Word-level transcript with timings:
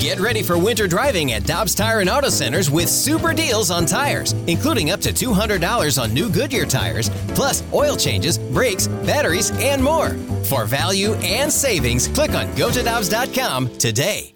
Get 0.00 0.18
ready 0.18 0.42
for 0.42 0.56
winter 0.56 0.86
driving 0.88 1.32
at 1.32 1.44
Dobbs 1.44 1.74
Tire 1.74 2.00
and 2.00 2.08
Auto 2.08 2.30
Centers 2.30 2.70
with 2.70 2.88
super 2.88 3.34
deals 3.34 3.70
on 3.70 3.84
tires, 3.84 4.32
including 4.46 4.90
up 4.90 5.00
to 5.00 5.10
$200 5.12 6.02
on 6.02 6.14
new 6.14 6.30
Goodyear 6.30 6.64
tires, 6.64 7.10
plus 7.34 7.62
oil 7.74 7.96
changes, 7.96 8.38
brakes, 8.38 8.88
batteries, 8.88 9.50
and 9.58 9.82
more. 9.84 10.10
For 10.44 10.64
value 10.64 11.12
and 11.16 11.52
savings, 11.52 12.08
click 12.08 12.30
on 12.30 12.46
gotodobbs.com 12.54 13.76
today. 13.76 14.34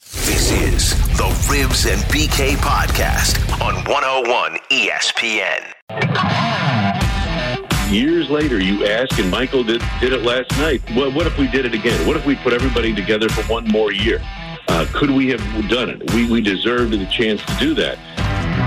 This 0.00 0.50
is 0.52 0.90
the 1.16 1.48
Ribs 1.50 1.86
and 1.86 2.02
BK 2.02 2.56
podcast 2.56 3.40
on 3.64 3.76
101 3.90 4.58
ESPN. 4.70 5.72
Years 7.90 8.28
later, 8.28 8.60
you 8.60 8.84
ask, 8.86 9.18
and 9.18 9.30
Michael 9.30 9.64
did, 9.64 9.82
did 10.00 10.12
it 10.12 10.22
last 10.24 10.50
night. 10.58 10.82
What, 10.94 11.14
what 11.14 11.26
if 11.26 11.38
we 11.38 11.46
did 11.46 11.64
it 11.64 11.72
again? 11.72 12.06
What 12.06 12.16
if 12.16 12.26
we 12.26 12.34
put 12.36 12.52
everybody 12.52 12.94
together 12.94 13.30
for 13.30 13.42
one 13.44 13.66
more 13.68 13.92
year? 13.92 14.20
Uh, 14.68 14.86
could 14.92 15.10
we 15.10 15.28
have 15.28 15.68
done 15.68 15.90
it? 15.90 16.12
We, 16.12 16.30
we 16.30 16.40
deserved 16.40 16.92
the 16.92 17.06
chance 17.06 17.42
to 17.42 17.56
do 17.58 17.74
that. 17.74 17.98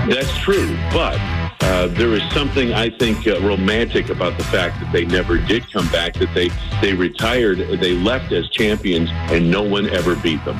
That's 0.08 0.36
true, 0.38 0.76
but 0.92 1.18
uh, 1.60 1.88
there 1.88 2.14
is 2.14 2.22
something 2.32 2.72
I 2.72 2.88
think 2.88 3.26
uh, 3.26 3.40
romantic 3.40 4.08
about 4.08 4.38
the 4.38 4.44
fact 4.44 4.80
that 4.80 4.92
they 4.92 5.04
never 5.04 5.38
did 5.38 5.70
come 5.72 5.88
back. 5.90 6.14
That 6.14 6.32
they 6.34 6.50
they 6.80 6.94
retired, 6.94 7.58
they 7.80 7.94
left 7.94 8.32
as 8.32 8.48
champions, 8.48 9.10
and 9.12 9.50
no 9.50 9.62
one 9.62 9.88
ever 9.90 10.16
beat 10.16 10.42
them. 10.44 10.58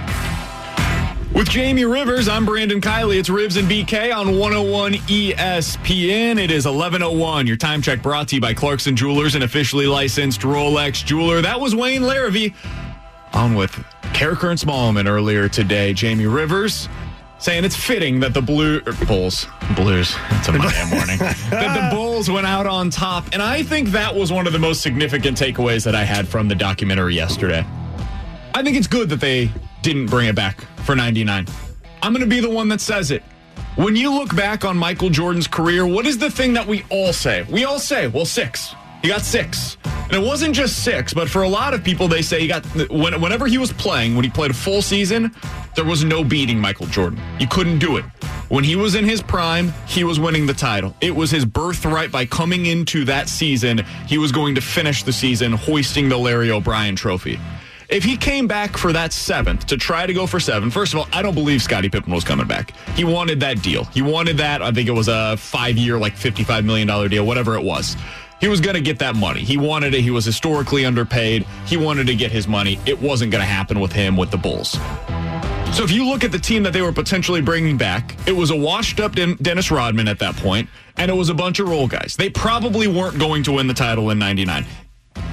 With 1.34 1.48
Jamie 1.50 1.84
Rivers, 1.84 2.26
I'm 2.26 2.44
Brandon 2.44 2.80
Kiley. 2.80 3.18
It's 3.18 3.30
Ribs 3.30 3.56
and 3.56 3.68
BK 3.68 4.14
on 4.14 4.38
101 4.38 4.94
ESPN. 4.94 6.38
It 6.38 6.50
is 6.50 6.66
11:01. 6.66 7.46
Your 7.46 7.56
time 7.56 7.80
check 7.80 8.02
brought 8.02 8.28
to 8.28 8.34
you 8.34 8.40
by 8.40 8.54
Clarkson 8.54 8.96
Jewelers, 8.96 9.34
an 9.34 9.42
officially 9.42 9.86
licensed 9.86 10.40
Rolex 10.40 11.04
jeweler. 11.04 11.40
That 11.40 11.60
was 11.60 11.76
Wayne 11.76 12.02
Larrivee 12.02 12.54
on 13.32 13.54
with 13.54 13.72
Karraker 14.14 14.50
and 14.50 14.58
Smallman 14.58 15.06
earlier 15.06 15.48
today. 15.48 15.92
Jamie 15.92 16.26
Rivers 16.26 16.88
saying 17.38 17.64
it's 17.64 17.76
fitting 17.76 18.20
that 18.20 18.34
the 18.34 18.42
Blue 18.42 18.82
er, 18.86 18.92
Bulls, 19.06 19.46
Blues, 19.76 20.16
it's 20.30 20.48
a 20.48 20.52
Monday 20.52 20.90
morning, 20.90 21.18
that 21.50 21.90
the 21.90 21.96
Bulls 21.96 22.28
went 22.28 22.46
out 22.46 22.66
on 22.66 22.90
top. 22.90 23.26
And 23.32 23.40
I 23.40 23.62
think 23.62 23.90
that 23.90 24.14
was 24.14 24.32
one 24.32 24.46
of 24.46 24.52
the 24.52 24.58
most 24.58 24.80
significant 24.80 25.38
takeaways 25.38 25.84
that 25.84 25.94
I 25.94 26.04
had 26.04 26.26
from 26.26 26.48
the 26.48 26.54
documentary 26.54 27.14
yesterday. 27.14 27.64
I 28.54 28.62
think 28.62 28.76
it's 28.76 28.88
good 28.88 29.08
that 29.10 29.20
they 29.20 29.50
didn't 29.82 30.06
bring 30.06 30.28
it 30.28 30.34
back 30.34 30.60
for 30.84 30.96
99. 30.96 31.46
I'm 32.02 32.12
going 32.12 32.24
to 32.24 32.28
be 32.28 32.40
the 32.40 32.50
one 32.50 32.68
that 32.68 32.80
says 32.80 33.10
it. 33.10 33.22
When 33.76 33.94
you 33.94 34.12
look 34.12 34.34
back 34.34 34.64
on 34.64 34.76
Michael 34.76 35.10
Jordan's 35.10 35.46
career, 35.46 35.86
what 35.86 36.06
is 36.06 36.18
the 36.18 36.30
thing 36.30 36.54
that 36.54 36.66
we 36.66 36.84
all 36.90 37.12
say? 37.12 37.44
We 37.44 37.64
all 37.64 37.78
say, 37.78 38.08
well, 38.08 38.24
six. 38.24 38.74
He 39.02 39.08
got 39.08 39.22
six. 39.22 39.76
And 39.84 40.12
it 40.12 40.26
wasn't 40.26 40.54
just 40.54 40.82
six, 40.82 41.12
but 41.12 41.28
for 41.28 41.42
a 41.42 41.48
lot 41.48 41.74
of 41.74 41.84
people, 41.84 42.08
they 42.08 42.22
say 42.22 42.40
he 42.40 42.48
got, 42.48 42.64
when, 42.90 43.20
whenever 43.20 43.46
he 43.46 43.58
was 43.58 43.72
playing, 43.72 44.14
when 44.14 44.24
he 44.24 44.30
played 44.30 44.50
a 44.50 44.54
full 44.54 44.80
season, 44.80 45.34
there 45.76 45.84
was 45.84 46.02
no 46.02 46.24
beating 46.24 46.58
Michael 46.58 46.86
Jordan. 46.86 47.20
You 47.38 47.46
couldn't 47.46 47.78
do 47.78 47.98
it. 47.98 48.04
When 48.48 48.64
he 48.64 48.74
was 48.74 48.94
in 48.94 49.04
his 49.04 49.20
prime, 49.20 49.74
he 49.86 50.04
was 50.04 50.18
winning 50.18 50.46
the 50.46 50.54
title. 50.54 50.94
It 51.02 51.14
was 51.14 51.30
his 51.30 51.44
birthright 51.44 52.10
by 52.10 52.24
coming 52.24 52.66
into 52.66 53.04
that 53.04 53.28
season. 53.28 53.84
He 54.06 54.16
was 54.16 54.32
going 54.32 54.54
to 54.54 54.62
finish 54.62 55.02
the 55.02 55.12
season 55.12 55.52
hoisting 55.52 56.08
the 56.08 56.16
Larry 56.16 56.50
O'Brien 56.50 56.96
trophy. 56.96 57.38
If 57.90 58.04
he 58.04 58.16
came 58.16 58.46
back 58.46 58.76
for 58.76 58.92
that 58.92 59.12
seventh 59.12 59.66
to 59.66 59.76
try 59.76 60.06
to 60.06 60.12
go 60.12 60.26
for 60.26 60.40
seven, 60.40 60.70
first 60.70 60.92
of 60.94 61.00
all, 61.00 61.08
I 61.12 61.22
don't 61.22 61.34
believe 61.34 61.62
Scottie 61.62 61.88
Pippen 61.88 62.12
was 62.12 62.24
coming 62.24 62.46
back. 62.46 62.72
He 62.94 63.04
wanted 63.04 63.40
that 63.40 63.62
deal. 63.62 63.84
He 63.84 64.02
wanted 64.02 64.38
that. 64.38 64.62
I 64.62 64.72
think 64.72 64.88
it 64.88 64.92
was 64.92 65.08
a 65.08 65.36
five 65.36 65.76
year, 65.76 65.98
like 65.98 66.14
$55 66.14 66.64
million 66.64 67.08
deal, 67.10 67.26
whatever 67.26 67.54
it 67.54 67.62
was. 67.62 67.96
He 68.40 68.48
was 68.48 68.60
going 68.60 68.74
to 68.74 68.80
get 68.80 69.00
that 69.00 69.16
money. 69.16 69.40
He 69.40 69.56
wanted 69.56 69.94
it. 69.94 70.02
He 70.02 70.10
was 70.10 70.24
historically 70.24 70.84
underpaid. 70.84 71.44
He 71.66 71.76
wanted 71.76 72.06
to 72.06 72.14
get 72.14 72.30
his 72.30 72.46
money. 72.46 72.78
It 72.86 73.00
wasn't 73.00 73.32
going 73.32 73.42
to 73.42 73.46
happen 73.46 73.80
with 73.80 73.92
him 73.92 74.16
with 74.16 74.30
the 74.30 74.36
Bulls. 74.36 74.78
So 75.76 75.84
if 75.84 75.90
you 75.90 76.08
look 76.08 76.24
at 76.24 76.32
the 76.32 76.38
team 76.38 76.62
that 76.62 76.72
they 76.72 76.82
were 76.82 76.92
potentially 76.92 77.40
bringing 77.40 77.76
back, 77.76 78.16
it 78.26 78.32
was 78.32 78.50
a 78.50 78.56
washed 78.56 79.00
up 79.00 79.14
Dennis 79.14 79.70
Rodman 79.70 80.08
at 80.08 80.18
that 80.20 80.34
point, 80.36 80.68
and 80.96 81.10
it 81.10 81.14
was 81.14 81.28
a 81.28 81.34
bunch 81.34 81.58
of 81.58 81.68
role 81.68 81.86
guys. 81.86 82.16
They 82.16 82.30
probably 82.30 82.88
weren't 82.88 83.18
going 83.18 83.42
to 83.44 83.52
win 83.52 83.66
the 83.66 83.74
title 83.74 84.10
in 84.10 84.18
99. 84.18 84.64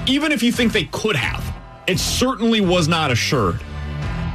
Even 0.06 0.32
if 0.32 0.42
you 0.42 0.52
think 0.52 0.72
they 0.72 0.84
could 0.84 1.16
have, 1.16 1.56
it 1.86 1.98
certainly 1.98 2.60
was 2.60 2.86
not 2.86 3.10
assured. 3.10 3.60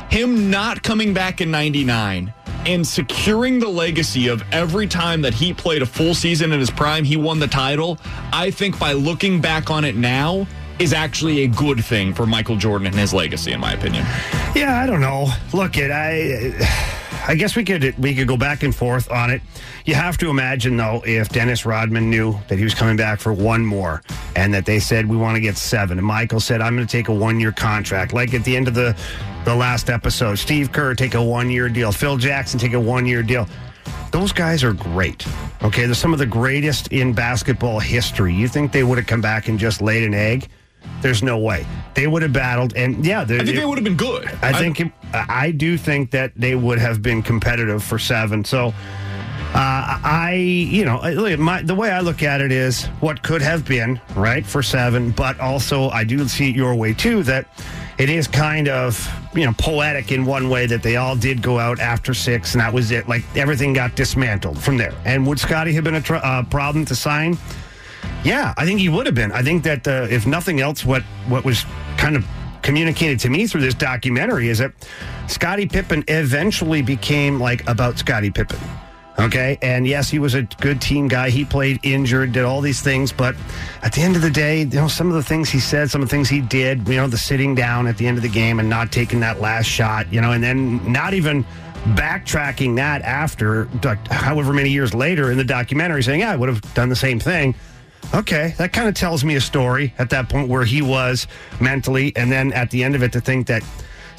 Him 0.09 0.49
not 0.49 0.83
coming 0.83 1.13
back 1.13 1.39
in 1.39 1.51
99 1.51 2.33
and 2.66 2.85
securing 2.85 3.59
the 3.59 3.67
legacy 3.67 4.27
of 4.27 4.44
every 4.51 4.88
time 4.88 5.22
that 5.22 5.33
he 5.33 5.53
played 5.53 5.81
a 5.81 5.85
full 5.85 6.13
season 6.13 6.51
in 6.51 6.59
his 6.59 6.69
prime, 6.69 7.03
he 7.03 7.17
won 7.17 7.39
the 7.39 7.47
title, 7.47 7.97
I 8.31 8.51
think 8.51 8.77
by 8.79 8.94
looking 8.94 9.41
back 9.41 9.69
on 9.69 9.83
it 9.83 9.95
now, 9.95 10.47
is 10.79 10.94
actually 10.94 11.44
a 11.44 11.47
good 11.47 11.83
thing 11.83 12.13
for 12.13 12.25
Michael 12.25 12.55
Jordan 12.55 12.88
and 12.88 12.95
his 12.95 13.13
legacy, 13.13 13.51
in 13.51 13.59
my 13.59 13.73
opinion. 13.73 14.05
Yeah, 14.55 14.79
I 14.81 14.88
don't 14.88 15.01
know. 15.01 15.31
Look, 15.53 15.77
it 15.77 15.91
I. 15.91 16.97
I 17.27 17.35
guess 17.35 17.55
we 17.55 17.63
could 17.63 17.95
we 17.99 18.16
could 18.16 18.27
go 18.27 18.35
back 18.35 18.63
and 18.63 18.75
forth 18.75 19.11
on 19.11 19.29
it. 19.29 19.43
You 19.85 19.93
have 19.93 20.17
to 20.17 20.29
imagine 20.31 20.75
though, 20.75 21.03
if 21.05 21.29
Dennis 21.29 21.67
Rodman 21.67 22.09
knew 22.09 22.35
that 22.47 22.57
he 22.57 22.63
was 22.63 22.73
coming 22.73 22.97
back 22.97 23.19
for 23.19 23.31
one 23.31 23.63
more, 23.63 24.01
and 24.35 24.51
that 24.55 24.66
they 24.66 24.79
said 24.79 25.05
we 25.05 25.17
want 25.17 25.35
to 25.35 25.39
get 25.39 25.55
seven, 25.55 25.99
and 25.99 26.05
Michael 26.05 26.39
said 26.39 26.61
I'm 26.61 26.75
going 26.75 26.88
to 26.88 26.91
take 26.91 27.09
a 27.09 27.13
one 27.13 27.39
year 27.39 27.51
contract, 27.51 28.11
like 28.11 28.33
at 28.33 28.43
the 28.43 28.57
end 28.57 28.67
of 28.67 28.73
the 28.73 28.97
the 29.44 29.56
last 29.56 29.90
episode, 29.90 30.35
Steve 30.35 30.72
Kerr 30.72 30.94
take 30.94 31.16
a 31.16 31.24
one 31.24 31.50
year 31.50 31.69
deal, 31.69 31.91
Phil 31.91 32.18
Jackson 32.18 32.59
take 32.59 32.74
a 32.74 32.79
one 32.79 33.06
year 33.06 33.24
deal. 33.24 33.47
Those 34.12 34.31
guys 34.31 34.63
are 34.63 34.74
great. 34.74 35.25
Okay, 35.63 35.85
they're 35.85 35.96
some 35.96 36.13
of 36.13 36.19
the 36.19 36.25
greatest 36.25 36.90
in 36.90 37.13
basketball 37.13 37.79
history. 37.79 38.34
You 38.34 38.47
think 38.47 38.72
they 38.72 38.84
would 38.84 38.97
have 38.97 39.07
come 39.07 39.22
back 39.22 39.47
and 39.47 39.57
just 39.57 39.81
laid 39.81 40.03
an 40.03 40.13
egg? 40.13 40.47
There's 41.02 41.24
no 41.24 41.38
way 41.38 41.66
they 41.94 42.07
would 42.07 42.22
have 42.22 42.34
battled, 42.34 42.75
and 42.75 43.06
yeah, 43.06 43.22
I 43.22 43.25
think 43.25 43.50
it, 43.50 43.56
they 43.56 43.66
would 43.66 43.78
have 43.78 43.84
been 43.84 43.97
good. 43.97 44.28
I 44.41 44.53
think 44.53 44.79
it, 44.79 44.91
I 45.13 45.52
do 45.52 45.78
think 45.78 46.12
that 46.12 46.34
they 46.35 46.56
would 46.56 46.79
have 46.79 47.02
been 47.02 47.22
competitive 47.22 47.84
for 47.84 48.00
seven. 48.00 48.44
So, 48.44 48.68
uh, 48.68 48.73
I 49.53 50.34
you 50.34 50.85
know 50.85 51.38
my 51.38 51.62
the 51.62 51.75
way 51.75 51.91
I 51.91 52.00
look 52.00 52.23
at 52.23 52.41
it 52.41 52.52
is 52.52 52.85
what 53.00 53.22
could 53.22 53.41
have 53.41 53.68
been 53.68 54.00
right 54.16 54.46
for 54.46 54.63
seven, 54.63 55.12
but 55.12 55.40
also 55.40 55.90
I 55.90 56.03
do 56.03 56.28
see 56.28 56.50
it 56.50 56.56
your 56.56 56.75
way 56.75 56.94
too 56.94 57.23
that 57.23 57.47
it 57.97 58.09
is 58.09 58.28
kind 58.28 58.68
of 58.68 59.09
you 59.34 59.46
know 59.46 59.53
poetic 59.57 60.12
in 60.12 60.25
one 60.25 60.50
way 60.50 60.66
that 60.66 60.84
they 60.84 60.96
all 60.96 61.16
did 61.16 61.41
go 61.41 61.59
out 61.59 61.79
after 61.79 62.13
six 62.13 62.53
and 62.53 62.62
that 62.62 62.74
was 62.74 62.91
it. 62.91 63.07
Like 63.07 63.24
everything 63.35 63.74
got 63.74 63.96
dismantled 63.96 64.62
from 64.62 64.78
there. 64.78 64.94
And 65.06 65.25
would 65.28 65.40
Scottie 65.40 65.74
have 65.74 65.84
been 65.84 65.96
a 65.96 66.02
tr- 66.02 66.16
uh, 66.16 66.44
problem 66.44 66.85
to 66.85 66.96
sign? 66.96 67.38
Yeah, 68.24 68.53
I 68.57 68.66
think 68.66 68.79
he 68.79 68.90
would 68.90 69.06
have 69.06 69.16
been. 69.16 69.31
I 69.31 69.41
think 69.41 69.63
that 69.63 69.88
uh, 69.88 70.07
if 70.09 70.28
nothing 70.28 70.62
else, 70.62 70.85
what 70.85 71.03
what 71.28 71.44
was 71.44 71.66
kind 71.97 72.16
of 72.16 72.25
communicated 72.62 73.19
to 73.19 73.29
me 73.29 73.47
through 73.47 73.62
this 73.62 73.74
documentary 73.74 74.47
is 74.50 74.59
that 74.59 74.73
Scottie 75.28 75.68
Pippen 75.68 76.03
eventually 76.08 76.82
became 76.82 77.40
like 77.40 77.67
about 77.67 77.97
Scottie 77.97 78.29
Pippen. 78.29 78.59
Okay, 79.22 79.58
and 79.62 79.85
yes, 79.85 80.09
he 80.09 80.20
was 80.20 80.34
a 80.34 80.41
good 80.41 80.82
team 80.82 81.08
guy. 81.08 81.29
He 81.29 81.46
played 81.46 81.79
injured, 81.84 82.32
did 82.32 82.44
all 82.44 82.59
these 82.59 82.82
things, 82.82 83.12
but 83.12 83.35
at 83.84 83.94
the 83.94 84.02
end 84.02 84.16
of 84.16 84.22
the 84.22 84.32
day, 84.32 84.62
you 84.62 84.66
know, 84.66 84.88
some 84.88 85.08
of 85.08 85.14
the 85.14 85.23
things 85.23 85.50
he 85.50 85.59
said, 85.59 85.91
some 85.91 86.02
of 86.02 86.09
the 86.09 86.16
things 86.16 86.28
he 86.28 86.41
did, 86.41 86.88
you 86.88 86.96
know, 86.96 87.08
the 87.08 87.18
sitting 87.18 87.53
down 87.53 87.85
at 87.88 87.97
the 87.97 88.08
end 88.08 88.18
of 88.18 88.23
the 88.23 88.29
game 88.29 88.59
and 88.59 88.70
not 88.70 88.91
taking 88.91 89.20
that 89.20 89.40
last 89.40 89.68
shot, 89.68 90.12
you 90.12 90.22
know, 90.22 90.32
and 90.32 90.44
then 90.44 90.91
not 90.91 91.14
even 91.14 91.46
backtracking 91.96 92.76
that 92.76 93.02
after 93.02 93.66
however 94.09 94.53
many 94.53 94.70
years 94.70 94.94
later 94.94 95.32
in 95.32 95.38
the 95.38 95.44
documentary 95.44 96.03
saying, 96.03 96.20
yeah, 96.22 96.32
I 96.32 96.35
would 96.35 96.50
have 96.50 96.73
done 96.73 96.90
the 96.90 96.96
same 96.96 97.20
thing. 97.20 97.56
Okay, 98.14 98.56
that 98.58 98.73
kind 98.73 98.90
of 98.90 98.96
tells 98.96 99.23
me 99.23 99.35
a 99.35 99.41
story 99.41 99.94
at 99.97 100.09
that 100.09 100.29
point 100.29 100.50
where 100.50 100.66
he 100.66 100.82
was 100.82 101.28
mentally, 101.59 102.12
and 102.16 102.32
then 102.32 102.52
at 102.53 102.70
the 102.72 102.84
end 102.84 102.96
of 102.96 103.03
it 103.03 103.14
to 103.14 103.22
think 103.22 103.47
that 103.47 103.64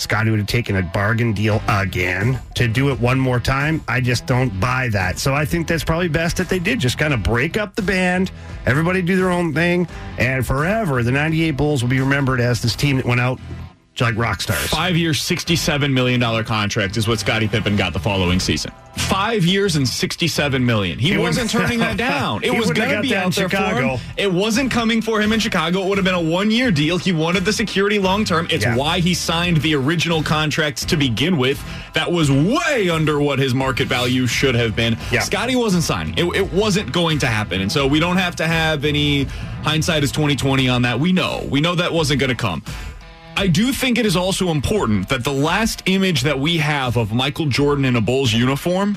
Scottie 0.02 0.30
would 0.30 0.38
have 0.40 0.48
taken 0.48 0.76
a 0.76 0.82
bargain 0.82 1.32
deal 1.32 1.62
again 1.68 2.38
to 2.56 2.68
do 2.68 2.90
it 2.90 3.00
one 3.00 3.18
more 3.18 3.40
time. 3.40 3.82
I 3.88 4.00
just 4.00 4.26
don't 4.26 4.58
buy 4.60 4.88
that. 4.88 5.18
So 5.18 5.34
I 5.34 5.44
think 5.44 5.68
that's 5.68 5.84
probably 5.84 6.08
best 6.08 6.36
that 6.38 6.48
they 6.48 6.58
did 6.58 6.80
just 6.80 6.98
kind 6.98 7.14
of 7.14 7.22
break 7.22 7.56
up 7.56 7.74
the 7.74 7.82
band, 7.82 8.32
everybody 8.66 9.00
do 9.02 9.16
their 9.16 9.30
own 9.30 9.54
thing, 9.54 9.86
and 10.18 10.46
forever 10.46 11.02
the 11.02 11.12
98 11.12 11.52
Bulls 11.52 11.82
will 11.82 11.90
be 11.90 12.00
remembered 12.00 12.40
as 12.40 12.60
this 12.60 12.74
team 12.74 12.96
that 12.96 13.06
went 13.06 13.20
out 13.20 13.38
like 14.00 14.16
rock 14.16 14.40
stars. 14.40 14.66
Five 14.68 14.96
years, 14.96 15.20
$67 15.20 15.92
million 15.92 16.44
contract 16.44 16.96
is 16.96 17.06
what 17.06 17.18
Scottie 17.20 17.48
Pippen 17.48 17.76
got 17.76 17.92
the 17.92 17.98
following 17.98 18.40
season. 18.40 18.72
Five 18.96 19.44
years 19.44 19.76
and 19.76 19.88
67 19.88 20.64
million. 20.64 20.98
He, 20.98 21.12
He 21.12 21.18
wasn't 21.18 21.50
turning 21.50 21.78
that 21.80 21.96
down. 22.10 22.42
It 22.44 22.50
was 22.56 22.70
going 22.70 22.90
to 22.90 23.00
be 23.02 23.14
out 23.14 23.26
in 23.26 23.30
there 23.32 23.48
Chicago. 23.48 23.96
for 23.96 24.02
him. 24.02 24.14
It 24.18 24.32
wasn't 24.32 24.70
coming 24.70 25.00
for 25.00 25.20
him 25.20 25.32
in 25.32 25.40
Chicago. 25.40 25.82
It 25.82 25.88
would 25.88 25.98
have 25.98 26.04
been 26.04 26.14
a 26.14 26.20
one 26.20 26.50
year 26.50 26.70
deal. 26.70 26.98
He 26.98 27.12
wanted 27.12 27.44
the 27.44 27.52
security 27.52 27.98
long 27.98 28.24
term. 28.24 28.46
It's 28.50 28.64
Yeah. 28.64 28.76
why 28.76 29.00
he 29.00 29.14
signed 29.14 29.58
the 29.58 29.74
original 29.74 30.22
contracts 30.22 30.84
to 30.86 30.96
begin 30.96 31.36
with. 31.38 31.62
That 31.94 32.10
was 32.12 32.30
way 32.30 32.90
under 32.90 33.20
what 33.20 33.38
his 33.38 33.54
market 33.54 33.88
value 33.88 34.26
should 34.26 34.54
have 34.54 34.74
been. 34.76 34.96
Yeah. 35.10 35.20
Scottie 35.20 35.56
wasn't 35.56 35.84
signing. 35.84 36.16
It, 36.18 36.24
it 36.36 36.52
wasn't 36.52 36.92
going 36.92 37.18
to 37.20 37.26
happen. 37.26 37.60
And 37.62 37.72
so 37.72 37.86
we 37.86 37.98
don't 38.00 38.16
have 38.18 38.36
to 38.36 38.46
have 38.46 38.84
any 38.84 39.24
hindsight 39.64 40.02
is 40.04 40.12
2020 40.12 40.68
on 40.68 40.82
that. 40.82 40.98
We 41.00 41.12
know. 41.12 41.46
We 41.50 41.60
know 41.60 41.74
that 41.76 41.92
wasn't 41.92 42.20
going 42.20 42.30
to 42.30 42.36
come. 42.36 42.62
I 43.36 43.46
do 43.46 43.72
think 43.72 43.98
it 43.98 44.06
is 44.06 44.14
also 44.14 44.48
important 44.50 45.08
that 45.08 45.24
the 45.24 45.32
last 45.32 45.82
image 45.86 46.22
that 46.22 46.38
we 46.38 46.58
have 46.58 46.96
of 46.96 47.12
Michael 47.12 47.46
Jordan 47.46 47.84
in 47.84 47.96
a 47.96 48.00
Bulls 48.00 48.32
uniform 48.32 48.96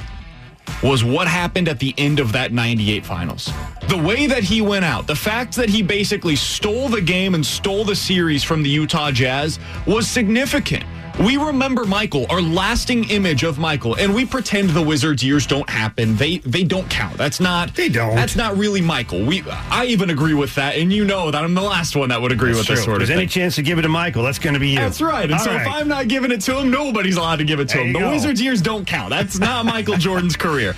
was 0.83 1.03
what 1.03 1.27
happened 1.27 1.67
at 1.67 1.79
the 1.79 1.93
end 1.97 2.19
of 2.19 2.31
that 2.33 2.51
98 2.51 3.05
finals. 3.05 3.51
The 3.87 3.97
way 3.97 4.27
that 4.27 4.43
he 4.43 4.61
went 4.61 4.83
out, 4.83 5.07
the 5.07 5.15
fact 5.15 5.55
that 5.55 5.69
he 5.69 5.81
basically 5.81 6.35
stole 6.35 6.89
the 6.89 7.01
game 7.01 7.33
and 7.33 7.45
stole 7.45 7.85
the 7.85 7.95
series 7.95 8.43
from 8.43 8.61
the 8.61 8.69
Utah 8.69 9.11
Jazz 9.11 9.57
was 9.87 10.07
significant. 10.07 10.83
We 11.19 11.37
remember 11.37 11.85
Michael, 11.85 12.25
our 12.29 12.41
lasting 12.41 13.09
image 13.09 13.43
of 13.43 13.57
Michael, 13.57 13.95
and 13.95 14.13
we 14.13 14.25
pretend 14.25 14.71
the 14.71 14.81
Wizards 14.81 15.23
years 15.23 15.47
don't 15.47 15.69
happen. 15.69 16.17
They 16.17 16.39
they 16.39 16.63
don't 16.65 16.89
count. 16.89 17.17
That's 17.17 17.39
not 17.39 17.73
They 17.73 17.87
don't. 17.87 18.15
That's 18.15 18.35
not 18.35 18.57
really 18.57 18.81
Michael. 18.81 19.23
We 19.25 19.41
I 19.71 19.85
even 19.85 20.09
agree 20.09 20.33
with 20.33 20.53
that, 20.55 20.75
and 20.75 20.91
you 20.91 21.05
know 21.05 21.31
that 21.31 21.41
I'm 21.41 21.53
the 21.53 21.61
last 21.61 21.95
one 21.95 22.09
that 22.09 22.21
would 22.21 22.33
agree 22.33 22.51
with 22.53 22.65
True. 22.65 22.75
this 22.75 22.83
sort 22.83 22.97
If 22.97 23.03
of 23.03 23.07
there's 23.07 23.09
thing. 23.09 23.19
any 23.19 23.27
chance 23.27 23.55
to 23.55 23.61
give 23.61 23.79
it 23.79 23.83
to 23.83 23.89
Michael, 23.89 24.23
that's 24.23 24.39
going 24.39 24.55
to 24.55 24.59
be 24.59 24.69
you. 24.71 24.75
That's 24.75 25.01
right. 25.01 25.23
And 25.23 25.33
All 25.33 25.39
so 25.39 25.51
if. 25.53 25.65
I'm 25.65 25.87
not 25.87 26.09
giving 26.09 26.31
it 26.31 26.41
to 26.41 26.57
him, 26.59 26.69
nobody's 26.69 27.15
allowed 27.15 27.37
to 27.37 27.45
give 27.45 27.61
it 27.61 27.69
to 27.69 27.77
There 27.77 27.85
him. 27.87 27.93
The 27.93 27.99
go. 27.99 28.09
Wizards 28.11 28.41
years 28.41 28.61
don't 28.61 28.85
count. 28.85 29.09
That's 29.09 29.39
not 29.39 29.63
Michael 29.75 29.95
Jordan's 29.95 30.35
career. 30.35 30.75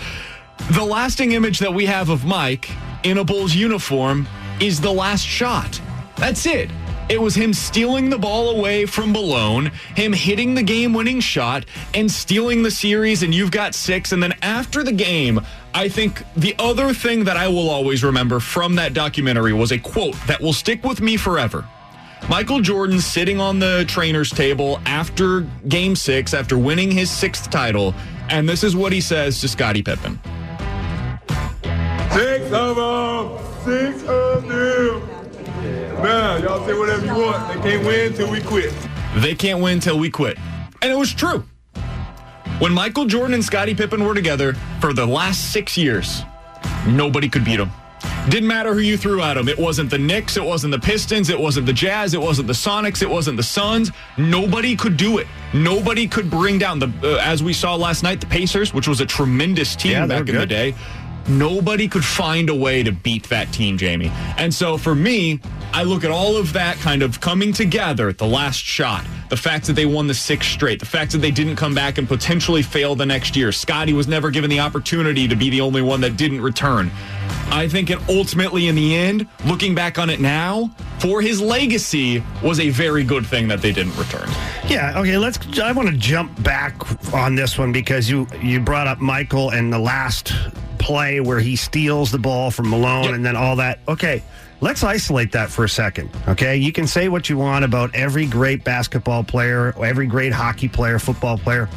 The 0.71 0.83
lasting 0.85 1.31
image 1.31 1.57
that 1.59 1.73
we 1.73 1.87
have 1.87 2.09
of 2.09 2.25
Mike 2.25 2.69
in 3.03 3.17
a 3.17 3.23
Bulls 3.23 3.55
uniform 3.55 4.27
is 4.59 4.79
the 4.81 4.91
last 4.93 5.25
shot. 5.25 5.81
That's 6.17 6.45
it. 6.45 6.69
It 7.09 7.21
was 7.21 7.35
him 7.35 7.53
stealing 7.53 8.09
the 8.09 8.17
ball 8.17 8.49
away 8.49 8.85
from 8.85 9.13
Malone, 9.13 9.67
him 9.95 10.11
hitting 10.11 10.55
the 10.55 10.63
game 10.63 10.93
winning 10.93 11.21
shot, 11.21 11.65
and 11.93 12.11
stealing 12.11 12.63
the 12.63 12.71
series, 12.71 13.23
and 13.23 13.33
you've 13.33 13.51
got 13.51 13.73
six. 13.73 14.11
And 14.11 14.21
then 14.21 14.33
after 14.41 14.83
the 14.83 14.91
game, 14.91 15.39
I 15.73 15.87
think 15.87 16.21
the 16.35 16.53
other 16.59 16.93
thing 16.93 17.23
that 17.23 17.37
I 17.37 17.47
will 17.47 17.69
always 17.69 18.03
remember 18.03 18.41
from 18.41 18.75
that 18.75 18.93
documentary 18.93 19.53
was 19.53 19.71
a 19.71 19.77
quote 19.77 20.15
that 20.27 20.41
will 20.41 20.51
stick 20.51 20.83
with 20.83 20.99
me 20.99 21.15
forever. 21.15 21.65
Michael 22.29 22.59
Jordan 22.59 22.99
sitting 22.99 23.39
on 23.39 23.59
the 23.59 23.85
trainer's 23.87 24.29
table 24.29 24.81
after 24.85 25.41
game 25.69 25.95
six, 25.95 26.33
after 26.33 26.57
winning 26.57 26.91
his 26.91 27.09
sixth 27.09 27.49
title, 27.49 27.95
and 28.29 28.49
this 28.49 28.65
is 28.65 28.75
what 28.75 28.91
he 28.91 28.99
says 28.99 29.39
to 29.39 29.47
Scottie 29.47 29.81
Pippen. 29.81 30.19
Six 32.11 32.51
of 32.51 32.75
them. 32.75 33.39
Six 33.63 34.03
of 34.03 34.07
them. 34.09 34.36
Now, 36.07 36.37
y'all 36.37 36.65
say 36.65 36.73
whatever 36.73 37.05
you 37.05 37.15
want. 37.15 37.61
They 37.61 37.69
can't 37.69 37.85
win 37.85 38.13
till 38.13 38.31
we 38.31 38.39
quit. 38.41 38.73
They 39.17 39.35
can't 39.35 39.61
win 39.61 39.81
till 39.81 39.99
we 39.99 40.09
quit. 40.09 40.37
And 40.81 40.89
it 40.89 40.95
was 40.95 41.13
true. 41.13 41.43
When 42.59 42.71
Michael 42.71 43.05
Jordan 43.05 43.33
and 43.33 43.43
Scottie 43.43 43.75
Pippen 43.75 44.01
were 44.01 44.15
together 44.15 44.53
for 44.79 44.93
the 44.93 45.05
last 45.05 45.51
six 45.51 45.77
years, 45.77 46.23
nobody 46.87 47.27
could 47.27 47.43
beat 47.43 47.57
them. 47.57 47.71
Didn't 48.29 48.47
matter 48.47 48.73
who 48.73 48.79
you 48.79 48.95
threw 48.95 49.21
at 49.21 49.33
them. 49.33 49.49
It 49.49 49.57
wasn't 49.57 49.89
the 49.89 49.97
Knicks, 49.97 50.37
it 50.37 50.43
wasn't 50.43 50.71
the 50.71 50.79
Pistons, 50.79 51.29
it 51.29 51.37
wasn't 51.37 51.65
the 51.65 51.73
Jazz, 51.73 52.13
it 52.13 52.21
wasn't 52.21 52.47
the 52.47 52.53
Sonics, 52.53 53.01
it 53.01 53.09
wasn't 53.09 53.35
the 53.35 53.43
Suns. 53.43 53.91
Nobody 54.17 54.77
could 54.77 54.95
do 54.95 55.17
it. 55.17 55.27
Nobody 55.53 56.07
could 56.07 56.29
bring 56.29 56.57
down 56.57 56.79
the, 56.79 56.91
uh, 57.03 57.21
as 57.21 57.43
we 57.43 57.51
saw 57.51 57.75
last 57.75 58.01
night, 58.01 58.21
the 58.21 58.27
Pacers, 58.27 58.73
which 58.73 58.87
was 58.87 59.01
a 59.01 59.05
tremendous 59.05 59.75
team 59.75 59.91
Yeah, 59.91 60.07
back 60.07 60.29
in 60.29 60.35
the 60.35 60.45
day. 60.45 60.73
Nobody 61.27 61.87
could 61.87 62.05
find 62.05 62.49
a 62.49 62.55
way 62.55 62.83
to 62.83 62.91
beat 62.91 63.23
that 63.29 63.51
team, 63.51 63.77
Jamie. 63.77 64.11
And 64.37 64.53
so 64.53 64.77
for 64.77 64.95
me, 64.95 65.39
I 65.73 65.83
look 65.83 66.03
at 66.03 66.11
all 66.11 66.37
of 66.37 66.53
that 66.53 66.77
kind 66.77 67.03
of 67.03 67.19
coming 67.19 67.51
together 67.51 68.07
at 68.07 68.17
the 68.17 68.25
last 68.25 68.59
shot. 68.59 69.05
The 69.29 69.37
fact 69.37 69.67
that 69.67 69.73
they 69.73 69.85
won 69.85 70.07
the 70.07 70.13
sixth 70.13 70.49
straight, 70.49 70.79
the 70.79 70.85
fact 70.85 71.11
that 71.11 71.17
they 71.17 71.31
didn't 71.31 71.57
come 71.57 71.75
back 71.75 71.97
and 71.97 72.07
potentially 72.07 72.63
fail 72.63 72.95
the 72.95 73.05
next 73.05 73.35
year. 73.35 73.51
Scottie 73.51 73.91
was 73.93 74.07
never 74.07 74.31
given 74.31 74.49
the 74.49 74.61
opportunity 74.61 75.27
to 75.27 75.35
be 75.35 75.49
the 75.49 75.59
only 75.59 75.81
one 75.81 75.99
that 76.01 76.15
didn't 76.15 76.39
return. 76.39 76.89
I 77.49 77.67
think 77.67 77.89
it 77.89 77.97
ultimately, 78.09 78.67
in 78.67 78.75
the 78.75 78.95
end, 78.95 79.27
looking 79.45 79.73
back 79.73 79.97
on 79.97 80.09
it 80.09 80.19
now, 80.19 80.69
for 80.99 81.21
his 81.21 81.39
legacy, 81.41 82.23
was 82.43 82.59
a 82.59 82.69
very 82.69 83.03
good 83.03 83.25
thing 83.25 83.47
that 83.47 83.61
they 83.61 83.71
didn't 83.71 83.97
return. 83.97 84.27
Yeah, 84.67 84.99
okay, 84.99 85.17
let's 85.17 85.39
I 85.59 85.71
want 85.71 85.89
to 85.89 85.95
jump 85.95 86.41
back 86.43 86.75
on 87.13 87.35
this 87.35 87.57
one 87.57 87.71
because 87.71 88.09
you 88.09 88.27
you 88.41 88.59
brought 88.59 88.87
up 88.87 88.99
Michael 88.99 89.51
and 89.51 89.71
the 89.71 89.79
last 89.79 90.33
play 90.77 91.19
where 91.19 91.39
he 91.39 91.55
steals 91.55 92.11
the 92.11 92.19
ball 92.19 92.51
from 92.51 92.69
Malone 92.69 93.05
Yep. 93.05 93.13
and 93.13 93.25
then 93.25 93.35
all 93.35 93.55
that. 93.57 93.79
Okay, 93.87 94.21
let's 94.61 94.83
isolate 94.83 95.31
that 95.31 95.49
for 95.49 95.63
a 95.63 95.69
second. 95.69 96.09
Okay? 96.27 96.55
You 96.57 96.71
can 96.71 96.85
say 96.87 97.09
what 97.09 97.29
you 97.29 97.37
want 97.37 97.65
about 97.65 97.93
every 97.95 98.25
great 98.25 98.63
basketball 98.63 99.23
player, 99.23 99.73
every 99.83 100.05
great 100.05 100.31
hockey 100.33 100.67
player, 100.67 100.99
football 100.99 101.37
player. 101.37 101.67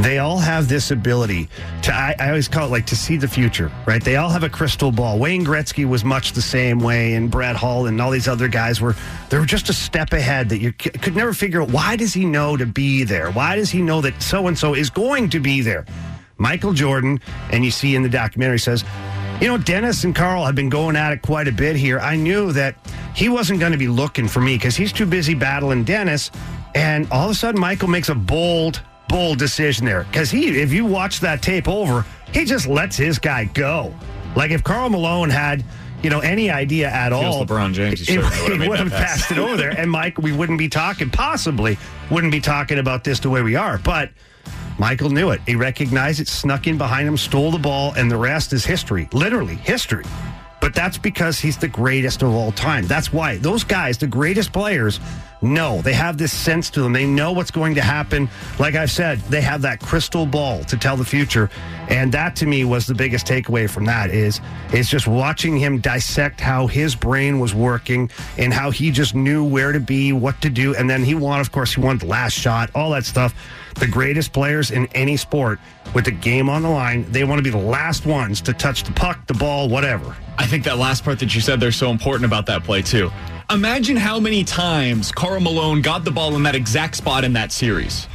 They 0.00 0.18
all 0.18 0.38
have 0.38 0.68
this 0.68 0.90
ability 0.90 1.48
to, 1.82 1.92
I, 1.92 2.14
I 2.18 2.28
always 2.28 2.46
call 2.46 2.66
it 2.66 2.70
like 2.70 2.86
to 2.86 2.96
see 2.96 3.16
the 3.16 3.26
future, 3.26 3.70
right? 3.86 4.02
They 4.02 4.16
all 4.16 4.30
have 4.30 4.44
a 4.44 4.48
crystal 4.48 4.92
ball. 4.92 5.18
Wayne 5.18 5.44
Gretzky 5.44 5.88
was 5.88 6.04
much 6.04 6.32
the 6.32 6.42
same 6.42 6.78
way, 6.78 7.14
and 7.14 7.30
Brett 7.30 7.56
Hull 7.56 7.86
and 7.86 8.00
all 8.00 8.10
these 8.10 8.28
other 8.28 8.48
guys 8.48 8.80
were, 8.80 8.94
they 9.28 9.38
were 9.38 9.46
just 9.46 9.68
a 9.68 9.72
step 9.72 10.12
ahead 10.12 10.48
that 10.50 10.58
you 10.58 10.72
could 10.72 11.16
never 11.16 11.32
figure 11.32 11.62
out 11.62 11.70
why 11.70 11.96
does 11.96 12.14
he 12.14 12.24
know 12.24 12.56
to 12.56 12.66
be 12.66 13.04
there? 13.04 13.30
Why 13.32 13.56
does 13.56 13.70
he 13.70 13.82
know 13.82 14.00
that 14.00 14.22
so 14.22 14.46
and 14.46 14.56
so 14.56 14.74
is 14.74 14.90
going 14.90 15.30
to 15.30 15.40
be 15.40 15.60
there? 15.60 15.84
Michael 16.38 16.72
Jordan, 16.72 17.20
and 17.50 17.64
you 17.64 17.70
see 17.70 17.96
in 17.96 18.02
the 18.02 18.08
documentary 18.08 18.60
says, 18.60 18.84
you 19.40 19.46
know, 19.46 19.58
Dennis 19.58 20.02
and 20.04 20.14
Karl 20.14 20.44
have 20.44 20.54
been 20.54 20.68
going 20.68 20.96
at 20.96 21.12
it 21.12 21.22
quite 21.22 21.46
a 21.46 21.52
bit 21.52 21.76
here. 21.76 22.00
I 22.00 22.16
knew 22.16 22.52
that 22.52 22.76
he 23.14 23.28
wasn't 23.28 23.60
going 23.60 23.72
to 23.72 23.78
be 23.78 23.88
looking 23.88 24.26
for 24.26 24.40
me 24.40 24.56
because 24.56 24.76
he's 24.76 24.92
too 24.92 25.06
busy 25.06 25.34
battling 25.34 25.84
Dennis. 25.84 26.30
And 26.74 27.08
all 27.10 27.26
of 27.26 27.30
a 27.30 27.34
sudden, 27.34 27.60
Michael 27.60 27.88
makes 27.88 28.08
a 28.08 28.14
bold, 28.14 28.82
bold 29.08 29.38
decision 29.38 29.86
there. 29.86 30.04
Because 30.04 30.30
he, 30.30 30.60
if 30.60 30.72
you 30.72 30.84
watch 30.84 31.20
that 31.20 31.42
tape 31.42 31.68
over, 31.68 32.04
he 32.32 32.44
just 32.44 32.66
lets 32.66 32.96
his 32.96 33.18
guy 33.18 33.44
go. 33.44 33.94
Like 34.36 34.50
if 34.50 34.62
Karl 34.62 34.90
Malone 34.90 35.30
had, 35.30 35.64
you 36.02 36.10
know, 36.10 36.20
any 36.20 36.50
idea 36.50 36.88
at 36.88 37.10
Feels 37.10 37.36
all, 37.36 37.46
LeBron 37.46 37.72
James, 37.72 38.06
he 38.06 38.18
would've 38.18 38.68
would 38.68 38.78
have 38.78 38.90
pass. 38.90 39.22
passed 39.22 39.32
it 39.32 39.38
over 39.38 39.56
there. 39.56 39.70
And 39.70 39.90
Mike, 39.90 40.18
we 40.18 40.32
wouldn't 40.32 40.58
be 40.58 40.68
talking, 40.68 41.10
possibly 41.10 41.76
wouldn't 42.10 42.32
be 42.32 42.40
talking 42.40 42.78
about 42.78 43.02
this 43.04 43.18
the 43.20 43.30
way 43.30 43.42
we 43.42 43.56
are. 43.56 43.78
But 43.78 44.10
Michael 44.78 45.10
knew 45.10 45.30
it. 45.30 45.40
He 45.46 45.56
recognized 45.56 46.20
it, 46.20 46.28
snuck 46.28 46.66
in 46.66 46.78
behind 46.78 47.08
him, 47.08 47.16
stole 47.16 47.50
the 47.50 47.58
ball, 47.58 47.94
and 47.94 48.10
the 48.10 48.16
rest 48.16 48.52
is 48.52 48.64
history. 48.64 49.08
Literally 49.12 49.56
history. 49.56 50.04
But 50.60 50.74
that's 50.74 50.98
because 50.98 51.38
he's 51.38 51.56
the 51.56 51.68
greatest 51.68 52.22
of 52.22 52.32
all 52.32 52.52
time. 52.52 52.86
That's 52.86 53.12
why 53.12 53.38
those 53.38 53.64
guys, 53.64 53.98
the 53.98 54.06
greatest 54.06 54.52
players, 54.52 55.00
know 55.42 55.82
they 55.82 55.92
have 55.92 56.18
this 56.18 56.32
sense 56.32 56.70
to 56.70 56.82
them. 56.82 56.92
They 56.92 57.06
know 57.06 57.32
what's 57.32 57.50
going 57.50 57.74
to 57.76 57.80
happen. 57.80 58.28
Like 58.58 58.74
I've 58.74 58.90
said, 58.90 59.18
they 59.22 59.40
have 59.40 59.62
that 59.62 59.80
crystal 59.80 60.26
ball 60.26 60.64
to 60.64 60.76
tell 60.76 60.96
the 60.96 61.04
future. 61.04 61.50
And 61.88 62.12
that 62.12 62.36
to 62.36 62.46
me 62.46 62.64
was 62.64 62.86
the 62.86 62.94
biggest 62.94 63.26
takeaway 63.26 63.68
from 63.68 63.84
that 63.86 64.10
is 64.10 64.40
is 64.72 64.88
just 64.88 65.06
watching 65.06 65.56
him 65.56 65.78
dissect 65.78 66.40
how 66.40 66.66
his 66.66 66.94
brain 66.94 67.38
was 67.38 67.54
working 67.54 68.10
and 68.36 68.52
how 68.52 68.70
he 68.70 68.90
just 68.90 69.14
knew 69.14 69.44
where 69.44 69.72
to 69.72 69.80
be, 69.80 70.12
what 70.12 70.40
to 70.42 70.50
do. 70.50 70.74
And 70.74 70.88
then 70.88 71.02
he 71.02 71.14
won, 71.14 71.40
of 71.40 71.52
course, 71.52 71.74
he 71.74 71.80
won 71.80 71.98
the 71.98 72.06
last 72.06 72.34
shot, 72.34 72.70
all 72.74 72.90
that 72.90 73.04
stuff. 73.04 73.34
The 73.74 73.86
greatest 73.86 74.32
players 74.32 74.70
in 74.70 74.86
any 74.88 75.16
sport 75.16 75.58
with 75.94 76.04
the 76.04 76.10
game 76.10 76.48
on 76.48 76.62
the 76.62 76.68
line, 76.68 77.10
they 77.10 77.24
want 77.24 77.38
to 77.38 77.42
be 77.42 77.50
the 77.50 77.56
last 77.56 78.06
ones 78.06 78.40
to 78.42 78.52
touch 78.52 78.82
the 78.82 78.92
puck, 78.92 79.26
the 79.26 79.34
ball, 79.34 79.68
whatever. 79.68 80.16
I 80.38 80.46
think 80.46 80.64
that 80.64 80.78
last 80.78 81.04
part 81.04 81.18
that 81.20 81.34
you 81.34 81.40
said 81.40 81.60
there's 81.60 81.76
so 81.76 81.90
important 81.90 82.24
about 82.24 82.46
that 82.46 82.64
play 82.64 82.82
too. 82.82 83.10
Imagine 83.50 83.96
how 83.96 84.20
many 84.20 84.44
times 84.44 85.10
Karl 85.10 85.40
Malone 85.40 85.80
got 85.80 86.04
the 86.04 86.10
ball 86.10 86.36
in 86.36 86.42
that 86.42 86.54
exact 86.54 86.96
spot 86.96 87.24
in 87.24 87.32
that 87.32 87.50
series. 87.50 88.06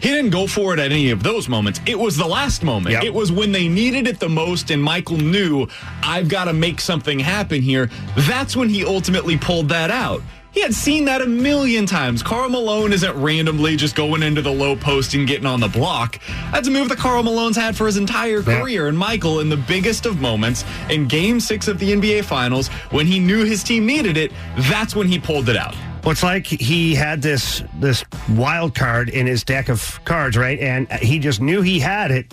He 0.00 0.08
didn't 0.08 0.30
go 0.30 0.46
for 0.46 0.72
it 0.72 0.80
at 0.80 0.92
any 0.92 1.10
of 1.10 1.22
those 1.22 1.48
moments. 1.48 1.78
It 1.86 1.98
was 1.98 2.16
the 2.16 2.26
last 2.26 2.62
moment. 2.62 2.94
Yep. 2.94 3.04
It 3.04 3.14
was 3.14 3.30
when 3.30 3.52
they 3.52 3.68
needed 3.68 4.06
it 4.06 4.18
the 4.18 4.30
most, 4.30 4.70
and 4.70 4.82
Michael 4.82 5.18
knew, 5.18 5.68
I've 6.02 6.28
got 6.28 6.44
to 6.44 6.54
make 6.54 6.80
something 6.80 7.18
happen 7.18 7.60
here. 7.60 7.90
That's 8.16 8.56
when 8.56 8.70
he 8.70 8.84
ultimately 8.84 9.36
pulled 9.36 9.68
that 9.68 9.90
out. 9.90 10.22
He 10.52 10.60
had 10.60 10.74
seen 10.74 11.04
that 11.04 11.22
a 11.22 11.26
million 11.26 11.86
times. 11.86 12.22
Karl 12.22 12.48
Malone 12.48 12.92
isn't 12.92 13.14
randomly 13.14 13.76
just 13.76 13.94
going 13.94 14.22
into 14.22 14.42
the 14.42 14.50
low 14.50 14.74
post 14.74 15.14
and 15.14 15.26
getting 15.26 15.46
on 15.46 15.60
the 15.60 15.68
block. 15.68 16.20
That's 16.50 16.66
a 16.66 16.70
move 16.70 16.88
that 16.88 16.98
Karl 16.98 17.22
Malone's 17.22 17.56
had 17.56 17.76
for 17.76 17.86
his 17.86 17.96
entire 17.96 18.42
career. 18.42 18.88
And 18.88 18.98
Michael, 18.98 19.40
in 19.40 19.48
the 19.48 19.56
biggest 19.56 20.06
of 20.06 20.20
moments, 20.20 20.64
in 20.88 21.06
game 21.06 21.38
six 21.38 21.68
of 21.68 21.78
the 21.78 21.92
NBA 21.92 22.24
Finals, 22.24 22.68
when 22.90 23.06
he 23.06 23.20
knew 23.20 23.44
his 23.44 23.62
team 23.62 23.86
needed 23.86 24.16
it, 24.16 24.32
that's 24.68 24.96
when 24.96 25.06
he 25.06 25.20
pulled 25.20 25.48
it 25.48 25.56
out. 25.56 25.76
Well, 26.02 26.12
it's 26.12 26.22
like 26.22 26.46
he 26.46 26.94
had 26.94 27.20
this 27.20 27.62
this 27.78 28.04
wild 28.30 28.74
card 28.74 29.10
in 29.10 29.26
his 29.26 29.44
deck 29.44 29.68
of 29.68 30.02
cards, 30.04 30.36
right? 30.36 30.58
And 30.58 30.90
he 30.94 31.18
just 31.18 31.42
knew 31.42 31.60
he 31.60 31.78
had 31.78 32.10
it, 32.10 32.32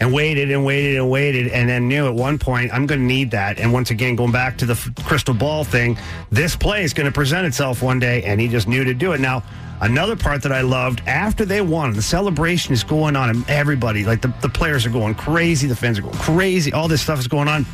and 0.00 0.12
waited 0.12 0.50
and 0.50 0.64
waited 0.64 0.96
and 0.96 1.10
waited 1.10 1.48
and 1.48 1.68
then 1.68 1.88
knew 1.88 2.06
at 2.06 2.14
one 2.14 2.38
point 2.38 2.72
I'm 2.72 2.86
going 2.86 3.00
to 3.00 3.06
need 3.06 3.30
that. 3.32 3.58
And 3.58 3.72
once 3.72 3.90
again, 3.90 4.16
going 4.16 4.32
back 4.32 4.58
to 4.58 4.66
the 4.66 4.72
f- 4.72 4.90
crystal 5.04 5.34
ball 5.34 5.64
thing, 5.64 5.98
this 6.30 6.56
play 6.56 6.84
is 6.84 6.94
going 6.94 7.06
to 7.06 7.12
present 7.12 7.46
itself 7.46 7.82
one 7.82 7.98
day, 7.98 8.22
and 8.22 8.40
he 8.40 8.48
just 8.48 8.68
knew 8.68 8.84
to 8.84 8.94
do 8.94 9.12
it. 9.12 9.20
Now, 9.20 9.42
another 9.80 10.16
part 10.16 10.42
that 10.42 10.52
I 10.52 10.60
loved 10.60 11.02
after 11.06 11.44
they 11.44 11.60
won, 11.60 11.92
the 11.92 12.02
celebration 12.02 12.72
is 12.72 12.84
going 12.84 13.16
on, 13.16 13.30
and 13.30 13.48
everybody, 13.50 14.04
like 14.04 14.22
the, 14.22 14.32
the 14.40 14.48
players 14.48 14.86
are 14.86 14.90
going 14.90 15.14
crazy, 15.14 15.66
the 15.66 15.76
fans 15.76 15.98
are 15.98 16.02
going 16.02 16.18
crazy, 16.18 16.72
all 16.72 16.88
this 16.88 17.02
stuff 17.02 17.18
is 17.18 17.28
going 17.28 17.48
on. 17.48 17.66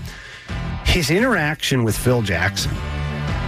His 0.85 1.11
interaction 1.11 1.85
with 1.85 1.97
Phil 1.97 2.23
Jackson. 2.23 2.73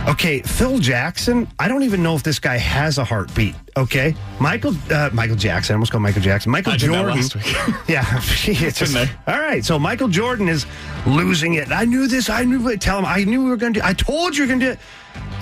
Okay, 0.07 0.41
Phil 0.43 0.79
Jackson. 0.79 1.49
I 1.59 1.67
don't 1.67 1.83
even 1.83 2.01
know 2.01 2.15
if 2.15 2.23
this 2.23 2.39
guy 2.39 2.57
has 2.59 2.99
a 2.99 3.05
heartbeat. 3.05 3.57
Okay, 3.77 4.15
Michael 4.39 4.75
uh, 4.91 5.11
Michael 5.13 5.35
Jackson. 5.35 5.73
I 5.73 5.75
almost 5.75 5.91
called 5.91 6.03
Michael 6.03 6.23
Jackson. 6.23 6.53
Michael 6.53 6.75
I 6.75 6.77
Jordan. 6.77 7.17
yeah, 7.89 8.05
it's 8.47 8.93
there. 8.93 9.11
All 9.27 9.41
right, 9.41 9.65
so 9.65 9.81
Michael 9.81 10.07
Jordan 10.07 10.49
is 10.49 10.65
losing 11.07 11.55
it. 11.55 11.73
I 11.73 11.85
knew 11.85 12.07
this. 12.07 12.31
I 12.31 12.45
knew. 12.45 12.77
Tell 12.77 13.01
him. 13.01 13.05
I 13.05 13.25
knew 13.25 13.43
we 13.43 13.51
were 13.51 13.57
going 13.57 13.73
to. 13.75 13.81
do 13.81 13.87
I 13.87 13.95
told 13.95 14.37
you 14.37 14.45
we 14.45 14.47
were 14.47 14.59
going 14.59 14.61
to 14.61 14.67
do 14.67 14.73
it. 14.73 14.79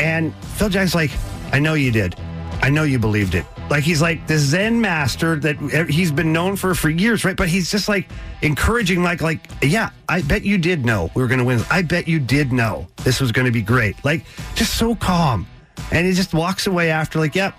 And 0.01 0.35
Phil 0.57 0.71
Jackson's 0.71 0.95
like, 0.95 1.11
I 1.53 1.59
know 1.59 1.75
you 1.75 1.91
did. 1.91 2.17
I 2.63 2.71
know 2.71 2.85
you 2.85 2.99
believed 2.99 3.35
it. 3.35 3.45
Like 3.71 3.83
he's 3.83 4.03
like 4.03 4.27
the 4.27 4.39
Zen 4.39 4.81
master 4.81 5.37
that 5.37 5.89
he's 5.89 6.13
been 6.13 6.33
known 6.33 6.57
for 6.57 6.75
for 6.75 6.91
years, 6.91 7.25
right? 7.25 7.37
But 7.37 7.49
he's 7.49 7.71
just 7.71 7.89
like 7.89 8.09
encouraging, 8.43 9.03
like, 9.03 9.23
like, 9.23 9.41
yeah, 9.63 9.91
I 10.09 10.23
bet 10.23 10.45
you 10.45 10.59
did 10.59 10.85
know 10.85 11.11
we 11.15 11.23
were 11.23 11.29
going 11.29 11.39
to 11.39 11.45
win. 11.45 11.63
I 11.71 11.83
bet 11.83 12.07
you 12.07 12.21
did 12.21 12.53
know 12.53 12.87
this 13.05 13.21
was 13.21 13.33
going 13.33 13.47
to 13.47 13.53
be 13.53 13.63
great. 13.63 14.03
Like, 14.05 14.25
just 14.55 14.77
so 14.77 14.95
calm, 14.95 15.47
and 15.91 16.07
he 16.07 16.13
just 16.13 16.35
walks 16.35 16.67
away 16.67 16.91
after, 16.91 17.19
like, 17.19 17.35
yep, 17.35 17.55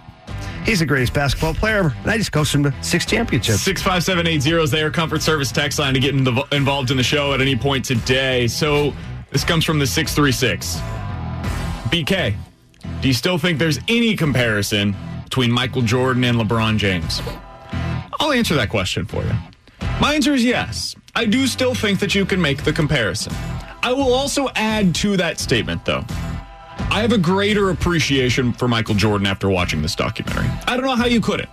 he's 0.63 0.79
the 0.79 0.85
greatest 0.85 1.13
basketball 1.13 1.55
player 1.55 1.77
ever. 1.77 1.95
And 2.03 2.11
I 2.11 2.17
just 2.17 2.31
coached 2.31 2.53
him 2.53 2.63
to 2.63 2.73
six 2.83 3.05
championships. 3.05 3.61
65780 3.61 4.63
is 4.63 4.71
there. 4.71 4.91
Comfort 4.91 5.23
Service 5.23 5.51
text 5.51 5.79
line 5.79 5.95
to 5.95 5.99
get 5.99 6.13
involved 6.13 6.91
in 6.91 6.97
the 6.97 7.03
show 7.03 7.33
at 7.33 7.41
any 7.41 7.55
point 7.55 7.83
today. 7.83 8.47
So 8.47 8.93
this 9.31 9.43
comes 9.43 9.65
from 9.65 9.79
the 9.79 9.87
636. 9.87 10.77
BK, 11.89 12.35
do 13.01 13.07
you 13.07 13.13
still 13.13 13.37
think 13.37 13.57
there's 13.57 13.79
any 13.87 14.15
comparison 14.15 14.95
between 15.25 15.51
Michael 15.51 15.81
Jordan 15.81 16.23
and 16.23 16.37
LeBron 16.39 16.77
James? 16.77 17.21
I'll 18.19 18.31
answer 18.31 18.55
that 18.55 18.69
question 18.69 19.05
for 19.05 19.21
you. 19.23 19.33
My 19.99 20.15
answer 20.15 20.33
is 20.33 20.43
yes. 20.43 20.95
I 21.13 21.25
do 21.25 21.47
still 21.47 21.75
think 21.75 21.99
that 21.99 22.15
you 22.15 22.25
can 22.25 22.41
make 22.41 22.63
the 22.63 22.71
comparison. 22.71 23.33
I 23.83 23.91
will 23.91 24.13
also 24.13 24.47
add 24.55 24.95
to 24.95 25.17
that 25.17 25.39
statement, 25.39 25.85
though. 25.85 26.03
I 26.89 27.01
have 27.01 27.11
a 27.11 27.17
greater 27.17 27.69
appreciation 27.69 28.53
for 28.53 28.67
Michael 28.67 28.95
Jordan 28.95 29.27
after 29.27 29.49
watching 29.49 29.81
this 29.81 29.95
documentary. 29.95 30.49
I 30.67 30.77
don't 30.77 30.85
know 30.85 30.95
how 30.95 31.05
you 31.05 31.21
couldn't. 31.21 31.49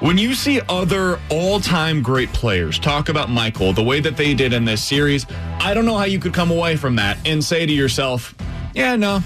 When 0.00 0.18
you 0.18 0.34
see 0.34 0.60
other 0.68 1.20
all 1.30 1.60
time 1.60 2.02
great 2.02 2.30
players 2.32 2.78
talk 2.78 3.08
about 3.08 3.30
Michael 3.30 3.72
the 3.72 3.82
way 3.82 4.00
that 4.00 4.16
they 4.16 4.34
did 4.34 4.52
in 4.52 4.64
this 4.64 4.82
series, 4.82 5.26
I 5.60 5.72
don't 5.72 5.86
know 5.86 5.96
how 5.96 6.04
you 6.04 6.18
could 6.18 6.34
come 6.34 6.50
away 6.50 6.76
from 6.76 6.96
that 6.96 7.18
and 7.26 7.42
say 7.42 7.64
to 7.64 7.72
yourself, 7.72 8.34
yeah, 8.74 8.96
no, 8.96 9.20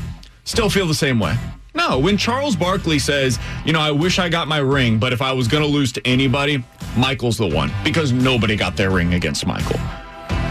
still 0.45 0.71
feel 0.71 0.87
the 0.87 0.95
same 0.95 1.19
way. 1.19 1.37
No, 1.75 1.99
when 1.99 2.17
Charles 2.17 2.57
Barkley 2.57 2.99
says, 2.99 3.39
you 3.65 3.73
know, 3.73 3.81
I 3.81 3.91
wish 3.91 4.19
I 4.19 4.29
got 4.29 4.49
my 4.49 4.59
ring, 4.59 4.99
but 4.99 5.13
if 5.13 5.23
I 5.23 5.33
was 5.33 5.49
going 5.49 5.63
to 5.63 5.69
lose 5.69 5.93
to 5.93 6.07
anybody, 6.07 6.65
Michael's 6.97 7.37
the 7.39 7.47
one 7.47 7.71
because 7.85 8.13
nobody 8.13 8.57
got 8.57 8.77
their 8.77 8.91
ring 8.91 9.15
against 9.15 9.47
Michael 9.47 9.79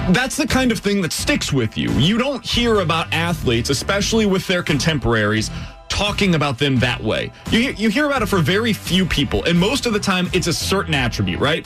that's 0.10 0.38
the 0.38 0.48
kind 0.48 0.72
of 0.72 0.80
thing 0.80 1.02
that 1.02 1.12
sticks 1.12 1.52
with 1.52 1.78
you. 1.78 1.92
You 1.94 2.18
don't 2.18 2.46
hear 2.46 2.80
about 2.80 3.12
athletes, 3.14 3.70
especially 3.70 4.26
with 4.26 4.48
their 4.48 4.64
contemporaries, 4.64 5.52
talking 5.90 6.36
about 6.36 6.58
them 6.58 6.78
that 6.78 7.04
way. 7.04 7.32
You, 7.52 7.72
you 7.72 7.90
hear 7.90 8.06
about 8.06 8.22
it 8.22 8.28
for 8.28 8.40
very 8.40 8.72
few 8.72 9.06
people, 9.06 9.44
and 9.44 9.60
most 9.60 9.86
of 9.86 9.94
the 9.94 10.00
time 10.00 10.30
it's 10.34 10.48
a 10.48 10.54
certain 10.54 10.94
attribute, 10.94 11.40
right? 11.40 11.66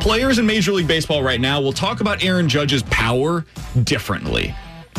Players 0.00 0.38
in 0.38 0.46
Major 0.46 0.72
League 0.72 0.88
Baseball 0.88 1.22
right 1.22 1.40
now 1.40 1.60
will 1.60 1.72
talk 1.72 2.00
about 2.00 2.22
Aaron 2.22 2.48
Judge's 2.48 2.82
power 2.84 3.44
differently. 3.84 4.54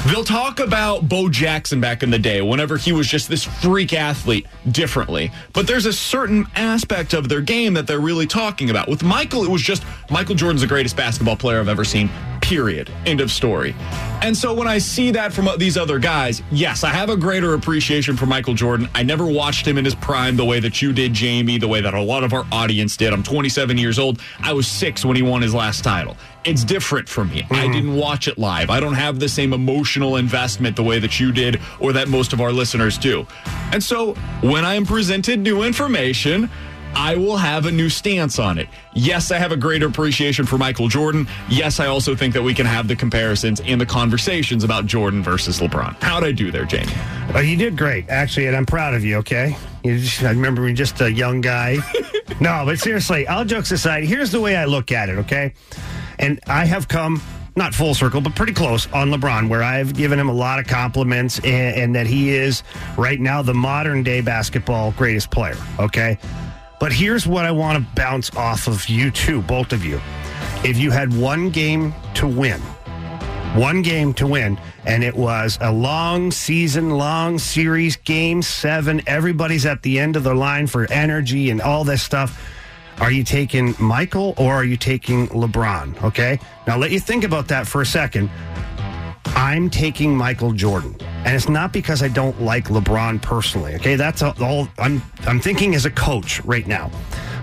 They'll 0.07 0.23
talk 0.23 0.59
about 0.59 1.07
Bo 1.07 1.29
Jackson 1.29 1.79
back 1.79 2.01
in 2.01 2.09
the 2.09 2.17
day, 2.17 2.41
whenever 2.41 2.75
he 2.75 2.91
was 2.91 3.07
just 3.07 3.29
this 3.29 3.43
freak 3.43 3.93
athlete, 3.93 4.47
differently. 4.71 5.31
But 5.53 5.67
there's 5.67 5.85
a 5.85 5.93
certain 5.93 6.47
aspect 6.55 7.13
of 7.13 7.29
their 7.29 7.41
game 7.41 7.75
that 7.75 7.85
they're 7.85 7.99
really 7.99 8.25
talking 8.25 8.71
about. 8.71 8.87
With 8.87 9.03
Michael, 9.03 9.43
it 9.43 9.49
was 9.49 9.61
just 9.61 9.83
Michael 10.09 10.33
Jordan's 10.33 10.61
the 10.61 10.67
greatest 10.67 10.97
basketball 10.97 11.35
player 11.35 11.59
I've 11.59 11.69
ever 11.69 11.85
seen, 11.85 12.09
period. 12.51 12.91
End 13.05 13.21
of 13.21 13.31
story. 13.31 13.73
And 14.21 14.35
so 14.35 14.53
when 14.53 14.67
I 14.67 14.77
see 14.77 15.09
that 15.11 15.31
from 15.31 15.47
uh, 15.47 15.55
these 15.55 15.77
other 15.77 15.97
guys, 15.99 16.43
yes, 16.51 16.83
I 16.83 16.89
have 16.89 17.09
a 17.09 17.15
greater 17.15 17.53
appreciation 17.53 18.17
for 18.17 18.25
Michael 18.25 18.53
Jordan. 18.53 18.89
I 18.93 19.03
never 19.03 19.25
watched 19.25 19.65
him 19.65 19.77
in 19.77 19.85
his 19.85 19.95
prime 19.95 20.35
the 20.35 20.43
way 20.43 20.59
that 20.59 20.81
you 20.81 20.91
did, 20.91 21.13
Jamie, 21.13 21.57
the 21.57 21.69
way 21.69 21.79
that 21.79 21.93
a 21.93 22.01
lot 22.01 22.25
of 22.25 22.33
our 22.33 22.45
audience 22.51 22.97
did. 22.97 23.13
I'm 23.13 23.23
27 23.23 23.77
years 23.77 23.97
old. 23.97 24.19
I 24.41 24.51
was 24.51 24.67
six 24.67 25.05
when 25.05 25.15
he 25.15 25.21
won 25.21 25.41
his 25.41 25.53
last 25.53 25.85
title. 25.85 26.17
It's 26.43 26.65
different 26.65 27.07
for 27.07 27.23
me. 27.23 27.43
I 27.43 27.45
mm-hmm. 27.45 27.71
didn't 27.71 27.95
watch 27.95 28.27
it 28.27 28.37
live. 28.37 28.69
I 28.69 28.81
don't 28.81 28.95
have 28.95 29.21
the 29.21 29.29
same 29.29 29.53
emotional 29.53 30.17
investment 30.17 30.75
the 30.75 30.83
way 30.83 30.99
that 30.99 31.21
you 31.21 31.31
did 31.31 31.61
or 31.79 31.93
that 31.93 32.09
most 32.09 32.33
of 32.33 32.41
our 32.41 32.51
listeners 32.51 32.97
do. 32.97 33.25
And 33.71 33.81
so 33.81 34.15
when 34.41 34.65
I 34.65 34.73
am 34.73 34.85
presented 34.85 35.39
new 35.39 35.63
information, 35.63 36.49
I 36.95 37.15
will 37.15 37.37
have 37.37 37.65
a 37.65 37.71
new 37.71 37.89
stance 37.89 38.39
on 38.39 38.57
it. 38.57 38.67
Yes, 38.93 39.31
I 39.31 39.37
have 39.37 39.51
a 39.51 39.57
greater 39.57 39.87
appreciation 39.87 40.45
for 40.45 40.57
Michael 40.57 40.87
Jordan. 40.87 41.27
Yes, 41.49 41.79
I 41.79 41.87
also 41.87 42.15
think 42.15 42.33
that 42.33 42.43
we 42.43 42.53
can 42.53 42.65
have 42.65 42.87
the 42.87 42.95
comparisons 42.95 43.61
and 43.61 43.79
the 43.79 43.85
conversations 43.85 44.63
about 44.63 44.85
Jordan 44.85 45.23
versus 45.23 45.59
LeBron. 45.59 46.01
How'd 46.01 46.23
I 46.23 46.31
do 46.31 46.51
there, 46.51 46.65
Jamie? 46.65 46.91
Oh, 47.33 47.39
you 47.39 47.55
did 47.55 47.77
great, 47.77 48.09
actually, 48.09 48.47
and 48.47 48.55
I'm 48.55 48.65
proud 48.65 48.93
of 48.93 49.03
you. 49.03 49.17
Okay, 49.17 49.55
you 49.83 49.99
just, 49.99 50.21
I 50.23 50.29
remember 50.29 50.63
you're 50.63 50.73
just 50.73 50.99
a 51.01 51.11
young 51.11 51.41
guy. 51.41 51.77
no, 52.41 52.63
but 52.65 52.79
seriously, 52.79 53.27
all 53.27 53.45
jokes 53.45 53.71
aside, 53.71 54.03
here's 54.03 54.31
the 54.31 54.41
way 54.41 54.55
I 54.55 54.65
look 54.65 54.91
at 54.91 55.09
it. 55.09 55.17
Okay, 55.19 55.53
and 56.19 56.39
I 56.47 56.65
have 56.65 56.87
come 56.87 57.21
not 57.55 57.73
full 57.73 57.93
circle, 57.93 58.21
but 58.21 58.35
pretty 58.35 58.53
close 58.53 58.91
on 58.93 59.09
LeBron, 59.11 59.49
where 59.49 59.63
I've 59.63 59.93
given 59.93 60.19
him 60.19 60.29
a 60.29 60.33
lot 60.33 60.59
of 60.59 60.67
compliments 60.67 61.39
and, 61.39 61.75
and 61.75 61.95
that 61.95 62.07
he 62.07 62.29
is 62.29 62.63
right 62.97 63.19
now 63.19 63.41
the 63.41 63.53
modern 63.53 64.03
day 64.03 64.21
basketball 64.21 64.91
greatest 64.93 65.31
player. 65.31 65.57
Okay, 65.79 66.17
but 66.81 66.91
here's 66.91 67.27
what 67.27 67.45
I 67.45 67.51
want 67.51 67.77
to 67.77 67.93
bounce 67.93 68.35
off 68.35 68.67
of 68.67 68.89
you 68.89 69.11
two, 69.11 69.43
both 69.43 69.71
of 69.71 69.85
you. 69.85 70.01
If 70.65 70.79
you 70.79 70.89
had 70.89 71.15
one 71.15 71.51
game 71.51 71.93
to 72.15 72.27
win, 72.27 72.59
one 73.53 73.83
game 73.83 74.15
to 74.15 74.25
win, 74.25 74.59
and 74.83 75.03
it 75.03 75.15
was 75.15 75.59
a 75.61 75.71
long 75.71 76.31
season, 76.31 76.89
long 76.89 77.37
series, 77.37 77.97
game 77.97 78.41
seven. 78.41 78.99
Everybody's 79.05 79.67
at 79.67 79.83
the 79.83 79.99
end 79.99 80.15
of 80.15 80.23
the 80.23 80.33
line 80.33 80.65
for 80.65 80.91
energy 80.91 81.51
and 81.51 81.61
all 81.61 81.83
this 81.83 82.01
stuff. 82.01 82.41
Are 82.99 83.11
you 83.11 83.23
taking 83.23 83.75
Michael 83.79 84.33
or 84.37 84.53
are 84.53 84.63
you 84.63 84.75
taking 84.75 85.27
LeBron? 85.27 86.03
Okay. 86.03 86.39
Now 86.65 86.77
let 86.77 86.89
you 86.89 86.99
think 86.99 87.23
about 87.23 87.47
that 87.49 87.67
for 87.67 87.81
a 87.81 87.85
second. 87.85 88.27
I'm 89.25 89.69
taking 89.69 90.15
Michael 90.15 90.51
Jordan. 90.51 90.95
And 91.01 91.35
it's 91.35 91.49
not 91.49 91.71
because 91.71 92.01
I 92.03 92.07
don't 92.07 92.41
like 92.41 92.65
LeBron 92.65 93.21
personally. 93.21 93.75
Okay, 93.75 93.95
that's 93.95 94.21
all 94.21 94.67
I'm 94.77 95.01
I'm 95.25 95.39
thinking 95.39 95.75
as 95.75 95.85
a 95.85 95.91
coach 95.91 96.41
right 96.45 96.65
now. 96.67 96.89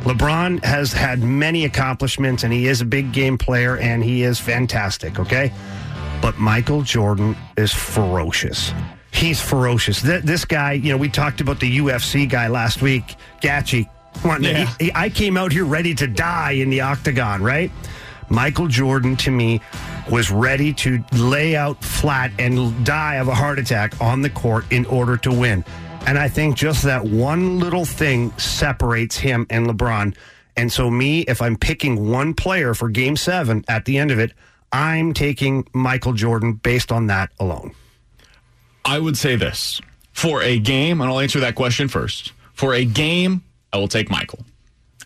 LeBron 0.03 0.63
has 0.65 0.93
had 0.93 1.23
many 1.23 1.65
accomplishments 1.65 2.45
and 2.45 2.53
he 2.53 2.67
is 2.69 2.81
a 2.81 2.85
big 2.85 3.13
game 3.13 3.37
player 3.37 3.77
and 3.79 4.03
he 4.03 4.23
is 4.23 4.39
fantastic, 4.39 5.19
okay? 5.19 5.53
But 6.23 6.39
Michael 6.39 6.83
Jordan 6.83 7.37
is 7.57 7.73
ferocious. 7.73 8.73
He's 9.11 9.41
ferocious. 9.41 10.03
Th- 10.03 10.23
this 10.23 10.45
guy, 10.45 10.73
you 10.73 10.91
know, 10.93 10.97
we 10.97 11.09
talked 11.09 11.41
about 11.41 11.59
the 11.61 11.79
UFC 11.79 12.29
guy 12.29 12.47
last 12.49 12.81
week, 12.83 13.17
Gaethje. 13.43 13.89
Yeah. 14.41 14.67
He- 14.79 14.87
he- 14.87 14.93
I 14.95 15.09
came 15.09 15.37
out 15.37 15.53
here 15.53 15.65
ready 15.65 15.95
to 15.97 16.07
die 16.07 16.53
in 16.53 16.71
the 16.71 16.81
octagon, 16.81 17.43
right? 17.43 17.71
Michael 18.31 18.67
Jordan 18.67 19.17
to 19.17 19.31
me 19.31 19.61
was 20.11 20.31
ready 20.31 20.73
to 20.75 21.03
lay 21.13 21.57
out 21.57 21.83
flat 21.83 22.33
and 22.39 22.85
die 22.85 23.17
of 23.17 23.29
a 23.29 23.35
heart 23.35 23.59
attack 23.59 24.01
on 24.01 24.23
the 24.23 24.31
court 24.31 24.65
in 24.71 24.85
order 24.87 25.17
to 25.19 25.33
win. 25.33 25.65
And 26.07 26.19
I 26.19 26.29
think 26.29 26.57
just 26.57 26.85
that 26.85 27.05
one 27.05 27.59
little 27.59 27.85
thing 27.85 28.31
separates 28.39 29.17
him 29.19 29.47
and 29.51 29.67
LeBron. 29.67 30.17
And 30.57 30.73
so, 30.73 30.91
me, 30.91 31.21
if 31.23 31.43
I'm 31.43 31.57
picking 31.57 32.11
one 32.11 32.35
player 32.35 32.75
for 32.75 32.89
game 32.89 33.17
seven 33.17 33.65
at 33.69 33.85
the 33.85 33.99
end 33.99 34.11
of 34.11 34.19
it, 34.19 34.33
I'm 34.73 35.13
taking 35.13 35.67
Michael 35.73 36.13
Jordan 36.13 36.55
based 36.55 36.93
on 36.93 37.07
that 37.07 37.31
alone. 37.39 37.73
I 38.85 38.99
would 38.99 39.17
say 39.17 39.37
this 39.37 39.81
for 40.13 40.43
a 40.43 40.59
game, 40.59 41.01
and 41.01 41.11
I'll 41.11 41.21
answer 41.21 41.41
that 41.41 41.55
question 41.55 41.89
first. 41.89 42.33
For 42.55 42.75
a 42.75 42.85
game, 42.85 43.45
I 43.73 43.79
will 43.79 43.89
take 43.89 44.11
Michael. 44.11 44.41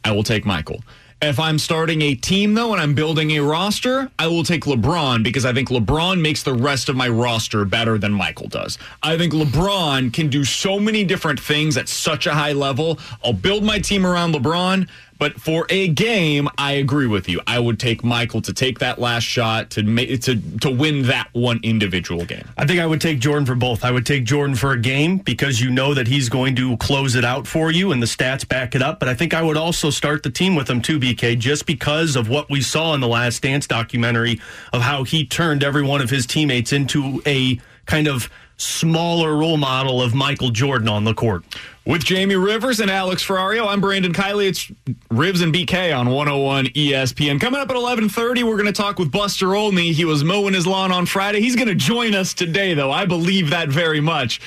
I 0.04 0.12
will 0.12 0.22
take 0.22 0.46
Michael. 0.46 0.82
If 1.24 1.38
I'm 1.38 1.56
starting 1.60 2.02
a 2.02 2.16
team, 2.16 2.54
though, 2.54 2.72
and 2.72 2.82
I'm 2.82 2.94
building 2.96 3.30
a 3.30 3.38
roster, 3.38 4.10
I 4.18 4.26
will 4.26 4.42
take 4.42 4.64
LeBron 4.64 5.22
because 5.22 5.44
I 5.44 5.52
think 5.52 5.68
LeBron 5.68 6.20
makes 6.20 6.42
the 6.42 6.52
rest 6.52 6.88
of 6.88 6.96
my 6.96 7.08
roster 7.08 7.64
better 7.64 7.96
than 7.96 8.12
Michael 8.12 8.48
does. 8.48 8.76
I 9.04 9.16
think 9.16 9.32
LeBron 9.32 10.12
can 10.12 10.28
do 10.28 10.44
so 10.44 10.80
many 10.80 11.04
different 11.04 11.38
things 11.38 11.76
at 11.76 11.88
such 11.88 12.26
a 12.26 12.34
high 12.34 12.54
level. 12.54 12.98
I'll 13.24 13.32
build 13.32 13.62
my 13.62 13.78
team 13.78 14.04
around 14.04 14.34
LeBron, 14.34 14.88
But 15.22 15.40
for 15.40 15.66
a 15.68 15.86
game, 15.86 16.48
I 16.58 16.72
agree 16.72 17.06
with 17.06 17.28
you. 17.28 17.40
I 17.46 17.60
would 17.60 17.78
take 17.78 18.02
Michael 18.02 18.42
to 18.42 18.52
take 18.52 18.80
that 18.80 18.98
last 18.98 19.22
shot 19.22 19.70
to 19.70 19.82
to 20.18 20.58
to 20.58 20.68
win 20.68 21.02
that 21.02 21.28
one 21.30 21.60
individual 21.62 22.24
game. 22.24 22.42
I 22.58 22.66
think 22.66 22.80
I 22.80 22.86
would 22.86 23.00
take 23.00 23.20
Jordan 23.20 23.46
for 23.46 23.54
both. 23.54 23.84
I 23.84 23.92
would 23.92 24.04
take 24.04 24.24
Jordan 24.24 24.56
for 24.56 24.72
a 24.72 24.80
game 24.80 25.18
because 25.18 25.60
you 25.60 25.70
know 25.70 25.94
that 25.94 26.08
he's 26.08 26.28
going 26.28 26.56
to 26.56 26.76
close 26.78 27.14
it 27.14 27.24
out 27.24 27.46
for 27.46 27.70
you 27.70 27.92
and 27.92 28.02
the 28.02 28.06
stats 28.06 28.48
back 28.48 28.74
it 28.74 28.82
up. 28.82 28.98
But 28.98 29.08
I 29.08 29.14
think 29.14 29.32
I 29.32 29.42
would 29.42 29.56
also 29.56 29.90
start 29.90 30.24
the 30.24 30.30
team 30.30 30.56
with 30.56 30.68
him 30.68 30.82
too, 30.82 30.98
BK, 30.98 31.38
just 31.38 31.66
because 31.66 32.16
of 32.16 32.28
what 32.28 32.50
we 32.50 32.60
saw 32.60 32.92
in 32.92 33.00
the 33.00 33.06
last 33.06 33.42
dance 33.42 33.68
documentary 33.68 34.40
of 34.72 34.82
how 34.82 35.04
he 35.04 35.24
turned 35.24 35.62
every 35.62 35.84
one 35.84 36.00
of 36.00 36.10
his 36.10 36.26
teammates 36.26 36.72
into 36.72 37.22
a 37.26 37.60
kind 37.86 38.08
of 38.08 38.28
smaller 38.62 39.36
role 39.36 39.56
model 39.56 40.00
of 40.00 40.14
Michael 40.14 40.50
Jordan 40.50 40.88
on 40.88 41.04
the 41.04 41.14
court. 41.14 41.44
With 41.84 42.04
Jamie 42.04 42.36
Rivers 42.36 42.78
and 42.78 42.88
Alex 42.88 43.26
Ferrario, 43.26 43.66
I'm 43.66 43.80
Brandon 43.80 44.12
Kiley. 44.12 44.46
It's 44.46 44.70
Ribs 45.10 45.40
and 45.40 45.52
BK 45.52 45.96
on 45.96 46.10
101 46.10 46.66
ESPN. 46.66 47.40
Coming 47.40 47.60
up 47.60 47.70
at 47.70 47.76
11:30, 47.76 48.44
we're 48.44 48.56
going 48.56 48.66
to 48.66 48.72
talk 48.72 49.00
with 49.00 49.10
Buster 49.10 49.56
Olney. 49.56 49.92
He 49.92 50.04
was 50.04 50.22
mowing 50.22 50.54
his 50.54 50.64
lawn 50.64 50.92
on 50.92 51.06
Friday. 51.06 51.40
He's 51.40 51.56
going 51.56 51.66
to 51.66 51.74
join 51.74 52.14
us 52.14 52.34
today, 52.34 52.74
though. 52.74 52.92
I 52.92 53.04
believe 53.04 53.50
that 53.50 53.68
very 53.68 54.00
much. 54.00 54.40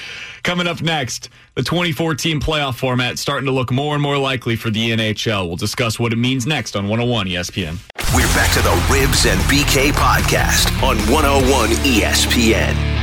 Coming 0.44 0.66
up 0.66 0.82
next, 0.82 1.28
the 1.56 1.64
2014 1.64 2.40
playoff 2.40 2.76
format 2.76 3.20
starting 3.20 3.48
to 3.48 3.52
look 3.52 3.70
more 3.70 3.96
and 3.96 4.02
more 4.02 4.18
likely 4.18 4.56
for 4.56 4.70
the 4.70 4.92
NHL. 4.92 5.46
We'll 5.48 5.58
discuss 5.58 6.00
what 6.00 6.14
it 6.14 6.18
means 6.18 6.48
next 6.48 6.78
on 6.78 6.88
101 6.88 7.28
ESPN. 7.28 7.78
We're 8.16 8.28
back 8.28 8.54
to 8.54 8.62
the 8.62 8.94
Ribs 8.94 9.26
and 9.26 9.42
BK 9.42 9.92
podcast 9.92 10.72
on 10.82 10.98
101 11.12 11.70
ESPN. 11.84 12.95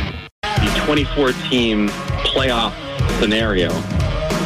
The 0.63 0.69
2014 0.87 1.89
playoff 1.89 2.73
scenario 3.19 3.71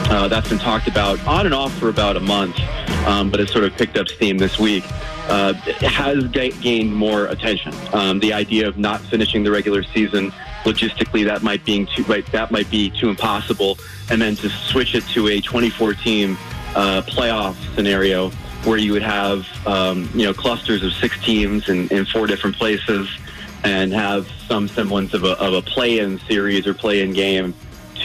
uh, 0.09 0.29
that's 0.29 0.49
been 0.49 0.59
talked 0.59 0.89
about 0.89 1.25
on 1.27 1.45
and 1.45 1.55
off 1.55 1.77
for 1.79 1.91
about 1.91 2.17
a 2.17 2.21
month, 2.21 2.59
um, 3.07 3.31
but 3.31 3.39
it's 3.39 3.53
sort 3.53 3.65
of 3.65 3.77
picked 3.77 3.99
up 3.99 4.09
steam 4.09 4.39
this 4.39 4.59
week. 4.59 4.83
Uh, 5.29 5.53
has 5.83 6.25
ga- 6.29 6.53
gained 6.63 6.95
more 6.95 7.27
attention. 7.27 7.75
Um, 7.93 8.19
the 8.21 8.33
idea 8.33 8.67
of 8.67 8.79
not 8.79 9.01
finishing 9.03 9.43
the 9.43 9.51
regular 9.51 9.83
season 9.83 10.31
logistically, 10.65 11.25
that 11.27 11.43
might 11.43 11.65
being 11.67 11.87
too 11.87 12.03
right, 12.05 12.25
that 12.33 12.51
might 12.51 12.71
be 12.71 12.89
too 12.89 13.11
impossible, 13.11 13.79
and 14.11 14.23
then 14.23 14.37
to 14.37 14.49
switch 14.49 14.95
it 14.95 15.05
to 15.09 15.29
a 15.29 15.41
2014 15.41 16.31
uh, 16.77 17.03
playoff 17.03 17.57
scenario 17.75 18.31
where 18.65 18.79
you 18.79 18.93
would 18.93 19.03
have 19.03 19.47
um, 19.67 20.09
you 20.15 20.25
know 20.25 20.33
clusters 20.33 20.83
of 20.83 20.93
six 20.95 21.23
teams 21.23 21.69
in, 21.69 21.89
in 21.89 22.07
four 22.07 22.27
different 22.27 22.57
places 22.57 23.09
and 23.65 23.93
have 23.93 24.31
some 24.47 24.69
semblance 24.69 25.15
of 25.15 25.25
a, 25.25 25.39
of 25.39 25.55
a 25.55 25.63
play-in 25.63 26.19
series 26.21 26.67
or 26.67 26.75
play-in 26.75 27.13
game 27.13 27.55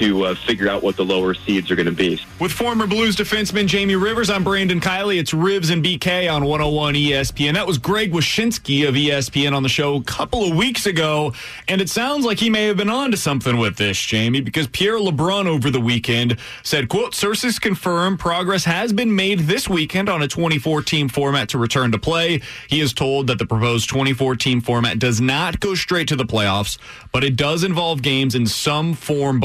to 0.01 0.25
uh, 0.25 0.34
figure 0.34 0.67
out 0.67 0.81
what 0.81 0.96
the 0.96 1.05
lower 1.05 1.36
seeds 1.36 1.70
are 1.70 1.75
going 1.75 1.86
to 1.86 1.91
be. 1.91 2.20
With 2.39 2.51
former 2.51 2.88
Blues 2.88 3.15
defenseman 3.15 3.67
Jamie 3.67 3.96
Rivers, 3.96 4.31
I'm 4.31 4.43
Brandon 4.43 4.81
Kiley. 4.81 5.20
It's 5.20 5.31
Ribs 5.31 5.70
and 5.70 5.86
BK 5.86 6.31
on 6.34 6.43
101 6.43 6.96
ESPN. 6.96 7.53
That 7.53 7.67
was 7.67 7.77
Greg 7.77 8.12
Wyshynski 8.12 8.88
of 8.88 8.96
ESPN 8.96 9.55
on 9.55 9.62
the 9.62 9.70
show 9.70 9.98
a 9.98 10.03
couple 10.03 10.43
of 10.43 10.55
weeks 10.55 10.88
ago, 10.88 11.34
and 11.67 11.79
it 11.81 11.88
sounds 11.88 12.25
like 12.25 12.39
he 12.39 12.50
may 12.50 12.65
have 12.65 12.77
been 12.77 12.89
on 12.89 13.12
to 13.12 13.17
something 13.17 13.58
with 13.58 13.77
this, 13.77 14.01
Jamie, 14.01 14.41
because 14.41 14.65
Pierre 14.67 14.98
LeBrun 14.98 15.46
over 15.46 15.70
the 15.70 15.79
weekend 15.79 16.36
said, 16.63 16.89
quote, 16.89 17.13
sources 17.13 17.60
confirm 17.60 18.17
progress 18.17 18.65
has 18.65 18.91
been 18.91 19.15
made 19.15 19.41
this 19.41 19.70
weekend 19.70 20.10
on 20.10 20.24
a 20.24 20.27
24-team 20.27 21.10
format 21.10 21.50
to 21.50 21.60
return 21.60 21.91
to 21.91 22.00
play. 22.00 22.41
He 22.67 22.79
is 22.79 22.91
told 22.91 23.27
that 23.27 23.38
the 23.38 23.46
proposed 23.46 23.88
24-team 23.91 24.62
format 24.62 24.98
does 24.98 25.22
not 25.22 25.60
go 25.60 25.75
straight 25.75 26.08
to 26.08 26.15
the 26.15 26.25
playoffs, 26.25 26.79
but 27.12 27.24
it 27.24 27.36
does 27.36 27.63
involve 27.63 28.01
games 28.01 28.34
in 28.34 28.48
some 28.48 28.96
form 28.96 29.39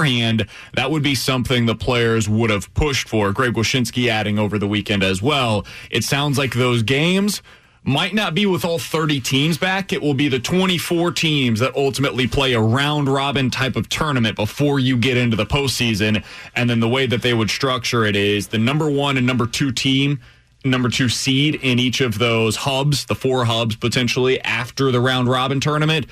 beforehand. 0.00 0.46
That 0.74 0.90
would 0.90 1.02
be 1.02 1.14
something 1.14 1.66
the 1.66 1.74
players 1.74 2.28
would 2.28 2.50
have 2.50 2.72
pushed 2.74 3.08
for. 3.08 3.32
Greg 3.32 3.52
Wyshynski 3.52 4.08
adding 4.08 4.38
over 4.38 4.58
the 4.58 4.66
weekend 4.66 5.02
as 5.02 5.20
well. 5.20 5.66
It 5.90 6.04
sounds 6.04 6.38
like 6.38 6.54
those 6.54 6.82
games 6.82 7.42
might 7.82 8.14
not 8.14 8.34
be 8.34 8.44
with 8.46 8.64
all 8.64 8.78
30 8.78 9.20
teams 9.20 9.58
back. 9.58 9.92
It 9.92 10.02
will 10.02 10.14
be 10.14 10.28
the 10.28 10.38
24 10.38 11.12
teams 11.12 11.60
that 11.60 11.74
ultimately 11.76 12.26
play 12.26 12.52
a 12.52 12.60
round 12.60 13.08
robin 13.08 13.50
type 13.50 13.76
of 13.76 13.88
tournament 13.88 14.36
before 14.36 14.78
you 14.78 14.96
get 14.96 15.16
into 15.16 15.36
the 15.36 15.46
postseason. 15.46 16.24
And 16.54 16.68
then 16.68 16.80
the 16.80 16.88
way 16.88 17.06
that 17.06 17.22
they 17.22 17.34
would 17.34 17.50
structure 17.50 18.04
it 18.04 18.16
is 18.16 18.48
the 18.48 18.58
number 18.58 18.90
one 18.90 19.16
and 19.16 19.26
number 19.26 19.46
two 19.46 19.72
team 19.72 20.20
number 20.62 20.90
two 20.90 21.08
seed 21.08 21.54
in 21.54 21.78
each 21.78 22.02
of 22.02 22.18
those 22.18 22.54
hubs, 22.54 23.06
the 23.06 23.14
four 23.14 23.46
hubs 23.46 23.76
potentially 23.76 24.38
after 24.42 24.92
the 24.92 25.00
round 25.00 25.26
robin 25.26 25.58
tournament, 25.58 26.04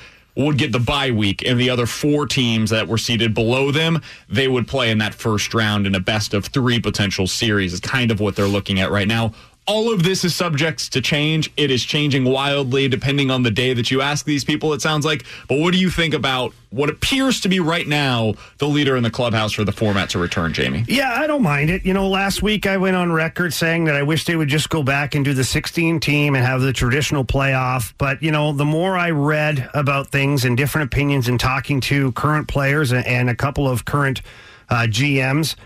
would 0.45 0.59
get 0.59 0.73
the 0.73 0.78
bye 0.78 1.11
week, 1.11 1.42
and 1.45 1.59
the 1.59 1.68
other 1.68 1.87
four 1.87 2.26
teams 2.26 2.71
that 2.71 2.87
were 2.87 2.99
seated 2.99 3.35
below 3.35 3.71
them, 3.71 4.00
they 4.28 4.49
would 4.49 4.68
play 4.68 4.90
in 4.90 4.99
that 4.99 5.14
first 5.14 5.52
round 5.52 5.87
in 5.87 5.95
a 5.95 6.00
best 6.00 6.33
of 6.33 6.47
three 6.47 6.80
potential 6.80 7.26
series, 7.26 7.73
is 7.73 7.80
kind 7.80 8.11
of 8.11 8.21
what 8.21 8.37
they're 8.37 8.47
looking 8.47 8.80
at 8.80 8.90
right 8.90 9.09
now. 9.09 9.33
All 9.68 9.92
of 9.92 10.02
this 10.02 10.25
is 10.25 10.34
subject 10.34 10.94
to 10.94 11.02
change. 11.02 11.52
It 11.58 11.70
is 11.70 11.84
changing 11.84 12.25
wildly 12.25 12.88
depending 12.88 13.30
on 13.30 13.42
the 13.42 13.50
day 13.50 13.75
that 13.75 13.90
you 13.90 14.00
ask 14.00 14.24
these 14.24 14.42
people, 14.42 14.72
it 14.72 14.81
sounds 14.81 15.04
like. 15.04 15.26
But 15.46 15.59
what 15.59 15.74
do 15.74 15.78
you 15.78 15.90
think 15.90 16.14
about 16.14 16.54
what 16.70 16.88
appears 16.88 17.42
to 17.42 17.50
be 17.50 17.61
right 17.61 17.87
now 17.87 18.33
the 18.57 18.66
leader 18.66 18.96
in 18.96 19.02
the 19.02 19.11
clubhouse 19.11 19.52
for 19.52 19.64
the 19.64 19.72
format 19.72 20.09
to 20.11 20.18
return, 20.18 20.54
Jamie? 20.54 20.87
Yeah, 20.88 21.12
I 21.12 21.26
don't 21.26 21.42
mind 21.42 21.68
it. 21.68 21.85
You 21.85 21.92
know, 21.92 22.09
last 22.09 22.42
week 22.42 22.66
I 22.66 22.78
went 22.78 22.96
on 22.96 23.12
record 23.12 23.52
saying 23.52 23.85
that 23.85 23.94
I 23.94 24.02
wish 24.02 24.24
they 24.24 24.37
would 24.37 24.48
just 24.48 24.70
go 24.70 24.83
back 24.83 25.14
and 25.14 25.22
do 25.22 25.35
the 25.35 25.44
16 25.44 26.00
team 26.00 26.35
and 26.35 26.46
have 26.46 26.62
the 26.62 26.72
traditional 26.72 27.26
playoff. 27.26 27.92
But, 27.98 28.22
you 28.22 28.31
know, 28.31 28.52
the 28.52 28.64
more 28.64 28.96
I 28.96 29.11
read 29.11 29.68
about 29.74 30.09
things 30.09 30.46
and 30.46 30.57
different 30.57 30.87
opinions 30.90 31.28
and 31.28 31.38
talking 31.38 31.83
to 31.83 32.12
current 32.12 32.48
players 32.48 32.90
and 32.90 33.28
a 33.28 33.35
couple 33.35 33.68
of 33.68 33.85
current 33.85 34.22
uh, 34.70 34.87
GMs, 34.88 35.57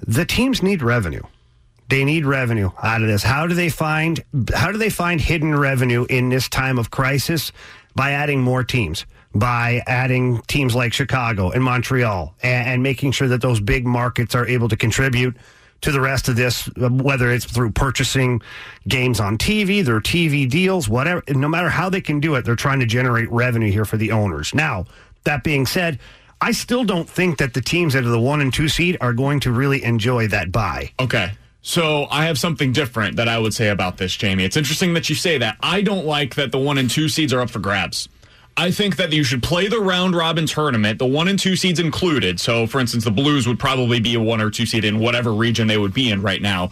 the 0.00 0.24
teams 0.24 0.60
need 0.60 0.82
revenue. 0.82 1.22
They 1.88 2.04
need 2.04 2.24
revenue 2.24 2.70
out 2.82 3.02
of 3.02 3.08
this. 3.08 3.22
How 3.22 3.46
do 3.46 3.54
they 3.54 3.68
find 3.68 4.24
how 4.54 4.72
do 4.72 4.78
they 4.78 4.90
find 4.90 5.20
hidden 5.20 5.54
revenue 5.56 6.06
in 6.08 6.28
this 6.28 6.48
time 6.48 6.78
of 6.78 6.90
crisis? 6.90 7.52
By 7.96 8.10
adding 8.10 8.40
more 8.40 8.64
teams, 8.64 9.06
by 9.36 9.82
adding 9.86 10.40
teams 10.48 10.74
like 10.74 10.92
Chicago 10.92 11.50
and 11.50 11.62
Montreal, 11.62 12.34
and, 12.42 12.68
and 12.68 12.82
making 12.82 13.12
sure 13.12 13.28
that 13.28 13.40
those 13.40 13.60
big 13.60 13.86
markets 13.86 14.34
are 14.34 14.46
able 14.48 14.68
to 14.68 14.76
contribute 14.76 15.36
to 15.82 15.92
the 15.92 16.00
rest 16.00 16.28
of 16.28 16.34
this, 16.34 16.68
whether 16.76 17.30
it's 17.30 17.44
through 17.44 17.70
purchasing 17.70 18.40
games 18.88 19.20
on 19.20 19.36
TV, 19.38 19.84
their 19.84 20.00
TV 20.00 20.48
deals, 20.48 20.88
whatever. 20.88 21.22
No 21.28 21.46
matter 21.46 21.68
how 21.68 21.90
they 21.90 22.00
can 22.00 22.20
do 22.20 22.34
it, 22.34 22.44
they're 22.44 22.56
trying 22.56 22.80
to 22.80 22.86
generate 22.86 23.30
revenue 23.30 23.70
here 23.70 23.84
for 23.84 23.96
the 23.96 24.10
owners. 24.10 24.54
Now, 24.54 24.86
that 25.24 25.44
being 25.44 25.66
said, 25.66 25.98
I 26.40 26.52
still 26.52 26.84
don't 26.84 27.08
think 27.08 27.38
that 27.38 27.54
the 27.54 27.60
teams 27.60 27.92
that 27.92 28.04
are 28.04 28.08
the 28.08 28.20
one 28.20 28.40
and 28.40 28.52
two 28.52 28.68
seed 28.68 28.96
are 29.00 29.12
going 29.12 29.40
to 29.40 29.52
really 29.52 29.84
enjoy 29.84 30.26
that 30.28 30.50
bye. 30.50 30.90
Okay. 30.98 31.32
So 31.66 32.06
I 32.10 32.26
have 32.26 32.38
something 32.38 32.72
different 32.72 33.16
that 33.16 33.26
I 33.26 33.38
would 33.38 33.54
say 33.54 33.70
about 33.70 33.96
this, 33.96 34.14
Jamie. 34.14 34.44
It's 34.44 34.58
interesting 34.58 34.92
that 34.94 35.08
you 35.08 35.14
say 35.14 35.38
that. 35.38 35.56
I 35.60 35.80
don't 35.80 36.04
like 36.04 36.34
that 36.34 36.52
the 36.52 36.58
one 36.58 36.76
and 36.76 36.90
two 36.90 37.08
seeds 37.08 37.32
are 37.32 37.40
up 37.40 37.48
for 37.48 37.58
grabs. 37.58 38.06
I 38.54 38.70
think 38.70 38.96
that 38.96 39.14
you 39.14 39.24
should 39.24 39.42
play 39.42 39.66
the 39.68 39.80
round 39.80 40.14
robin 40.14 40.44
tournament, 40.44 40.98
the 40.98 41.06
one 41.06 41.26
and 41.26 41.38
two 41.38 41.56
seeds 41.56 41.80
included. 41.80 42.38
So, 42.38 42.66
for 42.66 42.80
instance, 42.80 43.04
the 43.04 43.10
Blues 43.10 43.48
would 43.48 43.58
probably 43.58 43.98
be 43.98 44.14
a 44.14 44.20
one 44.20 44.42
or 44.42 44.50
two 44.50 44.66
seed 44.66 44.84
in 44.84 44.98
whatever 44.98 45.32
region 45.32 45.66
they 45.66 45.78
would 45.78 45.94
be 45.94 46.10
in 46.10 46.20
right 46.20 46.42
now. 46.42 46.70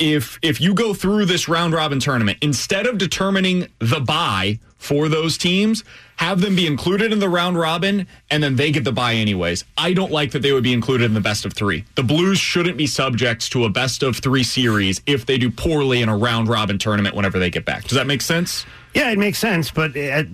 If 0.00 0.38
if 0.40 0.62
you 0.62 0.72
go 0.72 0.94
through 0.94 1.26
this 1.26 1.46
round 1.46 1.74
robin 1.74 2.00
tournament, 2.00 2.38
instead 2.40 2.86
of 2.86 2.96
determining 2.96 3.68
the 3.80 4.00
bye 4.00 4.58
for 4.78 5.10
those 5.10 5.36
teams, 5.36 5.84
have 6.16 6.40
them 6.40 6.56
be 6.56 6.66
included 6.66 7.12
in 7.12 7.18
the 7.18 7.28
round 7.28 7.58
robin, 7.58 8.06
and 8.30 8.42
then 8.42 8.56
they 8.56 8.72
get 8.72 8.82
the 8.82 8.92
bye 8.92 9.12
anyways. 9.12 9.62
I 9.76 9.92
don't 9.92 10.10
like 10.10 10.30
that 10.30 10.40
they 10.40 10.52
would 10.52 10.64
be 10.64 10.72
included 10.72 11.04
in 11.04 11.12
the 11.12 11.20
best 11.20 11.44
of 11.44 11.52
three. 11.52 11.84
The 11.96 12.02
Blues 12.02 12.38
shouldn't 12.38 12.78
be 12.78 12.86
subject 12.86 13.52
to 13.52 13.66
a 13.66 13.68
best 13.68 14.02
of 14.02 14.16
three 14.16 14.42
series 14.42 15.02
if 15.04 15.26
they 15.26 15.36
do 15.36 15.50
poorly 15.50 16.00
in 16.00 16.08
a 16.08 16.16
round 16.16 16.48
robin 16.48 16.78
tournament 16.78 17.14
whenever 17.14 17.38
they 17.38 17.50
get 17.50 17.66
back. 17.66 17.82
Does 17.82 17.96
that 17.96 18.06
make 18.06 18.22
sense? 18.22 18.64
Yeah, 18.94 19.10
it 19.10 19.18
makes 19.18 19.38
sense, 19.38 19.70
but 19.70 19.94
at, 19.96 20.26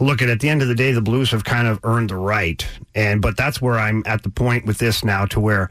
look 0.00 0.22
at 0.22 0.28
at 0.28 0.38
the 0.38 0.48
end 0.48 0.62
of 0.62 0.68
the 0.68 0.74
day, 0.76 0.92
the 0.92 1.02
Blues 1.02 1.32
have 1.32 1.42
kind 1.42 1.66
of 1.66 1.80
earned 1.82 2.10
the 2.10 2.16
right, 2.16 2.64
and 2.94 3.20
but 3.20 3.36
that's 3.36 3.60
where 3.60 3.76
I'm 3.76 4.04
at 4.06 4.22
the 4.22 4.30
point 4.30 4.66
with 4.66 4.78
this 4.78 5.04
now, 5.04 5.26
to 5.26 5.40
where 5.40 5.68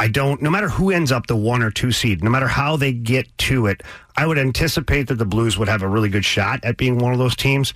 I 0.00 0.08
don't. 0.08 0.40
No 0.40 0.50
matter 0.50 0.68
who 0.68 0.90
ends 0.90 1.10
up 1.10 1.26
the 1.26 1.36
one 1.36 1.62
or 1.62 1.70
two 1.70 1.90
seed, 1.90 2.22
no 2.22 2.30
matter 2.30 2.46
how 2.46 2.76
they 2.76 2.92
get 2.92 3.36
to 3.38 3.66
it, 3.66 3.82
I 4.16 4.26
would 4.26 4.38
anticipate 4.38 5.08
that 5.08 5.16
the 5.16 5.24
Blues 5.24 5.58
would 5.58 5.68
have 5.68 5.82
a 5.82 5.88
really 5.88 6.08
good 6.08 6.24
shot 6.24 6.64
at 6.64 6.76
being 6.76 6.98
one 6.98 7.12
of 7.12 7.18
those 7.18 7.34
teams. 7.34 7.74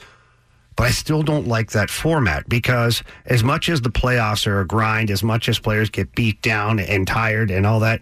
But 0.76 0.84
I 0.84 0.90
still 0.90 1.22
don't 1.22 1.48
like 1.48 1.72
that 1.72 1.90
format 1.90 2.48
because 2.48 3.02
as 3.26 3.42
much 3.44 3.68
as 3.68 3.82
the 3.82 3.90
playoffs 3.90 4.46
are 4.46 4.60
a 4.60 4.66
grind, 4.66 5.10
as 5.10 5.22
much 5.22 5.48
as 5.48 5.58
players 5.58 5.90
get 5.90 6.14
beat 6.14 6.40
down 6.42 6.78
and 6.78 7.06
tired 7.06 7.50
and 7.50 7.66
all 7.66 7.80
that, 7.80 8.00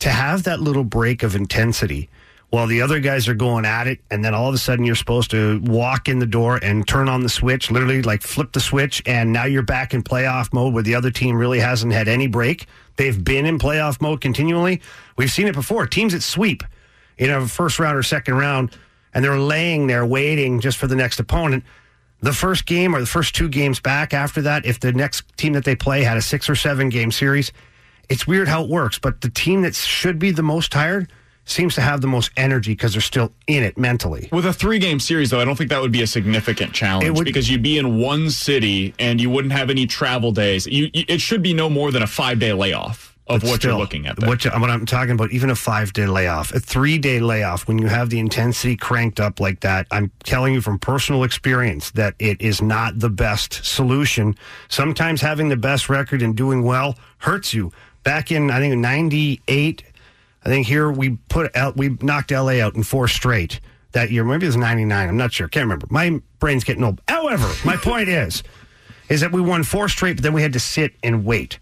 to 0.00 0.10
have 0.10 0.42
that 0.42 0.60
little 0.60 0.82
break 0.82 1.22
of 1.22 1.36
intensity 1.36 2.08
while 2.52 2.66
the 2.66 2.82
other 2.82 3.00
guys 3.00 3.28
are 3.28 3.34
going 3.34 3.64
at 3.64 3.86
it, 3.86 3.98
and 4.10 4.22
then 4.22 4.34
all 4.34 4.46
of 4.46 4.54
a 4.54 4.58
sudden 4.58 4.84
you're 4.84 4.94
supposed 4.94 5.30
to 5.30 5.58
walk 5.64 6.06
in 6.06 6.18
the 6.18 6.26
door 6.26 6.58
and 6.62 6.86
turn 6.86 7.08
on 7.08 7.22
the 7.22 7.28
switch, 7.30 7.70
literally 7.70 8.02
like 8.02 8.20
flip 8.20 8.52
the 8.52 8.60
switch, 8.60 9.02
and 9.06 9.32
now 9.32 9.46
you're 9.46 9.62
back 9.62 9.94
in 9.94 10.02
playoff 10.02 10.52
mode 10.52 10.74
where 10.74 10.82
the 10.82 10.94
other 10.94 11.10
team 11.10 11.34
really 11.34 11.60
hasn't 11.60 11.94
had 11.94 12.08
any 12.08 12.26
break. 12.26 12.66
They've 12.96 13.24
been 13.24 13.46
in 13.46 13.58
playoff 13.58 14.02
mode 14.02 14.20
continually. 14.20 14.82
We've 15.16 15.30
seen 15.30 15.46
it 15.46 15.54
before. 15.54 15.86
Teams 15.86 16.12
that 16.12 16.22
sweep, 16.22 16.62
in 17.16 17.30
a 17.30 17.48
first 17.48 17.78
round 17.78 17.96
or 17.96 18.02
second 18.02 18.34
round, 18.34 18.76
and 19.14 19.24
they're 19.24 19.38
laying 19.38 19.86
there 19.86 20.04
waiting 20.04 20.60
just 20.60 20.76
for 20.76 20.86
the 20.86 20.94
next 20.94 21.18
opponent. 21.20 21.64
The 22.20 22.34
first 22.34 22.66
game 22.66 22.94
or 22.94 23.00
the 23.00 23.06
first 23.06 23.34
two 23.34 23.48
games 23.48 23.80
back 23.80 24.12
after 24.12 24.42
that, 24.42 24.66
if 24.66 24.78
the 24.78 24.92
next 24.92 25.24
team 25.38 25.54
that 25.54 25.64
they 25.64 25.74
play 25.74 26.02
had 26.02 26.18
a 26.18 26.22
six 26.22 26.50
or 26.50 26.54
seven 26.54 26.90
game 26.90 27.12
series, 27.12 27.50
it's 28.10 28.26
weird 28.26 28.46
how 28.46 28.62
it 28.62 28.68
works. 28.68 28.98
But 28.98 29.22
the 29.22 29.30
team 29.30 29.62
that 29.62 29.74
should 29.74 30.18
be 30.18 30.32
the 30.32 30.42
most 30.42 30.70
tired 30.70 31.10
seems 31.52 31.74
to 31.76 31.80
have 31.80 32.00
the 32.00 32.06
most 32.08 32.30
energy 32.36 32.72
because 32.72 32.92
they're 32.94 33.00
still 33.00 33.32
in 33.46 33.62
it 33.62 33.78
mentally. 33.78 34.28
With 34.32 34.46
a 34.46 34.52
three 34.52 34.78
game 34.78 34.98
series, 34.98 35.30
though, 35.30 35.40
I 35.40 35.44
don't 35.44 35.56
think 35.56 35.70
that 35.70 35.80
would 35.80 35.92
be 35.92 36.02
a 36.02 36.06
significant 36.06 36.72
challenge 36.72 37.16
would- 37.16 37.24
because 37.24 37.48
you'd 37.50 37.62
be 37.62 37.78
in 37.78 37.98
one 37.98 38.30
city 38.30 38.94
and 38.98 39.20
you 39.20 39.30
wouldn't 39.30 39.52
have 39.52 39.70
any 39.70 39.86
travel 39.86 40.32
days. 40.32 40.66
You, 40.66 40.90
you, 40.92 41.04
it 41.08 41.20
should 41.20 41.42
be 41.42 41.54
no 41.54 41.68
more 41.70 41.92
than 41.92 42.02
a 42.02 42.06
five 42.06 42.38
day 42.38 42.52
layoff 42.52 43.10
of 43.28 43.42
what 43.44 43.60
still, 43.60 43.72
you're 43.72 43.78
looking 43.78 44.06
at. 44.06 44.16
There. 44.18 44.28
What, 44.28 44.44
you- 44.44 44.50
what 44.50 44.68
I'm 44.68 44.84
talking 44.84 45.12
about, 45.12 45.30
even 45.30 45.48
a 45.50 45.54
five 45.54 45.92
day 45.92 46.06
layoff, 46.06 46.52
a 46.52 46.58
three 46.60 46.98
day 46.98 47.20
layoff, 47.20 47.68
when 47.68 47.78
you 47.78 47.86
have 47.86 48.10
the 48.10 48.18
intensity 48.18 48.76
cranked 48.76 49.20
up 49.20 49.38
like 49.38 49.60
that, 49.60 49.86
I'm 49.92 50.10
telling 50.24 50.54
you 50.54 50.60
from 50.60 50.78
personal 50.80 51.22
experience 51.22 51.92
that 51.92 52.14
it 52.18 52.40
is 52.40 52.60
not 52.60 52.98
the 52.98 53.10
best 53.10 53.64
solution. 53.64 54.34
Sometimes 54.68 55.20
having 55.20 55.48
the 55.50 55.56
best 55.56 55.88
record 55.88 56.20
and 56.22 56.36
doing 56.36 56.62
well 56.64 56.96
hurts 57.18 57.54
you. 57.54 57.70
Back 58.02 58.32
in, 58.32 58.50
I 58.50 58.58
think, 58.58 58.74
98, 58.76 59.84
I 60.44 60.48
think 60.48 60.66
here 60.66 60.90
we 60.90 61.18
put 61.28 61.50
L, 61.54 61.72
we 61.76 61.90
knocked 62.00 62.30
LA 62.30 62.60
out 62.60 62.74
in 62.74 62.82
four 62.82 63.08
straight 63.08 63.60
that 63.92 64.10
year. 64.10 64.24
Maybe 64.24 64.46
it 64.46 64.48
was 64.48 64.56
99. 64.56 65.08
I'm 65.08 65.16
not 65.16 65.32
sure. 65.32 65.48
Can't 65.48 65.64
remember. 65.64 65.86
My 65.90 66.20
brain's 66.38 66.64
getting 66.64 66.82
old. 66.84 67.00
However, 67.08 67.50
my 67.64 67.76
point 67.82 68.08
is, 68.08 68.42
is 69.08 69.20
that 69.20 69.32
we 69.32 69.40
won 69.40 69.62
four 69.62 69.88
straight, 69.88 70.16
but 70.16 70.22
then 70.22 70.32
we 70.32 70.42
had 70.42 70.54
to 70.54 70.60
sit 70.60 70.94
and 71.02 71.24
wait 71.24 71.58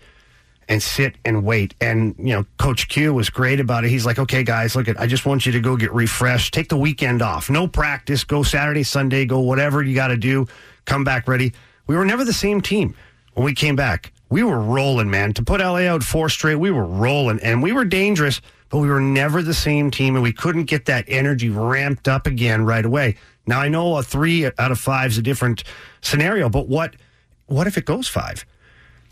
and 0.69 0.81
sit 0.83 1.17
and 1.25 1.45
wait. 1.45 1.75
And, 1.81 2.15
you 2.17 2.33
know, 2.33 2.47
Coach 2.57 2.89
Q 2.89 3.13
was 3.13 3.29
great 3.29 3.59
about 3.59 3.85
it. 3.85 3.91
He's 3.91 4.07
like, 4.07 4.21
okay, 4.21 4.45
guys, 4.45 4.77
look 4.77 4.87
at, 4.87 4.99
I 5.01 5.07
just 5.09 5.27
want 5.27 5.45
you 5.45 5.53
to 5.53 5.61
go 5.61 5.77
get 5.77 5.93
refreshed. 5.93 6.55
Take 6.55 6.69
the 6.69 6.77
weekend 6.77 7.23
off. 7.23 7.51
No 7.51 7.67
practice. 7.67 8.23
Go 8.23 8.45
Saturday, 8.45 8.85
Sunday, 8.85 9.27
go 9.27 9.41
whatever 9.41 9.83
you 9.83 9.97
got 9.97 10.09
to 10.09 10.17
do. 10.17 10.47
Come 10.85 11.03
back 11.03 11.27
ready. 11.27 11.53
We 11.89 11.97
were 11.97 12.05
never 12.05 12.25
the 12.25 12.33
same 12.33 12.61
team 12.61 12.95
when 13.35 13.45
we 13.45 13.53
came 13.53 13.75
back. 13.75 14.13
We 14.29 14.45
were 14.45 14.61
rolling, 14.61 15.11
man. 15.11 15.35
To 15.35 15.43
put 15.43 15.61
LA 15.61 15.89
out 15.89 16.05
four 16.05 16.29
straight, 16.29 16.55
we 16.55 16.71
were 16.71 16.87
rolling 16.87 17.41
and 17.41 17.61
we 17.65 17.73
were 17.73 17.85
dangerous, 17.85 18.41
but 18.71 18.79
we 18.79 18.89
were 18.89 19.01
never 19.01 19.43
the 19.43 19.55
same 19.55 19.91
team 19.91 20.15
and 20.17 20.23
we 20.23 20.33
couldn't 20.33 20.65
get 20.65 20.87
that 20.87 21.05
energy 21.09 21.49
ramped 21.51 22.09
up 22.09 22.27
again 22.27 22.65
right 22.65 22.85
away. 22.85 23.17
Now 23.47 23.61
I 23.61 23.69
know 23.69 23.97
a 23.97 24.03
three 24.03 24.47
out 24.47 24.71
of 24.71 24.79
five 24.79 25.11
is 25.11 25.19
a 25.19 25.23
different 25.23 25.65
scenario, 26.03 26.49
but 26.49 26.69
what, 26.69 26.95
what 27.47 27.67
if 27.67 27.77
it 27.77 27.85
goes 27.85 28.07
five? 28.09 28.47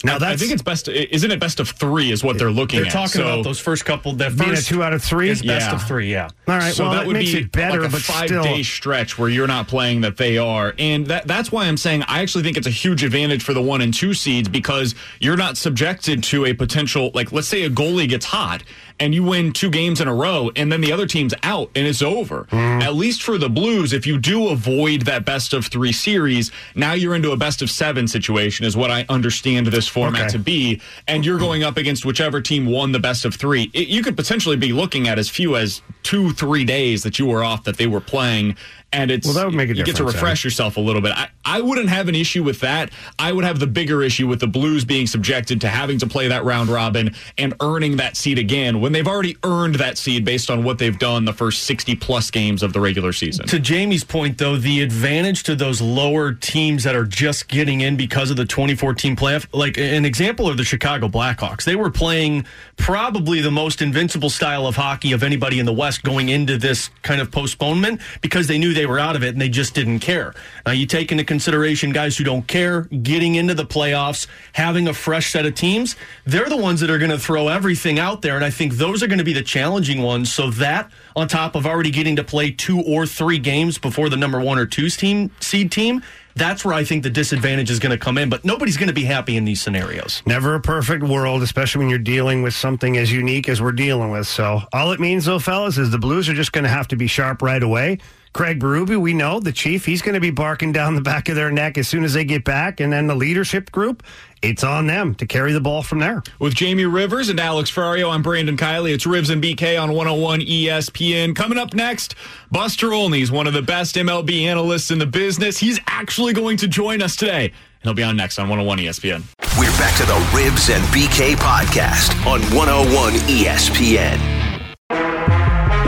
Now 0.04 0.14
I 0.14 0.18
that's 0.20 0.40
think 0.40 0.52
it's 0.52 0.62
best. 0.62 0.86
Isn't 0.86 1.32
it 1.32 1.40
best 1.40 1.58
of 1.58 1.70
three? 1.70 2.12
Is 2.12 2.22
what 2.22 2.38
they're 2.38 2.52
looking 2.52 2.78
They're 2.78 2.86
at. 2.86 2.92
talking 2.92 3.08
So- 3.20 3.26
about 3.32 3.42
those 3.42 3.58
first 3.58 3.84
couple. 3.84 4.12
The 4.12 4.30
being 4.30 4.50
a 4.50 4.54
first 4.54 4.68
two 4.68 4.80
out 4.84 4.92
of 4.92 5.02
three. 5.02 5.28
is 5.28 5.42
best 5.42 5.66
Yeah. 5.70 5.74
of 5.74 5.88
three. 5.88 6.12
Yeah. 6.12 6.28
All 6.46 6.56
right, 6.56 6.72
so 6.72 6.84
well, 6.84 6.92
that 6.92 6.98
that 7.00 7.06
would 7.08 7.14
makes 7.14 7.32
be 7.32 7.38
it 7.38 7.50
better, 7.50 7.80
like 7.80 7.88
a 7.88 7.92
but 7.94 8.02
five 8.02 8.28
still. 8.28 8.44
day 8.44 8.62
stretch 8.62 9.18
where 9.18 9.28
you're 9.28 9.48
not 9.48 9.66
playing 9.66 10.02
that 10.02 10.16
they 10.16 10.38
are, 10.38 10.72
and 10.78 11.04
that 11.08 11.26
that's 11.26 11.50
why 11.50 11.66
I'm 11.66 11.76
saying 11.76 12.04
I 12.06 12.20
actually 12.22 12.44
think 12.44 12.56
it's 12.56 12.68
a 12.68 12.70
huge 12.70 13.02
advantage 13.02 13.42
for 13.42 13.54
the 13.54 13.60
one 13.60 13.80
and 13.80 13.92
two 13.92 14.14
seeds 14.14 14.48
because 14.48 14.94
you're 15.18 15.36
not 15.36 15.56
subjected 15.56 16.22
to 16.24 16.46
a 16.46 16.52
potential 16.52 17.10
like 17.12 17.32
let's 17.32 17.48
say 17.48 17.64
a 17.64 17.70
goalie 17.70 18.08
gets 18.08 18.26
hot 18.26 18.62
and 19.00 19.14
you 19.14 19.22
win 19.24 19.52
two 19.52 19.70
games 19.70 20.00
in 20.00 20.08
a 20.08 20.14
row 20.14 20.50
and 20.56 20.70
then 20.72 20.80
the 20.80 20.92
other 20.92 21.06
team's 21.06 21.34
out 21.42 21.70
and 21.74 21.86
it's 21.86 22.02
over. 22.02 22.44
Mm-hmm. 22.44 22.82
At 22.82 22.94
least 22.94 23.22
for 23.22 23.38
the 23.38 23.48
Blues, 23.48 23.92
if 23.92 24.06
you 24.06 24.18
do 24.18 24.48
avoid 24.48 25.02
that 25.02 25.24
best 25.24 25.52
of 25.52 25.66
three 25.66 25.92
series, 25.92 26.50
now 26.74 26.92
you're 26.92 27.14
into 27.14 27.32
a 27.32 27.36
best 27.36 27.62
of 27.62 27.70
seven 27.70 28.06
situation, 28.08 28.66
is 28.66 28.76
what 28.76 28.90
I 28.90 29.04
understand 29.08 29.66
this 29.68 29.88
format 29.88 30.22
Okay. 30.22 30.28
to 30.32 30.38
be, 30.38 30.80
and 31.06 31.24
you're 31.24 31.38
going 31.38 31.62
up 31.62 31.76
against 31.76 32.04
whichever 32.04 32.40
team 32.40 32.66
won 32.66 32.92
the 32.92 32.98
best 32.98 33.24
of 33.24 33.34
three. 33.34 33.70
It, 33.72 33.88
you 33.88 34.02
could 34.02 34.16
potentially 34.16 34.56
be 34.56 34.72
looking 34.72 35.08
at 35.08 35.18
as 35.18 35.28
few 35.28 35.56
as 35.56 35.80
two, 36.02 36.32
three 36.32 36.64
days 36.64 37.02
that 37.02 37.18
you 37.18 37.26
were 37.26 37.44
off 37.44 37.64
that 37.64 37.76
they 37.76 37.86
were 37.86 38.00
playing. 38.00 38.56
And 38.92 39.10
it's 39.10 39.26
Well, 39.26 39.34
that 39.34 39.44
would 39.44 39.54
make 39.54 39.68
a 39.68 39.74
you 39.74 39.84
get 39.84 39.86
to 39.86 39.92
difference, 39.92 40.14
refresh 40.14 40.44
yourself 40.44 40.76
a 40.76 40.80
little 40.80 41.02
bit. 41.02 41.12
I, 41.12 41.28
I 41.44 41.60
wouldn't 41.60 41.88
have 41.88 42.08
an 42.08 42.14
issue 42.14 42.42
with 42.42 42.60
that. 42.60 42.90
I 43.18 43.32
would 43.32 43.44
have 43.44 43.58
the 43.58 43.66
bigger 43.66 44.02
issue 44.02 44.26
with 44.26 44.40
the 44.40 44.46
Blues 44.46 44.84
being 44.84 45.06
subjected 45.06 45.60
to 45.60 45.68
having 45.68 45.98
to 45.98 46.06
play 46.06 46.28
that 46.28 46.44
round 46.44 46.70
robin 46.70 47.14
and 47.36 47.54
earning 47.60 47.96
that 47.98 48.16
seed 48.16 48.38
again 48.38 48.80
when 48.80 48.92
they've 48.92 49.06
already 49.06 49.36
earned 49.44 49.76
that 49.76 49.98
seed 49.98 50.24
based 50.24 50.50
on 50.50 50.64
what 50.64 50.78
they've 50.78 50.98
done 50.98 51.24
the 51.24 51.32
first 51.32 51.64
60 51.64 51.96
plus 51.96 52.30
games 52.30 52.62
of 52.62 52.72
the 52.72 52.80
regular 52.80 53.12
season. 53.12 53.46
To 53.48 53.58
Jamie's 53.58 54.04
point, 54.04 54.38
though, 54.38 54.56
the 54.56 54.80
advantage 54.80 55.42
to 55.44 55.54
those 55.54 55.80
lower 55.80 56.32
teams 56.32 56.84
that 56.84 56.96
are 56.96 57.04
just 57.04 57.48
getting 57.48 57.82
in 57.82 57.96
because 57.96 58.30
of 58.30 58.36
the 58.36 58.44
2014 58.44 59.16
playoff, 59.16 59.46
like 59.52 59.76
an 59.78 60.04
example 60.04 60.48
of 60.48 60.56
the 60.56 60.64
Chicago 60.64 61.08
Blackhawks, 61.08 61.64
they 61.64 61.76
were 61.76 61.90
playing 61.90 62.46
probably 62.76 63.40
the 63.40 63.50
most 63.50 63.82
invincible 63.82 64.30
style 64.30 64.66
of 64.66 64.76
hockey 64.76 65.12
of 65.12 65.22
anybody 65.22 65.58
in 65.58 65.66
the 65.66 65.72
West 65.72 66.02
going 66.02 66.28
into 66.28 66.56
this 66.56 66.90
kind 67.02 67.20
of 67.20 67.30
postponement 67.30 68.00
because 68.20 68.46
they 68.46 68.58
knew 68.58 68.74
they 68.78 68.86
were 68.86 68.98
out 68.98 69.16
of 69.16 69.24
it 69.24 69.30
and 69.30 69.40
they 69.40 69.48
just 69.48 69.74
didn't 69.74 69.98
care. 69.98 70.32
Now, 70.64 70.70
you 70.70 70.86
take 70.86 71.10
into 71.10 71.24
consideration 71.24 71.90
guys 71.90 72.16
who 72.16 72.22
don't 72.22 72.46
care 72.46 72.82
getting 72.82 73.34
into 73.34 73.54
the 73.54 73.66
playoffs, 73.66 74.28
having 74.52 74.86
a 74.86 74.94
fresh 74.94 75.32
set 75.32 75.44
of 75.44 75.56
teams, 75.56 75.96
they're 76.24 76.48
the 76.48 76.56
ones 76.56 76.78
that 76.80 76.90
are 76.90 76.98
going 76.98 77.10
to 77.10 77.18
throw 77.18 77.48
everything 77.48 77.98
out 77.98 78.22
there. 78.22 78.36
And 78.36 78.44
I 78.44 78.50
think 78.50 78.74
those 78.74 79.02
are 79.02 79.08
going 79.08 79.18
to 79.18 79.24
be 79.24 79.32
the 79.32 79.42
challenging 79.42 80.00
ones. 80.00 80.32
So 80.32 80.50
that 80.50 80.90
on 81.16 81.26
top 81.26 81.56
of 81.56 81.66
already 81.66 81.90
getting 81.90 82.14
to 82.16 82.24
play 82.24 82.52
two 82.52 82.80
or 82.82 83.04
three 83.04 83.38
games 83.38 83.78
before 83.78 84.08
the 84.08 84.16
number 84.16 84.40
one 84.40 84.58
or 84.58 84.66
two 84.66 84.88
team 84.88 85.32
seed 85.40 85.72
team, 85.72 86.02
that's 86.36 86.64
where 86.64 86.74
I 86.74 86.84
think 86.84 87.02
the 87.02 87.10
disadvantage 87.10 87.68
is 87.68 87.80
going 87.80 87.90
to 87.90 87.98
come 87.98 88.16
in. 88.16 88.28
But 88.28 88.44
nobody's 88.44 88.76
going 88.76 88.88
to 88.88 88.94
be 88.94 89.04
happy 89.04 89.36
in 89.36 89.44
these 89.44 89.60
scenarios. 89.60 90.22
Never 90.24 90.54
a 90.54 90.60
perfect 90.60 91.02
world, 91.02 91.42
especially 91.42 91.80
when 91.80 91.90
you're 91.90 91.98
dealing 91.98 92.42
with 92.42 92.54
something 92.54 92.96
as 92.96 93.12
unique 93.12 93.48
as 93.48 93.60
we're 93.60 93.72
dealing 93.72 94.10
with. 94.10 94.28
So, 94.28 94.60
all 94.72 94.92
it 94.92 95.00
means, 95.00 95.24
though, 95.24 95.40
fellas, 95.40 95.78
is 95.78 95.90
the 95.90 95.98
Blues 95.98 96.28
are 96.28 96.34
just 96.34 96.52
going 96.52 96.64
to 96.64 96.70
have 96.70 96.86
to 96.88 96.96
be 96.96 97.08
sharp 97.08 97.42
right 97.42 97.62
away. 97.62 97.98
Craig 98.32 98.60
Berube, 98.60 99.00
we 99.00 99.14
know 99.14 99.40
the 99.40 99.52
chief, 99.52 99.84
he's 99.84 100.02
going 100.02 100.14
to 100.14 100.20
be 100.20 100.30
barking 100.30 100.72
down 100.72 100.94
the 100.94 101.00
back 101.00 101.28
of 101.28 101.36
their 101.36 101.50
neck 101.50 101.78
as 101.78 101.88
soon 101.88 102.04
as 102.04 102.12
they 102.12 102.24
get 102.24 102.44
back. 102.44 102.80
And 102.80 102.92
then 102.92 103.06
the 103.06 103.14
leadership 103.14 103.72
group, 103.72 104.02
it's 104.42 104.62
on 104.62 104.86
them 104.86 105.14
to 105.16 105.26
carry 105.26 105.52
the 105.52 105.60
ball 105.60 105.82
from 105.82 105.98
there. 105.98 106.22
With 106.38 106.54
Jamie 106.54 106.84
Rivers 106.84 107.28
and 107.28 107.40
Alex 107.40 107.70
Ferrario, 107.70 108.12
I'm 108.12 108.22
Brandon 108.22 108.56
Kiley. 108.56 108.92
It's 108.92 109.06
Ribs 109.06 109.30
and 109.30 109.42
BK 109.42 109.80
on 109.80 109.92
101 109.92 110.40
ESPN. 110.40 111.34
Coming 111.34 111.58
up 111.58 111.74
next, 111.74 112.14
Buster 112.52 112.92
Olney 112.92 113.22
is 113.22 113.32
one 113.32 113.46
of 113.46 113.54
the 113.54 113.62
best 113.62 113.96
MLB 113.96 114.42
analysts 114.42 114.90
in 114.90 114.98
the 114.98 115.06
business. 115.06 115.58
He's 115.58 115.80
actually 115.86 116.32
going 116.32 116.56
to 116.58 116.68
join 116.68 117.02
us 117.02 117.16
today. 117.16 117.46
And 117.46 117.54
he'll 117.84 117.94
be 117.94 118.02
on 118.02 118.16
next 118.16 118.38
on 118.38 118.48
101 118.48 118.78
ESPN. 118.78 119.22
We're 119.58 119.70
back 119.78 119.96
to 119.96 120.04
the 120.04 120.36
Ribs 120.36 120.70
and 120.70 120.84
BK 120.86 121.34
podcast 121.36 122.14
on 122.26 122.40
101 122.56 123.14
ESPN. 123.14 124.37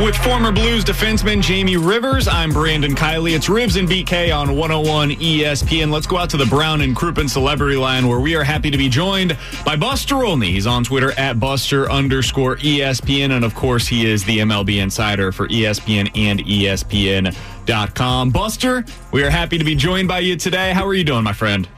With 0.03 0.17
former 0.17 0.51
Blues 0.51 0.83
defenseman 0.83 1.43
Jamie 1.43 1.77
Rivers, 1.77 2.27
I'm 2.27 2.53
Brandon 2.53 2.95
Kiley. 2.95 3.37
It's 3.37 3.51
Ribs 3.51 3.77
and 3.77 3.87
BK 3.87 4.35
on 4.35 4.57
101 4.57 5.11
ESPN. 5.11 5.93
Let's 5.93 6.07
go 6.07 6.17
out 6.17 6.31
to 6.31 6.39
the 6.39 6.47
Brown 6.47 6.81
and 6.81 6.97
Crouppen 6.97 7.29
celebrity 7.29 7.77
line 7.77 8.09
where 8.09 8.19
we 8.19 8.35
are 8.35 8.43
happy 8.43 8.71
to 8.71 8.79
be 8.79 8.89
joined 8.89 9.37
by 9.63 9.77
Buster 9.77 10.25
Olney. 10.25 10.53
He's 10.53 10.67
on 10.67 10.85
Twitter 10.85 11.13
at 11.19 11.39
Buster 11.39 11.91
underscore 11.91 12.57
ESPN. 12.57 13.33
And 13.33 13.45
of 13.45 13.55
course, 13.55 13.87
he 13.87 14.11
is 14.11 14.25
the 14.25 14.39
MLB 14.39 14.81
insider 14.81 15.33
for 15.33 15.47
ESPN 15.49 16.11
and 16.17 16.41
ESPN.com. 16.41 18.31
Buster, 18.31 18.85
we 19.13 19.23
are 19.23 19.31
happy 19.31 19.59
to 19.59 19.65
be 19.65 19.75
joined 19.75 20.09
by 20.09 20.21
you 20.21 20.35
today. 20.35 20.73
How 20.73 20.87
are 20.87 20.95
you 20.95 21.05
doing, 21.05 21.25
my 21.25 21.35
friend? 21.35 21.69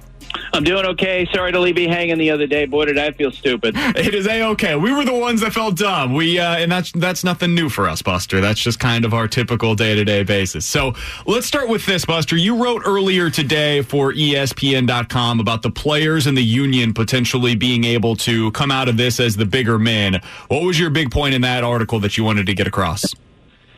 I'm 0.53 0.65
doing 0.65 0.85
okay. 0.87 1.27
Sorry 1.33 1.53
to 1.53 1.61
leave 1.61 1.79
you 1.79 1.89
hanging 1.89 2.19
the 2.19 2.31
other 2.31 2.47
day. 2.47 2.67
Boy, 2.67 2.87
did 2.87 2.99
I 2.99 3.13
feel 3.13 3.31
stupid. 3.31 3.77
It 4.03 4.15
is 4.15 4.27
a 4.27 4.43
okay. 4.49 4.75
We 4.75 4.93
were 4.93 5.05
the 5.05 5.15
ones 5.15 5.43
that 5.43 5.53
felt 5.53 5.77
dumb. 5.77 6.15
We 6.15 6.39
uh, 6.39 6.57
and 6.57 6.73
that's 6.73 6.91
that's 6.93 7.23
nothing 7.23 7.55
new 7.55 7.69
for 7.69 7.89
us, 7.89 8.03
Buster. 8.03 8.41
That's 8.41 8.61
just 8.61 8.81
kind 8.81 9.05
of 9.05 9.15
our 9.15 9.29
typical 9.29 9.75
day 9.75 9.95
to 9.95 10.05
day 10.05 10.23
basis. 10.23 10.65
So 10.67 10.95
let's 11.27 11.47
start 11.47 11.69
with 11.69 11.87
this, 11.87 12.05
Buster. 12.05 12.37
You 12.37 12.63
wrote 12.63 12.83
earlier 12.85 13.31
today 13.31 13.83
for 13.83 14.13
ESPN.com 14.13 15.41
about 15.41 15.63
the 15.63 15.71
players 15.71 16.27
and 16.27 16.37
the 16.37 16.43
union 16.43 16.95
potentially 16.95 17.55
being 17.55 17.85
able 17.85 18.17
to 18.17 18.51
come 18.53 18.71
out 18.71 18.89
of 18.89 18.97
this 18.97 19.21
as 19.21 19.37
the 19.37 19.47
bigger 19.47 19.79
men. 19.79 20.21
What 20.49 20.63
was 20.63 20.81
your 20.81 20.91
big 20.91 21.11
point 21.11 21.35
in 21.35 21.43
that 21.43 21.65
article 21.65 22.01
that 22.01 22.17
you 22.17 22.25
wanted 22.25 22.47
to 22.47 22.55
get 22.55 22.67
across? 22.67 23.05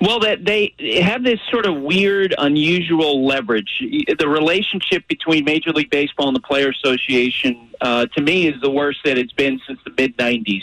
Well, 0.04 0.20
that 0.20 0.44
they 0.44 0.74
have 1.02 1.24
this 1.24 1.40
sort 1.50 1.64
of 1.64 1.80
weird, 1.80 2.34
unusual 2.36 3.24
leverage. 3.24 3.82
The 4.18 4.28
relationship 4.28 5.08
between 5.08 5.44
Major 5.44 5.70
League 5.70 5.88
Baseball 5.88 6.28
and 6.28 6.36
the 6.36 6.42
Player 6.42 6.68
Association, 6.68 7.70
uh, 7.80 8.04
to 8.14 8.20
me, 8.20 8.46
is 8.46 8.60
the 8.60 8.68
worst 8.68 8.98
that 9.06 9.16
it's 9.16 9.32
been 9.32 9.62
since 9.66 9.80
the 9.82 9.94
mid 9.96 10.14
'90s. 10.18 10.62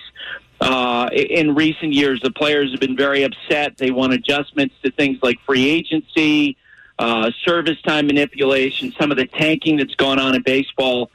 Uh, 0.59 1.09
in 1.11 1.55
recent 1.55 1.91
years, 1.91 2.21
the 2.21 2.29
players 2.29 2.69
have 2.69 2.79
been 2.79 2.95
very 2.95 3.23
upset. 3.23 3.77
They 3.77 3.89
want 3.89 4.13
adjustments 4.13 4.75
to 4.83 4.91
things 4.91 5.17
like 5.23 5.39
free 5.41 5.67
agency, 5.67 6.55
uh, 6.99 7.31
service 7.43 7.81
time 7.81 8.05
manipulation, 8.05 8.91
some 8.91 9.09
of 9.09 9.17
the 9.17 9.25
tanking 9.25 9.77
that's 9.77 9.95
gone 9.95 10.19
on 10.19 10.35
in 10.35 10.43
baseball, 10.43 11.09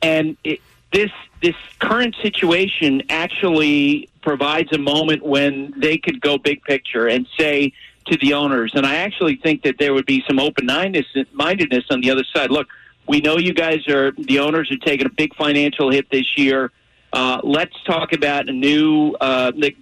and 0.00 0.36
it, 0.44 0.60
this 0.92 1.10
this 1.44 1.54
current 1.78 2.16
situation 2.22 3.02
actually 3.10 4.08
provides 4.22 4.72
a 4.72 4.78
moment 4.78 5.22
when 5.22 5.74
they 5.76 5.98
could 5.98 6.18
go 6.22 6.38
big 6.38 6.62
picture 6.62 7.06
and 7.06 7.26
say 7.38 7.70
to 8.06 8.16
the 8.16 8.32
owners, 8.32 8.72
and 8.74 8.86
I 8.86 8.96
actually 8.96 9.36
think 9.36 9.62
that 9.64 9.76
there 9.78 9.92
would 9.92 10.06
be 10.06 10.24
some 10.26 10.38
open 10.38 10.64
mindedness 10.66 11.84
on 11.90 12.00
the 12.00 12.10
other 12.10 12.24
side. 12.34 12.50
Look, 12.50 12.68
we 13.06 13.20
know 13.20 13.36
you 13.36 13.52
guys 13.52 13.86
are 13.88 14.12
the 14.12 14.38
owners 14.38 14.72
are 14.72 14.78
taking 14.78 15.06
a 15.06 15.10
big 15.10 15.34
financial 15.34 15.90
hit 15.90 16.06
this 16.10 16.38
year. 16.38 16.72
Uh, 17.12 17.40
let's 17.44 17.76
talk 17.84 18.14
about 18.14 18.48
a 18.48 18.52
new 18.52 19.14
uh, 19.20 19.52
a, 19.62 19.76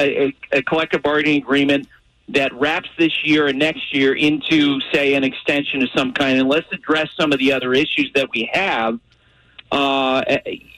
a, 0.00 0.34
a 0.52 0.62
collective 0.62 1.02
bargaining 1.02 1.42
agreement 1.42 1.86
that 2.30 2.50
wraps 2.54 2.88
this 2.98 3.12
year 3.22 3.48
and 3.48 3.58
next 3.58 3.94
year 3.94 4.14
into, 4.14 4.80
say, 4.92 5.12
an 5.12 5.24
extension 5.24 5.82
of 5.82 5.90
some 5.94 6.14
kind, 6.14 6.38
and 6.38 6.48
let's 6.48 6.70
address 6.72 7.08
some 7.20 7.32
of 7.32 7.38
the 7.38 7.52
other 7.52 7.74
issues 7.74 8.10
that 8.14 8.30
we 8.30 8.48
have. 8.52 8.98
Uh, 9.72 10.22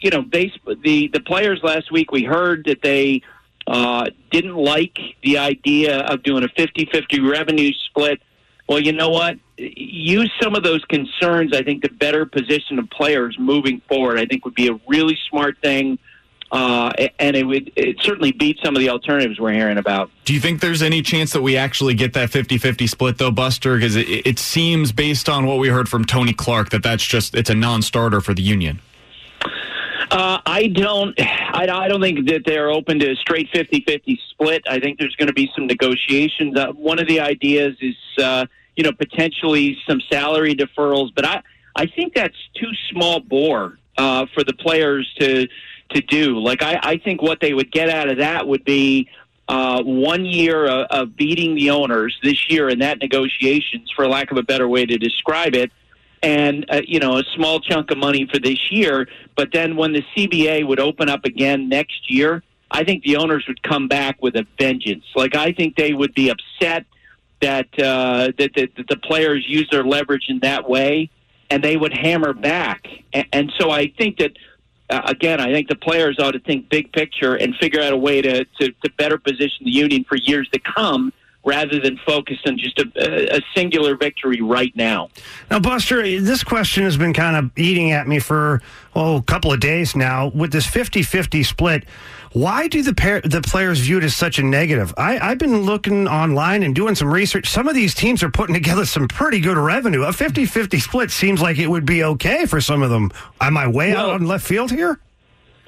you 0.01 0.11
know, 0.11 0.23
base, 0.23 0.53
the 0.83 1.09
the 1.09 1.19
players 1.19 1.61
last 1.65 1.91
week 1.91 2.13
we 2.13 2.23
heard 2.23 2.65
that 2.67 2.81
they 2.81 3.23
uh, 3.67 4.07
didn't 4.31 4.55
like 4.55 4.97
the 5.25 5.37
idea 5.37 5.99
of 6.03 6.23
doing 6.23 6.45
a 6.45 6.49
50 6.49 6.87
50 6.93 7.21
revenue 7.21 7.73
split. 7.87 8.23
Well, 8.69 8.79
you 8.79 8.93
know 8.93 9.11
what? 9.11 9.37
Use 9.57 10.31
some 10.41 10.55
of 10.55 10.63
those 10.63 10.85
concerns, 10.85 11.53
I 11.53 11.63
think, 11.65 11.83
to 11.83 11.93
better 11.93 12.25
position 12.25 12.77
the 12.77 12.85
players 12.85 13.37
moving 13.37 13.83
forward. 13.89 14.21
I 14.21 14.27
think 14.27 14.45
would 14.45 14.55
be 14.55 14.69
a 14.69 14.81
really 14.87 15.19
smart 15.29 15.59
thing. 15.61 15.99
Uh, 16.53 16.93
and 17.19 17.35
it 17.35 17.45
would 17.45 17.73
it 17.75 17.97
certainly 18.01 18.31
beat 18.31 18.59
some 18.63 18.77
of 18.77 18.81
the 18.81 18.89
alternatives 18.89 19.41
we're 19.41 19.53
hearing 19.53 19.79
about. 19.79 20.11
Do 20.25 20.33
you 20.33 20.41
think 20.41 20.61
there's 20.61 20.83
any 20.83 21.03
chance 21.03 21.33
that 21.33 21.43
we 21.43 21.57
actually 21.57 21.95
get 21.95 22.13
that 22.13 22.31
50-50 22.31 22.89
split 22.89 23.19
though, 23.19 23.33
Buster? 23.33 23.75
Because 23.75 23.97
it, 23.97 24.09
it 24.09 24.39
seems 24.39 24.93
based 24.93 25.29
on 25.29 25.47
what 25.47 25.59
we 25.59 25.69
heard 25.69 25.89
from 25.89 26.05
Tony 26.05 26.33
Clark 26.33 26.71
that 26.71 26.83
that's 26.83 27.05
just 27.05 27.35
it's 27.35 27.51
a 27.51 27.55
non-starter 27.55 28.21
for 28.21 28.35
the 28.35 28.43
union. 28.43 28.81
Uh, 30.11 30.41
I 30.47 30.69
don't. 30.69 31.19
I, 31.21 31.67
I 31.69 31.89
don't 31.89 32.01
think 32.01 32.29
that 32.29 32.43
they're 32.45 32.71
open 32.71 32.99
to 33.01 33.13
a 33.13 33.17
straight 33.17 33.51
50-50 33.53 34.19
split. 34.31 34.63
I 34.69 34.79
think 34.79 34.99
there's 34.99 35.17
going 35.17 35.29
to 35.29 35.35
be 35.35 35.51
some 35.55 35.67
negotiations. 35.67 36.57
Uh, 36.57 36.73
one 36.73 36.99
of 36.99 37.09
the 37.09 37.21
ideas 37.21 37.77
is, 37.81 37.97
uh, 38.23 38.47
you 38.77 38.85
know, 38.85 38.93
potentially 38.93 39.77
some 39.89 40.01
salary 40.11 40.55
deferrals, 40.55 41.11
but 41.15 41.25
I, 41.25 41.43
I 41.77 41.87
think 41.87 42.15
that's 42.15 42.37
too 42.55 42.71
small 42.91 43.21
bore 43.21 43.79
uh, 43.97 44.27
for 44.35 44.45
the 44.45 44.53
players 44.53 45.13
to 45.21 45.49
to 45.95 46.01
do. 46.01 46.39
Like 46.39 46.63
I, 46.63 46.79
I 46.83 46.97
think 46.99 47.23
what 47.23 47.41
they 47.41 47.55
would 47.55 47.73
get 47.73 47.89
out 47.89 48.09
of 48.09 48.19
that 48.19 48.47
would 48.47 48.65
be 48.65 49.09
uh, 49.49 49.83
one 49.83 50.25
year 50.25 50.67
of, 50.67 50.87
of 50.91 51.17
beating 51.17 51.55
the 51.55 51.71
owners 51.71 52.19
this 52.23 52.51
year 52.51 52.69
in 52.69 52.79
that 52.81 53.01
negotiations, 53.01 53.91
for 53.95 54.09
lack 54.09 54.31
of 54.31 54.39
a 54.39 54.43
better 54.43 54.69
way 54.69 54.87
to 54.87 54.97
describe 54.97 55.55
it, 55.55 55.71
and 56.23 56.65
uh, 56.71 56.81
you 56.87 56.99
know 56.99 57.19
a 57.19 57.25
small 57.35 57.61
chunk 57.61 57.91
of 57.91 57.99
money 57.99 58.27
for 58.33 58.39
this 58.39 58.71
year. 58.71 59.07
But 59.37 59.51
then 59.53 59.77
when 59.77 59.93
the 59.93 60.03
CBA 60.17 60.67
would 60.67 60.81
open 60.81 61.09
up 61.09 61.25
again 61.25 61.69
next 61.69 62.11
year, 62.11 62.43
I 62.71 62.85
think 62.85 63.05
the 63.05 63.17
owners 63.17 63.45
would 63.47 63.63
come 63.63 63.89
back 63.89 64.23
with 64.23 64.37
a 64.37 64.47
vengeance. 64.59 65.05
Like 65.15 65.37
I 65.37 65.53
think 65.53 65.77
they 65.77 65.93
would 65.93 66.15
be 66.15 66.31
upset 66.31 66.87
that 67.43 67.67
uh, 67.79 68.33
that, 68.39 68.51
that, 68.57 68.75
that 68.77 68.89
the 68.89 68.97
players 68.97 69.45
use 69.47 69.69
their 69.71 69.85
leverage 69.85 70.27
in 70.29 70.41
that 70.41 70.69
way, 70.69 71.11
and 71.51 71.63
they 71.63 71.77
would 71.77 71.93
hammer 71.93 72.33
back. 72.33 72.87
And, 73.13 73.27
and 73.33 73.53
so 73.59 73.71
I 73.71 73.89
think 73.99 74.19
that 74.19 74.33
uh, 74.91 75.03
again, 75.07 75.41
I 75.41 75.53
think 75.53 75.69
the 75.69 75.77
players 75.77 76.19
ought 76.19 76.33
to 76.33 76.41
think 76.41 76.69
big 76.69 76.93
picture 76.93 77.35
and 77.35 77.55
figure 77.57 77.81
out 77.81 77.93
a 77.93 77.97
way 77.97 78.21
to, 78.23 78.45
to, 78.45 78.71
to 78.71 78.91
better 78.99 79.19
position 79.19 79.65
the 79.65 79.71
union 79.71 80.05
for 80.05 80.17
years 80.17 80.49
to 80.51 80.59
come 80.59 81.13
rather 81.45 81.79
than 81.79 81.99
focus 82.07 82.39
on 82.47 82.59
just 82.59 82.79
a, 82.79 83.37
a, 83.37 83.41
singular 83.55 83.97
victory 83.97 84.41
right 84.41 84.75
now. 84.77 85.11
Now, 85.51 85.61
Buster, 85.61 86.03
this 86.21 86.43
question 86.43 86.85
has 86.85 86.97
been 86.97 87.13
kind 87.13 87.37
of 87.37 87.51
eating 87.57 87.93
at 87.93 88.09
me 88.09 88.19
for 88.19 88.63
oh, 88.95 89.17
a 89.17 89.23
couple 89.23 89.53
of 89.53 89.61
days 89.61 89.95
now. 89.95 90.29
With 90.29 90.53
this 90.53 90.67
50 90.67 91.03
50 91.03 91.43
split, 91.43 91.85
why 92.35 92.67
do 92.67 92.83
the 92.83 92.93
pair, 92.93 93.21
the 93.21 93.41
players 93.41 93.79
view 93.79 93.99
it 93.99 94.05
as 94.05 94.17
such 94.17 94.41
a 94.41 94.43
negative? 94.43 94.93
I, 94.97 95.19
I've 95.21 95.39
been 95.39 95.63
looking 95.63 96.09
online 96.09 96.65
and 96.65 96.75
doing 96.75 96.97
some 96.97 97.13
research. 97.13 97.49
Some 97.49 97.69
of 97.69 97.77
these 97.77 97.95
teams 97.95 98.25
are 98.25 98.29
putting 98.31 98.55
together 98.55 98.85
some 98.87 99.07
pretty 99.07 99.39
good 99.39 99.57
revenue. 99.57 100.03
A 100.03 100.13
50 100.13 100.45
50 100.45 100.81
split 100.81 101.13
seems 101.13 101.41
like 101.41 101.59
it 101.59 101.69
would 101.69 101.87
be 101.87 102.03
okay 102.03 102.45
for 102.47 102.61
some 102.61 102.83
of 102.83 102.91
them. 102.91 103.13
Am 103.41 103.57
I 103.57 103.69
way 103.69 103.93
well, 103.93 104.11
out 104.11 104.15
on 104.15 104.27
left 104.27 104.45
field 104.45 104.73
here? 104.73 104.99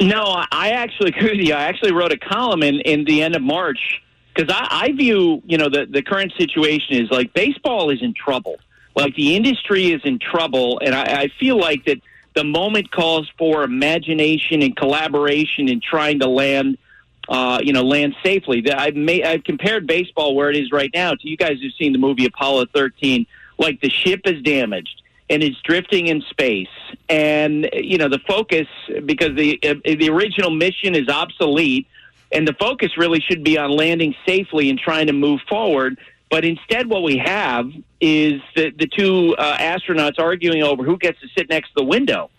No, 0.01 0.45
I 0.51 0.71
actually. 0.71 1.15
I 1.53 1.63
actually 1.69 1.93
wrote 1.93 2.13
a 2.13 2.19
column 2.19 2.65
in, 2.65 2.81
in 2.81 3.05
the 3.05 3.23
end 3.23 3.37
of 3.37 3.43
March 3.43 4.03
because 4.35 4.53
I, 4.53 4.89
I 4.89 4.93
view, 4.93 5.43
you 5.47 5.59
know, 5.59 5.69
the, 5.69 5.87
the 5.89 6.03
current 6.03 6.33
situation 6.37 6.97
is 6.97 7.13
like 7.13 7.33
baseball 7.33 7.91
is 7.91 8.03
in 8.03 8.13
trouble. 8.13 8.57
Like 8.97 9.15
the 9.15 9.37
industry 9.37 9.93
is 9.93 10.01
in 10.05 10.19
trouble. 10.19 10.81
And 10.85 10.97
I, 10.97 11.03
I 11.03 11.29
feel 11.39 11.61
like 11.61 11.85
that 11.85 11.99
the 12.37 12.45
moment 12.45 12.93
calls 12.93 13.29
for 13.39 13.65
imagination 13.65 14.63
and 14.63 14.77
collaboration 14.77 15.69
and 15.69 15.83
trying 15.83 16.21
to 16.21 16.29
land, 16.29 16.77
uh, 17.29 17.59
you 17.63 17.73
know, 17.73 17.83
land 17.83 18.15
safely. 18.23 18.63
I've 18.71 18.95
made, 18.95 19.25
I've 19.25 19.43
compared 19.43 19.87
baseball 19.87 20.37
where 20.37 20.51
it 20.51 20.57
is 20.57 20.71
right 20.71 20.91
now 20.95 21.15
to 21.15 21.29
you 21.29 21.37
guys 21.37 21.59
who've 21.61 21.73
seen 21.75 21.93
the 21.93 21.99
movie 21.99 22.27
Apollo 22.27 22.67
13. 22.75 23.27
Like 23.59 23.81
the 23.81 23.89
ship 23.89 24.21
is 24.27 24.43
damaged 24.43 25.03
and 25.29 25.43
it's 25.43 25.61
drifting 25.63 26.07
in 26.07 26.23
space, 26.31 26.69
and 27.09 27.69
you 27.73 27.99
know 27.99 28.09
the 28.09 28.21
focus 28.21 28.69
because 29.05 29.35
the 29.35 29.59
uh, 29.65 29.75
the 29.85 30.09
original 30.09 30.51
mission 30.51 30.95
is 30.95 31.09
obsolete, 31.09 31.89
and 32.31 32.47
the 32.47 32.53
focus 32.53 32.97
really 32.97 33.21
should 33.21 33.43
be 33.43 33.59
on 33.59 33.71
landing 33.71 34.15
safely 34.25 34.71
and 34.71 34.79
trying 34.79 35.09
to 35.09 35.13
move 35.13 35.41
forward. 35.49 35.99
But 36.31 36.45
instead, 36.45 36.89
what 36.89 37.03
we 37.03 37.19
have 37.19 37.71
is 38.01 38.41
the, 38.55 38.71
the 38.77 38.87
two 38.87 39.35
uh, 39.37 39.57
astronauts 39.59 40.19
arguing 40.19 40.63
over 40.63 40.83
who 40.83 40.99
gets 40.99 41.21
to 41.21 41.29
sit 41.37 41.49
next 41.49 41.69
to 41.69 41.75
the 41.77 41.85
window. 41.85 42.31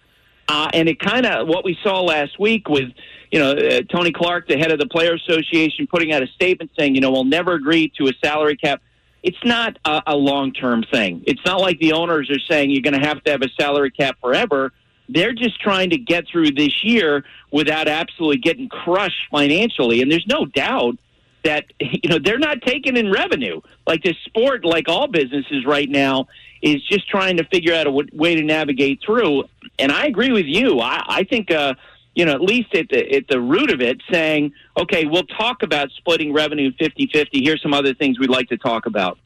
Uh, 0.50 0.70
and 0.74 0.88
it 0.88 1.00
kind 1.00 1.26
of 1.26 1.48
what 1.48 1.66
we 1.66 1.78
saw 1.84 2.02
last 2.02 2.40
week 2.40 2.70
with, 2.70 2.90
you 3.32 3.40
know, 3.40 3.52
uh, 3.52 3.82
Tony 3.90 4.12
Clark, 4.12 4.48
the 4.48 4.58
head 4.58 4.72
of 4.72 4.80
the 4.80 4.88
Player 4.88 5.14
Association, 5.14 5.88
putting 5.88 6.14
out 6.14 6.24
a 6.24 6.28
statement 6.28 6.72
saying, 6.78 6.96
you 6.96 7.02
know, 7.02 7.12
we'll 7.12 7.26
never 7.26 7.54
agree 7.54 7.92
to 7.98 8.08
a 8.08 8.14
salary 8.24 8.56
cap. 8.56 8.82
It's 9.24 9.44
not 9.44 9.78
a, 9.84 10.02
a 10.08 10.16
long 10.16 10.54
term 10.54 10.84
thing. 10.84 11.24
It's 11.26 11.42
not 11.46 11.60
like 11.60 11.80
the 11.80 11.94
owners 11.94 12.30
are 12.30 12.40
saying 12.40 12.72
you're 12.72 12.82
going 12.82 13.00
to 13.00 13.06
have 13.06 13.24
to 13.24 13.32
have 13.32 13.42
a 13.42 13.50
salary 13.60 13.92
cap 13.92 14.18
forever. 14.22 14.72
They're 15.10 15.34
just 15.34 15.60
trying 15.60 15.90
to 15.90 15.98
get 15.98 16.28
through 16.28 16.52
this 16.52 16.84
year 16.84 17.26
without 17.52 17.88
absolutely 17.88 18.38
getting 18.38 18.70
crushed 18.70 19.28
financially. 19.32 20.02
And 20.02 20.12
there's 20.12 20.28
no 20.28 20.46
doubt 20.46 20.98
that 21.48 21.66
you 21.80 22.10
know 22.10 22.20
they're 22.20 22.40
not 22.40 22.62
taking 22.62 22.98
in 22.98 23.12
revenue. 23.12 23.62
Like 23.86 24.04
this 24.04 24.18
sport, 24.26 24.64
like 24.64 24.88
all 24.88 25.08
businesses 25.08 25.66
right 25.66 25.90
now, 25.90 26.28
is 26.62 26.84
just 26.84 27.10
trying 27.10 27.38
to 27.38 27.44
figure 27.46 27.74
out 27.74 27.88
a 27.88 27.92
w- 27.92 28.10
way 28.14 28.36
to 28.36 28.44
navigate 28.44 29.02
through. 29.04 29.46
And 29.80 29.92
I 29.92 30.06
agree 30.06 30.32
with 30.32 30.46
you. 30.46 30.80
I, 30.80 31.04
I 31.08 31.24
think. 31.24 31.52
Uh, 31.52 31.74
you 32.14 32.26
know, 32.26 32.34
at 32.34 32.42
least 32.42 32.74
at 32.74 32.90
the, 32.90 33.16
at 33.16 33.28
the 33.28 33.40
root 33.40 33.70
of 33.70 33.80
it, 33.80 34.02
saying, 34.12 34.52
okay, 34.76 35.06
we'll 35.06 35.28
talk 35.28 35.62
about 35.62 35.92
splitting 35.92 36.34
revenue 36.34 36.72
50 36.80 37.12
50. 37.14 37.44
Here's 37.44 37.62
some 37.62 37.76
other 37.76 37.94
things 37.94 38.18
we'd 38.18 38.32
like 38.32 38.50
to 38.50 38.58
talk 38.58 38.88
about. 38.88 39.20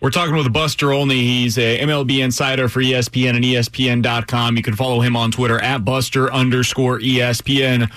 We're 0.00 0.10
talking 0.10 0.36
with 0.36 0.52
Buster 0.52 0.92
Olney. 0.92 1.22
He's 1.22 1.58
a 1.58 1.80
MLB 1.80 2.22
insider 2.22 2.68
for 2.68 2.80
ESPN 2.80 3.34
and 3.34 3.44
ESPN.com. 3.44 4.56
You 4.56 4.62
can 4.62 4.76
follow 4.76 5.00
him 5.00 5.16
on 5.16 5.32
Twitter 5.32 5.60
at 5.60 5.84
Buster 5.84 6.32
underscore 6.32 7.00
ESPN. 7.00 7.90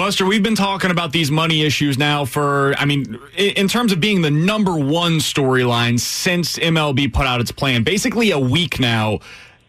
Buster, 0.00 0.24
we've 0.24 0.42
been 0.42 0.54
talking 0.54 0.90
about 0.90 1.12
these 1.12 1.30
money 1.30 1.60
issues 1.60 1.98
now 1.98 2.24
for, 2.24 2.74
I 2.78 2.86
mean, 2.86 3.20
in 3.36 3.68
terms 3.68 3.92
of 3.92 4.00
being 4.00 4.22
the 4.22 4.30
number 4.30 4.74
one 4.74 5.18
storyline 5.18 6.00
since 6.00 6.58
MLB 6.58 7.12
put 7.12 7.26
out 7.26 7.42
its 7.42 7.52
plan, 7.52 7.82
basically 7.82 8.30
a 8.30 8.38
week 8.38 8.80
now. 8.80 9.18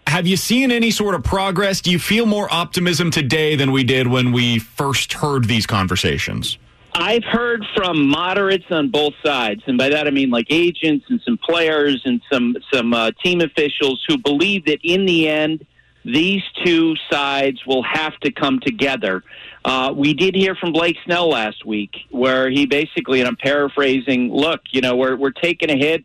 Have 0.07 0.25
you 0.27 0.37
seen 0.37 0.71
any 0.71 0.89
sort 0.89 1.15
of 1.15 1.23
progress? 1.25 1.81
Do 1.81 1.91
you 1.91 1.99
feel 1.99 2.25
more 2.25 2.47
optimism 2.49 3.11
today 3.11 3.57
than 3.57 3.73
we 3.73 3.83
did 3.83 4.07
when 4.07 4.31
we 4.31 4.59
first 4.59 5.11
heard 5.11 5.49
these 5.49 5.67
conversations? 5.67 6.57
I've 6.93 7.25
heard 7.25 7.65
from 7.75 8.07
moderates 8.07 8.71
on 8.71 8.89
both 8.89 9.15
sides, 9.21 9.63
and 9.67 9.77
by 9.77 9.89
that 9.89 10.07
I 10.07 10.11
mean 10.11 10.29
like 10.29 10.47
agents 10.49 11.07
and 11.09 11.19
some 11.25 11.39
players 11.39 12.03
and 12.05 12.21
some 12.31 12.55
some 12.71 12.93
uh, 12.93 13.11
team 13.21 13.41
officials 13.41 14.01
who 14.07 14.17
believe 14.17 14.63
that 14.67 14.79
in 14.81 15.05
the 15.05 15.27
end 15.27 15.65
these 16.05 16.41
two 16.65 16.95
sides 17.11 17.65
will 17.65 17.83
have 17.83 18.17
to 18.21 18.31
come 18.31 18.59
together. 18.59 19.23
Uh, 19.63 19.93
we 19.95 20.13
did 20.13 20.35
hear 20.35 20.55
from 20.55 20.71
Blake 20.73 20.97
Snell 21.05 21.29
last 21.29 21.65
week, 21.65 21.91
where 22.09 22.49
he 22.49 22.65
basically, 22.65 23.19
and 23.19 23.27
I'm 23.27 23.35
paraphrasing, 23.35 24.33
look, 24.33 24.61
you 24.71 24.81
know, 24.81 24.95
we're 24.95 25.15
we're 25.15 25.31
taking 25.31 25.69
a 25.69 25.77
hit. 25.77 26.03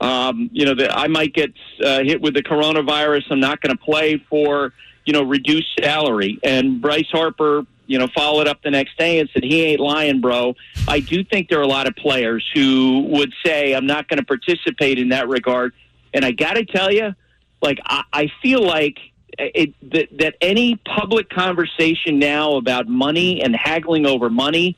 Um, 0.00 0.50
you 0.52 0.64
know, 0.64 0.74
the, 0.74 0.90
I 0.94 1.08
might 1.08 1.32
get 1.32 1.52
uh, 1.82 2.02
hit 2.04 2.20
with 2.20 2.34
the 2.34 2.42
coronavirus. 2.42 3.24
I'm 3.30 3.40
not 3.40 3.60
going 3.60 3.76
to 3.76 3.82
play 3.82 4.22
for 4.28 4.72
you 5.06 5.12
know 5.12 5.22
reduced 5.22 5.68
salary. 5.80 6.38
And 6.44 6.82
Bryce 6.82 7.08
Harper, 7.10 7.64
you 7.86 7.98
know, 7.98 8.08
followed 8.14 8.46
up 8.46 8.62
the 8.62 8.70
next 8.70 8.98
day 8.98 9.20
and 9.20 9.30
said 9.32 9.42
he 9.42 9.62
ain't 9.62 9.80
lying, 9.80 10.20
bro. 10.20 10.54
I 10.86 11.00
do 11.00 11.24
think 11.24 11.48
there 11.48 11.58
are 11.58 11.62
a 11.62 11.68
lot 11.68 11.88
of 11.88 11.96
players 11.96 12.48
who 12.54 13.06
would 13.08 13.32
say 13.44 13.74
I'm 13.74 13.86
not 13.86 14.08
going 14.08 14.18
to 14.18 14.24
participate 14.24 14.98
in 14.98 15.08
that 15.08 15.28
regard. 15.28 15.72
And 16.12 16.24
I 16.24 16.32
got 16.32 16.54
to 16.54 16.64
tell 16.64 16.92
you, 16.92 17.14
like 17.62 17.80
I, 17.86 18.02
I 18.12 18.32
feel 18.42 18.62
like 18.62 18.98
it, 19.38 19.74
that, 19.92 20.08
that 20.18 20.34
any 20.40 20.76
public 20.76 21.30
conversation 21.30 22.18
now 22.18 22.56
about 22.56 22.88
money 22.88 23.42
and 23.42 23.54
haggling 23.54 24.06
over 24.06 24.28
money 24.28 24.76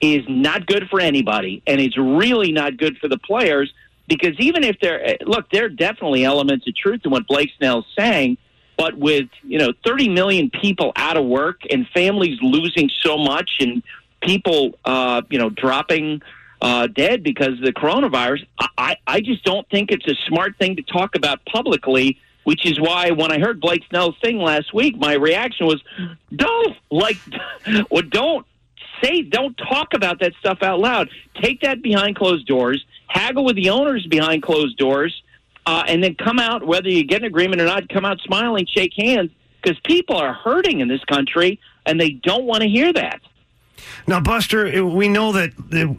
is 0.00 0.24
not 0.28 0.66
good 0.66 0.88
for 0.90 1.00
anybody, 1.00 1.62
and 1.66 1.80
it's 1.80 1.96
really 1.96 2.52
not 2.52 2.76
good 2.76 2.98
for 2.98 3.08
the 3.08 3.18
players 3.18 3.72
because 4.08 4.34
even 4.38 4.64
if 4.64 4.76
there 4.80 5.16
look, 5.24 5.48
there 5.50 5.66
are 5.66 5.70
definitely 5.70 6.24
elements 6.24 6.66
of 6.66 6.74
truth 6.76 7.02
in 7.04 7.10
what 7.10 7.26
Blake 7.26 7.50
Snell's 7.58 7.86
saying, 7.96 8.36
but 8.76 8.96
with 8.98 9.28
you 9.42 9.58
know 9.58 9.72
30 9.84 10.08
million 10.08 10.50
people 10.50 10.92
out 10.96 11.16
of 11.16 11.24
work 11.24 11.60
and 11.70 11.86
families 11.94 12.38
losing 12.42 12.90
so 13.00 13.16
much 13.16 13.50
and 13.60 13.82
people 14.20 14.78
uh, 14.84 15.22
you 15.30 15.38
know 15.38 15.50
dropping 15.50 16.20
uh, 16.60 16.86
dead 16.88 17.22
because 17.22 17.58
of 17.58 17.60
the 17.60 17.72
coronavirus, 17.72 18.46
I, 18.78 18.96
I 19.06 19.20
just 19.20 19.44
don't 19.44 19.68
think 19.68 19.90
it's 19.90 20.06
a 20.06 20.14
smart 20.28 20.56
thing 20.58 20.76
to 20.76 20.82
talk 20.82 21.14
about 21.16 21.44
publicly 21.44 22.18
which 22.44 22.66
is 22.66 22.80
why 22.80 23.10
when 23.10 23.30
I 23.30 23.38
heard 23.38 23.60
Blake 23.60 23.82
Snell's 23.88 24.16
thing 24.22 24.38
last 24.38 24.74
week, 24.74 24.96
my 24.96 25.14
reaction 25.14 25.66
was, 25.66 25.82
"Don't 26.34 26.76
like, 26.90 27.16
well, 27.90 28.02
don't 28.02 28.46
say, 29.02 29.22
don't 29.22 29.56
talk 29.56 29.94
about 29.94 30.20
that 30.20 30.32
stuff 30.38 30.62
out 30.62 30.80
loud. 30.80 31.10
Take 31.40 31.60
that 31.60 31.82
behind 31.82 32.16
closed 32.16 32.46
doors, 32.46 32.84
haggle 33.08 33.44
with 33.44 33.56
the 33.56 33.70
owners 33.70 34.06
behind 34.06 34.42
closed 34.42 34.76
doors, 34.76 35.22
uh, 35.66 35.84
and 35.86 36.02
then 36.02 36.14
come 36.14 36.38
out 36.38 36.66
whether 36.66 36.88
you 36.88 37.04
get 37.04 37.22
an 37.22 37.26
agreement 37.26 37.60
or 37.60 37.66
not. 37.66 37.88
Come 37.88 38.04
out 38.04 38.20
smiling, 38.20 38.66
shake 38.66 38.92
hands, 38.96 39.30
because 39.62 39.78
people 39.80 40.16
are 40.16 40.32
hurting 40.32 40.80
in 40.80 40.88
this 40.88 41.04
country, 41.04 41.60
and 41.86 42.00
they 42.00 42.10
don't 42.10 42.44
want 42.44 42.62
to 42.62 42.68
hear 42.68 42.92
that." 42.92 43.20
Now, 44.06 44.20
Buster, 44.20 44.84
we 44.84 45.08
know 45.08 45.32
that 45.32 45.52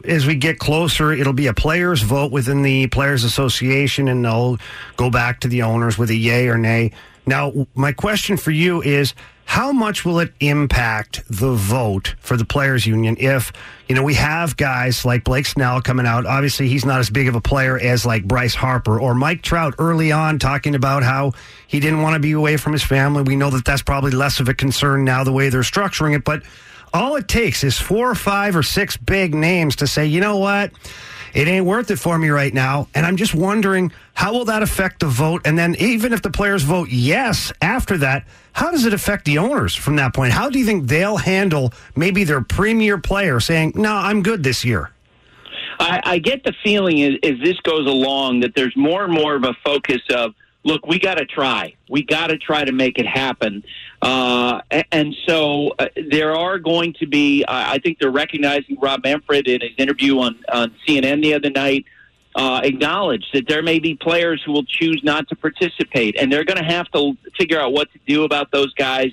as 0.04 0.26
we 0.26 0.34
get 0.34 0.58
closer, 0.58 1.12
it'll 1.12 1.32
be 1.32 1.46
a 1.46 1.54
players' 1.54 2.02
vote 2.02 2.32
within 2.32 2.62
the 2.62 2.86
Players 2.88 3.24
Association, 3.24 4.08
and 4.08 4.24
they'll 4.24 4.58
go 4.96 5.10
back 5.10 5.40
to 5.40 5.48
the 5.48 5.62
owners 5.62 5.98
with 5.98 6.10
a 6.10 6.16
yay 6.16 6.48
or 6.48 6.58
nay. 6.58 6.92
Now, 7.26 7.66
my 7.74 7.92
question 7.92 8.36
for 8.36 8.50
you 8.50 8.82
is 8.82 9.14
how 9.46 9.72
much 9.72 10.04
will 10.04 10.18
it 10.18 10.32
impact 10.40 11.22
the 11.28 11.52
vote 11.52 12.14
for 12.18 12.36
the 12.36 12.44
players 12.44 12.86
union 12.86 13.16
if 13.20 13.52
you 13.88 13.94
know 13.94 14.02
we 14.02 14.14
have 14.14 14.56
guys 14.56 15.04
like 15.04 15.22
Blake 15.24 15.46
Snell 15.46 15.80
coming 15.82 16.06
out 16.06 16.26
obviously 16.26 16.68
he's 16.68 16.84
not 16.84 16.98
as 16.98 17.10
big 17.10 17.28
of 17.28 17.34
a 17.34 17.40
player 17.40 17.78
as 17.78 18.06
like 18.06 18.24
Bryce 18.24 18.54
Harper 18.54 18.98
or 18.98 19.14
Mike 19.14 19.42
Trout 19.42 19.74
early 19.78 20.10
on 20.10 20.38
talking 20.38 20.74
about 20.74 21.02
how 21.02 21.32
he 21.66 21.78
didn't 21.78 22.02
want 22.02 22.14
to 22.14 22.20
be 22.20 22.32
away 22.32 22.56
from 22.56 22.72
his 22.72 22.82
family 22.82 23.22
we 23.22 23.36
know 23.36 23.50
that 23.50 23.64
that's 23.64 23.82
probably 23.82 24.12
less 24.12 24.40
of 24.40 24.48
a 24.48 24.54
concern 24.54 25.04
now 25.04 25.24
the 25.24 25.32
way 25.32 25.50
they're 25.50 25.60
structuring 25.60 26.16
it 26.16 26.24
but 26.24 26.42
all 26.94 27.16
it 27.16 27.28
takes 27.28 27.62
is 27.64 27.78
four 27.78 28.10
or 28.10 28.14
five 28.14 28.56
or 28.56 28.62
six 28.62 28.96
big 28.96 29.34
names 29.34 29.76
to 29.76 29.86
say 29.86 30.06
you 30.06 30.20
know 30.20 30.38
what 30.38 30.72
it 31.34 31.48
ain't 31.48 31.66
worth 31.66 31.90
it 31.90 31.96
for 31.96 32.16
me 32.16 32.28
right 32.30 32.54
now. 32.54 32.88
And 32.94 33.04
I'm 33.04 33.16
just 33.16 33.34
wondering 33.34 33.92
how 34.14 34.32
will 34.32 34.44
that 34.46 34.62
affect 34.62 35.00
the 35.00 35.06
vote? 35.06 35.42
And 35.44 35.58
then 35.58 35.74
even 35.80 36.12
if 36.12 36.22
the 36.22 36.30
players 36.30 36.62
vote 36.62 36.88
yes 36.90 37.52
after 37.60 37.98
that, 37.98 38.24
how 38.52 38.70
does 38.70 38.86
it 38.86 38.94
affect 38.94 39.24
the 39.24 39.38
owners 39.38 39.74
from 39.74 39.96
that 39.96 40.14
point? 40.14 40.32
How 40.32 40.48
do 40.48 40.60
you 40.60 40.64
think 40.64 40.86
they'll 40.86 41.16
handle 41.16 41.72
maybe 41.96 42.22
their 42.22 42.40
premier 42.40 42.98
player 42.98 43.40
saying, 43.40 43.72
no, 43.74 43.92
I'm 43.92 44.22
good 44.22 44.44
this 44.44 44.64
year? 44.64 44.92
I, 45.80 46.00
I 46.04 46.18
get 46.18 46.44
the 46.44 46.54
feeling 46.62 47.02
as, 47.02 47.14
as 47.24 47.40
this 47.42 47.58
goes 47.60 47.88
along 47.88 48.40
that 48.40 48.54
there's 48.54 48.76
more 48.76 49.02
and 49.02 49.12
more 49.12 49.34
of 49.34 49.42
a 49.42 49.54
focus 49.64 50.02
of, 50.10 50.34
look, 50.62 50.86
we 50.86 51.00
got 51.00 51.16
to 51.16 51.26
try. 51.26 51.74
We 51.90 52.04
got 52.04 52.28
to 52.28 52.38
try 52.38 52.64
to 52.64 52.72
make 52.72 53.00
it 53.00 53.06
happen. 53.06 53.64
Uh, 54.04 54.60
and 54.92 55.16
so 55.26 55.72
uh, 55.78 55.86
there 56.10 56.36
are 56.36 56.58
going 56.58 56.92
to 56.92 57.06
be, 57.06 57.42
I 57.48 57.78
think 57.78 57.98
they're 57.98 58.10
recognizing 58.10 58.78
Rob 58.78 59.02
Manfred 59.02 59.48
in 59.48 59.62
his 59.62 59.70
interview 59.78 60.18
on, 60.18 60.44
on 60.52 60.74
CNN 60.86 61.22
the 61.22 61.32
other 61.32 61.48
night. 61.48 61.86
Uh, 62.36 62.60
acknowledge 62.62 63.24
that 63.32 63.48
there 63.48 63.62
may 63.62 63.78
be 63.78 63.94
players 63.94 64.42
who 64.44 64.52
will 64.52 64.64
choose 64.64 65.00
not 65.04 65.26
to 65.28 65.36
participate, 65.36 66.16
and 66.18 66.30
they're 66.30 66.44
going 66.44 66.58
to 66.58 66.64
have 66.64 66.90
to 66.90 67.16
figure 67.38 67.58
out 67.58 67.72
what 67.72 67.90
to 67.92 67.98
do 68.06 68.24
about 68.24 68.50
those 68.50 68.74
guys. 68.74 69.12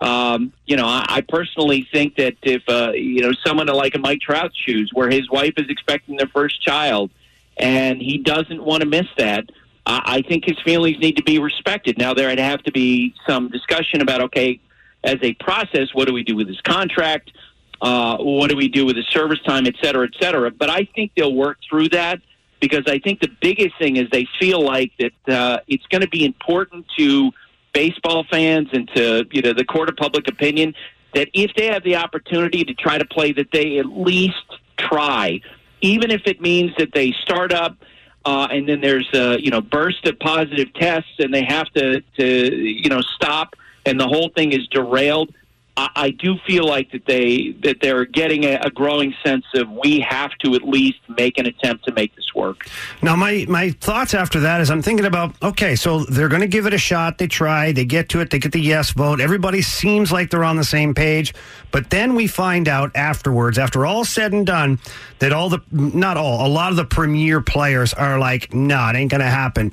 Um, 0.00 0.52
you 0.64 0.76
know, 0.76 0.86
I, 0.86 1.04
I 1.08 1.20
personally 1.22 1.86
think 1.92 2.16
that 2.16 2.36
if 2.42 2.62
uh, 2.68 2.92
you 2.92 3.20
know 3.20 3.32
someone 3.44 3.66
like 3.66 3.96
a 3.96 3.98
Mike 3.98 4.20
Trout 4.20 4.52
choose, 4.54 4.90
where 4.94 5.10
his 5.10 5.28
wife 5.28 5.54
is 5.56 5.68
expecting 5.68 6.16
their 6.16 6.28
first 6.28 6.62
child, 6.62 7.10
and 7.56 8.00
he 8.00 8.18
doesn't 8.18 8.62
want 8.62 8.82
to 8.82 8.88
miss 8.88 9.08
that, 9.18 9.50
I 9.84 10.22
think 10.22 10.44
his 10.44 10.58
feelings 10.64 10.98
need 11.00 11.16
to 11.16 11.22
be 11.22 11.38
respected. 11.38 11.98
Now, 11.98 12.14
there'd 12.14 12.38
have 12.38 12.62
to 12.64 12.72
be 12.72 13.14
some 13.26 13.48
discussion 13.48 14.00
about 14.00 14.20
okay, 14.22 14.60
as 15.04 15.16
a 15.22 15.34
process, 15.34 15.88
what 15.92 16.06
do 16.06 16.14
we 16.14 16.22
do 16.22 16.36
with 16.36 16.48
his 16.48 16.60
contract? 16.60 17.32
Uh, 17.80 18.16
what 18.18 18.48
do 18.48 18.56
we 18.56 18.68
do 18.68 18.86
with 18.86 18.96
his 18.96 19.06
service 19.06 19.40
time, 19.44 19.66
et 19.66 19.74
cetera, 19.82 20.06
et 20.06 20.14
cetera? 20.20 20.52
But 20.52 20.70
I 20.70 20.88
think 20.94 21.12
they'll 21.16 21.34
work 21.34 21.58
through 21.68 21.88
that 21.88 22.20
because 22.60 22.84
I 22.86 23.00
think 23.00 23.20
the 23.20 23.30
biggest 23.40 23.76
thing 23.78 23.96
is 23.96 24.08
they 24.10 24.28
feel 24.38 24.64
like 24.64 24.92
that 25.00 25.34
uh, 25.34 25.58
it's 25.66 25.84
going 25.86 26.02
to 26.02 26.08
be 26.08 26.24
important 26.24 26.86
to 26.96 27.32
baseball 27.72 28.24
fans 28.30 28.68
and 28.72 28.88
to 28.94 29.26
you 29.32 29.42
know 29.42 29.52
the 29.52 29.64
court 29.64 29.88
of 29.88 29.96
public 29.96 30.28
opinion 30.28 30.74
that 31.14 31.28
if 31.34 31.52
they 31.56 31.66
have 31.66 31.82
the 31.82 31.96
opportunity 31.96 32.64
to 32.64 32.74
try 32.74 32.98
to 32.98 33.04
play, 33.04 33.32
that 33.32 33.48
they 33.52 33.78
at 33.78 33.86
least 33.86 34.46
try, 34.78 35.40
even 35.80 36.10
if 36.10 36.22
it 36.24 36.40
means 36.40 36.70
that 36.78 36.92
they 36.94 37.12
start 37.22 37.52
up 37.52 37.76
uh, 38.24 38.48
and 38.50 38.68
then 38.68 38.80
there's 38.80 39.08
a 39.14 39.40
you 39.40 39.50
know 39.50 39.60
burst 39.60 40.06
of 40.06 40.18
positive 40.18 40.72
tests, 40.74 41.12
and 41.18 41.32
they 41.32 41.44
have 41.44 41.68
to 41.70 42.00
to 42.18 42.54
you 42.54 42.88
know 42.88 43.00
stop, 43.00 43.56
and 43.86 43.98
the 43.98 44.06
whole 44.06 44.28
thing 44.30 44.52
is 44.52 44.66
derailed. 44.68 45.34
I, 45.76 46.10
do 46.10 46.36
feel 46.46 46.66
like 46.66 46.92
that 46.92 47.06
they 47.06 47.56
that 47.62 47.78
they're 47.80 48.04
getting 48.04 48.44
a, 48.44 48.60
a 48.62 48.70
growing 48.70 49.14
sense 49.24 49.44
of 49.54 49.70
we 49.70 50.00
have 50.00 50.30
to 50.40 50.54
at 50.54 50.62
least 50.62 50.98
make 51.16 51.38
an 51.38 51.46
attempt 51.46 51.86
to 51.86 51.92
make 51.92 52.14
this 52.14 52.34
work. 52.34 52.66
Now, 53.00 53.16
my 53.16 53.46
my 53.48 53.70
thoughts 53.70 54.12
after 54.12 54.40
that 54.40 54.60
is 54.60 54.70
I'm 54.70 54.82
thinking 54.82 55.06
about 55.06 55.34
okay, 55.42 55.74
so 55.74 56.00
they're 56.04 56.28
going 56.28 56.42
to 56.42 56.48
give 56.48 56.66
it 56.66 56.74
a 56.74 56.78
shot. 56.78 57.16
They 57.16 57.26
try, 57.26 57.72
they 57.72 57.86
get 57.86 58.10
to 58.10 58.20
it, 58.20 58.30
they 58.30 58.38
get 58.38 58.52
the 58.52 58.60
yes 58.60 58.90
vote. 58.90 59.20
Everybody 59.20 59.62
seems 59.62 60.12
like 60.12 60.30
they're 60.30 60.44
on 60.44 60.56
the 60.56 60.64
same 60.64 60.94
page, 60.94 61.32
but 61.70 61.88
then 61.88 62.14
we 62.14 62.26
find 62.26 62.68
out 62.68 62.90
afterwards, 62.94 63.58
after 63.58 63.86
all 63.86 64.04
said 64.04 64.32
and 64.32 64.46
done, 64.46 64.78
that 65.20 65.32
all 65.32 65.48
the 65.48 65.60
not 65.70 66.18
all, 66.18 66.46
a 66.46 66.48
lot 66.48 66.70
of 66.70 66.76
the 66.76 66.84
premier 66.84 67.40
players 67.40 67.94
are 67.94 68.18
like, 68.18 68.52
no, 68.52 68.76
nah, 68.76 68.90
it 68.90 68.96
ain't 68.96 69.10
going 69.10 69.22
to 69.22 69.26
happen. 69.26 69.72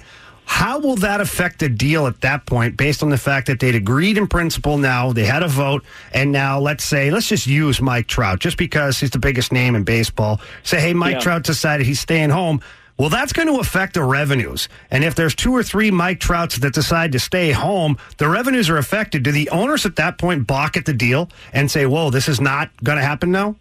How 0.49 0.79
will 0.79 0.95
that 0.97 1.21
affect 1.21 1.59
the 1.59 1.69
deal 1.69 2.07
at 2.07 2.21
that 2.21 2.47
point 2.47 2.75
based 2.75 3.03
on 3.03 3.09
the 3.09 3.17
fact 3.17 3.47
that 3.47 3.59
they'd 3.59 3.75
agreed 3.75 4.17
in 4.17 4.27
principle 4.27 4.79
now, 4.79 5.13
they 5.13 5.23
had 5.23 5.43
a 5.43 5.47
vote, 5.47 5.85
and 6.11 6.31
now 6.31 6.59
let's 6.59 6.83
say, 6.83 7.11
let's 7.11 7.29
just 7.29 7.45
use 7.45 7.79
Mike 7.79 8.07
Trout 8.07 8.39
just 8.39 8.57
because 8.57 8.99
he's 8.99 9.11
the 9.11 9.19
biggest 9.19 9.53
name 9.53 9.75
in 9.75 9.83
baseball. 9.83 10.41
Say, 10.63 10.81
hey, 10.81 10.93
Mike 10.93 11.13
yeah. 11.13 11.19
Trout 11.19 11.43
decided 11.43 11.85
he's 11.85 11.99
staying 11.99 12.31
home. 12.31 12.61
Well, 12.97 13.09
that's 13.09 13.31
going 13.31 13.47
to 13.47 13.59
affect 13.59 13.93
the 13.93 14.03
revenues. 14.03 14.67
And 14.89 15.03
if 15.03 15.13
there's 15.13 15.35
two 15.35 15.55
or 15.55 15.61
three 15.61 15.91
Mike 15.91 16.19
Trouts 16.19 16.57
that 16.57 16.73
decide 16.73 17.11
to 17.11 17.19
stay 17.19 17.51
home, 17.51 17.97
the 18.17 18.27
revenues 18.27 18.71
are 18.71 18.77
affected. 18.77 19.23
Do 19.23 19.31
the 19.31 19.49
owners 19.51 19.85
at 19.85 19.97
that 19.97 20.17
point 20.17 20.47
balk 20.47 20.75
at 20.75 20.85
the 20.85 20.93
deal 20.93 21.29
and 21.53 21.69
say, 21.69 21.85
whoa, 21.85 22.09
this 22.09 22.27
is 22.27 22.41
not 22.41 22.71
going 22.83 22.97
to 22.97 23.05
happen 23.05 23.31
now? 23.31 23.55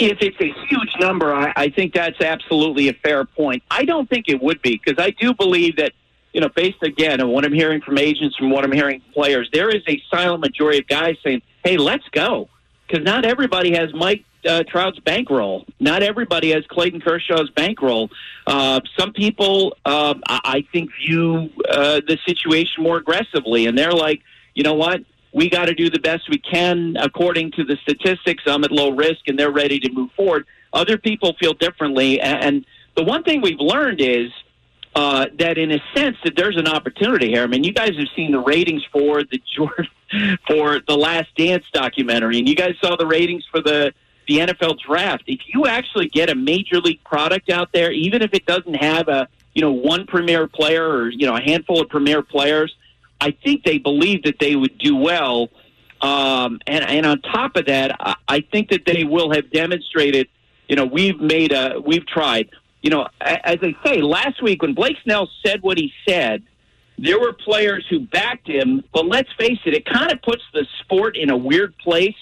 If 0.00 0.18
it's 0.22 0.40
a 0.40 0.52
huge 0.66 0.94
number, 0.98 1.34
I, 1.34 1.52
I 1.56 1.68
think 1.68 1.92
that's 1.92 2.20
absolutely 2.20 2.88
a 2.88 2.94
fair 2.94 3.24
point. 3.24 3.62
I 3.70 3.84
don't 3.84 4.08
think 4.08 4.28
it 4.28 4.42
would 4.42 4.62
be 4.62 4.80
because 4.82 5.02
I 5.02 5.10
do 5.10 5.34
believe 5.34 5.76
that 5.76 5.92
you 6.32 6.40
know, 6.40 6.48
based 6.48 6.82
again 6.82 7.20
on 7.20 7.28
what 7.28 7.44
I'm 7.44 7.52
hearing 7.52 7.80
from 7.80 7.98
agents, 7.98 8.36
from 8.36 8.50
what 8.50 8.64
I'm 8.64 8.72
hearing 8.72 9.00
from 9.00 9.12
players, 9.12 9.48
there 9.52 9.68
is 9.68 9.82
a 9.88 10.00
silent 10.10 10.40
majority 10.40 10.78
of 10.78 10.86
guys 10.86 11.16
saying, 11.24 11.42
"Hey, 11.64 11.76
let's 11.76 12.08
go," 12.12 12.48
because 12.86 13.04
not 13.04 13.24
everybody 13.24 13.74
has 13.74 13.92
Mike 13.92 14.24
uh, 14.48 14.62
Trout's 14.68 14.98
bankroll. 15.00 15.66
Not 15.80 16.02
everybody 16.02 16.50
has 16.50 16.64
Clayton 16.66 17.00
Kershaw's 17.00 17.50
bankroll. 17.50 18.10
Uh, 18.46 18.80
some 18.98 19.12
people, 19.12 19.76
uh, 19.84 20.14
I 20.26 20.64
think, 20.72 20.90
view 21.04 21.50
uh, 21.68 22.00
the 22.06 22.18
situation 22.26 22.82
more 22.82 22.96
aggressively, 22.96 23.66
and 23.66 23.76
they're 23.76 23.92
like, 23.92 24.22
you 24.54 24.62
know 24.62 24.74
what? 24.74 25.02
We 25.32 25.48
got 25.48 25.66
to 25.66 25.74
do 25.74 25.90
the 25.90 26.00
best 26.00 26.28
we 26.28 26.38
can 26.38 26.96
according 26.96 27.52
to 27.52 27.64
the 27.64 27.76
statistics. 27.82 28.42
I'm 28.46 28.64
at 28.64 28.72
low 28.72 28.90
risk, 28.90 29.28
and 29.28 29.38
they're 29.38 29.52
ready 29.52 29.78
to 29.80 29.92
move 29.92 30.10
forward. 30.16 30.46
Other 30.72 30.98
people 30.98 31.34
feel 31.40 31.54
differently, 31.54 32.20
and 32.20 32.64
the 32.96 33.04
one 33.04 33.22
thing 33.22 33.40
we've 33.40 33.60
learned 33.60 34.00
is 34.00 34.30
uh, 34.94 35.26
that 35.38 35.56
in 35.56 35.70
a 35.70 35.82
sense 35.94 36.16
that 36.24 36.34
there's 36.36 36.56
an 36.56 36.66
opportunity 36.66 37.28
here. 37.28 37.44
I 37.44 37.46
mean, 37.46 37.64
you 37.64 37.72
guys 37.72 37.96
have 37.96 38.08
seen 38.16 38.32
the 38.32 38.40
ratings 38.40 38.84
for 38.92 39.22
the 39.22 39.40
for 40.46 40.80
the 40.86 40.96
Last 40.96 41.28
Dance 41.36 41.64
documentary, 41.72 42.38
and 42.38 42.48
you 42.48 42.56
guys 42.56 42.74
saw 42.82 42.96
the 42.96 43.06
ratings 43.06 43.44
for 43.50 43.60
the 43.60 43.92
the 44.26 44.38
NFL 44.38 44.78
draft. 44.80 45.24
If 45.26 45.40
you 45.52 45.66
actually 45.66 46.08
get 46.08 46.30
a 46.30 46.34
major 46.34 46.80
league 46.80 47.02
product 47.04 47.50
out 47.50 47.72
there, 47.72 47.90
even 47.92 48.22
if 48.22 48.32
it 48.32 48.46
doesn't 48.46 48.74
have 48.74 49.08
a 49.08 49.28
you 49.54 49.62
know 49.62 49.72
one 49.72 50.06
premier 50.06 50.48
player 50.48 50.86
or 50.88 51.08
you 51.08 51.26
know 51.26 51.36
a 51.36 51.40
handful 51.40 51.80
of 51.80 51.88
premier 51.88 52.22
players, 52.22 52.74
I 53.20 53.32
think 53.44 53.64
they 53.64 53.78
believe 53.78 54.22
that 54.24 54.38
they 54.38 54.56
would 54.56 54.78
do 54.78 54.96
well. 54.96 55.50
Um, 56.00 56.60
and, 56.66 56.84
and 56.84 57.04
on 57.04 57.20
top 57.20 57.56
of 57.56 57.66
that, 57.66 57.94
I, 58.00 58.14
I 58.26 58.40
think 58.40 58.70
that 58.70 58.86
they 58.86 59.04
will 59.04 59.32
have 59.32 59.50
demonstrated. 59.50 60.28
You 60.68 60.76
know, 60.76 60.86
we've 60.86 61.20
made 61.20 61.52
a 61.52 61.80
we've 61.80 62.06
tried 62.06 62.48
you 62.82 62.90
know, 62.90 63.06
as 63.20 63.58
I 63.62 63.74
say, 63.84 64.00
last 64.00 64.42
week 64.42 64.62
when 64.62 64.74
Blake 64.74 64.96
Snell 65.04 65.28
said 65.44 65.62
what 65.62 65.76
he 65.78 65.92
said, 66.08 66.42
there 66.98 67.18
were 67.18 67.32
players 67.32 67.84
who 67.90 68.00
backed 68.00 68.48
him. 68.48 68.82
But 68.92 69.06
let's 69.06 69.30
face 69.38 69.58
it, 69.64 69.74
it 69.74 69.84
kind 69.84 70.10
of 70.10 70.20
puts 70.22 70.42
the 70.52 70.66
sport 70.80 71.16
in 71.16 71.30
a 71.30 71.36
weird 71.36 71.76
place 71.78 72.16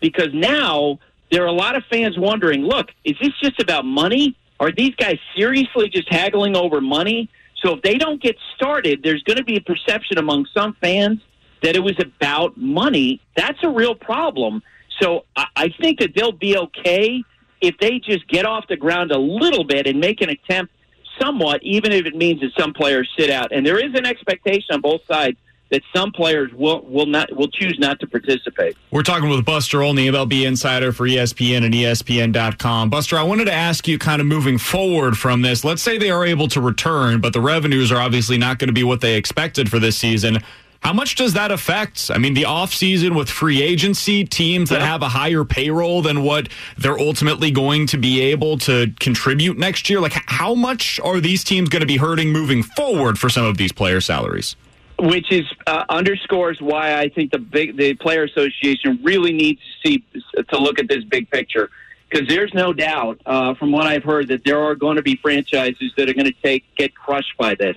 because 0.00 0.28
now 0.32 0.98
there 1.30 1.42
are 1.42 1.48
a 1.48 1.52
lot 1.52 1.76
of 1.76 1.84
fans 1.90 2.18
wondering 2.18 2.62
look, 2.62 2.88
is 3.04 3.16
this 3.20 3.32
just 3.40 3.60
about 3.60 3.84
money? 3.84 4.36
Are 4.60 4.72
these 4.72 4.94
guys 4.94 5.18
seriously 5.36 5.88
just 5.88 6.12
haggling 6.12 6.56
over 6.56 6.80
money? 6.80 7.28
So 7.64 7.74
if 7.74 7.82
they 7.82 7.96
don't 7.96 8.20
get 8.20 8.36
started, 8.56 9.02
there's 9.02 9.22
going 9.22 9.36
to 9.36 9.44
be 9.44 9.56
a 9.56 9.60
perception 9.60 10.18
among 10.18 10.46
some 10.52 10.76
fans 10.80 11.20
that 11.62 11.76
it 11.76 11.80
was 11.80 11.96
about 12.00 12.56
money. 12.56 13.20
That's 13.36 13.58
a 13.62 13.68
real 13.68 13.94
problem. 13.94 14.62
So 15.00 15.24
I 15.36 15.72
think 15.80 16.00
that 16.00 16.10
they'll 16.14 16.32
be 16.32 16.56
okay 16.56 17.22
if 17.60 17.76
they 17.78 18.00
just 18.00 18.26
get 18.28 18.44
off 18.44 18.66
the 18.68 18.76
ground 18.76 19.12
a 19.12 19.18
little 19.18 19.64
bit 19.64 19.86
and 19.86 20.00
make 20.00 20.20
an 20.20 20.30
attempt 20.30 20.72
somewhat, 21.20 21.62
even 21.62 21.92
if 21.92 22.06
it 22.06 22.16
means 22.16 22.40
that 22.40 22.50
some 22.58 22.72
players 22.72 23.08
sit 23.16 23.30
out. 23.30 23.52
And 23.52 23.64
there 23.64 23.78
is 23.78 23.94
an 23.94 24.06
expectation 24.06 24.66
on 24.72 24.80
both 24.80 25.02
sides 25.06 25.36
that 25.72 25.82
some 25.96 26.12
players 26.12 26.52
will 26.52 26.82
will 26.82 27.06
not 27.06 27.34
will 27.34 27.48
choose 27.48 27.76
not 27.80 27.98
to 27.98 28.06
participate. 28.06 28.76
We're 28.90 29.02
talking 29.02 29.30
with 29.30 29.44
Buster 29.44 29.82
Olney, 29.82 30.06
MLB 30.08 30.46
insider 30.46 30.92
for 30.92 31.08
ESPN 31.08 31.64
and 31.64 31.74
ESPN.com. 31.74 32.90
Buster, 32.90 33.16
I 33.16 33.22
wanted 33.22 33.46
to 33.46 33.52
ask 33.52 33.88
you 33.88 33.98
kind 33.98 34.20
of 34.20 34.26
moving 34.26 34.58
forward 34.58 35.16
from 35.18 35.40
this. 35.42 35.64
Let's 35.64 35.82
say 35.82 35.96
they 35.96 36.10
are 36.10 36.26
able 36.26 36.46
to 36.48 36.60
return, 36.60 37.20
but 37.20 37.32
the 37.32 37.40
revenues 37.40 37.90
are 37.90 38.00
obviously 38.00 38.36
not 38.36 38.58
going 38.58 38.68
to 38.68 38.74
be 38.74 38.84
what 38.84 39.00
they 39.00 39.16
expected 39.16 39.70
for 39.70 39.78
this 39.78 39.96
season. 39.96 40.38
How 40.80 40.92
much 40.92 41.14
does 41.14 41.32
that 41.34 41.52
affect? 41.52 42.10
I 42.12 42.18
mean, 42.18 42.34
the 42.34 42.42
offseason 42.42 43.16
with 43.16 43.30
free 43.30 43.62
agency, 43.62 44.24
teams 44.24 44.68
that 44.70 44.80
yeah. 44.80 44.86
have 44.88 45.00
a 45.00 45.08
higher 45.08 45.44
payroll 45.44 46.02
than 46.02 46.22
what 46.24 46.48
they're 46.76 46.98
ultimately 46.98 47.52
going 47.52 47.86
to 47.86 47.96
be 47.96 48.20
able 48.20 48.58
to 48.58 48.92
contribute 48.98 49.56
next 49.56 49.88
year. 49.88 50.00
Like, 50.00 50.14
how 50.26 50.56
much 50.56 50.98
are 51.00 51.20
these 51.20 51.44
teams 51.44 51.68
going 51.68 51.80
to 51.80 51.86
be 51.86 51.98
hurting 51.98 52.32
moving 52.32 52.64
forward 52.64 53.16
for 53.16 53.30
some 53.30 53.44
of 53.44 53.58
these 53.58 53.72
player 53.72 54.00
salaries? 54.00 54.56
Which 55.02 55.32
is 55.32 55.42
uh, 55.66 55.84
underscores 55.88 56.60
why 56.60 56.96
I 56.96 57.08
think 57.08 57.32
the 57.32 57.38
big 57.40 57.76
the 57.76 57.94
player 57.94 58.22
association 58.22 59.00
really 59.02 59.32
needs 59.32 59.60
to 59.60 59.88
see 59.88 60.04
to 60.48 60.58
look 60.58 60.78
at 60.78 60.88
this 60.88 61.02
big 61.02 61.28
picture 61.28 61.70
because 62.08 62.28
there's 62.28 62.54
no 62.54 62.72
doubt 62.72 63.20
uh, 63.26 63.54
from 63.54 63.72
what 63.72 63.86
I've 63.86 64.04
heard 64.04 64.28
that 64.28 64.44
there 64.44 64.62
are 64.62 64.76
going 64.76 64.96
to 64.96 65.02
be 65.02 65.16
franchises 65.16 65.92
that 65.96 66.08
are 66.08 66.14
going 66.14 66.26
to 66.26 66.42
take 66.42 66.64
get 66.76 66.94
crushed 66.94 67.36
by 67.36 67.56
this 67.56 67.76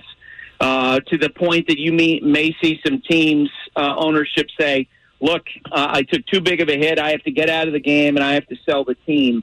uh, 0.60 1.00
to 1.00 1.18
the 1.18 1.28
point 1.28 1.66
that 1.66 1.80
you 1.80 1.92
may, 1.92 2.20
may 2.20 2.54
see 2.62 2.80
some 2.86 3.00
teams 3.00 3.50
uh, 3.74 3.96
ownership 3.96 4.46
say, 4.58 4.86
"Look, 5.20 5.46
uh, 5.72 5.88
I 5.90 6.02
took 6.02 6.24
too 6.26 6.40
big 6.40 6.60
of 6.60 6.68
a 6.68 6.76
hit. 6.76 7.00
I 7.00 7.10
have 7.10 7.24
to 7.24 7.32
get 7.32 7.50
out 7.50 7.66
of 7.66 7.72
the 7.72 7.80
game 7.80 8.16
and 8.16 8.24
I 8.24 8.34
have 8.34 8.46
to 8.46 8.56
sell 8.64 8.84
the 8.84 8.94
team." 8.94 9.42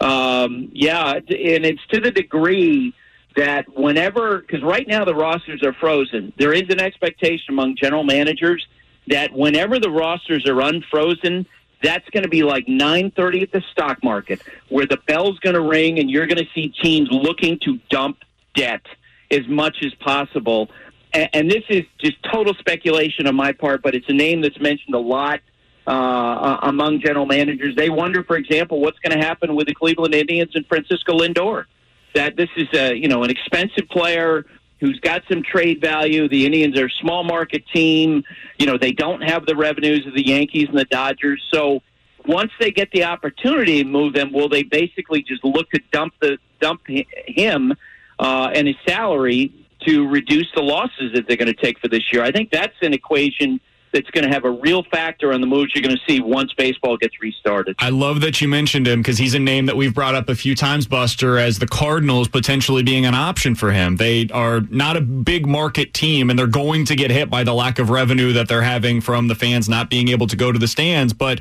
Um, 0.00 0.70
yeah, 0.72 1.14
and 1.14 1.66
it's 1.66 1.84
to 1.88 2.00
the 2.00 2.12
degree 2.12 2.94
that 3.36 3.66
whenever, 3.76 4.38
because 4.38 4.62
right 4.62 4.86
now 4.86 5.04
the 5.04 5.14
rosters 5.14 5.62
are 5.62 5.72
frozen, 5.72 6.32
there 6.38 6.52
is 6.52 6.64
an 6.68 6.80
expectation 6.80 7.46
among 7.50 7.76
general 7.76 8.04
managers 8.04 8.66
that 9.08 9.32
whenever 9.32 9.78
the 9.78 9.90
rosters 9.90 10.46
are 10.48 10.60
unfrozen, 10.60 11.46
that's 11.82 12.08
going 12.10 12.22
to 12.22 12.28
be 12.28 12.42
like 12.42 12.66
9:30 12.66 13.42
at 13.42 13.52
the 13.52 13.62
stock 13.72 14.02
market, 14.02 14.40
where 14.68 14.86
the 14.86 14.98
bell's 15.06 15.38
going 15.40 15.54
to 15.54 15.60
ring 15.60 15.98
and 15.98 16.10
you're 16.10 16.26
going 16.26 16.38
to 16.38 16.48
see 16.54 16.68
teams 16.68 17.08
looking 17.10 17.58
to 17.60 17.78
dump 17.90 18.18
debt 18.54 18.82
as 19.30 19.46
much 19.48 19.78
as 19.82 19.92
possible. 19.94 20.70
And, 21.12 21.28
and 21.32 21.50
this 21.50 21.64
is 21.68 21.82
just 21.98 22.16
total 22.32 22.54
speculation 22.54 23.26
on 23.26 23.34
my 23.34 23.52
part, 23.52 23.82
but 23.82 23.94
it's 23.94 24.08
a 24.08 24.14
name 24.14 24.40
that's 24.40 24.58
mentioned 24.60 24.94
a 24.94 24.98
lot 24.98 25.40
uh, 25.86 26.58
among 26.62 27.00
general 27.00 27.26
managers. 27.26 27.76
They 27.76 27.90
wonder, 27.90 28.24
for 28.24 28.36
example, 28.36 28.80
what's 28.80 28.98
going 29.00 29.18
to 29.18 29.24
happen 29.24 29.54
with 29.54 29.66
the 29.66 29.74
Cleveland 29.74 30.14
Indians 30.14 30.52
and 30.54 30.66
Francisco 30.66 31.18
Lindor. 31.18 31.66
That 32.14 32.36
this 32.36 32.50
is 32.56 32.68
a 32.74 32.94
you 32.94 33.08
know 33.08 33.22
an 33.24 33.30
expensive 33.30 33.88
player 33.88 34.44
who's 34.80 34.98
got 35.00 35.22
some 35.30 35.42
trade 35.42 35.80
value. 35.80 36.28
The 36.28 36.44
Indians 36.44 36.78
are 36.78 36.86
a 36.86 36.90
small 37.00 37.24
market 37.24 37.64
team. 37.72 38.22
You 38.58 38.66
know 38.66 38.78
they 38.78 38.92
don't 38.92 39.22
have 39.22 39.46
the 39.46 39.56
revenues 39.56 40.06
of 40.06 40.14
the 40.14 40.26
Yankees 40.26 40.68
and 40.68 40.78
the 40.78 40.84
Dodgers. 40.84 41.42
So 41.52 41.80
once 42.26 42.52
they 42.58 42.70
get 42.70 42.90
the 42.92 43.04
opportunity 43.04 43.82
to 43.82 43.88
move 43.88 44.14
them, 44.14 44.32
will 44.32 44.48
they 44.48 44.62
basically 44.62 45.22
just 45.22 45.44
look 45.44 45.70
to 45.70 45.80
dump 45.92 46.14
the 46.20 46.38
dump 46.60 46.82
him 46.86 47.74
uh, 48.18 48.50
and 48.54 48.66
his 48.66 48.76
salary 48.86 49.52
to 49.86 50.08
reduce 50.08 50.50
the 50.54 50.62
losses 50.62 51.12
that 51.14 51.28
they're 51.28 51.36
going 51.36 51.52
to 51.52 51.62
take 51.62 51.78
for 51.78 51.88
this 51.88 52.12
year? 52.12 52.22
I 52.22 52.30
think 52.30 52.50
that's 52.50 52.76
an 52.82 52.94
equation 52.94 53.60
that's 53.94 54.10
going 54.10 54.24
to 54.24 54.30
have 54.30 54.44
a 54.44 54.50
real 54.50 54.82
factor 54.82 55.32
on 55.32 55.40
the 55.40 55.46
moves 55.46 55.72
you're 55.74 55.82
going 55.82 55.96
to 55.96 56.02
see 56.12 56.20
once 56.20 56.52
baseball 56.52 56.96
gets 56.96 57.20
restarted. 57.20 57.76
I 57.78 57.90
love 57.90 58.20
that 58.22 58.40
you 58.40 58.48
mentioned 58.48 58.88
him 58.88 59.00
because 59.00 59.16
he's 59.16 59.34
a 59.34 59.38
name 59.38 59.66
that 59.66 59.76
we've 59.76 59.94
brought 59.94 60.16
up 60.16 60.28
a 60.28 60.34
few 60.34 60.56
times, 60.56 60.86
Buster, 60.86 61.38
as 61.38 61.60
the 61.60 61.66
Cardinals 61.66 62.26
potentially 62.26 62.82
being 62.82 63.06
an 63.06 63.14
option 63.14 63.54
for 63.54 63.70
him. 63.70 63.96
They 63.96 64.28
are 64.32 64.60
not 64.62 64.96
a 64.96 65.00
big 65.00 65.46
market 65.46 65.94
team 65.94 66.28
and 66.28 66.38
they're 66.38 66.46
going 66.48 66.84
to 66.86 66.96
get 66.96 67.12
hit 67.12 67.30
by 67.30 67.44
the 67.44 67.54
lack 67.54 67.78
of 67.78 67.88
revenue 67.88 68.32
that 68.32 68.48
they're 68.48 68.62
having 68.62 69.00
from 69.00 69.28
the 69.28 69.36
fans 69.36 69.68
not 69.68 69.88
being 69.88 70.08
able 70.08 70.26
to 70.26 70.36
go 70.36 70.50
to 70.50 70.58
the 70.58 70.68
stands. 70.68 71.12
But 71.12 71.40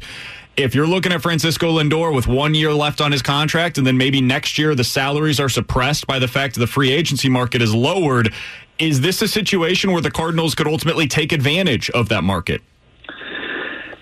if 0.55 0.75
you're 0.75 0.87
looking 0.87 1.11
at 1.11 1.21
Francisco 1.21 1.79
Lindor 1.79 2.13
with 2.13 2.27
one 2.27 2.53
year 2.53 2.73
left 2.73 3.01
on 3.01 3.11
his 3.11 3.21
contract, 3.21 3.77
and 3.77 3.87
then 3.87 3.97
maybe 3.97 4.21
next 4.21 4.57
year 4.57 4.75
the 4.75 4.83
salaries 4.83 5.39
are 5.39 5.49
suppressed 5.49 6.05
by 6.05 6.19
the 6.19 6.27
fact 6.27 6.53
that 6.55 6.59
the 6.59 6.67
free 6.67 6.91
agency 6.91 7.29
market 7.29 7.61
is 7.61 7.73
lowered, 7.73 8.33
is 8.77 9.01
this 9.01 9.21
a 9.21 9.27
situation 9.27 9.91
where 9.91 10.01
the 10.01 10.11
Cardinals 10.11 10.55
could 10.55 10.67
ultimately 10.67 11.07
take 11.07 11.31
advantage 11.31 11.89
of 11.91 12.09
that 12.09 12.23
market? 12.23 12.61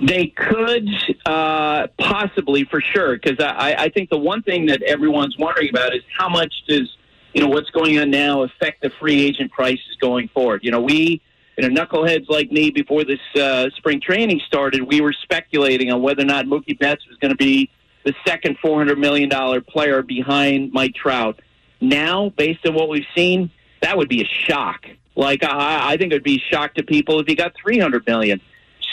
They 0.01 0.27
could 0.27 0.89
uh, 1.25 1.87
possibly, 1.99 2.63
for 2.65 2.81
sure, 2.81 3.17
because 3.17 3.39
I, 3.39 3.75
I 3.77 3.89
think 3.89 4.09
the 4.09 4.17
one 4.17 4.41
thing 4.41 4.65
that 4.65 4.81
everyone's 4.81 5.37
wondering 5.37 5.69
about 5.69 5.95
is 5.95 6.01
how 6.17 6.27
much 6.27 6.53
does 6.67 6.97
you 7.33 7.41
know 7.41 7.47
what's 7.47 7.69
going 7.69 7.97
on 7.99 8.09
now 8.09 8.41
affect 8.41 8.81
the 8.81 8.89
free 8.99 9.21
agent 9.21 9.51
prices 9.51 9.95
going 10.01 10.27
forward. 10.29 10.61
You 10.63 10.71
know, 10.71 10.81
we 10.81 11.21
you 11.57 11.67
know 11.69 11.85
knuckleheads 11.85 12.29
like 12.29 12.51
me 12.51 12.71
before 12.71 13.03
this 13.03 13.19
uh, 13.35 13.69
spring 13.75 13.99
training 14.01 14.41
started, 14.45 14.81
we 14.83 15.01
were 15.01 15.13
speculating 15.13 15.91
on 15.91 16.01
whether 16.01 16.21
or 16.21 16.25
not 16.25 16.45
Mookie 16.45 16.77
Betts 16.77 17.05
was 17.07 17.17
going 17.17 17.31
to 17.31 17.37
be 17.37 17.69
the 18.05 18.13
second 18.25 18.57
four 18.61 18.77
hundred 18.77 18.99
million 18.99 19.29
dollar 19.29 19.61
player 19.61 20.01
behind 20.01 20.71
Mike 20.73 20.95
Trout. 20.95 21.39
Now, 21.79 22.29
based 22.29 22.65
on 22.65 22.73
what 22.73 22.89
we've 22.89 23.05
seen, 23.15 23.51
that 23.81 23.97
would 23.97 24.09
be 24.09 24.21
a 24.21 24.25
shock. 24.47 24.85
Like 25.15 25.43
I, 25.43 25.93
I 25.93 25.97
think 25.97 26.11
it 26.11 26.15
would 26.15 26.23
be 26.23 26.37
a 26.37 26.53
shock 26.53 26.75
to 26.75 26.83
people 26.83 27.19
if 27.19 27.27
he 27.27 27.35
got 27.35 27.53
three 27.61 27.79
hundred 27.79 28.05
million. 28.07 28.39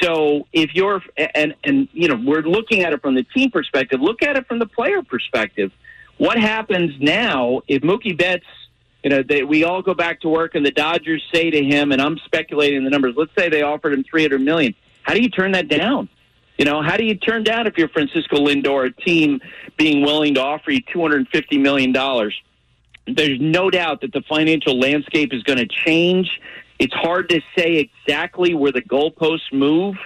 So 0.01 0.47
if 0.53 0.75
you're 0.75 1.03
and 1.35 1.55
and 1.65 1.89
you 1.93 2.09
know 2.09 2.21
we're 2.25 2.43
looking 2.43 2.83
at 2.83 2.93
it 2.93 3.01
from 3.03 3.15
the 3.15 3.25
team 3.25 3.51
perspective, 3.51 4.01
look 4.01 4.23
at 4.23 4.37
it 4.37 4.47
from 4.47 4.59
the 4.59 4.67
player 4.67 5.03
perspective. 5.03 5.73
What 6.19 6.39
happens 6.39 6.93
now 7.01 7.63
if 7.69 7.83
Mookie 7.83 8.17
Betts, 8.17 8.47
you 9.03 9.11
know, 9.11 9.23
they, 9.23 9.43
we 9.43 9.65
all 9.65 9.83
go 9.83 9.95
back 9.95 10.21
to 10.23 10.29
work 10.29 10.55
and 10.55 10.67
the 10.67 10.71
Dodgers 10.71 11.23
say 11.33 11.51
to 11.51 11.65
him, 11.65 11.93
and 11.93 12.03
I'm 12.03 12.19
speculating 12.19 12.85
the 12.85 12.91
numbers. 12.91 13.15
Let's 13.17 13.35
say 13.37 13.49
they 13.49 13.63
offered 13.63 13.93
him 13.93 14.05
three 14.05 14.23
hundred 14.23 14.43
million. 14.43 14.75
How 15.03 15.15
do 15.15 15.21
you 15.21 15.31
turn 15.31 15.53
that 15.53 15.69
down? 15.69 16.09
You 16.59 16.65
know, 16.65 16.83
how 16.83 16.97
do 16.97 17.05
you 17.05 17.15
turn 17.15 17.45
down 17.45 17.69
if 17.69 17.79
you're 17.79 17.89
Francisco 17.89 18.37
Lindor, 18.37 18.87
a 18.87 18.91
team 18.91 19.41
being 19.77 20.03
willing 20.03 20.35
to 20.35 20.43
offer 20.43 20.73
you 20.73 20.81
two 20.93 21.01
hundred 21.01 21.19
and 21.19 21.29
fifty 21.29 21.59
million 21.59 21.93
dollars? 21.93 22.35
there's 23.15 23.41
no 23.41 23.71
doubt 23.71 24.03
that 24.03 24.13
the 24.13 24.23
financial 24.23 24.79
landscape 24.79 25.33
is 25.33 25.43
going 25.43 25.59
to 25.59 25.67
change. 25.67 26.41
It's 26.79 26.95
hard 26.95 27.29
to 27.31 27.41
say 27.57 27.77
exactly 27.77 28.55
where 28.55 28.73
the 28.73 28.83
goalposts 28.83 29.53
move. 29.53 29.97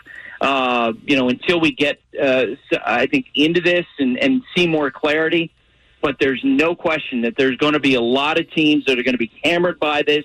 Uh, 0.40 0.92
you 1.06 1.16
know, 1.16 1.28
until 1.28 1.60
we 1.60 1.70
get, 1.70 2.00
uh, 2.20 2.46
I 2.84 3.06
think, 3.06 3.26
into 3.34 3.60
this 3.60 3.86
and, 4.00 4.18
and 4.18 4.42
see 4.56 4.66
more 4.66 4.90
clarity. 4.90 5.52
But 6.02 6.16
there's 6.18 6.40
no 6.44 6.74
question 6.74 7.22
that 7.22 7.34
there's 7.38 7.56
going 7.56 7.74
to 7.74 7.80
be 7.80 7.94
a 7.94 8.00
lot 8.00 8.38
of 8.38 8.50
teams 8.50 8.84
that 8.86 8.98
are 8.98 9.02
going 9.02 9.14
to 9.14 9.18
be 9.18 9.32
hammered 9.44 9.78
by 9.78 10.02
this. 10.02 10.24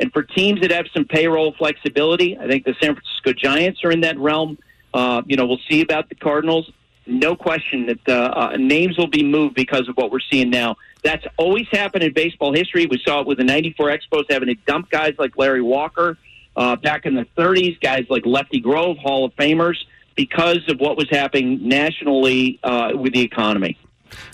And 0.00 0.12
for 0.12 0.22
teams 0.22 0.60
that 0.62 0.70
have 0.70 0.86
some 0.94 1.04
payroll 1.04 1.52
flexibility, 1.52 2.36
I 2.38 2.48
think 2.48 2.64
the 2.64 2.74
San 2.80 2.94
Francisco 2.94 3.32
Giants 3.34 3.84
are 3.84 3.90
in 3.90 4.00
that 4.00 4.18
realm. 4.18 4.58
Uh, 4.94 5.22
you 5.26 5.36
know, 5.36 5.46
we'll 5.46 5.60
see 5.68 5.82
about 5.82 6.08
the 6.08 6.14
Cardinals. 6.14 6.70
No 7.06 7.36
question 7.36 7.86
that 7.86 8.08
uh, 8.08 8.32
uh, 8.52 8.56
names 8.56 8.96
will 8.96 9.08
be 9.08 9.22
moved 9.22 9.54
because 9.54 9.88
of 9.88 9.96
what 9.96 10.10
we're 10.10 10.20
seeing 10.20 10.50
now. 10.50 10.76
That's 11.04 11.24
always 11.36 11.66
happened 11.70 12.04
in 12.04 12.12
baseball 12.12 12.54
history. 12.54 12.86
We 12.86 13.00
saw 13.06 13.20
it 13.20 13.26
with 13.26 13.38
the 13.38 13.44
94 13.44 13.88
Expos 13.88 14.24
having 14.30 14.48
to 14.48 14.54
dump 14.66 14.90
guys 14.90 15.14
like 15.18 15.36
Larry 15.36 15.62
Walker 15.62 16.18
uh, 16.56 16.76
back 16.76 17.06
in 17.06 17.14
the 17.14 17.26
30s, 17.36 17.80
guys 17.80 18.06
like 18.08 18.26
Lefty 18.26 18.60
Grove, 18.60 18.98
Hall 18.98 19.24
of 19.24 19.34
Famers, 19.36 19.76
because 20.16 20.60
of 20.68 20.80
what 20.80 20.96
was 20.96 21.08
happening 21.10 21.66
nationally 21.66 22.58
uh, 22.62 22.90
with 22.94 23.12
the 23.12 23.20
economy. 23.20 23.78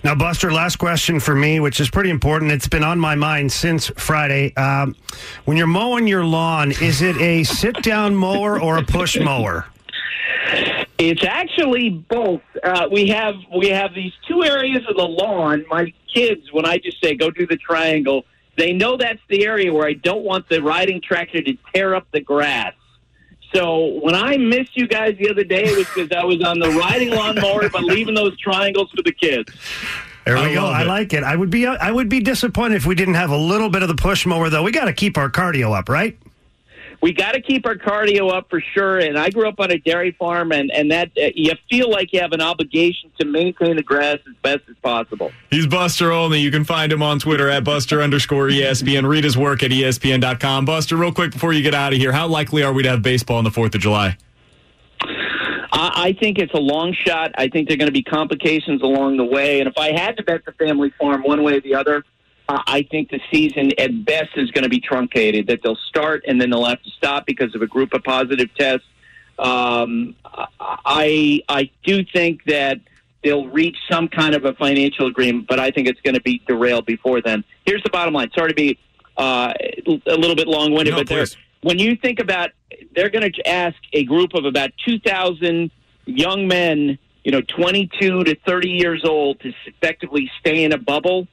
Now, 0.03 0.15
Buster, 0.15 0.53
last 0.53 0.77
question 0.77 1.21
for 1.21 1.35
me, 1.35 1.61
which 1.61 1.81
is 1.81 1.89
pretty 1.89 2.11
important. 2.11 2.53
It's 2.53 2.69
been 2.69 2.85
on 2.85 2.99
my 2.99 3.15
mind 3.15 3.51
since 3.51 3.89
Friday. 3.97 4.55
Um, 4.57 4.95
when 5.45 5.57
you're 5.57 5.67
mowing 5.67 6.07
your 6.07 6.25
lawn, 6.25 6.73
is 6.73 7.03
it 7.03 7.17
a 7.19 7.43
sit 7.45 7.83
down 7.83 8.15
mower 8.25 8.61
or 8.61 8.79
a 8.79 8.83
push 8.85 9.19
mower? 9.19 9.67
It's 10.99 11.25
actually 11.25 11.91
both. 11.91 12.43
Uh, 12.63 12.89
we 12.91 13.09
have 13.09 13.35
we 13.57 13.69
have 13.69 13.95
these 13.95 14.13
two 14.29 14.45
areas 14.45 14.83
of 14.89 14.97
the 14.97 15.03
lawn. 15.03 15.65
My 15.69 15.93
kids, 16.13 16.53
when 16.53 16.67
I 16.67 16.79
just 16.79 17.03
say 17.03 17.17
go 17.17 17.31
do 17.31 17.47
the 17.47 17.57
triangle, 17.57 18.25
they 18.57 18.73
know 18.73 18.97
that's 18.97 19.21
the 19.29 19.45
area 19.45 19.73
where 19.73 19.87
I 19.87 19.95
don't 19.95 20.23
want 20.23 20.49
the 20.49 20.63
riding 20.63 21.01
tractor 21.01 21.43
to 21.43 21.57
tear 21.75 21.95
up 21.95 22.07
the 22.13 22.21
grass. 22.21 22.75
So 23.55 23.99
when 24.01 24.15
I 24.15 24.37
missed 24.37 24.77
you 24.77 24.89
guys 24.89 25.17
the 25.19 25.31
other 25.31 25.45
day, 25.45 25.65
it 25.65 25.77
was 25.77 25.87
because 25.95 26.11
I 26.11 26.25
was 26.25 26.43
on 26.43 26.59
the 26.59 26.71
riding 26.71 27.11
lawnmower, 27.11 27.69
but 27.69 27.85
leaving 27.85 28.15
those 28.15 28.37
triangles 28.39 28.91
for 28.91 29.03
the 29.03 29.13
kids. 29.13 29.53
There 30.25 30.35
we 30.35 30.43
I 30.43 30.55
go. 30.55 30.67
I 30.67 30.83
like 30.85 31.13
it. 31.13 31.23
I 31.23 31.37
would 31.37 31.51
be 31.51 31.67
I 31.67 31.91
would 31.91 32.09
be 32.09 32.21
disappointed 32.21 32.77
if 32.77 32.87
we 32.87 32.95
didn't 32.95 33.15
have 33.15 33.31
a 33.31 33.37
little 33.37 33.69
bit 33.69 33.83
of 33.83 33.89
the 33.89 33.95
push 33.95 34.27
mower 34.27 34.49
though. 34.49 34.63
We 34.63 34.73
got 34.73 34.87
to 34.87 34.93
keep 34.93 35.19
our 35.19 35.31
cardio 35.31 35.77
up, 35.79 35.89
right? 35.89 36.19
We 37.05 37.13
got 37.13 37.33
to 37.33 37.41
keep 37.43 37.67
our 37.67 37.75
cardio 37.75 38.33
up 38.33 38.49
for 38.49 38.63
sure. 38.73 38.99
And 38.99 39.19
I 39.19 39.29
grew 39.29 39.47
up 39.47 39.61
on 39.61 39.71
a 39.71 39.77
dairy 39.77 40.13
farm, 40.13 40.53
and 40.53 40.71
and 40.71 40.91
that 40.91 41.11
uh, 41.19 41.29
you 41.35 41.53
feel 41.69 41.91
like 41.91 42.15
you 42.15 42.21
have 42.21 42.33
an 42.33 42.41
obligation 42.41 43.11
to 43.21 43.27
maintain 43.27 43.77
the 43.77 43.83
grass 43.83 44.21
as 44.27 44.35
best 44.43 44.63
as 44.71 44.77
possible. 44.83 45.31
He's 45.51 45.67
Buster 45.67 46.13
Olney. 46.13 46.41
You 46.41 46.51
can 46.51 46.65
find 46.65 46.91
him 46.91 47.03
on 47.03 47.19
Twitter 47.19 47.51
at 47.51 47.63
Buster 47.63 48.01
underscore 48.01 48.49
ESPN. 48.49 49.07
Read 49.07 49.23
his 49.23 49.37
work 49.37 49.63
at 49.63 49.71
ESPN.com. 49.71 50.65
Buster, 50.65 50.97
real 50.97 51.13
quick 51.13 51.33
before 51.33 51.53
you 51.53 51.63
get 51.63 51.75
out 51.75 51.93
of 51.93 51.99
here, 51.99 52.11
how 52.11 52.27
likely 52.27 52.63
are 52.63 52.73
we 52.73 52.83
to 52.85 52.89
have 52.89 53.03
baseball 53.03 53.37
on 53.37 53.45
the 53.45 53.51
Fourth 53.51 53.75
of 53.75 53.83
July? 53.83 54.17
I 55.77 56.17
think 56.19 56.39
it's 56.39 56.55
a 56.55 56.61
long 56.61 56.95
shot. 57.05 57.33
I 57.37 57.49
think 57.49 57.69
there 57.69 57.75
are 57.75 57.79
going 57.79 57.89
to 57.89 57.93
be 57.93 58.03
complications 58.03 58.81
along 58.81 59.19
the 59.19 59.25
way. 59.25 59.61
And 59.61 59.69
if 59.69 59.77
I 59.77 59.93
had 59.93 60.17
to 60.17 60.23
bet 60.23 60.45
the 60.45 60.53
family 60.53 60.93
farm 60.99 61.23
one 61.23 61.43
way 61.43 61.57
or 61.57 61.61
the 61.61 61.75
other, 61.75 62.05
uh, 62.49 62.61
I 62.67 62.83
think 62.91 63.11
the 63.11 63.21
season 63.33 63.71
at 63.79 64.05
best 64.05 64.31
is 64.37 64.51
going 64.51 64.65
to 64.65 64.69
be 64.69 64.81
truncated. 64.81 65.47
That 65.47 65.61
they'll 65.63 65.79
start 65.89 66.25
and 66.27 66.41
then 66.41 66.51
they'll 66.51 66.65
have 66.65 66.83
to 66.83 66.91
stop 66.91 67.27
because 67.27 67.55
of 67.55 67.63
a 67.63 67.67
group 67.67 67.95
of 67.95 68.03
positive 68.05 68.49
tests. 68.55 68.87
Um, 69.39 70.15
I 70.61 71.43
I 71.49 71.71
do 71.85 72.05
think 72.05 72.45
that 72.45 72.79
they'll 73.23 73.49
reach 73.49 73.77
some 73.91 74.09
kind 74.09 74.35
of 74.35 74.45
a 74.45 74.53
financial 74.55 75.07
agreement, 75.07 75.47
but 75.49 75.59
I 75.59 75.71
think 75.71 75.89
it's 75.89 76.01
going 76.03 76.15
to 76.15 76.21
be 76.21 76.43
derailed 76.47 76.87
before 76.87 77.21
then. 77.23 77.43
Here's 77.65 77.83
the 77.83 77.91
bottom 77.91 78.13
line. 78.13 78.31
Sorry 78.37 78.51
to 78.51 78.55
be 78.55 78.79
uh, 79.17 79.55
a 80.07 80.15
little 80.15 80.37
bit 80.37 80.47
long 80.47 80.73
winded, 80.73 80.95
no, 80.95 81.05
but 81.05 81.37
when 81.63 81.79
you 81.79 81.97
think 81.97 82.21
about, 82.21 82.51
they're 82.95 83.09
going 83.09 83.33
to 83.33 83.49
ask 83.49 83.77
a 83.95 84.05
group 84.05 84.35
of 84.35 84.45
about 84.45 84.71
two 84.85 84.99
thousand 85.01 85.71
young 86.05 86.47
men, 86.47 86.99
you 87.25 87.33
know, 87.33 87.41
22 87.41 88.25
to 88.25 88.37
30 88.47 88.69
years 88.69 89.03
old, 89.05 89.41
to 89.41 89.53
effectively 89.67 90.31
stay 90.41 90.65
in 90.65 90.73
a 90.73 90.79
bubble 90.79 91.27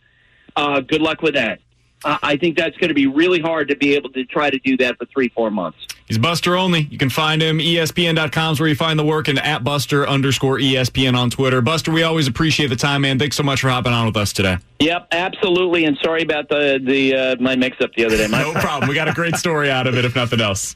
uh, 0.56 0.80
good 0.82 1.02
luck 1.02 1.22
with 1.22 1.36
that. 1.36 1.60
Uh, 2.04 2.18
I 2.24 2.36
think 2.36 2.58
that's 2.58 2.76
going 2.78 2.88
to 2.88 2.96
be 2.96 3.06
really 3.06 3.40
hard 3.40 3.68
to 3.68 3.76
be 3.76 3.94
able 3.96 4.10
to 4.12 4.26
try 4.26 4.50
to 4.50 4.58
do 4.60 4.76
that 4.78 4.98
for 4.98 5.06
three, 5.06 5.30
four 5.30 5.52
months. 5.52 5.78
He's 6.08 6.18
Buster 6.18 6.58
Olney. 6.58 6.88
You 6.90 6.98
can 6.98 7.10
find 7.10 7.42
him. 7.42 7.60
ESPN.com 7.60 8.54
is 8.54 8.60
where 8.60 8.68
you 8.68 8.76
find 8.76 8.98
the 8.98 9.06
work 9.06 9.28
and 9.28 9.40
at 9.40 9.64
Buster 9.64 10.08
underscore 10.08 10.58
ESPN 10.58 11.16
on 11.16 11.30
Twitter. 11.30 11.62
Buster, 11.62 11.92
we 11.92 12.04
always 12.04 12.28
appreciate 12.28 12.68
the 12.68 12.76
time, 12.76 13.04
man. 13.04 13.20
Thanks 13.20 13.38
so 13.38 13.44
much 13.44 13.62
for 13.62 13.70
hopping 13.70 13.94
on 13.94 14.08
with 14.08 14.18
us 14.18 14.34
today. 14.34 14.58
Yep, 14.80 15.08
absolutely. 15.12 15.86
And 15.86 15.98
sorry 16.04 16.24
about 16.24 16.50
the 16.50 16.82
the 16.84 17.16
uh, 17.16 17.36
my 17.40 17.56
mix 17.56 17.80
up 17.82 17.94
the 17.94 18.06
other 18.06 18.18
day. 18.18 18.28
No 18.32 18.54
problem. 18.54 18.90
We 18.90 18.96
got 18.96 19.08
a 19.08 19.14
great 19.14 19.36
story 19.36 19.70
out 19.70 19.86
of 19.86 19.96
it, 19.96 20.04
if 20.04 20.16
nothing 20.16 20.42
else. 20.42 20.76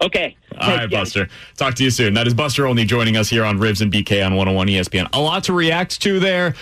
Okay. 0.00 0.36
All 0.58 0.76
right, 0.76 0.90
Buster. 0.90 1.28
Talk 1.56 1.74
to 1.74 1.84
you 1.84 1.90
soon. 1.90 2.14
That 2.14 2.26
is 2.26 2.34
Buster 2.34 2.66
Olney 2.66 2.84
joining 2.84 3.16
us 3.16 3.28
here 3.28 3.44
on 3.44 3.58
Ribs 3.58 3.82
and 3.82 3.92
BK 3.92 4.24
on 4.24 4.34
101 4.34 4.68
ESPN. 4.68 5.08
A 5.12 5.20
lot 5.20 5.44
to 5.44 5.52
react 5.52 6.00
to 6.02 6.18
there. 6.18 6.54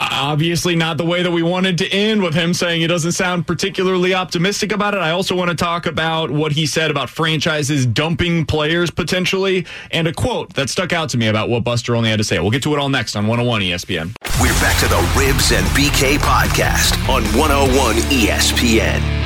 Obviously, 0.00 0.74
not 0.74 0.98
the 0.98 1.04
way 1.04 1.22
that 1.22 1.30
we 1.30 1.42
wanted 1.42 1.78
to 1.78 1.88
end 1.88 2.22
with 2.22 2.34
him 2.34 2.52
saying 2.52 2.80
he 2.80 2.86
doesn't 2.86 3.12
sound 3.12 3.46
particularly 3.46 4.12
optimistic 4.12 4.72
about 4.72 4.94
it. 4.94 4.98
I 4.98 5.10
also 5.10 5.36
want 5.36 5.50
to 5.50 5.56
talk 5.56 5.86
about 5.86 6.30
what 6.30 6.52
he 6.52 6.66
said 6.66 6.90
about 6.90 7.08
franchises 7.08 7.86
dumping 7.86 8.44
players 8.44 8.90
potentially 8.90 9.66
and 9.92 10.08
a 10.08 10.12
quote 10.12 10.54
that 10.54 10.68
stuck 10.68 10.92
out 10.92 11.10
to 11.10 11.16
me 11.16 11.28
about 11.28 11.48
what 11.48 11.64
Buster 11.64 11.94
Olney 11.94 12.10
had 12.10 12.18
to 12.18 12.24
say. 12.24 12.38
We'll 12.40 12.50
get 12.50 12.62
to 12.64 12.74
it 12.74 12.78
all 12.80 12.88
next 12.88 13.16
on 13.16 13.26
101 13.26 13.62
ESPN. 13.62 14.14
We're 14.40 14.52
back 14.60 14.78
to 14.80 14.88
the 14.88 15.14
Ribs 15.16 15.52
and 15.52 15.66
BK 15.68 16.18
podcast 16.18 17.08
on 17.08 17.24
101 17.38 17.94
ESPN. 18.10 19.23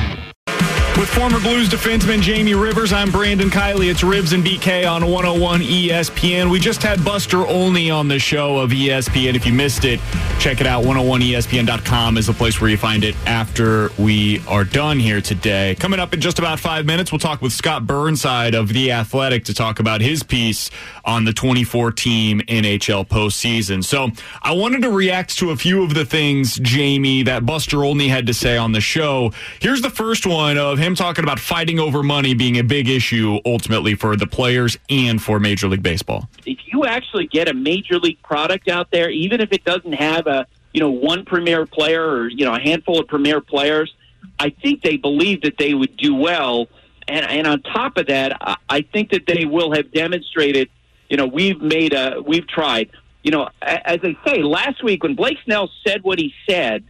With 0.99 1.07
former 1.07 1.39
Blues 1.39 1.69
defenseman 1.69 2.19
Jamie 2.19 2.55
Rivers, 2.55 2.91
I'm 2.91 3.09
Brandon 3.09 3.49
Kiley. 3.49 3.89
It's 3.89 4.03
Ribs 4.03 4.33
and 4.33 4.43
BK 4.43 4.85
on 4.85 5.05
101 5.05 5.61
ESPN. 5.61 6.51
We 6.51 6.59
just 6.59 6.83
had 6.83 7.05
Buster 7.05 7.47
Olney 7.47 7.89
on 7.89 8.09
the 8.09 8.19
show 8.19 8.57
of 8.57 8.71
ESPN. 8.71 9.33
If 9.33 9.45
you 9.45 9.53
missed 9.53 9.85
it, 9.85 10.01
check 10.39 10.59
it 10.59 10.67
out. 10.67 10.83
101ESPN.com 10.83 12.17
is 12.17 12.27
the 12.27 12.33
place 12.33 12.59
where 12.59 12.69
you 12.69 12.75
find 12.75 13.05
it 13.05 13.15
after 13.25 13.91
we 13.97 14.45
are 14.45 14.65
done 14.65 14.99
here 14.99 15.21
today. 15.21 15.77
Coming 15.79 16.01
up 16.01 16.13
in 16.13 16.19
just 16.19 16.37
about 16.37 16.59
five 16.59 16.85
minutes, 16.85 17.13
we'll 17.13 17.19
talk 17.19 17.41
with 17.41 17.53
Scott 17.53 17.87
Burnside 17.87 18.53
of 18.53 18.67
The 18.67 18.91
Athletic 18.91 19.45
to 19.45 19.53
talk 19.53 19.79
about 19.79 20.01
his 20.01 20.21
piece 20.21 20.69
on 21.05 21.23
the 21.23 21.31
24 21.31 21.93
team 21.93 22.41
NHL 22.41 23.07
postseason. 23.07 23.85
So 23.85 24.09
I 24.41 24.51
wanted 24.51 24.81
to 24.81 24.89
react 24.89 25.37
to 25.37 25.51
a 25.51 25.55
few 25.55 25.81
of 25.81 25.93
the 25.93 26.03
things, 26.03 26.59
Jamie, 26.59 27.23
that 27.23 27.45
Buster 27.45 27.85
Olney 27.85 28.09
had 28.09 28.27
to 28.27 28.33
say 28.33 28.57
on 28.57 28.73
the 28.73 28.81
show. 28.81 29.31
Here's 29.61 29.81
the 29.81 29.89
first 29.89 30.27
one 30.27 30.57
of 30.57 30.77
him 30.77 30.88
talking 30.95 31.23
about 31.23 31.39
fighting 31.39 31.79
over 31.79 32.03
money 32.03 32.33
being 32.33 32.57
a 32.57 32.63
big 32.63 32.89
issue 32.89 33.39
ultimately 33.45 33.95
for 33.95 34.15
the 34.15 34.27
players 34.27 34.77
and 34.89 35.21
for 35.21 35.39
Major 35.39 35.67
League 35.67 35.83
Baseball. 35.83 36.29
if 36.45 36.57
you 36.65 36.85
actually 36.85 37.27
get 37.27 37.47
a 37.47 37.53
major 37.53 37.99
league 37.99 38.21
product 38.21 38.67
out 38.67 38.91
there, 38.91 39.09
even 39.09 39.41
if 39.41 39.51
it 39.51 39.63
doesn't 39.63 39.93
have 39.93 40.27
a 40.27 40.45
you 40.73 40.79
know 40.79 40.89
one 40.89 41.25
premier 41.25 41.65
player 41.65 42.05
or 42.05 42.27
you 42.27 42.45
know 42.45 42.53
a 42.53 42.59
handful 42.59 42.99
of 42.99 43.07
premier 43.07 43.41
players, 43.41 43.93
I 44.39 44.49
think 44.49 44.81
they 44.81 44.97
believe 44.97 45.41
that 45.41 45.57
they 45.57 45.73
would 45.73 45.95
do 45.97 46.15
well. 46.15 46.67
And 47.07 47.25
and 47.25 47.47
on 47.47 47.61
top 47.61 47.97
of 47.97 48.07
that, 48.07 48.37
I, 48.41 48.55
I 48.69 48.81
think 48.81 49.11
that 49.11 49.25
they 49.27 49.45
will 49.45 49.73
have 49.73 49.91
demonstrated. 49.91 50.69
You 51.09 51.17
know, 51.17 51.25
we've 51.25 51.59
made 51.61 51.93
a 51.93 52.21
we've 52.25 52.47
tried. 52.47 52.91
You 53.23 53.31
know, 53.31 53.49
as 53.61 53.99
I 54.03 54.15
say, 54.25 54.43
last 54.43 54.83
week 54.83 55.03
when 55.03 55.15
Blake 55.15 55.37
Snell 55.43 55.69
said 55.85 56.03
what 56.03 56.19
he 56.19 56.33
said, 56.47 56.85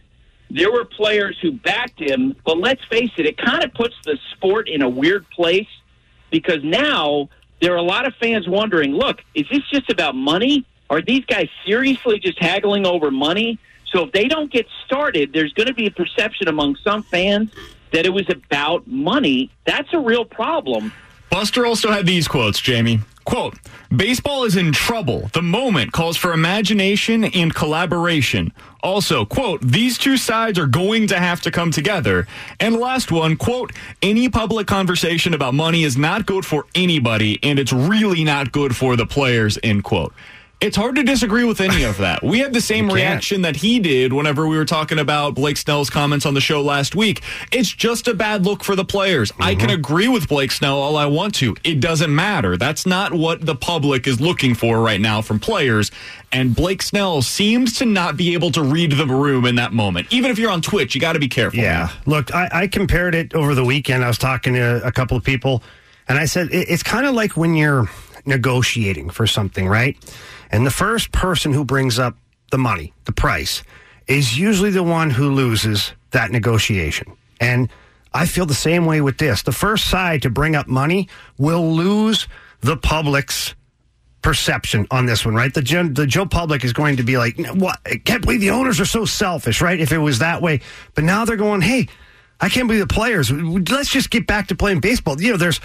there 0.50 0.72
were 0.72 0.84
players 0.84 1.38
who 1.40 1.52
backed 1.52 2.00
him. 2.00 2.34
But 2.44 2.58
let's 2.58 2.84
face 2.86 3.10
it, 3.16 3.26
it 3.26 3.38
kind 3.38 3.64
of 3.64 3.72
puts 3.74 3.94
the 4.04 4.18
sport 4.32 4.68
in 4.68 4.82
a 4.82 4.88
weird 4.88 5.28
place 5.30 5.68
because 6.30 6.62
now 6.62 7.28
there 7.60 7.72
are 7.72 7.78
a 7.78 7.82
lot 7.82 8.06
of 8.06 8.14
fans 8.16 8.48
wondering 8.48 8.92
look, 8.92 9.22
is 9.34 9.46
this 9.50 9.62
just 9.70 9.90
about 9.90 10.14
money? 10.14 10.66
Are 10.88 11.00
these 11.00 11.24
guys 11.24 11.48
seriously 11.64 12.18
just 12.18 12.38
haggling 12.42 12.86
over 12.86 13.10
money? 13.10 13.58
So 13.86 14.04
if 14.04 14.12
they 14.12 14.28
don't 14.28 14.50
get 14.50 14.66
started, 14.84 15.32
there's 15.32 15.52
going 15.52 15.66
to 15.68 15.74
be 15.74 15.86
a 15.86 15.90
perception 15.90 16.48
among 16.48 16.76
some 16.76 17.02
fans 17.02 17.52
that 17.92 18.06
it 18.06 18.10
was 18.10 18.28
about 18.30 18.86
money. 18.86 19.50
That's 19.66 19.92
a 19.92 19.98
real 19.98 20.24
problem. 20.24 20.92
Buster 21.28 21.66
also 21.66 21.90
had 21.90 22.06
these 22.06 22.26
quotes, 22.26 22.60
Jamie. 22.60 23.00
Quote, 23.30 23.56
baseball 23.94 24.42
is 24.42 24.56
in 24.56 24.72
trouble. 24.72 25.30
The 25.34 25.40
moment 25.40 25.92
calls 25.92 26.16
for 26.16 26.32
imagination 26.32 27.22
and 27.22 27.54
collaboration. 27.54 28.52
Also, 28.82 29.24
quote, 29.24 29.60
these 29.62 29.98
two 29.98 30.16
sides 30.16 30.58
are 30.58 30.66
going 30.66 31.06
to 31.06 31.16
have 31.16 31.40
to 31.42 31.52
come 31.52 31.70
together. 31.70 32.26
And 32.58 32.74
last 32.74 33.12
one, 33.12 33.36
quote, 33.36 33.72
any 34.02 34.28
public 34.28 34.66
conversation 34.66 35.32
about 35.32 35.54
money 35.54 35.84
is 35.84 35.96
not 35.96 36.26
good 36.26 36.44
for 36.44 36.66
anybody, 36.74 37.38
and 37.44 37.60
it's 37.60 37.72
really 37.72 38.24
not 38.24 38.50
good 38.50 38.74
for 38.74 38.96
the 38.96 39.06
players, 39.06 39.60
end 39.62 39.84
quote. 39.84 40.12
It's 40.60 40.76
hard 40.76 40.96
to 40.96 41.02
disagree 41.02 41.44
with 41.44 41.62
any 41.62 41.84
of 41.84 41.96
that. 41.98 42.22
We 42.22 42.40
had 42.40 42.52
the 42.52 42.60
same 42.60 42.90
reaction 42.92 43.42
that 43.42 43.56
he 43.56 43.78
did 43.78 44.12
whenever 44.12 44.46
we 44.46 44.58
were 44.58 44.66
talking 44.66 44.98
about 44.98 45.34
Blake 45.34 45.56
Snell's 45.56 45.88
comments 45.88 46.26
on 46.26 46.34
the 46.34 46.40
show 46.40 46.60
last 46.60 46.94
week. 46.94 47.22
It's 47.50 47.72
just 47.72 48.06
a 48.08 48.14
bad 48.14 48.44
look 48.44 48.62
for 48.62 48.76
the 48.76 48.84
players. 48.84 49.32
I 49.40 49.54
can 49.54 49.68
mm-hmm. 49.68 49.78
agree 49.78 50.08
with 50.08 50.28
Blake 50.28 50.52
Snell 50.52 50.76
all 50.76 50.98
I 50.98 51.06
want 51.06 51.34
to. 51.36 51.56
It 51.64 51.80
doesn't 51.80 52.14
matter. 52.14 52.58
That's 52.58 52.84
not 52.84 53.14
what 53.14 53.46
the 53.46 53.54
public 53.54 54.06
is 54.06 54.20
looking 54.20 54.54
for 54.54 54.82
right 54.82 55.00
now 55.00 55.22
from 55.22 55.40
players. 55.40 55.90
And 56.30 56.54
Blake 56.54 56.82
Snell 56.82 57.22
seems 57.22 57.78
to 57.78 57.86
not 57.86 58.18
be 58.18 58.34
able 58.34 58.50
to 58.52 58.62
read 58.62 58.92
the 58.92 59.06
room 59.06 59.46
in 59.46 59.54
that 59.54 59.72
moment. 59.72 60.08
Even 60.10 60.30
if 60.30 60.38
you're 60.38 60.50
on 60.50 60.60
Twitch, 60.60 60.94
you 60.94 61.00
got 61.00 61.14
to 61.14 61.18
be 61.18 61.28
careful. 61.28 61.60
Yeah. 61.60 61.88
Look, 62.04 62.34
I, 62.34 62.48
I 62.52 62.66
compared 62.66 63.14
it 63.14 63.34
over 63.34 63.54
the 63.54 63.64
weekend. 63.64 64.04
I 64.04 64.08
was 64.08 64.18
talking 64.18 64.52
to 64.54 64.86
a 64.86 64.92
couple 64.92 65.16
of 65.16 65.24
people, 65.24 65.62
and 66.06 66.18
I 66.18 66.26
said 66.26 66.48
it, 66.48 66.68
it's 66.68 66.82
kind 66.82 67.06
of 67.06 67.14
like 67.14 67.34
when 67.34 67.54
you're 67.54 67.88
negotiating 68.26 69.08
for 69.10 69.26
something, 69.26 69.66
right? 69.66 69.96
And 70.50 70.66
the 70.66 70.70
first 70.70 71.12
person 71.12 71.52
who 71.52 71.64
brings 71.64 71.98
up 71.98 72.16
the 72.50 72.58
money, 72.58 72.92
the 73.04 73.12
price, 73.12 73.62
is 74.06 74.36
usually 74.36 74.70
the 74.70 74.82
one 74.82 75.10
who 75.10 75.30
loses 75.30 75.92
that 76.10 76.30
negotiation. 76.30 77.16
And 77.40 77.70
I 78.12 78.26
feel 78.26 78.46
the 78.46 78.54
same 78.54 78.84
way 78.86 79.00
with 79.00 79.18
this. 79.18 79.42
The 79.42 79.52
first 79.52 79.88
side 79.88 80.22
to 80.22 80.30
bring 80.30 80.56
up 80.56 80.66
money 80.66 81.08
will 81.38 81.74
lose 81.74 82.26
the 82.60 82.76
public's 82.76 83.54
perception 84.22 84.86
on 84.90 85.06
this 85.06 85.24
one, 85.24 85.34
right? 85.34 85.54
The 85.54 85.62
gen, 85.62 85.94
the 85.94 86.06
Joe 86.06 86.26
public 86.26 86.64
is 86.64 86.72
going 86.72 86.96
to 86.96 87.02
be 87.02 87.16
like, 87.16 87.38
"What? 87.54 87.78
I 87.86 87.96
can't 87.96 88.22
believe 88.22 88.40
the 88.40 88.50
owners 88.50 88.80
are 88.80 88.84
so 88.84 89.04
selfish," 89.04 89.62
right? 89.62 89.80
If 89.80 89.92
it 89.92 89.98
was 89.98 90.18
that 90.18 90.42
way, 90.42 90.60
but 90.94 91.04
now 91.04 91.24
they're 91.24 91.36
going, 91.36 91.62
"Hey, 91.62 91.88
I 92.40 92.48
can't 92.48 92.66
believe 92.66 92.86
the 92.86 92.92
players. 92.92 93.30
Let's 93.30 93.88
just 93.88 94.10
get 94.10 94.26
back 94.26 94.48
to 94.48 94.54
playing 94.54 94.80
baseball." 94.80 95.20
You 95.20 95.32
know, 95.32 95.36
there's 95.38 95.60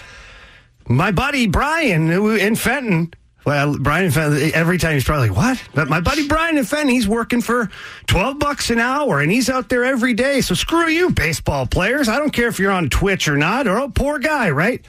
my 0.88 1.12
buddy 1.12 1.48
Brian 1.48 2.10
in 2.12 2.56
Fenton. 2.56 3.14
Well, 3.46 3.78
Brian 3.78 4.06
in 4.06 4.12
Fenton, 4.12 4.52
every 4.56 4.80
time 4.80 4.94
he's 4.94 5.04
probably 5.04 5.30
like, 5.30 5.38
what? 5.38 5.64
But 5.76 5.88
my 5.88 6.02
buddy 6.02 6.28
Brian 6.28 6.58
in 6.58 6.66
Fenton, 6.66 6.88
he's 6.88 7.08
working 7.08 7.42
for 7.42 7.70
12 8.08 8.40
bucks 8.40 8.72
an 8.72 8.80
hour 8.80 9.20
and 9.20 9.32
he's 9.32 9.52
out 9.52 9.70
there 9.70 9.86
every 9.86 10.16
day. 10.16 10.42
So 10.42 10.56
screw 10.56 10.88
you, 10.88 11.12
baseball 11.12 11.68
players. 11.68 12.10
I 12.10 12.18
don't 12.18 12.32
care 12.32 12.48
if 12.48 12.58
you're 12.58 12.72
on 12.72 12.90
Twitch 12.90 13.28
or 13.28 13.38
not, 13.38 13.68
or 13.68 13.78
oh, 13.78 13.90
poor 13.90 14.18
guy, 14.18 14.50
right? 14.50 14.84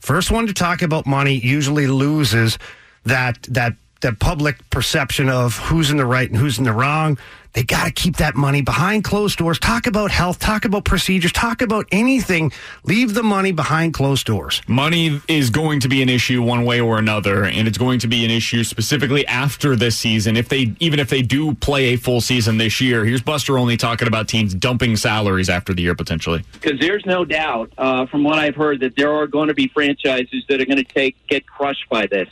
First 0.00 0.32
one 0.32 0.48
to 0.48 0.52
talk 0.52 0.82
about 0.82 1.06
money 1.06 1.34
usually 1.34 1.86
loses 1.86 2.58
that, 3.04 3.42
that, 3.44 3.74
that 4.00 4.18
public 4.18 4.68
perception 4.70 5.28
of 5.28 5.56
who's 5.58 5.92
in 5.92 5.96
the 5.96 6.06
right 6.06 6.28
and 6.28 6.38
who's 6.38 6.58
in 6.58 6.64
the 6.64 6.72
wrong. 6.72 7.16
They 7.52 7.64
got 7.64 7.86
to 7.86 7.90
keep 7.90 8.16
that 8.18 8.36
money 8.36 8.62
behind 8.62 9.02
closed 9.02 9.38
doors. 9.38 9.58
Talk 9.58 9.86
about 9.86 10.10
health, 10.10 10.38
talk 10.38 10.64
about 10.64 10.84
procedures, 10.84 11.32
talk 11.32 11.62
about 11.62 11.86
anything. 11.90 12.52
Leave 12.84 13.14
the 13.14 13.24
money 13.24 13.50
behind 13.50 13.92
closed 13.92 14.26
doors. 14.26 14.62
Money 14.68 15.20
is 15.26 15.50
going 15.50 15.80
to 15.80 15.88
be 15.88 16.00
an 16.00 16.08
issue 16.08 16.42
one 16.42 16.64
way 16.64 16.80
or 16.80 16.98
another, 16.98 17.44
and 17.44 17.66
it's 17.66 17.78
going 17.78 17.98
to 18.00 18.06
be 18.06 18.24
an 18.24 18.30
issue 18.30 18.62
specifically 18.62 19.26
after 19.26 19.74
this 19.74 19.96
season. 19.96 20.36
If 20.36 20.48
they 20.48 20.74
even 20.78 21.00
if 21.00 21.10
they 21.10 21.22
do 21.22 21.54
play 21.54 21.94
a 21.94 21.96
full 21.96 22.20
season 22.20 22.58
this 22.58 22.80
year, 22.80 23.04
here's 23.04 23.22
Buster 23.22 23.58
Olney 23.58 23.76
talking 23.76 24.06
about 24.06 24.28
teams 24.28 24.54
dumping 24.54 24.96
salaries 24.96 25.48
after 25.48 25.74
the 25.74 25.82
year 25.82 25.94
potentially. 25.94 26.44
because 26.52 26.78
there's 26.78 27.04
no 27.04 27.24
doubt, 27.24 27.72
uh, 27.78 28.06
from 28.06 28.22
what 28.22 28.38
I've 28.38 28.54
heard, 28.54 28.80
that 28.80 28.94
there 28.96 29.12
are 29.12 29.26
going 29.26 29.48
to 29.48 29.54
be 29.54 29.68
franchises 29.68 30.44
that 30.48 30.60
are 30.60 30.66
going 30.66 30.78
to 30.78 30.84
take 30.84 31.16
get 31.26 31.46
crushed 31.46 31.88
by 31.88 32.06
this, 32.06 32.28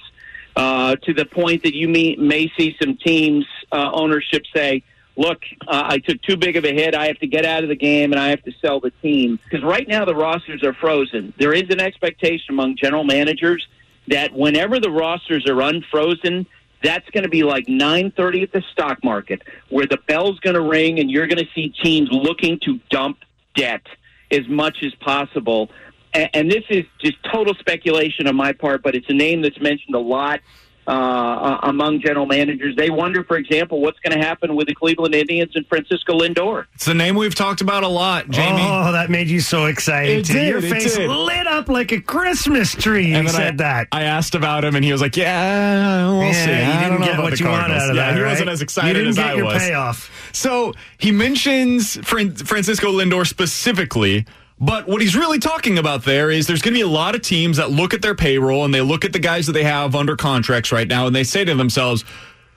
uh, 0.54 0.94
to 0.96 1.12
the 1.12 1.24
point 1.24 1.62
that 1.64 1.74
you 1.74 1.88
may, 1.88 2.14
may 2.16 2.52
see 2.56 2.76
some 2.80 2.96
teams 2.96 3.46
uh, 3.72 3.90
ownership 3.92 4.44
say, 4.54 4.82
"Look, 5.18 5.42
uh, 5.66 5.82
I 5.86 5.98
took 5.98 6.22
too 6.22 6.36
big 6.36 6.56
of 6.56 6.64
a 6.64 6.72
hit. 6.72 6.94
I 6.94 7.08
have 7.08 7.18
to 7.18 7.26
get 7.26 7.44
out 7.44 7.64
of 7.64 7.68
the 7.68 7.76
game 7.76 8.12
and 8.12 8.20
I 8.20 8.28
have 8.28 8.42
to 8.44 8.52
sell 8.62 8.80
the 8.80 8.92
team." 9.02 9.38
Because 9.44 9.64
right 9.64 9.86
now 9.86 10.04
the 10.04 10.14
rosters 10.14 10.62
are 10.62 10.72
frozen. 10.72 11.34
There 11.38 11.52
is 11.52 11.64
an 11.70 11.80
expectation 11.80 12.46
among 12.50 12.76
general 12.76 13.04
managers 13.04 13.66
that 14.06 14.32
whenever 14.32 14.80
the 14.80 14.90
rosters 14.90 15.46
are 15.46 15.60
unfrozen, 15.60 16.46
that's 16.82 17.08
going 17.10 17.24
to 17.24 17.28
be 17.28 17.42
like 17.42 17.66
9:30 17.66 18.44
at 18.44 18.52
the 18.52 18.62
stock 18.72 19.02
market, 19.02 19.42
where 19.68 19.86
the 19.86 19.98
bell's 20.06 20.38
going 20.40 20.54
to 20.54 20.62
ring 20.62 21.00
and 21.00 21.10
you're 21.10 21.26
going 21.26 21.44
to 21.44 21.50
see 21.54 21.70
teams 21.82 22.08
looking 22.12 22.58
to 22.60 22.80
dump 22.90 23.18
debt 23.54 23.82
as 24.30 24.46
much 24.48 24.78
as 24.82 24.94
possible. 24.94 25.70
And, 26.14 26.30
and 26.32 26.50
this 26.50 26.64
is 26.70 26.84
just 27.00 27.16
total 27.24 27.54
speculation 27.54 28.26
on 28.28 28.36
my 28.36 28.52
part, 28.52 28.82
but 28.82 28.94
it's 28.94 29.08
a 29.08 29.14
name 29.14 29.42
that's 29.42 29.60
mentioned 29.60 29.94
a 29.94 30.00
lot 30.00 30.40
uh, 30.88 31.58
among 31.64 32.00
general 32.00 32.26
managers. 32.26 32.74
They 32.74 32.88
wonder, 32.90 33.22
for 33.22 33.36
example, 33.36 33.80
what's 33.80 33.98
going 34.00 34.18
to 34.18 34.24
happen 34.26 34.56
with 34.56 34.66
the 34.68 34.74
Cleveland 34.74 35.14
Indians 35.14 35.52
and 35.54 35.66
Francisco 35.66 36.18
Lindor. 36.18 36.64
It's 36.74 36.86
the 36.86 36.94
name 36.94 37.14
we've 37.14 37.34
talked 37.34 37.60
about 37.60 37.82
a 37.84 37.88
lot, 37.88 38.28
Jamie. 38.30 38.62
Oh, 38.64 38.90
that 38.92 39.10
made 39.10 39.28
you 39.28 39.40
so 39.40 39.66
excited. 39.66 40.18
It 40.20 40.26
did, 40.32 40.48
Your 40.48 40.58
it 40.58 40.70
face 40.70 40.96
did. 40.96 41.08
lit 41.10 41.46
up 41.46 41.68
like 41.68 41.92
a 41.92 42.00
Christmas 42.00 42.72
tree. 42.74 43.12
And 43.12 43.24
you 43.24 43.32
said 43.32 43.54
I, 43.60 43.64
that. 43.64 43.88
I 43.92 44.02
asked 44.04 44.34
about 44.34 44.64
him, 44.64 44.74
and 44.76 44.84
he 44.84 44.90
was 44.92 45.00
like, 45.02 45.16
"Yeah, 45.16 46.08
we'll 46.10 46.22
Yeah, 46.24 46.32
see." 46.32 46.50
you 46.50 46.56
I 46.56 46.82
didn't 46.82 46.90
don't 46.90 47.00
know 47.00 47.06
get 47.06 47.14
about 47.14 47.22
what 47.24 47.32
the 47.38 47.44
you 47.44 47.50
want 47.50 47.72
out 47.72 47.90
of 47.90 47.96
yeah, 47.96 48.10
that, 48.12 48.16
he 48.18 48.22
wasn't 48.24 48.48
as 48.48 48.62
excited 48.62 48.88
You 48.88 48.94
didn't 48.94 49.08
as 49.10 49.16
get 49.16 49.26
I 49.26 49.34
your 49.34 49.44
was. 49.44 49.58
payoff. 49.62 50.30
So 50.32 50.72
he 50.98 51.12
mentions 51.12 51.96
Fran- 52.06 52.34
Francisco 52.34 52.90
Lindor 52.92 53.26
specifically, 53.26 54.24
But 54.60 54.88
what 54.88 55.00
he's 55.00 55.16
really 55.16 55.38
talking 55.38 55.78
about 55.78 56.04
there 56.04 56.30
is 56.30 56.46
there's 56.46 56.62
going 56.62 56.74
to 56.74 56.78
be 56.78 56.82
a 56.82 56.88
lot 56.88 57.14
of 57.14 57.22
teams 57.22 57.58
that 57.58 57.70
look 57.70 57.94
at 57.94 58.02
their 58.02 58.14
payroll 58.14 58.64
and 58.64 58.74
they 58.74 58.80
look 58.80 59.04
at 59.04 59.12
the 59.12 59.18
guys 59.18 59.46
that 59.46 59.52
they 59.52 59.64
have 59.64 59.94
under 59.94 60.16
contracts 60.16 60.72
right 60.72 60.88
now 60.88 61.06
and 61.06 61.14
they 61.14 61.24
say 61.24 61.44
to 61.44 61.54
themselves, 61.54 62.04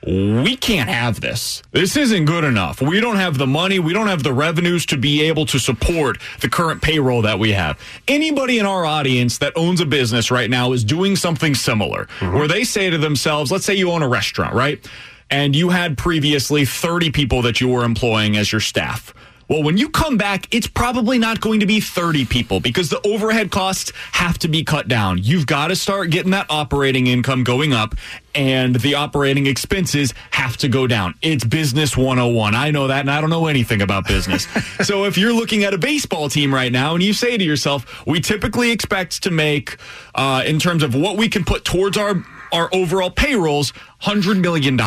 we 0.03 0.55
can't 0.55 0.89
have 0.89 1.21
this. 1.21 1.61
This 1.71 1.95
isn't 1.95 2.25
good 2.25 2.43
enough. 2.43 2.81
We 2.81 2.99
don't 2.99 3.17
have 3.17 3.37
the 3.37 3.45
money. 3.45 3.77
We 3.77 3.93
don't 3.93 4.07
have 4.07 4.23
the 4.23 4.33
revenues 4.33 4.85
to 4.87 4.97
be 4.97 5.21
able 5.21 5.45
to 5.47 5.59
support 5.59 6.17
the 6.39 6.49
current 6.49 6.81
payroll 6.81 7.21
that 7.21 7.37
we 7.37 7.51
have. 7.51 7.79
Anybody 8.07 8.57
in 8.57 8.65
our 8.65 8.83
audience 8.83 9.37
that 9.37 9.53
owns 9.55 9.79
a 9.79 9.85
business 9.85 10.31
right 10.31 10.49
now 10.49 10.71
is 10.71 10.83
doing 10.83 11.15
something 11.15 11.53
similar 11.53 12.05
mm-hmm. 12.19 12.35
where 12.35 12.47
they 12.47 12.63
say 12.63 12.89
to 12.89 12.97
themselves, 12.97 13.51
let's 13.51 13.63
say 13.63 13.75
you 13.75 13.91
own 13.91 14.01
a 14.01 14.07
restaurant, 14.07 14.55
right? 14.55 14.83
And 15.29 15.55
you 15.55 15.69
had 15.69 15.99
previously 15.99 16.65
30 16.65 17.11
people 17.11 17.43
that 17.43 17.61
you 17.61 17.67
were 17.67 17.83
employing 17.83 18.37
as 18.37 18.51
your 18.51 18.61
staff. 18.61 19.13
Well, 19.51 19.63
when 19.63 19.75
you 19.75 19.89
come 19.89 20.15
back, 20.15 20.47
it's 20.55 20.65
probably 20.65 21.19
not 21.19 21.41
going 21.41 21.59
to 21.59 21.65
be 21.65 21.81
30 21.81 22.23
people 22.23 22.61
because 22.61 22.87
the 22.87 23.05
overhead 23.05 23.51
costs 23.51 23.91
have 24.13 24.39
to 24.39 24.47
be 24.47 24.63
cut 24.63 24.87
down. 24.87 25.21
You've 25.21 25.45
got 25.45 25.67
to 25.67 25.75
start 25.75 26.09
getting 26.09 26.31
that 26.31 26.45
operating 26.49 27.07
income 27.07 27.43
going 27.43 27.73
up 27.73 27.93
and 28.33 28.77
the 28.77 28.95
operating 28.95 29.47
expenses 29.47 30.13
have 30.29 30.55
to 30.55 30.69
go 30.69 30.87
down. 30.87 31.15
It's 31.21 31.43
business 31.43 31.97
101. 31.97 32.55
I 32.55 32.71
know 32.71 32.87
that 32.87 33.01
and 33.01 33.11
I 33.11 33.19
don't 33.19 33.29
know 33.29 33.47
anything 33.47 33.81
about 33.81 34.07
business. 34.07 34.47
so 34.83 35.03
if 35.03 35.17
you're 35.17 35.33
looking 35.33 35.65
at 35.65 35.73
a 35.73 35.77
baseball 35.77 36.29
team 36.29 36.53
right 36.53 36.71
now 36.71 36.93
and 36.93 37.03
you 37.03 37.11
say 37.11 37.37
to 37.37 37.43
yourself, 37.43 38.07
we 38.07 38.21
typically 38.21 38.71
expect 38.71 39.21
to 39.23 39.31
make, 39.31 39.75
uh, 40.15 40.43
in 40.45 40.59
terms 40.59 40.81
of 40.81 40.95
what 40.95 41.17
we 41.17 41.27
can 41.27 41.43
put 41.43 41.65
towards 41.65 41.97
our 41.97 42.23
our 42.51 42.69
overall 42.73 43.09
payrolls 43.09 43.73
$100 44.01 44.39
million. 44.39 44.79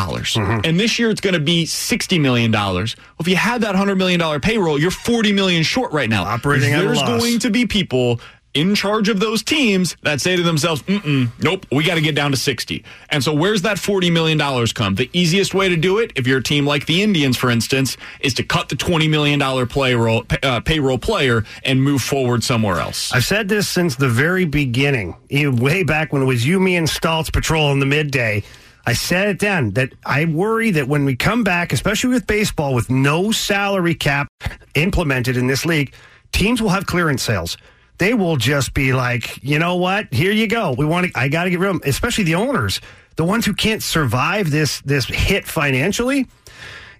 And 0.65 0.79
this 0.79 0.99
year 0.99 1.09
it's 1.09 1.21
going 1.21 1.33
to 1.33 1.39
be 1.39 1.65
$60 1.65 2.19
million. 2.21 2.51
Well, 2.51 2.85
if 3.19 3.27
you 3.27 3.35
had 3.35 3.61
that 3.61 3.75
$100 3.75 3.97
million 3.97 4.41
payroll, 4.41 4.79
you're 4.79 4.91
40 4.91 5.31
million 5.33 5.63
short 5.63 5.91
right 5.91 6.09
now. 6.09 6.23
Operating 6.23 6.71
There's 6.71 7.01
going 7.21 7.39
to 7.39 7.49
be 7.49 7.65
people 7.65 8.19
in 8.55 8.73
charge 8.73 9.09
of 9.09 9.19
those 9.19 9.43
teams 9.43 9.95
that 10.01 10.21
say 10.21 10.35
to 10.35 10.41
themselves, 10.41 10.81
nope, 10.87 11.65
we 11.71 11.83
got 11.83 11.95
to 11.95 12.01
get 12.01 12.15
down 12.15 12.31
to 12.31 12.37
60. 12.37 12.83
And 13.09 13.23
so 13.23 13.33
where's 13.33 13.61
that 13.63 13.77
$40 13.77 14.11
million 14.11 14.39
come? 14.69 14.95
The 14.95 15.09
easiest 15.13 15.53
way 15.53 15.69
to 15.69 15.75
do 15.75 15.99
it, 15.99 16.13
if 16.15 16.25
you're 16.25 16.39
a 16.39 16.43
team 16.43 16.65
like 16.65 16.85
the 16.85 17.03
Indians, 17.03 17.37
for 17.37 17.51
instance, 17.51 17.97
is 18.21 18.33
to 18.35 18.43
cut 18.43 18.69
the 18.69 18.75
$20 18.75 19.09
million 19.09 19.67
payroll, 19.67 20.25
uh, 20.41 20.61
payroll 20.61 20.97
player 20.97 21.43
and 21.63 21.83
move 21.83 22.01
forward 22.01 22.43
somewhere 22.43 22.79
else. 22.79 23.11
I've 23.13 23.25
said 23.25 23.49
this 23.49 23.67
since 23.67 23.97
the 23.97 24.09
very 24.09 24.45
beginning, 24.45 25.15
way 25.29 25.83
back 25.83 26.13
when 26.13 26.21
it 26.21 26.25
was 26.25 26.47
you, 26.47 26.59
me, 26.59 26.77
and 26.77 26.87
Stoltz 26.87 27.31
patrol 27.31 27.71
in 27.73 27.79
the 27.79 27.85
midday. 27.85 28.43
I 28.87 28.93
said 28.93 29.27
it 29.29 29.39
then 29.39 29.71
that 29.71 29.89
I 30.05 30.25
worry 30.25 30.71
that 30.71 30.87
when 30.87 31.05
we 31.05 31.15
come 31.15 31.43
back, 31.43 31.73
especially 31.73 32.13
with 32.13 32.27
baseball, 32.27 32.73
with 32.73 32.89
no 32.89 33.31
salary 33.31 33.95
cap 33.95 34.27
implemented 34.75 35.35
in 35.35 35.47
this 35.47 35.65
league, 35.65 35.93
teams 36.31 36.61
will 36.61 36.69
have 36.69 36.85
clearance 36.85 37.23
sales. 37.23 37.57
They 37.97 38.13
will 38.13 38.35
just 38.37 38.73
be 38.73 38.93
like, 38.93 39.41
you 39.43 39.59
know 39.59 39.75
what? 39.77 40.13
Here 40.13 40.31
you 40.31 40.47
go. 40.47 40.73
We 40.77 40.85
want 40.85 41.11
to. 41.13 41.19
I 41.19 41.27
got 41.29 41.45
to 41.45 41.49
get 41.49 41.59
rid 41.59 41.69
of 41.69 41.81
them, 41.81 41.89
especially 41.89 42.25
the 42.25 42.35
owners, 42.35 42.81
the 43.15 43.23
ones 43.23 43.45
who 43.45 43.53
can't 43.53 43.81
survive 43.83 44.51
this 44.51 44.81
this 44.81 45.05
hit 45.05 45.47
financially 45.47 46.27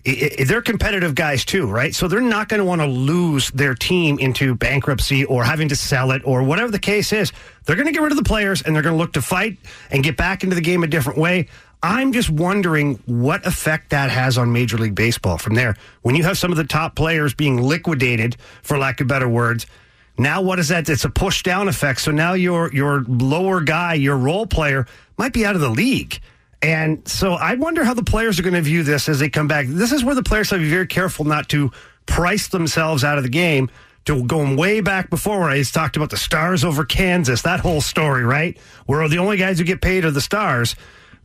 i- 0.07 0.31
i- 0.39 0.43
they're 0.43 0.61
competitive 0.61 1.15
guys 1.15 1.43
too, 1.43 1.67
right? 1.67 1.93
So 1.95 2.07
they're 2.07 2.21
not 2.21 2.47
going 2.47 2.59
to 2.59 2.63
want 2.65 2.79
to 2.81 2.87
lose 2.87 3.49
their 3.51 3.73
team 3.73 4.19
into 4.19 4.53
bankruptcy 4.55 5.25
or 5.25 5.43
having 5.43 5.67
to 5.69 5.75
sell 5.75 6.11
it 6.11 6.21
or 6.25 6.43
whatever 6.43 6.71
the 6.71 6.79
case 6.79 7.11
is. 7.11 7.31
They're 7.65 7.75
going 7.75 7.87
to 7.87 7.91
get 7.91 8.01
rid 8.03 8.11
of 8.11 8.17
the 8.17 8.23
players 8.23 8.61
and 8.61 8.75
they're 8.75 8.83
going 8.83 8.93
to 8.93 8.99
look 8.99 9.13
to 9.13 9.21
fight 9.23 9.57
and 9.89 10.03
get 10.03 10.15
back 10.15 10.43
into 10.43 10.55
the 10.55 10.61
game 10.61 10.83
a 10.83 10.87
different 10.87 11.17
way. 11.19 11.47
I'm 11.83 12.13
just 12.13 12.29
wondering 12.29 12.99
what 13.05 13.45
effect 13.45 13.89
that 13.89 14.09
has 14.11 14.37
on 14.37 14.51
Major 14.53 14.77
League 14.77 14.95
Baseball 14.95 15.37
from 15.39 15.55
there. 15.55 15.75
When 16.03 16.15
you 16.15 16.23
have 16.23 16.37
some 16.37 16.51
of 16.51 16.57
the 16.57 16.63
top 16.65 16.95
players 16.95 17.33
being 17.33 17.61
liquidated, 17.61 18.37
for 18.63 18.77
lack 18.77 19.01
of 19.01 19.07
better 19.07 19.27
words, 19.27 19.65
now 20.17 20.41
what 20.41 20.59
is 20.59 20.69
that? 20.69 20.87
It's 20.89 21.05
a 21.05 21.09
push 21.09 21.43
down 21.43 21.67
effect. 21.67 22.01
So 22.01 22.11
now 22.11 22.33
your 22.33 22.73
your 22.73 23.03
lower 23.07 23.61
guy, 23.61 23.95
your 23.95 24.17
role 24.17 24.45
player, 24.45 24.87
might 25.17 25.33
be 25.33 25.45
out 25.45 25.55
of 25.55 25.61
the 25.61 25.69
league. 25.69 26.19
And 26.61 27.07
so 27.07 27.33
I 27.33 27.55
wonder 27.55 27.83
how 27.83 27.93
the 27.93 28.03
players 28.03 28.39
are 28.39 28.43
going 28.43 28.55
to 28.55 28.61
view 28.61 28.83
this 28.83 29.07
as 29.09 29.19
they 29.19 29.29
come 29.29 29.47
back. 29.47 29.67
This 29.67 29.91
is 29.91 30.03
where 30.03 30.15
the 30.15 30.23
players 30.23 30.49
have 30.49 30.59
to 30.59 30.63
be 30.63 30.69
very 30.69 30.87
careful 30.87 31.25
not 31.25 31.49
to 31.49 31.71
price 32.05 32.47
themselves 32.47 33.03
out 33.03 33.17
of 33.17 33.23
the 33.23 33.29
game. 33.29 33.69
To 34.05 34.23
going 34.23 34.55
way 34.55 34.81
back 34.81 35.09
before 35.09 35.39
where 35.39 35.49
I 35.49 35.63
talked 35.63 35.97
about 35.97 36.11
the 36.11 36.17
stars 36.17 36.63
over 36.63 36.85
Kansas, 36.85 37.41
that 37.41 37.59
whole 37.59 37.81
story, 37.81 38.23
right? 38.23 38.55
Where 38.85 39.07
the 39.09 39.17
only 39.17 39.35
guys 39.35 39.57
who 39.57 39.63
get 39.63 39.81
paid 39.81 40.05
are 40.05 40.11
the 40.11 40.21
stars. 40.21 40.75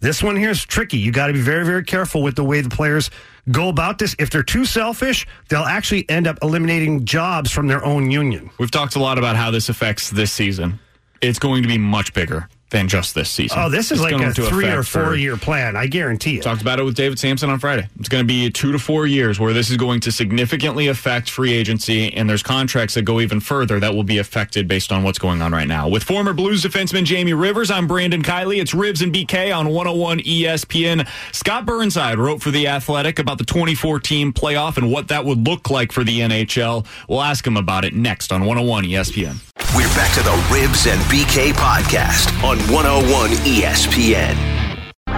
This 0.00 0.22
one 0.22 0.34
here 0.34 0.50
is 0.50 0.64
tricky. 0.64 0.96
You 0.96 1.12
got 1.12 1.26
to 1.26 1.34
be 1.34 1.42
very, 1.42 1.64
very 1.64 1.84
careful 1.84 2.22
with 2.22 2.34
the 2.34 2.44
way 2.44 2.62
the 2.62 2.70
players 2.70 3.10
go 3.50 3.68
about 3.68 3.98
this. 3.98 4.16
If 4.18 4.30
they're 4.30 4.42
too 4.42 4.64
selfish, 4.64 5.26
they'll 5.48 5.60
actually 5.62 6.08
end 6.08 6.26
up 6.26 6.38
eliminating 6.42 7.04
jobs 7.04 7.50
from 7.50 7.68
their 7.68 7.84
own 7.84 8.10
union. 8.10 8.50
We've 8.58 8.70
talked 8.70 8.96
a 8.96 8.98
lot 8.98 9.18
about 9.18 9.36
how 9.36 9.50
this 9.50 9.68
affects 9.68 10.08
this 10.08 10.32
season. 10.32 10.78
It's 11.20 11.38
going 11.38 11.62
to 11.62 11.68
be 11.68 11.76
much 11.76 12.14
bigger 12.14 12.48
than 12.70 12.88
just 12.88 13.14
this 13.14 13.30
season. 13.30 13.58
Oh, 13.60 13.68
this 13.68 13.86
is 13.86 13.92
It's 13.92 14.00
like 14.02 14.10
going 14.12 14.30
a 14.30 14.34
to 14.34 14.46
three 14.46 14.68
or 14.68 14.82
four 14.82 15.14
year 15.14 15.36
plan. 15.36 15.76
I 15.76 15.86
guarantee 15.86 16.38
it. 16.38 16.42
Talked 16.42 16.62
about 16.62 16.78
it 16.78 16.84
with 16.84 16.94
David 16.94 17.18
Samson 17.18 17.50
on 17.50 17.58
Friday. 17.58 17.88
It's 17.98 18.08
going 18.08 18.22
to 18.22 18.26
be 18.26 18.50
two 18.50 18.72
to 18.72 18.78
four 18.78 19.06
years 19.06 19.38
where 19.38 19.52
this 19.52 19.70
is 19.70 19.76
going 19.76 20.00
to 20.00 20.12
significantly 20.12 20.88
affect 20.88 21.30
free 21.30 21.52
agency, 21.52 22.12
and 22.14 22.28
there's 22.28 22.42
contracts 22.42 22.94
that 22.94 23.02
go 23.02 23.20
even 23.20 23.40
further 23.40 23.80
that 23.80 23.94
will 23.94 24.04
be 24.04 24.18
affected 24.18 24.68
based 24.68 24.92
on 24.92 25.02
what's 25.02 25.18
going 25.18 25.42
on 25.42 25.52
right 25.52 25.68
now. 25.68 25.88
With 25.88 26.04
former 26.04 26.32
Blues 26.32 26.62
defenseman 26.62 27.04
Jamie 27.04 27.34
Rivers, 27.34 27.70
I'm 27.70 27.86
Brandon 27.86 28.22
Kiley. 28.22 28.60
It's 28.60 28.74
Ribs 28.74 29.02
and 29.02 29.12
BK 29.12 29.56
on 29.56 29.68
101 29.68 30.20
ESPN. 30.20 31.08
Scott 31.32 31.66
Burnside 31.66 32.18
wrote 32.18 32.42
for 32.42 32.50
The 32.50 32.68
Athletic 32.68 33.18
about 33.18 33.38
the 33.38 33.44
2014 33.44 34.32
playoff 34.32 34.76
and 34.76 34.90
what 34.92 35.08
that 35.08 35.24
would 35.24 35.46
look 35.46 35.70
like 35.70 35.92
for 35.92 36.04
the 36.04 36.20
NHL. 36.20 36.86
We'll 37.08 37.22
ask 37.22 37.46
him 37.46 37.56
about 37.56 37.84
it 37.84 37.94
next 37.94 38.32
on 38.32 38.40
101 38.42 38.84
ESPN. 38.84 39.36
We're 39.76 39.86
back 39.94 40.12
to 40.14 40.22
the 40.22 40.32
Ribs 40.52 40.86
and 40.86 41.00
BK 41.02 41.52
podcast 41.52 42.42
on 42.42 42.58
101 42.68 43.30
ESPN. 43.30 44.60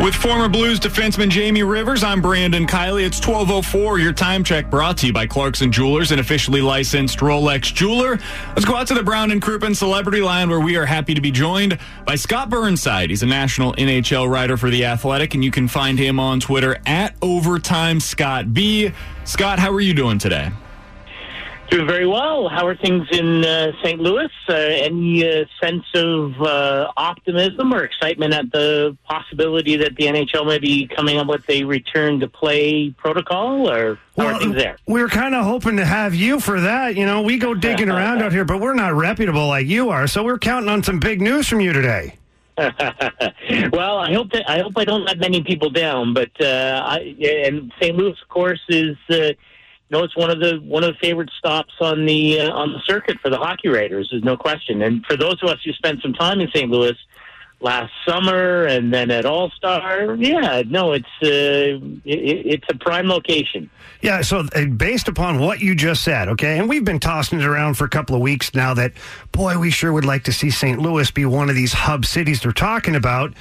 With 0.03 0.15
former 0.15 0.49
Blues 0.49 0.81
defenseman 0.81 1.29
Jamie 1.29 1.63
Rivers, 1.63 2.03
I'm 2.03 2.21
Brandon 2.21 2.67
Kiley. 2.67 3.05
It's 3.05 3.19
1204. 3.19 3.99
Your 3.99 4.13
time 4.13 4.43
check 4.43 4.71
brought 4.71 4.97
to 4.99 5.07
you 5.07 5.13
by 5.13 5.27
Clarkson 5.27 5.71
Jewelers, 5.71 6.11
an 6.13 6.19
officially 6.19 6.61
licensed 6.61 7.19
Rolex 7.19 7.73
jeweler. 7.73 8.19
Let's 8.49 8.65
go 8.65 8.75
out 8.75 8.87
to 8.89 8.95
the 8.95 9.03
Brown 9.03 9.31
and 9.31 9.41
Crouppen 9.41 9.77
Celebrity 9.77 10.21
Line 10.21 10.49
where 10.49 10.61
we 10.61 10.77
are 10.77 10.87
happy 10.87 11.15
to 11.15 11.21
be 11.21 11.31
joined 11.31 11.79
by 12.05 12.17
Scott 12.17 12.49
Burnside. 12.49 13.11
He's 13.11 13.23
a 13.23 13.27
national 13.27 13.75
NHL 13.75 14.29
writer 14.29 14.57
for 14.57 14.71
The 14.71 14.87
Athletic, 14.87 15.35
and 15.35 15.45
you 15.45 15.51
can 15.51 15.69
find 15.69 15.99
him 15.99 16.19
on 16.19 16.41
Twitter 16.41 16.79
at 16.87 17.15
Overtime 17.23 18.01
Scott 18.01 18.53
B. 18.55 18.91
Scott, 19.25 19.59
how 19.59 19.71
are 19.73 19.81
you 19.81 19.95
doing 19.95 20.19
today? 20.19 20.51
Doing 21.73 21.87
very 21.87 22.07
well. 22.07 22.51
How 22.51 22.67
are 22.67 22.77
things 22.77 23.09
in 23.13 23.47
uh, 23.47 23.73
St. 23.83 23.99
Louis? 23.99 24.29
Uh, 24.47 24.53
any 24.53 25.27
uh, 25.27 25.47
sense 25.59 25.85
of 25.95 26.39
uh, 26.43 26.93
optimism 26.99 27.73
or 27.73 27.83
excitement 27.83 28.35
at 28.35 28.53
the 28.53 28.95
possibility 29.05 29.77
that 29.77 29.97
the 29.97 30.05
NHL 30.05 30.47
may 30.47 30.59
be 30.59 30.87
coming 30.87 31.17
up 31.17 31.29
with 31.29 31.49
a 31.49 31.65
return 31.65 32.21
to 32.21 32.29
play 32.29 32.91
protocol, 32.91 33.71
or 33.71 33.99
how 34.19 34.27
are 34.27 34.39
things 34.39 34.55
there? 34.55 34.77
We 34.87 35.01
were 35.01 35.09
kind 35.09 35.35
of 35.35 35.47
hoping 35.47 35.79
to 35.79 35.87
have 35.87 36.15
you 36.15 36.41
for 36.41 36.61
that. 36.61 36.95
You 36.95 37.07
know, 37.07 37.23
we 37.23 37.39
go 37.39 37.55
digging 37.69 37.89
around 37.89 38.21
out 38.21 38.33
here, 38.33 38.45
but 38.45 38.61
we're 38.61 38.75
not 38.75 38.93
reputable 38.93 39.47
like 39.47 39.67
you 39.67 39.89
are. 39.89 40.07
So 40.07 40.23
we're 40.23 40.39
counting 40.39 40.69
on 40.69 40.83
some 40.83 41.01
big 41.01 41.23
news 41.23 41.49
from 41.49 41.61
you 41.61 41.73
today. 41.73 42.19
well, 42.59 43.97
I 43.97 44.13
hope 44.13 44.31
that 44.33 44.45
I 44.47 44.59
hope 44.59 44.75
I 44.77 44.85
don't 44.85 45.07
let 45.07 45.19
many 45.19 45.43
people 45.43 45.71
down, 45.71 46.13
but 46.13 46.39
uh, 46.39 46.83
I, 46.85 46.99
and 47.47 47.73
St. 47.81 47.97
Louis, 47.97 48.11
of 48.11 48.29
course, 48.29 48.61
is 48.69 48.95
know 49.93 50.03
it's 50.03 50.17
one 50.17 50.31
of 50.31 50.41
the 50.41 50.57
one 50.65 50.83
of 50.83 50.95
the 50.95 50.99
favorite 50.99 51.31
stops 51.39 51.75
on 51.81 52.07
the 52.07 52.41
uh, 52.41 52.51
on 52.51 52.73
the 52.73 52.81
circuit 52.85 53.19
for 53.21 53.31
the 53.31 53.37
hockey 53.37 53.69
Raiders. 53.69 54.09
There's 54.11 54.25
no 54.25 54.37
question. 54.37 54.83
And 54.83 55.05
for 55.07 55.17
those 55.17 55.41
of 55.43 55.51
us 55.51 55.59
who 55.65 55.73
spent 55.73 56.03
some 56.03 56.15
time 56.15 56.41
in 56.41 56.49
St. 56.49 56.71
Louis 56.71 56.97
last 57.61 57.93
summer 58.05 58.65
and 58.65 58.93
then 58.93 59.11
at 59.11 59.25
All 59.25 59.51
Star, 59.51 60.17
yeah, 60.17 60.63
no, 60.67 60.93
it's 60.93 61.07
uh, 61.23 61.79
it, 62.05 62.47
it's 62.47 62.65
a 62.71 62.75
prime 62.77 63.07
location. 63.07 63.71
Yeah, 64.01 64.23
so 64.23 64.49
uh, 64.55 64.65
based 64.65 65.07
upon 65.07 65.39
what 65.39 65.61
you 65.61 65.77
just 65.77 66.03
said, 66.03 66.29
okay, 66.31 66.59
and 66.59 66.69
we've 66.69 66.85
been 66.85 66.99
tossing 66.99 67.39
it 67.39 67.45
around 67.45 67.75
for 67.75 67.85
a 67.85 67.89
couple 67.89 68.17
of 68.17 68.23
weeks 68.23 68.53
now 68.55 68.75
that, 68.75 68.95
boy, 69.31 69.59
we 69.59 69.71
sure 69.71 69.93
would 69.93 70.05
like 70.05 70.25
to 70.25 70.33
see 70.33 70.51
St. 70.51 70.81
Louis 70.81 71.09
be 71.13 71.25
one 71.25 71.49
of 71.49 71.55
these 71.55 71.73
hub 71.73 72.05
cities 72.05 72.41
they're 72.41 72.51
talking 72.51 72.97
about. 72.97 73.33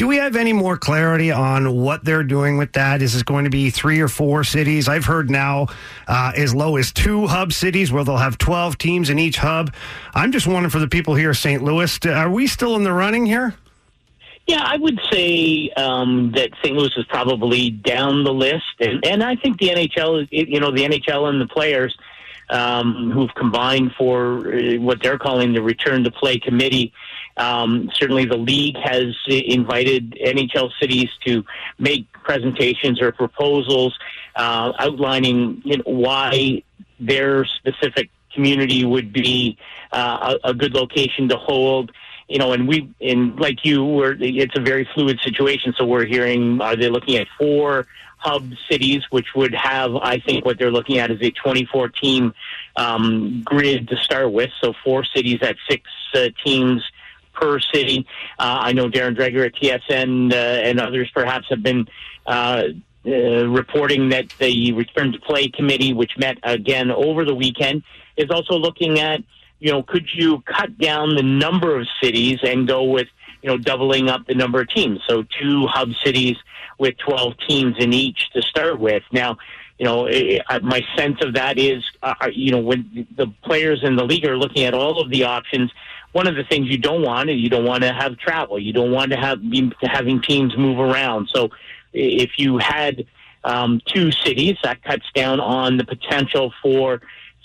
Do 0.00 0.08
we 0.08 0.16
have 0.16 0.34
any 0.34 0.54
more 0.54 0.78
clarity 0.78 1.30
on 1.30 1.76
what 1.76 2.06
they're 2.06 2.24
doing 2.24 2.56
with 2.56 2.72
that? 2.72 3.02
Is 3.02 3.14
it 3.16 3.26
going 3.26 3.44
to 3.44 3.50
be 3.50 3.68
three 3.68 4.00
or 4.00 4.08
four 4.08 4.44
cities? 4.44 4.88
I've 4.88 5.04
heard 5.04 5.28
now 5.28 5.66
uh, 6.08 6.32
as 6.34 6.54
low 6.54 6.78
as 6.78 6.90
two 6.90 7.26
hub 7.26 7.52
cities 7.52 7.92
where 7.92 8.02
they'll 8.02 8.16
have 8.16 8.38
12 8.38 8.78
teams 8.78 9.10
in 9.10 9.18
each 9.18 9.36
hub. 9.36 9.74
I'm 10.14 10.32
just 10.32 10.46
wondering 10.46 10.70
for 10.70 10.78
the 10.78 10.88
people 10.88 11.16
here 11.16 11.34
St. 11.34 11.62
Louis, 11.62 11.98
are 12.06 12.30
we 12.30 12.46
still 12.46 12.76
in 12.76 12.82
the 12.82 12.94
running 12.94 13.26
here? 13.26 13.56
Yeah, 14.46 14.62
I 14.64 14.78
would 14.78 14.98
say 15.12 15.68
um, 15.76 16.32
that 16.34 16.48
St. 16.64 16.74
Louis 16.74 16.92
is 16.96 17.04
probably 17.04 17.68
down 17.68 18.24
the 18.24 18.32
list, 18.32 18.76
and, 18.80 19.04
and 19.04 19.22
I 19.22 19.36
think 19.36 19.58
the 19.58 19.68
NHL, 19.68 20.28
you 20.30 20.60
know, 20.60 20.70
the 20.70 20.84
NHL 20.84 21.28
and 21.28 21.38
the 21.38 21.46
players 21.46 21.94
um, 22.48 23.10
who've 23.10 23.34
combined 23.34 23.92
for 23.98 24.54
uh, 24.54 24.80
what 24.80 25.02
they're 25.02 25.18
calling 25.18 25.52
the 25.52 25.60
Return 25.60 26.04
to 26.04 26.10
Play 26.10 26.38
Committee. 26.38 26.94
Um, 27.36 27.90
certainly, 27.94 28.24
the 28.24 28.36
league 28.36 28.76
has 28.76 29.14
invited 29.26 30.12
NHL 30.12 30.70
cities 30.80 31.08
to 31.26 31.44
make 31.78 32.10
presentations 32.12 33.00
or 33.00 33.12
proposals 33.12 33.98
uh, 34.36 34.72
outlining 34.78 35.62
you 35.64 35.78
know, 35.78 35.84
why 35.86 36.62
their 36.98 37.44
specific 37.44 38.10
community 38.34 38.84
would 38.84 39.12
be 39.12 39.56
uh, 39.92 40.36
a, 40.44 40.50
a 40.50 40.54
good 40.54 40.74
location 40.74 41.28
to 41.28 41.36
hold. 41.36 41.92
You 42.28 42.38
know, 42.38 42.52
and 42.52 42.68
we, 42.68 42.88
and 43.00 43.38
like 43.40 43.64
you, 43.64 43.84
we're, 43.84 44.16
it's 44.20 44.56
a 44.56 44.60
very 44.60 44.88
fluid 44.94 45.18
situation. 45.24 45.74
So 45.76 45.84
we're 45.84 46.04
hearing, 46.04 46.60
are 46.60 46.76
they 46.76 46.88
looking 46.88 47.16
at 47.16 47.26
four 47.36 47.86
hub 48.20 48.50
cities, 48.70 49.02
which 49.10 49.28
would 49.34 49.54
have, 49.54 49.96
I 49.96 50.18
think, 50.20 50.44
what 50.44 50.58
they're 50.58 50.70
looking 50.70 50.98
at 50.98 51.10
is 51.10 51.20
a 51.22 51.30
24 51.30 51.88
team 51.88 52.34
um, 52.76 53.42
grid 53.44 53.88
to 53.88 53.96
start 53.96 54.30
with. 54.30 54.50
So 54.62 54.74
four 54.84 55.04
cities 55.04 55.38
at 55.42 55.56
six 55.68 55.90
uh, 56.14 56.28
teams 56.44 56.84
per 57.40 57.58
city. 57.58 58.06
Uh, 58.38 58.58
I 58.60 58.72
know 58.72 58.88
Darren 58.88 59.16
Dreger 59.16 59.46
at 59.46 59.54
TSN 59.54 60.32
uh, 60.32 60.36
and 60.36 60.80
others 60.80 61.10
perhaps 61.14 61.46
have 61.48 61.62
been 61.62 61.88
uh, 62.26 62.64
uh, 63.06 63.48
reporting 63.48 64.10
that 64.10 64.28
the 64.38 64.72
return 64.72 65.12
to 65.12 65.18
play 65.20 65.48
committee, 65.48 65.92
which 65.92 66.18
met 66.18 66.38
again 66.42 66.90
over 66.90 67.24
the 67.24 67.34
weekend, 67.34 67.82
is 68.16 68.30
also 68.30 68.54
looking 68.54 69.00
at, 69.00 69.22
you 69.58 69.72
know, 69.72 69.82
could 69.82 70.06
you 70.12 70.42
cut 70.42 70.76
down 70.78 71.16
the 71.16 71.22
number 71.22 71.78
of 71.78 71.86
cities 72.02 72.38
and 72.42 72.68
go 72.68 72.84
with, 72.84 73.08
you 73.42 73.48
know, 73.48 73.56
doubling 73.56 74.10
up 74.10 74.26
the 74.26 74.34
number 74.34 74.60
of 74.60 74.68
teams? 74.68 75.00
So 75.08 75.24
two 75.40 75.66
hub 75.66 75.90
cities 76.04 76.36
with 76.78 76.96
12 76.98 77.34
teams 77.48 77.76
in 77.78 77.92
each 77.92 78.30
to 78.34 78.42
start 78.42 78.78
with. 78.78 79.02
Now, 79.12 79.38
you 79.78 79.86
know, 79.86 80.06
my 80.62 80.82
sense 80.94 81.24
of 81.24 81.34
that 81.34 81.58
is, 81.58 81.82
uh, 82.02 82.14
you 82.30 82.52
know, 82.52 82.58
when 82.58 83.06
the 83.16 83.28
players 83.42 83.80
in 83.82 83.96
the 83.96 84.04
league 84.04 84.26
are 84.26 84.36
looking 84.36 84.64
at 84.64 84.74
all 84.74 85.00
of 85.00 85.08
the 85.08 85.24
options, 85.24 85.70
one 86.12 86.26
of 86.26 86.34
the 86.34 86.44
things 86.44 86.68
you 86.68 86.78
don't 86.78 87.02
want 87.02 87.30
is 87.30 87.36
you 87.36 87.48
don't 87.48 87.64
want 87.64 87.82
to 87.82 87.92
have 87.92 88.18
travel. 88.18 88.58
You 88.58 88.72
don't 88.72 88.90
want 88.90 89.12
to 89.12 89.16
have 89.16 89.40
be 89.48 89.72
having 89.82 90.20
teams 90.20 90.56
move 90.56 90.78
around. 90.78 91.28
So 91.32 91.50
if 91.92 92.32
you 92.36 92.58
had 92.58 93.06
um, 93.44 93.80
two 93.86 94.10
cities, 94.10 94.56
that 94.62 94.82
cuts 94.82 95.06
down 95.14 95.40
on 95.40 95.76
the 95.76 95.84
potential 95.84 96.52
for 96.62 97.00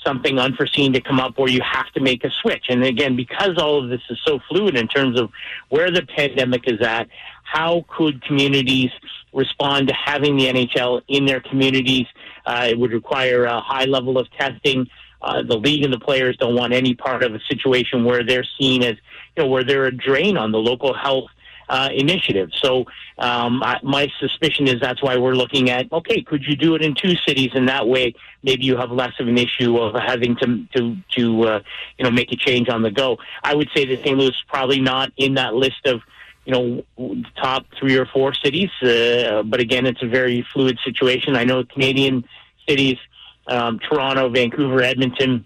something 0.06 0.38
unforeseen 0.40 0.94
to 0.94 1.02
come 1.02 1.20
up 1.20 1.38
where 1.38 1.50
you 1.50 1.62
have 1.62 1.92
to 1.94 2.00
make 2.00 2.24
a 2.24 2.30
switch. 2.42 2.66
And 2.70 2.84
again, 2.84 3.16
because 3.16 3.58
all 3.58 3.84
of 3.84 3.90
this 3.90 4.02
is 4.10 4.20
so 4.26 4.40
fluid 4.48 4.78
in 4.78 4.88
terms 4.88 5.20
of 5.20 5.32
where 5.70 5.90
the 5.90 6.06
pandemic 6.06 6.68
is 6.68 6.82
at, 6.82 7.08
how 7.44 7.86
could 7.88 8.24
communities 8.24 8.92
respond 9.34 9.88
to 9.88 9.94
having 9.94 10.38
the 10.38 10.48
NHL 10.48 11.02
in 11.08 11.26
their 11.26 11.40
communities? 11.40 12.06
Uh, 12.46 12.68
it 12.70 12.78
would 12.78 12.92
require 12.92 13.46
a 13.46 13.60
high 13.60 13.86
level 13.86 14.18
of 14.18 14.30
testing. 14.32 14.88
Uh, 15.26 15.42
the 15.42 15.58
league 15.58 15.84
and 15.84 15.92
the 15.92 16.00
players 16.00 16.38
don't 16.38 16.56
want 16.56 16.72
any 16.72 16.94
part 16.94 17.24
of 17.24 17.34
a 17.34 17.40
situation 17.50 18.06
where 18.06 18.24
they're 18.24 18.46
seen 18.60 18.84
as, 18.84 18.96
you 19.36 19.44
know, 19.44 19.48
where 19.48 19.64
they're 19.64 19.86
a 19.86 19.92
drain 19.92 20.38
on 20.38 20.52
the 20.52 20.60
local 20.60 20.94
health 20.94 21.26
uh, 21.70 21.90
initiative. 21.94 22.50
So 22.62 22.86
um, 23.18 23.64
I, 23.64 23.80
my 23.82 24.08
suspicion 24.20 24.68
is 24.68 24.80
that's 24.80 25.02
why 25.02 25.18
we're 25.18 25.34
looking 25.34 25.70
at 25.70 25.92
okay, 25.92 26.22
could 26.22 26.44
you 26.46 26.56
do 26.56 26.76
it 26.76 26.82
in 26.82 26.94
two 26.94 27.16
cities, 27.28 27.50
and 27.54 27.68
that 27.70 27.88
way 27.88 28.14
maybe 28.44 28.66
you 28.66 28.78
have 28.78 28.92
less 28.92 29.14
of 29.20 29.28
an 29.28 29.38
issue 29.38 29.78
of 29.78 29.96
having 29.96 30.36
to 30.38 30.66
to 30.76 30.98
to 31.18 31.44
uh, 31.44 31.60
you 31.98 32.06
know 32.06 32.12
make 32.12 32.32
a 32.32 32.36
change 32.36 32.70
on 32.70 32.82
the 32.82 32.92
go. 32.92 33.18
I 33.44 33.56
would 33.56 33.70
say 33.76 33.86
that 33.86 34.00
St. 34.04 34.18
Louis 34.18 34.30
is 34.30 34.44
probably 34.48 34.80
not 34.80 35.12
in 35.18 35.36
that 35.36 35.56
list 35.56 35.86
of 35.86 36.02
you 36.46 36.54
know 36.98 37.24
top 37.42 37.66
three 37.80 37.98
or 37.98 38.06
four 38.06 38.34
cities, 38.34 38.70
uh, 38.84 39.44
but 39.44 39.60
again, 39.60 39.86
it's 39.86 40.04
a 40.04 40.08
very 40.08 40.46
fluid 40.54 40.78
situation. 40.86 41.36
I 41.36 41.46
know 41.46 41.64
Canadian 41.64 42.26
cities, 42.68 42.98
um, 43.48 43.80
Toronto, 43.80 44.30
Vancouver, 44.30 44.82
Edmonton, 44.82 45.46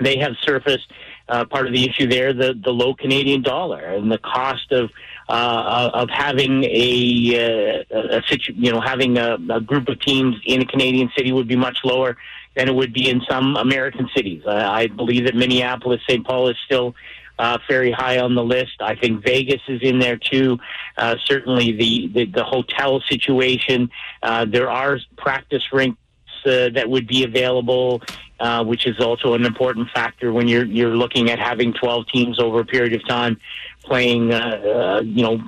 they 0.00 0.18
have 0.18 0.32
surfaced. 0.42 0.90
Uh, 1.28 1.44
part 1.44 1.66
of 1.66 1.72
the 1.72 1.88
issue 1.88 2.06
there, 2.08 2.32
the, 2.32 2.52
the 2.62 2.70
low 2.70 2.94
Canadian 2.94 3.42
dollar 3.42 3.80
and 3.80 4.10
the 4.10 4.18
cost 4.18 4.70
of 4.72 4.90
uh, 5.28 5.90
of 5.94 6.10
having 6.10 6.64
a, 6.64 7.84
uh, 7.90 8.18
a, 8.18 8.22
situ- 8.28 8.52
you 8.56 8.72
know 8.72 8.80
having 8.80 9.16
a, 9.16 9.38
a 9.50 9.60
group 9.60 9.88
of 9.88 9.98
teams 10.00 10.34
in 10.44 10.60
a 10.60 10.66
Canadian 10.66 11.10
city 11.16 11.32
would 11.32 11.48
be 11.48 11.56
much 11.56 11.78
lower 11.84 12.16
than 12.54 12.68
it 12.68 12.74
would 12.74 12.92
be 12.92 13.08
in 13.08 13.22
some 13.30 13.56
American 13.56 14.10
cities. 14.14 14.42
Uh, 14.44 14.50
I 14.50 14.88
believe 14.88 15.24
that 15.24 15.34
Minneapolis, 15.34 16.00
St. 16.06 16.26
Paul 16.26 16.48
is 16.48 16.56
still 16.66 16.94
uh, 17.38 17.58
very 17.68 17.90
high 17.90 18.18
on 18.18 18.34
the 18.34 18.44
list. 18.44 18.80
I 18.80 18.94
think 18.94 19.24
Vegas 19.24 19.60
is 19.68 19.80
in 19.82 19.98
there 19.98 20.18
too. 20.18 20.58
Uh, 20.96 21.16
certainly 21.24 21.72
the, 21.72 22.08
the, 22.08 22.24
the 22.26 22.44
hotel 22.44 23.00
situation. 23.08 23.90
Uh, 24.22 24.44
there 24.44 24.70
are 24.70 24.98
practice 25.16 25.62
rinks 25.72 25.98
uh, 26.46 26.70
that 26.70 26.88
would 26.88 27.06
be 27.06 27.24
available, 27.24 28.02
uh, 28.40 28.64
which 28.64 28.86
is 28.86 28.98
also 29.00 29.34
an 29.34 29.44
important 29.44 29.88
factor 29.90 30.32
when 30.32 30.48
you're 30.48 30.64
you're 30.64 30.96
looking 30.96 31.30
at 31.30 31.38
having 31.38 31.72
12 31.72 32.06
teams 32.08 32.40
over 32.40 32.60
a 32.60 32.64
period 32.64 32.92
of 32.92 33.06
time 33.06 33.40
playing, 33.84 34.32
uh, 34.32 34.38
uh, 34.38 35.02
you 35.02 35.22
know, 35.22 35.42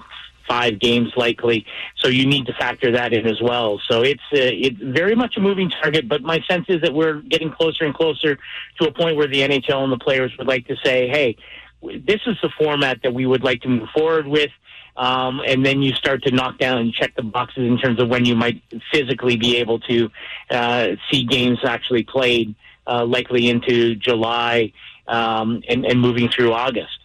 five 0.46 0.78
games 0.78 1.12
likely. 1.16 1.66
So 1.96 2.08
you 2.08 2.26
need 2.26 2.46
to 2.46 2.52
factor 2.54 2.92
that 2.92 3.12
in 3.12 3.26
as 3.26 3.40
well. 3.40 3.80
So 3.88 4.02
it's 4.02 4.22
uh, 4.32 4.38
it's 4.38 4.78
very 4.80 5.14
much 5.14 5.36
a 5.36 5.40
moving 5.40 5.70
target. 5.70 6.08
But 6.08 6.22
my 6.22 6.40
sense 6.48 6.66
is 6.68 6.82
that 6.82 6.92
we're 6.92 7.20
getting 7.20 7.50
closer 7.50 7.84
and 7.84 7.94
closer 7.94 8.38
to 8.80 8.88
a 8.88 8.92
point 8.92 9.16
where 9.16 9.28
the 9.28 9.40
NHL 9.40 9.82
and 9.82 9.92
the 9.92 9.98
players 9.98 10.32
would 10.38 10.46
like 10.46 10.66
to 10.68 10.76
say, 10.84 11.08
"Hey, 11.08 11.36
this 11.82 12.20
is 12.26 12.36
the 12.42 12.50
format 12.58 13.00
that 13.02 13.14
we 13.14 13.26
would 13.26 13.42
like 13.42 13.62
to 13.62 13.68
move 13.68 13.88
forward 13.94 14.26
with." 14.26 14.50
Um, 14.96 15.40
and 15.44 15.66
then 15.66 15.82
you 15.82 15.92
start 15.94 16.22
to 16.24 16.30
knock 16.30 16.58
down 16.58 16.78
and 16.78 16.92
check 16.92 17.14
the 17.16 17.22
boxes 17.22 17.66
in 17.66 17.78
terms 17.78 18.00
of 18.00 18.08
when 18.08 18.24
you 18.24 18.36
might 18.36 18.62
physically 18.92 19.36
be 19.36 19.56
able 19.56 19.80
to 19.80 20.10
uh, 20.50 20.88
see 21.10 21.24
games 21.24 21.58
actually 21.64 22.04
played, 22.04 22.54
uh, 22.86 23.04
likely 23.04 23.48
into 23.48 23.96
July 23.96 24.72
um, 25.08 25.62
and, 25.68 25.84
and 25.84 26.00
moving 26.00 26.28
through 26.28 26.52
August. 26.52 26.98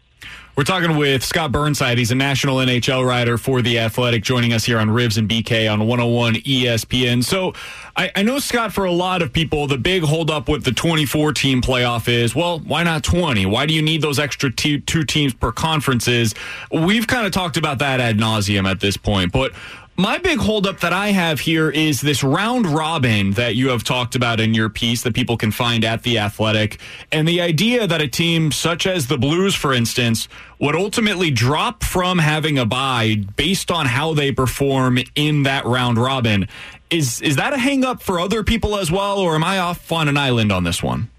We're 0.60 0.66
talking 0.66 0.98
with 0.98 1.24
Scott 1.24 1.54
Burnside. 1.54 1.98
He's 1.98 2.12
a 2.12 2.16
national 2.16 2.58
NHL 2.58 3.08
writer 3.08 3.38
for 3.38 3.62
The 3.62 3.80
Athletic, 3.80 4.24
joining 4.24 4.52
us 4.52 4.66
here 4.66 4.78
on 4.78 4.90
Rivs 4.90 5.18
and 5.18 5.30
BK 5.30 5.72
on 5.72 5.88
101 5.88 6.34
ESPN. 6.34 7.24
So 7.24 7.54
I, 7.96 8.12
I, 8.14 8.24
know, 8.24 8.40
Scott, 8.40 8.74
for 8.74 8.84
a 8.84 8.92
lot 8.92 9.22
of 9.22 9.32
people, 9.32 9.68
the 9.68 9.78
big 9.78 10.04
holdup 10.04 10.50
with 10.50 10.66
the 10.66 10.74
24 10.74 11.32
team 11.32 11.62
playoff 11.62 12.10
is, 12.10 12.36
well, 12.36 12.60
why 12.60 12.84
not 12.84 13.06
20? 13.06 13.46
Why 13.46 13.68
do 13.68 13.74
you 13.74 13.82
need 13.82 14.02
those 14.02 14.20
extra 14.20 14.52
two 14.52 14.80
teams 14.82 15.34
per 15.34 15.54
conferences? 15.54 16.36
We've 16.74 17.08
kind 17.08 17.26
of 17.26 17.32
talked 17.32 17.56
about 17.56 17.80
that 17.80 18.02
ad 18.02 18.18
nauseum 18.18 18.70
at 18.70 18.82
this 18.82 18.98
point, 18.98 19.32
but 19.32 19.54
my 20.00 20.18
big 20.18 20.40
holdup 20.40 20.80
that 20.80 20.94
I 20.94 21.10
have 21.10 21.42
here 21.42 21.70
is 21.70 22.00
this 22.00 22.24
round 22.24 22.66
robin 22.66 23.32
that 23.32 23.56
you 23.56 23.68
have 23.68 23.84
talked 23.84 24.16
about 24.16 24.40
in 24.40 24.54
your 24.54 24.70
piece 24.70 25.02
that 25.02 25.14
people 25.14 25.36
can 25.36 25.52
find 25.52 25.84
at 25.84 26.04
The 26.04 26.20
Athletic. 26.20 26.80
And 27.12 27.28
the 27.28 27.42
idea 27.42 27.86
that 27.86 28.02
a 28.02 28.08
team 28.08 28.54
such 28.54 28.88
as 28.88 29.08
the 29.08 29.18
Blues, 29.18 29.56
for 29.56 29.74
instance, 29.74 30.30
would 30.58 30.74
ultimately 30.74 31.32
drop 31.32 31.84
from 31.84 32.18
having 32.18 32.58
a 32.58 32.66
bye 32.66 33.26
based 33.36 33.72
on 33.72 33.88
how 33.88 34.14
they 34.14 34.32
perform 34.32 35.00
in 35.16 35.44
that 35.44 35.66
round 35.66 35.98
robin. 35.98 36.48
Is, 36.90 37.22
is 37.22 37.36
that 37.36 37.52
a 37.52 37.58
hang 37.58 37.84
up 37.84 38.02
for 38.02 38.22
other 38.22 38.42
people 38.42 38.78
as 38.78 38.90
well, 38.90 39.18
or 39.18 39.36
am 39.36 39.44
I 39.44 39.60
off 39.60 39.92
on 39.92 40.08
an 40.08 40.16
island 40.16 40.54
on 40.54 40.64
this 40.64 40.82
one? 40.82 41.10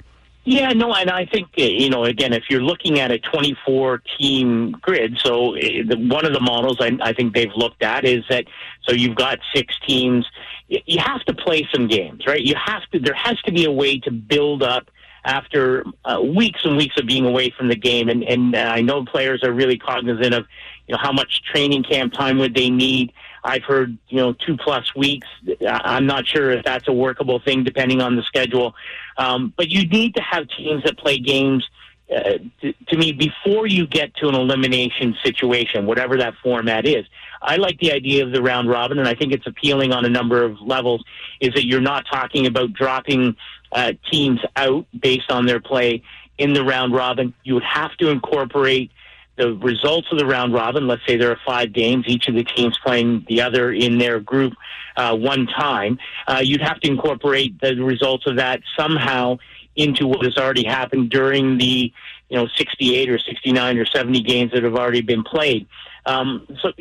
Yeah, 0.51 0.73
no, 0.73 0.93
and 0.93 1.09
I 1.09 1.27
think 1.27 1.47
uh, 1.57 1.63
you 1.63 1.91
know 1.91 2.03
again, 2.03 2.33
if 2.33 2.51
you're 2.51 2.61
looking 2.61 2.99
at 2.99 3.13
a 3.13 3.21
24 3.21 4.03
team 4.19 4.73
grid, 4.73 5.17
so 5.25 5.57
uh, 5.57 5.61
one 5.97 6.27
of 6.27 6.33
the 6.33 6.41
models 6.41 6.79
I, 6.81 6.99
I 7.01 7.13
think 7.13 7.35
they've 7.35 7.55
looked 7.55 7.85
at 7.85 8.05
is 8.05 8.25
that 8.29 8.47
so 8.83 8.93
you've 8.93 9.15
got 9.15 9.39
six 9.55 9.73
teams, 9.87 10.27
you 10.67 10.99
have 10.99 11.23
to 11.27 11.35
play 11.35 11.69
some 11.73 11.87
games, 11.87 12.27
right? 12.27 12.43
You 12.43 12.57
have 12.57 12.83
to. 12.91 12.99
There 12.99 13.15
has 13.15 13.41
to 13.43 13.53
be 13.53 13.65
a 13.65 13.71
way 13.71 14.01
to 14.01 14.11
build 14.11 14.65
up 14.65 14.91
after 15.25 15.85
uh, 16.05 16.21
weeks 16.21 16.63
and 16.65 16.77
weeks 16.77 16.99
of 16.99 17.07
being 17.07 17.27
away 17.27 17.51
from 17.57 17.69
the 17.69 17.77
game, 17.77 18.09
and 18.09 18.25
and 18.25 18.57
uh, 18.57 18.59
I 18.59 18.81
know 18.81 19.05
players 19.05 19.45
are 19.45 19.53
really 19.53 19.79
cognizant 19.79 20.35
of 20.35 20.47
you 20.89 20.95
know 20.97 20.99
how 21.01 21.13
much 21.13 21.43
training 21.45 21.85
camp 21.85 22.13
time 22.13 22.39
would 22.39 22.55
they 22.57 22.71
need. 22.71 23.13
I've 23.43 23.63
heard, 23.63 23.97
you 24.09 24.19
know, 24.19 24.33
two 24.35 24.57
plus 24.57 24.95
weeks. 24.95 25.27
I'm 25.67 26.07
not 26.07 26.27
sure 26.27 26.51
if 26.51 26.65
that's 26.65 26.89
a 26.89 26.93
workable 26.93 27.41
thing 27.41 27.65
depending 27.65 28.03
on 28.03 28.17
the 28.17 28.23
schedule. 28.23 28.75
Um, 29.21 29.53
but 29.55 29.69
you 29.69 29.87
need 29.87 30.15
to 30.15 30.23
have 30.23 30.49
teams 30.49 30.83
that 30.85 30.97
play 30.97 31.19
games. 31.19 31.69
Uh, 32.11 32.39
to, 32.61 32.73
to 32.89 32.97
me, 32.97 33.13
before 33.13 33.67
you 33.67 33.87
get 33.87 34.13
to 34.17 34.29
an 34.29 34.35
elimination 34.35 35.15
situation, 35.23 35.87
whatever 35.87 36.17
that 36.17 36.35
format 36.43 36.87
is, 36.87 37.05
I 37.43 37.57
like 37.57 37.79
the 37.79 37.93
idea 37.93 38.25
of 38.25 38.33
the 38.33 38.43
round 38.43 38.69
robin, 38.69 38.99
and 38.99 39.07
I 39.07 39.15
think 39.15 39.33
it's 39.33 39.47
appealing 39.47 39.93
on 39.93 40.05
a 40.07 40.09
number 40.09 40.43
of 40.43 40.61
levels. 40.61 41.05
Is 41.39 41.53
that 41.55 41.67
you're 41.67 41.83
not 41.83 42.07
talking 42.11 42.47
about 42.47 42.73
dropping 42.73 43.37
uh, 43.73 43.93
teams 44.11 44.41
out 44.57 44.87
based 44.99 45.31
on 45.31 45.45
their 45.45 45.61
play 45.61 46.03
in 46.39 46.55
the 46.55 46.65
round 46.65 46.95
robin. 46.95 47.35
You 47.45 47.55
would 47.55 47.63
have 47.63 47.95
to 47.99 48.09
incorporate 48.09 48.91
the 49.37 49.55
results 49.55 50.09
of 50.11 50.19
the 50.19 50.27
round 50.27 50.53
robin, 50.53 50.87
let's 50.87 51.07
say 51.07 51.17
there 51.17 51.31
are 51.31 51.41
five 51.47 51.73
games, 51.73 52.05
each 52.09 52.29
of 52.29 52.35
the 52.35 52.45
teams 52.45 52.79
playing 52.85 53.25
the 53.29 53.41
other 53.43 53.73
in 53.73 53.99
their 53.99 54.21
group 54.21 54.55
uh, 55.01 55.17
one 55.17 55.47
time, 55.47 55.99
uh, 56.29 56.43
you'd 56.43 56.61
have 56.61 56.79
to 56.81 56.89
incorporate 56.89 57.59
the 57.61 57.75
results 57.77 58.27
of 58.27 58.37
that 58.37 58.61
somehow 58.79 59.39
into 59.75 60.07
what 60.07 60.23
has 60.25 60.37
already 60.37 60.65
happened 60.65 61.09
during 61.09 61.57
the 61.57 61.91
you 62.29 62.37
know 62.37 62.47
68 62.59 63.09
or 63.09 63.19
69 63.19 63.79
or 63.79 63.87
70 63.87 64.21
games 64.23 64.53
that 64.53 64.63
have 64.63 64.75
already 64.75 65.01
been 65.01 65.25
played. 65.25 65.67
Um, 66.05 66.47
so, 66.61 66.73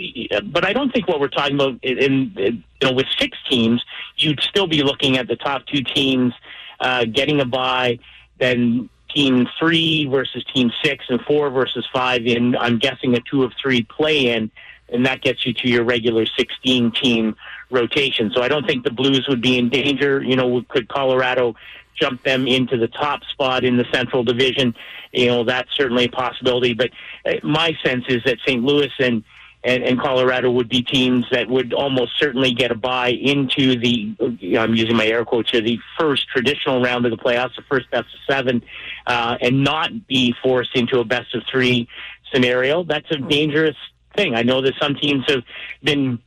but 0.43 0.65
I 0.65 0.73
don't 0.73 0.91
think 0.91 1.07
what 1.07 1.19
we're 1.21 1.29
talking 1.29 1.55
about 1.55 1.81
in, 1.81 1.97
in 1.97 2.33
you 2.81 2.87
know 2.87 2.91
with 2.91 3.07
six 3.17 3.37
teams, 3.49 3.83
you'd 4.17 4.41
still 4.41 4.67
be 4.67 4.83
looking 4.83 5.17
at 5.17 5.27
the 5.27 5.37
top 5.37 5.65
two 5.65 5.81
teams 5.81 6.33
uh, 6.81 7.05
getting 7.05 7.39
a 7.39 7.45
bye, 7.45 7.99
then 8.37 8.89
team 9.15 9.47
three 9.57 10.07
versus 10.07 10.43
team 10.53 10.71
six 10.83 11.05
and 11.07 11.21
four 11.21 11.49
versus 11.49 11.87
five 11.93 12.25
in, 12.25 12.55
I'm 12.57 12.79
guessing, 12.79 13.15
a 13.15 13.21
two 13.21 13.43
of 13.43 13.53
three 13.61 13.83
play 13.83 14.27
in, 14.27 14.51
and 14.91 15.05
that 15.05 15.21
gets 15.21 15.45
you 15.45 15.53
to 15.53 15.69
your 15.69 15.83
regular 15.83 16.25
16 16.25 16.91
team 16.91 17.35
rotation. 17.69 18.31
So 18.33 18.41
I 18.41 18.47
don't 18.47 18.65
think 18.65 18.83
the 18.83 18.91
Blues 18.91 19.25
would 19.27 19.41
be 19.41 19.57
in 19.57 19.69
danger. 19.69 20.21
You 20.21 20.35
know, 20.35 20.63
could 20.69 20.87
Colorado 20.87 21.55
jump 21.99 22.23
them 22.23 22.47
into 22.47 22.77
the 22.77 22.87
top 22.87 23.23
spot 23.25 23.63
in 23.63 23.77
the 23.77 23.85
Central 23.91 24.23
Division. 24.23 24.73
You 25.11 25.27
know, 25.27 25.43
that's 25.43 25.69
certainly 25.75 26.05
a 26.05 26.09
possibility. 26.09 26.73
But 26.73 26.91
uh, 27.25 27.33
my 27.43 27.73
sense 27.83 28.05
is 28.07 28.23
that 28.25 28.37
St. 28.45 28.63
Louis 28.63 28.91
and 28.99 29.23
and, 29.63 29.83
and 29.83 29.99
Colorado 29.99 30.49
would 30.51 30.69
be 30.69 30.81
teams 30.81 31.25
that 31.31 31.49
would 31.49 31.73
almost 31.73 32.17
certainly 32.17 32.53
get 32.53 32.71
a 32.71 32.75
bye 32.75 33.09
into 33.09 33.77
the, 33.77 34.15
I'm 34.57 34.73
using 34.73 34.95
my 34.95 35.05
air 35.05 35.25
quotes 35.25 35.51
here, 35.51 35.59
the 35.59 35.79
first 35.99 36.29
traditional 36.29 36.81
round 36.81 37.05
of 37.05 37.11
the 37.11 37.17
playoffs, 37.17 37.57
the 37.57 37.63
first 37.69 37.91
best 37.91 38.05
of 38.05 38.19
seven, 38.25 38.63
uh, 39.05 39.37
and 39.41 39.63
not 39.63 40.07
be 40.07 40.33
forced 40.41 40.75
into 40.75 40.99
a 40.99 41.03
best 41.03 41.35
of 41.35 41.43
three 41.51 41.89
scenario. 42.31 42.83
That's 42.83 43.11
a 43.11 43.17
dangerous 43.17 43.75
thing. 44.15 44.33
I 44.33 44.43
know 44.43 44.61
that 44.61 44.75
some 44.79 44.95
teams 44.95 45.25
have 45.27 45.43
been 45.83 46.19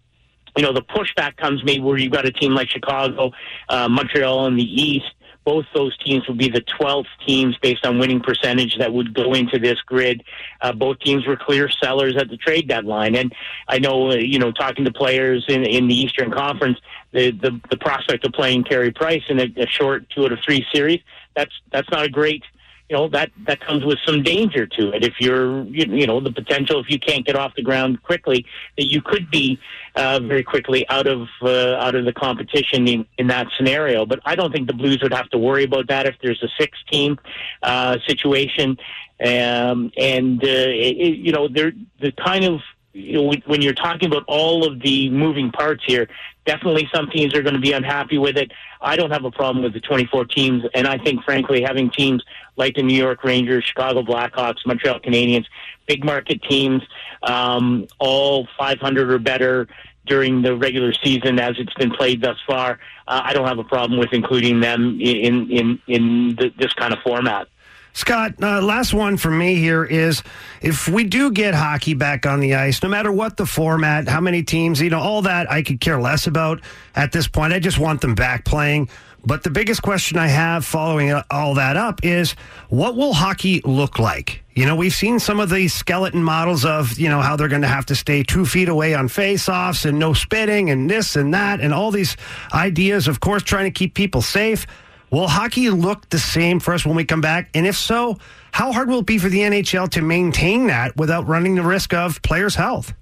you 0.56 0.62
know, 0.62 0.72
the 0.72 0.82
pushback 0.82 1.36
comes 1.36 1.64
maybe 1.64 1.80
where 1.80 1.98
you've 1.98 2.12
got 2.12 2.26
a 2.26 2.32
team 2.32 2.54
like 2.54 2.68
Chicago, 2.68 3.32
uh, 3.68 3.88
Montreal 3.88 4.46
in 4.46 4.56
the 4.56 4.82
East 4.82 5.12
both 5.44 5.64
those 5.74 5.96
teams 5.98 6.26
would 6.28 6.38
be 6.38 6.48
the 6.48 6.60
12th 6.60 7.06
teams 7.26 7.56
based 7.58 7.84
on 7.84 7.98
winning 7.98 8.20
percentage 8.20 8.78
that 8.78 8.92
would 8.92 9.12
go 9.14 9.34
into 9.34 9.58
this 9.58 9.80
grid. 9.82 10.22
Uh, 10.60 10.72
both 10.72 10.98
teams 11.00 11.26
were 11.26 11.36
clear 11.36 11.68
sellers 11.68 12.16
at 12.16 12.28
the 12.28 12.36
trade 12.36 12.68
deadline. 12.68 13.16
And 13.16 13.34
I 13.68 13.78
know, 13.78 14.12
uh, 14.12 14.14
you 14.14 14.38
know, 14.38 14.52
talking 14.52 14.84
to 14.84 14.92
players 14.92 15.44
in, 15.48 15.64
in 15.64 15.88
the 15.88 15.94
Eastern 15.94 16.30
Conference, 16.30 16.78
the, 17.12 17.32
the, 17.32 17.60
the 17.70 17.76
prospect 17.76 18.24
of 18.24 18.32
playing 18.32 18.64
Carey 18.64 18.92
Price 18.92 19.22
in 19.28 19.40
a, 19.40 19.52
a 19.56 19.66
short 19.66 20.08
two 20.10 20.24
out 20.24 20.32
of 20.32 20.38
three 20.44 20.64
series, 20.72 21.00
that's, 21.34 21.52
that's 21.72 21.90
not 21.90 22.04
a 22.04 22.08
great 22.08 22.44
you 22.88 22.96
know 22.96 23.08
that 23.08 23.30
that 23.46 23.60
comes 23.60 23.84
with 23.84 23.98
some 24.04 24.22
danger 24.22 24.66
to 24.66 24.90
it. 24.92 25.04
If 25.04 25.14
you're, 25.18 25.64
you, 25.64 26.06
know, 26.06 26.20
the 26.20 26.32
potential 26.32 26.80
if 26.80 26.90
you 26.90 26.98
can't 26.98 27.24
get 27.24 27.36
off 27.36 27.54
the 27.54 27.62
ground 27.62 28.02
quickly, 28.02 28.44
that 28.76 28.86
you 28.86 29.00
could 29.00 29.30
be 29.30 29.58
uh, 29.96 30.20
very 30.20 30.42
quickly 30.42 30.86
out 30.88 31.06
of 31.06 31.28
uh, 31.42 31.74
out 31.76 31.94
of 31.94 32.04
the 32.04 32.12
competition 32.12 32.86
in, 32.88 33.06
in 33.18 33.26
that 33.28 33.46
scenario. 33.56 34.04
But 34.04 34.20
I 34.24 34.34
don't 34.34 34.52
think 34.52 34.66
the 34.66 34.74
Blues 34.74 35.00
would 35.02 35.14
have 35.14 35.30
to 35.30 35.38
worry 35.38 35.64
about 35.64 35.88
that 35.88 36.06
if 36.06 36.16
there's 36.22 36.42
a 36.42 36.48
six 36.58 36.78
team 36.90 37.18
uh, 37.62 37.98
situation. 38.06 38.76
Um, 39.24 39.92
and 39.96 40.42
uh, 40.42 40.48
it, 40.48 41.18
you 41.18 41.32
know, 41.32 41.48
they're 41.48 41.72
the 42.00 42.12
kind 42.12 42.44
of 42.44 42.60
you 42.92 43.14
know, 43.14 43.34
when 43.46 43.62
you're 43.62 43.72
talking 43.72 44.06
about 44.06 44.24
all 44.26 44.66
of 44.66 44.80
the 44.82 45.08
moving 45.10 45.50
parts 45.50 45.82
here, 45.86 46.08
definitely 46.44 46.88
some 46.94 47.08
teams 47.10 47.34
are 47.34 47.42
going 47.42 47.54
to 47.54 47.60
be 47.60 47.72
unhappy 47.72 48.18
with 48.18 48.36
it. 48.36 48.52
I 48.80 48.96
don't 48.96 49.10
have 49.10 49.24
a 49.24 49.30
problem 49.30 49.62
with 49.62 49.72
the 49.72 49.80
24 49.80 50.26
teams, 50.26 50.64
and 50.74 50.86
I 50.86 50.98
think, 50.98 51.22
frankly, 51.24 51.62
having 51.62 51.90
teams 51.90 52.22
like 52.56 52.74
the 52.74 52.82
New 52.82 52.96
York 52.96 53.24
Rangers, 53.24 53.64
Chicago 53.64 54.02
Blackhawks, 54.02 54.66
Montreal 54.66 55.00
Canadiens, 55.00 55.46
big 55.86 56.04
market 56.04 56.42
teams, 56.42 56.82
um, 57.22 57.86
all 57.98 58.48
500 58.58 59.10
or 59.10 59.18
better 59.18 59.68
during 60.06 60.42
the 60.42 60.56
regular 60.56 60.92
season 60.92 61.38
as 61.38 61.54
it's 61.58 61.74
been 61.74 61.90
played 61.90 62.22
thus 62.22 62.36
far. 62.46 62.78
Uh, 63.06 63.22
I 63.24 63.32
don't 63.32 63.46
have 63.46 63.58
a 63.58 63.64
problem 63.64 64.00
with 64.00 64.12
including 64.12 64.60
them 64.60 64.98
in 65.00 65.50
in 65.50 65.82
in 65.86 66.36
the, 66.36 66.52
this 66.58 66.72
kind 66.72 66.92
of 66.92 66.98
format. 67.00 67.46
Scott, 67.94 68.34
uh, 68.42 68.62
last 68.62 68.94
one 68.94 69.16
for 69.18 69.30
me 69.30 69.56
here 69.56 69.84
is 69.84 70.22
if 70.62 70.88
we 70.88 71.04
do 71.04 71.30
get 71.30 71.54
hockey 71.54 71.94
back 71.94 72.24
on 72.24 72.40
the 72.40 72.54
ice, 72.54 72.82
no 72.82 72.88
matter 72.88 73.12
what 73.12 73.36
the 73.36 73.44
format, 73.44 74.08
how 74.08 74.20
many 74.20 74.42
teams, 74.42 74.80
you 74.80 74.90
know, 74.90 74.98
all 74.98 75.22
that 75.22 75.50
I 75.50 75.62
could 75.62 75.80
care 75.80 76.00
less 76.00 76.26
about 76.26 76.62
at 76.94 77.12
this 77.12 77.28
point. 77.28 77.52
I 77.52 77.58
just 77.58 77.78
want 77.78 78.00
them 78.00 78.14
back 78.14 78.44
playing. 78.44 78.88
But 79.24 79.44
the 79.44 79.50
biggest 79.50 79.82
question 79.82 80.18
I 80.18 80.26
have 80.26 80.64
following 80.64 81.12
all 81.30 81.54
that 81.54 81.76
up 81.76 82.00
is 82.02 82.32
what 82.70 82.96
will 82.96 83.12
hockey 83.12 83.60
look 83.60 83.98
like? 84.00 84.42
You 84.54 84.66
know, 84.66 84.74
we've 84.74 84.92
seen 84.92 85.20
some 85.20 85.38
of 85.38 85.48
these 85.48 85.72
skeleton 85.72 86.24
models 86.24 86.64
of, 86.64 86.98
you 86.98 87.08
know, 87.08 87.20
how 87.20 87.36
they're 87.36 87.48
going 87.48 87.62
to 87.62 87.68
have 87.68 87.86
to 87.86 87.94
stay 87.94 88.22
two 88.22 88.44
feet 88.44 88.68
away 88.68 88.94
on 88.94 89.08
face-offs 89.08 89.84
and 89.84 89.98
no 89.98 90.12
spitting 90.12 90.70
and 90.70 90.90
this 90.90 91.14
and 91.14 91.32
that 91.34 91.60
and 91.60 91.72
all 91.72 91.90
these 91.90 92.16
ideas, 92.52 93.06
of 93.06 93.20
course, 93.20 93.42
trying 93.42 93.64
to 93.64 93.70
keep 93.70 93.94
people 93.94 94.22
safe. 94.22 94.66
Will 95.12 95.28
hockey 95.28 95.68
look 95.68 96.08
the 96.08 96.18
same 96.18 96.58
for 96.58 96.72
us 96.72 96.86
when 96.86 96.96
we 96.96 97.04
come 97.04 97.20
back? 97.20 97.50
And 97.52 97.66
if 97.66 97.76
so, 97.76 98.18
how 98.50 98.72
hard 98.72 98.88
will 98.88 99.00
it 99.00 99.06
be 99.06 99.18
for 99.18 99.28
the 99.28 99.40
NHL 99.40 99.90
to 99.90 100.00
maintain 100.00 100.68
that 100.68 100.96
without 100.96 101.28
running 101.28 101.54
the 101.54 101.62
risk 101.62 101.92
of 101.92 102.22
players' 102.22 102.54
health? 102.54 102.94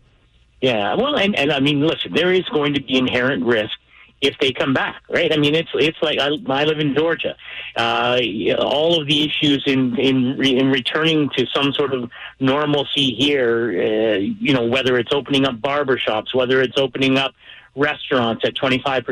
Yeah, 0.60 0.96
well, 0.96 1.16
and, 1.16 1.36
and 1.36 1.52
I 1.52 1.60
mean, 1.60 1.80
listen, 1.80 2.12
there 2.12 2.32
is 2.32 2.44
going 2.52 2.74
to 2.74 2.82
be 2.82 2.98
inherent 2.98 3.44
risk 3.44 3.78
if 4.20 4.36
they 4.40 4.52
come 4.52 4.74
back, 4.74 5.02
right? 5.08 5.32
I 5.32 5.38
mean, 5.38 5.54
it's 5.54 5.70
it's 5.74 5.96
like 6.02 6.18
I, 6.18 6.30
I 6.48 6.64
live 6.64 6.80
in 6.80 6.94
Georgia. 6.94 7.36
Uh, 7.76 8.18
all 8.58 9.00
of 9.00 9.06
the 9.06 9.22
issues 9.24 9.62
in 9.66 9.96
in 9.96 10.44
in 10.44 10.70
returning 10.70 11.30
to 11.36 11.46
some 11.54 11.72
sort 11.72 11.94
of 11.94 12.10
normalcy 12.40 13.14
here, 13.14 13.70
uh, 13.70 14.18
you 14.18 14.52
know, 14.52 14.66
whether 14.66 14.98
it's 14.98 15.12
opening 15.12 15.46
up 15.46 15.54
barbershops, 15.56 16.34
whether 16.34 16.60
it's 16.60 16.76
opening 16.76 17.16
up 17.16 17.34
restaurants 17.76 18.44
at 18.44 18.56
25 18.56 19.06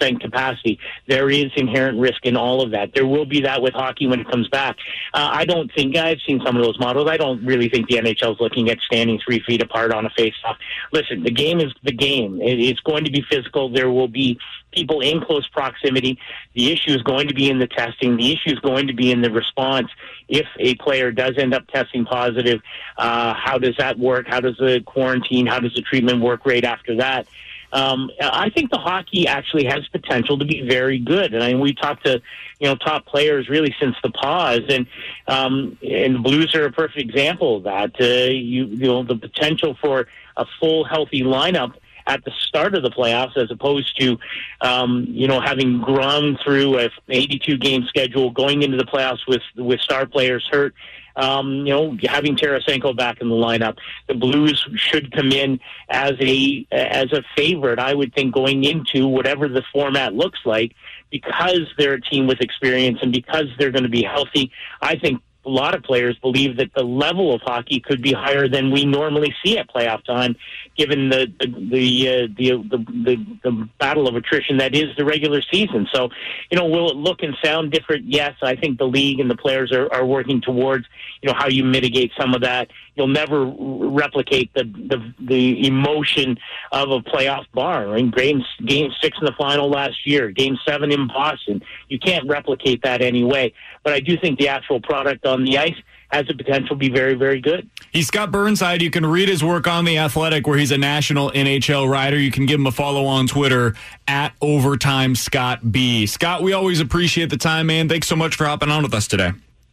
percent 0.00 0.20
capacity. 0.20 0.78
There 1.06 1.30
is 1.30 1.50
inherent 1.56 1.98
risk 1.98 2.24
in 2.24 2.36
all 2.36 2.62
of 2.62 2.70
that. 2.72 2.92
There 2.94 3.06
will 3.06 3.26
be 3.26 3.40
that 3.42 3.62
with 3.62 3.74
hockey 3.74 4.06
when 4.06 4.20
it 4.20 4.30
comes 4.30 4.48
back. 4.48 4.76
Uh, 5.14 5.28
I 5.32 5.44
don't 5.44 5.70
think 5.74 5.96
I've 5.96 6.18
seen 6.26 6.40
some 6.44 6.56
of 6.56 6.62
those 6.62 6.78
models. 6.78 7.08
I 7.08 7.16
don't 7.16 7.44
really 7.44 7.68
think 7.68 7.88
the 7.88 7.96
NHL 7.96 8.34
is 8.34 8.40
looking 8.40 8.70
at 8.70 8.78
standing 8.80 9.20
three 9.24 9.40
feet 9.46 9.62
apart 9.62 9.92
on 9.92 10.06
a 10.06 10.10
face-off. 10.10 10.56
Listen, 10.92 11.22
the 11.22 11.30
game 11.30 11.60
is 11.60 11.72
the 11.82 11.92
game. 11.92 12.40
It, 12.40 12.58
it's 12.60 12.80
going 12.80 13.04
to 13.04 13.10
be 13.10 13.24
physical. 13.30 13.68
There 13.68 13.90
will 13.90 14.08
be 14.08 14.38
people 14.72 15.00
in 15.00 15.20
close 15.20 15.46
proximity. 15.48 16.18
The 16.54 16.72
issue 16.72 16.92
is 16.92 17.02
going 17.02 17.28
to 17.28 17.34
be 17.34 17.50
in 17.50 17.58
the 17.58 17.66
testing. 17.66 18.16
The 18.16 18.32
issue 18.32 18.52
is 18.52 18.60
going 18.60 18.86
to 18.86 18.94
be 18.94 19.10
in 19.10 19.20
the 19.20 19.30
response. 19.30 19.88
If 20.28 20.46
a 20.58 20.74
player 20.76 21.10
does 21.10 21.36
end 21.38 21.54
up 21.54 21.66
testing 21.68 22.04
positive, 22.04 22.60
uh, 22.96 23.34
how 23.34 23.58
does 23.58 23.74
that 23.78 23.98
work? 23.98 24.26
How 24.28 24.40
does 24.40 24.56
the 24.58 24.80
quarantine? 24.86 25.46
How 25.46 25.58
does 25.58 25.74
the 25.74 25.82
treatment 25.82 26.20
work 26.20 26.46
right 26.46 26.64
after 26.64 26.96
that? 26.96 27.26
Um, 27.72 28.10
I 28.20 28.50
think 28.50 28.70
the 28.70 28.78
hockey 28.78 29.26
actually 29.26 29.64
has 29.64 29.86
potential 29.88 30.38
to 30.38 30.44
be 30.44 30.62
very 30.62 30.98
good. 30.98 31.34
And 31.34 31.42
I 31.42 31.52
mean, 31.52 31.60
we 31.60 31.72
talked 31.72 32.04
to, 32.06 32.20
you 32.58 32.68
know, 32.68 32.74
top 32.74 33.06
players 33.06 33.48
really 33.48 33.74
since 33.80 33.96
the 34.02 34.10
pause, 34.10 34.62
and 34.68 34.86
um, 35.28 35.78
and 35.82 36.16
the 36.16 36.18
Blues 36.18 36.54
are 36.54 36.64
a 36.64 36.72
perfect 36.72 36.98
example 36.98 37.58
of 37.58 37.62
that. 37.64 37.92
Uh, 38.00 38.32
you, 38.32 38.66
you 38.66 38.86
know, 38.86 39.02
the 39.02 39.16
potential 39.16 39.76
for 39.80 40.06
a 40.36 40.46
full, 40.58 40.84
healthy 40.84 41.22
lineup 41.22 41.74
at 42.06 42.24
the 42.24 42.32
start 42.40 42.74
of 42.74 42.82
the 42.82 42.90
playoffs, 42.90 43.36
as 43.36 43.50
opposed 43.50 43.98
to, 44.00 44.18
um, 44.62 45.06
you 45.08 45.28
know, 45.28 45.40
having 45.40 45.80
grown 45.80 46.36
through 46.42 46.78
a 46.78 46.90
82 47.08 47.56
game 47.58 47.84
schedule, 47.88 48.30
going 48.30 48.62
into 48.62 48.76
the 48.76 48.84
playoffs 48.84 49.26
with 49.28 49.42
with 49.56 49.80
star 49.80 50.06
players 50.06 50.46
hurt 50.50 50.74
um, 51.20 51.66
you 51.66 51.72
know, 51.74 51.96
having 52.04 52.36
Tarasenko 52.36 52.96
back 52.96 53.20
in 53.20 53.28
the 53.28 53.34
lineup, 53.34 53.76
the 54.08 54.14
Blues 54.14 54.66
should 54.76 55.12
come 55.12 55.30
in 55.32 55.60
as 55.88 56.12
a 56.20 56.66
as 56.72 57.12
a 57.12 57.22
favorite. 57.36 57.78
I 57.78 57.94
would 57.94 58.14
think 58.14 58.34
going 58.34 58.64
into 58.64 59.06
whatever 59.06 59.48
the 59.48 59.62
format 59.72 60.14
looks 60.14 60.40
like, 60.44 60.74
because 61.10 61.62
they're 61.76 61.94
a 61.94 62.00
team 62.00 62.26
with 62.26 62.40
experience 62.40 62.98
and 63.02 63.12
because 63.12 63.46
they're 63.58 63.70
going 63.70 63.84
to 63.84 63.90
be 63.90 64.02
healthy. 64.02 64.50
I 64.80 64.96
think 64.96 65.20
a 65.44 65.48
lot 65.48 65.74
of 65.74 65.82
players 65.82 66.18
believe 66.18 66.58
that 66.58 66.72
the 66.74 66.82
level 66.82 67.34
of 67.34 67.40
hockey 67.40 67.80
could 67.80 68.02
be 68.02 68.12
higher 68.12 68.46
than 68.48 68.70
we 68.70 68.84
normally 68.84 69.34
see 69.44 69.56
at 69.56 69.70
playoff 69.70 70.04
time, 70.04 70.36
given 70.76 71.08
the 71.08 71.32
the 71.40 71.46
the, 71.46 72.08
uh, 72.08 72.28
the, 72.36 72.50
the, 72.68 72.78
the 73.04 73.26
the 73.44 73.68
battle 73.78 74.06
of 74.06 74.16
attrition 74.16 74.58
that 74.58 74.74
is 74.74 74.94
the 74.96 75.04
regular 75.04 75.40
season. 75.50 75.88
So, 75.92 76.10
you 76.50 76.58
know, 76.58 76.66
will 76.66 76.90
it 76.90 76.96
look 76.96 77.22
and 77.22 77.34
sound 77.42 77.72
different? 77.72 78.04
Yes, 78.04 78.34
I 78.42 78.54
think 78.54 78.78
the 78.78 78.86
league 78.86 79.18
and 79.20 79.30
the 79.30 79.36
players 79.36 79.72
are, 79.72 79.90
are 79.92 80.04
working 80.04 80.40
towards 80.40 80.86
you 81.22 81.28
know 81.28 81.34
how 81.36 81.48
you 81.48 81.64
mitigate 81.64 82.12
some 82.18 82.34
of 82.34 82.42
that. 82.42 82.68
You'll 82.94 83.08
never 83.08 83.46
replicate 83.46 84.52
the 84.54 84.64
the, 84.64 85.14
the 85.20 85.66
emotion 85.66 86.38
of 86.72 86.90
a 86.90 87.00
playoff 87.00 87.46
bar. 87.54 87.96
In 87.96 88.10
game 88.10 88.44
game 88.66 88.90
six 89.00 89.16
in 89.18 89.24
the 89.24 89.34
final 89.38 89.70
last 89.70 90.06
year, 90.06 90.30
game 90.30 90.58
seven 90.66 90.92
in 90.92 91.06
Boston, 91.08 91.62
you 91.88 91.98
can't 91.98 92.28
replicate 92.28 92.82
that 92.82 93.00
anyway. 93.00 93.52
But 93.82 93.94
I 93.94 94.00
do 94.00 94.16
think 94.18 94.38
the 94.38 94.48
actual 94.48 94.80
product 94.80 95.24
on 95.26 95.44
the 95.44 95.58
ice 95.58 95.76
has 96.08 96.26
the 96.26 96.34
potential 96.34 96.70
to 96.70 96.74
be 96.74 96.90
very, 96.90 97.14
very 97.14 97.40
good. 97.40 97.68
He's 97.92 98.08
Scott 98.08 98.30
Burnside. 98.30 98.82
You 98.82 98.90
can 98.90 99.06
read 99.06 99.28
his 99.28 99.42
work 99.42 99.66
on 99.66 99.84
The 99.84 99.98
Athletic, 99.98 100.46
where 100.46 100.58
he's 100.58 100.72
a 100.72 100.78
national 100.78 101.30
NHL 101.30 101.88
writer. 101.88 102.18
You 102.18 102.30
can 102.30 102.46
give 102.46 102.58
him 102.60 102.66
a 102.66 102.72
follow 102.72 103.06
on 103.06 103.26
Twitter 103.26 103.74
at 104.06 104.32
Overtime 104.40 105.14
Scott 105.14 105.72
B. 105.72 106.06
Scott, 106.06 106.42
we 106.42 106.52
always 106.52 106.80
appreciate 106.80 107.30
the 107.30 107.36
time, 107.36 107.66
man. 107.66 107.88
Thanks 107.88 108.08
so 108.08 108.16
much 108.16 108.34
for 108.34 108.44
hopping 108.44 108.70
on 108.70 108.82
with 108.82 108.92
us 108.92 109.06
today. 109.06 109.32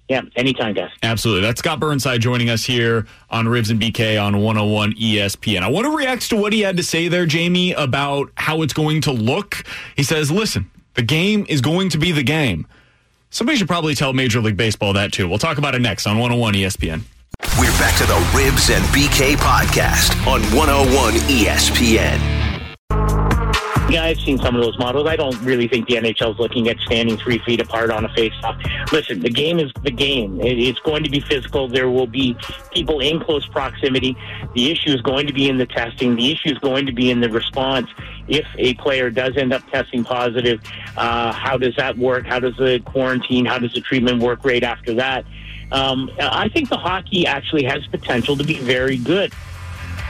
Yeah, 0.09 0.21
anytime, 0.37 0.73
guys. 0.73 0.91
Absolutely. 1.03 1.41
That's 1.41 1.59
Scott 1.59 1.81
Burnside 1.81 2.21
joining 2.21 2.49
us 2.49 2.63
here 2.63 3.05
on 3.29 3.47
Ribs 3.49 3.69
and 3.69 3.81
BK 3.81 4.23
on 4.23 4.41
101 4.41 4.93
ESPN. 4.93 5.63
I 5.63 5.67
want 5.67 5.85
to 5.85 5.95
react 5.95 6.29
to 6.29 6.37
what 6.37 6.53
he 6.53 6.61
had 6.61 6.77
to 6.77 6.83
say 6.83 7.09
there, 7.09 7.25
Jamie, 7.25 7.73
about 7.73 8.31
how 8.35 8.61
it's 8.61 8.73
going 8.73 9.01
to 9.01 9.11
look. 9.11 9.65
He 9.97 10.03
says, 10.03 10.31
listen, 10.31 10.71
the 10.93 11.01
game 11.01 11.45
is 11.49 11.59
going 11.59 11.89
to 11.89 11.97
be 11.97 12.13
the 12.13 12.23
game. 12.23 12.67
Somebody 13.29 13.57
should 13.57 13.67
probably 13.67 13.93
tell 13.93 14.13
Major 14.13 14.39
League 14.39 14.57
Baseball 14.57 14.93
that 14.93 15.11
too. 15.11 15.27
We'll 15.27 15.37
talk 15.37 15.57
about 15.57 15.75
it 15.75 15.81
next 15.81 16.07
on 16.07 16.17
101 16.17 16.53
ESPN. 16.53 17.01
We're 17.59 17.71
back 17.77 17.95
to 17.97 18.05
the 18.05 18.15
Ribs 18.35 18.69
and 18.69 18.83
BK 18.85 19.35
podcast 19.35 20.15
on 20.25 20.41
101 20.55 21.13
ESPN. 21.13 22.47
Yeah, 23.89 24.03
I've 24.03 24.19
seen 24.19 24.37
some 24.37 24.53
of 24.53 24.61
those 24.61 24.77
models. 24.77 25.07
I 25.07 25.15
don't 25.15 25.39
really 25.43 25.67
think 25.69 25.87
the 25.87 25.95
NHL 25.95 26.33
is 26.33 26.39
looking 26.39 26.67
at 26.67 26.77
standing 26.79 27.15
three 27.17 27.37
feet 27.39 27.61
apart 27.61 27.89
on 27.89 28.03
a 28.03 28.09
face-off. 28.15 28.57
Listen, 28.91 29.21
the 29.21 29.29
game 29.29 29.59
is 29.59 29.71
the 29.83 29.91
game. 29.91 30.41
It's 30.41 30.79
going 30.79 31.03
to 31.05 31.09
be 31.09 31.21
physical. 31.21 31.69
There 31.69 31.89
will 31.89 32.07
be 32.07 32.35
people 32.73 32.99
in 32.99 33.21
close 33.21 33.47
proximity. 33.47 34.17
The 34.55 34.71
issue 34.71 34.91
is 34.91 35.01
going 35.01 35.25
to 35.27 35.33
be 35.33 35.47
in 35.47 35.57
the 35.57 35.65
testing. 35.65 36.17
The 36.17 36.33
issue 36.33 36.49
is 36.49 36.57
going 36.57 36.85
to 36.85 36.91
be 36.91 37.11
in 37.11 37.21
the 37.21 37.29
response. 37.29 37.89
If 38.27 38.45
a 38.57 38.73
player 38.75 39.09
does 39.09 39.37
end 39.37 39.53
up 39.53 39.69
testing 39.71 40.03
positive, 40.03 40.61
uh, 40.95 41.31
how 41.31 41.57
does 41.57 41.75
that 41.75 41.97
work? 41.97 42.25
How 42.25 42.39
does 42.39 42.55
the 42.57 42.79
quarantine, 42.85 43.45
how 43.45 43.59
does 43.59 43.73
the 43.73 43.81
treatment 43.81 44.21
work 44.21 44.43
right 44.43 44.63
after 44.63 44.93
that? 44.95 45.25
Um, 45.71 46.09
I 46.19 46.47
think 46.49 46.69
the 46.69 46.77
hockey 46.77 47.27
actually 47.27 47.63
has 47.63 47.85
potential 47.87 48.37
to 48.37 48.43
be 48.43 48.59
very 48.59 48.97
good. 48.97 49.33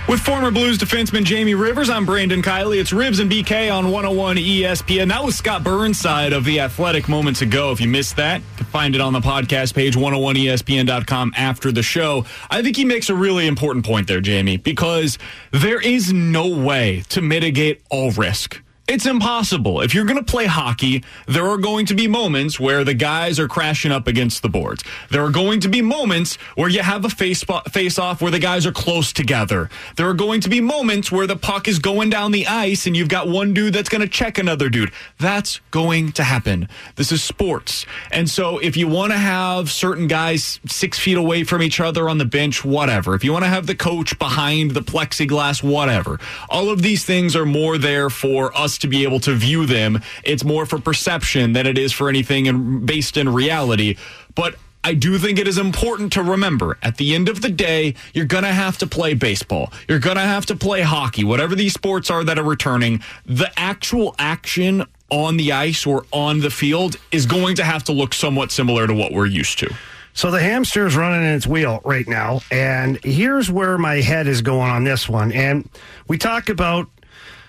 With 0.07 0.21
former 0.21 0.51
Blues 0.51 0.77
defenseman 0.77 1.25
Jamie 1.25 1.53
Rivers, 1.53 1.89
I'm 1.89 2.05
Brandon 2.05 2.41
Kiley. 2.41 2.79
It's 2.79 2.93
Ribs 2.93 3.19
and 3.19 3.29
BK 3.29 3.69
on 3.69 3.91
101 3.91 4.37
ESPN. 4.37 5.09
That 5.09 5.21
was 5.21 5.35
Scott 5.35 5.65
Burnside 5.65 6.31
of 6.31 6.45
The 6.45 6.61
Athletic 6.61 7.09
moments 7.09 7.41
ago. 7.41 7.73
If 7.73 7.81
you 7.81 7.89
missed 7.89 8.15
that, 8.15 8.39
you 8.39 8.55
can 8.55 8.65
find 8.67 8.95
it 8.95 9.01
on 9.01 9.11
the 9.11 9.19
podcast 9.19 9.73
page, 9.73 9.97
101ESPN.com 9.97 11.33
after 11.35 11.73
the 11.73 11.83
show. 11.83 12.25
I 12.49 12.61
think 12.61 12.77
he 12.77 12.85
makes 12.85 13.09
a 13.09 13.15
really 13.15 13.47
important 13.47 13.85
point 13.85 14.07
there, 14.07 14.21
Jamie, 14.21 14.55
because 14.55 15.17
there 15.51 15.81
is 15.81 16.13
no 16.13 16.47
way 16.47 17.03
to 17.09 17.21
mitigate 17.21 17.81
all 17.89 18.11
risk. 18.11 18.61
It's 18.87 19.05
impossible. 19.05 19.81
If 19.81 19.93
you're 19.93 20.05
going 20.05 20.17
to 20.17 20.23
play 20.23 20.45
hockey, 20.45 21.03
there 21.27 21.45
are 21.45 21.57
going 21.57 21.85
to 21.87 21.93
be 21.93 22.07
moments 22.07 22.57
where 22.57 22.85
the 22.85 22.93
guys 22.93 23.37
are 23.37 23.49
crashing 23.49 23.91
up 23.91 24.07
against 24.07 24.41
the 24.41 24.47
boards. 24.47 24.81
There 25.11 25.25
are 25.25 25.29
going 25.29 25.59
to 25.59 25.67
be 25.67 25.81
moments 25.81 26.37
where 26.55 26.69
you 26.69 26.81
have 26.81 27.03
a 27.03 27.09
face 27.09 27.43
face 27.69 27.99
off 27.99 28.21
where 28.21 28.31
the 28.31 28.39
guys 28.39 28.65
are 28.65 28.71
close 28.71 29.11
together. 29.11 29.69
There 29.97 30.07
are 30.07 30.13
going 30.13 30.39
to 30.39 30.49
be 30.49 30.61
moments 30.61 31.11
where 31.11 31.27
the 31.27 31.35
puck 31.35 31.67
is 31.67 31.79
going 31.79 32.09
down 32.09 32.31
the 32.31 32.47
ice 32.47 32.87
and 32.87 32.95
you've 32.95 33.09
got 33.09 33.27
one 33.27 33.53
dude 33.53 33.73
that's 33.73 33.89
going 33.89 34.03
to 34.03 34.07
check 34.07 34.37
another 34.37 34.69
dude. 34.69 34.93
That's 35.19 35.59
going 35.71 36.13
to 36.13 36.23
happen. 36.23 36.69
This 36.95 37.11
is 37.11 37.21
sports. 37.21 37.85
And 38.09 38.29
so 38.29 38.57
if 38.57 38.77
you 38.77 38.87
want 38.87 39.11
to 39.11 39.17
have 39.17 39.69
certain 39.69 40.07
guys 40.07 40.61
six 40.65 40.97
feet 40.97 41.17
away 41.17 41.43
from 41.43 41.61
each 41.61 41.81
other 41.81 42.07
on 42.07 42.19
the 42.19 42.25
bench, 42.25 42.63
whatever. 42.63 43.15
If 43.15 43.25
you 43.25 43.33
want 43.33 43.43
to 43.43 43.49
have 43.49 43.67
the 43.67 43.75
coach 43.75 44.17
behind 44.17 44.71
the 44.71 44.81
plexiglass, 44.81 45.61
whatever. 45.61 46.21
All 46.49 46.69
of 46.69 46.81
these 46.81 47.03
things 47.03 47.35
are 47.35 47.45
more 47.45 47.77
there 47.77 48.09
for 48.09 48.57
us 48.57 48.76
to 48.79 48.87
be 48.87 49.03
able 49.03 49.19
to 49.21 49.33
view 49.33 49.65
them. 49.65 50.01
It's 50.23 50.43
more 50.43 50.65
for 50.65 50.79
perception 50.79 51.53
than 51.53 51.65
it 51.65 51.77
is 51.77 51.91
for 51.91 52.09
anything 52.09 52.45
in, 52.45 52.85
based 52.85 53.17
in 53.17 53.29
reality. 53.29 53.97
But 54.35 54.55
I 54.83 54.93
do 54.93 55.17
think 55.17 55.37
it 55.37 55.47
is 55.47 55.57
important 55.57 56.13
to 56.13 56.23
remember 56.23 56.77
at 56.81 56.95
the 56.95 57.13
end 57.13 57.27
of 57.27 57.41
the 57.41 57.49
day, 57.49 57.95
you're 58.13 58.25
going 58.25 58.45
to 58.45 58.53
have 58.53 58.77
to 58.77 58.87
play 58.87 59.13
baseball. 59.13 59.73
You're 59.89 59.99
going 59.99 60.15
to 60.15 60.21
have 60.21 60.45
to 60.45 60.55
play 60.55 60.81
hockey, 60.81 61.23
whatever 61.23 61.55
these 61.55 61.73
sports 61.73 62.09
are 62.09 62.23
that 62.23 62.39
are 62.39 62.43
returning. 62.43 63.03
The 63.25 63.51
actual 63.57 64.15
action 64.17 64.85
on 65.09 65.37
the 65.37 65.51
ice 65.51 65.85
or 65.85 66.05
on 66.13 66.39
the 66.39 66.49
field 66.49 66.95
is 67.11 67.25
going 67.25 67.55
to 67.55 67.63
have 67.63 67.83
to 67.85 67.91
look 67.91 68.13
somewhat 68.13 68.51
similar 68.51 68.87
to 68.87 68.93
what 68.93 69.11
we're 69.11 69.25
used 69.25 69.59
to. 69.59 69.73
So 70.13 70.31
the 70.31 70.39
hamster's 70.39 70.95
running 70.95 71.21
in 71.21 71.35
its 71.35 71.45
wheel 71.45 71.81
right 71.83 72.07
now. 72.07 72.39
And 72.49 72.97
here's 73.03 73.51
where 73.51 73.77
my 73.77 73.95
head 73.95 74.25
is 74.25 74.41
going 74.41 74.69
on 74.69 74.83
this 74.83 75.07
one. 75.07 75.31
And 75.31 75.69
we 76.07 76.17
talk 76.17 76.49
about 76.49 76.89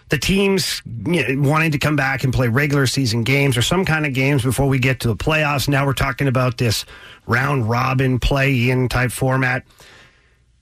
the 0.08 0.18
teams 0.18 0.82
you 1.06 1.36
know, 1.36 1.48
wanting 1.48 1.72
to 1.72 1.78
come 1.78 1.96
back 1.96 2.24
and 2.24 2.32
play 2.32 2.48
regular 2.48 2.86
season 2.86 3.24
games 3.24 3.56
or 3.56 3.62
some 3.62 3.84
kind 3.84 4.06
of 4.06 4.14
games 4.14 4.42
before 4.42 4.66
we 4.66 4.78
get 4.78 5.00
to 5.00 5.08
the 5.08 5.16
playoffs. 5.16 5.68
Now 5.68 5.84
we're 5.84 5.92
talking 5.92 6.28
about 6.28 6.58
this 6.58 6.84
round 7.26 7.68
robin 7.68 8.18
play 8.18 8.70
in 8.70 8.88
type 8.88 9.12
format. 9.12 9.64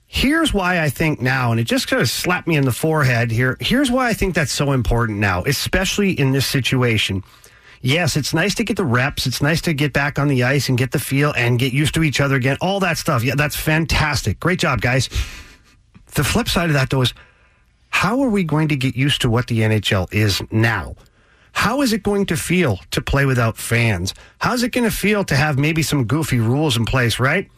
Here's 0.05 0.53
why 0.53 0.81
I 0.81 0.89
think 0.89 1.21
now, 1.21 1.51
and 1.51 1.59
it 1.59 1.65
just 1.65 1.87
kind 1.87 2.01
of 2.01 2.09
slapped 2.09 2.47
me 2.47 2.55
in 2.55 2.63
the 2.63 2.71
forehead 2.71 3.29
here. 3.29 3.57
Here's 3.59 3.91
why 3.91 4.07
I 4.07 4.13
think 4.13 4.35
that's 4.35 4.53
so 4.53 4.71
important 4.71 5.19
now, 5.19 5.43
especially 5.43 6.11
in 6.11 6.31
this 6.31 6.47
situation. 6.47 7.23
Yes, 7.81 8.15
it's 8.15 8.33
nice 8.33 8.55
to 8.55 8.63
get 8.63 8.77
the 8.77 8.85
reps. 8.85 9.27
It's 9.27 9.41
nice 9.41 9.61
to 9.61 9.73
get 9.73 9.93
back 9.93 10.17
on 10.17 10.29
the 10.29 10.43
ice 10.43 10.69
and 10.69 10.77
get 10.77 10.91
the 10.91 10.99
feel 10.99 11.33
and 11.37 11.59
get 11.59 11.73
used 11.73 11.93
to 11.95 12.03
each 12.03 12.19
other 12.21 12.35
again. 12.35 12.57
All 12.61 12.79
that 12.79 12.97
stuff. 12.97 13.23
Yeah, 13.23 13.35
that's 13.35 13.55
fantastic. 13.55 14.39
Great 14.39 14.59
job, 14.59 14.81
guys. 14.81 15.09
The 16.15 16.23
flip 16.23 16.47
side 16.47 16.69
of 16.69 16.73
that, 16.73 16.89
though, 16.89 17.01
is 17.01 17.13
how 17.89 18.21
are 18.21 18.29
we 18.29 18.43
going 18.43 18.67
to 18.69 18.75
get 18.75 18.95
used 18.95 19.21
to 19.21 19.29
what 19.29 19.47
the 19.47 19.59
NHL 19.59 20.13
is 20.13 20.41
now? 20.51 20.95
How 21.53 21.81
is 21.81 21.91
it 21.91 22.03
going 22.03 22.27
to 22.27 22.37
feel 22.37 22.79
to 22.91 23.01
play 23.01 23.25
without 23.25 23.57
fans? 23.57 24.13
How's 24.39 24.61
it 24.61 24.71
going 24.71 24.87
to 24.87 24.95
feel 24.95 25.23
to 25.25 25.35
have 25.35 25.57
maybe 25.57 25.81
some 25.81 26.05
goofy 26.05 26.39
rules 26.39 26.77
in 26.77 26.85
place, 26.85 27.19
right? 27.19 27.49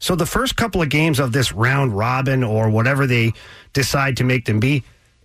So 0.00 0.16
the 0.16 0.26
first 0.26 0.56
couple 0.56 0.82
of 0.82 0.88
games 0.88 1.20
of 1.20 1.32
this 1.32 1.52
round 1.52 1.96
robin 1.96 2.42
or 2.42 2.68
whatever 2.68 3.06
they 3.06 3.32
decide 3.72 4.16
to 4.16 4.24
make 4.24 4.44
them 4.44 4.58
be, 4.58 4.82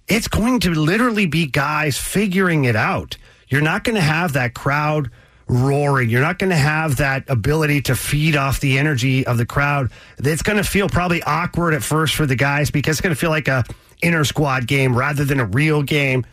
it's 0.08 0.28
going 0.28 0.60
to 0.62 0.74
literally 0.74 1.26
be 1.26 1.48
guys 1.48 1.98
figuring 1.98 2.66
it 2.66 2.76
out. 2.76 3.18
You're 3.48 3.62
not 3.62 3.84
going 3.84 3.96
to 3.96 4.02
have 4.02 4.34
that 4.34 4.54
crowd 4.54 5.10
roaring. 5.48 6.10
You're 6.10 6.22
not 6.22 6.38
going 6.38 6.52
to 6.52 6.56
have 6.56 6.98
that 6.98 7.28
ability 7.28 7.82
to 7.84 7.96
feed 7.96 8.36
off 8.36 8.60
the 8.60 8.78
energy 8.78 9.26
of 9.26 9.38
the 9.38 9.46
crowd. 9.46 9.92
It's 10.20 10.44
going 10.44 10.58
to 10.58 10.64
feel 10.64 10.88
probably 10.88 11.24
awkward 11.24 11.74
at 11.74 11.84
first 11.84 12.16
for 12.16 12.26
the 12.26 12.36
guys 12.36 12.70
because 12.70 12.98
it's 12.98 13.02
going 13.02 13.16
to 13.16 13.20
feel 13.20 13.32
like 13.32 13.48
a 13.48 13.66
inter 14.02 14.24
squad 14.24 14.68
game 14.68 14.98
rather 14.98 15.26
than 15.26 15.40
a 15.40 15.46
real 15.46 15.84
game. 15.84 16.26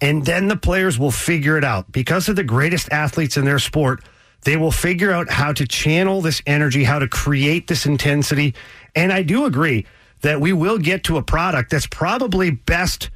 And 0.00 0.24
then 0.24 0.48
the 0.48 0.56
players 0.56 0.98
will 0.98 1.10
figure 1.10 1.56
it 1.56 1.64
out. 1.64 1.90
Because 1.90 2.28
of 2.28 2.36
the 2.36 2.44
greatest 2.44 2.92
athletes 2.92 3.36
in 3.36 3.44
their 3.44 3.58
sport, 3.58 4.02
they 4.42 4.56
will 4.56 4.72
figure 4.72 5.12
out 5.12 5.30
how 5.30 5.52
to 5.52 5.66
channel 5.66 6.20
this 6.20 6.42
energy, 6.46 6.84
how 6.84 6.98
to 6.98 7.08
create 7.08 7.66
this 7.66 7.86
intensity. 7.86 8.54
And 8.94 9.12
I 9.12 9.22
do 9.22 9.46
agree 9.46 9.86
that 10.20 10.40
we 10.40 10.52
will 10.52 10.78
get 10.78 11.04
to 11.04 11.16
a 11.16 11.22
product 11.22 11.70
that's 11.70 11.86
probably 11.86 12.50
best 12.50 13.10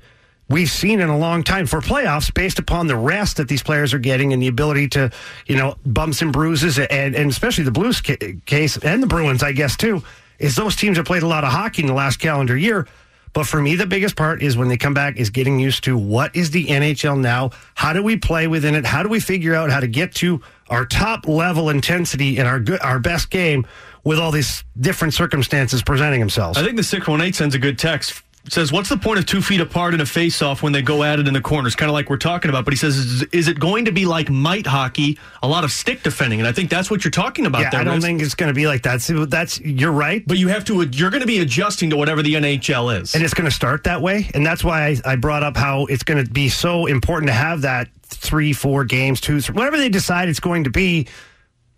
we've 0.49 0.71
seen 0.71 1.01
in 1.01 1.09
a 1.09 1.19
long 1.19 1.43
time 1.43 1.67
for 1.67 1.81
playoffs 1.81 2.33
based 2.33 2.59
upon 2.59 2.87
the 2.87 2.97
rest 2.97 3.37
that 3.37 3.49
these 3.49 3.63
players 3.63 3.93
are 3.93 3.99
getting 3.99 4.33
and 4.33 4.43
the 4.43 4.49
ability 4.49 4.89
to, 4.89 5.11
you 5.47 5.57
know, 5.57 5.77
bumps 5.85 6.23
and 6.23 6.33
bruises 6.33 6.79
and, 6.79 7.15
and 7.15 7.31
especially 7.31 7.65
the 7.65 7.71
Blues 7.71 8.01
ca- 8.01 8.17
case 8.47 8.77
and 8.79 9.03
the 9.03 9.07
Bruins, 9.07 9.43
I 9.43 9.53
guess, 9.53 9.77
too, 9.77 10.03
is 10.39 10.57
those 10.57 10.77
teams 10.77 10.97
have 10.97 11.07
played 11.07 11.23
a 11.23 11.27
lot 11.27 11.45
of 11.45 11.53
hockey 11.53 11.83
in 11.83 11.89
the 11.89 11.95
last 11.95 12.19
calendar 12.19 12.57
year. 12.57 12.87
But 13.33 13.47
for 13.47 13.61
me, 13.61 13.77
the 13.77 13.87
biggest 13.87 14.17
part 14.17 14.43
is 14.43 14.57
when 14.57 14.69
they 14.69 14.77
come 14.77 14.95
back 14.95 15.17
is 15.17 15.31
getting 15.31 15.59
used 15.59 15.85
to 15.85 15.97
what 15.97 16.35
is 16.35 16.51
the 16.51 16.67
NHL 16.67 17.21
now? 17.21 17.51
How 17.75 17.93
do 17.93 18.03
we 18.03 18.17
play 18.17 18.47
within 18.47 18.75
it? 18.75 18.85
How 18.85 19.03
do 19.03 19.09
we 19.09 19.21
figure 19.21 19.55
out 19.55 19.71
how 19.71 19.81
to 19.81 19.87
get 19.87 20.15
to 20.17 20.41
our 20.69 20.85
top 20.85 21.27
level 21.27 21.71
intensity 21.71 22.39
and 22.39 22.49
our 22.49 22.61
good, 22.61 22.81
our 22.81 22.99
best 22.99 23.31
game 23.31 23.67
with 24.05 24.19
all 24.19 24.31
these 24.31 24.65
different 24.79 25.15
circumstances 25.15 25.83
presenting 25.83 26.21
themselves? 26.21 26.59
I 26.59 26.63
think 26.63 26.77
the 26.77 26.83
618 26.83 27.33
sends 27.33 27.55
a 27.55 27.59
good 27.59 27.79
text. 27.79 28.23
Says, 28.53 28.73
What's 28.73 28.89
the 28.89 28.97
point 28.97 29.19
of 29.19 29.27
two 29.27 29.43
feet 29.43 29.61
apart 29.61 29.95
in 29.95 30.01
a 30.01 30.07
face 30.07 30.43
off 30.43 30.63
when 30.63 30.73
they 30.73 30.83
go 30.83 31.03
at 31.03 31.19
it 31.19 31.29
in 31.29 31.35
the 31.35 31.41
corners? 31.41 31.75
Kind 31.75 31.91
of 31.91 31.95
like 31.95 32.11
we're 32.11 32.17
talking 32.17 32.49
about. 32.49 32.65
But 32.65 32.73
he 32.73 32.79
says, 32.79 32.97
is, 32.97 33.23
is, 33.25 33.49
it 33.49 33.59
going 33.59 33.85
to 33.87 33.93
be 33.93 34.07
like 34.07 34.31
mite 34.31 34.67
hockey, 34.67 35.19
a 35.43 35.49
lot 35.49 35.65
of 35.65 35.71
stick 35.71 36.03
defending? 36.03 36.41
And 36.41 36.49
I 36.49 36.53
think 36.53 36.71
that's 36.71 36.91
what 36.91 37.05
you're 37.05 37.11
talking 37.11 37.47
about 37.47 37.63
yeah, 37.63 37.71
there. 37.71 37.81
I 37.81 37.85
don't 37.85 37.95
Rich. 37.95 38.03
think 38.03 38.23
it's 38.23 38.35
going 38.35 38.49
to 38.49 38.55
be 38.55 38.67
like 38.67 38.83
that. 38.83 39.01
So 39.01 39.25
that's 39.25 39.61
you're 39.61 39.93
right. 39.93 40.27
But 40.27 40.39
you 40.39 40.49
have 40.49 40.65
to, 40.67 40.83
you're 40.83 41.11
going 41.11 41.21
to 41.21 41.27
be 41.27 41.39
adjusting 41.39 41.91
to 41.91 41.97
whatever 41.97 42.23
the 42.23 42.35
NHL 42.35 43.01
is. 43.01 43.15
And 43.15 43.25
it's 43.25 43.35
going 43.35 43.49
to 43.49 43.55
start 43.55 43.85
that 43.85 44.03
way. 44.03 44.31
And 44.35 44.45
that's 44.45 44.65
why 44.65 44.89
I, 44.89 45.13
I 45.13 45.17
brought 45.17 45.43
up 45.43 45.57
how 45.57 45.87
it's 45.87 46.03
going 46.03 46.25
to 46.25 46.31
be 46.31 46.49
so 46.49 46.87
important 46.87 47.29
to 47.29 47.35
have 47.35 47.63
that 47.63 47.89
three, 48.03 48.53
four 48.53 48.85
games, 48.85 49.21
two, 49.21 49.41
three, 49.41 49.55
whatever 49.55 49.77
they 49.77 49.89
decide 49.89 50.29
it's 50.29 50.41
going 50.41 50.65
to 50.65 50.71
be 50.71 51.07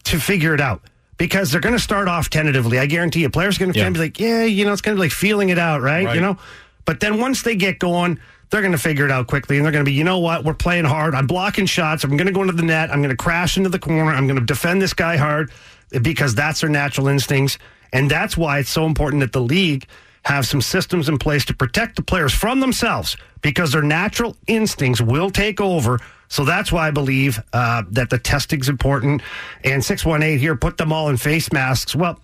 to 0.04 0.18
figure 0.18 0.54
it 0.54 0.60
out 0.60 0.82
because 1.20 1.52
they're 1.52 1.60
going 1.60 1.74
to 1.74 1.78
start 1.78 2.08
off 2.08 2.30
tentatively. 2.30 2.78
I 2.78 2.86
guarantee 2.86 3.20
you, 3.20 3.28
players 3.28 3.56
are 3.56 3.60
going 3.60 3.72
to 3.74 3.78
Yeah. 3.78 3.90
be 3.90 3.98
like, 3.98 4.18
yeah, 4.18 4.44
you 4.44 4.64
know, 4.64 4.72
it's 4.72 4.80
going 4.80 4.96
to 4.96 4.98
be 5.00 5.04
like 5.04 5.12
feeling 5.12 5.50
it 5.50 5.58
out, 5.58 5.82
right? 5.82 6.06
Right. 6.06 6.14
You 6.14 6.22
know, 6.22 6.38
but 6.86 7.00
then 7.00 7.20
once 7.20 7.42
they 7.42 7.56
get 7.56 7.78
going, 7.78 8.18
they're 8.48 8.62
going 8.62 8.72
to 8.72 8.78
figure 8.78 9.04
it 9.04 9.10
out 9.10 9.26
quickly, 9.26 9.58
and 9.58 9.64
they're 9.66 9.70
going 9.70 9.84
to 9.84 9.88
be, 9.88 9.92
you 9.94 10.02
know 10.02 10.18
what, 10.18 10.44
we're 10.44 10.54
playing 10.54 10.86
hard. 10.86 11.14
I'm 11.14 11.26
blocking 11.26 11.66
shots. 11.66 12.04
I'm 12.04 12.16
going 12.16 12.26
to 12.26 12.32
go 12.32 12.40
into 12.40 12.54
the 12.54 12.62
net. 12.62 12.90
I'm 12.90 13.00
going 13.02 13.10
to 13.10 13.22
crash 13.22 13.58
into 13.58 13.68
the 13.68 13.78
corner. 13.78 14.10
I'm 14.10 14.26
going 14.26 14.40
to 14.40 14.44
defend 14.46 14.80
this 14.80 14.94
guy 14.94 15.18
hard 15.18 15.52
because 16.02 16.34
that's 16.34 16.62
their 16.62 16.70
natural 16.70 17.06
instincts, 17.08 17.58
and 17.92 18.10
that's 18.10 18.34
why 18.38 18.58
it's 18.58 18.70
so 18.70 18.86
important 18.86 19.20
that 19.20 19.32
the 19.32 19.42
league 19.42 19.84
have 20.24 20.46
some 20.46 20.62
systems 20.62 21.08
in 21.08 21.18
place 21.18 21.44
to 21.44 21.54
protect 21.54 21.96
the 21.96 22.02
players 22.02 22.32
from 22.32 22.60
themselves 22.60 23.16
because 23.42 23.72
their 23.72 23.82
natural 23.82 24.36
instincts 24.46 25.00
will 25.02 25.30
take 25.30 25.60
over. 25.60 25.98
So 26.30 26.44
that's 26.44 26.70
why 26.70 26.86
I 26.88 26.90
believe 26.92 27.42
uh, 27.52 27.82
that 27.90 28.08
the 28.08 28.18
testing's 28.18 28.68
important. 28.68 29.20
And 29.64 29.84
618 29.84 30.38
here, 30.38 30.56
put 30.56 30.78
them 30.78 30.92
all 30.92 31.08
in 31.08 31.16
face 31.16 31.52
masks. 31.52 31.94
Well, 31.94 32.20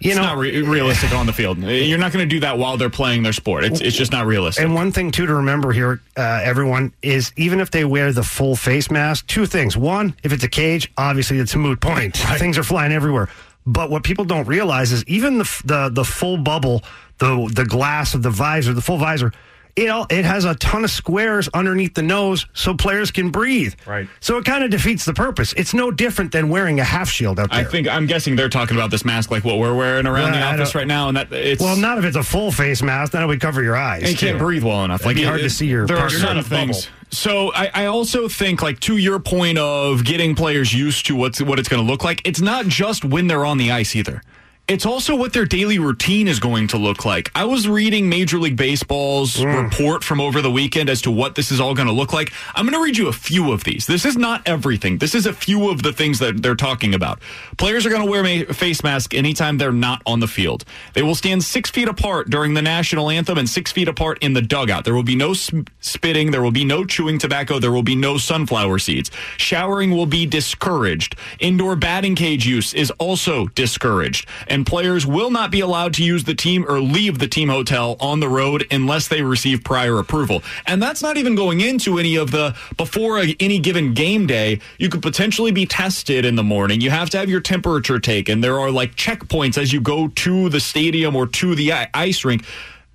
you 0.00 0.10
it's 0.10 0.16
know, 0.16 0.24
not 0.24 0.38
re- 0.38 0.62
realistic 0.62 1.12
on 1.12 1.26
the 1.26 1.32
field. 1.32 1.58
You're 1.58 1.98
not 1.98 2.12
going 2.12 2.28
to 2.28 2.34
do 2.34 2.40
that 2.40 2.58
while 2.58 2.76
they're 2.76 2.90
playing 2.90 3.22
their 3.22 3.32
sport. 3.32 3.64
It's, 3.64 3.80
it's 3.80 3.96
just 3.96 4.10
not 4.10 4.26
realistic. 4.26 4.64
And 4.64 4.74
one 4.74 4.90
thing 4.90 5.12
too 5.12 5.26
to 5.26 5.34
remember 5.36 5.72
here, 5.72 6.00
uh, 6.16 6.40
everyone, 6.42 6.92
is 7.02 7.32
even 7.36 7.60
if 7.60 7.70
they 7.70 7.84
wear 7.84 8.12
the 8.12 8.22
full 8.24 8.56
face 8.56 8.90
mask, 8.90 9.26
two 9.28 9.46
things. 9.46 9.76
One, 9.76 10.16
if 10.24 10.32
it's 10.32 10.42
a 10.42 10.48
cage, 10.48 10.90
obviously 10.98 11.38
it's 11.38 11.54
a 11.54 11.58
moot 11.58 11.80
point. 11.80 12.16
Things 12.16 12.58
are 12.58 12.64
flying 12.64 12.92
everywhere. 12.92 13.28
But 13.66 13.90
what 13.90 14.02
people 14.02 14.24
don't 14.24 14.48
realize 14.48 14.90
is 14.90 15.04
even 15.06 15.38
the 15.38 15.44
f- 15.44 15.62
the 15.64 15.90
the 15.90 16.02
full 16.04 16.38
bubble, 16.38 16.82
the 17.18 17.48
the 17.54 17.66
glass 17.66 18.14
of 18.14 18.22
the 18.22 18.30
visor, 18.30 18.72
the 18.72 18.80
full 18.80 18.96
visor. 18.96 19.32
It, 19.76 19.88
all, 19.88 20.06
it 20.10 20.24
has 20.24 20.44
a 20.44 20.54
ton 20.56 20.84
of 20.84 20.90
squares 20.90 21.48
underneath 21.54 21.94
the 21.94 22.02
nose 22.02 22.46
so 22.52 22.74
players 22.74 23.10
can 23.10 23.30
breathe. 23.30 23.74
Right. 23.86 24.08
So 24.20 24.36
it 24.38 24.44
kind 24.44 24.64
of 24.64 24.70
defeats 24.70 25.04
the 25.04 25.14
purpose. 25.14 25.52
It's 25.54 25.72
no 25.74 25.90
different 25.90 26.32
than 26.32 26.48
wearing 26.48 26.80
a 26.80 26.84
half 26.84 27.08
shield 27.08 27.38
out 27.40 27.50
there. 27.50 27.60
I 27.60 27.64
think 27.64 27.88
I'm 27.88 28.06
guessing 28.06 28.36
they're 28.36 28.48
talking 28.48 28.76
about 28.76 28.90
this 28.90 29.04
mask 29.04 29.30
like 29.30 29.44
what 29.44 29.58
we're 29.58 29.74
wearing 29.74 30.06
around 30.06 30.34
Yeah, 30.34 30.48
I 30.50 30.56
the 30.56 30.62
office 30.62 30.74
right 30.74 30.86
now, 30.86 31.08
and 31.08 31.16
that 31.16 31.32
it's 31.32 31.62
well, 31.62 31.76
not 31.76 31.98
if 31.98 32.04
it's 32.04 32.16
a 32.16 32.22
full 32.22 32.50
face 32.52 32.82
mask. 32.82 33.12
Then 33.12 33.22
it 33.22 33.26
would 33.26 33.40
cover 33.40 33.62
your 33.62 33.76
eyes. 33.76 34.02
and 34.02 34.10
you 34.12 34.16
can't 34.18 34.38
too. 34.38 34.44
breathe 34.44 34.64
well 34.64 34.84
enough. 34.84 35.00
It'd 35.00 35.06
Like 35.06 35.16
be 35.16 35.22
it- 35.22 35.26
hard 35.26 35.40
to 35.40 35.50
see 35.50 35.66
your 35.66 35.86
There 35.86 35.96
are 35.96 36.00
partner. 36.00 36.18
certain 36.18 36.36
Not 36.36 36.46
a 36.46 36.48
bubble. 36.50 36.74
things. 36.74 36.88
So 37.12 37.52
I, 37.54 37.70
I 37.74 37.86
also 37.86 38.28
think, 38.28 38.62
like 38.62 38.78
to 38.80 38.96
your 38.96 39.18
point 39.18 39.58
of 39.58 40.04
getting 40.04 40.36
players 40.36 40.72
used 40.72 41.06
to 41.06 41.16
what's 41.16 41.42
what 41.42 41.58
it's 41.58 41.68
going 41.68 41.84
to 41.84 41.90
look 41.90 42.04
like. 42.04 42.22
It's 42.24 42.40
not 42.40 42.66
just 42.66 43.04
when 43.04 43.26
they're 43.26 43.44
on 43.44 43.58
the 43.58 43.72
ice 43.72 43.96
either. 43.96 44.22
It's 44.70 44.86
also 44.86 45.16
what 45.16 45.32
their 45.32 45.46
daily 45.46 45.80
routine 45.80 46.28
is 46.28 46.38
going 46.38 46.68
to 46.68 46.78
look 46.78 47.04
like. 47.04 47.28
I 47.34 47.44
was 47.44 47.66
reading 47.66 48.08
Major 48.08 48.38
League 48.38 48.56
Baseball's 48.56 49.34
hmm. 49.34 49.48
report 49.48 50.04
from 50.04 50.20
over 50.20 50.40
the 50.40 50.50
weekend 50.50 50.88
as 50.88 51.02
to 51.02 51.10
what 51.10 51.34
this 51.34 51.50
is 51.50 51.58
all 51.58 51.74
going 51.74 51.88
to 51.88 51.92
look 51.92 52.12
like. 52.12 52.32
I'm 52.54 52.66
going 52.66 52.78
to 52.78 52.84
read 52.84 52.96
you 52.96 53.08
a 53.08 53.12
few 53.12 53.50
of 53.50 53.64
these. 53.64 53.88
This 53.88 54.04
is 54.04 54.16
not 54.16 54.46
everything. 54.46 54.98
This 54.98 55.16
is 55.16 55.26
a 55.26 55.32
few 55.32 55.70
of 55.70 55.82
the 55.82 55.92
things 55.92 56.20
that 56.20 56.40
they're 56.40 56.54
talking 56.54 56.94
about. 56.94 57.18
Players 57.58 57.84
are 57.84 57.88
going 57.90 58.04
to 58.04 58.08
wear 58.08 58.24
a 58.24 58.44
face 58.54 58.84
mask 58.84 59.12
anytime 59.12 59.58
they're 59.58 59.72
not 59.72 60.02
on 60.06 60.20
the 60.20 60.28
field. 60.28 60.64
They 60.94 61.02
will 61.02 61.16
stand 61.16 61.42
six 61.42 61.68
feet 61.68 61.88
apart 61.88 62.30
during 62.30 62.54
the 62.54 62.62
national 62.62 63.10
anthem 63.10 63.38
and 63.38 63.50
six 63.50 63.72
feet 63.72 63.88
apart 63.88 64.18
in 64.22 64.34
the 64.34 64.42
dugout. 64.42 64.84
There 64.84 64.94
will 64.94 65.02
be 65.02 65.16
no 65.16 65.34
sp- 65.34 65.66
spitting. 65.80 66.30
There 66.30 66.42
will 66.42 66.52
be 66.52 66.64
no 66.64 66.84
chewing 66.84 67.18
tobacco. 67.18 67.58
There 67.58 67.72
will 67.72 67.82
be 67.82 67.96
no 67.96 68.18
sunflower 68.18 68.78
seeds. 68.78 69.10
Showering 69.36 69.90
will 69.90 70.06
be 70.06 70.26
discouraged. 70.26 71.16
Indoor 71.40 71.74
batting 71.74 72.14
cage 72.14 72.46
use 72.46 72.72
is 72.72 72.92
also 73.00 73.48
discouraged. 73.48 74.28
And 74.46 74.59
players 74.64 75.06
will 75.06 75.30
not 75.30 75.50
be 75.50 75.60
allowed 75.60 75.94
to 75.94 76.04
use 76.04 76.24
the 76.24 76.34
team 76.34 76.64
or 76.68 76.80
leave 76.80 77.18
the 77.18 77.28
team 77.28 77.48
hotel 77.48 77.96
on 78.00 78.20
the 78.20 78.28
road 78.28 78.66
unless 78.70 79.08
they 79.08 79.22
receive 79.22 79.64
prior 79.64 79.98
approval. 79.98 80.42
And 80.66 80.82
that's 80.82 81.02
not 81.02 81.16
even 81.16 81.34
going 81.34 81.60
into 81.60 81.98
any 81.98 82.16
of 82.16 82.30
the 82.30 82.56
before 82.76 83.18
any 83.18 83.58
given 83.58 83.94
game 83.94 84.26
day, 84.26 84.60
you 84.78 84.88
could 84.88 85.02
potentially 85.02 85.52
be 85.52 85.66
tested 85.66 86.24
in 86.24 86.36
the 86.36 86.42
morning. 86.42 86.80
You 86.80 86.90
have 86.90 87.10
to 87.10 87.18
have 87.18 87.28
your 87.28 87.40
temperature 87.40 87.98
taken. 87.98 88.40
There 88.40 88.58
are 88.58 88.70
like 88.70 88.94
checkpoints 88.96 89.58
as 89.58 89.72
you 89.72 89.80
go 89.80 90.08
to 90.08 90.48
the 90.48 90.60
stadium 90.60 91.16
or 91.16 91.26
to 91.26 91.54
the 91.54 91.72
ice 91.72 92.24
rink. 92.24 92.44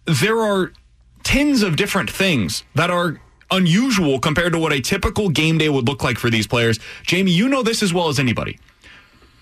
There 0.05 0.39
are 0.39 0.71
tens 1.23 1.63
of 1.63 1.75
different 1.75 2.09
things 2.09 2.63
that 2.75 2.91
are 2.91 3.19
unusual 3.51 4.19
compared 4.19 4.53
to 4.53 4.59
what 4.59 4.73
a 4.73 4.81
typical 4.81 5.29
game 5.29 5.57
day 5.57 5.69
would 5.69 5.87
look 5.87 6.03
like 6.03 6.17
for 6.17 6.29
these 6.29 6.47
players. 6.47 6.79
Jamie, 7.03 7.31
you 7.31 7.47
know 7.47 7.63
this 7.63 7.83
as 7.83 7.93
well 7.93 8.09
as 8.09 8.19
anybody. 8.19 8.59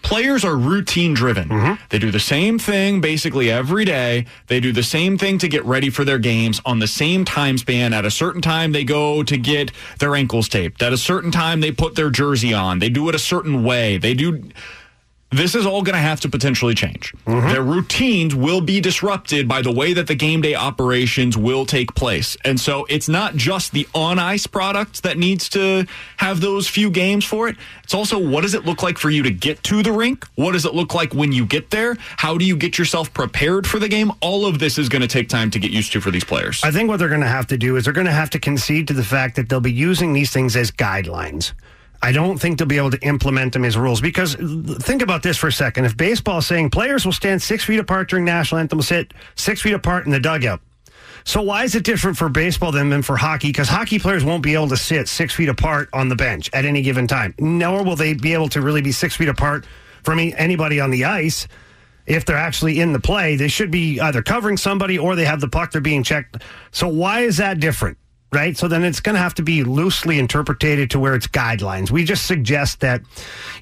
Players 0.04 0.46
are 0.46 0.56
routine 0.56 1.14
driven. 1.14 1.50
Mm-hmm. 1.50 1.84
They 1.90 1.98
do 1.98 2.12
the 2.12 2.20
same 2.20 2.60
thing 2.60 3.02
basically 3.02 3.50
every 3.50 3.86
day. 3.86 4.26
They 4.48 4.60
do 4.60 4.72
the 4.72 4.84
same 4.84 5.18
thing 5.18 5.38
to 5.40 5.48
get 5.48 5.66
ready 5.66 5.90
for 5.90 6.04
their 6.04 6.20
games 6.20 6.62
on 6.66 6.80
the 6.80 6.88
same 6.88 7.26
time 7.26 7.58
span. 7.58 7.94
At 7.94 8.06
a 8.06 8.12
certain 8.12 8.42
time, 8.42 8.74
they 8.74 8.84
go 8.84 9.24
to 9.24 9.38
get 9.38 9.72
their 10.00 10.16
ankles 10.16 10.48
taped. 10.50 10.84
At 10.84 10.94
a 10.94 10.98
certain 10.98 11.32
time, 11.32 11.62
they 11.62 11.72
put 11.72 11.96
their 11.96 12.10
jersey 12.10 12.54
on. 12.54 12.80
They 12.80 12.90
do 12.90 13.10
it 13.10 13.16
a 13.16 13.20
certain 13.20 13.64
way. 13.64 13.98
They 13.98 14.14
do 14.14 14.50
this 15.38 15.56
is 15.56 15.66
all 15.66 15.82
going 15.82 15.96
to 15.96 16.00
have 16.00 16.20
to 16.22 16.30
potentially 16.30 16.76
change. 16.76 17.14
Mm-hmm. 17.26 17.48
Their 17.50 17.64
routines 17.64 18.36
will 18.36 18.62
be 18.62 18.82
disrupted 18.82 19.48
by 19.48 19.62
the 19.62 19.72
way 19.72 19.94
that 19.94 20.08
the 20.08 20.16
game 20.16 20.42
day 20.42 20.56
operations 20.56 21.38
will 21.38 21.66
take 21.66 21.94
place. 21.96 22.38
And 22.44 22.60
so 22.60 22.86
it's 22.90 23.10
not 23.10 23.36
just 23.36 23.72
the 23.72 23.88
on 23.94 24.20
ice 24.20 24.48
product 24.48 25.04
that 25.04 25.18
needs 25.18 25.50
to 25.50 25.86
have 26.18 26.42
those 26.42 26.68
few 26.68 26.90
games 26.90 27.26
for 27.26 27.48
it. 27.48 27.56
It's 27.84 27.94
also 27.94 28.18
what 28.18 28.42
does 28.42 28.54
it 28.54 28.66
look 28.66 28.84
like 28.84 28.98
for 28.98 29.10
you 29.10 29.24
to 29.24 29.32
get 29.32 29.64
to 29.64 29.84
the 29.84 29.92
rink? 29.92 30.26
What 30.36 30.54
does 30.54 30.66
it 30.66 30.74
look 30.74 30.94
like 30.94 31.14
when 31.14 31.32
you 31.32 31.46
get 31.46 31.70
there? 31.70 31.96
How 32.18 32.38
do 32.38 32.46
you 32.46 32.56
get 32.56 32.78
yourself 32.78 33.14
prepared 33.14 33.68
for 33.68 33.80
the 33.80 33.90
game? 33.90 34.12
All 34.22 34.46
of 34.46 34.60
this 34.60 34.78
is 34.78 34.90
going 34.90 35.02
to 35.02 35.08
take 35.08 35.30
time 35.30 35.52
to 35.52 35.60
get 35.60 35.72
used 35.72 35.92
to 35.94 36.02
for 36.02 36.12
these 36.12 36.24
players. 36.24 36.62
I 36.64 36.72
think 36.72 36.90
what 36.90 37.00
they're 37.00 37.10
going 37.10 37.22
to 37.22 37.28
have 37.28 37.48
to 37.48 37.58
do 37.58 37.76
is 37.76 37.86
they're 37.86 37.94
going 37.94 38.08
to 38.08 38.14
have 38.14 38.30
to 38.32 38.40
concede 38.40 38.88
to 38.88 38.94
the 38.94 39.04
fact 39.04 39.36
that 39.36 39.50
they'll 39.50 39.60
be 39.60 39.72
using 39.72 40.14
these 40.14 40.32
things 40.32 40.56
as 40.56 40.72
guidelines. 40.72 41.54
I 42.04 42.12
don't 42.12 42.38
think 42.38 42.60
they'll 42.60 42.68
be 42.68 42.78
able 42.78 42.92
to 42.92 43.02
implement 43.02 43.54
them 43.54 43.64
as 43.64 43.78
rules 43.78 44.02
because 44.02 44.36
think 44.36 45.02
about 45.02 45.24
this 45.24 45.38
for 45.38 45.48
a 45.48 45.52
second. 45.54 45.86
If 45.86 45.96
baseball 45.96 46.40
is 46.40 46.48
saying 46.48 46.70
players 46.70 47.06
will 47.06 47.14
stand 47.14 47.42
six 47.42 47.64
feet 47.64 47.80
apart 47.80 48.10
during 48.10 48.26
national 48.26 48.60
anthem, 48.60 48.78
will 48.80 48.84
sit 48.84 49.14
six 49.36 49.62
feet 49.62 49.74
apart 49.74 50.06
in 50.06 50.12
the 50.12 50.20
dugout. 50.20 50.60
So 51.24 51.42
why 51.42 51.64
is 51.64 51.76
it 51.76 51.86
different 51.86 52.18
for 52.18 52.28
baseball 52.28 52.74
than, 52.74 52.90
than 52.90 53.04
for 53.04 53.16
hockey? 53.16 53.48
Because 53.48 53.70
hockey 53.70 54.00
players 54.00 54.26
won't 54.26 54.44
be 54.44 54.54
able 54.54 54.68
to 54.68 54.76
sit 54.76 55.08
six 55.08 55.34
feet 55.34 55.48
apart 55.48 55.88
on 55.94 56.10
the 56.10 56.16
bench 56.18 56.50
at 56.52 56.66
any 56.66 56.82
given 56.82 57.08
time. 57.08 57.34
Nor 57.40 57.86
will 57.86 57.96
they 57.96 58.14
be 58.14 58.34
able 58.34 58.50
to 58.50 58.62
really 58.62 58.82
be 58.82 58.92
six 58.92 59.16
feet 59.16 59.30
apart 59.30 59.66
from 60.04 60.20
anybody 60.20 60.82
on 60.82 60.92
the 60.92 61.06
ice 61.06 61.48
if 62.06 62.26
they're 62.26 62.36
actually 62.36 62.82
in 62.82 62.92
the 62.92 63.00
play, 63.00 63.36
they 63.38 63.48
should 63.48 63.72
be 63.72 64.00
either 64.00 64.22
covering 64.22 64.58
somebody 64.58 64.98
or 65.00 65.16
they 65.16 65.26
have 65.26 65.40
the 65.40 65.48
puck, 65.48 65.72
they're 65.72 65.82
being 65.82 66.04
checked. 66.04 66.44
So 66.72 66.88
why 66.88 67.22
is 67.22 67.38
that 67.38 67.62
different? 67.62 67.98
Right. 68.34 68.58
So 68.58 68.68
then 68.68 68.84
it's 68.84 69.00
going 69.00 69.14
to 69.14 69.22
have 69.22 69.36
to 69.36 69.44
be 69.44 69.64
loosely 69.64 70.18
interpreted 70.18 70.90
to 70.90 71.00
where 71.00 71.14
it's 71.14 71.28
guidelines. 71.28 71.92
We 71.92 72.04
just 72.04 72.26
suggest 72.26 72.80
that 72.80 73.04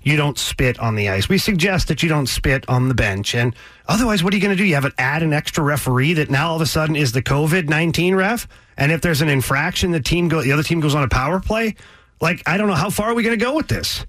you 0.02 0.16
don't 0.16 0.38
spit 0.38 0.80
on 0.80 0.96
the 0.96 1.10
ice. 1.10 1.28
We 1.28 1.40
suggest 1.40 1.90
that 1.90 2.02
you 2.02 2.08
don't 2.08 2.28
spit 2.28 2.64
on 2.70 2.88
the 2.88 2.94
bench. 2.94 3.36
And 3.36 3.54
otherwise, 3.90 4.24
what 4.24 4.32
are 4.32 4.38
you 4.38 4.42
going 4.42 4.56
to 4.56 4.64
do? 4.64 4.66
You 4.66 4.76
have 4.76 4.86
it 4.86 4.94
add 4.98 5.24
an 5.24 5.34
extra 5.34 5.62
referee 5.62 6.14
that 6.14 6.30
now 6.30 6.52
all 6.52 6.56
of 6.56 6.62
a 6.62 6.66
sudden 6.66 6.96
is 6.96 7.12
the 7.12 7.22
COVID 7.22 7.68
19 7.68 8.16
ref. 8.16 8.48
And 8.78 8.94
if 8.94 9.02
there's 9.02 9.22
an 9.22 9.28
infraction, 9.28 9.92
the 9.92 10.00
team 10.00 10.30
go, 10.30 10.42
the 10.42 10.54
other 10.54 10.64
team 10.64 10.80
goes 10.80 10.96
on 10.96 11.04
a 11.04 11.10
power 11.10 11.42
play. 11.42 11.76
Like, 12.22 12.42
I 12.48 12.56
don't 12.56 12.70
know. 12.70 12.76
How 12.76 12.90
far 12.90 13.10
are 13.10 13.14
we 13.14 13.24
going 13.24 13.38
to 13.38 13.44
go 13.44 13.54
with 13.54 13.68
this? 13.68 14.06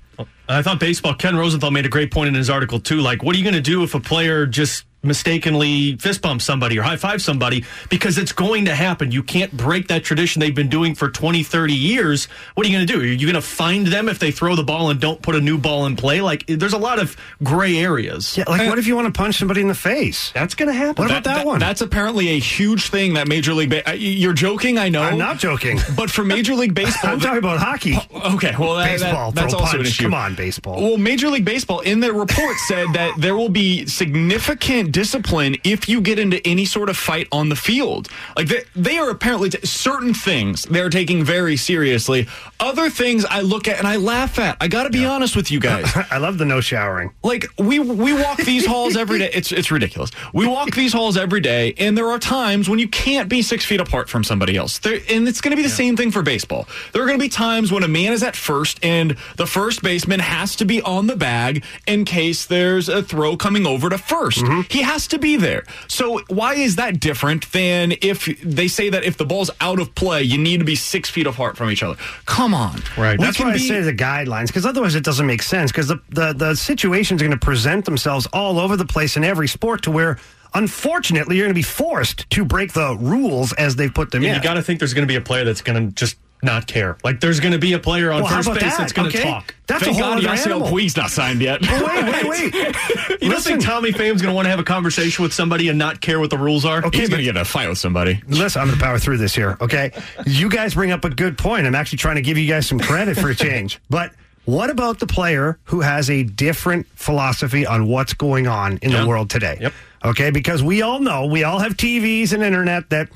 I 0.48 0.62
thought 0.62 0.78
baseball. 0.78 1.14
Ken 1.14 1.34
Rosenthal 1.34 1.72
made 1.72 1.86
a 1.86 1.88
great 1.88 2.12
point 2.12 2.28
in 2.28 2.34
his 2.34 2.48
article 2.48 2.78
too. 2.78 3.00
Like, 3.00 3.24
what 3.24 3.34
are 3.34 3.38
you 3.38 3.44
going 3.44 3.54
to 3.54 3.60
do 3.60 3.82
if 3.82 3.96
a 3.96 4.00
player 4.00 4.46
just 4.46 4.84
mistakenly 5.02 5.96
fist 5.96 6.22
bump 6.22 6.42
somebody 6.42 6.78
or 6.78 6.82
high 6.82 6.96
five 6.96 7.22
somebody? 7.22 7.64
Because 7.88 8.18
it's 8.18 8.32
going 8.32 8.64
to 8.66 8.74
happen. 8.74 9.10
You 9.12 9.22
can't 9.22 9.54
break 9.56 9.88
that 9.88 10.04
tradition 10.04 10.40
they've 10.40 10.54
been 10.54 10.68
doing 10.68 10.94
for 10.94 11.08
20, 11.10 11.42
30 11.42 11.74
years. 11.74 12.26
What 12.54 12.66
are 12.66 12.70
you 12.70 12.76
going 12.76 12.86
to 12.86 12.92
do? 12.92 13.00
Are 13.00 13.04
you 13.04 13.26
going 13.26 13.34
to 13.34 13.40
find 13.40 13.86
them 13.86 14.08
if 14.08 14.18
they 14.18 14.30
throw 14.30 14.56
the 14.56 14.62
ball 14.64 14.90
and 14.90 15.00
don't 15.00 15.20
put 15.22 15.34
a 15.34 15.40
new 15.40 15.58
ball 15.58 15.86
in 15.86 15.96
play? 15.96 16.20
Like, 16.20 16.44
there's 16.46 16.72
a 16.72 16.78
lot 16.78 16.98
of 16.98 17.16
gray 17.42 17.76
areas. 17.78 18.36
Yeah, 18.36 18.44
like 18.48 18.68
what 18.68 18.78
if 18.78 18.86
you 18.86 18.94
want 18.96 19.12
to 19.12 19.18
punch 19.18 19.38
somebody 19.38 19.60
in 19.60 19.68
the 19.68 19.74
face? 19.74 20.30
That's 20.32 20.54
going 20.54 20.68
to 20.68 20.74
happen. 20.74 21.02
What 21.02 21.10
about 21.10 21.24
that, 21.24 21.46
one? 21.46 21.58
That's 21.60 21.80
apparently 21.80 22.28
a 22.30 22.38
huge 22.38 22.88
thing 22.90 23.14
that 23.14 23.28
Major 23.28 23.54
League. 23.54 23.70
Ba- 23.70 23.96
you're 23.96 24.32
joking, 24.32 24.78
I 24.78 24.88
know. 24.88 25.02
I'm 25.02 25.18
not 25.18 25.38
joking. 25.38 25.78
But 25.96 26.10
for 26.10 26.24
Major 26.24 26.54
League 26.54 26.74
Baseball, 26.74 27.12
I'm 27.12 27.20
talking 27.20 27.38
about 27.38 27.58
hockey. 27.58 27.94
Oh, 28.14 28.34
okay, 28.36 28.54
well, 28.58 28.76
that, 28.76 28.86
baseball. 28.86 29.30
that- 29.32 29.40
that's 29.42 29.52
throw 29.52 29.60
also 29.60 29.80
an 29.80 29.86
issue. 29.86 30.04
Come 30.04 30.14
on, 30.14 30.34
baseball. 30.34 30.80
Well, 30.82 30.96
Major 30.96 31.28
League 31.28 31.44
Baseball 31.44 31.80
in 31.80 32.00
their 32.00 32.12
report 32.12 32.56
said 32.66 32.86
that 32.94 33.14
there 33.18 33.36
will 33.36 33.48
be 33.50 33.86
significant 33.86 34.91
discipline 34.92 35.56
if 35.64 35.88
you 35.88 36.00
get 36.00 36.18
into 36.18 36.46
any 36.46 36.64
sort 36.64 36.88
of 36.88 36.96
fight 36.96 37.26
on 37.32 37.48
the 37.48 37.56
field. 37.56 38.08
Like 38.36 38.48
they, 38.48 38.62
they 38.76 38.98
are 38.98 39.10
apparently 39.10 39.50
t- 39.50 39.66
certain 39.66 40.14
things 40.14 40.62
they're 40.64 40.90
taking 40.90 41.24
very 41.24 41.56
seriously. 41.56 42.28
Other 42.60 42.90
things 42.90 43.24
I 43.24 43.40
look 43.40 43.66
at 43.66 43.78
and 43.78 43.88
I 43.88 43.96
laugh 43.96 44.38
at. 44.38 44.56
I 44.60 44.68
got 44.68 44.84
to 44.84 44.90
be 44.90 45.04
honest 45.04 45.34
with 45.34 45.50
you 45.50 45.60
guys. 45.70 45.90
I 46.10 46.18
love 46.18 46.38
the 46.38 46.44
no 46.44 46.60
showering. 46.60 47.12
Like 47.22 47.46
we 47.58 47.78
we 47.78 48.12
walk 48.12 48.38
these 48.38 48.66
halls 48.66 48.96
every 48.96 49.18
day. 49.18 49.30
It's 49.32 49.50
it's 49.52 49.70
ridiculous. 49.70 50.10
We 50.32 50.46
walk 50.46 50.74
these 50.74 50.92
halls 50.92 51.16
every 51.16 51.40
day, 51.40 51.74
and 51.78 51.96
there 51.96 52.08
are 52.08 52.18
times 52.18 52.68
when 52.68 52.78
you 52.78 52.88
can't 52.88 53.28
be 53.28 53.42
six 53.42 53.64
feet 53.64 53.80
apart 53.80 54.08
from 54.08 54.22
somebody 54.24 54.56
else. 54.56 54.78
There, 54.78 55.00
and 55.10 55.26
it's 55.26 55.40
going 55.40 55.50
to 55.50 55.56
be 55.56 55.62
the 55.62 55.68
same 55.68 55.96
thing 55.96 56.10
for 56.10 56.22
baseball. 56.22 56.68
There 56.92 57.02
are 57.02 57.06
going 57.06 57.18
to 57.18 57.24
be 57.24 57.28
times 57.28 57.72
when 57.72 57.82
a 57.82 57.88
man 57.88 58.12
is 58.12 58.22
at 58.22 58.36
first, 58.36 58.78
and 58.84 59.16
the 59.36 59.46
first 59.46 59.82
baseman 59.82 60.20
has 60.20 60.56
to 60.56 60.64
be 60.64 60.82
on 60.82 61.06
the 61.06 61.16
bag 61.16 61.64
in 61.86 62.04
case 62.04 62.46
there's 62.46 62.88
a 62.88 63.02
throw 63.02 63.36
coming 63.36 63.66
over 63.66 63.88
to 63.88 63.96
1st 63.96 64.42
mm-hmm. 64.42 64.60
He 64.68 64.81
has 64.82 65.06
to 65.08 65.18
be 65.18 65.36
there. 65.36 65.64
So 65.88 66.20
why 66.28 66.54
is 66.54 66.76
that 66.76 67.00
different 67.00 67.50
than 67.52 67.94
if 68.02 68.26
they 68.42 68.68
say 68.68 68.90
that 68.90 69.02
if 69.04 69.16
the 69.16 69.24
ball's 69.24 69.50
out 69.60 69.80
of 69.80 69.94
play, 69.94 70.22
you 70.22 70.38
need 70.38 70.58
to 70.58 70.64
be 70.64 70.74
six 70.76 71.08
feet 71.10 71.26
apart 71.26 71.56
from 71.56 71.70
each 71.70 71.82
other? 71.82 71.96
Come 72.26 72.54
on, 72.54 72.82
Right. 72.96 73.18
We 73.18 73.24
That's 73.24 73.36
can 73.38 73.46
why 73.48 73.54
I 73.54 73.56
say 73.58 73.80
the 73.80 73.94
guidelines, 73.94 74.48
because 74.48 74.66
otherwise 74.66 74.94
it 74.94 75.02
doesn't 75.04 75.26
make 75.26 75.42
sense. 75.42 75.72
Because 75.72 75.88
the, 75.88 76.00
the, 76.10 76.32
the 76.32 76.54
situations 76.54 77.22
are 77.22 77.24
going 77.26 77.38
to 77.38 77.44
present 77.44 77.84
themselves 77.84 78.26
all 78.32 78.58
over 78.60 78.76
the 78.76 78.84
place 78.86 79.16
in 79.16 79.24
every 79.24 79.48
sport 79.48 79.82
to 79.82 79.90
where, 79.90 80.18
unfortunately, 80.54 81.36
you're 81.36 81.46
going 81.46 81.54
to 81.54 81.58
be 81.58 81.62
forced 81.62 82.28
to 82.30 82.44
break 82.44 82.72
the 82.72 82.96
rules 83.00 83.52
as 83.54 83.76
they've 83.76 83.92
put 83.94 84.10
them 84.10 84.22
Yeah, 84.22 84.30
in. 84.30 84.36
you 84.36 84.42
got 84.42 84.54
to 84.54 84.62
think 84.62 84.78
there's 84.80 84.94
going 84.94 85.06
to 85.06 85.12
be 85.12 85.16
a 85.16 85.20
player 85.20 85.44
that's 85.44 85.62
going 85.62 85.88
to 85.88 85.94
just 85.94 86.16
not 86.42 86.66
care. 86.66 86.96
Like, 87.04 87.20
there's 87.20 87.38
going 87.40 87.52
to 87.52 87.58
be 87.58 87.72
a 87.74 87.78
player 87.78 88.10
on 88.10 88.22
Well, 88.22 88.32
first 88.32 88.48
base 88.52 88.60
that? 88.62 88.78
that's 88.78 88.92
going 88.92 89.10
to 89.10 89.16
Okay. 89.18 89.28
talk. 89.30 89.54
That's 89.68 89.84
Thank 89.84 89.96
a 89.98 90.02
whole 90.02 90.20
God 90.20 90.22
Yasiel. 90.38 90.68
Puig's 90.68 90.96
not 90.96 91.10
signed 91.10 91.40
yet. 91.40 91.60
Oh, 91.62 91.86
wait, 91.86 92.04
wait, 92.28 92.52
wait. 92.54 92.76
You 93.22 93.30
don't 93.30 93.40
think 93.42 93.62
Tommy 93.62 93.92
Pham's 93.92 94.20
going 94.20 94.32
to 94.32 94.34
want 94.34 94.46
to 94.46 94.50
have 94.50 94.58
a 94.58 94.64
conversation 94.64 95.22
with 95.22 95.32
somebody 95.32 95.68
and 95.68 95.78
not 95.78 96.00
care 96.00 96.18
what 96.18 96.30
the 96.30 96.38
rules 96.38 96.64
are? 96.64 96.84
Okay, 96.84 96.98
He's 96.98 97.08
going 97.08 97.18
to 97.20 97.24
get 97.24 97.36
in 97.36 97.42
a 97.42 97.44
fight 97.44 97.68
with 97.68 97.78
somebody. 97.78 98.20
Listen, 98.26 98.60
I'm 98.62 98.66
going 98.68 98.78
to 98.78 98.84
power 98.84 98.98
through 98.98 99.18
this 99.18 99.34
here, 99.34 99.56
okay? 99.60 99.92
You 100.26 100.48
guys 100.50 100.74
bring 100.74 100.90
up 100.90 101.04
a 101.04 101.10
good 101.10 101.38
point. 101.38 101.66
I'm 101.66 101.74
actually 101.76 101.98
trying 101.98 102.16
to 102.16 102.22
give 102.22 102.36
you 102.36 102.48
guys 102.48 102.66
some 102.66 102.80
credit 102.80 103.16
for 103.16 103.30
a 103.30 103.34
change. 103.34 103.78
But 103.88 104.12
what 104.44 104.70
about 104.70 104.98
the 104.98 105.06
player 105.06 105.60
who 105.64 105.82
has 105.82 106.10
a 106.10 106.24
different 106.24 106.86
philosophy 106.96 107.64
on 107.64 107.86
what's 107.86 108.12
going 108.14 108.48
on 108.48 108.78
in 108.82 108.90
Yeah. 108.90 109.02
the 109.02 109.06
world 109.06 109.30
today? 109.30 109.58
Yep. 109.60 109.72
Okay, 110.04 110.30
because 110.30 110.64
we 110.64 110.82
all 110.82 110.98
know, 110.98 111.26
we 111.26 111.44
all 111.44 111.60
have 111.60 111.76
TVs 111.76 112.32
and 112.32 112.42
internet 112.42 112.90
that 112.90 113.08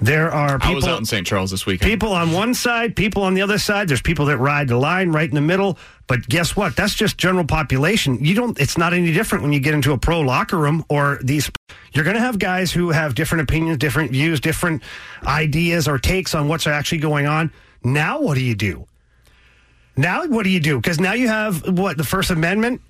there 0.00 0.32
are 0.32 0.58
people 0.58 0.72
I 0.72 0.74
was 0.74 0.86
out 0.88 0.98
in 0.98 1.04
St. 1.04 1.24
Charles 1.24 1.52
this 1.52 1.64
weekend. 1.64 1.88
people 1.88 2.12
on 2.12 2.32
one 2.32 2.54
side, 2.54 2.96
people 2.96 3.22
on 3.22 3.34
the 3.34 3.42
other 3.42 3.58
side. 3.58 3.86
There's 3.88 4.02
people 4.02 4.26
that 4.26 4.38
ride 4.38 4.66
the 4.66 4.76
line 4.76 5.12
right 5.12 5.28
in 5.28 5.34
the 5.36 5.40
middle. 5.40 5.78
But 6.08 6.28
guess 6.28 6.56
what? 6.56 6.74
That's 6.74 6.94
just 6.94 7.18
general 7.18 7.44
population. 7.44 8.22
You 8.22 8.34
don't. 8.34 8.58
It's 8.60 8.76
not 8.76 8.92
any 8.92 9.12
different 9.12 9.42
when 9.44 9.52
you 9.52 9.60
get 9.60 9.74
into 9.74 9.92
a 9.92 9.98
pro 9.98 10.20
locker 10.20 10.58
room 10.58 10.84
or 10.88 11.20
these. 11.22 11.50
You're 11.92 12.04
going 12.04 12.16
to 12.16 12.20
have 12.20 12.38
guys 12.38 12.72
who 12.72 12.90
have 12.90 13.14
different 13.14 13.42
opinions, 13.42 13.78
different 13.78 14.10
views, 14.10 14.40
different 14.40 14.82
ideas 15.24 15.86
or 15.86 15.98
takes 15.98 16.34
on 16.34 16.48
what's 16.48 16.66
actually 16.66 16.98
going 16.98 17.26
on. 17.26 17.52
Now, 17.84 18.20
what 18.20 18.34
do 18.34 18.42
you 18.42 18.56
do? 18.56 18.86
Now, 19.96 20.26
what 20.26 20.42
do 20.42 20.50
you 20.50 20.60
do? 20.60 20.76
Because 20.78 20.98
now 20.98 21.12
you 21.12 21.28
have 21.28 21.78
what 21.78 21.96
the 21.96 22.04
First 22.04 22.30
Amendment 22.30 22.80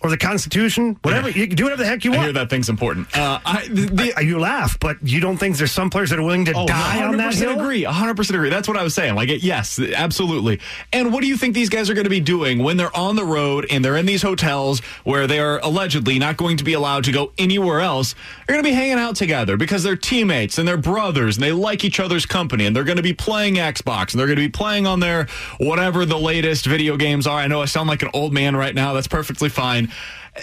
or 0.00 0.10
the 0.10 0.16
Constitution, 0.18 0.98
whatever. 1.02 1.30
You 1.30 1.46
can 1.46 1.56
do 1.56 1.64
whatever 1.64 1.82
the 1.82 1.88
heck 1.88 2.04
you 2.04 2.10
want. 2.10 2.20
I 2.20 2.24
hear 2.24 2.32
that 2.34 2.50
thing's 2.50 2.68
important. 2.68 3.16
Uh, 3.16 3.40
I, 3.44 3.66
the, 3.68 4.12
I- 4.16 4.20
you 4.20 4.38
laugh, 4.38 4.78
but 4.78 4.96
you 5.02 5.20
don't 5.20 5.36
think 5.38 5.56
there's 5.56 5.72
some 5.72 5.88
players 5.90 6.10
that 6.10 6.18
are 6.18 6.22
willing 6.22 6.44
to 6.46 6.52
Oh, 6.54 6.66
die 6.66 7.02
on 7.04 7.16
that 7.16 7.32
100% 7.32 7.38
hill? 7.38 7.60
agree. 7.60 7.84
100% 7.84 8.30
agree. 8.34 8.50
That's 8.50 8.68
what 8.68 8.76
I 8.76 8.82
was 8.82 8.94
saying. 8.94 9.14
Like, 9.14 9.30
yes, 9.42 9.78
absolutely. 9.78 10.60
And 10.92 11.12
what 11.12 11.22
do 11.22 11.26
you 11.28 11.36
think 11.36 11.54
these 11.54 11.68
guys 11.70 11.88
are 11.90 11.94
going 11.94 12.04
to 12.04 12.10
be 12.10 12.20
doing 12.20 12.58
when 12.62 12.76
they're 12.76 12.94
on 12.96 13.16
the 13.16 13.24
road 13.24 13.66
and 13.70 13.84
they're 13.84 13.96
in 13.96 14.06
these 14.06 14.22
hotels 14.22 14.80
where 15.04 15.26
they 15.26 15.38
are 15.38 15.58
allegedly 15.60 16.18
not 16.18 16.36
going 16.36 16.58
to 16.58 16.64
be 16.64 16.74
allowed 16.74 17.04
to 17.04 17.12
go 17.12 17.32
anywhere 17.38 17.80
else? 17.80 18.14
They're 18.46 18.54
going 18.56 18.64
to 18.64 18.70
be 18.70 18.74
hanging 18.74 18.98
out 18.98 19.16
together 19.16 19.56
because 19.56 19.82
they're 19.82 19.96
teammates 19.96 20.58
and 20.58 20.68
they're 20.68 20.76
brothers 20.76 21.36
and 21.36 21.44
they 21.44 21.52
like 21.52 21.84
each 21.84 21.98
other's 22.00 22.26
company 22.26 22.66
and 22.66 22.76
they're 22.76 22.84
going 22.84 22.96
to 22.98 23.02
be 23.02 23.14
playing 23.14 23.54
Xbox 23.54 24.12
and 24.12 24.20
they're 24.20 24.26
going 24.26 24.36
to 24.38 24.42
be 24.42 24.48
playing 24.48 24.86
on 24.86 25.00
their 25.00 25.26
whatever 25.58 26.04
the 26.04 26.18
latest 26.18 26.66
video 26.66 26.96
games 26.96 27.26
are. 27.26 27.38
I 27.38 27.46
know 27.46 27.62
I 27.62 27.66
sound 27.66 27.88
like 27.88 28.02
an 28.02 28.10
old 28.12 28.32
man 28.32 28.54
right 28.56 28.74
now. 28.74 28.92
That's 28.92 29.08
perfectly 29.08 29.48
fine. 29.48 29.73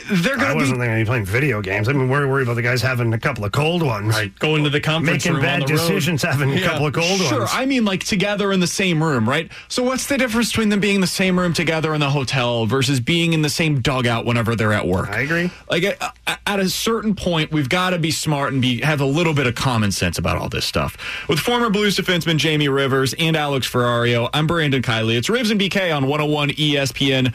They're 0.09 0.35
I 0.35 0.37
going 0.37 0.49
to 0.51 0.55
wasn't 0.55 0.79
be 0.79 0.85
thinking 0.85 1.01
of 1.01 1.07
playing 1.07 1.25
video 1.25 1.61
games. 1.61 1.89
I 1.89 1.91
mean, 1.91 2.07
we're 2.07 2.25
worried 2.25 2.43
about 2.43 2.53
the 2.53 2.61
guys 2.61 2.81
having 2.81 3.13
a 3.13 3.19
couple 3.19 3.43
of 3.43 3.51
cold 3.51 3.83
ones. 3.83 4.07
Right. 4.15 4.33
Going 4.39 4.63
to 4.63 4.69
the 4.69 4.79
conference 4.79 5.25
Making 5.25 5.33
room 5.33 5.41
bad 5.41 5.63
on 5.63 5.67
the 5.67 5.73
road. 5.73 5.79
decisions, 5.89 6.23
having 6.23 6.49
a 6.49 6.55
Yeah, 6.55 6.67
couple 6.67 6.85
of 6.87 6.93
cold 6.93 7.19
sure. 7.19 7.39
ones. 7.39 7.51
Sure, 7.51 7.59
I 7.59 7.65
mean, 7.65 7.83
like 7.83 8.01
together 8.05 8.53
in 8.53 8.61
the 8.61 8.67
same 8.67 9.03
room, 9.03 9.27
right? 9.27 9.51
So, 9.67 9.83
what's 9.83 10.05
the 10.05 10.17
difference 10.17 10.47
between 10.51 10.69
them 10.69 10.79
being 10.79 10.95
in 10.95 11.01
the 11.01 11.07
same 11.07 11.37
room 11.37 11.51
together 11.51 11.93
in 11.93 11.99
the 11.99 12.09
hotel 12.09 12.65
versus 12.65 13.01
being 13.01 13.33
in 13.33 13.41
the 13.41 13.49
same 13.49 13.81
dugout 13.81 14.25
whenever 14.25 14.55
they're 14.55 14.71
at 14.71 14.87
work? 14.87 15.09
I 15.09 15.21
agree. 15.23 15.51
Like 15.69 15.83
at, 15.83 16.15
at 16.47 16.59
a 16.61 16.69
certain 16.69 17.13
point, 17.13 17.51
we've 17.51 17.67
got 17.67 17.89
to 17.89 17.99
be 17.99 18.11
smart 18.11 18.53
and 18.53 18.61
be 18.61 18.79
have 18.79 19.01
a 19.01 19.05
little 19.05 19.33
bit 19.33 19.45
of 19.45 19.55
common 19.55 19.91
sense 19.91 20.17
about 20.17 20.37
all 20.37 20.47
this 20.47 20.63
stuff. 20.63 20.95
With 21.27 21.39
former 21.39 21.69
Blues 21.69 21.97
defenseman 21.97 22.37
Jamie 22.37 22.69
Rivers 22.69 23.13
and 23.19 23.35
Alex 23.35 23.69
Ferrario, 23.69 24.29
I'm 24.33 24.47
Brandon 24.47 24.81
Kiley. 24.81 25.17
It's 25.17 25.27
Rivs 25.27 25.51
and 25.51 25.59
BK 25.59 25.93
on 25.93 26.03
101 26.07 26.51
ESPN. 26.51 27.33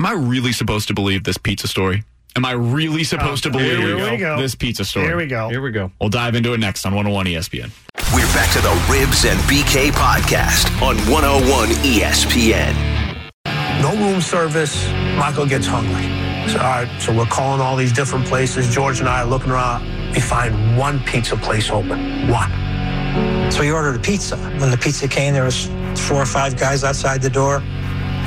Am 0.00 0.06
I 0.06 0.12
really 0.12 0.52
supposed 0.52 0.88
to 0.88 0.94
believe 0.94 1.24
this 1.24 1.36
pizza 1.36 1.68
story? 1.68 2.04
Am 2.34 2.42
I 2.46 2.52
really 2.52 3.04
supposed 3.04 3.42
to 3.42 3.50
oh, 3.50 3.52
believe 3.52 3.80
Here 3.80 4.10
we 4.10 4.16
go. 4.16 4.40
this 4.40 4.54
pizza 4.54 4.82
story? 4.82 5.04
Here 5.04 5.16
we 5.18 5.26
go. 5.26 5.50
Here 5.50 5.60
we 5.60 5.72
go. 5.72 5.92
We'll 6.00 6.08
dive 6.08 6.34
into 6.34 6.54
it 6.54 6.58
next 6.58 6.86
on 6.86 6.94
101 6.94 7.26
ESPN. 7.26 7.70
We're 8.14 8.24
back 8.32 8.50
to 8.54 8.62
the 8.62 8.70
Rivs 8.88 9.30
and 9.30 9.38
BK 9.40 9.90
podcast 9.90 10.72
on 10.80 10.96
101 11.12 11.68
ESPN. 11.84 12.72
No 13.82 13.94
room 13.94 14.22
service. 14.22 14.88
Michael 15.18 15.44
gets 15.44 15.66
hungry. 15.66 16.04
So, 16.50 16.56
all 16.60 16.64
right, 16.64 16.88
so 16.98 17.14
we're 17.14 17.26
calling 17.26 17.60
all 17.60 17.76
these 17.76 17.92
different 17.92 18.24
places. 18.24 18.74
George 18.74 19.00
and 19.00 19.08
I 19.08 19.20
are 19.20 19.26
looking 19.26 19.50
around. 19.50 19.84
We 20.14 20.20
find 20.20 20.78
one 20.78 21.00
pizza 21.00 21.36
place 21.36 21.68
open. 21.68 22.26
One. 22.26 22.50
So 23.52 23.60
we 23.60 23.70
ordered 23.70 23.96
a 23.96 24.02
pizza. 24.02 24.38
When 24.38 24.70
the 24.70 24.78
pizza 24.78 25.06
came, 25.06 25.34
there 25.34 25.44
was 25.44 25.66
four 25.94 26.16
or 26.16 26.26
five 26.26 26.56
guys 26.56 26.84
outside 26.84 27.20
the 27.20 27.28
door. 27.28 27.62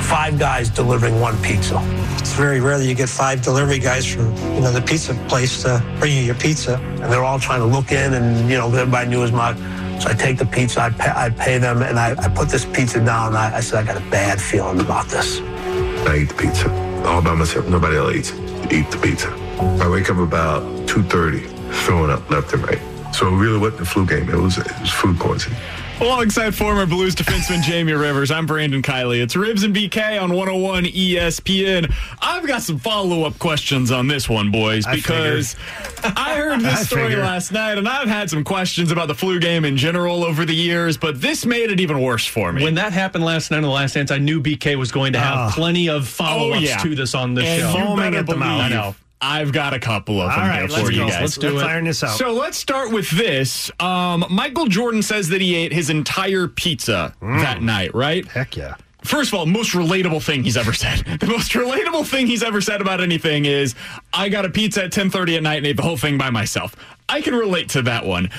Five 0.02 0.38
guys 0.38 0.68
delivering 0.68 1.20
one 1.20 1.40
pizza. 1.42 1.80
It's 2.18 2.32
very 2.32 2.60
rare 2.60 2.78
that 2.78 2.86
you 2.86 2.94
get 2.94 3.08
five 3.08 3.42
delivery 3.42 3.78
guys 3.78 4.06
from 4.06 4.34
you 4.54 4.60
know 4.60 4.72
the 4.72 4.82
pizza 4.82 5.14
place 5.28 5.62
to 5.62 5.82
bring 5.98 6.16
you 6.16 6.22
your 6.22 6.34
pizza. 6.34 6.76
And 6.76 7.12
they're 7.12 7.24
all 7.24 7.38
trying 7.38 7.60
to 7.60 7.66
look 7.66 7.92
in, 7.92 8.14
and, 8.14 8.48
you 8.48 8.56
know, 8.56 8.66
everybody 8.66 9.10
knew 9.10 9.20
was 9.20 9.32
my. 9.32 9.54
So 10.00 10.10
I 10.10 10.14
take 10.14 10.38
the 10.38 10.46
pizza, 10.46 10.80
I 10.80 10.90
pay, 10.90 11.12
I 11.14 11.30
pay 11.30 11.58
them, 11.58 11.82
and 11.82 11.98
I, 11.98 12.10
I 12.18 12.28
put 12.28 12.48
this 12.48 12.64
pizza 12.64 12.98
down. 13.04 13.28
And 13.28 13.36
I, 13.38 13.56
I 13.56 13.60
said, 13.60 13.78
I 13.82 13.86
got 13.86 13.96
a 13.96 14.10
bad 14.10 14.40
feeling 14.40 14.80
about 14.80 15.06
this. 15.06 15.40
I 15.40 16.18
eat 16.22 16.28
the 16.28 16.34
pizza 16.34 16.68
all 17.04 17.22
by 17.22 17.34
myself. 17.34 17.68
Nobody 17.68 17.96
else 17.96 18.14
eats. 18.14 18.32
Eat 18.72 18.90
the 18.90 18.98
pizza. 19.00 19.30
I 19.82 19.88
wake 19.88 20.10
up 20.10 20.18
about 20.18 20.62
2.30, 20.88 21.74
throwing 21.84 22.10
up 22.10 22.28
left 22.30 22.52
and 22.54 22.62
right. 22.66 22.80
So 23.14 23.28
really 23.30 23.58
wasn't 23.58 23.82
a 23.82 23.84
flu 23.84 24.06
game. 24.06 24.28
It 24.28 24.36
was, 24.36 24.58
it 24.58 24.80
was 24.80 24.90
food 24.90 25.18
poisoning. 25.18 25.58
Alongside 26.00 26.54
former 26.54 26.86
Blues 26.86 27.14
defenseman 27.14 27.62
Jamie 27.62 27.92
Rivers, 27.92 28.30
I'm 28.32 28.46
Brandon 28.46 28.82
Kiley. 28.82 29.22
It's 29.22 29.34
Rivs 29.34 29.64
and 29.64 29.74
BK 29.74 30.20
on 30.20 30.32
101 30.34 30.84
ESPN. 30.86 31.94
I've 32.20 32.46
got 32.46 32.62
some 32.62 32.78
follow 32.78 33.22
up 33.22 33.38
questions 33.38 33.92
on 33.92 34.08
this 34.08 34.28
one, 34.28 34.50
boys, 34.50 34.84
I 34.86 34.96
because 34.96 35.54
I 36.02 36.34
heard 36.34 36.60
this 36.62 36.80
I 36.80 36.82
story 36.82 37.14
last 37.16 37.52
night, 37.52 37.78
and 37.78 37.88
I've 37.88 38.08
had 38.08 38.28
some 38.28 38.42
questions 38.42 38.90
about 38.90 39.06
the 39.06 39.14
flu 39.14 39.38
game 39.38 39.64
in 39.64 39.76
general 39.76 40.24
over 40.24 40.44
the 40.44 40.54
years, 40.54 40.96
but 40.96 41.20
this 41.20 41.46
made 41.46 41.70
it 41.70 41.78
even 41.80 42.00
worse 42.00 42.26
for 42.26 42.52
me. 42.52 42.64
When 42.64 42.74
that 42.74 42.92
happened 42.92 43.24
last 43.24 43.52
night 43.52 43.58
on 43.58 43.62
the 43.62 43.68
last 43.70 43.94
dance, 43.94 44.10
I 44.10 44.18
knew 44.18 44.40
BK 44.42 44.76
was 44.76 44.90
going 44.90 45.12
to 45.12 45.20
have 45.20 45.36
Ah. 45.36 45.52
plenty 45.54 45.88
of 45.88 46.08
follow 46.08 46.50
ups 46.50 46.58
Oh, 46.58 46.60
yeah. 46.60 46.76
to 46.78 46.94
this 46.96 47.14
on 47.14 47.34
the 47.34 47.42
show. 47.44 47.68
you 47.90 47.96
better 47.96 48.18
at 48.18 48.26
the 48.26 48.32
believe 48.32 48.38
mouth. 48.40 48.60
I 48.62 48.68
know. 48.68 48.96
I've 49.24 49.52
got 49.52 49.72
a 49.72 49.78
couple 49.78 50.20
of 50.20 50.30
them 50.30 50.38
right, 50.40 50.68
here 50.70 50.84
for 50.84 50.92
you 50.92 50.98
go. 50.98 51.08
guys. 51.08 51.20
Let's 51.20 51.36
do 51.38 51.50
Let's 51.50 51.62
it. 51.62 51.70
iron 51.70 51.84
this 51.84 52.04
out. 52.04 52.18
So 52.18 52.32
let's 52.34 52.58
start 52.58 52.92
with 52.92 53.10
this. 53.10 53.70
Um, 53.80 54.26
Michael 54.30 54.66
Jordan 54.66 55.02
says 55.02 55.30
that 55.30 55.40
he 55.40 55.54
ate 55.54 55.72
his 55.72 55.88
entire 55.88 56.46
pizza 56.46 57.14
that 57.22 57.62
night, 57.62 57.94
right? 57.94 58.26
Heck 58.26 58.56
yeah. 58.56 58.74
First 59.02 59.32
of 59.32 59.38
all, 59.38 59.46
most 59.46 59.72
relatable 59.72 60.22
thing 60.22 60.44
he's 60.44 60.56
ever 60.56 60.72
said. 60.72 61.04
The 61.20 61.26
most 61.26 61.52
relatable 61.52 62.06
thing 62.06 62.26
he's 62.26 62.42
ever 62.42 62.60
said 62.60 62.80
about 62.80 63.00
anything 63.00 63.44
is, 63.46 63.74
"I 64.12 64.28
got 64.28 64.44
a 64.44 64.50
pizza 64.50 64.84
at 64.84 64.92
10:30 64.92 65.36
at 65.36 65.42
night 65.42 65.56
and 65.58 65.66
ate 65.66 65.76
the 65.76 65.82
whole 65.82 65.96
thing 65.96 66.18
by 66.18 66.30
myself." 66.30 66.76
I 67.08 67.20
can 67.22 67.34
relate 67.34 67.70
to 67.70 67.82
that 67.82 68.04
one. 68.06 68.30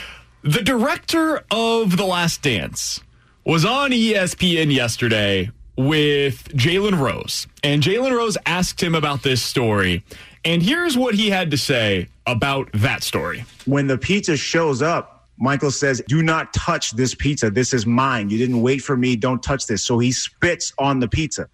The 0.44 0.62
director 0.62 1.44
of 1.50 1.98
The 1.98 2.06
Last 2.06 2.42
Dance 2.44 3.00
was 3.44 3.66
on 3.66 3.92
ESPN 3.92 4.72
yesterday 4.72 5.50
with 5.78 6.50
Jalen 6.56 7.00
Rose, 7.00 7.48
and 7.64 7.82
Jalen 7.84 8.16
Rose 8.16 8.38
asked 8.46 8.82
him 8.82 8.96
about 8.96 9.24
this 9.24 9.42
story, 9.42 10.04
and 10.46 10.62
here's 10.62 10.98
what 10.98 11.16
he 11.16 11.30
had 11.30 11.52
to 11.52 11.58
say 11.58 12.08
about 12.28 12.70
that 12.74 13.04
story. 13.04 13.44
when 13.66 13.88
the 13.88 13.98
pizza 13.98 14.38
shows 14.38 14.82
up, 14.82 15.28
Michael 15.38 15.72
says, 15.72 16.02
Do 16.08 16.24
not 16.24 16.54
touch 16.54 16.92
this 16.92 17.14
pizza. 17.14 17.50
This 17.50 17.74
is 17.74 17.86
mine. 17.86 18.30
You 18.30 18.38
didn't 18.38 18.62
wait 18.62 18.80
for 18.80 18.96
me. 18.96 19.16
Don't 19.16 19.44
touch 19.44 19.68
this. 19.68 19.84
So 19.84 20.00
he 20.00 20.12
spits 20.12 20.72
on 20.78 21.00
the 21.00 21.08
pizza. 21.08 21.50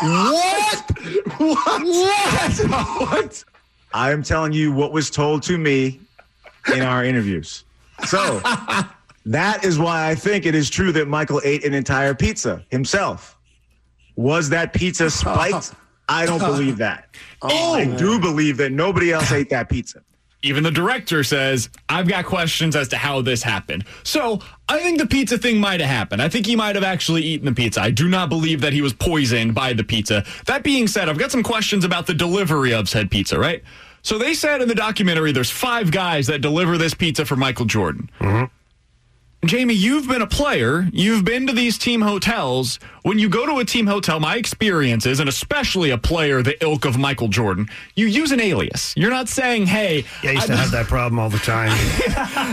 What? 0.00 0.90
What? 1.38 1.82
What? 1.86 2.70
what? 3.00 3.44
I 3.92 4.12
am 4.12 4.22
telling 4.22 4.52
you 4.52 4.72
what 4.72 4.92
was 4.92 5.10
told 5.10 5.42
to 5.44 5.58
me 5.58 6.00
in 6.74 6.82
our 6.82 7.04
interviews. 7.04 7.64
So 8.06 8.40
that 9.26 9.64
is 9.64 9.78
why 9.78 10.08
I 10.08 10.14
think 10.14 10.46
it 10.46 10.54
is 10.54 10.70
true 10.70 10.92
that 10.92 11.08
Michael 11.08 11.40
ate 11.44 11.64
an 11.64 11.74
entire 11.74 12.14
pizza 12.14 12.64
himself. 12.70 13.36
Was 14.16 14.48
that 14.50 14.72
pizza 14.72 15.10
spiked? 15.10 15.74
I 16.08 16.24
don't 16.24 16.38
believe 16.38 16.76
that. 16.78 17.08
Oh, 17.42 17.48
oh, 17.50 17.74
I 17.74 17.84
do 17.84 18.18
believe 18.18 18.56
that 18.58 18.72
nobody 18.72 19.12
else 19.12 19.30
ate 19.32 19.50
that 19.50 19.68
pizza. 19.68 20.00
Even 20.42 20.62
the 20.62 20.70
director 20.70 21.24
says, 21.24 21.70
I've 21.88 22.06
got 22.06 22.24
questions 22.24 22.76
as 22.76 22.88
to 22.88 22.96
how 22.96 23.20
this 23.20 23.42
happened. 23.42 23.84
So 24.04 24.40
I 24.68 24.78
think 24.80 24.98
the 24.98 25.06
pizza 25.06 25.38
thing 25.38 25.58
might 25.58 25.80
have 25.80 25.88
happened. 25.88 26.22
I 26.22 26.28
think 26.28 26.46
he 26.46 26.54
might 26.54 26.76
have 26.76 26.84
actually 26.84 27.22
eaten 27.22 27.46
the 27.46 27.52
pizza. 27.52 27.80
I 27.80 27.90
do 27.90 28.06
not 28.08 28.28
believe 28.28 28.60
that 28.60 28.72
he 28.72 28.80
was 28.80 28.92
poisoned 28.92 29.54
by 29.54 29.72
the 29.72 29.82
pizza. 29.82 30.24
That 30.44 30.62
being 30.62 30.86
said, 30.86 31.08
I've 31.08 31.18
got 31.18 31.32
some 31.32 31.42
questions 31.42 31.84
about 31.84 32.06
the 32.06 32.14
delivery 32.14 32.72
of 32.72 32.88
said 32.88 33.10
pizza, 33.10 33.38
right? 33.38 33.62
So 34.02 34.18
they 34.18 34.34
said 34.34 34.62
in 34.62 34.68
the 34.68 34.74
documentary 34.74 35.32
there's 35.32 35.50
five 35.50 35.90
guys 35.90 36.28
that 36.28 36.42
deliver 36.42 36.78
this 36.78 36.94
pizza 36.94 37.24
for 37.24 37.34
Michael 37.34 37.64
Jordan. 37.64 38.08
Mm-hmm. 38.20 38.44
Jamie, 39.46 39.74
you've 39.74 40.08
been 40.08 40.22
a 40.22 40.26
player. 40.26 40.88
You've 40.92 41.24
been 41.24 41.46
to 41.46 41.52
these 41.52 41.78
team 41.78 42.00
hotels. 42.00 42.78
When 43.06 43.20
you 43.20 43.28
go 43.28 43.46
to 43.46 43.58
a 43.60 43.64
team 43.64 43.86
hotel, 43.86 44.18
my 44.18 44.34
experience 44.34 45.06
is, 45.06 45.20
and 45.20 45.28
especially 45.28 45.90
a 45.90 45.96
player 45.98 46.42
the 46.42 46.60
ilk 46.60 46.84
of 46.84 46.98
Michael 46.98 47.28
Jordan, 47.28 47.68
you 47.94 48.06
use 48.06 48.32
an 48.32 48.40
alias. 48.40 48.92
You're 48.96 49.12
not 49.12 49.28
saying, 49.28 49.66
hey, 49.66 50.04
Yeah, 50.24 50.30
I 50.30 50.32
used 50.32 50.46
to 50.48 50.54
I'd- 50.54 50.60
have 50.62 50.70
that 50.72 50.86
problem 50.86 51.20
all 51.20 51.30
the 51.30 51.38
time. 51.38 51.70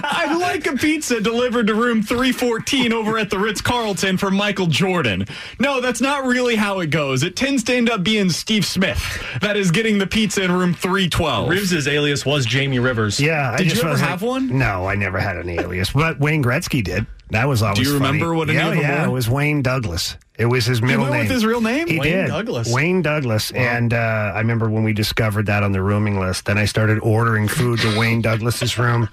I'd 0.04 0.38
like 0.40 0.68
a 0.68 0.74
pizza 0.74 1.20
delivered 1.20 1.66
to 1.68 1.74
room 1.74 2.04
314 2.04 2.94
over 2.94 3.18
at 3.18 3.32
the 3.32 3.40
Ritz 3.40 3.62
Carlton 3.62 4.18
for 4.20 4.30
Michael 4.30 4.68
Jordan. 4.68 5.26
No, 5.60 5.82
that's 5.82 6.02
not 6.02 6.24
really 6.24 6.56
how 6.56 6.82
it 6.82 6.92
goes. 6.92 7.24
It 7.24 7.36
tends 7.36 7.64
to 7.64 7.74
end 7.74 7.90
up 7.90 8.04
being 8.04 8.30
Steve 8.30 8.64
Smith 8.64 9.02
that 9.42 9.58
is 9.58 9.72
getting 9.72 9.98
the 9.98 10.06
pizza 10.06 10.44
in 10.44 10.52
room 10.52 10.76
312. 10.76 11.50
Rivs' 11.50 11.88
alias 11.88 12.28
was 12.28 12.46
Jamie 12.46 12.78
Rivers. 12.78 13.20
Yeah, 13.20 13.54
I 13.54 13.58
Did 13.58 13.70
just 13.70 13.82
you 13.82 13.90
ever 13.90 13.98
have 13.98 14.22
like- 14.22 14.30
one? 14.30 14.56
No, 14.60 14.86
I 14.86 14.94
never 14.94 15.20
had 15.20 15.36
an 15.38 15.50
alias, 15.50 15.90
but 15.94 16.20
Wayne 16.20 16.44
Gretzky 16.44 16.84
did. 16.84 17.08
That 17.32 17.48
was 17.48 17.64
always. 17.64 17.80
Do 17.80 17.84
you 17.86 17.98
funny. 17.98 18.12
remember 18.20 18.36
what 18.36 18.50
any 18.52 18.60
yeah, 18.60 18.70
of 18.70 18.78
yeah, 18.78 19.06
it 19.08 19.10
was 19.12 19.28
Wayne 19.28 19.64
Douglas. 19.64 20.18
It 20.38 20.48
was 20.48 20.66
his 20.66 20.82
middle 20.82 21.02
went 21.02 21.14
name. 21.14 21.22
with 21.24 21.32
his 21.32 21.46
real 21.46 21.62
name? 21.62 21.88
He 21.88 22.00
Wayne 22.00 22.12
did. 22.12 22.28
Douglas. 22.28 22.74
Wayne 22.74 23.02
Douglas. 23.04 23.52
And 23.52 23.94
uh, 23.94 23.98
I 24.34 24.40
remember 24.40 24.68
when 24.68 24.84
we 24.84 24.92
discovered 24.92 25.46
that 25.46 25.62
on 25.62 25.74
the 25.74 25.82
rooming 25.82 26.20
list, 26.20 26.46
then 26.46 26.58
I 26.58 26.66
started 26.66 26.98
ordering 27.00 27.48
food 27.48 27.80
to 27.82 28.00
Wayne 28.00 28.22
Douglas's 28.24 28.78
room. 28.80 29.10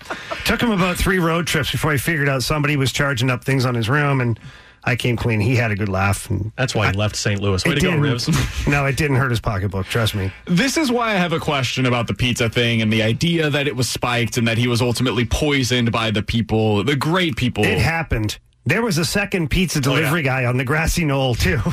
Took 0.47 0.63
him 0.63 0.71
about 0.71 0.97
three 0.97 1.19
road 1.19 1.47
trips 1.47 1.71
before 1.73 1.91
I 1.93 1.99
figured 1.99 2.29
out 2.29 2.43
somebody 2.43 2.77
was 2.77 2.91
charging 2.91 3.29
up 3.29 3.45
things 3.45 3.67
on 3.67 3.75
his 3.75 3.87
room, 3.91 4.23
and 4.23 4.41
I 4.83 4.97
came 4.97 5.19
clean. 5.19 5.41
He 5.41 5.57
had 5.57 5.71
a 5.71 5.77
good 5.77 5.91
laugh. 5.91 6.31
And 6.31 6.53
That's 6.57 6.75
why 6.75 6.91
he 6.91 6.97
left 6.97 7.17
St. 7.17 7.39
Louis. 7.39 7.63
Way 7.67 7.75
to 7.75 7.81
go, 7.83 8.03
didn't- 8.03 8.67
no, 8.67 8.87
it 8.87 8.97
didn't 8.97 9.17
hurt 9.17 9.29
his 9.31 9.41
pocketbook. 9.41 9.85
Trust 9.89 10.15
me. 10.15 10.33
This 10.47 10.79
is 10.79 10.91
why 10.91 11.11
I 11.11 11.17
have 11.17 11.35
a 11.35 11.39
question 11.39 11.85
about 11.85 12.07
the 12.07 12.15
pizza 12.15 12.49
thing 12.49 12.81
and 12.81 12.91
the 12.91 13.03
idea 13.03 13.51
that 13.51 13.69
it 13.69 13.77
was 13.77 13.91
spiked 13.91 14.39
and 14.39 14.49
that 14.49 14.57
he 14.57 14.69
was 14.69 14.81
ultimately 14.81 15.27
poisoned 15.27 15.93
by 15.93 16.11
the 16.11 16.23
people, 16.23 16.83
the 16.83 16.97
great 16.97 17.37
people. 17.37 17.63
It 17.63 17.79
happened. 17.79 18.39
There 18.67 18.83
was 18.83 18.99
a 18.99 19.05
second 19.05 19.49
pizza 19.49 19.79
oh, 19.79 19.83
delivery 19.83 20.23
guy 20.23 20.45
on 20.45 20.57
the 20.57 20.65
grassy 20.65 21.05
knoll 21.05 21.35
too. 21.35 21.59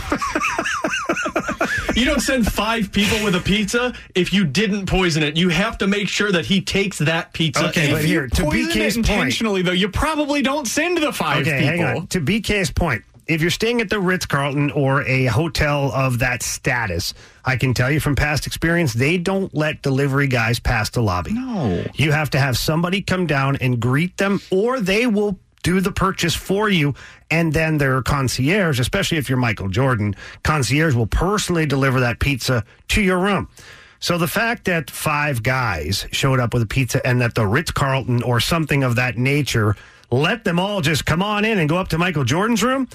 You 1.98 2.06
don't 2.06 2.20
send 2.20 2.46
five 2.46 2.92
people 2.92 3.24
with 3.24 3.34
a 3.34 3.40
pizza 3.40 3.92
if 4.14 4.32
you 4.32 4.46
didn't 4.46 4.86
poison 4.86 5.24
it. 5.24 5.36
You 5.36 5.50
have 5.50 5.80
to 5.80 5.88
make 5.88 6.08
sure 6.08 6.32
that 6.32 6.46
he 6.46 6.62
takes 6.62 7.00
that 7.00 7.34
pizza. 7.34 7.70
Okay, 7.70 7.92
but 7.92 8.06
here 8.06 8.28
to 8.28 8.44
BK's 8.44 8.98
it 8.98 9.06
point. 9.06 9.10
intentionally, 9.10 9.64
though, 9.64 9.72
you 9.72 9.90
probably 9.90 10.44
don't 10.44 10.68
send 10.68 11.00
the 11.00 11.12
five 11.12 11.42
Okay, 11.42 11.60
people. 11.60 11.86
hang 11.86 11.98
on. 11.98 12.08
To 12.08 12.22
BK's 12.22 12.70
point, 12.70 13.04
if 13.26 13.42
you're 13.42 13.50
staying 13.50 13.82
at 13.82 13.90
the 13.90 14.00
Ritz 14.00 14.28
Carlton 14.28 14.70
or 14.72 15.02
a 15.08 15.26
hotel 15.26 15.92
of 15.92 16.20
that 16.20 16.44
status, 16.44 17.16
I 17.44 17.56
can 17.56 17.74
tell 17.74 17.90
you 17.90 18.00
from 18.00 18.16
past 18.16 18.46
experience, 18.46 18.94
they 18.94 19.18
don't 19.18 19.52
let 19.56 19.82
delivery 19.82 20.28
guys 20.28 20.60
pass 20.60 20.92
the 20.92 21.02
lobby. 21.02 21.34
No. 21.34 21.84
You 21.96 22.12
have 22.12 22.30
to 22.32 22.40
have 22.40 22.60
somebody 22.60 23.02
come 23.02 23.26
down 23.26 23.56
and 23.56 23.80
greet 23.80 24.18
them, 24.18 24.40
or 24.52 24.80
they 24.80 25.08
will 25.08 25.40
do 25.64 25.80
the 25.80 25.92
purchase 25.92 26.36
for 26.36 26.70
you. 26.70 26.94
And 27.30 27.54
then 27.54 27.78
their 27.78 28.02
concierge, 28.02 28.80
especially 28.80 29.18
if 29.18 29.30
you're 29.30 29.38
Michael 29.38 29.70
Jordan, 29.70 30.16
concierge 30.44 30.96
will 30.96 31.08
personally 31.08 31.66
deliver 31.66 32.00
that 32.00 32.20
pizza 32.20 32.64
to 32.90 33.02
your 33.02 33.20
room. 33.20 33.50
So 34.00 34.18
the 34.18 34.28
fact 34.28 34.66
that 34.66 34.92
five 34.92 35.42
guys 35.42 36.06
showed 36.12 36.40
up 36.40 36.54
with 36.54 36.62
a 36.62 36.68
pizza 36.68 37.06
and 37.06 37.20
that 37.22 37.36
the 37.36 37.48
Ritz 37.48 37.72
Carlton 37.72 38.22
or 38.22 38.40
something 38.40 38.84
of 38.84 38.96
that 38.96 39.18
nature 39.18 39.76
let 40.12 40.44
them 40.44 40.60
all 40.60 40.82
just 40.82 41.06
come 41.06 41.22
on 41.22 41.44
in 41.44 41.60
and 41.60 41.68
go 41.68 41.78
up 41.78 41.90
to 41.90 41.98
Michael 41.98 42.24
Jordan's 42.24 42.64
room, 42.64 42.88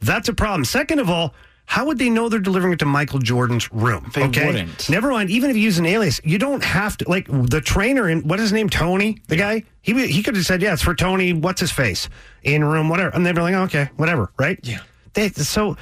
that's 0.00 0.28
a 0.28 0.32
problem. 0.34 0.64
Second 0.64 0.98
of 0.98 1.08
all, 1.08 1.34
how 1.66 1.84
would 1.86 1.98
they 1.98 2.08
know 2.08 2.28
they're 2.28 2.38
delivering 2.40 2.72
it 2.72 2.78
to 2.78 2.86
Michael 2.86 3.18
Jordan's 3.18 3.70
room? 3.72 4.10
They 4.14 4.24
okay? 4.24 4.46
wouldn't. 4.46 4.88
Never 4.88 5.10
mind. 5.10 5.30
Even 5.30 5.50
if 5.50 5.56
you 5.56 5.62
use 5.62 5.78
an 5.78 5.86
alias, 5.86 6.20
you 6.24 6.38
don't 6.38 6.62
have 6.64 6.96
to. 6.98 7.08
Like 7.08 7.26
the 7.28 7.60
trainer 7.60 8.08
in 8.08 8.22
what 8.26 8.38
is 8.38 8.44
his 8.44 8.52
name? 8.52 8.68
Tony, 8.68 9.18
the 9.28 9.36
guy. 9.36 9.64
He 9.82 10.06
he 10.06 10.22
could 10.22 10.36
have 10.36 10.46
said, 10.46 10.62
"Yeah, 10.62 10.72
it's 10.72 10.82
for 10.82 10.94
Tony. 10.94 11.32
What's 11.32 11.60
his 11.60 11.72
face 11.72 12.08
in 12.42 12.64
room, 12.64 12.88
whatever." 12.88 13.10
And 13.14 13.26
they'd 13.26 13.34
be 13.34 13.40
like, 13.42 13.54
"Okay, 13.54 13.90
whatever." 13.96 14.30
Right? 14.38 14.58
Yeah. 14.62 14.80
They, 15.14 15.30
so 15.30 15.76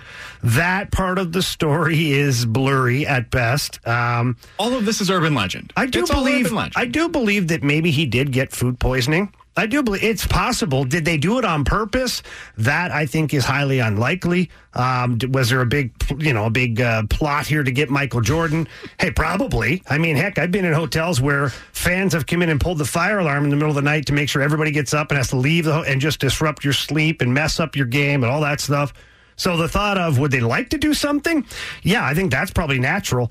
that 0.45 0.93
part 0.93 1.19
of 1.19 1.33
the 1.33 1.43
story 1.43 2.13
is 2.13 2.47
blurry 2.47 3.05
at 3.05 3.31
best. 3.31 3.85
Um, 3.87 4.37
All 4.61 4.73
of 4.75 4.87
this 4.87 5.01
is 5.01 5.11
urban 5.11 5.35
legend. 5.35 5.73
I 5.77 5.87
do 5.87 6.03
It's 6.03 6.11
believe. 6.11 6.47
urban 6.47 6.57
legend. 6.57 6.75
I 6.77 6.85
do 6.87 7.09
believe 7.09 7.49
that 7.49 7.65
maybe 7.65 7.91
he 7.91 8.07
did 8.07 8.31
get 8.31 8.53
food 8.53 8.79
poisoning. 8.79 9.35
I 9.57 9.67
do 9.67 9.83
believe 9.85 10.03
it's 10.03 10.27
possible. 10.27 10.85
Did 10.85 11.05
they 11.05 11.17
do 11.17 11.39
it 11.39 11.45
on 11.45 11.65
purpose? 11.65 12.23
That 12.59 12.91
I 12.91 13.07
think 13.07 13.33
is 13.33 13.45
highly 13.45 13.79
unlikely. 13.79 14.51
Um, 14.73 15.19
was 15.31 15.51
there 15.51 15.61
a 15.61 15.67
big, 15.67 15.93
you 16.19 16.33
know, 16.33 16.47
a 16.47 16.51
big 16.51 16.81
uh, 16.81 17.05
plot 17.09 17.47
here 17.47 17.63
to 17.63 17.71
get 17.71 17.89
Michael 17.89 18.21
Jordan? 18.21 18.67
Hey, 18.99 19.13
probably. 19.13 19.83
I 19.89 19.99
mean, 19.99 20.17
heck, 20.17 20.39
I've 20.39 20.51
been 20.51 20.65
in 20.65 20.73
hotels 20.73 21.21
where 21.21 21.51
fans 21.51 22.15
have 22.15 22.27
come 22.27 22.43
in 22.43 22.49
and 22.49 22.61
pulled 22.61 22.79
the 22.79 22.85
fire 22.85 23.21
alarm 23.21 23.45
in 23.45 23.51
the 23.51 23.57
middle 23.57 23.71
of 23.71 23.77
the 23.77 23.83
night 23.83 24.07
to 24.07 24.13
make 24.13 24.29
sure 24.29 24.43
everybody 24.43 24.73
gets 24.73 24.93
up 24.93 25.11
and 25.13 25.19
has 25.19 25.29
to 25.29 25.37
leave 25.37 25.67
the 25.67 25.73
ho- 25.73 25.85
and 25.85 26.01
just 26.01 26.19
disrupt 26.19 26.65
your 26.65 26.73
sleep 26.73 27.23
and 27.23 27.33
mess 27.33 27.61
up 27.61 27.77
your 27.77 27.87
game 27.87 28.25
and 28.25 28.33
all 28.33 28.41
that 28.41 28.61
stuff. 28.61 28.93
So 29.37 29.57
the 29.57 29.69
thought 29.69 29.99
of 29.99 30.19
would 30.19 30.33
they 30.33 30.41
like 30.41 30.71
to 30.71 30.79
do 30.79 30.95
something? 30.95 31.47
Yeah, 31.83 32.05
I 32.05 32.15
think 32.15 32.33
that's 32.33 32.51
probably 32.51 32.81
natural. 32.81 33.31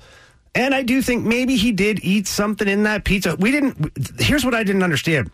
And 0.54 0.74
I 0.74 0.82
do 0.82 1.02
think 1.02 1.24
maybe 1.24 1.56
he 1.56 1.72
did 1.72 2.04
eat 2.04 2.28
something 2.28 2.68
in 2.68 2.84
that 2.84 3.04
pizza. 3.04 3.34
We 3.36 3.50
didn't. 3.50 3.90
Here's 4.20 4.44
what 4.44 4.54
I 4.54 4.62
didn't 4.62 4.84
understand. 4.84 5.30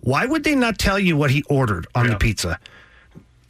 Why 0.00 0.26
would 0.26 0.44
they 0.44 0.54
not 0.54 0.78
tell 0.78 0.98
you 0.98 1.16
what 1.16 1.30
he 1.30 1.42
ordered 1.44 1.86
on 1.94 2.06
the 2.08 2.16
pizza? 2.16 2.58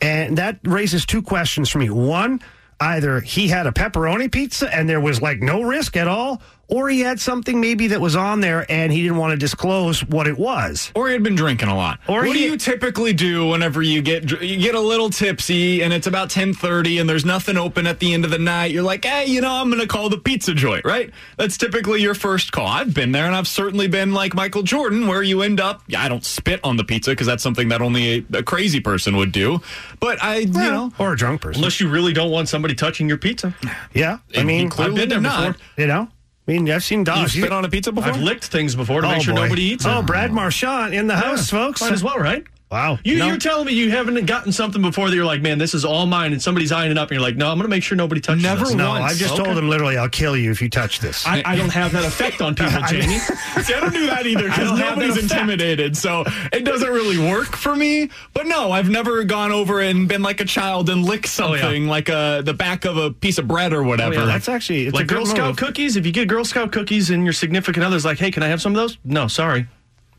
And 0.02 0.38
that 0.38 0.58
raises 0.64 1.06
two 1.06 1.22
questions 1.22 1.68
for 1.68 1.78
me. 1.78 1.90
One, 1.90 2.40
either 2.80 3.20
he 3.20 3.48
had 3.48 3.66
a 3.66 3.72
pepperoni 3.72 4.32
pizza 4.32 4.74
and 4.74 4.88
there 4.88 5.00
was 5.00 5.20
like 5.20 5.40
no 5.40 5.62
risk 5.62 5.96
at 5.96 6.08
all, 6.08 6.42
or 6.70 6.88
he 6.88 7.00
had 7.00 7.20
something 7.20 7.60
maybe 7.60 7.88
that 7.88 8.00
was 8.00 8.16
on 8.16 8.40
there 8.40 8.64
and 8.70 8.92
he 8.92 9.02
didn't 9.02 9.18
want 9.18 9.32
to 9.32 9.36
disclose 9.36 10.04
what 10.04 10.26
it 10.26 10.38
was. 10.38 10.92
Or 10.94 11.08
he 11.08 11.12
had 11.12 11.22
been 11.22 11.34
drinking 11.34 11.68
a 11.68 11.76
lot. 11.76 11.98
Or 12.08 12.24
what 12.24 12.28
he- 12.36 12.44
do 12.44 12.50
you 12.50 12.56
typically 12.56 13.12
do 13.12 13.48
whenever 13.48 13.82
you 13.82 14.00
get 14.02 14.30
you 14.40 14.58
get 14.58 14.74
a 14.74 14.80
little 14.80 15.10
tipsy 15.10 15.82
and 15.82 15.92
it's 15.92 16.06
about 16.06 16.30
ten 16.30 16.54
thirty 16.54 16.98
and 16.98 17.08
there's 17.08 17.24
nothing 17.24 17.56
open 17.56 17.86
at 17.86 17.98
the 18.00 18.14
end 18.14 18.24
of 18.24 18.30
the 18.30 18.38
night? 18.38 18.70
You're 18.72 18.82
like, 18.82 19.04
hey, 19.04 19.26
you 19.26 19.40
know, 19.40 19.50
I'm 19.52 19.68
going 19.68 19.80
to 19.80 19.86
call 19.88 20.08
the 20.08 20.18
pizza 20.18 20.54
joint, 20.54 20.84
right? 20.84 21.10
That's 21.36 21.56
typically 21.58 22.00
your 22.02 22.14
first 22.14 22.52
call. 22.52 22.66
I've 22.66 22.94
been 22.94 23.12
there, 23.12 23.26
and 23.26 23.34
I've 23.34 23.48
certainly 23.48 23.88
been 23.88 24.12
like 24.14 24.34
Michael 24.34 24.62
Jordan, 24.62 25.06
where 25.06 25.22
you 25.22 25.42
end 25.42 25.60
up. 25.60 25.82
Yeah, 25.88 26.02
I 26.02 26.08
don't 26.08 26.24
spit 26.24 26.60
on 26.64 26.76
the 26.76 26.84
pizza 26.84 27.10
because 27.10 27.26
that's 27.26 27.42
something 27.42 27.68
that 27.68 27.82
only 27.82 28.24
a, 28.32 28.38
a 28.38 28.42
crazy 28.42 28.80
person 28.80 29.16
would 29.16 29.32
do. 29.32 29.60
But 29.98 30.22
I, 30.22 30.36
you 30.38 30.46
know, 30.52 30.92
or 30.98 31.12
a 31.12 31.16
drunk 31.16 31.40
person. 31.40 31.60
Unless 31.60 31.80
you 31.80 31.88
really 31.88 32.12
don't 32.12 32.30
want 32.30 32.48
somebody 32.48 32.74
touching 32.74 33.08
your 33.08 33.18
pizza. 33.18 33.54
Yeah, 33.94 34.18
I 34.36 34.44
mean, 34.44 34.70
I've 34.72 34.76
been 34.76 34.94
there 34.94 35.06
did 35.06 35.22
before. 35.22 35.38
not. 35.40 35.56
You 35.76 35.86
know, 35.88 36.08
I 36.50 36.52
mean, 36.54 36.68
I've 36.68 36.82
seen 36.82 37.04
dogs. 37.04 37.36
You've 37.36 37.44
spit 37.44 37.52
on 37.52 37.64
a 37.64 37.68
pizza 37.68 37.92
before? 37.92 38.10
I've 38.10 38.20
licked 38.20 38.46
things 38.46 38.74
before 38.74 39.02
to 39.02 39.06
oh, 39.06 39.10
make 39.12 39.22
sure 39.22 39.34
boy. 39.34 39.42
nobody 39.42 39.62
eats 39.62 39.86
oh, 39.86 39.90
it. 39.90 39.96
Oh, 39.98 40.02
Brad 40.02 40.32
Marchand 40.32 40.94
in 40.94 41.06
the 41.06 41.14
house, 41.14 41.48
folks. 41.48 41.80
Might 41.80 41.92
as 41.92 42.02
well, 42.02 42.18
right? 42.18 42.44
Wow. 42.70 42.98
You, 43.04 43.18
No. 43.18 43.26
You're 43.26 43.36
telling 43.38 43.66
me 43.66 43.72
you 43.72 43.90
haven't 43.90 44.24
gotten 44.26 44.52
something 44.52 44.80
before 44.80 45.10
that 45.10 45.16
you're 45.16 45.24
like, 45.24 45.42
man, 45.42 45.58
this 45.58 45.74
is 45.74 45.84
all 45.84 46.06
mine, 46.06 46.32
and 46.32 46.40
somebody's 46.40 46.70
eyeing 46.70 46.92
it 46.92 46.98
up, 46.98 47.08
and 47.10 47.16
you're 47.16 47.22
like, 47.22 47.36
no, 47.36 47.46
I'm 47.50 47.56
going 47.58 47.64
to 47.64 47.68
make 47.68 47.82
sure 47.82 47.96
nobody 47.96 48.20
touches 48.20 48.42
this. 48.44 48.74
No, 48.74 48.92
I 48.92 49.12
just 49.14 49.34
told 49.36 49.56
them 49.56 49.68
literally, 49.68 49.96
I'll 49.96 50.08
kill 50.08 50.36
you 50.36 50.50
if 50.52 50.62
you 50.62 50.70
touch 50.70 51.00
this. 51.00 51.26
I, 51.26 51.42
I 51.44 51.56
don't 51.56 51.72
have 51.72 51.90
that 51.92 52.04
effect 52.04 52.40
on 52.40 52.54
people, 52.54 52.72
I- 52.82 52.88
Jamie. 52.90 53.18
See, 53.18 53.74
I 53.74 53.80
don't 53.80 53.92
do 53.92 54.06
that 54.06 54.26
either 54.26 54.44
because 54.44 54.68
don't 54.68 54.78
have 54.78 54.96
that 54.98 55.06
nobody's 55.06 55.22
intimidated, 55.22 55.96
so 55.96 56.24
it 56.52 56.64
doesn't 56.64 56.88
really 56.90 57.18
work 57.18 57.56
for 57.56 57.74
me. 57.74 58.08
But 58.34 58.46
no, 58.46 58.70
I've 58.70 58.88
never 58.88 59.24
gone 59.24 59.50
over 59.50 59.80
and 59.80 60.08
been 60.08 60.22
like 60.22 60.40
a 60.40 60.44
child 60.44 60.88
and 60.90 61.04
licked 61.04 61.28
something 61.28 61.86
like 61.88 62.08
a, 62.08 62.42
the 62.44 62.54
back 62.54 62.84
of 62.84 62.96
a 62.96 63.10
piece 63.10 63.38
of 63.38 63.48
bread 63.48 63.72
or 63.72 63.82
whatever. 63.82 64.14
Oh, 64.14 64.26
yeah. 64.26 64.38
actually 64.48 64.90
like 64.90 65.06
Girl 65.08 65.26
Scout 65.26 65.56
cookies. 65.56 65.96
If 65.96 66.06
you 66.06 66.12
get 66.12 66.28
Girl 66.28 66.44
Scout 66.44 66.70
cookies 66.72 67.10
and 67.10 67.24
your 67.24 67.32
significant 67.32 67.84
other's 67.84 68.04
like, 68.04 68.18
hey, 68.18 68.30
can 68.30 68.42
I 68.42 68.48
have 68.48 68.62
some 68.62 68.72
of 68.72 68.76
those? 68.76 68.98
No, 69.04 69.26
sorry. 69.26 69.66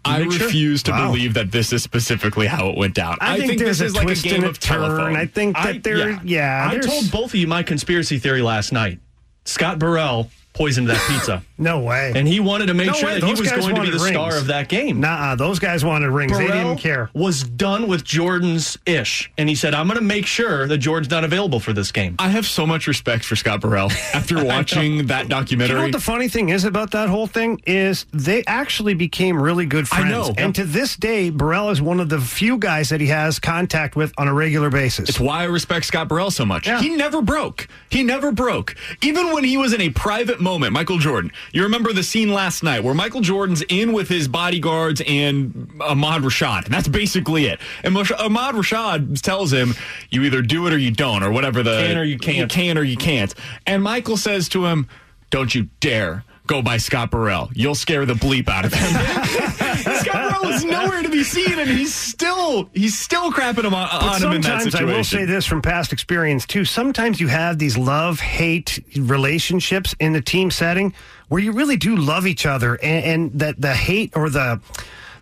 I 0.03 0.19
Make 0.23 0.39
refuse 0.39 0.81
to 0.83 0.91
Wow. 0.91 1.07
believe 1.11 1.35
that 1.35 1.51
this 1.51 1.71
is 1.71 1.83
specifically 1.83 2.47
how 2.47 2.69
it 2.69 2.77
went 2.77 2.95
down. 2.95 3.17
I 3.21 3.37
think 3.39 3.59
there's 3.59 3.79
this 3.79 3.81
a 3.81 3.85
is 3.85 3.93
like 3.95 4.03
a 4.03 4.05
twist 4.07 4.23
game 4.23 4.35
and 4.35 4.43
a 4.45 4.49
of 4.49 4.59
telephone. 4.59 4.97
turn. 5.13 5.15
I 5.15 5.25
think 5.27 5.55
that 5.55 5.65
I- 5.67 5.77
there, 5.77 6.19
yeah, 6.23 6.69
I 6.71 6.77
told 6.79 7.11
both 7.11 7.31
of 7.31 7.35
you 7.35 7.45
my 7.47 7.61
conspiracy 7.61 8.17
theory 8.17 8.41
last 8.41 8.71
night. 8.73 8.99
Scott 9.45 9.77
Burrell 9.79 10.29
poisoned 10.53 10.87
that 10.89 11.01
pizza. 11.07 11.41
no 11.57 11.79
way. 11.79 12.11
And 12.15 12.27
he 12.27 12.39
wanted 12.39 12.67
to 12.67 12.73
make 12.73 12.87
No 12.87 12.93
sure 12.93 13.09
way, 13.09 13.19
that 13.19 13.25
he 13.25 13.31
was 13.31 13.41
going 13.49 13.61
to 13.61 13.67
be 13.67 13.73
wanted 13.73 13.93
the 13.93 13.99
star 13.99 14.35
of 14.37 14.47
that 14.47 14.67
game. 14.69 14.99
Nah, 14.99 15.35
those 15.35 15.59
guys 15.59 15.85
wanted 15.85 16.09
rings. 16.09 16.37
they 16.37 16.47
didn't 16.47 16.77
care. 16.77 17.09
was 17.13 17.43
done 17.43 17.87
with 17.87 18.03
Jordan's 18.03 18.77
ish, 18.85 19.31
and 19.37 19.47
he 19.47 19.55
said, 19.55 19.73
"I'm 19.73 19.87
going 19.87 19.99
to 19.99 20.03
make 20.05 20.25
sure 20.25 20.67
that 20.67 20.77
Jordan's 20.79 21.09
not 21.11 21.23
available 21.23 21.59
for 21.59 21.73
this 21.73 21.91
game." 21.91 22.15
I 22.19 22.29
have 22.29 22.45
so 22.45 22.65
much 22.67 22.87
respect 22.87 23.23
for 23.23 23.35
Scott 23.35 23.61
Burrell 23.61 23.91
after 24.13 24.43
watching 24.45 25.07
that 25.07 25.29
documentary. 25.29 25.69
you 25.75 25.77
know 25.79 25.83
what 25.85 25.91
the 25.93 25.99
funny 25.99 26.27
thing 26.27 26.49
is 26.49 26.65
about 26.65 26.91
that 26.91 27.07
whole 27.09 27.27
thing 27.27 27.61
is 27.65 28.05
they 28.11 28.43
actually 28.45 28.93
became 28.93 29.41
really 29.41 29.65
good 29.65 29.85
I 29.91 29.99
friends. 30.01 30.11
know. 30.11 30.33
And 30.37 30.53
to 30.55 30.63
this 30.65 30.95
day, 30.95 31.29
Burrell 31.29 31.69
is 31.69 31.81
one 31.81 31.99
of 31.99 32.09
the 32.09 32.19
few 32.19 32.57
guys 32.57 32.89
that 32.89 32.99
he 32.99 33.07
has 33.07 33.39
contact 33.39 33.95
with 33.95 34.13
on 34.17 34.27
a 34.27 34.33
regular 34.33 34.69
basis. 34.69 35.07
It's 35.09 35.19
why 35.19 35.41
I 35.41 35.45
respect 35.45 35.85
Scott 35.85 36.07
Burrell 36.09 36.31
so 36.31 36.45
much. 36.45 36.67
He 36.81 36.89
never 36.89 37.21
broke. 37.21 37.67
He 37.89 38.03
never 38.03 38.31
broke. 38.31 38.75
Even 39.01 39.31
when 39.33 39.43
he 39.43 39.55
was 39.57 39.73
in 39.73 39.81
a 39.81 39.89
private 39.89 40.40
moment, 40.41 40.73
Michael 40.73 40.97
Jordan. 40.97 41.31
You 41.53 41.63
remember 41.63 41.93
the 41.93 42.03
scene 42.03 42.31
last 42.33 42.63
night 42.63 42.83
where 42.83 42.93
Michael 42.93 43.21
Jordan's 43.21 43.63
in 43.69 43.93
with 43.93 44.09
his 44.09 44.27
bodyguards 44.27 45.01
and 45.07 45.71
Ahmad 45.81 46.23
Rashad. 46.23 46.65
And 46.65 46.73
that's 46.73 46.87
basically 46.87 47.45
it. 47.45 47.59
And 47.83 47.95
Ahmad 47.95 48.55
Rashad 48.55 49.21
tells 49.21 49.53
him, 49.53 49.75
you 50.09 50.23
either 50.23 50.41
do 50.41 50.67
it 50.67 50.73
or 50.73 50.77
you 50.77 50.91
don't, 50.91 51.23
or 51.23 51.31
whatever 51.31 51.63
the. 51.63 51.77
Can 51.77 51.97
or 51.97 52.03
you 52.03 52.17
can't. 52.17 52.37
You 52.37 52.47
can 52.47 52.77
or 52.77 52.83
you 52.83 52.97
can't. 52.97 53.33
And 53.65 53.83
Michael 53.83 54.17
says 54.17 54.49
to 54.49 54.65
him, 54.65 54.87
don't 55.29 55.53
you 55.53 55.69
dare. 55.79 56.23
Go 56.47 56.61
by 56.61 56.77
Scott 56.77 57.11
Burrell. 57.11 57.49
You'll 57.53 57.75
scare 57.75 58.05
the 58.05 58.13
bleep 58.13 58.49
out 58.49 58.65
of 58.65 58.73
him. 58.73 58.89
Scott 59.99 60.30
Is 60.49 60.63
nowhere 60.63 61.03
to 61.03 61.09
be 61.09 61.23
seen, 61.23 61.59
and 61.59 61.69
he's 61.69 61.93
still 61.93 62.69
he's 62.73 62.97
still 62.97 63.31
crapping 63.31 63.63
him 63.63 63.73
on, 63.73 63.87
on 63.89 64.21
him 64.21 64.31
in 64.33 64.41
that 64.41 64.61
sometimes 64.61 64.75
I 64.75 64.83
will 64.83 65.03
say 65.03 65.25
this 65.25 65.45
from 65.45 65.61
past 65.61 65.93
experience 65.93 66.45
too. 66.45 66.65
Sometimes 66.65 67.19
you 67.19 67.27
have 67.27 67.59
these 67.59 67.77
love 67.77 68.19
hate 68.19 68.83
relationships 68.95 69.95
in 69.99 70.13
the 70.13 70.21
team 70.21 70.51
setting 70.51 70.93
where 71.27 71.41
you 71.41 71.51
really 71.51 71.77
do 71.77 71.95
love 71.95 72.27
each 72.27 72.45
other, 72.45 72.75
and, 72.75 73.05
and 73.05 73.39
that 73.39 73.61
the 73.61 73.73
hate 73.73 74.11
or 74.15 74.29
the 74.29 74.59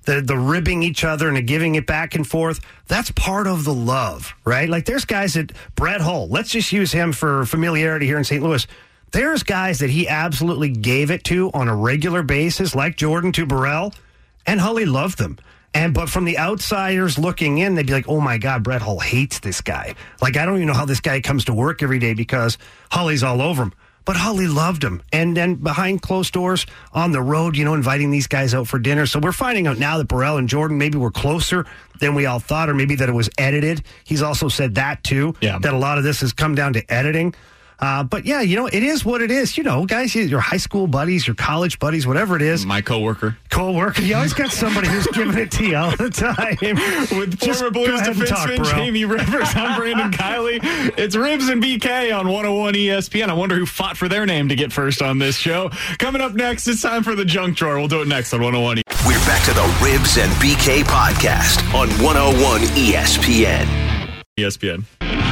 the 0.05 0.21
the 0.21 0.37
ribbing 0.37 0.83
each 0.83 1.03
other 1.03 1.27
and 1.27 1.37
the 1.37 1.41
giving 1.41 1.75
it 1.75 1.85
back 1.85 2.15
and 2.15 2.27
forth. 2.27 2.59
That's 2.87 3.11
part 3.11 3.47
of 3.47 3.63
the 3.63 3.73
love, 3.73 4.33
right? 4.45 4.67
Like 4.69 4.85
there's 4.85 5.05
guys 5.05 5.35
that 5.35 5.51
Brett 5.75 6.01
Hull. 6.01 6.27
Let's 6.29 6.49
just 6.49 6.71
use 6.71 6.91
him 6.91 7.13
for 7.13 7.45
familiarity 7.45 8.05
here 8.05 8.17
in 8.17 8.23
St. 8.23 8.41
Louis. 8.41 8.65
There's 9.11 9.43
guys 9.43 9.79
that 9.79 9.89
he 9.89 10.07
absolutely 10.07 10.69
gave 10.69 11.09
it 11.09 11.23
to 11.25 11.49
on 11.53 11.67
a 11.67 11.75
regular 11.75 12.21
basis, 12.21 12.75
like 12.75 12.95
Jordan 12.95 13.31
to 13.33 13.45
Burrell, 13.45 13.93
and 14.49 14.59
Hully 14.59 14.85
loved 14.85 15.19
them. 15.19 15.37
And 15.75 15.93
but 15.93 16.09
from 16.09 16.25
the 16.25 16.39
outsiders 16.39 17.19
looking 17.19 17.59
in, 17.59 17.75
they'd 17.75 17.85
be 17.85 17.93
like, 17.93 18.09
"Oh 18.09 18.19
my 18.19 18.39
God, 18.39 18.63
Brett 18.63 18.81
Hull 18.81 18.99
hates 18.99 19.39
this 19.39 19.61
guy. 19.61 19.93
Like 20.21 20.35
I 20.37 20.45
don't 20.45 20.55
even 20.55 20.67
know 20.67 20.73
how 20.73 20.85
this 20.85 20.99
guy 20.99 21.21
comes 21.21 21.45
to 21.45 21.53
work 21.53 21.83
every 21.83 21.99
day 21.99 22.15
because 22.15 22.57
Hully's 22.91 23.21
all 23.23 23.41
over 23.41 23.63
him." 23.63 23.73
But 24.05 24.15
Holly 24.15 24.47
loved 24.47 24.83
him. 24.83 25.03
And 25.13 25.37
then 25.37 25.53
behind 25.53 26.01
closed 26.01 26.33
doors 26.33 26.65
on 26.93 27.11
the 27.11 27.21
road, 27.21 27.55
you 27.55 27.63
know, 27.63 27.75
inviting 27.75 28.09
these 28.09 28.25
guys 28.25 28.55
out 28.55 28.67
for 28.67 28.79
dinner. 28.79 29.05
So 29.05 29.19
we're 29.19 29.31
finding 29.31 29.67
out 29.67 29.77
now 29.77 29.99
that 29.99 30.07
Burrell 30.07 30.37
and 30.37 30.49
Jordan 30.49 30.79
maybe 30.79 30.97
were 30.97 31.11
closer 31.11 31.67
than 31.99 32.15
we 32.15 32.25
all 32.25 32.39
thought, 32.39 32.69
or 32.69 32.73
maybe 32.73 32.95
that 32.95 33.07
it 33.07 33.11
was 33.11 33.29
edited. 33.37 33.83
He's 34.03 34.23
also 34.23 34.49
said 34.49 34.75
that 34.75 35.03
too. 35.03 35.35
Yeah. 35.41 35.59
That 35.59 35.75
a 35.75 35.77
lot 35.77 35.99
of 35.99 36.03
this 36.03 36.21
has 36.21 36.33
come 36.33 36.55
down 36.55 36.73
to 36.73 36.91
editing. 36.91 37.35
Uh, 37.79 38.03
but 38.03 38.25
yeah, 38.25 38.41
you 38.41 38.55
know, 38.55 38.67
it 38.67 38.83
is 38.83 39.05
what 39.05 39.21
it 39.21 39.31
is. 39.31 39.57
You 39.57 39.63
know, 39.63 39.85
guys, 39.85 40.13
your 40.15 40.39
high 40.39 40.57
school 40.57 40.87
buddies, 40.87 41.25
your 41.25 41.35
college 41.35 41.79
buddies, 41.79 42.05
whatever 42.05 42.35
it 42.35 42.41
is. 42.41 42.65
My 42.65 42.81
coworker. 42.81 43.37
Co-worker. 43.49 44.01
You 44.01 44.15
always 44.15 44.33
got 44.33 44.51
somebody 44.51 44.87
who's 44.87 45.07
giving 45.13 45.37
it 45.37 45.51
to 45.51 45.65
you 45.65 45.77
all 45.77 45.95
the 45.95 46.09
time. 46.09 46.57
With 47.17 47.39
Just 47.39 47.59
former 47.59 47.71
Blues 47.71 47.99
ahead 47.99 48.15
and 48.17 48.17
defenseman. 48.25 48.75
Jamie 48.75 49.05
Rivers. 49.05 49.49
I'm 49.55 49.79
Brandon 49.79 50.11
Kiley. 50.11 50.59
It's 50.97 51.15
Rivs 51.15 51.51
and 51.51 51.63
BK 51.63 52.17
on 52.17 52.27
101 52.27 52.73
ESPN. 52.73 53.29
I 53.29 53.33
wonder 53.33 53.55
who 53.55 53.65
fought 53.65 53.97
for 53.97 54.07
their 54.07 54.25
name 54.25 54.49
to 54.49 54.55
get 54.55 54.71
first 54.73 55.01
on 55.01 55.19
this 55.19 55.35
show. 55.35 55.69
Coming 55.97 56.21
up 56.21 56.33
next, 56.33 56.67
it's 56.67 56.81
time 56.81 57.03
for 57.03 57.15
the 57.15 57.25
junk 57.25 57.57
drawer. 57.57 57.77
We'll 57.77 57.87
do 57.87 58.01
it 58.01 58.07
next 58.07 58.33
on 58.33 58.41
101 58.41 58.81
We're 59.07 59.25
back 59.25 59.43
to 59.45 59.53
the 59.53 59.61
Rivs 59.79 60.21
and 60.21 60.31
BK 60.33 60.83
podcast 60.83 61.63
on 61.73 61.89
101 62.03 62.61
ESPN. 62.75 63.65
ESPN. 64.37 65.28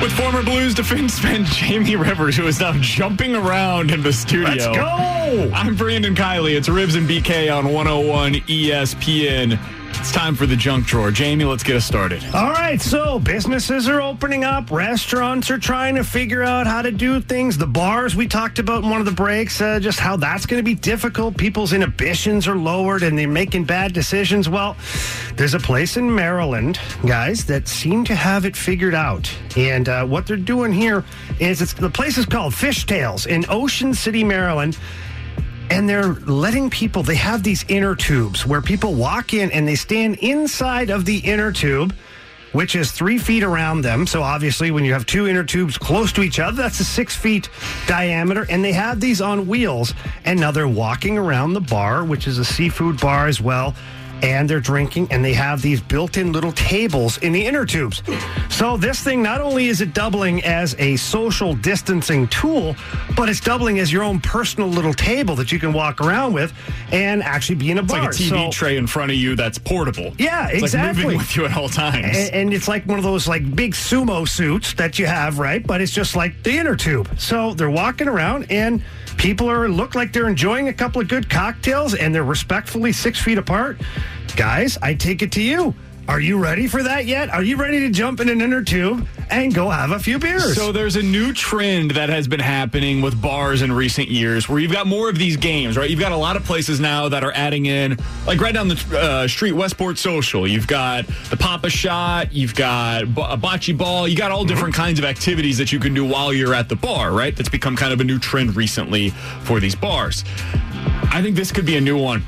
With 0.00 0.12
former 0.12 0.44
Blues 0.44 0.74
defenseman 0.76 1.44
Jamie 1.52 1.96
Rivers, 1.96 2.36
who 2.36 2.46
is 2.46 2.60
now 2.60 2.72
jumping 2.74 3.34
around 3.34 3.90
in 3.90 4.02
the 4.02 4.12
studio. 4.12 4.48
Let's 4.48 4.66
go! 4.66 5.50
I'm 5.52 5.74
Brandon 5.74 6.14
Kiley. 6.14 6.56
It's 6.56 6.68
Rivs 6.68 6.96
and 6.96 7.08
BK 7.08 7.54
on 7.54 7.72
101 7.72 8.34
ESPN. 8.34 9.58
It's 9.90 10.12
time 10.12 10.34
for 10.36 10.46
the 10.46 10.56
junk 10.56 10.86
drawer. 10.86 11.10
Jamie, 11.10 11.44
let's 11.44 11.62
get 11.62 11.76
us 11.76 11.84
started. 11.84 12.24
All 12.34 12.50
right, 12.50 12.80
so 12.80 13.18
businesses 13.18 13.88
are 13.88 14.00
opening 14.00 14.44
up. 14.44 14.70
Restaurants 14.70 15.50
are 15.50 15.58
trying 15.58 15.96
to 15.96 16.04
figure 16.04 16.42
out 16.42 16.66
how 16.66 16.82
to 16.82 16.92
do 16.92 17.20
things. 17.20 17.58
The 17.58 17.66
bars 17.66 18.14
we 18.14 18.26
talked 18.26 18.58
about 18.58 18.84
in 18.84 18.90
one 18.90 19.00
of 19.00 19.06
the 19.06 19.12
breaks, 19.12 19.60
uh, 19.60 19.80
just 19.80 19.98
how 19.98 20.16
that's 20.16 20.46
going 20.46 20.60
to 20.60 20.64
be 20.64 20.74
difficult. 20.74 21.36
People's 21.36 21.72
inhibitions 21.72 22.46
are 22.46 22.56
lowered 22.56 23.02
and 23.02 23.18
they're 23.18 23.28
making 23.28 23.64
bad 23.64 23.92
decisions. 23.92 24.48
Well, 24.48 24.76
there's 25.34 25.54
a 25.54 25.60
place 25.60 25.96
in 25.96 26.14
Maryland, 26.14 26.78
guys, 27.06 27.44
that 27.46 27.68
seem 27.68 28.04
to 28.04 28.14
have 28.14 28.44
it 28.44 28.56
figured 28.56 28.94
out. 28.94 29.30
And 29.56 29.88
uh, 29.88 30.06
what 30.06 30.26
they're 30.26 30.36
doing 30.36 30.72
here 30.72 31.04
is 31.40 31.60
it's 31.60 31.72
the 31.72 31.90
place 31.90 32.18
is 32.18 32.26
called 32.26 32.54
Fish 32.54 32.86
Tales 32.86 33.26
in 33.26 33.44
Ocean 33.48 33.92
City, 33.94 34.24
Maryland 34.24 34.78
and 35.70 35.88
they're 35.88 36.14
letting 36.14 36.70
people 36.70 37.02
they 37.02 37.14
have 37.14 37.42
these 37.42 37.64
inner 37.68 37.94
tubes 37.94 38.46
where 38.46 38.60
people 38.60 38.94
walk 38.94 39.34
in 39.34 39.50
and 39.50 39.66
they 39.66 39.74
stand 39.74 40.16
inside 40.16 40.90
of 40.90 41.04
the 41.04 41.18
inner 41.18 41.52
tube 41.52 41.94
which 42.52 42.74
is 42.74 42.90
three 42.90 43.18
feet 43.18 43.42
around 43.42 43.82
them. 43.82 44.06
So 44.06 44.22
obviously 44.22 44.70
when 44.70 44.82
you 44.84 44.94
have 44.94 45.04
two 45.04 45.28
inner 45.28 45.44
tubes 45.44 45.76
close 45.76 46.12
to 46.12 46.22
each 46.22 46.38
other 46.38 46.62
that's 46.62 46.80
a 46.80 46.84
six 46.84 47.14
feet 47.14 47.50
diameter. 47.86 48.46
And 48.48 48.64
they 48.64 48.72
have 48.72 49.00
these 49.00 49.20
on 49.20 49.46
wheels 49.46 49.92
and 50.24 50.40
now 50.40 50.50
they're 50.50 50.66
walking 50.66 51.18
around 51.18 51.52
the 51.52 51.60
bar 51.60 52.04
which 52.04 52.26
is 52.26 52.38
a 52.38 52.44
seafood 52.44 53.00
bar 53.00 53.26
as 53.26 53.40
well 53.40 53.74
and 54.22 54.48
they're 54.48 54.60
drinking 54.60 55.08
and 55.10 55.24
they 55.24 55.32
have 55.34 55.62
these 55.62 55.80
built-in 55.80 56.32
little 56.32 56.52
tables 56.52 57.18
in 57.18 57.32
the 57.32 57.44
inner 57.46 57.64
tubes. 57.64 58.02
So 58.48 58.76
this 58.76 59.00
thing 59.02 59.22
not 59.22 59.40
only 59.40 59.68
is 59.68 59.80
it 59.80 59.94
doubling 59.94 60.42
as 60.44 60.74
a 60.78 60.96
social 60.96 61.54
distancing 61.54 62.26
tool, 62.28 62.74
but 63.16 63.28
it's 63.28 63.40
doubling 63.40 63.78
as 63.78 63.92
your 63.92 64.02
own 64.02 64.20
personal 64.20 64.68
little 64.68 64.94
table 64.94 65.34
that 65.36 65.52
you 65.52 65.58
can 65.58 65.72
walk 65.72 66.00
around 66.00 66.32
with 66.32 66.52
and 66.92 67.22
actually 67.22 67.56
be 67.56 67.70
in 67.70 67.78
a 67.78 67.82
It's 67.82 67.92
bar. 67.92 68.00
like 68.02 68.10
a 68.10 68.14
TV 68.14 68.28
So- 68.46 68.50
tray 68.50 68.76
in 68.76 68.86
front 68.86 69.10
of 69.10 69.16
you 69.16 69.36
that's 69.36 69.58
portable. 69.58 70.12
yeah, 70.18 70.48
It's 70.48 70.62
exactly. 70.62 70.88
Like 70.88 71.04
moving 71.04 71.18
with 71.18 71.36
you 71.36 71.44
at 71.44 71.56
all 71.56 71.68
times. 71.68 72.16
And, 72.16 72.34
and 72.34 72.54
it's 72.54 72.68
like 72.68 72.84
one 72.86 72.98
of 72.98 73.04
those 73.04 73.28
like 73.28 73.54
big 73.54 73.74
sumo 73.74 74.28
suits 74.28 74.72
that 74.74 74.98
you 74.98 75.06
have, 75.06 75.38
right? 75.38 75.64
But 75.66 75.80
it's 75.80 75.92
just 75.92 76.16
like 76.16 76.42
the 76.42 76.56
inner 76.58 76.76
tube. 76.76 77.08
So 77.18 77.54
they're 77.54 77.70
walking 77.70 78.08
around 78.08 78.46
and 78.50 78.82
people 79.18 79.50
are 79.50 79.68
look 79.68 79.94
like 79.94 80.12
they're 80.12 80.28
enjoying 80.28 80.68
a 80.68 80.72
couple 80.72 81.02
of 81.02 81.08
good 81.08 81.28
cocktails 81.28 81.94
and 81.94 82.14
they're 82.14 82.24
respectfully 82.24 82.92
six 82.92 83.20
feet 83.20 83.36
apart. 83.36 83.76
Guys, 84.36 84.78
I 84.80 84.94
take 84.94 85.20
it 85.20 85.32
to 85.32 85.42
you. 85.42 85.74
Are 86.08 86.20
you 86.20 86.38
ready 86.38 86.66
for 86.66 86.82
that 86.82 87.04
yet? 87.04 87.28
Are 87.28 87.42
you 87.42 87.58
ready 87.58 87.80
to 87.80 87.90
jump 87.90 88.18
in 88.20 88.30
an 88.30 88.40
inner 88.40 88.62
tube 88.62 89.06
and 89.28 89.54
go 89.54 89.68
have 89.68 89.90
a 89.90 89.98
few 89.98 90.18
beers? 90.18 90.56
So 90.56 90.72
there's 90.72 90.96
a 90.96 91.02
new 91.02 91.34
trend 91.34 91.90
that 91.92 92.08
has 92.08 92.26
been 92.26 92.40
happening 92.40 93.02
with 93.02 93.20
bars 93.20 93.60
in 93.60 93.70
recent 93.70 94.08
years 94.08 94.48
where 94.48 94.58
you've 94.58 94.72
got 94.72 94.86
more 94.86 95.10
of 95.10 95.18
these 95.18 95.36
games, 95.36 95.76
right? 95.76 95.90
You've 95.90 96.00
got 96.00 96.12
a 96.12 96.16
lot 96.16 96.36
of 96.36 96.44
places 96.44 96.80
now 96.80 97.10
that 97.10 97.22
are 97.24 97.32
adding 97.32 97.66
in, 97.66 97.98
like 98.26 98.40
right 98.40 98.54
down 98.54 98.68
the 98.68 98.98
uh, 98.98 99.28
street, 99.28 99.52
Westport 99.52 99.98
Social. 99.98 100.48
You've 100.48 100.66
got 100.66 101.06
the 101.28 101.36
Pop-A-Shot, 101.36 102.32
you've 102.32 102.54
got 102.54 103.02
a 103.02 103.06
bocce 103.36 103.76
ball, 103.76 104.08
you 104.08 104.16
got 104.16 104.30
all 104.30 104.46
different 104.46 104.74
kinds 104.74 104.98
of 104.98 105.04
activities 105.04 105.58
that 105.58 105.72
you 105.72 105.78
can 105.78 105.92
do 105.92 106.06
while 106.06 106.32
you're 106.32 106.54
at 106.54 106.70
the 106.70 106.76
bar, 106.76 107.12
right? 107.12 107.36
That's 107.36 107.50
become 107.50 107.76
kind 107.76 107.92
of 107.92 108.00
a 108.00 108.04
new 108.04 108.18
trend 108.18 108.56
recently 108.56 109.10
for 109.42 109.60
these 109.60 109.74
bars. 109.74 110.24
I 111.12 111.20
think 111.20 111.36
this 111.36 111.52
could 111.52 111.66
be 111.66 111.76
a 111.76 111.82
new 111.82 112.02
one. 112.02 112.24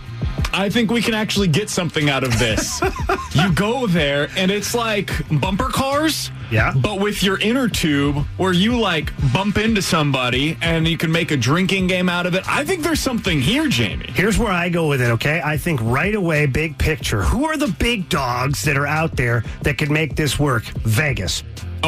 I 0.53 0.69
think 0.69 0.91
we 0.91 1.01
can 1.01 1.15
actually 1.15 1.49
get 1.49 1.71
something 1.71 2.11
out 2.11 2.25
of 2.25 2.39
this. 2.39 2.81
you 3.33 3.53
go 3.53 3.87
there 3.87 4.29
and 4.37 4.51
it's 4.51 4.75
like 4.75 5.11
bumper 5.41 5.69
cars. 5.69 6.31
Yeah. 6.51 6.73
But 6.75 6.99
with 6.99 7.23
your 7.23 7.39
inner 7.39 7.69
tube 7.69 8.17
where 8.37 8.53
you 8.53 8.79
like 8.79 9.13
bump 9.33 9.57
into 9.59 9.81
somebody 9.83 10.59
and 10.61 10.89
you 10.89 10.99
can 10.99 11.13
make 11.13 11.31
a 11.31 11.37
drinking 11.37 11.87
game 11.87 12.09
out 12.09 12.27
of 12.27 12.35
it. 12.35 12.49
I 12.49 12.65
think 12.65 12.83
there's 12.83 13.01
something 13.01 13.41
here, 13.41 13.69
Jamie. 13.69 14.07
Here's 14.09 14.39
where 14.39 14.51
I 14.51 14.69
go 14.69 14.89
with 14.89 15.01
it, 15.01 15.11
okay? 15.13 15.41
I 15.45 15.57
think 15.57 15.81
right 15.83 16.15
away, 16.15 16.47
big 16.47 16.77
picture. 16.79 17.23
Who 17.23 17.45
are 17.45 17.57
the 17.57 17.75
big 17.79 18.09
dogs 18.09 18.63
that 18.65 18.77
are 18.77 18.87
out 18.87 19.17
there 19.17 19.45
that 19.63 19.79
could 19.79 19.91
make 19.91 20.17
this 20.17 20.39
work? 20.39 20.65
Vegas. 20.65 21.45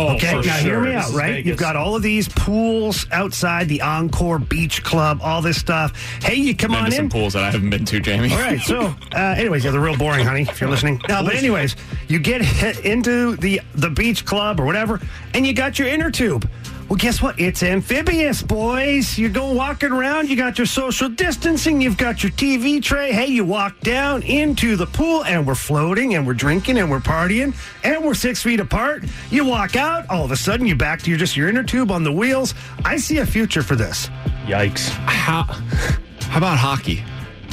Oh, 0.09 0.15
okay. 0.17 0.33
Now 0.41 0.57
hear 0.57 0.81
me 0.81 0.91
This 0.93 1.07
out, 1.07 1.15
right? 1.15 1.33
Vegas. 1.35 1.47
You've 1.47 1.59
got 1.59 1.77
all 1.77 1.95
of 1.97 2.03
these 2.03 2.29
pools 2.29 3.07
outside 3.13 3.69
the 3.69 3.81
Encore 3.83 4.39
Beach 4.39 4.83
Club, 4.83 5.21
all 5.23 5.43
this 5.43 5.59
stuff. 5.59 5.93
Hey, 6.23 6.35
you 6.37 6.55
come 6.57 6.73
Been 6.73 6.85
on 6.85 6.93
in. 6.93 7.09
pools 7.11 7.33
that 7.35 7.45
I 7.45 7.51
haven't 7.51 7.71
been 7.71 7.85
to, 7.85 8.01
Jamie. 8.01 8.33
All 8.33 8.39
right. 8.39 8.61
So, 8.61 8.95
uh, 9.15 9.35
anyways, 9.37 9.65
yeah, 9.65 9.71
they're 9.71 9.81
real 9.81 9.97
boring, 9.97 10.27
honey. 10.27 10.43
If 10.43 10.61
you're 10.61 10.71
listening. 10.71 11.01
No, 11.09 11.23
but 11.23 11.35
anyways, 11.35 11.77
you 12.09 12.19
get 12.19 12.43
hit 12.43 12.81
into 12.85 13.37
the 13.37 13.61
the 13.75 13.91
beach 13.91 14.25
club 14.25 14.61
or 14.61 14.65
whatever, 14.65 15.01
and 15.35 15.47
you 15.47 15.53
got 15.55 15.79
your 15.79 15.89
inner 15.89 16.11
tube. 16.11 16.49
Well, 16.93 16.99
guess 16.99 17.23
what? 17.23 17.41
It's 17.41 17.63
amphibious, 17.63 18.43
boys. 18.43 19.17
You're 19.19 19.31
going 19.31 19.57
walking 19.57 19.93
around. 19.93 20.29
You 20.29 20.37
got 20.37 20.59
your 20.59 20.67
social 20.67 21.09
distancing. 21.09 21.81
You've 21.81 21.97
got 21.97 22.23
your 22.23 22.31
TV 22.33 22.83
tray. 22.83 23.13
Hey, 23.13 23.29
you 23.29 23.47
walk 23.47 23.81
down 23.81 24.23
into 24.25 24.77
the 24.77 24.85
pool, 24.85 25.25
and 25.25 25.47
we're 25.47 25.55
floating, 25.55 26.17
and 26.17 26.27
we're 26.27 26.35
drinking, 26.35 26.77
and 26.77 26.91
we're 26.91 27.01
partying, 27.01 27.55
and 27.83 28.05
we're 28.05 28.13
six 28.13 28.43
feet 28.43 28.61
apart. 28.61 29.05
You 29.31 29.47
walk 29.47 29.75
out. 29.75 30.07
All 30.11 30.23
of 30.23 30.33
a 30.33 30.37
sudden, 30.37 30.67
you 30.67 30.77
back 30.77 31.01
to 31.01 31.09
your 31.09 31.19
just 31.19 31.35
your 31.35 31.49
inner 31.49 31.65
tube 31.65 31.91
on 31.91 32.05
the 32.05 32.13
wheels. 32.13 32.53
I 32.85 32.99
see 32.99 33.17
a 33.17 33.25
future 33.25 33.63
for 33.63 33.75
this. 33.75 34.11
Yikes. 34.45 34.89
How, 34.91 35.45
how 35.45 36.37
about 36.37 36.59
hockey? 36.59 37.03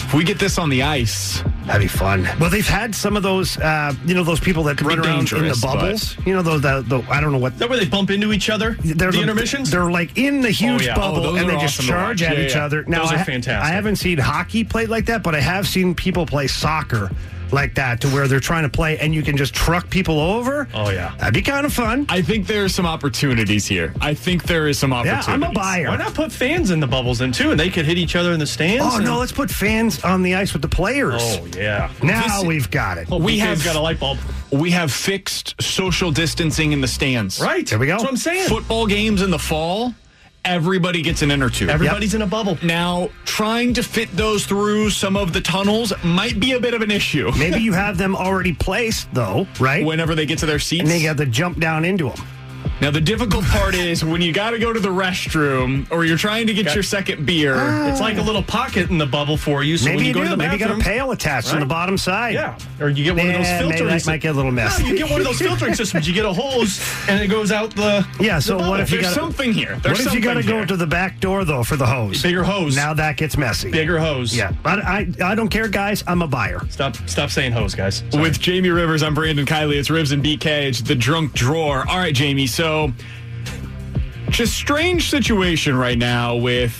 If 0.03 0.13
we 0.13 0.23
get 0.23 0.39
this 0.39 0.57
on 0.57 0.69
the 0.69 0.83
ice, 0.83 1.43
That'd 1.65 1.83
be 1.83 1.87
fun. 1.87 2.27
Well, 2.39 2.49
they've 2.49 2.67
had 2.67 2.95
some 2.95 3.15
of 3.15 3.21
those, 3.21 3.55
uh, 3.59 3.93
you 4.03 4.15
know, 4.15 4.23
those 4.23 4.39
people 4.39 4.63
that 4.63 4.81
run 4.81 4.97
around 4.97 5.31
in 5.31 5.47
the 5.47 5.59
bubbles. 5.61 6.17
You 6.25 6.33
know, 6.33 6.41
those, 6.41 6.61
the, 6.61 6.81
the, 6.81 7.01
I 7.11 7.21
don't 7.21 7.31
know 7.31 7.37
what. 7.37 7.53
Is 7.53 7.59
that 7.59 7.69
where 7.69 7.77
they 7.77 7.85
bump 7.87 8.09
into 8.09 8.33
each 8.33 8.49
other? 8.49 8.75
They're 8.83 9.11
the 9.11 9.21
intermissions? 9.21 9.69
They're 9.69 9.91
like 9.91 10.17
in 10.17 10.41
the 10.41 10.49
huge 10.49 10.81
Oh, 10.81 10.85
yeah. 10.85 10.95
bubble, 10.95 11.27
Oh, 11.27 11.35
and 11.35 11.47
they 11.47 11.53
just 11.59 11.77
awesome 11.79 11.85
charge 11.85 12.23
at 12.23 12.35
Yeah, 12.39 12.43
each 12.45 12.55
yeah. 12.55 12.65
other. 12.65 12.83
Now, 12.85 13.03
Those 13.03 13.11
are 13.11 13.17
I, 13.19 13.23
fantastic. 13.23 13.71
I 13.71 13.75
haven't 13.75 13.97
seen 13.97 14.17
hockey 14.17 14.63
played 14.63 14.89
like 14.89 15.05
that, 15.05 15.21
but 15.21 15.35
I 15.35 15.41
have 15.41 15.67
seen 15.67 15.93
people 15.93 16.25
play 16.25 16.47
soccer 16.47 17.11
like 17.53 17.75
that, 17.75 18.01
to 18.01 18.07
where 18.09 18.27
they're 18.27 18.39
trying 18.39 18.63
to 18.63 18.69
play, 18.69 18.97
and 18.99 19.13
you 19.13 19.21
can 19.23 19.37
just 19.37 19.53
truck 19.53 19.89
people 19.89 20.19
over. 20.19 20.67
Oh, 20.73 20.89
yeah. 20.89 21.15
That'd 21.17 21.33
be 21.33 21.41
kind 21.41 21.65
of 21.65 21.73
fun. 21.73 22.05
I 22.09 22.21
think 22.21 22.47
there's 22.47 22.73
some 22.75 22.85
opportunities 22.85 23.65
here. 23.65 23.93
I 24.01 24.13
think 24.13 24.43
there 24.43 24.67
is 24.67 24.77
some 24.79 24.93
opportunities. 24.93 25.27
Yeah, 25.27 25.33
opportunities. 25.33 25.47
I'm 25.47 25.51
a 25.51 25.53
buyer. 25.53 25.87
Why 25.89 25.97
not 25.97 26.13
put 26.13 26.31
fans 26.31 26.71
in 26.71 26.79
the 26.79 26.87
bubbles 26.87 27.19
then, 27.19 27.31
too? 27.31 27.51
And 27.51 27.59
they 27.59 27.69
could 27.69 27.85
hit 27.85 27.97
each 27.97 28.15
other 28.15 28.31
in 28.33 28.39
the 28.39 28.47
stands? 28.47 28.83
Oh 28.85 28.97
and- 28.97 29.05
no, 29.05 29.19
let's 29.19 29.31
put 29.31 29.49
fans 29.49 30.03
on 30.03 30.21
the 30.23 30.35
ice 30.35 30.53
with 30.53 30.61
the 30.61 30.67
players. 30.69 31.21
Oh, 31.23 31.47
yeah. 31.55 31.89
now 32.03 32.37
This- 32.39 32.45
we've 32.45 32.69
got 32.71 32.97
it. 32.97 33.07
Oh, 33.11 33.17
We 33.17 33.37
BK's 33.37 33.39
have- 33.41 33.63
got 33.63 33.75
a 33.75 33.79
light 33.81 33.99
bulb. 33.99 34.17
We 34.51 34.71
have 34.71 34.91
fixed 34.91 35.55
social 35.61 36.11
distancing 36.11 36.71
in 36.71 36.81
the 36.81 36.87
stands. 36.87 37.39
Right. 37.39 37.67
There 37.67 37.77
we 37.77 37.85
go. 37.85 37.93
That's 37.93 38.03
what 38.03 38.09
I'm 38.11 38.17
saying. 38.17 38.47
Football 38.47 38.87
games 38.87 39.21
in 39.21 39.29
the 39.29 39.37
fall, 39.37 39.93
everybody 40.45 41.01
gets 41.01 41.21
an 41.21 41.31
inner 41.31 41.49
tube. 41.49 41.69
Everybody's 41.69 42.13
in 42.13 42.21
a 42.21 42.27
bubble. 42.27 42.57
Now, 42.63 43.09
trying 43.25 43.73
to 43.75 43.83
fit 43.83 44.09
those 44.15 44.45
through 44.45 44.89
some 44.89 45.15
of 45.15 45.33
the 45.33 45.41
tunnels 45.41 45.93
might 46.03 46.39
be 46.39 46.53
a 46.53 46.59
bit 46.59 46.73
of 46.73 46.81
an 46.81 46.91
issue. 46.91 47.31
Maybe 47.37 47.59
you 47.59 47.73
have 47.73 47.97
them 47.97 48.15
already 48.15 48.53
placed, 48.53 49.13
though, 49.13 49.47
right? 49.59 49.85
Whenever 49.85 50.15
they 50.15 50.25
get 50.25 50.39
to 50.39 50.45
their 50.45 50.59
seats. 50.59 50.81
and 50.81 50.89
they 50.89 51.03
got 51.03 51.17
to 51.17 51.25
jump 51.25 51.59
down 51.59 51.85
into 51.85 52.09
them. 52.09 52.25
Now, 52.81 52.91
the 52.91 53.01
difficult 53.01 53.43
part 53.45 53.75
is 53.75 54.05
when 54.05 54.21
you 54.21 54.31
got 54.31 54.51
to 54.51 54.59
go 54.59 54.71
to 54.71 54.79
the 54.79 54.89
restroom 54.89 55.85
or 55.91 56.05
you're 56.05 56.17
trying 56.17 56.47
to 56.47 56.53
get 56.53 56.67
Got- 56.67 56.75
your 56.75 56.83
second 56.83 57.25
beer. 57.25 57.55
It's 57.89 57.99
like 57.99 58.17
a 58.17 58.21
ah. 58.21 58.23
little 58.23 58.43
pocket 58.43 58.89
in 58.89 58.97
the 58.97 59.05
bubble 59.05 59.35
for 59.35 59.63
you. 59.63 59.77
So 59.77 59.85
Maybe 59.85 59.95
when 59.97 60.05
you, 60.05 60.09
you, 60.09 60.13
go 60.13 60.19
do. 60.21 60.25
to 60.27 60.31
the 60.31 60.37
Maybe 60.37 60.53
you 60.53 60.59
got 60.59 60.71
a 60.71 60.79
pail 60.81 61.11
attached 61.11 61.53
on 61.53 61.59
the 61.59 61.65
bottom 61.65 61.97
side. 61.97 62.35
Yeah, 62.35 62.57
or 62.79 62.89
you 62.89 63.03
get 63.03 63.17
one 63.17 63.27
of 63.27 63.33
those 63.33 63.47
filters. 63.47 63.81
maybe 63.81 63.89
that 63.89 64.05
might 64.07 64.21
get 64.21 64.33
a 64.33 64.37
little 64.37 64.51
messy. 64.51 64.83
No, 64.83 64.89
you 64.89 64.97
get 64.97 65.11
one 65.11 65.19
of 65.19 65.27
those 65.27 65.39
filtering 65.39 65.73
systems. 65.75 66.07
You 66.07 66.13
get 66.13 66.25
a 66.25 66.31
hose 66.31 66.81
and 67.09 67.21
it 67.21 67.27
goes 67.27 67.51
out 67.51 67.75
the. 67.75 68.07
Yeah, 68.19 68.39
so 68.39 68.57
the 68.57 68.69
what 68.69 68.79
if 68.79 68.91
you 68.91 69.01
There's 69.01 69.13
got 69.13 69.21
something 69.21 69.51
here. 69.51 69.75
What 69.83 69.99
if 69.99 70.13
you 70.13 70.21
got 70.21 70.35
to 70.35 70.43
go 70.43 70.63
to 70.63 70.77
the 70.77 70.87
back 70.87 71.19
door 71.19 71.43
though 71.43 71.63
for 71.63 71.75
the 71.75 71.85
hose? 71.85 72.23
bigger 72.23 72.43
hose? 72.43 72.75
Now 72.75 72.93
that 72.93 73.17
gets 73.17 73.35
messy. 73.37 73.71
bigger 73.71 73.99
hose. 73.99 74.35
Yeah, 74.35 74.53
but 74.63 74.79
I 74.79 75.07
I 75.21 75.35
don't 75.35 75.49
care, 75.49 75.67
guys. 75.67 76.03
I'm 76.07 76.21
a 76.21 76.27
buyer. 76.27 76.61
Stop 76.69 76.95
stop 77.07 77.29
saying 77.29 77.51
hose, 77.51 77.75
guys. 77.75 78.03
Sorry. 78.09 78.23
With 78.23 78.39
Jamie 78.39 78.69
Rivers, 78.69 79.03
I'm 79.03 79.13
Brandon 79.13 79.45
Kiley. 79.45 79.75
It's 79.75 79.89
Rivs 79.89 80.13
and 80.13 80.23
BK. 80.23 80.67
It's 80.69 80.81
the 80.81 80.95
drunk 80.95 81.33
drawer. 81.33 81.83
All 81.89 81.97
right, 81.97 82.15
Jamie. 82.15 82.47
So, 82.49 82.91
just 84.29 84.55
strange 84.55 85.09
situation 85.09 85.75
right 85.75 85.97
now 85.97 86.35
with 86.35 86.73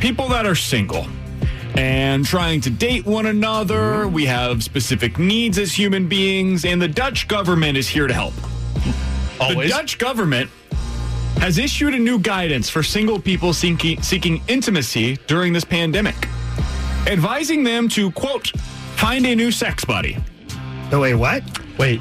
people 0.00 0.28
that 0.28 0.46
are 0.46 0.54
single 0.54 1.06
and 1.76 2.24
trying 2.24 2.60
to 2.62 2.70
date 2.70 3.04
one 3.04 3.26
another. 3.26 4.06
We 4.06 4.26
have 4.26 4.62
specific 4.62 5.18
needs 5.18 5.58
as 5.58 5.72
human 5.72 6.08
beings, 6.08 6.64
and 6.64 6.80
the 6.80 6.88
Dutch 6.88 7.26
government 7.26 7.76
is 7.76 7.88
here 7.88 8.06
to 8.06 8.14
help. 8.14 8.34
always. 9.40 9.70
The 9.70 9.76
Dutch 9.76 9.98
government 9.98 10.50
has 11.38 11.58
issued 11.58 11.94
a 11.94 11.98
new 11.98 12.18
guidance 12.18 12.70
for 12.70 12.82
single 12.82 13.18
people 13.18 13.52
seeking, 13.52 14.00
seeking 14.02 14.40
intimacy 14.48 15.16
during 15.26 15.52
this 15.52 15.64
pandemic, 15.64 16.28
advising 17.06 17.64
them 17.64 17.88
to, 17.88 18.10
quote, 18.12 18.48
find 18.96 19.26
a 19.26 19.34
new 19.34 19.50
sex 19.50 19.84
buddy. 19.84 20.16
Oh 20.92 21.00
wait, 21.00 21.14
what? 21.14 21.42
Wait. 21.76 22.00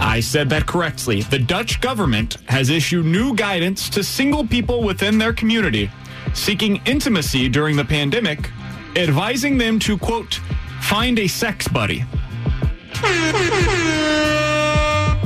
I 0.00 0.20
said 0.20 0.48
that 0.50 0.66
correctly. 0.66 1.22
The 1.22 1.38
Dutch 1.38 1.80
government 1.80 2.36
has 2.46 2.70
issued 2.70 3.06
new 3.06 3.34
guidance 3.34 3.88
to 3.90 4.02
single 4.04 4.46
people 4.46 4.82
within 4.82 5.18
their 5.18 5.32
community 5.32 5.90
seeking 6.34 6.80
intimacy 6.84 7.48
during 7.48 7.76
the 7.76 7.84
pandemic, 7.84 8.50
advising 8.96 9.56
them 9.56 9.78
to, 9.78 9.96
quote, 9.96 10.34
find 10.82 11.18
a 11.20 11.28
sex 11.28 11.68
buddy. 11.68 12.04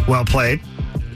Well 0.07 0.25
played. 0.25 0.61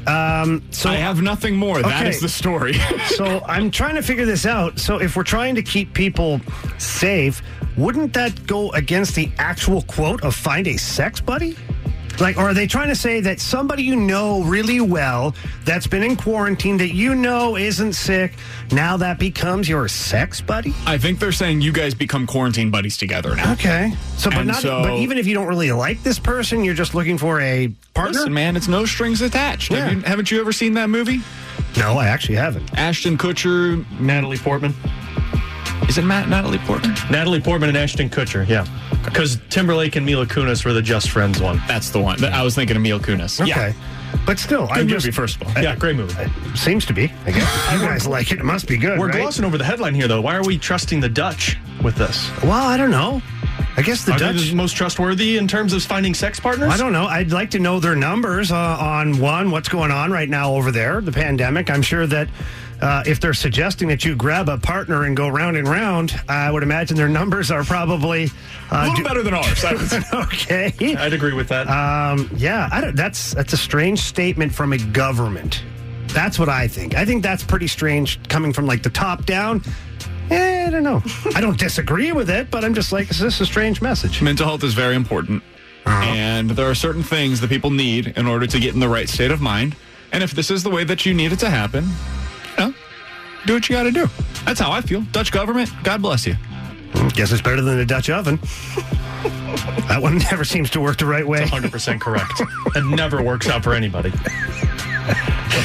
Um, 0.07 0.63
so 0.71 0.91
I 0.91 0.95
have 0.97 1.23
nothing 1.23 1.55
more. 1.57 1.81
That 1.83 2.01
Okay. 2.03 2.09
is 2.11 2.21
the 2.21 2.29
story. 2.29 2.75
so 3.09 3.43
I'm 3.47 3.71
trying 3.71 3.95
to 3.95 4.03
figure 4.03 4.25
this 4.27 4.45
out. 4.47 4.79
So 4.79 4.99
if 5.01 5.15
we're 5.17 5.23
trying 5.23 5.55
to 5.55 5.63
keep 5.63 5.95
people 5.95 6.41
safe, 6.79 7.41
wouldn't 7.77 8.13
that 8.15 8.47
go 8.47 8.71
against 8.73 9.15
the 9.15 9.31
actual 9.39 9.83
quote 9.83 10.23
of 10.25 10.35
find 10.35 10.67
a 10.67 10.77
sex 10.77 11.21
buddy? 11.21 11.57
Like, 12.21 12.37
or 12.37 12.43
are 12.51 12.55
they 12.55 12.67
trying 12.67 12.89
to 12.89 12.95
say 12.95 13.21
that 13.21 13.41
somebody 13.41 13.83
you 13.83 13.97
know 13.97 14.43
really 14.43 14.81
well 14.81 15.35
that's 15.65 15.87
been 15.87 16.03
in 16.03 16.15
quarantine 16.17 16.77
that 16.79 16.95
you 16.95 17.15
know 17.15 17.57
isn't 17.57 17.95
sick, 17.95 18.35
now 18.71 18.97
that 18.99 19.19
becomes 19.19 19.69
your 19.69 19.89
sex 19.89 20.41
buddy? 20.41 20.75
I 20.87 20.99
think 20.99 21.19
they're 21.19 21.33
saying 21.33 21.63
you 21.63 21.73
guys 21.73 21.95
become 21.95 22.27
quarantine 22.27 22.71
buddies 22.71 22.97
together 22.97 23.35
now. 23.35 23.53
Okay. 23.55 23.93
So, 24.19 24.31
but 24.31 24.41
And 24.41 24.49
not. 24.49 24.63
so- 24.63 24.83
but 24.83 24.99
even 24.99 25.19
if 25.19 25.27
you 25.27 25.35
don't 25.35 25.47
really 25.49 25.73
like 25.73 26.03
this 26.03 26.19
person, 26.19 26.65
you're 26.65 26.75
just 26.75 26.95
looking 26.95 27.19
for 27.19 27.41
a 27.41 27.69
partner. 27.95 28.19
Listen, 28.19 28.35
man, 28.35 28.57
it's 28.57 28.69
no 28.69 28.85
strings 28.85 29.21
attached. 29.23 29.71
Yeah. 29.73 29.79
Have 29.89 29.93
you, 29.93 30.01
haven't 30.03 30.31
you 30.31 30.41
ever 30.41 30.53
seen 30.53 30.75
that 30.75 30.91
movie? 30.91 31.21
No, 31.77 31.97
I 31.99 32.07
actually 32.09 32.37
haven't. 32.37 32.79
Ashton 32.79 33.17
Kutcher, 33.17 33.85
Natalie 33.99 34.37
Portman. 34.39 34.75
Is 35.89 35.99
it 35.99 36.05
Matt 36.05 36.29
Natalie 36.29 36.59
Portman? 36.59 36.95
Natalie 37.11 37.41
Portman 37.41 37.69
and 37.69 37.77
Ashton 37.77 38.09
Kutcher, 38.09 38.47
yeah. 38.49 38.67
Because 39.05 39.39
Timberlake 39.51 39.97
and 39.97 40.07
Mila 40.07 40.27
Kunis 40.27 40.65
were 40.65 40.73
the 40.73 40.81
Just 40.83 41.11
Friends 41.11 41.41
one. 41.41 41.61
That's 41.69 41.91
the 41.91 42.01
one. 42.01 42.25
I 42.25 42.43
was 42.43 42.55
thinking 42.55 42.77
of 42.77 42.83
Mila 42.83 43.01
Kunis. 43.01 43.41
Okay. 43.41 43.51
Yeah. 43.51 43.73
But 44.25 44.39
still, 44.39 44.67
Good 44.69 44.73
I'm 44.73 44.87
movie, 44.87 45.01
just. 45.01 45.17
first 45.17 45.41
of 45.41 45.49
all. 45.49 45.63
Yeah, 45.63 45.75
great 45.75 45.97
movie. 45.97 46.15
Seems 46.55 46.87
to 46.87 46.93
be. 46.93 47.13
I 47.27 47.33
guess 47.33 47.73
you 47.73 47.79
guys 47.81 48.07
like 48.07 48.31
it. 48.31 48.39
It 48.39 48.45
must 48.45 48.69
be 48.69 48.77
good. 48.77 48.99
We're 48.99 49.09
right? 49.09 49.21
glossing 49.21 49.45
over 49.45 49.59
the 49.59 49.65
headline 49.65 49.95
here, 49.95 50.07
though. 50.07 50.21
Why 50.21 50.37
are 50.37 50.45
we 50.45 50.59
trusting 50.59 51.01
the 51.01 51.09
Dutch 51.09 51.57
with 51.83 51.97
this? 51.97 52.31
Well, 52.43 52.53
I 52.53 52.77
don't 52.77 52.91
know. 52.91 53.21
I 53.77 53.83
guess 53.83 54.05
the 54.05 54.13
are 54.13 54.19
Dutch. 54.19 54.37
they 54.37 54.51
the 54.51 54.55
most 54.55 54.77
trustworthy 54.77 55.39
in 55.39 55.49
terms 55.49 55.73
of 55.73 55.83
finding 55.83 56.15
sex 56.15 56.39
partners? 56.39 56.71
I 56.71 56.77
don't 56.77 56.93
know. 56.93 57.07
I'd 57.07 57.33
like 57.33 57.51
to 57.51 57.59
know 57.59 57.81
their 57.81 57.97
numbers 57.97 58.53
uh, 58.53 58.57
on 58.79 59.19
one, 59.19 59.51
what's 59.51 59.69
going 59.69 59.91
on 59.91 60.11
right 60.13 60.29
now 60.29 60.55
over 60.55 60.71
there, 60.71 61.01
the 61.01 61.13
pandemic. 61.13 61.71
I'm 61.71 61.83
sure 61.83 62.07
that 62.07 62.29
uh, 62.83 63.03
if 63.07 63.21
they're 63.21 63.33
suggesting 63.33 63.89
that 63.89 64.05
you 64.05 64.15
grab 64.17 64.49
a 64.49 64.59
partner 64.59 65.05
and 65.05 65.17
go 65.17 65.29
round 65.29 65.57
and 65.57 65.67
round, 65.69 66.21
I 66.29 66.51
would 66.51 66.63
imagine 66.63 66.97
their 66.97 67.09
numbers 67.09 67.51
are 67.51 67.65
probably 67.65 68.25
uh, 68.71 68.77
A 68.77 68.81
little 68.81 68.97
do- 68.97 69.05
better 69.05 69.23
than 69.23 69.35
ours. 69.35 69.65
I 69.65 69.73
would 69.75 69.89
say. 69.89 70.03
okay. 70.13 70.97
I'd 70.97 71.13
agree 71.13 71.33
with 71.33 71.49
that. 71.49 71.69
Um, 71.69 72.29
yeah, 72.37 72.69
I 72.73 72.81
don't, 72.81 72.97
that's 72.97 73.33
that's 73.35 73.53
a 73.53 73.57
strange 73.57 74.01
statement 74.01 74.53
from 74.53 74.73
a 74.73 74.79
government. 74.79 75.63
That's 76.09 76.39
what 76.39 76.49
I 76.51 76.69
think. 76.69 76.95
I 76.95 77.05
think 77.07 77.23
that's 77.23 77.43
pretty 77.43 77.69
strange 77.69 78.23
coming 78.29 78.53
from 78.53 78.67
like 78.67 78.83
the 78.83 78.91
top 78.91 79.25
down. 79.25 79.63
Eh, 80.31 80.67
I 80.67 80.71
don't 80.71 80.83
know. 80.83 81.03
I 81.35 81.41
don't 81.41 81.59
disagree 81.59 82.13
with 82.13 82.29
it, 82.31 82.51
but 82.51 82.65
I'm 82.65 82.75
just 82.75 82.93
like, 82.93 83.11
is 83.11 83.19
this 83.19 83.41
a 83.41 83.47
strange 83.47 83.81
message? 83.81 84.21
Mental 84.23 84.47
health 84.47 84.63
is 84.65 84.75
very 84.75 84.95
important. 84.95 85.43
And 85.87 86.51
there 86.51 86.69
are 86.71 86.75
certain 86.75 87.03
things 87.03 87.41
that 87.41 87.49
people 87.49 87.71
need 87.71 88.09
in 88.17 88.27
order 88.27 88.47
to 88.47 88.61
get 88.61 88.73
in 88.75 88.81
the 88.81 88.89
right 88.89 89.09
state 89.09 89.31
of 89.31 89.41
mind. 89.41 89.75
And 90.13 90.23
if 90.23 90.33
this 90.33 90.51
is 90.51 90.63
the 90.63 90.71
way 90.71 90.85
that 90.85 91.05
you 91.07 91.15
need 91.15 91.33
it 91.33 91.39
to 91.41 91.51
happen, 91.51 91.85
you 91.85 91.91
know, 91.91 92.22
do 93.47 93.55
what 93.55 93.69
you 93.69 93.75
got 93.77 93.85
to 93.85 93.91
do. 93.91 94.09
That's 94.45 94.61
how 94.61 94.71
I 94.71 94.81
feel. 94.81 95.03
Dutch 95.13 95.33
government, 95.33 95.71
God 95.83 96.03
bless 96.03 96.27
you. 96.27 96.37
Guess 97.15 97.33
it's 97.33 97.43
better 97.43 97.63
than 97.63 97.79
a 97.79 97.85
Dutch 97.85 98.11
oven. 98.11 98.39
that 99.89 99.99
one 100.01 100.19
never 100.19 100.45
seems 100.45 100.71
to 100.71 100.81
work 100.81 100.99
the 100.99 101.07
right 101.07 101.27
way. 101.27 101.41
100% 101.41 102.01
correct. 102.01 102.41
it 102.77 102.85
never 102.85 103.23
works 103.23 103.49
out 103.49 103.65
for 103.65 103.75
anybody. 103.75 104.13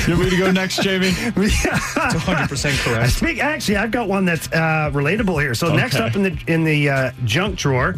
You 0.07 0.13
want 0.13 0.25
me 0.25 0.29
to 0.31 0.37
go 0.37 0.51
next, 0.51 0.81
Jamie? 0.81 1.07
It's 1.37 2.23
100% 2.23 2.65
I 2.65 2.77
correct. 2.83 3.11
speak, 3.13 3.39
actually, 3.39 3.77
I've 3.77 3.91
got 3.91 4.07
one 4.07 4.25
that's 4.25 4.47
uh, 4.51 4.91
relatable 4.93 5.41
here. 5.41 5.53
So 5.53 5.73
next 5.75 5.95
up 5.95 6.15
in 6.15 6.23
the 6.23 6.37
in 6.47 6.63
the 6.63 6.89
uh, 6.89 7.11
junk 7.25 7.57
drawer. 7.57 7.95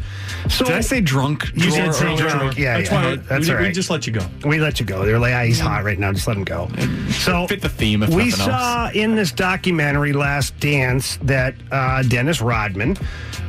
So 0.50 0.66
Did 0.66 0.76
I 0.76 0.82
say 0.82 1.02
drunk? 1.02 1.46
You 1.56 1.70
drawer 1.72 1.86
did 1.86 1.94
say 1.96 2.06
earlier? 2.14 2.30
drunk. 2.30 2.58
Yeah, 2.58 2.78
That's 2.78 2.92
yeah. 2.92 3.10
why 3.10 3.16
that's 3.18 3.48
we, 3.48 3.54
all 3.56 3.62
we 3.62 3.72
just 3.72 3.90
let 3.90 4.08
you 4.08 4.14
go. 4.14 4.26
we 4.46 4.60
let 4.60 4.80
you 4.80 4.86
go. 4.86 5.06
They're 5.06 5.20
like, 5.20 5.34
ah, 5.34 5.44
he's 5.44 5.60
hot 5.60 5.84
right 5.84 6.00
now. 6.00 6.12
Just 6.14 6.28
let 6.28 6.38
him 6.38 6.44
go. 6.44 6.70
So 7.12 7.48
Fit 7.48 7.62
the 7.62 7.70
theme, 7.70 8.04
if 8.04 8.10
we 8.10 8.30
nothing 8.30 8.32
else. 8.32 8.62
saw 8.64 8.90
in 8.94 9.16
this 9.16 9.32
documentary 9.32 10.14
Last 10.14 10.58
Dance 10.60 11.18
that 11.24 11.56
uh, 11.72 12.04
Dennis 12.04 12.42
Rodman 12.42 12.96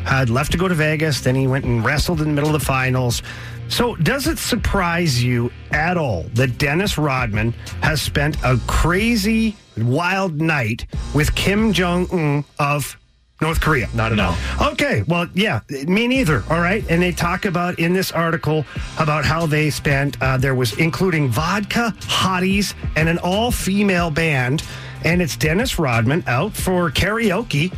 had 0.04 0.30
left 0.30 0.52
to 0.52 0.58
go 0.58 0.66
to 0.68 0.74
Vegas. 0.74 1.20
Then 1.20 1.34
he 1.34 1.46
went 1.46 1.64
and 1.64 1.84
wrestled 1.84 2.20
in 2.20 2.28
the 2.28 2.34
middle 2.34 2.54
of 2.54 2.58
the 2.60 2.64
finals. 2.66 3.22
So, 3.70 3.94
does 3.94 4.26
it 4.26 4.38
surprise 4.38 5.22
you 5.22 5.52
at 5.70 5.96
all 5.96 6.24
that 6.34 6.58
Dennis 6.58 6.98
Rodman 6.98 7.52
has 7.82 8.02
spent 8.02 8.36
a 8.42 8.58
crazy, 8.66 9.56
wild 9.78 10.40
night 10.40 10.86
with 11.14 11.34
Kim 11.36 11.72
Jong 11.72 12.08
Un 12.10 12.44
of 12.58 12.98
North 13.40 13.60
Korea? 13.60 13.88
Not 13.94 14.12
at 14.12 14.18
all. 14.18 14.34
Okay, 14.72 15.04
well, 15.06 15.28
yeah, 15.34 15.60
me 15.86 16.08
neither. 16.08 16.42
All 16.50 16.60
right, 16.60 16.84
and 16.90 17.00
they 17.00 17.12
talk 17.12 17.44
about 17.44 17.78
in 17.78 17.92
this 17.92 18.10
article 18.10 18.64
about 18.98 19.24
how 19.24 19.46
they 19.46 19.70
spent. 19.70 20.20
Uh, 20.20 20.36
there 20.36 20.56
was 20.56 20.76
including 20.78 21.28
vodka, 21.28 21.94
hotties, 22.00 22.74
and 22.96 23.08
an 23.08 23.18
all-female 23.18 24.10
band, 24.10 24.64
and 25.04 25.22
it's 25.22 25.36
Dennis 25.36 25.78
Rodman 25.78 26.24
out 26.26 26.54
for 26.54 26.90
karaoke. 26.90 27.72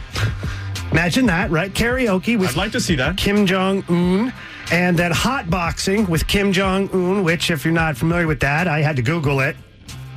Imagine 0.91 1.27
that, 1.27 1.51
right? 1.51 1.73
Karaoke 1.73 2.39
with 2.39 2.51
I'd 2.51 2.57
like 2.57 2.73
to 2.73 2.81
see 2.81 2.97
that. 2.97 3.19
Kim 3.19 3.47
Jong 3.47 3.85
Un. 3.89 4.33
And 4.71 4.99
then 4.99 5.11
hot 5.11 5.51
boxing 5.51 6.07
with 6.07 6.27
Kim 6.27 6.53
Jong 6.53 6.89
Un, 6.93 7.25
which, 7.25 7.51
if 7.51 7.65
you're 7.65 7.75
not 7.75 7.97
familiar 7.97 8.27
with 8.27 8.41
that, 8.41 8.69
I 8.69 8.81
had 8.81 8.97
to 8.97 9.03
Google 9.03 9.41
it. 9.41 9.57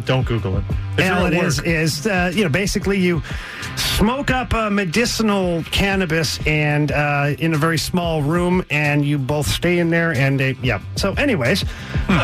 Don't 0.06 0.26
Google 0.26 0.58
it. 0.58 0.64
If 0.98 1.00
And 1.00 1.16
all 1.16 1.32
you're 1.32 1.44
it 1.44 1.48
is 1.48 1.60
is 1.62 2.08
uh, 2.08 2.32
you 2.34 2.44
know 2.44 2.50
basically 2.50 3.00
you 3.00 3.24
smoke 3.76 4.30
up 4.30 4.54
uh, 4.54 4.70
medicinal 4.70 5.64
cannabis 5.64 6.46
and 6.46 6.92
uh, 6.92 7.34
in 7.40 7.54
a 7.54 7.58
very 7.58 7.78
small 7.78 8.22
room 8.22 8.64
and 8.70 9.04
you 9.06 9.18
both 9.18 9.48
stay 9.48 9.80
in 9.80 9.90
there 9.90 10.14
and 10.14 10.42
uh, 10.42 10.54
yeah. 10.62 10.82
So, 10.96 11.14
anyways, 11.14 11.66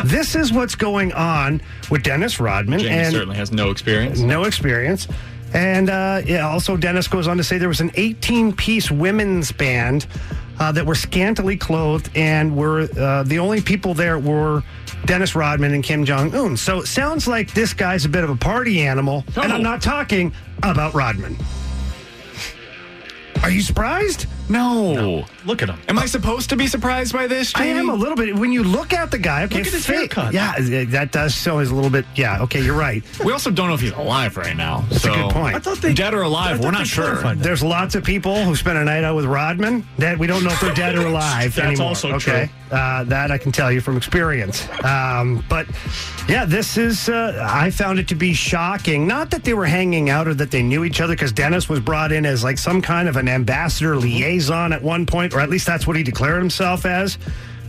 this 0.04 0.36
is 0.36 0.52
what's 0.52 0.74
going 0.74 1.12
on 1.12 1.60
with 1.90 2.02
Dennis 2.02 2.38
Rodman 2.38 2.80
Jamie 2.80 2.94
and 2.94 3.12
certainly 3.12 3.36
has 3.36 3.52
no 3.52 3.70
experience. 3.70 4.20
no 4.20 4.44
experience. 4.44 5.08
And 5.54 5.90
uh, 5.90 6.22
yeah, 6.24 6.48
also, 6.48 6.76
Dennis 6.76 7.08
goes 7.08 7.26
on 7.26 7.36
to 7.36 7.44
say 7.44 7.58
there 7.58 7.68
was 7.68 7.80
an 7.80 7.90
18 7.94 8.54
piece 8.54 8.90
women's 8.90 9.52
band 9.52 10.06
uh, 10.58 10.72
that 10.72 10.86
were 10.86 10.94
scantily 10.94 11.56
clothed, 11.56 12.10
and 12.14 12.56
were 12.56 12.88
uh, 12.98 13.22
the 13.22 13.38
only 13.38 13.60
people 13.60 13.94
there 13.94 14.18
were 14.18 14.62
Dennis 15.06 15.34
Rodman 15.34 15.74
and 15.74 15.82
Kim 15.82 16.04
Jong 16.04 16.34
Un. 16.34 16.56
So 16.56 16.80
it 16.80 16.86
sounds 16.86 17.26
like 17.26 17.52
this 17.54 17.74
guy's 17.74 18.04
a 18.04 18.08
bit 18.08 18.24
of 18.24 18.30
a 18.30 18.36
party 18.36 18.82
animal, 18.82 19.24
and 19.36 19.52
I'm 19.52 19.62
not 19.62 19.82
talking 19.82 20.32
about 20.62 20.94
Rodman. 20.94 21.36
Are 23.42 23.50
you 23.50 23.60
surprised? 23.60 24.26
No. 24.48 25.24
look 25.44 25.62
at 25.62 25.68
him. 25.70 25.78
Am 25.88 25.98
I 25.98 26.06
supposed 26.06 26.50
to 26.50 26.56
be 26.56 26.66
surprised 26.66 27.12
by 27.12 27.26
this, 27.26 27.52
I 27.54 27.64
am 27.66 27.88
a 27.88 27.94
little 27.94 28.16
bit. 28.16 28.34
When 28.36 28.52
you 28.52 28.62
look 28.62 28.92
at 28.92 29.10
the 29.10 29.18
guy, 29.18 29.44
okay, 29.44 29.58
Look 29.58 29.66
at 29.66 29.72
his 29.72 29.86
fa- 29.86 29.92
haircut. 29.94 30.32
Yeah, 30.34 30.54
that 30.90 31.12
does 31.12 31.34
show 31.34 31.58
he's 31.60 31.70
a 31.70 31.74
little 31.74 31.90
bit. 31.90 32.04
Yeah, 32.14 32.42
okay, 32.42 32.62
you're 32.62 32.76
right. 32.76 33.02
We 33.24 33.32
also 33.32 33.50
don't 33.50 33.68
know 33.68 33.74
if 33.74 33.80
he's 33.80 33.92
alive 33.92 34.36
right 34.36 34.56
now. 34.56 34.84
That's 34.90 35.02
so 35.02 35.12
a 35.12 35.16
good 35.16 35.30
point. 35.32 35.56
I 35.56 35.58
thought 35.58 35.78
they 35.78 35.94
dead 35.94 36.14
or 36.14 36.22
I 36.24 36.26
alive, 36.26 36.56
thought 36.58 36.64
we're 36.64 36.70
not 36.72 36.86
sure. 36.86 37.34
There's 37.34 37.62
lots 37.62 37.94
of 37.94 38.04
people 38.04 38.44
who 38.44 38.54
spent 38.56 38.78
a 38.78 38.84
night 38.84 39.04
out 39.04 39.16
with 39.16 39.24
Rodman 39.26 39.86
that 39.98 40.18
we 40.18 40.26
don't 40.26 40.44
know 40.44 40.50
if 40.50 40.60
they're 40.60 40.74
dead 40.74 40.96
or 40.96 41.06
alive 41.06 41.54
That's 41.54 41.66
anymore. 41.66 41.88
also 41.88 42.12
okay? 42.14 42.50
Uh, 42.72 43.04
that 43.04 43.30
I 43.30 43.36
can 43.36 43.52
tell 43.52 43.70
you 43.70 43.82
from 43.82 43.98
experience. 43.98 44.66
Um, 44.82 45.44
but 45.46 45.66
yeah, 46.26 46.46
this 46.46 46.78
is. 46.78 47.10
Uh, 47.10 47.38
I 47.46 47.70
found 47.70 47.98
it 47.98 48.08
to 48.08 48.14
be 48.14 48.32
shocking. 48.32 49.06
Not 49.06 49.30
that 49.30 49.44
they 49.44 49.52
were 49.52 49.66
hanging 49.66 50.08
out 50.08 50.26
or 50.26 50.32
that 50.32 50.50
they 50.50 50.62
knew 50.62 50.82
each 50.82 50.98
other, 51.02 51.12
because 51.12 51.32
Dennis 51.32 51.68
was 51.68 51.80
brought 51.80 52.12
in 52.12 52.24
as 52.24 52.42
like 52.42 52.56
some 52.56 52.80
kind 52.80 53.08
of 53.08 53.16
an 53.16 53.28
ambassador 53.28 53.96
liaison 53.96 54.72
at 54.72 54.82
one 54.82 55.04
point, 55.04 55.34
or 55.34 55.40
at 55.40 55.50
least 55.50 55.66
that's 55.66 55.86
what 55.86 55.96
he 55.96 56.02
declared 56.02 56.38
himself 56.40 56.86
as. 56.86 57.18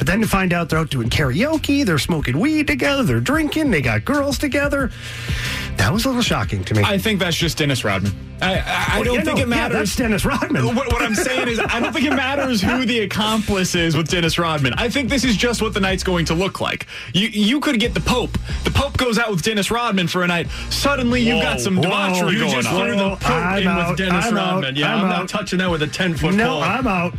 But 0.04 0.12
then 0.12 0.20
to 0.20 0.28
find 0.28 0.52
out 0.52 0.68
they're 0.68 0.80
out 0.80 0.90
doing 0.90 1.10
karaoke, 1.10 1.86
they're 1.86 1.98
smoking 1.98 2.38
weed 2.38 2.68
together, 2.68 3.04
they're 3.04 3.22
drinking, 3.22 3.72
they 3.72 3.82
got 3.82 4.04
girls 4.04 4.38
together. 4.38 4.92
That 5.78 5.94
was 5.94 6.04
a 6.04 6.10
little 6.10 6.22
shocking 6.22 6.62
to 6.66 6.76
me. 6.76 6.84
I 6.84 6.98
think 6.98 7.22
that's 7.22 7.38
just 7.38 7.58
Dennis 7.58 7.86
Rodman. 7.86 8.12
I, 8.42 8.56
I, 8.56 8.86
I 9.00 9.04
don't 9.04 9.16
yeah, 9.16 9.22
think 9.22 9.38
no, 9.38 9.44
it 9.44 9.48
yeah, 9.48 9.56
matters. 9.56 9.78
that's 9.78 9.96
Dennis 9.96 10.26
Rodman. 10.26 10.76
What, 10.76 10.92
what 10.92 11.02
I'm 11.02 11.16
saying 11.16 11.48
is, 11.48 11.58
I 11.58 11.80
don't 11.80 11.94
think 11.94 12.06
it 12.06 12.10
matters 12.10 12.62
who 12.62 12.86
the 12.86 13.00
accomplice 13.00 13.76
is 13.76 13.96
with 13.96 14.10
Dennis 14.10 14.38
Rodman. 14.38 14.74
I 14.74 14.90
think 14.90 15.08
this 15.08 15.24
is 15.24 15.38
just 15.38 15.62
what 15.62 15.74
the 15.74 15.80
night's 15.80 16.04
going 16.04 16.26
to 16.26 16.34
look 16.34 16.60
like. 16.60 16.86
You 17.14 17.30
you 17.30 17.62
could 17.62 17.80
get 17.80 17.94
the 17.94 18.02
Pope. 18.02 18.38
The 18.66 18.72
Pope 18.72 18.98
goes 18.98 19.18
out 19.18 19.32
with 19.32 19.42
Dennis 19.42 19.72
Rodman 19.72 20.10
for 20.10 20.24
a 20.24 20.28
night. 20.28 20.50
Suddenly, 20.70 21.22
you've 21.22 21.42
got 21.42 21.62
some 21.62 21.78
whoa, 21.78 21.84
debauchery 21.84 22.34
You 22.34 22.40
going 22.40 22.52
just 22.52 22.68
on. 22.68 22.86
threw 22.86 22.96
the 22.98 23.10
Pope 23.16 23.30
I'm 23.30 23.62
in 23.62 23.68
out, 23.70 23.90
with 23.92 23.98
Dennis 24.00 24.26
I'm 24.26 24.38
out, 24.38 24.54
Rodman. 24.56 24.76
Yeah, 24.76 24.94
I'm 24.94 25.06
I'm, 25.06 25.12
out. 25.12 25.18
not 25.20 25.30
touching 25.30 25.60
that 25.60 25.72
with 25.72 25.82
a 25.82 25.88
10 25.88 26.16
foot 26.16 26.34
no, 26.34 26.48
pole. 26.50 26.64
I'm 26.64 26.88
out. 26.88 27.14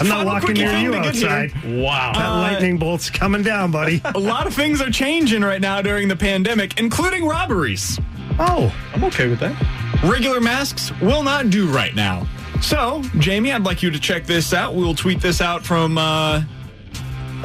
I'm 0.00 0.08
not 0.08 0.26
walking 0.26 0.54
near 0.54 0.76
you 0.78 0.92
to 0.92 1.00
get 1.00 1.14
here. 1.14 1.28
outside. 1.28 1.52
wow. 1.82 2.12
That 2.14 2.28
lightning 2.28 2.78
bolt's 2.78 3.10
coming 3.10 3.42
down, 3.42 3.70
buddy. 3.70 4.00
A 4.14 4.18
lot 4.18 4.46
of 4.46 4.54
things 4.54 4.80
are 4.80 4.90
changing 4.90 5.42
right 5.42 5.60
now 5.60 5.82
during 5.82 6.08
the 6.08 6.16
pandemic, 6.16 6.78
including 6.80 7.26
robberies. 7.26 8.00
Oh, 8.38 8.74
I'm 8.94 9.04
okay 9.04 9.28
with 9.28 9.40
that. 9.40 9.54
Regular 10.02 10.40
masks 10.40 10.90
will 11.00 11.22
not 11.22 11.50
do 11.50 11.68
right 11.70 11.94
now. 11.94 12.26
So, 12.62 13.02
Jamie, 13.18 13.52
I'd 13.52 13.64
like 13.64 13.82
you 13.82 13.90
to 13.90 13.98
check 14.00 14.24
this 14.24 14.52
out. 14.52 14.74
We'll 14.74 14.94
tweet 14.94 15.20
this 15.20 15.40
out 15.40 15.64
from 15.64 15.98
uh, 15.98 16.42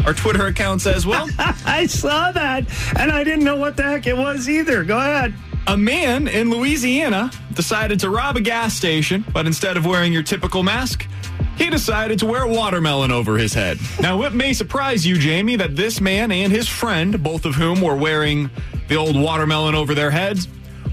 our 0.06 0.14
Twitter 0.14 0.46
accounts 0.48 0.86
as 0.88 1.06
well. 1.06 1.28
I 1.66 1.86
saw 1.88 2.32
that, 2.32 2.66
and 2.98 3.12
I 3.12 3.24
didn't 3.24 3.44
know 3.44 3.56
what 3.58 3.76
the 3.76 3.84
heck 3.84 4.08
it 4.08 4.16
was 4.16 4.48
either. 4.50 4.84
Go 4.84 4.98
ahead. 4.98 5.34
A 5.68 5.76
man 5.76 6.28
in 6.28 6.52
Louisiana 6.52 7.32
decided 7.54 8.00
to 8.02 8.10
rob 8.12 8.38
a 8.38 8.42
gas 8.42 8.76
station, 8.76 9.26
but 9.34 9.48
instead 9.48 9.78
of 9.78 9.86
wearing 9.86 10.14
your 10.14 10.22
typical 10.22 10.62
mask, 10.62 11.08
he 11.58 11.72
decided 11.72 12.20
to 12.20 12.28
wear 12.28 12.44
a 12.44 12.48
watermelon 12.48 13.12
over 13.12 13.38
his 13.38 13.54
head. 13.54 13.80
Now, 14.00 14.22
it 14.24 14.34
may 14.34 14.54
surprise 14.54 15.08
you, 15.08 15.18
Jamie, 15.18 15.56
that 15.56 15.76
this 15.76 16.00
man 16.00 16.32
and 16.32 16.52
his 16.52 16.68
friend, 16.68 17.24
both 17.24 17.46
of 17.46 17.56
whom 17.56 17.82
were 17.82 17.96
wearing 17.96 18.52
the 18.88 18.96
old 18.96 19.20
watermelon 19.20 19.74
over 19.74 19.96
their 19.96 20.12
heads, 20.12 20.48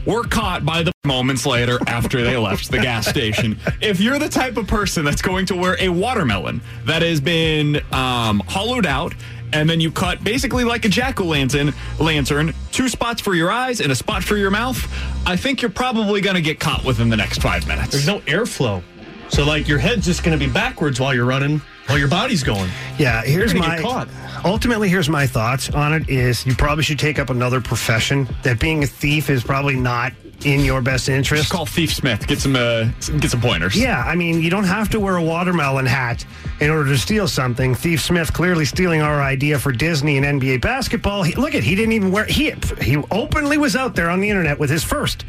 were 0.07 0.23
caught 0.25 0.65
by 0.65 0.83
the 0.83 0.93
moments 1.05 1.45
later 1.45 1.79
after 1.87 2.23
they 2.23 2.39
left 2.39 2.71
the 2.71 2.79
gas 2.79 3.07
station. 3.07 3.59
If 3.83 4.01
you're 4.01 4.19
the 4.19 4.29
type 4.29 4.57
of 4.57 4.67
person 4.67 5.05
that's 5.05 5.21
going 5.21 5.47
to 5.47 5.57
wear 5.57 5.77
a 5.81 5.91
watermelon 5.91 6.63
that 6.87 7.03
has 7.03 7.21
been 7.21 7.83
um, 7.93 8.41
hollowed 8.47 8.87
out 8.87 9.13
and 9.53 9.69
then 9.69 9.81
you 9.81 9.91
cut 9.91 10.23
basically 10.25 10.65
like 10.65 10.85
a 10.85 10.89
jack 10.89 11.21
o' 11.21 11.25
lantern, 11.25 11.73
lantern, 12.01 12.55
two 12.71 12.89
spots 12.89 13.21
for 13.21 13.35
your 13.35 13.51
eyes 13.51 13.81
and 13.81 13.93
a 13.93 13.95
spot 13.95 14.23
for 14.25 14.37
your 14.37 14.51
mouth, 14.51 14.79
I 15.27 15.37
think 15.37 15.63
you're 15.63 15.71
probably 15.71 16.21
going 16.21 16.37
to 16.37 16.43
get 16.43 16.59
caught 16.61 16.85
within 16.85 17.09
the 17.09 17.17
next 17.17 17.43
five 17.43 17.67
minutes. 17.67 17.91
There's 17.91 18.07
no 18.07 18.21
airflow. 18.21 18.83
So, 19.29 19.45
like, 19.45 19.67
your 19.67 19.79
head's 19.79 20.05
just 20.05 20.23
going 20.25 20.39
to 20.39 20.47
be 20.47 20.53
backwards 20.53 21.01
while 21.01 21.15
you're 21.15 21.25
running, 21.25 21.63
while 21.87 21.99
your 21.99 22.09
body's 22.09 22.43
going. 22.43 22.71
Yeah, 22.99 23.23
here's 23.23 23.53
You're 23.55 23.63
my 23.63 23.77
get 23.77 23.83
caught. 23.83 24.09
ultimately 24.45 24.91
here's 24.91 25.09
my 25.09 25.27
thoughts 25.27 25.71
on 25.71 25.95
it 25.95 26.09
is 26.11 26.45
you 26.45 26.55
probably 26.55 26.85
should 26.85 26.99
take 26.99 27.19
up 27.19 27.31
another 27.31 27.61
profession. 27.63 28.29
That 28.43 28.61
being 28.61 28.83
a 28.85 28.87
thief 28.87 29.31
is 29.31 29.43
probably 29.43 29.77
not 29.77 30.13
in 30.45 30.65
your 30.65 30.81
best 30.81 31.09
interest. 31.09 31.43
Just 31.43 31.53
call 31.53 31.67
Thief 31.67 31.95
Smith. 31.95 32.27
Get 32.27 32.41
some 32.41 32.57
uh, 32.57 32.85
get 33.19 33.31
some 33.31 33.41
pointers. 33.41 33.77
Yeah, 33.77 34.03
I 34.03 34.15
mean, 34.15 34.41
you 34.41 34.51
don't 34.51 34.65
have 34.65 34.89
to 34.91 35.01
wear 35.01 35.17
a 35.17 35.23
watermelon 35.23 35.87
hat 35.87 36.25
in 36.61 36.71
order 36.71 36.89
to 36.91 36.99
steal 36.99 37.29
something. 37.29 37.75
Thief 37.75 38.03
Smith 38.03 38.33
clearly 38.33 38.65
stealing 38.65 39.03
our 39.03 39.23
idea 39.23 39.59
for 39.59 39.73
Disney 39.73 40.19
and 40.19 40.41
NBA 40.41 40.61
basketball. 40.61 41.23
He, 41.23 41.35
look 41.35 41.55
at 41.55 41.63
he 41.63 41.75
didn't 41.75 41.93
even 41.93 42.11
wear 42.11 42.25
he 42.25 42.53
he 42.81 42.97
openly 43.11 43.59
was 43.59 43.77
out 43.77 43.95
there 43.95 44.11
on 44.11 44.21
the 44.21 44.29
internet 44.29 44.59
with 44.59 44.71
his 44.71 44.85
first 44.85 45.25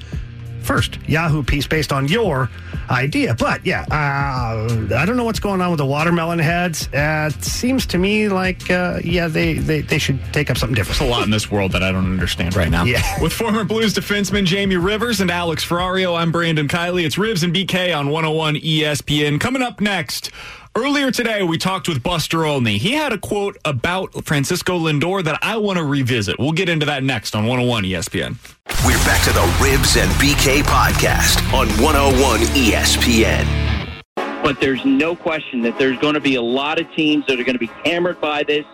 first 0.63 0.97
Yahoo 1.07 1.43
piece 1.43 1.67
based 1.67 1.91
on 1.93 2.07
your 2.07 2.49
idea. 2.89 3.35
But 3.35 3.65
yeah, 3.65 3.85
uh, 3.91 4.95
I 4.95 5.05
don't 5.05 5.17
know 5.17 5.23
what's 5.23 5.39
going 5.39 5.61
on 5.61 5.69
with 5.71 5.77
the 5.77 5.85
watermelon 5.85 6.39
heads. 6.39 6.87
Uh, 6.93 7.29
it 7.33 7.43
seems 7.43 7.85
to 7.87 7.97
me 7.97 8.29
like 8.29 8.69
uh, 8.69 8.99
yeah, 9.03 9.27
they, 9.27 9.53
they 9.53 9.81
they 9.81 9.97
should 9.99 10.19
take 10.33 10.49
up 10.49 10.57
something 10.57 10.75
different. 10.75 10.99
There's 10.99 11.09
a 11.09 11.11
lot 11.11 11.23
in 11.23 11.31
this 11.31 11.51
world 11.51 11.71
that 11.73 11.83
I 11.83 11.91
don't 11.91 12.11
understand 12.11 12.55
right 12.55 12.69
now. 12.69 12.83
Yeah. 12.83 13.01
With 13.21 13.33
former 13.33 13.63
Blues 13.63 13.93
defenseman 13.93 14.45
Jamie 14.45 14.77
Rivers 14.77 15.21
and 15.21 15.31
Alex 15.31 15.65
Ferrario, 15.65 16.17
I'm 16.17 16.31
Brandon 16.31 16.67
Kiley. 16.67 17.05
It's 17.05 17.15
Rivs 17.15 17.43
and 17.43 17.53
BK 17.53 17.97
on 17.97 18.09
101 18.09 18.55
ESPN. 18.55 19.39
Coming 19.39 19.61
up 19.61 19.81
next. 19.81 20.31
Earlier 20.75 21.11
today, 21.11 21.43
we 21.43 21.59
talked 21.59 21.87
with 21.87 22.01
Buster 22.01 22.45
Olney. 22.45 22.79
He 22.79 22.93
had 22.93 23.13
a 23.13 23.17
quote 23.19 23.57
about 23.63 24.25
Francisco 24.25 24.79
Lindor 24.79 25.23
that 25.23 25.37
I 25.43 25.55
want 25.57 25.77
to 25.77 25.83
revisit. 25.83 26.39
We'll 26.39 26.51
get 26.51 26.67
into 26.67 26.87
that 26.87 27.03
next 27.03 27.35
on 27.35 27.43
101 27.45 27.83
ESPN. 27.83 28.37
We're 28.83 28.97
back 29.05 29.23
to 29.25 29.33
the 29.33 29.45
Rivs 29.63 30.01
and 30.01 30.11
BK 30.13 30.63
podcast 30.63 31.37
on 31.53 31.67
101 31.79 32.39
ESPN. 32.55 34.01
But 34.43 34.59
there's 34.59 34.83
no 34.83 35.15
question 35.15 35.61
that 35.61 35.77
there's 35.77 35.99
going 35.99 36.15
to 36.15 36.19
be 36.19 36.35
a 36.35 36.41
lot 36.41 36.81
of 36.81 36.91
teams 36.93 37.27
that 37.27 37.39
are 37.39 37.43
going 37.43 37.53
to 37.53 37.59
be 37.59 37.69
hammered 37.85 38.19
by 38.19 38.41
this. 38.41 38.65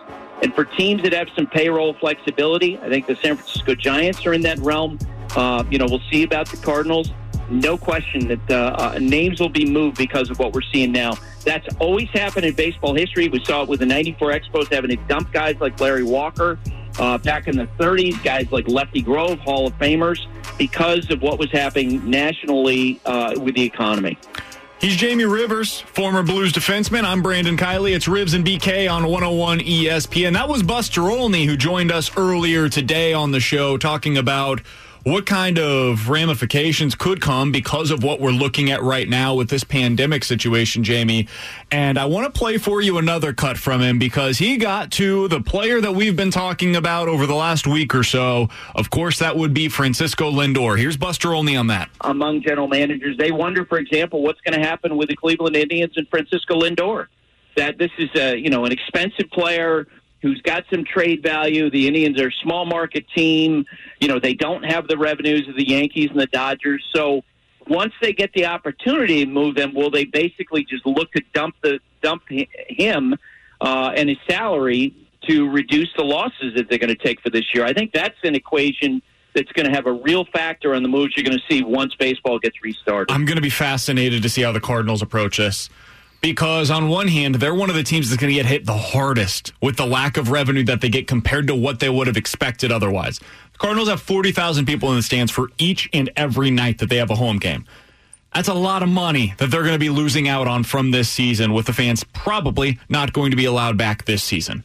And 0.42 0.54
for 0.54 0.64
teams 0.64 1.02
that 1.02 1.12
have 1.12 1.28
some 1.36 1.46
payroll 1.46 1.92
flexibility, 1.92 2.78
I 2.78 2.88
think 2.88 3.08
the 3.08 3.16
San 3.16 3.36
Francisco 3.36 3.74
Giants 3.74 4.24
are 4.24 4.32
in 4.32 4.40
that 4.40 4.58
realm. 4.60 4.98
Uh, 5.36 5.64
you 5.70 5.76
know, 5.76 5.84
we'll 5.86 6.00
see 6.10 6.22
about 6.22 6.48
the 6.48 6.56
Cardinals. 6.56 7.10
No 7.50 7.76
question 7.76 8.26
that 8.28 8.50
uh, 8.50 8.94
uh, 8.94 8.98
names 8.98 9.38
will 9.38 9.50
be 9.50 9.70
moved 9.70 9.98
because 9.98 10.30
of 10.30 10.38
what 10.38 10.54
we're 10.54 10.62
seeing 10.62 10.92
now. 10.92 11.12
That's 11.44 11.66
always 11.76 12.08
happened 12.10 12.46
in 12.46 12.54
baseball 12.54 12.94
history. 12.94 13.28
We 13.28 13.42
saw 13.44 13.62
it 13.62 13.68
with 13.68 13.80
the 13.80 13.86
94 13.86 14.32
Expos 14.32 14.72
having 14.72 14.90
to 14.90 14.96
dump 15.08 15.32
guys 15.32 15.56
like 15.60 15.80
Larry 15.80 16.04
Walker. 16.04 16.58
Uh, 16.98 17.16
back 17.18 17.46
in 17.46 17.56
the 17.56 17.66
30s, 17.78 18.22
guys 18.22 18.50
like 18.50 18.68
Lefty 18.68 19.00
Grove, 19.00 19.38
Hall 19.38 19.68
of 19.68 19.78
Famers, 19.78 20.26
because 20.58 21.10
of 21.10 21.22
what 21.22 21.38
was 21.38 21.50
happening 21.50 22.08
nationally 22.10 23.00
uh, 23.06 23.34
with 23.40 23.54
the 23.54 23.62
economy. 23.62 24.18
He's 24.80 24.96
Jamie 24.96 25.26
Rivers, 25.26 25.80
former 25.80 26.22
Blues 26.22 26.54
defenseman. 26.54 27.04
I'm 27.04 27.20
Brandon 27.20 27.56
Kiley. 27.56 27.94
It's 27.94 28.06
Rivs 28.06 28.34
and 28.34 28.44
BK 28.44 28.90
on 28.90 29.04
101 29.04 29.60
ESPN. 29.60 30.32
That 30.32 30.48
was 30.48 30.62
Buster 30.62 31.10
Olney 31.10 31.44
who 31.44 31.54
joined 31.56 31.92
us 31.92 32.16
earlier 32.16 32.68
today 32.70 33.12
on 33.12 33.30
the 33.30 33.40
show 33.40 33.76
talking 33.76 34.16
about 34.16 34.62
what 35.04 35.24
kind 35.26 35.58
of 35.58 36.08
ramifications 36.08 36.94
could 36.94 37.20
come 37.20 37.50
because 37.52 37.90
of 37.90 38.02
what 38.02 38.20
we're 38.20 38.30
looking 38.30 38.70
at 38.70 38.82
right 38.82 39.08
now 39.08 39.34
with 39.34 39.48
this 39.48 39.64
pandemic 39.64 40.24
situation, 40.24 40.84
Jamie. 40.84 41.26
And 41.70 41.98
I 41.98 42.04
want 42.04 42.32
to 42.32 42.38
play 42.38 42.58
for 42.58 42.82
you 42.82 42.98
another 42.98 43.32
cut 43.32 43.56
from 43.56 43.80
him 43.80 43.98
because 43.98 44.38
he 44.38 44.56
got 44.56 44.90
to 44.92 45.28
the 45.28 45.40
player 45.40 45.80
that 45.80 45.92
we've 45.92 46.16
been 46.16 46.30
talking 46.30 46.76
about 46.76 47.08
over 47.08 47.26
the 47.26 47.34
last 47.34 47.66
week 47.66 47.94
or 47.94 48.02
so. 48.02 48.48
Of 48.74 48.90
course, 48.90 49.18
that 49.20 49.36
would 49.36 49.54
be 49.54 49.68
Francisco 49.68 50.30
Lindor. 50.30 50.78
Here's 50.78 50.96
Buster 50.96 51.32
Olney 51.32 51.56
on 51.56 51.68
that. 51.68 51.88
among 52.02 52.42
general 52.42 52.68
managers. 52.68 53.16
They 53.16 53.32
wonder, 53.32 53.64
for 53.64 53.78
example, 53.78 54.22
what's 54.22 54.40
going 54.42 54.60
to 54.60 54.66
happen 54.66 54.96
with 54.96 55.08
the 55.08 55.16
Cleveland 55.16 55.56
Indians 55.56 55.92
and 55.96 56.06
Francisco 56.08 56.60
Lindor. 56.60 57.06
That 57.56 57.78
this 57.78 57.90
is 57.98 58.08
a 58.14 58.36
you 58.36 58.48
know 58.48 58.64
an 58.64 58.70
expensive 58.70 59.28
player 59.30 59.88
who's 60.22 60.40
got 60.42 60.64
some 60.72 60.84
trade 60.84 61.22
value. 61.22 61.70
The 61.70 61.86
Indians 61.86 62.20
are 62.20 62.28
a 62.28 62.32
small 62.42 62.66
market 62.66 63.06
team. 63.14 63.64
You 64.00 64.08
know 64.08 64.18
they 64.18 64.34
don't 64.34 64.64
have 64.64 64.88
the 64.88 64.98
revenues 64.98 65.48
of 65.48 65.56
the 65.56 65.68
Yankees 65.68 66.10
and 66.10 66.20
the 66.20 66.26
Dodgers. 66.26 66.84
So 66.94 67.22
once 67.68 67.92
they 68.00 68.12
get 68.12 68.32
the 68.32 68.46
opportunity 68.46 69.24
to 69.24 69.30
move 69.30 69.54
them, 69.54 69.74
will 69.74 69.90
they 69.90 70.04
basically 70.04 70.64
just 70.64 70.84
look 70.86 71.10
to 71.12 71.22
dump 71.32 71.54
the 71.62 71.80
dump 72.02 72.22
him 72.28 73.14
uh, 73.60 73.92
and 73.96 74.08
his 74.08 74.18
salary 74.28 74.94
to 75.28 75.48
reduce 75.50 75.88
the 75.96 76.04
losses 76.04 76.54
that 76.56 76.68
they're 76.68 76.78
going 76.78 76.94
to 76.94 77.02
take 77.02 77.20
for 77.20 77.30
this 77.30 77.44
year? 77.54 77.64
I 77.64 77.72
think 77.72 77.92
that's 77.92 78.16
an 78.24 78.34
equation 78.34 79.02
that's 79.34 79.52
going 79.52 79.66
to 79.66 79.72
have 79.72 79.86
a 79.86 79.92
real 79.92 80.24
factor 80.24 80.74
on 80.74 80.82
the 80.82 80.88
moves 80.88 81.14
you're 81.16 81.24
going 81.24 81.38
to 81.38 81.44
see 81.48 81.62
once 81.62 81.94
baseball 81.94 82.38
gets 82.38 82.56
restarted. 82.62 83.14
I'm 83.14 83.24
going 83.24 83.36
to 83.36 83.42
be 83.42 83.50
fascinated 83.50 84.22
to 84.22 84.28
see 84.28 84.42
how 84.42 84.52
the 84.52 84.60
Cardinals 84.60 85.02
approach 85.02 85.36
this. 85.36 85.68
Because 86.20 86.70
on 86.70 86.88
one 86.88 87.08
hand, 87.08 87.36
they're 87.36 87.54
one 87.54 87.70
of 87.70 87.76
the 87.76 87.82
teams 87.82 88.10
that's 88.10 88.20
going 88.20 88.30
to 88.30 88.34
get 88.34 88.46
hit 88.46 88.66
the 88.66 88.76
hardest 88.76 89.54
with 89.62 89.76
the 89.76 89.86
lack 89.86 90.16
of 90.18 90.30
revenue 90.30 90.64
that 90.64 90.82
they 90.82 90.90
get 90.90 91.06
compared 91.06 91.46
to 91.46 91.54
what 91.54 91.80
they 91.80 91.88
would 91.88 92.06
have 92.06 92.16
expected 92.16 92.70
otherwise. 92.70 93.18
The 93.18 93.58
Cardinals 93.58 93.88
have 93.88 94.02
40,000 94.02 94.66
people 94.66 94.90
in 94.90 94.96
the 94.96 95.02
stands 95.02 95.32
for 95.32 95.48
each 95.56 95.88
and 95.92 96.10
every 96.16 96.50
night 96.50 96.78
that 96.78 96.90
they 96.90 96.96
have 96.96 97.10
a 97.10 97.14
home 97.14 97.38
game. 97.38 97.64
That's 98.34 98.48
a 98.48 98.54
lot 98.54 98.82
of 98.82 98.88
money 98.88 99.34
that 99.38 99.50
they're 99.50 99.62
going 99.62 99.74
to 99.74 99.78
be 99.78 99.90
losing 99.90 100.28
out 100.28 100.46
on 100.46 100.62
from 100.62 100.90
this 100.90 101.08
season, 101.08 101.52
with 101.52 101.66
the 101.66 101.72
fans 101.72 102.04
probably 102.04 102.78
not 102.88 103.12
going 103.12 103.30
to 103.30 103.36
be 103.36 103.46
allowed 103.46 103.76
back 103.76 104.04
this 104.04 104.22
season. 104.22 104.64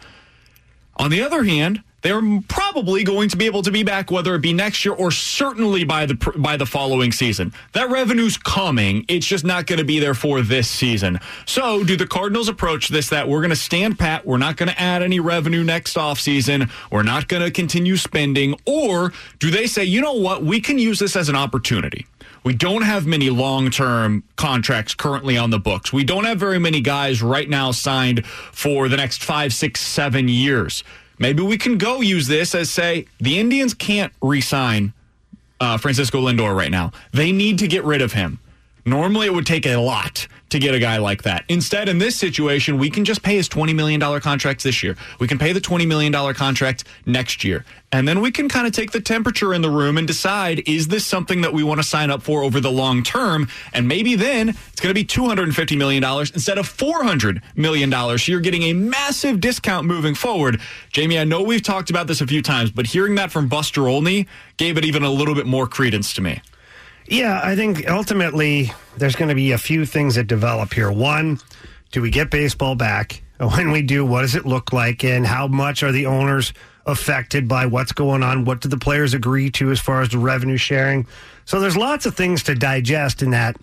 On 0.98 1.10
the 1.10 1.22
other 1.22 1.44
hand, 1.44 1.82
they're 2.06 2.22
probably 2.48 3.03
going 3.03 3.30
to 3.30 3.36
be 3.36 3.48
able 3.48 3.64
to 3.64 3.72
be 3.72 3.82
back, 3.82 4.11
whether 4.11 4.36
it 4.36 4.41
be 4.41 4.53
next 4.53 4.86
year 4.86 4.94
or 4.94 5.10
certainly 5.10 5.84
by 5.84 6.06
the 6.06 6.14
by 6.38 6.56
the 6.56 6.65
following 6.65 7.11
season. 7.11 7.52
That 7.73 7.90
revenue's 7.90 8.38
coming. 8.38 9.06
It's 9.07 9.26
just 9.26 9.44
not 9.44 9.65
going 9.65 9.80
to 9.80 9.86
be 9.86 9.98
there 9.99 10.14
for 10.14 10.44
this 10.44 10.69
season. 10.69 11.19
So, 11.48 11.84
do 11.84 11.98
the 11.98 12.06
Cardinals 12.06 12.48
approach 12.48 12.90
this 12.90 13.10
that 13.10 13.27
we're 13.27 13.40
going 13.40 13.49
to 13.49 13.56
stand 13.56 13.98
pat? 13.98 14.23
We're 14.23 14.38
not 14.38 14.56
going 14.56 14.69
to 14.69 14.80
add 14.80 15.02
any 15.02 15.19
revenue 15.19 15.64
next 15.64 15.98
offseason. 15.98 16.69
We're 16.91 17.02
not 17.02 17.27
going 17.27 17.41
to 17.41 17.49
continue 17.49 17.98
spending, 17.98 18.53
or 18.68 19.11
do 19.40 19.49
they 19.49 19.65
say, 19.65 19.84
you 19.84 19.99
know 19.99 20.14
what, 20.14 20.44
we 20.44 20.61
can 20.61 20.77
use 20.77 20.99
this 20.99 21.15
as 21.15 21.27
an 21.27 21.36
opportunity? 21.36 22.06
We 22.44 22.53
don't 22.53 22.84
have 22.84 23.07
many 23.07 23.32
long 23.32 23.72
term 23.72 24.23
contracts 24.36 24.94
currently 24.94 25.36
on 25.40 25.49
the 25.49 25.57
books. 25.57 25.91
We 25.91 26.03
don't 26.03 26.26
have 26.26 26.38
very 26.38 26.60
many 26.60 26.82
guys 26.82 27.23
right 27.23 27.49
now 27.49 27.72
signed 27.72 28.27
for 28.27 28.88
the 28.90 28.98
next 28.98 29.23
five, 29.23 29.56
six, 29.56 29.82
seven 29.82 30.27
years. 30.27 30.84
Maybe 31.18 31.44
we 31.44 31.58
can 31.58 31.78
go 31.78 32.02
use 32.02 32.28
this 32.28 32.54
as 32.56 32.70
say 32.70 33.08
the 33.20 33.40
Indians 33.40 33.74
can't 33.74 34.14
re 34.22 34.42
sign 34.42 34.94
uh, 35.60 35.78
Francisco 35.78 36.22
Lindor 36.22 36.56
right 36.56 36.72
now. 36.72 36.92
They 37.12 37.32
need 37.32 37.60
to 37.60 37.68
get 37.68 37.84
rid 37.84 38.02
of 38.02 38.14
him. 38.14 38.40
Normally, 38.86 39.28
it 39.28 39.34
would 39.34 39.46
take 39.46 39.66
a 39.66 39.78
lot 39.78 40.28
to 40.60 40.65
get 40.65 40.73
a 40.73 40.80
guy 40.80 40.98
like 40.98 41.23
that. 41.23 41.45
Instead, 41.49 41.90
in 41.90 41.98
this 41.98 42.15
situation, 42.15 42.77
we 42.77 42.90
can 42.90 43.06
just 43.06 43.22
pay 43.22 43.36
his 43.36 43.48
$20 43.49 43.76
million 43.76 43.99
contract 44.22 44.64
this 44.64 44.82
year. 44.82 44.95
We 45.19 45.27
can 45.27 45.38
pay 45.38 45.52
the 45.52 45.61
$20 45.61 45.88
million 45.88 46.14
contract 46.34 46.86
next 47.06 47.44
year. 47.44 47.65
And 47.91 48.07
then 48.07 48.19
we 48.19 48.32
can 48.32 48.49
kind 48.49 48.68
of 48.68 48.73
take 48.73 48.91
the 48.91 48.99
temperature 48.99 49.53
in 49.53 49.61
the 49.61 49.69
room 49.69 49.98
and 49.98 50.06
decide 50.06 50.64
is 50.68 50.88
this 50.88 51.06
something 51.06 51.41
that 51.41 51.53
we 51.53 51.64
want 51.64 51.80
to 51.80 51.88
sign 51.88 52.11
up 52.11 52.22
for 52.22 52.44
over 52.44 52.60
the 52.60 52.72
long 52.72 53.03
term? 53.03 53.48
And 53.73 53.88
maybe 53.88 54.15
then 54.15 54.49
it's 54.49 54.82
going 54.82 54.94
to 54.94 54.99
be 54.99 55.06
$250 55.06 55.77
million 55.77 56.03
instead 56.03 56.57
of 56.57 56.68
$400 56.68 57.41
million. 57.56 57.91
So 57.91 58.32
you're 58.32 58.41
getting 58.41 58.64
a 58.64 58.73
massive 58.73 59.40
discount 59.40 59.88
moving 59.88 60.15
forward. 60.15 60.60
Jamie, 60.91 61.19
I 61.19 61.23
know 61.23 61.41
we've 61.41 61.64
talked 61.64 61.90
about 61.90 62.07
this 62.07 62.22
a 62.22 62.27
few 62.27 62.41
times, 62.41 62.72
but 62.72 62.88
hearing 62.88 63.15
that 63.15 63.32
from 63.32 63.48
Buster 63.48 63.88
Olney 63.88 64.27
gave 64.57 64.77
it 64.77 64.86
even 64.86 65.03
a 65.03 65.11
little 65.11 65.36
bit 65.36 65.45
more 65.45 65.68
credence 65.68 66.14
to 66.14 66.22
me. 66.22 66.41
Yeah, 67.07 67.40
I 67.44 67.56
think 67.56 67.90
ultimately 67.90 68.72
there's 68.98 69.15
going 69.15 69.30
to 69.30 69.36
be 69.36 69.52
a 69.52 69.57
few 69.57 69.86
things 69.86 70.15
that 70.15 70.26
develop 70.26 70.73
here. 70.73 70.91
One, 70.91 71.40
do 71.91 72.02
we 72.02 72.10
get 72.10 72.32
baseball 72.32 72.76
back? 72.76 73.22
When 73.38 73.72
we 73.72 73.82
do, 73.82 74.06
what 74.06 74.22
does 74.22 74.36
it 74.36 74.45
look 74.45 74.72
like? 74.72 75.03
And 75.03 75.27
how 75.27 75.48
much 75.48 75.84
are 75.84 75.91
the 75.91 76.06
owners 76.06 76.53
affected 76.86 77.49
by 77.49 77.65
what's 77.65 77.91
going 77.91 78.23
on? 78.23 78.45
What 78.45 78.61
do 78.61 78.69
the 78.69 78.77
players 78.77 79.14
agree 79.14 79.49
to 79.52 79.72
as 79.72 79.80
far 79.82 80.02
as 80.02 80.07
the 80.07 80.19
revenue 80.19 80.56
sharing? 80.56 81.06
So 81.44 81.60
there's 81.60 81.76
lots 81.76 82.06
of 82.06 82.15
things 82.15 82.44
to 82.44 82.56
digest 82.56 83.22
in 83.22 83.32
that. 83.32 83.57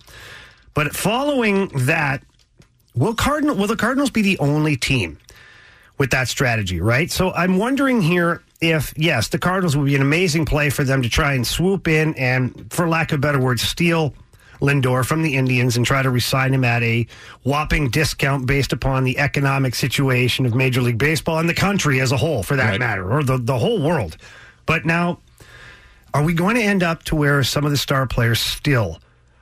But 0.75 0.95
following 0.95 1.69
that, 1.87 2.23
will 2.93 3.15
Cardinal 3.15 3.55
will 3.55 3.65
the 3.65 3.75
Cardinals 3.75 4.11
be 4.11 4.21
the 4.21 4.37
only 4.37 4.75
team 4.75 5.17
with 5.97 6.11
that 6.11 6.27
strategy, 6.27 6.79
right? 6.79 7.09
So 7.09 7.31
I'm 7.31 7.57
wondering 7.57 7.99
here 7.99 8.43
if 8.63 8.93
yes, 8.97 9.27
the 9.27 9.37
Cardinals 9.39 9.75
would 9.77 9.85
be 9.85 9.95
an 9.95 10.01
amazing 10.01 10.45
play 10.45 10.69
for 10.69 10.83
them 10.83 11.01
to 11.01 11.09
try 11.09 11.33
and 11.33 11.45
swoop 11.45 11.87
in 11.87 12.13
and, 12.15 12.71
for 12.71 12.87
lack 12.87 13.11
of 13.11 13.21
better 13.21 13.39
words, 13.39 13.61
steal 13.61 14.13
Lindor 14.61 15.05
from 15.05 15.21
the 15.23 15.35
Indians 15.35 15.75
and 15.75 15.85
try 15.85 16.01
to 16.01 16.09
resign 16.09 16.53
him 16.53 16.63
at 16.63 16.81
a 16.83 17.05
whopping 17.43 17.89
discount 17.89 18.45
based 18.47 18.71
upon 18.71 19.03
the 19.03 19.19
economic 19.19 19.75
situation 19.75 20.45
of 20.45 20.55
Major 20.55 20.81
League 20.81 20.97
Baseball 20.97 21.39
and 21.39 21.49
the 21.49 21.53
country 21.53 21.99
as 21.99 22.11
a 22.11 22.17
whole, 22.17 22.43
for 22.43 22.55
that 22.55 22.69
Right. 22.71 22.79
matter, 22.79 23.11
or 23.11 23.23
the, 23.23 23.37
the 23.37 23.57
whole 23.57 23.81
world. 23.81 24.15
But 24.65 24.85
now, 24.85 25.19
are 26.13 26.23
we 26.23 26.33
going 26.33 26.55
to 26.55 26.61
end 26.63 26.83
up 26.83 27.03
to 27.05 27.15
where 27.15 27.43
some 27.43 27.65
of 27.65 27.71
the 27.71 27.77
star 27.77 28.07
players 28.07 28.39
still 28.39 28.99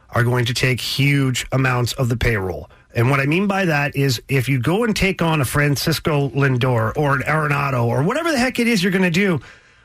are 0.09 0.23
going 0.23 0.45
to 0.45 0.53
take 0.53 0.81
huge 0.81 1.45
amounts 1.51 1.93
of 1.93 2.09
the 2.09 2.17
payroll? 2.17 2.69
And 2.93 3.09
what 3.09 3.19
I 3.19 3.25
mean 3.25 3.47
by 3.47 3.65
that 3.65 3.95
is 3.95 4.21
if 4.27 4.49
you 4.49 4.59
go 4.59 4.83
and 4.83 4.95
take 4.95 5.21
on 5.21 5.41
a 5.41 5.45
Francisco 5.45 6.29
Lindor 6.29 6.95
or 6.97 7.15
an 7.15 7.21
Arenado 7.21 7.85
or 7.85 8.03
whatever 8.03 8.31
the 8.31 8.37
heck 8.37 8.59
it 8.59 8.67
is 8.67 8.83
you're 8.83 8.91
going 8.91 9.03
to 9.03 9.09
do, 9.09 9.39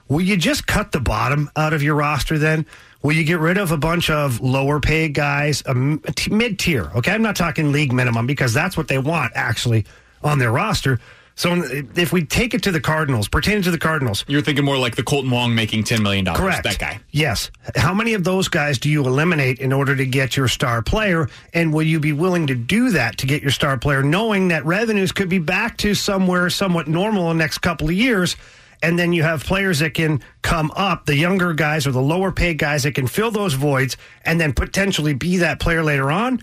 will 0.08 0.22
you 0.22 0.36
just 0.36 0.66
cut 0.66 0.92
the 0.92 1.00
bottom 1.00 1.50
out 1.56 1.72
of 1.72 1.82
your 1.82 1.94
roster 1.94 2.38
then? 2.38 2.66
Will 3.02 3.12
you 3.12 3.24
get 3.24 3.38
rid 3.38 3.58
of 3.58 3.70
a 3.70 3.76
bunch 3.76 4.10
of 4.10 4.40
lower 4.40 4.80
paid 4.80 5.14
guys, 5.14 5.62
a 5.66 5.74
mid 5.74 6.58
tier? 6.58 6.90
Okay, 6.96 7.12
I'm 7.12 7.22
not 7.22 7.36
talking 7.36 7.70
league 7.70 7.92
minimum 7.92 8.26
because 8.26 8.52
that's 8.52 8.76
what 8.76 8.88
they 8.88 8.98
want 8.98 9.32
actually 9.34 9.84
on 10.24 10.38
their 10.38 10.50
roster. 10.50 10.98
So 11.36 11.62
if 11.94 12.14
we 12.14 12.24
take 12.24 12.54
it 12.54 12.62
to 12.62 12.72
the 12.72 12.80
Cardinals, 12.80 13.28
pertaining 13.28 13.62
to 13.64 13.70
the 13.70 13.78
Cardinals, 13.78 14.24
You're 14.26 14.40
thinking 14.40 14.64
more 14.64 14.78
like 14.78 14.96
the 14.96 15.02
Kolten 15.02 15.30
Wong 15.30 15.54
making 15.54 15.84
$10 15.84 16.00
million. 16.02 16.24
Correct. 16.24 16.64
That 16.64 16.78
guy. 16.78 16.98
Yes. 17.10 17.50
How 17.76 17.92
many 17.92 18.14
of 18.14 18.24
those 18.24 18.48
guys 18.48 18.78
do 18.78 18.88
you 18.88 19.04
eliminate 19.04 19.58
in 19.58 19.70
order 19.70 19.94
to 19.94 20.06
get 20.06 20.34
your 20.34 20.48
star 20.48 20.80
player? 20.80 21.28
And 21.52 21.74
will 21.74 21.82
you 21.82 22.00
be 22.00 22.14
willing 22.14 22.46
to 22.46 22.54
do 22.54 22.90
that 22.92 23.18
to 23.18 23.26
get 23.26 23.42
your 23.42 23.50
star 23.50 23.76
player, 23.76 24.02
knowing 24.02 24.48
that 24.48 24.64
revenues 24.64 25.12
could 25.12 25.28
be 25.28 25.38
back 25.38 25.76
to 25.78 25.94
somewhere 25.94 26.48
somewhat 26.48 26.88
normal 26.88 27.30
in 27.30 27.36
the 27.36 27.44
next 27.44 27.58
couple 27.58 27.86
of 27.88 27.94
years? 27.94 28.34
And 28.82 28.98
then 28.98 29.12
you 29.12 29.22
have 29.22 29.44
players 29.44 29.80
that 29.80 29.92
can 29.92 30.22
come 30.40 30.70
up, 30.74 31.04
the 31.04 31.16
younger 31.16 31.52
guys 31.52 31.86
or 31.86 31.92
the 31.92 32.00
lower 32.00 32.32
paid 32.32 32.56
guys 32.56 32.84
that 32.84 32.94
can 32.94 33.06
fill 33.06 33.30
those 33.30 33.52
voids 33.52 33.98
and 34.24 34.40
then 34.40 34.54
potentially 34.54 35.12
be 35.12 35.38
that 35.38 35.60
player 35.60 35.84
later 35.84 36.10
on. 36.10 36.42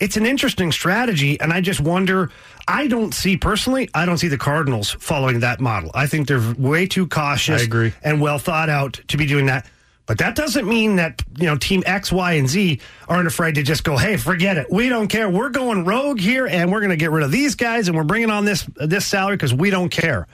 It's 0.00 0.16
an 0.16 0.26
interesting 0.26 0.72
strategy. 0.72 1.38
And 1.40 1.52
I 1.52 1.60
just 1.60 1.80
wonder, 1.80 2.30
I 2.66 2.86
don't 2.88 3.14
see 3.14 3.36
personally, 3.36 3.88
I 3.94 4.06
don't 4.06 4.18
see 4.18 4.28
the 4.28 4.38
Cardinals 4.38 4.90
following 4.90 5.40
that 5.40 5.60
model. 5.60 5.90
I 5.94 6.06
think 6.06 6.26
they're 6.26 6.54
way 6.58 6.86
too 6.86 7.06
cautious 7.06 7.60
I 7.60 7.64
agree. 7.64 7.92
and 8.02 8.20
well 8.20 8.38
thought 8.38 8.68
out 8.70 8.94
to 9.08 9.16
be 9.16 9.26
doing 9.26 9.46
that. 9.46 9.66
But 10.06 10.18
that 10.18 10.34
doesn't 10.34 10.66
mean 10.66 10.96
that, 10.96 11.22
you 11.38 11.46
know, 11.46 11.56
team 11.56 11.84
X, 11.86 12.10
Y, 12.10 12.32
and 12.32 12.48
Z 12.48 12.80
aren't 13.06 13.28
afraid 13.28 13.54
to 13.54 13.62
just 13.62 13.84
go, 13.84 13.96
hey, 13.96 14.16
forget 14.16 14.56
it. 14.56 14.66
We 14.68 14.88
don't 14.88 15.06
care. 15.06 15.30
We're 15.30 15.50
going 15.50 15.84
rogue 15.84 16.18
here 16.18 16.48
and 16.48 16.72
we're 16.72 16.80
going 16.80 16.90
to 16.90 16.96
get 16.96 17.12
rid 17.12 17.22
of 17.22 17.30
these 17.30 17.54
guys 17.54 17.86
and 17.86 17.96
we're 17.96 18.02
bringing 18.02 18.30
on 18.30 18.44
this 18.44 18.66
this 18.74 19.06
salary 19.06 19.36
because 19.36 19.54
we 19.54 19.70
don't 19.70 19.90
care. 19.90 20.26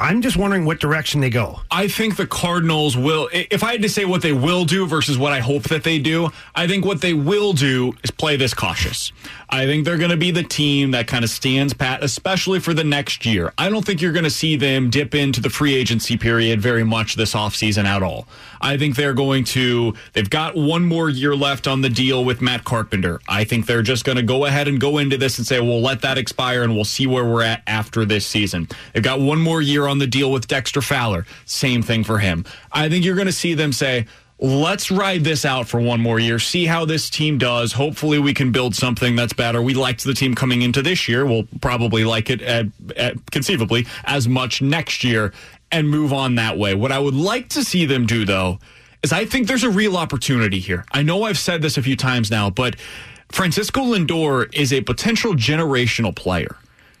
I'm 0.00 0.22
just 0.22 0.36
wondering 0.36 0.64
what 0.64 0.80
direction 0.80 1.20
they 1.20 1.28
go. 1.28 1.60
I 1.70 1.88
think 1.88 2.16
the 2.16 2.26
Cardinals 2.26 2.96
will, 2.96 3.28
if 3.32 3.62
I 3.62 3.72
had 3.72 3.82
to 3.82 3.88
say 3.88 4.06
what 4.06 4.22
they 4.22 4.32
will 4.32 4.64
do 4.64 4.86
versus 4.86 5.18
what 5.18 5.32
I 5.32 5.40
hope 5.40 5.64
that 5.64 5.84
they 5.84 5.98
do, 5.98 6.30
I 6.54 6.66
think 6.66 6.86
what 6.86 7.02
they 7.02 7.12
will 7.12 7.52
do 7.52 7.92
is 8.02 8.10
play 8.10 8.36
this 8.36 8.54
cautious. 8.54 9.12
I 9.50 9.66
think 9.66 9.84
they're 9.84 9.98
going 9.98 10.10
to 10.10 10.16
be 10.16 10.30
the 10.30 10.42
team 10.42 10.92
that 10.92 11.06
kind 11.06 11.22
of 11.22 11.30
stands 11.30 11.74
pat, 11.74 12.02
especially 12.02 12.60
for 12.60 12.72
the 12.72 12.82
next 12.82 13.26
year. 13.26 13.52
I 13.58 13.68
don't 13.68 13.84
think 13.84 14.00
you're 14.00 14.12
going 14.12 14.24
to 14.24 14.30
see 14.30 14.56
them 14.56 14.88
dip 14.88 15.14
into 15.14 15.40
the 15.40 15.50
free 15.50 15.74
agency 15.74 16.16
period 16.16 16.60
very 16.60 16.84
much 16.84 17.16
this 17.16 17.34
offseason 17.34 17.84
at 17.84 18.02
all. 18.02 18.26
I 18.60 18.76
think 18.76 18.96
they're 18.96 19.14
going 19.14 19.44
to, 19.44 19.94
they've 20.12 20.28
got 20.28 20.56
one 20.56 20.84
more 20.84 21.08
year 21.08 21.34
left 21.34 21.66
on 21.66 21.80
the 21.80 21.88
deal 21.88 22.24
with 22.24 22.40
Matt 22.40 22.64
Carpenter. 22.64 23.20
I 23.28 23.44
think 23.44 23.66
they're 23.66 23.82
just 23.82 24.04
going 24.04 24.16
to 24.16 24.22
go 24.22 24.44
ahead 24.44 24.68
and 24.68 24.80
go 24.80 24.98
into 24.98 25.16
this 25.16 25.38
and 25.38 25.46
say, 25.46 25.60
we'll 25.60 25.80
let 25.80 26.02
that 26.02 26.18
expire 26.18 26.62
and 26.62 26.74
we'll 26.74 26.84
see 26.84 27.06
where 27.06 27.24
we're 27.24 27.42
at 27.42 27.62
after 27.66 28.04
this 28.04 28.26
season. 28.26 28.68
They've 28.92 29.02
got 29.02 29.20
one 29.20 29.40
more 29.40 29.62
year 29.62 29.86
on 29.86 29.98
the 29.98 30.06
deal 30.06 30.32
with 30.32 30.46
Dexter 30.48 30.80
Fowler. 30.80 31.26
Same 31.44 31.82
thing 31.82 32.04
for 32.04 32.18
him. 32.18 32.44
I 32.72 32.88
think 32.88 33.04
you're 33.04 33.16
going 33.16 33.26
to 33.26 33.32
see 33.32 33.54
them 33.54 33.72
say, 33.72 34.06
let's 34.40 34.90
ride 34.90 35.24
this 35.24 35.44
out 35.44 35.66
for 35.66 35.80
one 35.80 36.00
more 36.00 36.18
year, 36.18 36.38
see 36.38 36.64
how 36.66 36.84
this 36.84 37.10
team 37.10 37.38
does. 37.38 37.72
Hopefully, 37.72 38.18
we 38.18 38.32
can 38.32 38.52
build 38.52 38.74
something 38.74 39.16
that's 39.16 39.32
better. 39.32 39.60
We 39.60 39.74
liked 39.74 40.04
the 40.04 40.14
team 40.14 40.34
coming 40.34 40.62
into 40.62 40.82
this 40.82 41.08
year. 41.08 41.26
We'll 41.26 41.48
probably 41.60 42.04
like 42.04 42.30
it, 42.30 42.40
at, 42.42 42.66
at, 42.96 43.30
conceivably, 43.30 43.86
as 44.04 44.28
much 44.28 44.62
next 44.62 45.02
year 45.04 45.32
and 45.70 45.88
move 45.88 46.12
on 46.12 46.36
that 46.36 46.58
way. 46.58 46.74
What 46.74 46.92
I 46.92 46.98
would 46.98 47.14
like 47.14 47.48
to 47.50 47.64
see 47.64 47.84
them 47.84 48.06
do, 48.06 48.24
though, 48.24 48.58
is 49.02 49.12
I 49.12 49.24
think 49.24 49.46
there's 49.46 49.64
a 49.64 49.70
real 49.70 49.96
opportunity 49.96 50.58
here. 50.58 50.84
I 50.92 51.02
know 51.02 51.24
I've 51.24 51.38
said 51.38 51.62
this 51.62 51.76
a 51.76 51.82
few 51.82 51.96
times 51.96 52.30
now, 52.30 52.50
but 52.50 52.76
Francisco 53.30 53.82
Lindor 53.82 54.52
is 54.54 54.72
a 54.72 54.80
potential 54.80 55.34
generational 55.34 56.14
player. 56.14 56.56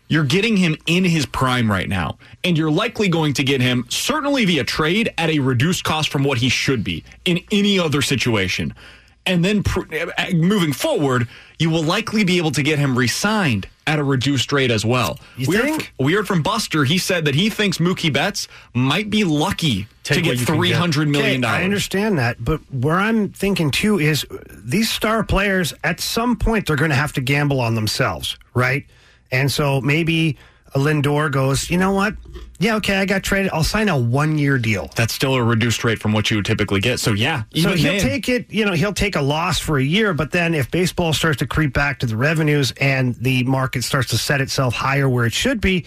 You're 0.08 0.24
getting 0.24 0.56
him 0.56 0.76
in 0.86 1.04
his 1.04 1.26
prime 1.26 1.70
right 1.70 1.88
now, 1.88 2.18
and 2.42 2.56
you're 2.56 2.70
likely 2.70 3.08
going 3.08 3.34
to 3.34 3.44
get 3.44 3.60
him 3.60 3.84
certainly 3.90 4.44
via 4.46 4.64
trade 4.64 5.12
at 5.18 5.28
a 5.28 5.38
reduced 5.38 5.84
cost 5.84 6.08
from 6.08 6.24
what 6.24 6.38
he 6.38 6.48
should 6.48 6.82
be 6.82 7.04
in 7.24 7.40
any 7.50 7.78
other 7.78 8.00
situation. 8.00 8.74
And 9.26 9.44
then 9.44 9.62
pr- 9.62 9.84
moving 10.32 10.72
forward, 10.72 11.28
you 11.58 11.68
will 11.68 11.82
likely 11.82 12.24
be 12.24 12.38
able 12.38 12.52
to 12.52 12.62
get 12.62 12.78
him 12.78 12.96
re-signed 12.96 13.68
at 13.88 13.98
a 13.98 14.04
reduced 14.04 14.52
rate 14.52 14.70
as 14.70 14.84
well. 14.84 15.18
You 15.38 15.48
we, 15.48 15.56
think? 15.56 15.82
Heard, 15.82 15.92
we 15.98 16.12
heard 16.12 16.28
from 16.28 16.42
Buster. 16.42 16.84
He 16.84 16.98
said 16.98 17.24
that 17.24 17.34
he 17.34 17.48
thinks 17.48 17.78
Mookie 17.78 18.12
Betts 18.12 18.46
might 18.74 19.08
be 19.08 19.24
lucky 19.24 19.86
Take 20.02 20.16
to 20.16 20.22
get 20.22 20.28
what 20.28 20.40
you 20.40 20.46
can 20.46 20.56
three 20.56 20.72
hundred 20.72 21.08
million 21.08 21.42
Okay, 21.42 21.52
I 21.52 21.64
understand 21.64 22.18
that, 22.18 22.44
but 22.44 22.60
where 22.70 22.96
I'm 22.96 23.30
thinking 23.30 23.70
too 23.70 23.98
is 23.98 24.26
these 24.50 24.90
star 24.90 25.24
players 25.24 25.72
at 25.82 26.00
some 26.00 26.36
point 26.36 26.66
they're 26.66 26.76
going 26.76 26.90
to 26.90 26.96
have 26.96 27.14
to 27.14 27.22
gamble 27.22 27.60
on 27.60 27.74
themselves, 27.74 28.38
right? 28.52 28.84
And 29.32 29.50
so 29.50 29.80
maybe 29.80 30.30
a 30.30 30.36
Lindor 30.74 31.30
goes, 31.30 31.70
you 31.70 31.78
know 31.78 31.92
what? 31.92 32.14
Yeah, 32.60 32.76
okay, 32.76 32.96
I 32.96 33.04
got 33.06 33.22
traded. 33.22 33.52
I'll 33.52 33.62
sign 33.64 33.88
a 33.88 33.96
one 33.96 34.36
year 34.36 34.58
deal. 34.58 34.90
That's 34.96 35.14
still 35.14 35.34
a 35.34 35.42
reduced 35.42 35.84
rate 35.84 35.98
from 36.00 36.12
what 36.12 36.30
you 36.30 36.38
would 36.38 36.46
typically 36.46 36.80
get. 36.80 36.98
So 37.00 37.12
yeah, 37.12 37.44
So 37.54 37.70
he'll 37.74 37.92
then- 37.92 38.00
take 38.00 38.28
it, 38.28 38.46
you 38.52 38.64
know, 38.64 38.72
he'll 38.72 38.92
take 38.92 39.14
a 39.16 39.22
loss 39.22 39.58
for 39.60 39.78
a 39.78 39.82
year, 39.82 40.12
but 40.12 40.32
then 40.32 40.54
if 40.54 40.70
baseball 40.70 41.12
starts 41.12 41.38
to 41.38 41.46
creep 41.46 41.72
back 41.72 42.00
to 42.00 42.06
the 42.06 42.16
revenues 42.16 42.72
and 42.80 43.14
the 43.16 43.44
market 43.44 43.84
starts 43.84 44.08
to 44.10 44.18
set 44.18 44.40
itself 44.40 44.74
higher 44.74 45.08
where 45.08 45.24
it 45.24 45.32
should 45.32 45.60
be, 45.60 45.86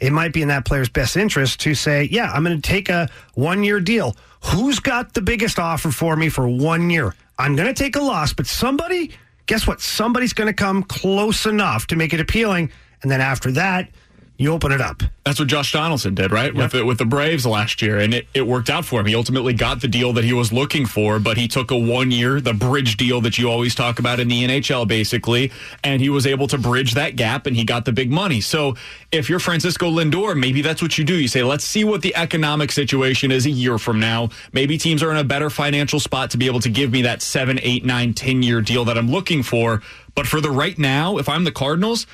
it 0.00 0.12
might 0.12 0.32
be 0.32 0.42
in 0.42 0.48
that 0.48 0.64
player's 0.64 0.88
best 0.88 1.16
interest 1.16 1.60
to 1.60 1.74
say, 1.74 2.04
yeah, 2.10 2.30
I'm 2.32 2.44
going 2.44 2.60
to 2.60 2.62
take 2.62 2.88
a 2.88 3.08
one 3.34 3.62
year 3.64 3.80
deal. 3.80 4.16
Who's 4.44 4.78
got 4.78 5.14
the 5.14 5.22
biggest 5.22 5.58
offer 5.58 5.90
for 5.90 6.14
me 6.16 6.28
for 6.28 6.46
one 6.48 6.90
year? 6.90 7.14
I'm 7.38 7.56
going 7.56 7.72
to 7.72 7.74
take 7.74 7.96
a 7.96 8.00
loss, 8.00 8.32
but 8.32 8.46
somebody, 8.46 9.10
guess 9.46 9.66
what? 9.66 9.80
Somebody's 9.80 10.32
going 10.32 10.46
to 10.46 10.52
come 10.54 10.82
close 10.84 11.46
enough 11.46 11.86
to 11.88 11.96
make 11.96 12.12
it 12.14 12.20
appealing. 12.20 12.70
And 13.02 13.10
then 13.10 13.20
after 13.20 13.50
that, 13.52 13.88
you 14.36 14.52
open 14.52 14.72
it 14.72 14.80
up. 14.80 15.02
That's 15.24 15.38
what 15.38 15.48
Josh 15.48 15.72
Donaldson 15.72 16.14
did, 16.14 16.32
right? 16.32 16.52
With 16.52 16.72
the, 16.72 16.84
with 16.84 16.98
the 16.98 17.04
Braves 17.04 17.46
last 17.46 17.80
year, 17.80 17.98
and 17.98 18.12
it, 18.12 18.26
it 18.34 18.46
worked 18.46 18.68
out 18.68 18.84
for 18.84 19.00
him. 19.00 19.06
He 19.06 19.14
ultimately 19.14 19.52
got 19.52 19.80
the 19.80 19.88
deal 19.88 20.12
that 20.14 20.24
he 20.24 20.32
was 20.32 20.52
looking 20.52 20.86
for, 20.86 21.20
but 21.20 21.36
he 21.36 21.46
took 21.46 21.70
a 21.70 21.76
one 21.76 22.10
year, 22.10 22.40
the 22.40 22.52
bridge 22.52 22.96
deal 22.96 23.20
that 23.20 23.38
you 23.38 23.48
always 23.48 23.74
talk 23.74 24.00
about 24.00 24.18
in 24.18 24.26
the 24.28 24.44
NHL, 24.44 24.88
basically, 24.88 25.52
and 25.84 26.02
he 26.02 26.10
was 26.10 26.26
able 26.26 26.48
to 26.48 26.58
bridge 26.58 26.94
that 26.94 27.14
gap, 27.14 27.46
and 27.46 27.56
he 27.56 27.64
got 27.64 27.84
the 27.84 27.92
big 27.92 28.10
money. 28.10 28.40
So 28.40 28.74
if 29.12 29.30
you're 29.30 29.38
Francisco 29.38 29.88
Lindor, 29.88 30.38
maybe 30.38 30.62
that's 30.62 30.82
what 30.82 30.98
you 30.98 31.04
do. 31.04 31.14
You 31.14 31.28
say, 31.28 31.44
let's 31.44 31.64
see 31.64 31.84
what 31.84 32.02
the 32.02 32.14
economic 32.16 32.72
situation 32.72 33.30
is 33.30 33.46
a 33.46 33.50
year 33.50 33.78
from 33.78 34.00
now. 34.00 34.30
Maybe 34.52 34.76
teams 34.78 35.02
are 35.02 35.12
in 35.12 35.16
a 35.16 35.24
better 35.24 35.48
financial 35.48 36.00
spot 36.00 36.32
to 36.32 36.38
be 36.38 36.46
able 36.46 36.60
to 36.60 36.68
give 36.68 36.90
me 36.90 37.02
that 37.02 37.22
seven, 37.22 37.60
eight, 37.62 37.84
nine, 37.84 38.14
ten 38.14 38.42
year 38.42 38.60
deal 38.60 38.84
that 38.86 38.98
I'm 38.98 39.10
looking 39.10 39.44
for. 39.44 39.80
But 40.14 40.26
for 40.26 40.40
the 40.40 40.50
right 40.50 40.78
now, 40.78 41.18
if 41.18 41.28
I'm 41.28 41.44
the 41.44 41.52
Cardinals, 41.52 42.06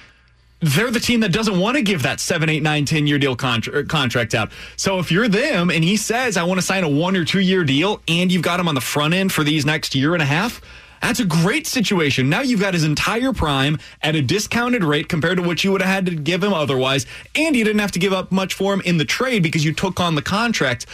they're 0.61 0.91
the 0.91 1.01
team 1.01 1.21
that 1.21 1.33
doesn't 1.33 1.59
want 1.59 1.77
to 1.77 1.83
give 1.83 2.03
that 2.03 2.21
seven, 2.21 2.49
eight, 2.49 2.63
nine, 2.63 2.85
10 2.85 3.07
year 3.07 3.19
deal 3.19 3.35
contra- 3.35 3.75
er, 3.75 3.85
contract 3.85 4.35
out. 4.35 4.51
So 4.77 4.99
if 4.99 5.11
you're 5.11 5.29
them 5.29 5.71
and 5.71 5.83
he 5.83 5.97
says, 5.97 6.37
I 6.37 6.43
want 6.45 6.61
to 6.61 6.67
sign 6.67 6.85
a 6.85 6.89
one 6.89 7.17
or 7.17 7.25
two 7.25 7.41
year 7.41 7.65
deal 7.65 8.01
and 8.07 8.31
you've 8.31 8.43
got 8.43 8.61
him 8.61 8.69
on 8.69 8.75
the 8.75 8.81
front 8.81 9.15
end 9.15 9.33
for 9.33 9.43
these 9.43 9.65
next 9.65 9.95
year 9.95 10.15
and 10.15 10.23
a 10.23 10.27
half, 10.27 10.61
that's 11.01 11.21
a 11.21 11.25
great 11.25 11.67
situation. 11.67 12.29
Now 12.29 12.43
you've 12.43 12.61
got 12.61 12.75
his 12.75 12.85
entire 12.85 13.33
prime 13.33 13.79
at 14.03 14.15
a 14.15 14.23
discounted 14.23 14.85
rate 14.85 15.09
compared 15.09 15.39
to 15.39 15.43
what 15.43 15.65
you 15.65 15.73
would 15.73 15.81
have 15.81 15.91
had 15.91 16.07
to 16.07 16.15
give 16.15 16.45
him 16.45 16.53
otherwise. 16.53 17.07
And 17.35 17.57
you 17.57 17.65
didn't 17.65 17.81
have 17.81 17.93
to 17.93 17.99
give 17.99 18.13
up 18.13 18.31
much 18.31 18.53
for 18.53 18.75
him 18.75 18.83
in 18.83 18.99
the 18.99 19.05
trade 19.07 19.43
because 19.43 19.65
you 19.65 19.73
took 19.73 19.99
on 19.99 20.15
the 20.15 20.23
contract. 20.23 20.85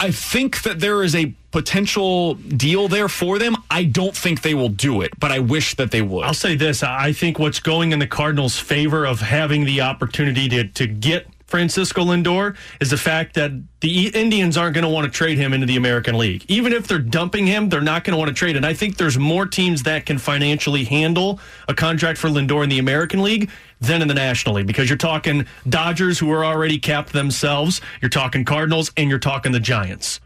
I 0.00 0.10
think 0.10 0.62
that 0.62 0.80
there 0.80 1.02
is 1.02 1.14
a 1.14 1.32
potential 1.50 2.34
deal 2.34 2.88
there 2.88 3.08
for 3.08 3.38
them. 3.38 3.56
I 3.70 3.84
don't 3.84 4.16
think 4.16 4.42
they 4.42 4.54
will 4.54 4.68
do 4.68 5.02
it, 5.02 5.12
but 5.18 5.30
I 5.30 5.38
wish 5.38 5.76
that 5.76 5.92
they 5.92 6.02
would. 6.02 6.24
I'll 6.24 6.34
say 6.34 6.56
this: 6.56 6.82
I 6.82 7.12
think 7.12 7.38
what's 7.38 7.60
going 7.60 7.92
in 7.92 8.00
the 8.00 8.06
Cardinals' 8.06 8.58
favor 8.58 9.06
of 9.06 9.20
having 9.20 9.64
the 9.64 9.80
opportunity 9.82 10.48
to 10.48 10.64
to 10.64 10.86
get 10.86 11.26
Francisco 11.54 12.02
Lindor 12.02 12.56
is 12.80 12.90
the 12.90 12.96
fact 12.96 13.34
that 13.34 13.52
the 13.78 14.08
Indians 14.08 14.56
aren't 14.56 14.74
going 14.74 14.82
to 14.82 14.88
want 14.88 15.04
to 15.04 15.10
trade 15.16 15.38
him 15.38 15.52
into 15.52 15.68
the 15.68 15.76
American 15.76 16.18
League. 16.18 16.44
Even 16.48 16.72
if 16.72 16.88
they're 16.88 16.98
dumping 16.98 17.46
him, 17.46 17.68
they're 17.68 17.80
not 17.80 18.02
going 18.02 18.10
to 18.10 18.18
want 18.18 18.28
to 18.28 18.34
trade. 18.34 18.56
And 18.56 18.66
I 18.66 18.74
think 18.74 18.96
there's 18.96 19.16
more 19.16 19.46
teams 19.46 19.84
that 19.84 20.04
can 20.04 20.18
financially 20.18 20.82
handle 20.82 21.38
a 21.68 21.74
contract 21.74 22.18
for 22.18 22.26
Lindor 22.26 22.64
in 22.64 22.70
the 22.70 22.80
American 22.80 23.22
League 23.22 23.50
than 23.80 24.02
in 24.02 24.08
the 24.08 24.14
National 24.14 24.56
League 24.56 24.66
because 24.66 24.90
you're 24.90 24.98
talking 24.98 25.46
Dodgers 25.68 26.18
who 26.18 26.28
are 26.32 26.44
already 26.44 26.76
capped 26.76 27.12
themselves, 27.12 27.80
you're 28.02 28.08
talking 28.08 28.44
Cardinals, 28.44 28.90
and 28.96 29.08
you're 29.08 29.20
talking 29.20 29.52
the 29.52 29.60
Giants. 29.60 30.18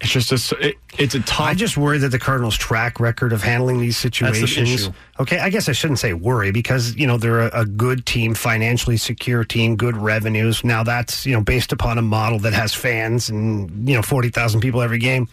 It's 0.00 0.12
just 0.12 0.52
a, 0.52 0.68
it, 0.68 0.76
it's 0.98 1.14
a 1.14 1.20
tough. 1.20 1.46
I 1.46 1.54
just 1.54 1.78
worry 1.78 1.96
that 1.98 2.10
the 2.10 2.18
Cardinals' 2.18 2.56
track 2.56 3.00
record 3.00 3.32
of 3.32 3.42
handling 3.42 3.80
these 3.80 4.00
the 4.02 4.10
situations. 4.10 4.90
Okay, 5.18 5.38
I 5.38 5.48
guess 5.48 5.70
I 5.70 5.72
shouldn't 5.72 5.98
say 5.98 6.12
worry 6.12 6.50
because 6.50 6.94
you 6.96 7.06
know 7.06 7.16
they're 7.16 7.48
a, 7.48 7.60
a 7.60 7.64
good 7.64 8.04
team, 8.04 8.34
financially 8.34 8.98
secure 8.98 9.42
team, 9.42 9.76
good 9.76 9.96
revenues. 9.96 10.62
Now 10.62 10.82
that's 10.82 11.24
you 11.24 11.32
know 11.32 11.40
based 11.40 11.72
upon 11.72 11.96
a 11.96 12.02
model 12.02 12.38
that 12.40 12.52
has 12.52 12.74
fans 12.74 13.30
and 13.30 13.88
you 13.88 13.94
know 13.94 14.02
forty 14.02 14.28
thousand 14.28 14.60
people 14.60 14.82
every 14.82 14.98
game. 14.98 15.28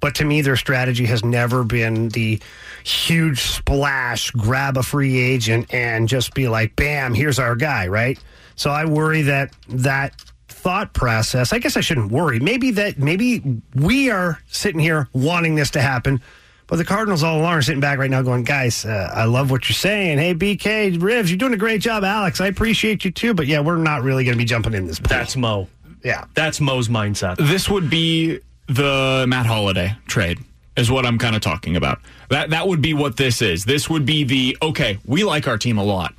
But 0.00 0.16
to 0.16 0.24
me, 0.24 0.40
their 0.40 0.56
strategy 0.56 1.06
has 1.06 1.24
never 1.24 1.62
been 1.62 2.08
the 2.08 2.40
huge 2.82 3.40
splash, 3.40 4.32
grab 4.32 4.76
a 4.76 4.82
free 4.82 5.16
agent 5.20 5.72
and 5.72 6.08
just 6.08 6.34
be 6.34 6.48
like, 6.48 6.74
bam, 6.74 7.14
here's 7.14 7.38
our 7.38 7.54
guy, 7.54 7.86
right? 7.86 8.18
So 8.56 8.68
I 8.68 8.84
worry 8.84 9.22
that 9.22 9.54
that 9.68 10.20
thought 10.62 10.92
process. 10.92 11.52
I 11.52 11.58
guess 11.58 11.76
I 11.76 11.80
shouldn't 11.80 12.12
worry. 12.12 12.38
Maybe 12.38 12.70
that 12.72 12.98
maybe 12.98 13.60
we 13.74 14.10
are 14.10 14.40
sitting 14.46 14.80
here 14.80 15.08
wanting 15.12 15.56
this 15.56 15.70
to 15.72 15.82
happen, 15.82 16.22
but 16.68 16.76
the 16.76 16.84
Cardinals 16.84 17.24
all 17.24 17.40
along 17.40 17.54
are 17.54 17.62
sitting 17.62 17.80
back 17.80 17.98
right 17.98 18.10
now, 18.10 18.22
going, 18.22 18.44
"Guys, 18.44 18.84
uh, 18.84 19.10
I 19.12 19.24
love 19.24 19.50
what 19.50 19.68
you're 19.68 19.74
saying. 19.74 20.18
Hey, 20.18 20.34
BK 20.34 20.96
Rivs, 20.98 21.28
you're 21.28 21.36
doing 21.36 21.52
a 21.52 21.56
great 21.56 21.80
job. 21.80 22.04
Alex, 22.04 22.40
I 22.40 22.46
appreciate 22.46 23.04
you 23.04 23.10
too. 23.10 23.34
But 23.34 23.48
yeah, 23.48 23.60
we're 23.60 23.76
not 23.76 24.02
really 24.02 24.24
going 24.24 24.34
to 24.34 24.38
be 24.38 24.44
jumping 24.44 24.72
in 24.74 24.86
this. 24.86 25.00
Pool. 25.00 25.08
That's 25.08 25.36
Mo. 25.36 25.68
Yeah, 26.04 26.24
that's 26.34 26.60
Mo's 26.60 26.88
mindset. 26.88 27.36
This 27.36 27.68
would 27.68 27.90
be 27.90 28.38
the 28.68 29.24
Matt 29.28 29.46
Holliday 29.46 29.96
trade. 30.06 30.38
Is 30.74 30.90
what 30.90 31.04
I'm 31.04 31.18
kind 31.18 31.36
of 31.36 31.42
talking 31.42 31.76
about. 31.76 32.00
That 32.30 32.48
that 32.50 32.66
would 32.66 32.80
be 32.80 32.94
what 32.94 33.18
this 33.18 33.42
is. 33.42 33.64
This 33.64 33.90
would 33.90 34.06
be 34.06 34.24
the 34.24 34.56
okay. 34.62 34.96
We 35.04 35.22
like 35.22 35.46
our 35.46 35.58
team 35.58 35.76
a 35.76 35.84
lot. 35.84 36.14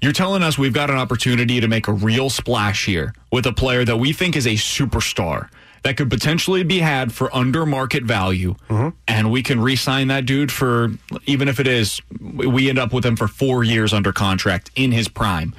You're 0.00 0.12
telling 0.12 0.42
us 0.42 0.58
we've 0.58 0.72
got 0.72 0.90
an 0.90 0.96
opportunity 0.96 1.60
to 1.60 1.68
make 1.68 1.88
a 1.88 1.92
real 1.92 2.28
splash 2.28 2.84
here 2.84 3.14
with 3.32 3.46
a 3.46 3.52
player 3.52 3.84
that 3.84 3.96
we 3.96 4.12
think 4.12 4.36
is 4.36 4.46
a 4.46 4.54
superstar 4.54 5.48
that 5.82 5.96
could 5.96 6.10
potentially 6.10 6.64
be 6.64 6.80
had 6.80 7.12
for 7.12 7.34
under 7.34 7.64
market 7.64 8.02
value, 8.02 8.54
mm-hmm. 8.68 8.88
and 9.06 9.30
we 9.30 9.42
can 9.42 9.60
re-sign 9.60 10.08
that 10.08 10.26
dude 10.26 10.50
for 10.50 10.90
even 11.26 11.48
if 11.48 11.60
it 11.60 11.66
is 11.66 12.00
we 12.20 12.68
end 12.68 12.78
up 12.78 12.92
with 12.92 13.06
him 13.06 13.16
for 13.16 13.28
four 13.28 13.62
years 13.62 13.92
under 13.92 14.12
contract 14.12 14.70
in 14.74 14.92
his 14.92 15.08
prime. 15.08 15.54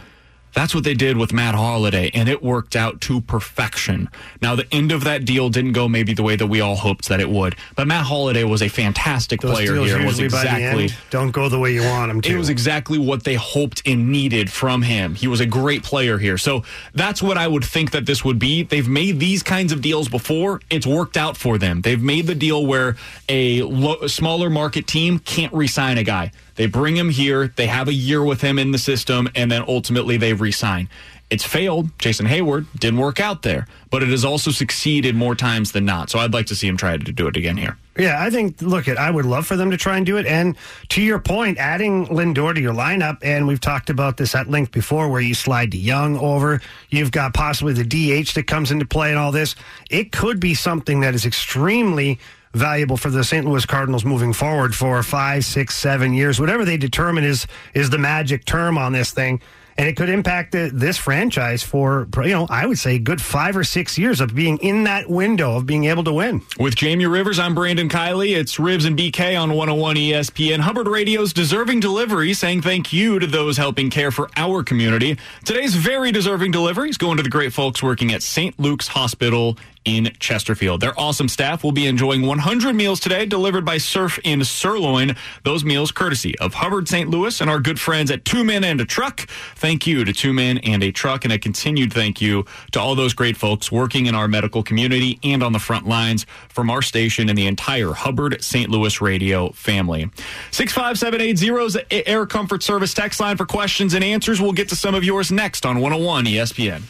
That's 0.57 0.73
what 0.73 0.84
they 0.84 0.95
did 0.95 1.17
with 1.17 1.31
Matt 1.34 1.53
Holliday, 1.53 2.09
and 2.15 2.27
it 2.27 2.41
worked 2.41 2.75
out 2.75 2.99
to 3.01 3.21
perfection. 3.21 4.09
Now, 4.41 4.55
the 4.55 4.65
end 4.73 4.91
of 4.91 5.03
that 5.03 5.23
deal 5.23 5.49
didn't 5.49 5.73
go 5.73 5.88
maybe 5.88 6.15
the 6.15 6.23
way 6.23 6.35
that 6.35 6.47
we 6.47 6.61
all 6.61 6.75
hoped 6.75 7.09
that 7.09 7.19
it 7.19 7.29
would, 7.29 7.55
but 7.75 7.85
Matt 7.85 8.07
Holliday 8.07 8.43
was 8.43 8.63
a 8.63 8.67
fantastic 8.67 9.41
Those 9.41 9.53
player 9.53 9.75
here. 9.75 10.03
Was 10.03 10.19
usually 10.19 10.29
by 10.29 10.43
the 10.43 10.49
exactly 10.49 10.84
end 10.85 10.97
don't 11.11 11.29
go 11.29 11.47
the 11.47 11.59
way 11.59 11.75
you 11.75 11.84
want 11.84 12.09
them 12.09 12.21
to. 12.21 12.31
it 12.34 12.38
was 12.38 12.49
exactly 12.49 12.97
what 12.97 13.23
they 13.23 13.35
hoped 13.35 13.84
and 13.85 14.11
needed 14.11 14.51
from 14.51 14.81
him. 14.81 15.13
He 15.13 15.27
was 15.27 15.41
a 15.41 15.45
great 15.45 15.84
player 15.84 16.17
here. 16.17 16.39
So 16.39 16.63
that's 16.95 17.21
what 17.21 17.38
I 17.38 17.47
would 17.47 17.63
think 17.63 17.91
that 17.91 18.07
this 18.07 18.25
would 18.25 18.39
be. 18.39 18.63
They've 18.63 18.89
made 18.89 19.19
these 19.19 19.43
kinds 19.43 19.71
of 19.71 19.81
deals 19.81 20.09
before. 20.09 20.61
It's 20.71 20.88
worked 20.88 21.17
out 21.17 21.38
for 21.38 21.59
them. 21.59 21.81
They've 21.81 22.01
made 22.01 22.25
the 22.25 22.34
deal 22.34 22.65
where 22.65 22.95
a 23.29 23.61
lo- 23.61 24.07
smaller 24.07 24.49
market 24.49 24.88
team 24.88 25.19
can't 25.19 25.53
re-sign 25.53 25.99
a 25.99 26.03
guy. 26.03 26.31
They 26.57 26.65
bring 26.65 26.97
him 26.97 27.09
here, 27.09 27.47
they 27.47 27.67
have 27.67 27.88
a 27.88 27.93
year 27.93 28.23
with 28.23 28.41
him 28.41 28.59
in 28.59 28.71
the 28.71 28.77
system, 28.77 29.29
and 29.35 29.49
then 29.51 29.63
ultimately 29.67 30.17
they 30.17 30.34
re-sign. 30.34 30.89
It's 31.29 31.43
failed. 31.43 31.89
Jason 31.99 32.25
Heyward 32.25 32.67
didn't 32.79 32.99
work 32.99 33.19
out 33.19 33.41
there, 33.41 33.67
but 33.89 34.01
it 34.01 34.09
has 34.09 34.23
also 34.23 34.49
succeeded 34.49 35.13
more 35.13 35.35
times 35.35 35.73
than 35.73 35.84
not. 35.84 36.09
So 36.09 36.19
I'd 36.19 36.34
like 36.34 36.45
to 36.47 36.55
see 36.55 36.67
him 36.67 36.77
try 36.77 36.95
to 36.95 37.11
do 37.11 37.27
it 37.27 37.35
again 37.35 37.57
here. 37.57 37.77
Yeah, 37.97 38.23
I 38.23 38.29
think, 38.29 38.61
look, 38.61 38.88
it. 38.88 38.97
I 38.97 39.11
would 39.11 39.25
love 39.25 39.45
for 39.45 39.57
them 39.57 39.71
to 39.71 39.77
try 39.77 39.97
and 39.97 40.05
do 40.05 40.17
it. 40.17 40.25
And 40.25 40.55
to 40.89 41.01
your 41.01 41.19
point, 41.19 41.57
adding 41.57 42.05
Lindor 42.07 42.55
to 42.55 42.61
your 42.61 42.73
lineup, 42.73 43.17
and 43.23 43.45
we've 43.45 43.59
talked 43.59 43.89
about 43.89 44.15
this 44.15 44.35
at 44.35 44.49
length 44.49 44.71
before, 44.71 45.09
where 45.09 45.19
you 45.19 45.34
slide 45.34 45.71
DeJong 45.71 46.21
over. 46.21 46.61
You've 46.89 47.11
got 47.11 47.34
possibly 47.34 47.73
the 47.73 47.84
DH 47.84 48.34
that 48.35 48.47
comes 48.47 48.71
into 48.71 48.85
play 48.85 49.09
and 49.09 49.19
all 49.19 49.34
this. 49.34 49.55
It 49.89 50.13
could 50.13 50.39
be 50.39 50.53
something 50.53 51.01
that 51.01 51.13
is 51.13 51.25
extremely 51.25 52.19
valuable 52.53 52.98
for 52.98 53.10
the 53.10 53.24
St. 53.24 53.45
Louis 53.45 53.65
Cardinals 53.65 54.06
moving 54.06 54.34
forward 54.34 54.76
for 54.76 55.02
five, 55.03 55.45
six, 55.45 55.76
seven 55.76 56.14
years, 56.14 56.40
whatever 56.40 56.65
they 56.65 56.78
determine 56.78 57.24
is 57.24 57.48
is 57.74 57.90
the 57.90 57.98
magic 57.98 58.45
term 58.45 58.78
on 58.78 58.94
this 58.94 59.11
thing. 59.11 59.41
And 59.80 59.88
it 59.88 59.95
could 59.95 60.10
impact 60.10 60.53
this 60.53 60.98
franchise 60.98 61.61
for, 61.61 62.07
you 62.24 62.30
know, 62.30 62.48
I 62.49 62.65
would 62.65 62.80
say 62.80 62.98
good 62.98 63.22
five 63.22 63.56
or 63.56 63.64
six 63.64 63.95
years 63.95 64.19
of 64.19 64.34
being 64.34 64.57
in 64.57 64.86
that 64.86 65.07
window 65.07 65.56
of 65.56 65.68
being 65.68 65.86
able 65.86 66.03
to 66.06 66.14
win. 66.14 66.41
With 66.60 66.76
Jamie 66.76 67.06
Rivers, 67.06 67.38
I'm 67.38 67.53
Brandon 67.53 67.88
Kiley. 67.88 68.36
It's 68.36 68.56
Rivs 68.56 68.88
and 68.88 68.98
BK 68.98 69.40
on 69.40 69.53
101 69.53 69.95
ESPN. 69.98 70.61
Hubbard 70.61 70.88
Radio's 70.88 71.32
Deserving 71.32 71.80
Delivery 71.80 72.34
saying 72.34 72.64
thank 72.64 72.91
you 72.91 73.19
to 73.19 73.28
those 73.28 73.57
helping 73.57 73.91
care 73.91 74.10
for 74.10 74.32
our 74.36 74.64
community. 74.64 75.15
Today's 75.45 75.76
very 75.76 76.11
deserving 76.11 76.49
delivery 76.49 76.90
is 76.90 76.98
going 76.98 77.18
to 77.18 77.24
the 77.24 77.30
great 77.30 77.53
folks 77.53 77.84
working 77.84 78.11
at 78.11 78.24
St. 78.24 78.60
Luke's 78.60 78.88
Hospital 78.88 79.60
in 79.88 80.11
Chesterfield. 80.19 80.81
Their 80.81 80.99
awesome 80.99 81.30
staff 81.30 81.64
will 81.64 81.72
be 81.72 81.88
enjoying 81.88 82.23
100 82.23 82.76
meals 82.76 82.99
today 82.99 83.26
delivered 83.26 83.64
by 83.64 83.77
Surf 83.77 84.19
in 84.26 84.43
Sirloin. 84.43 85.15
Those 85.43 85.64
meals 85.64 85.91
courtesy 85.91 86.38
of 86.39 86.53
Hubbard 86.53 86.89
St. 86.89 87.09
Louis 87.09 87.39
and 87.39 87.49
our 87.49 87.61
good 87.61 87.80
friends 87.80 88.11
at 88.11 88.26
Two 88.26 88.43
Men 88.43 88.65
and 88.65 88.81
a 88.81 88.85
Truck. 88.85 89.22
Thank 89.55 89.88
you 89.88 90.03
to 90.03 90.11
Two 90.11 90.34
Men 90.34 90.57
and 90.59 90.84
a 90.84 90.91
Truck 90.91 91.23
and 91.23 91.31
a 91.31 91.39
continued 91.39 91.93
thank 91.93 92.19
you 92.19 92.45
to 92.73 92.81
all 92.81 92.95
those 92.95 93.14
great 93.14 93.38
folks 93.38 93.72
working 93.72 94.07
in 94.07 94.14
our 94.14 94.27
medical 94.27 94.61
community 94.61 95.19
and 95.23 95.41
on 95.41 95.53
the 95.53 95.59
front 95.59 95.88
lines 95.88 96.26
from 96.49 96.69
our 96.69 96.81
station 96.81 97.30
and 97.30 97.38
the 97.38 97.47
entire 97.47 97.93
Hubbard 97.93 98.43
St. 98.43 98.69
Louis 98.69 98.99
radio 98.99 99.51
family. 99.51 100.09
65780 100.51 101.65
is 101.65 101.77
Air 102.05 102.26
Comfort 102.26 102.61
Service 102.61 102.93
text 102.93 103.22
line 103.22 103.38
for 103.38 103.45
questions 103.45 103.93
and 103.93 104.03
answers. 104.03 104.41
We'll 104.41 104.51
get 104.51 104.68
to 104.69 104.76
some 104.76 104.95
of 104.95 105.05
yours 105.05 105.31
next 105.31 105.65
on 105.65 105.80
101 105.80 106.26
ESPN. 106.26 106.81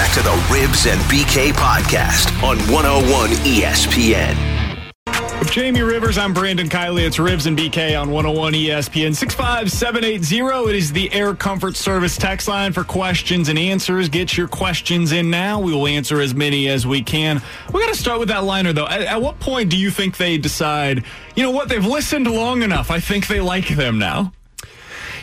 Back 0.00 0.14
to 0.14 0.22
the 0.22 0.30
Rivs 0.48 0.90
and 0.90 0.98
BK 1.12 1.52
podcast 1.52 2.32
on 2.42 2.56
101 2.72 3.30
ESPN. 3.44 4.34
With 5.38 5.50
Jamie 5.50 5.82
Rivers, 5.82 6.16
I'm 6.16 6.32
Brandon 6.32 6.70
Kiley. 6.70 7.06
It's 7.06 7.18
Rivs 7.18 7.46
and 7.46 7.54
BK 7.54 8.00
on 8.00 8.10
101 8.10 8.54
ESPN 8.54 9.14
65780. 9.14 10.70
It 10.70 10.74
is 10.74 10.90
the 10.90 11.12
Air 11.12 11.34
Comfort 11.34 11.76
Service 11.76 12.16
text 12.16 12.48
line 12.48 12.72
for 12.72 12.82
questions 12.82 13.50
and 13.50 13.58
answers. 13.58 14.08
Get 14.08 14.38
your 14.38 14.48
questions 14.48 15.12
in 15.12 15.28
now. 15.28 15.60
We 15.60 15.74
will 15.74 15.86
answer 15.86 16.18
as 16.22 16.34
many 16.34 16.68
as 16.68 16.86
we 16.86 17.02
can. 17.02 17.42
We 17.70 17.82
got 17.82 17.92
to 17.92 18.00
start 18.00 18.20
with 18.20 18.28
that 18.28 18.44
liner, 18.44 18.72
though. 18.72 18.88
At, 18.88 19.02
at 19.02 19.20
what 19.20 19.38
point 19.38 19.68
do 19.68 19.76
you 19.76 19.90
think 19.90 20.16
they 20.16 20.38
decide, 20.38 21.04
you 21.36 21.42
know 21.42 21.50
what, 21.50 21.68
they've 21.68 21.84
listened 21.84 22.26
long 22.26 22.62
enough. 22.62 22.90
I 22.90 23.00
think 23.00 23.26
they 23.26 23.40
like 23.40 23.68
them 23.68 23.98
now? 23.98 24.32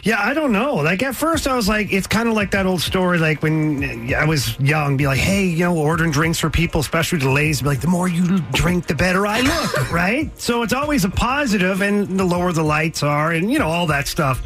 Yeah, 0.08 0.24
I 0.24 0.34
don't 0.34 0.54
know. 0.54 0.76
Like 0.76 1.04
at 1.04 1.18
first, 1.18 1.50
I 1.50 1.56
was 1.58 1.68
like, 1.68 1.92
it's 1.92 2.08
kind 2.08 2.30
of 2.30 2.34
like 2.34 2.52
that 2.52 2.66
old 2.66 2.80
story, 2.80 3.18
like 3.18 3.44
when 3.44 4.14
I 4.14 4.24
was 4.24 4.58
young, 4.58 4.96
be 4.96 5.06
like, 5.06 5.20
hey, 5.20 5.44
you 5.44 5.66
know, 5.66 5.78
ordering 5.78 6.12
drinks 6.12 6.40
for 6.40 6.50
people, 6.50 6.80
especially 6.80 7.20
the 7.20 7.30
ladies, 7.30 7.62
be 7.62 7.68
like, 7.68 7.82
the 7.82 7.90
more 7.90 8.08
you 8.08 8.40
drink, 8.54 8.88
the 8.88 8.96
better 8.96 9.28
I 9.28 9.42
look, 9.42 9.92
right? 9.92 10.32
So 10.40 10.64
it's 10.64 10.72
always 10.72 11.04
a 11.04 11.10
positive, 11.10 11.82
and 11.82 12.18
the 12.18 12.24
lower 12.24 12.54
the 12.54 12.64
lights 12.64 13.04
are, 13.04 13.34
and 13.34 13.52
you 13.52 13.60
know 13.60 13.68
all 13.68 13.86
that 13.88 14.08
stuff. 14.08 14.42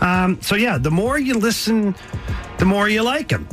Um, 0.00 0.40
so 0.42 0.54
yeah, 0.54 0.78
the 0.78 0.92
more 0.92 1.18
you 1.18 1.34
listen, 1.34 1.96
the 2.58 2.64
more 2.64 2.88
you 2.88 3.02
like 3.02 3.30
them. 3.30 3.48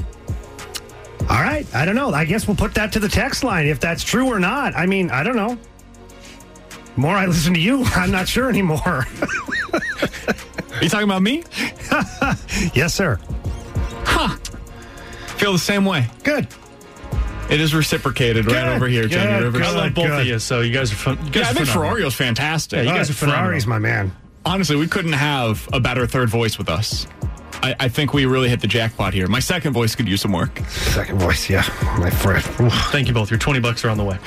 All 1.21 1.41
right, 1.41 1.65
I 1.73 1.85
don't 1.85 1.95
know. 1.95 2.11
I 2.11 2.25
guess 2.25 2.45
we'll 2.45 2.55
put 2.55 2.75
that 2.75 2.93
to 2.93 2.99
the 2.99 3.09
text 3.09 3.43
line 3.43 3.65
if 3.65 3.79
that's 3.79 4.03
true 4.03 4.27
or 4.27 4.39
not. 4.39 4.75
I 4.75 4.85
mean, 4.85 5.09
I 5.09 5.23
don't 5.23 5.35
know. 5.35 5.57
The 6.93 7.01
more 7.01 7.15
I 7.15 7.25
listen 7.25 7.55
to 7.55 7.59
you, 7.59 7.83
I'm 7.95 8.11
not 8.11 8.27
sure 8.27 8.47
anymore. 8.47 9.07
Are 10.77 10.83
you 10.83 10.89
talking 10.89 11.05
about 11.07 11.21
me? 11.21 11.43
yes, 12.73 12.93
sir. 12.93 13.19
Huh. 14.05 14.35
Feel 15.37 15.53
the 15.53 15.59
same 15.59 15.85
way. 15.85 16.07
Good. 16.23 16.47
It 17.49 17.61
is 17.61 17.73
reciprocated 17.73 18.45
right 18.45 18.53
Good. 18.65 18.75
over 18.75 18.87
here, 18.87 19.07
Jamie 19.07 19.39
Good. 19.39 19.43
Rivers. 19.43 19.67
I 19.67 19.71
love 19.71 19.93
both 19.93 20.09
of 20.11 20.25
you, 20.27 20.37
so 20.39 20.61
you 20.61 20.73
guys 20.73 20.91
are 20.91 20.95
fun. 20.95 21.17
You 21.25 21.31
guys 21.31 21.35
Yeah, 21.35 21.41
I 21.47 21.51
are 21.51 21.53
think 21.53 21.67
phenomenal. 21.67 21.95
Ferrario's 21.95 22.13
fantastic. 22.15 22.77
Yeah, 22.85 22.91
you 22.91 22.97
guys 22.97 23.09
are 23.09 23.13
phenomenal. 23.13 23.45
Ferrari's 23.45 23.67
my 23.67 23.79
man. 23.79 24.11
Honestly, 24.45 24.75
we 24.75 24.87
couldn't 24.87 25.13
have 25.13 25.67
a 25.73 25.79
better 25.79 26.05
third 26.05 26.29
voice 26.29 26.57
with 26.57 26.69
us. 26.69 27.07
I, 27.63 27.75
I 27.79 27.87
think 27.89 28.13
we 28.13 28.25
really 28.25 28.49
hit 28.49 28.61
the 28.61 28.67
jackpot 28.67 29.13
here. 29.13 29.27
My 29.27 29.39
second 29.39 29.73
voice 29.73 29.95
could 29.95 30.07
use 30.07 30.21
some 30.21 30.31
work. 30.31 30.59
Second 30.67 31.19
voice, 31.19 31.49
yeah. 31.49 31.63
My 31.99 32.09
friend. 32.09 32.43
Thank 32.91 33.07
you 33.07 33.13
both. 33.13 33.31
Your 33.31 33.39
20 33.39 33.59
bucks 33.61 33.83
are 33.83 33.89
on 33.89 33.97
the 33.97 34.03
way. 34.03 34.17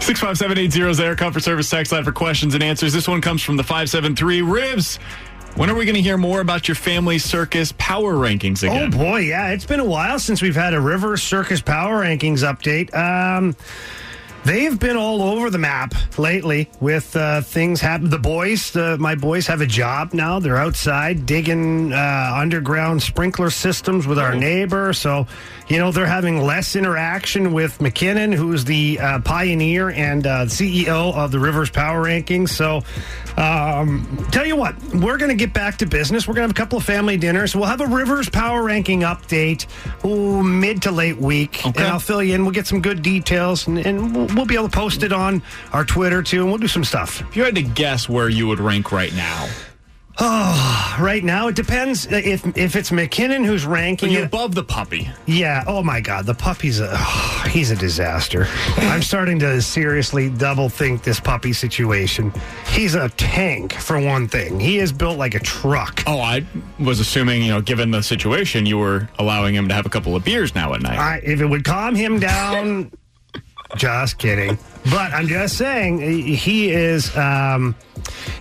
65780 0.00 0.90
is 0.90 0.96
there. 0.96 1.14
Comfort 1.14 1.42
Service 1.42 1.70
text 1.70 1.92
line 1.92 2.02
for 2.02 2.12
questions 2.12 2.54
and 2.54 2.62
answers. 2.62 2.92
This 2.92 3.06
one 3.06 3.20
comes 3.20 3.42
from 3.42 3.56
the 3.56 3.62
573 3.62 4.40
Rivs. 4.40 4.98
When 5.56 5.68
are 5.68 5.74
we 5.74 5.84
going 5.84 5.96
to 5.96 6.02
hear 6.02 6.16
more 6.16 6.40
about 6.40 6.68
your 6.68 6.74
family 6.74 7.18
circus 7.18 7.72
power 7.76 8.14
rankings 8.14 8.66
Oh 8.66 8.72
again? 8.72 8.90
boy, 8.90 9.18
yeah, 9.20 9.48
it's 9.50 9.66
been 9.66 9.80
a 9.80 9.84
while 9.84 10.18
since 10.18 10.40
we've 10.40 10.54
had 10.56 10.72
a 10.72 10.80
River 10.80 11.16
Circus 11.18 11.60
Power 11.60 12.02
Rankings 12.02 12.38
update. 12.38 12.94
Um, 12.94 13.54
they've 14.44 14.78
been 14.78 14.96
all 14.96 15.20
over 15.22 15.50
the 15.50 15.58
map 15.58 15.92
lately 16.18 16.70
with 16.80 17.14
uh, 17.14 17.42
things 17.42 17.80
happen. 17.82 18.08
The 18.08 18.18
boys, 18.18 18.74
uh, 18.74 18.96
my 18.98 19.16
boys, 19.16 19.46
have 19.48 19.60
a 19.60 19.66
job 19.66 20.14
now. 20.14 20.38
They're 20.38 20.56
outside 20.56 21.26
digging 21.26 21.92
uh, 21.92 22.32
underground 22.34 23.02
sprinkler 23.02 23.50
systems 23.50 24.06
with 24.06 24.18
our 24.18 24.34
neighbor. 24.34 24.94
So, 24.94 25.26
you 25.68 25.78
know, 25.78 25.92
they're 25.92 26.06
having 26.06 26.40
less 26.42 26.74
interaction 26.74 27.52
with 27.52 27.78
McKinnon, 27.80 28.32
who's 28.34 28.64
the 28.64 28.98
uh, 28.98 29.18
pioneer 29.20 29.90
and 29.90 30.26
uh, 30.26 30.46
CEO 30.46 31.14
of 31.14 31.32
the 31.32 31.38
Rivers 31.38 31.68
Power 31.70 32.02
Rankings. 32.02 32.48
So, 32.48 32.82
um, 33.36 34.26
tell 34.30 34.46
you 34.46 34.56
what, 34.56 34.76
we're 34.94 35.18
going 35.18 35.30
to 35.30 35.34
get 35.34 35.52
back 35.52 35.78
to 35.78 35.86
business. 35.86 36.26
We're 36.26 36.34
going 36.34 36.48
to 36.48 36.48
have 36.48 36.56
a 36.56 36.60
couple 36.60 36.78
of 36.78 36.84
family 36.84 37.16
dinners. 37.16 37.54
We'll 37.54 37.66
have 37.66 37.80
a 37.80 37.86
Rivers 37.86 38.28
Power 38.28 38.62
Ranking 38.62 39.00
update 39.00 39.66
ooh, 40.04 40.42
mid 40.42 40.82
to 40.82 40.90
late 40.90 41.16
week. 41.16 41.66
Okay. 41.66 41.82
And 41.82 41.92
I'll 41.92 42.00
fill 42.00 42.22
you 42.22 42.34
in. 42.34 42.42
We'll 42.42 42.54
get 42.54 42.66
some 42.66 42.80
good 42.80 43.02
details 43.02 43.66
and, 43.66 43.78
and 43.78 44.14
we'll, 44.14 44.26
we'll 44.34 44.46
be 44.46 44.54
able 44.54 44.68
to 44.68 44.76
post 44.76 45.02
it 45.02 45.12
on 45.12 45.42
our 45.72 45.84
Twitter 45.84 46.22
too. 46.22 46.42
And 46.42 46.48
we'll 46.48 46.58
do 46.58 46.68
some 46.68 46.84
stuff. 46.84 47.20
If 47.22 47.36
you 47.36 47.44
had 47.44 47.54
to 47.54 47.62
guess 47.62 48.08
where 48.08 48.28
you 48.28 48.46
would 48.46 48.60
rank 48.60 48.92
right 48.92 49.14
now, 49.14 49.48
Oh, 50.22 50.96
right 51.00 51.24
now 51.24 51.48
it 51.48 51.56
depends 51.56 52.04
if 52.06 52.46
if 52.56 52.76
it's 52.76 52.90
McKinnon 52.90 53.46
who's 53.46 53.64
ranking 53.64 54.12
it. 54.12 54.24
above 54.24 54.54
the 54.54 54.62
puppy. 54.62 55.08
Yeah. 55.26 55.64
Oh 55.66 55.82
my 55.82 56.00
God, 56.00 56.26
the 56.26 56.34
puppy's 56.34 56.78
a 56.78 56.90
oh, 56.92 57.46
he's 57.50 57.70
a 57.70 57.76
disaster. 57.76 58.46
I'm 58.76 59.00
starting 59.00 59.38
to 59.38 59.62
seriously 59.62 60.28
double 60.28 60.68
think 60.68 61.02
this 61.04 61.18
puppy 61.20 61.54
situation. 61.54 62.32
He's 62.66 62.94
a 62.94 63.08
tank 63.10 63.72
for 63.72 63.98
one 63.98 64.28
thing. 64.28 64.60
He 64.60 64.78
is 64.78 64.92
built 64.92 65.16
like 65.16 65.34
a 65.34 65.40
truck. 65.40 66.02
Oh, 66.06 66.20
I 66.20 66.44
was 66.78 67.00
assuming, 67.00 67.42
you 67.42 67.48
know, 67.52 67.62
given 67.62 67.90
the 67.90 68.02
situation, 68.02 68.66
you 68.66 68.76
were 68.76 69.08
allowing 69.18 69.54
him 69.54 69.68
to 69.68 69.74
have 69.74 69.86
a 69.86 69.90
couple 69.90 70.14
of 70.16 70.24
beers 70.24 70.54
now 70.54 70.74
at 70.74 70.82
night. 70.82 70.98
I, 70.98 71.20
if 71.24 71.40
it 71.40 71.46
would 71.46 71.64
calm 71.64 71.94
him 71.94 72.18
down, 72.18 72.92
just 73.76 74.18
kidding. 74.18 74.58
But 74.90 75.14
I'm 75.14 75.28
just 75.28 75.56
saying 75.56 76.00
he 76.00 76.72
is. 76.72 77.16
Um, 77.16 77.74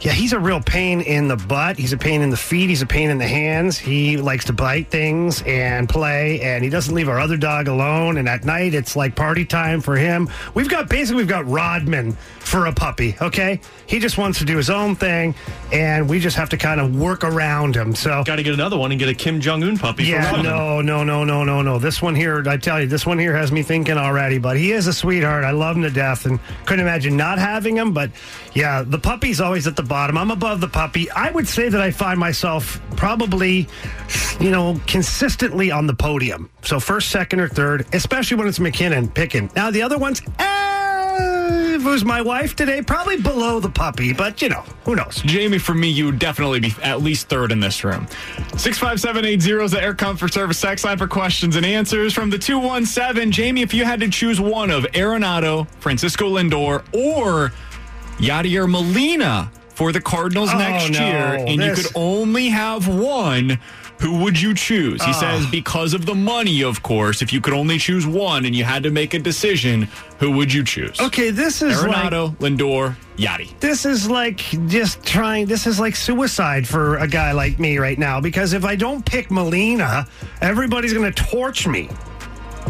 yeah, 0.01 0.11
he's 0.11 0.33
a 0.33 0.39
real 0.39 0.61
pain 0.61 1.01
in 1.01 1.27
the 1.27 1.35
butt. 1.37 1.77
He's 1.77 1.93
a 1.93 1.97
pain 1.97 2.21
in 2.21 2.29
the 2.29 2.37
feet. 2.37 2.69
He's 2.69 2.81
a 2.81 2.85
pain 2.85 3.09
in 3.09 3.17
the 3.17 3.27
hands. 3.27 3.77
He 3.77 4.17
likes 4.17 4.45
to 4.45 4.53
bite 4.53 4.89
things 4.89 5.41
and 5.45 5.87
play, 5.87 6.41
and 6.41 6.63
he 6.63 6.69
doesn't 6.69 6.93
leave 6.93 7.09
our 7.09 7.19
other 7.19 7.37
dog 7.37 7.67
alone. 7.67 8.17
And 8.17 8.27
at 8.29 8.43
night, 8.45 8.73
it's 8.73 8.95
like 8.95 9.15
party 9.15 9.45
time 9.45 9.81
for 9.81 9.95
him. 9.95 10.29
We've 10.53 10.69
got 10.69 10.89
basically 10.89 11.17
we've 11.23 11.27
got 11.27 11.47
Rodman 11.47 12.13
for 12.39 12.65
a 12.65 12.73
puppy. 12.73 13.15
Okay, 13.21 13.61
he 13.85 13.99
just 13.99 14.17
wants 14.17 14.39
to 14.39 14.45
do 14.45 14.57
his 14.57 14.69
own 14.69 14.95
thing, 14.95 15.35
and 15.71 16.09
we 16.09 16.19
just 16.19 16.35
have 16.37 16.49
to 16.49 16.57
kind 16.57 16.79
of 16.81 16.95
work 16.99 17.23
around 17.23 17.75
him. 17.75 17.93
So 17.95 18.23
Got 18.23 18.37
to 18.37 18.43
get 18.43 18.53
another 18.53 18.77
one 18.77 18.91
and 18.91 18.99
get 18.99 19.09
a 19.09 19.13
Kim 19.13 19.39
Jong 19.39 19.63
Un 19.63 19.77
puppy. 19.77 20.05
yeah, 20.05 20.31
no, 20.41 20.81
no, 20.81 21.03
no, 21.03 21.23
no, 21.23 21.43
no, 21.43 21.61
no. 21.61 21.79
This 21.79 22.01
one 22.01 22.15
here, 22.15 22.43
I 22.47 22.57
tell 22.57 22.81
you, 22.81 22.87
this 22.87 23.05
one 23.05 23.19
here 23.19 23.35
has 23.35 23.51
me 23.51 23.61
thinking 23.63 23.97
already. 23.97 24.37
But 24.39 24.57
he 24.57 24.71
is 24.71 24.87
a 24.87 24.93
sweetheart. 24.93 25.43
I 25.43 25.51
love 25.51 25.75
him 25.75 25.83
to 25.83 25.89
death, 25.89 26.25
and 26.25 26.39
couldn't 26.65 26.85
imagine 26.85 27.15
not 27.15 27.37
having 27.37 27.75
him. 27.77 27.93
But 27.93 28.11
yeah, 28.53 28.83
the 28.83 28.97
puppy's 28.99 29.39
always 29.49 29.65
at 29.65 29.75
the 29.75 29.81
bottom. 29.81 30.15
I'm 30.15 30.29
above 30.29 30.61
the 30.61 30.67
puppy. 30.67 31.09
I 31.09 31.31
would 31.31 31.47
say 31.47 31.69
that 31.69 31.81
I 31.81 31.89
find 31.89 32.19
myself 32.19 32.79
probably, 32.95 33.67
you 34.39 34.51
know, 34.51 34.79
consistently 34.85 35.71
on 35.71 35.87
the 35.87 35.93
podium. 35.95 36.51
So 36.61 36.79
first, 36.79 37.09
second, 37.09 37.39
or 37.39 37.47
third, 37.47 37.87
especially 37.91 38.37
when 38.37 38.47
it's 38.47 38.59
McKinnon 38.59 39.11
picking. 39.11 39.49
Now 39.55 39.71
the 39.71 39.81
other 39.81 39.97
ones. 39.97 40.21
Eh, 40.37 41.73
if 41.73 41.83
it 41.83 41.89
was 41.89 42.05
my 42.05 42.21
wife 42.21 42.55
today, 42.55 42.83
probably 42.83 43.19
below 43.19 43.59
the 43.59 43.71
puppy, 43.71 44.13
but 44.13 44.39
you 44.39 44.49
know, 44.49 44.63
who 44.85 44.95
knows? 44.95 45.19
Jamie, 45.25 45.57
for 45.57 45.73
me, 45.73 45.89
you 45.89 46.05
would 46.05 46.19
definitely 46.19 46.59
be 46.59 46.75
at 46.83 47.01
least 47.01 47.27
third 47.27 47.51
in 47.51 47.59
this 47.59 47.83
room. 47.83 48.05
65780 48.55 49.63
is 49.63 49.71
the 49.71 49.81
Air 49.81 49.95
Comfort 49.95 50.31
Service 50.31 50.59
sex 50.59 50.85
line 50.85 50.99
for 50.99 51.07
questions 51.07 51.55
and 51.55 51.65
answers 51.65 52.13
from 52.13 52.29
the 52.29 52.37
217. 52.37 53.31
Jamie, 53.31 53.63
if 53.63 53.73
you 53.73 53.83
had 53.83 53.99
to 54.01 54.09
choose 54.09 54.39
one 54.39 54.69
of 54.69 54.83
Arenado, 54.91 55.67
Francisco 55.79 56.29
Lindor, 56.29 56.83
or 56.93 57.51
Yadier 58.19 58.69
Molina 58.69 59.51
for 59.73 59.91
the 59.91 60.01
Cardinals 60.01 60.49
Oh, 60.53 60.57
next 60.57 60.91
no. 60.91 60.99
year, 61.05 61.45
and 61.47 61.61
you 61.63 61.73
could 61.73 61.87
only 61.95 62.49
have 62.49 62.87
one, 62.87 63.59
who 63.99 64.17
would 64.19 64.39
you 64.39 64.53
choose? 64.53 65.01
He 65.03 65.11
Ah. 65.11 65.19
says 65.19 65.45
because 65.45 65.93
of 65.93 66.05
the 66.05 66.15
money, 66.15 66.61
of 66.63 66.83
course. 66.83 67.21
If 67.21 67.31
you 67.31 67.39
could 67.39 67.53
only 67.53 67.77
choose 67.77 68.05
one 68.05 68.45
and 68.45 68.53
you 68.53 68.65
had 68.65 68.83
to 68.83 68.91
make 68.91 69.13
a 69.13 69.19
decision, 69.19 69.87
who 70.19 70.31
would 70.31 70.51
you 70.53 70.63
choose? 70.65 70.99
Okay, 70.99 71.29
this 71.31 71.61
is 71.61 71.81
like 71.83 72.11
Arenado, 72.11 72.35
Lindor, 72.39 72.95
Yadi. 73.17 73.57
this 73.61 73.85
is 73.85 74.09
like 74.09 74.39
just 74.67 75.01
trying 75.05 75.45
this 75.47 75.65
is 75.65 75.79
like 75.79 75.95
suicide 75.95 76.67
for 76.67 76.97
a 76.97 77.07
guy 77.07 77.31
like 77.31 77.57
me 77.59 77.77
right 77.77 77.97
now 77.99 78.19
because 78.19 78.51
if 78.51 78.65
I 78.65 78.75
don't 78.75 79.05
pick 79.05 79.31
Molina, 79.31 80.07
everybody's 80.41 80.91
going 80.93 81.11
to 81.11 81.23
torch 81.23 81.67
me. 81.67 81.89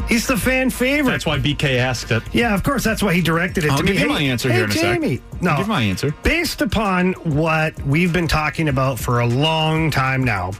He's 0.09 0.25
the 0.27 0.35
fan 0.35 0.69
favorite. 0.71 1.11
That's 1.11 1.25
why 1.25 1.37
BK 1.39 1.77
asked 1.77 2.11
it. 2.11 2.23
Yeah, 2.33 2.53
of 2.55 2.63
course. 2.63 2.83
That's 2.83 3.01
why 3.01 3.13
he 3.13 3.21
directed 3.21 3.63
it 3.63 3.71
I'll 3.71 3.77
to 3.77 3.83
give 3.83 3.95
me. 3.95 4.01
you 4.01 4.07
Hey- 4.07 4.13
my 4.13 4.21
answer 4.21 4.49
hey, 4.49 4.55
here 4.55 4.63
in 4.65 4.69
a 4.71 4.73
sec. 4.73 4.81
Jamie. 5.01 5.21
No, 5.39 5.51
I'll 5.51 5.57
give 5.59 5.67
my 5.67 5.83
answer. 5.83 6.13
Based 6.23 6.61
upon 6.61 7.13
what 7.13 7.79
we've 7.83 8.11
been 8.11 8.27
talking 8.27 8.67
about 8.69 8.97
for 8.99 9.19
a 9.21 9.25
long 9.27 9.91
time 9.91 10.23
now, 10.23 10.51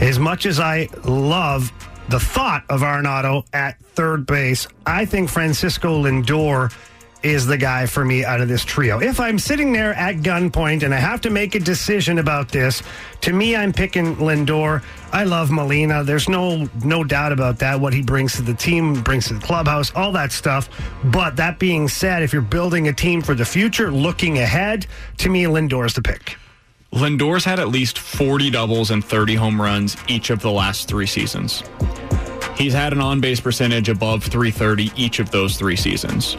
as 0.00 0.18
much 0.18 0.44
as 0.46 0.60
I 0.60 0.88
love 1.04 1.72
the 2.10 2.20
thought 2.20 2.64
of 2.68 2.82
Arenado 2.82 3.44
at 3.54 3.78
third 3.94 4.26
base, 4.26 4.68
I 4.86 5.06
think 5.06 5.30
Francisco 5.30 6.02
Lindor 6.02 6.70
is 7.22 7.46
the 7.46 7.56
guy 7.56 7.86
for 7.86 8.04
me 8.04 8.24
out 8.24 8.40
of 8.40 8.48
this 8.48 8.64
trio. 8.64 9.00
If 9.00 9.20
I'm 9.20 9.38
sitting 9.38 9.72
there 9.72 9.94
at 9.94 10.16
gunpoint 10.16 10.82
and 10.82 10.94
I 10.94 10.98
have 10.98 11.20
to 11.22 11.30
make 11.30 11.54
a 11.54 11.60
decision 11.60 12.18
about 12.18 12.48
this, 12.48 12.82
to 13.22 13.32
me, 13.32 13.54
I'm 13.54 13.72
picking 13.72 14.16
Lindor. 14.16 14.82
I 15.12 15.24
love 15.24 15.50
Molina. 15.50 16.04
There's 16.04 16.28
no 16.28 16.68
no 16.84 17.04
doubt 17.04 17.32
about 17.32 17.58
that. 17.60 17.80
What 17.80 17.94
he 17.94 18.02
brings 18.02 18.34
to 18.34 18.42
the 18.42 18.54
team, 18.54 19.02
brings 19.02 19.28
to 19.28 19.34
the 19.34 19.40
clubhouse, 19.40 19.92
all 19.94 20.12
that 20.12 20.32
stuff. 20.32 20.68
But 21.04 21.36
that 21.36 21.58
being 21.58 21.88
said, 21.88 22.22
if 22.22 22.32
you're 22.32 22.42
building 22.42 22.88
a 22.88 22.92
team 22.92 23.22
for 23.22 23.34
the 23.34 23.44
future, 23.44 23.90
looking 23.90 24.38
ahead, 24.38 24.86
to 25.18 25.28
me, 25.28 25.44
Lindor's 25.44 25.94
the 25.94 26.02
pick. 26.02 26.36
Lindor's 26.92 27.44
had 27.44 27.58
at 27.58 27.68
least 27.68 27.98
40 27.98 28.50
doubles 28.50 28.90
and 28.90 29.02
30 29.02 29.34
home 29.34 29.60
runs 29.60 29.96
each 30.08 30.28
of 30.28 30.40
the 30.40 30.50
last 30.50 30.88
three 30.88 31.06
seasons. 31.06 31.62
He's 32.62 32.72
had 32.72 32.92
an 32.92 33.00
on 33.00 33.20
base 33.20 33.40
percentage 33.40 33.88
above 33.88 34.22
330 34.22 34.92
each 34.94 35.18
of 35.18 35.32
those 35.32 35.56
three 35.56 35.74
seasons. 35.74 36.36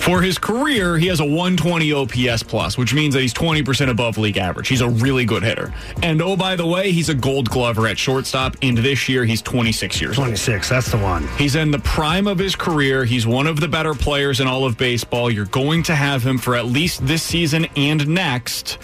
For 0.00 0.22
his 0.22 0.38
career, 0.38 0.96
he 0.96 1.06
has 1.08 1.20
a 1.20 1.24
120 1.24 1.92
OPS 1.92 2.42
plus, 2.42 2.78
which 2.78 2.94
means 2.94 3.12
that 3.12 3.20
he's 3.20 3.34
20% 3.34 3.90
above 3.90 4.16
league 4.16 4.38
average. 4.38 4.68
He's 4.68 4.80
a 4.80 4.88
really 4.88 5.26
good 5.26 5.42
hitter. 5.42 5.74
And 6.02 6.22
oh, 6.22 6.34
by 6.34 6.56
the 6.56 6.66
way, 6.66 6.92
he's 6.92 7.10
a 7.10 7.14
gold 7.14 7.50
glover 7.50 7.86
at 7.88 7.98
shortstop. 7.98 8.56
And 8.62 8.78
this 8.78 9.06
year, 9.06 9.26
he's 9.26 9.42
26 9.42 10.00
years 10.00 10.18
old. 10.18 10.28
26, 10.28 10.66
that's 10.66 10.90
the 10.90 10.96
one. 10.96 11.28
He's 11.36 11.56
in 11.56 11.70
the 11.70 11.80
prime 11.80 12.26
of 12.26 12.38
his 12.38 12.56
career. 12.56 13.04
He's 13.04 13.26
one 13.26 13.46
of 13.46 13.60
the 13.60 13.68
better 13.68 13.92
players 13.92 14.40
in 14.40 14.46
all 14.46 14.64
of 14.64 14.78
baseball. 14.78 15.30
You're 15.30 15.44
going 15.44 15.82
to 15.82 15.94
have 15.94 16.22
him 16.22 16.38
for 16.38 16.56
at 16.56 16.64
least 16.64 17.06
this 17.06 17.22
season 17.22 17.66
and 17.76 18.08
next. 18.08 18.78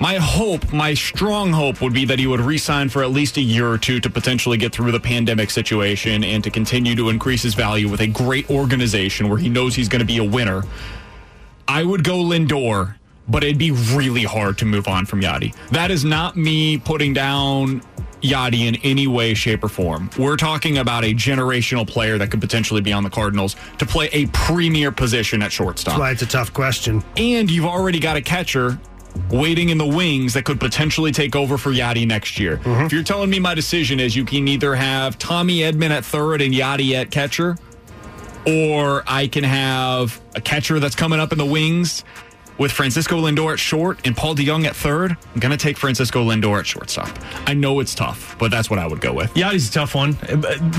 My 0.00 0.16
hope, 0.16 0.72
my 0.72 0.92
strong 0.94 1.52
hope 1.52 1.80
would 1.80 1.92
be 1.92 2.04
that 2.06 2.18
he 2.18 2.26
would 2.26 2.40
resign 2.40 2.88
for 2.88 3.02
at 3.02 3.10
least 3.10 3.36
a 3.36 3.40
year 3.40 3.68
or 3.68 3.78
two 3.78 4.00
to 4.00 4.10
potentially 4.10 4.56
get 4.56 4.72
through 4.72 4.92
the 4.92 5.00
pandemic 5.00 5.50
situation 5.50 6.24
and 6.24 6.42
to 6.42 6.50
continue 6.50 6.94
to 6.96 7.08
increase 7.08 7.42
his 7.42 7.54
value 7.54 7.88
with 7.88 8.00
a 8.00 8.06
great 8.06 8.50
organization 8.50 9.28
where 9.28 9.38
he 9.38 9.48
knows 9.48 9.74
he's 9.74 9.88
going 9.88 10.00
to 10.00 10.06
be 10.06 10.18
a 10.18 10.24
winner. 10.24 10.62
I 11.68 11.84
would 11.84 12.04
go 12.04 12.16
Lindor, 12.18 12.96
but 13.28 13.44
it'd 13.44 13.58
be 13.58 13.70
really 13.70 14.24
hard 14.24 14.58
to 14.58 14.64
move 14.64 14.88
on 14.88 15.06
from 15.06 15.20
Yadi. 15.20 15.54
That 15.70 15.90
is 15.90 16.04
not 16.04 16.36
me 16.36 16.76
putting 16.76 17.14
down 17.14 17.80
Yadi 18.20 18.66
in 18.66 18.76
any 18.76 19.06
way, 19.06 19.32
shape, 19.34 19.62
or 19.62 19.68
form. 19.68 20.10
We're 20.18 20.36
talking 20.36 20.78
about 20.78 21.04
a 21.04 21.14
generational 21.14 21.86
player 21.86 22.18
that 22.18 22.30
could 22.30 22.40
potentially 22.40 22.80
be 22.80 22.92
on 22.92 23.04
the 23.04 23.10
Cardinals 23.10 23.54
to 23.78 23.86
play 23.86 24.08
a 24.12 24.26
premier 24.26 24.90
position 24.90 25.40
at 25.40 25.52
shortstop. 25.52 25.92
That's 25.92 26.00
why 26.00 26.10
it's 26.10 26.22
a 26.22 26.26
tough 26.26 26.52
question. 26.52 27.02
And 27.16 27.50
you've 27.50 27.66
already 27.66 28.00
got 28.00 28.16
a 28.16 28.22
catcher 28.22 28.78
waiting 29.30 29.68
in 29.68 29.78
the 29.78 29.86
wings 29.86 30.34
that 30.34 30.44
could 30.44 30.60
potentially 30.60 31.12
take 31.12 31.36
over 31.36 31.58
for 31.58 31.70
Yadi 31.70 32.06
next 32.06 32.38
year. 32.38 32.58
Mm-hmm. 32.58 32.86
If 32.86 32.92
you're 32.92 33.02
telling 33.02 33.30
me 33.30 33.38
my 33.38 33.54
decision 33.54 34.00
is 34.00 34.14
you 34.16 34.24
can 34.24 34.48
either 34.48 34.74
have 34.74 35.18
Tommy 35.18 35.58
Edman 35.58 35.90
at 35.90 36.04
third 36.04 36.40
and 36.40 36.52
Yadi 36.52 36.94
at 36.94 37.10
catcher, 37.10 37.56
or 38.46 39.02
I 39.06 39.26
can 39.26 39.44
have 39.44 40.20
a 40.34 40.40
catcher 40.40 40.78
that's 40.78 40.94
coming 40.94 41.20
up 41.20 41.32
in 41.32 41.38
the 41.38 41.46
wings 41.46 42.04
with 42.58 42.72
Francisco 42.72 43.20
Lindor 43.20 43.52
at 43.52 43.58
short 43.58 44.06
and 44.06 44.16
Paul 44.16 44.34
DeJong 44.34 44.66
at 44.66 44.76
third, 44.76 45.16
I'm 45.34 45.40
going 45.40 45.50
to 45.50 45.56
take 45.56 45.76
Francisco 45.76 46.24
Lindor 46.24 46.58
at 46.58 46.66
shortstop. 46.66 47.08
I 47.46 47.54
know 47.54 47.80
it's 47.80 47.94
tough, 47.94 48.36
but 48.38 48.50
that's 48.50 48.70
what 48.70 48.78
I 48.78 48.86
would 48.86 49.00
go 49.00 49.12
with. 49.12 49.32
Yadi's 49.34 49.68
a 49.68 49.72
tough 49.72 49.94
one. 49.94 50.16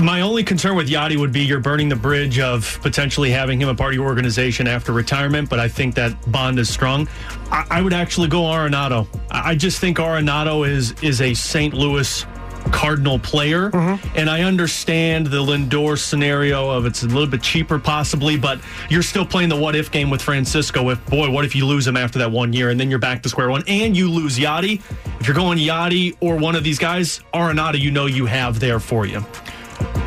My 0.00 0.20
only 0.20 0.44
concern 0.44 0.76
with 0.76 0.88
Yadi 0.88 1.16
would 1.16 1.32
be 1.32 1.44
you're 1.44 1.60
burning 1.60 1.88
the 1.88 1.96
bridge 1.96 2.38
of 2.38 2.78
potentially 2.82 3.30
having 3.30 3.60
him 3.60 3.68
a 3.68 3.74
part 3.74 3.92
of 3.92 3.96
your 3.96 4.06
organization 4.06 4.66
after 4.66 4.92
retirement, 4.92 5.50
but 5.50 5.58
I 5.58 5.68
think 5.68 5.94
that 5.96 6.14
bond 6.30 6.58
is 6.58 6.68
strong. 6.68 7.08
I, 7.50 7.66
I 7.70 7.82
would 7.82 7.92
actually 7.92 8.28
go 8.28 8.42
Arenado. 8.42 9.06
I 9.30 9.54
just 9.54 9.80
think 9.80 9.98
Arenado 9.98 10.68
is 10.68 10.92
is 11.02 11.20
a 11.20 11.34
St. 11.34 11.74
Louis 11.74 12.24
Cardinal 12.72 13.18
player, 13.18 13.70
mm-hmm. 13.70 14.16
and 14.16 14.28
I 14.28 14.42
understand 14.42 15.26
the 15.26 15.42
Lindor 15.42 15.98
scenario 15.98 16.70
of 16.70 16.86
it's 16.86 17.02
a 17.02 17.06
little 17.06 17.26
bit 17.26 17.42
cheaper 17.42 17.78
possibly, 17.78 18.36
but 18.36 18.60
you're 18.88 19.02
still 19.02 19.26
playing 19.26 19.48
the 19.48 19.56
what 19.56 19.76
if 19.76 19.90
game 19.90 20.10
with 20.10 20.22
Francisco. 20.22 20.90
If 20.90 21.04
boy, 21.06 21.30
what 21.30 21.44
if 21.44 21.54
you 21.54 21.66
lose 21.66 21.86
him 21.86 21.96
after 21.96 22.18
that 22.18 22.30
one 22.30 22.52
year, 22.52 22.70
and 22.70 22.78
then 22.78 22.90
you're 22.90 22.98
back 22.98 23.22
to 23.22 23.28
square 23.28 23.50
one, 23.50 23.62
and 23.66 23.96
you 23.96 24.10
lose 24.10 24.38
Yadi? 24.38 24.80
If 25.20 25.26
you're 25.26 25.36
going 25.36 25.58
Yadi 25.58 26.16
or 26.20 26.36
one 26.36 26.54
of 26.54 26.64
these 26.64 26.78
guys, 26.78 27.20
Arenado, 27.32 27.78
you 27.78 27.90
know 27.90 28.06
you 28.06 28.26
have 28.26 28.60
there 28.60 28.80
for 28.80 29.06
you. 29.06 29.24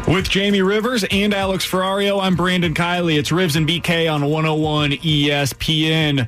With 0.08 0.28
Jamie 0.28 0.64
Rivers 0.64 1.06
and 1.12 1.34
Alex 1.34 1.70
Ferrario, 1.70 2.22
I'm 2.22 2.36
Brandon 2.36 2.74
Kiley. 2.74 3.20
It's 3.20 3.30
Rivs 3.30 3.56
and 3.56 3.68
BK 3.68 4.12
on 4.12 4.24
101 4.24 4.92
ESPN. 4.92 6.28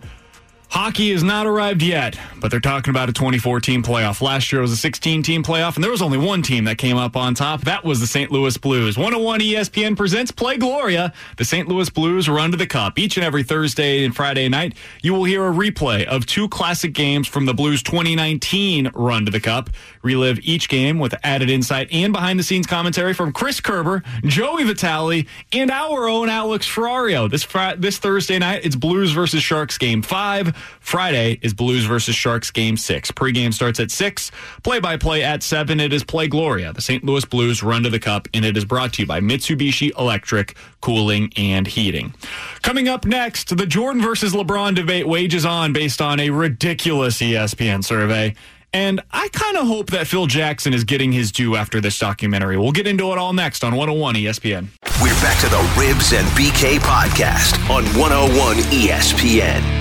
Hockey 0.72 1.12
has 1.12 1.22
not 1.22 1.46
arrived 1.48 1.82
yet, 1.84 2.18
but 2.40 2.50
they're 2.50 2.62
talking 2.62 2.92
about 2.92 3.10
a 3.10 3.12
2014 3.12 3.84
playoff. 3.84 4.22
Last 4.22 4.54
year 4.54 4.62
was 4.62 4.72
a 4.72 4.78
16 4.78 5.22
team 5.22 5.44
playoff, 5.44 5.76
and 5.76 5.84
there 5.84 5.92
was 5.92 6.02
only 6.02 6.18
one 6.18 6.42
team 6.42 6.64
that 6.64 6.78
came 6.78 6.96
up 6.96 7.18
on 7.18 7.34
top. 7.36 7.60
That 7.66 7.84
was 7.84 8.00
the 8.00 8.08
St. 8.08 8.32
Louis 8.32 8.56
Blues. 8.56 8.98
101 8.98 9.42
ESPN 9.42 9.98
presents 9.98 10.32
Play 10.32 10.56
Gloria. 10.56 11.12
The 11.36 11.44
St. 11.44 11.68
Louis 11.68 11.90
Blues 11.90 12.30
run 12.30 12.52
to 12.52 12.58
the 12.58 12.66
cup. 12.66 12.98
Each 12.98 13.18
and 13.18 13.26
every 13.26 13.44
Thursday 13.44 14.06
and 14.06 14.16
Friday 14.16 14.48
night, 14.48 14.78
you 15.02 15.14
will 15.14 15.26
hear 15.26 15.46
a 15.46 15.52
replay 15.52 16.06
of 16.06 16.26
two 16.26 16.48
classic 16.48 16.94
games 16.94 17.28
from 17.28 17.46
the 17.46 17.54
Blues 17.54 17.84
2019 17.84 18.92
run 18.94 19.26
to 19.26 19.32
the 19.32 19.42
cup. 19.42 19.72
Relive 20.04 20.40
each 20.42 20.70
game 20.70 21.00
with 21.00 21.14
added 21.24 21.50
insight 21.50 21.90
and 21.92 22.14
behind 22.14 22.40
the 22.40 22.44
scenes 22.44 22.66
commentary 22.66 23.14
from 23.14 23.34
Chris 23.34 23.60
Kerber, 23.60 24.04
Joey 24.24 24.64
Vitale, 24.64 25.28
and 25.52 25.70
our 25.70 26.08
own 26.08 26.30
Alex 26.30 26.66
Ferrario. 26.66 27.30
This 27.30 27.44
Fri- 27.44 27.76
this 27.78 27.98
Thursday 27.98 28.40
night, 28.40 28.62
it's 28.64 28.78
Blues 28.78 29.12
versus 29.12 29.44
Sharks 29.44 29.78
game 29.78 30.02
five. 30.02 30.56
Friday 30.80 31.40
is 31.42 31.54
Blues 31.54 31.86
versus 31.86 32.16
Sharks 32.16 32.52
game 32.52 32.78
six. 32.78 33.12
Pregame 33.12 33.54
starts 33.54 33.80
at 33.80 33.92
six. 33.92 34.32
Play 34.64 34.80
by 34.80 34.98
play 34.98 35.24
at 35.24 35.44
seven. 35.44 35.80
It 35.80 35.94
is 35.94 36.04
Play 36.04 36.28
Gloria, 36.28 36.74
the 36.74 36.82
St. 36.82 37.04
Louis 37.04 37.26
Blues 37.26 37.64
run 37.64 37.84
to 37.84 37.90
the 37.90 38.00
cup, 38.00 38.28
and 38.34 38.44
it 38.46 38.58
is 38.58 38.66
brought 38.66 38.94
to 38.94 39.02
you 39.02 39.08
by 39.08 39.20
Mitsubishi 39.20 39.98
Electric 39.98 40.56
Cooling 40.82 41.32
and 41.38 41.68
Heating. 41.68 42.14
Coming 42.62 42.88
up 42.88 43.06
next, 43.06 43.56
the 43.56 43.66
Jordan 43.66 44.02
versus 44.02 44.34
LeBron 44.34 44.76
debate 44.76 45.08
wages 45.08 45.46
on 45.46 45.74
based 45.74 46.02
on 46.02 46.20
a 46.20 46.30
ridiculous 46.30 47.20
ESPN 47.20 47.84
survey. 47.84 48.36
And 48.74 49.02
I 49.12 49.28
kind 49.30 49.58
of 49.58 49.68
hope 49.68 49.90
that 49.92 50.08
Phil 50.08 50.28
Jackson 50.28 50.74
is 50.74 50.86
getting 50.86 51.12
his 51.12 51.32
due 51.32 51.56
after 51.58 51.82
this 51.82 52.00
documentary. 52.00 52.58
We'll 52.58 52.72
get 52.72 52.88
into 52.88 53.12
it 53.12 53.18
all 53.18 53.34
next 53.34 53.64
on 53.64 53.76
101 53.76 54.16
ESPN. 54.16 54.68
We're 55.02 55.14
back 55.16 55.40
to 55.42 55.50
the 55.50 55.58
Rivs 55.76 56.18
and 56.18 56.28
BK 56.30 56.80
podcast 56.80 57.58
on 57.70 57.84
101 58.00 58.58
ESPN. 58.72 59.81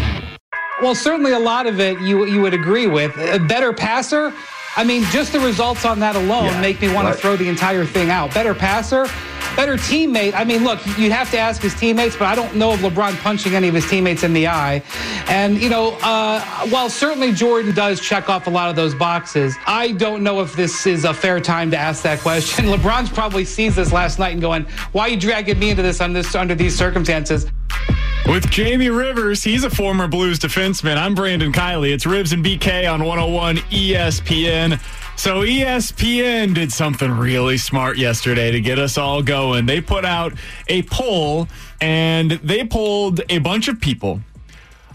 Well, 0.82 0.94
certainly 0.94 1.32
a 1.32 1.38
lot 1.38 1.66
of 1.66 1.78
it 1.80 2.00
you 2.00 2.24
you 2.26 2.40
would 2.40 2.54
agree 2.54 2.86
with. 2.86 3.16
A 3.18 3.38
better 3.38 3.72
passer. 3.72 4.32
I 4.76 4.84
mean, 4.84 5.02
just 5.10 5.32
the 5.32 5.40
results 5.40 5.84
on 5.84 5.98
that 6.00 6.14
alone 6.14 6.60
make 6.60 6.80
me 6.80 6.92
want 6.92 7.06
right. 7.06 7.14
to 7.14 7.20
throw 7.20 7.36
the 7.36 7.48
entire 7.48 7.84
thing 7.84 8.08
out. 8.08 8.32
Better 8.32 8.54
passer, 8.54 9.06
better 9.56 9.74
teammate. 9.74 10.32
I 10.32 10.44
mean, 10.44 10.62
look, 10.62 10.78
you'd 10.96 11.10
have 11.10 11.28
to 11.32 11.38
ask 11.38 11.60
his 11.60 11.74
teammates, 11.74 12.16
but 12.16 12.28
I 12.28 12.36
don't 12.36 12.54
know 12.54 12.72
of 12.72 12.80
LeBron 12.80 13.18
punching 13.18 13.54
any 13.54 13.66
of 13.66 13.74
his 13.74 13.88
teammates 13.90 14.22
in 14.22 14.32
the 14.32 14.46
eye. 14.46 14.80
And, 15.28 15.60
you 15.60 15.68
know, 15.68 15.98
uh, 16.02 16.40
while 16.68 16.88
certainly 16.88 17.32
Jordan 17.32 17.74
does 17.74 18.00
check 18.00 18.28
off 18.28 18.46
a 18.46 18.50
lot 18.50 18.70
of 18.70 18.76
those 18.76 18.94
boxes, 18.94 19.56
I 19.66 19.90
don't 19.92 20.22
know 20.22 20.40
if 20.40 20.54
this 20.54 20.86
is 20.86 21.04
a 21.04 21.12
fair 21.12 21.40
time 21.40 21.72
to 21.72 21.76
ask 21.76 22.04
that 22.04 22.20
question. 22.20 22.64
LeBron's 22.66 23.10
probably 23.10 23.44
sees 23.44 23.74
this 23.74 23.92
last 23.92 24.20
night 24.20 24.32
and 24.32 24.40
going, 24.40 24.66
why 24.92 25.06
are 25.06 25.08
you 25.10 25.16
dragging 25.18 25.58
me 25.58 25.70
into 25.70 25.82
this 25.82 26.00
under 26.00 26.54
these 26.54 26.76
circumstances? 26.76 27.50
With 28.30 28.48
Jamie 28.48 28.90
Rivers, 28.90 29.42
he's 29.42 29.64
a 29.64 29.70
former 29.70 30.06
Blues 30.06 30.38
defenseman. 30.38 30.96
I'm 30.96 31.16
Brandon 31.16 31.52
Kiley. 31.52 31.92
It's 31.92 32.04
Rivs 32.04 32.32
and 32.32 32.44
BK 32.44 32.88
on 32.88 33.02
101 33.02 33.56
ESPN. 33.56 34.80
So 35.18 35.40
ESPN 35.40 36.54
did 36.54 36.70
something 36.70 37.10
really 37.10 37.58
smart 37.58 37.98
yesterday 37.98 38.52
to 38.52 38.60
get 38.60 38.78
us 38.78 38.96
all 38.96 39.20
going. 39.20 39.66
They 39.66 39.80
put 39.80 40.04
out 40.04 40.34
a 40.68 40.82
poll 40.82 41.48
and 41.80 42.30
they 42.30 42.64
polled 42.64 43.20
a 43.28 43.38
bunch 43.38 43.66
of 43.66 43.80
people 43.80 44.20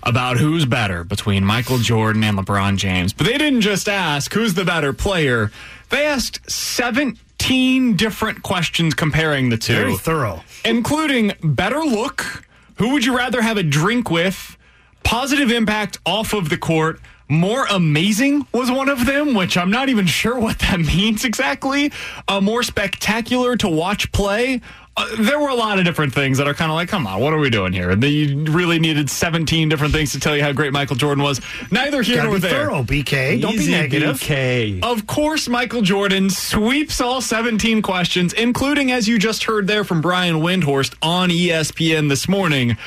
about 0.03 0.38
who's 0.38 0.66
better 0.66 1.03
between 1.03 1.44
Michael 1.44 1.80
Jordan 1.80 2.24
and 2.24 2.38
LeBron 2.38 2.78
James. 2.78 3.12
But 3.12 3.28
they 3.28 3.38
didn't 3.38 3.62
just 3.62 3.90
ask 3.90 4.34
who's 4.34 4.53
the 4.53 4.64
better 4.64 4.94
player. 4.94 5.52
They 5.90 6.06
asked 6.06 6.49
17 6.49 7.98
different 7.98 8.44
questions 8.44 8.94
comparing 8.94 9.49
the 9.49 9.57
two. 9.57 9.76
Very 9.76 9.98
thorough. 9.98 10.41
Including 10.64 11.34
better 11.44 11.82
look, 11.82 12.44
who 12.76 12.89
would 12.89 13.06
you 13.06 13.15
rather 13.15 13.41
have 13.41 13.57
a 13.57 13.64
drink 13.64 14.10
with, 14.10 14.57
positive 15.03 15.52
impact 15.52 15.99
off 16.06 16.34
of 16.34 16.49
the 16.49 16.57
court, 16.57 16.99
more 17.27 17.65
amazing 17.72 18.45
was 18.52 18.69
one 18.69 18.89
of 18.89 19.06
them, 19.06 19.34
which 19.34 19.57
I'm 19.57 19.72
not 19.72 19.89
even 19.89 20.06
sure 20.06 20.39
what 20.39 20.60
that 20.60 20.80
means 20.95 21.26
exactly. 21.26 21.91
Uh, 22.27 22.41
more 22.41 22.64
spectacular 22.64 23.56
to 23.57 23.68
watch 23.68 24.11
play. 24.11 24.61
Uh, 24.97 25.05
there 25.19 25.39
were 25.39 25.49
a 25.49 25.55
lot 25.55 25.77
of 25.77 25.84
different 25.84 26.13
things 26.13 26.38
that 26.38 26.47
are 26.47 26.53
kind 26.53 26.72
of 26.72 26.76
like, 26.76 26.88
come 26.88 27.05
on, 27.05 27.19
what 27.19 27.34
are 27.34 27.38
we 27.38 27.49
doing 27.49 27.73
here? 27.73 27.89
And 27.89 28.01
they 28.01 28.27
really 28.34 28.80
needed 28.80 29.09
17 29.09 29.67
different 29.67 29.93
things 29.93 30.13
to 30.13 30.19
tell 30.22 30.38
you 30.38 30.41
how 30.41 30.53
great 30.53 30.72
Michael 30.72 30.95
Jordan 30.95 31.22
was. 31.22 31.41
Neither 31.69 32.01
here 32.01 32.15
Gotta 32.17 32.27
nor 32.30 32.35
be 32.38 32.41
there. 32.41 32.51
thorough, 32.65 32.84
BK. 32.84 33.41
Don't 33.41 33.57
be 33.57 33.69
negative. 33.69 34.22
BK. 34.22 34.81
Of 34.84 35.05
course, 35.05 35.49
Michael 35.49 35.81
Jordan 35.81 36.30
sweeps 36.30 37.01
all 37.01 37.19
17 37.19 37.81
questions, 37.81 38.31
including, 38.34 38.91
as 38.91 39.05
you 39.07 39.19
just 39.19 39.43
heard 39.43 39.67
there 39.67 39.84
from 39.84 39.99
Brian 39.99 40.35
Windhorst 40.38 40.95
on 41.01 41.30
ESPN 41.30 42.07
this 42.07 42.30
morning, 42.30 42.77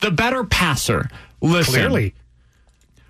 the 0.00 0.12
better 0.12 0.44
passer. 0.44 1.10
Listen. 1.40 1.74
Clearly. 1.74 2.14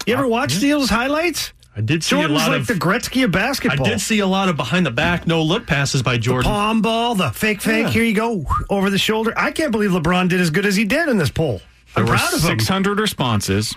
You 0.07 0.15
ever 0.15 0.27
watch 0.27 0.55
those 0.55 0.89
highlights? 0.89 1.53
I 1.77 1.83
did 1.83 2.03
see 2.03 2.17
Jordan's 2.17 2.31
a 2.31 2.35
lot 2.35 2.49
like 2.53 2.61
of 2.63 2.67
the 2.69 2.75
Gretzky 2.75 3.23
of 3.25 3.33
basketball. 3.33 3.87
I 3.87 3.91
did 3.91 4.01
see 4.01 4.21
a 4.21 4.27
lot 4.27 4.49
of 4.49 4.57
behind 4.57 4.87
the 4.87 4.91
back 4.91 5.27
no 5.27 5.43
look 5.43 5.67
passes 5.67 6.03
by 6.03 6.17
Jordan. 6.17 6.51
The 6.51 6.55
palm 6.55 6.81
ball, 6.81 7.15
the 7.15 7.31
fake 7.31 7.61
fake. 7.61 7.85
Yeah. 7.85 7.91
Here 7.91 8.05
you 8.05 8.15
go 8.15 8.47
over 8.71 8.89
the 8.89 8.97
shoulder. 8.97 9.35
I 9.37 9.51
can't 9.53 9.73
believe 9.73 9.91
LeBron 9.91 10.31
did 10.31 10.41
as 10.41 10.49
good 10.49 10.65
as 10.65 10.75
he 10.75 10.87
did 10.87 11.09
in 11.11 11.19
this 11.19 11.31
poll. 11.31 11.61
I'm 11.95 12.07
There 12.07 12.15
were 12.15 12.19
proud 12.19 12.33
of 12.33 12.41
him. 12.43 12.59
600 12.59 12.99
responses. 12.99 13.75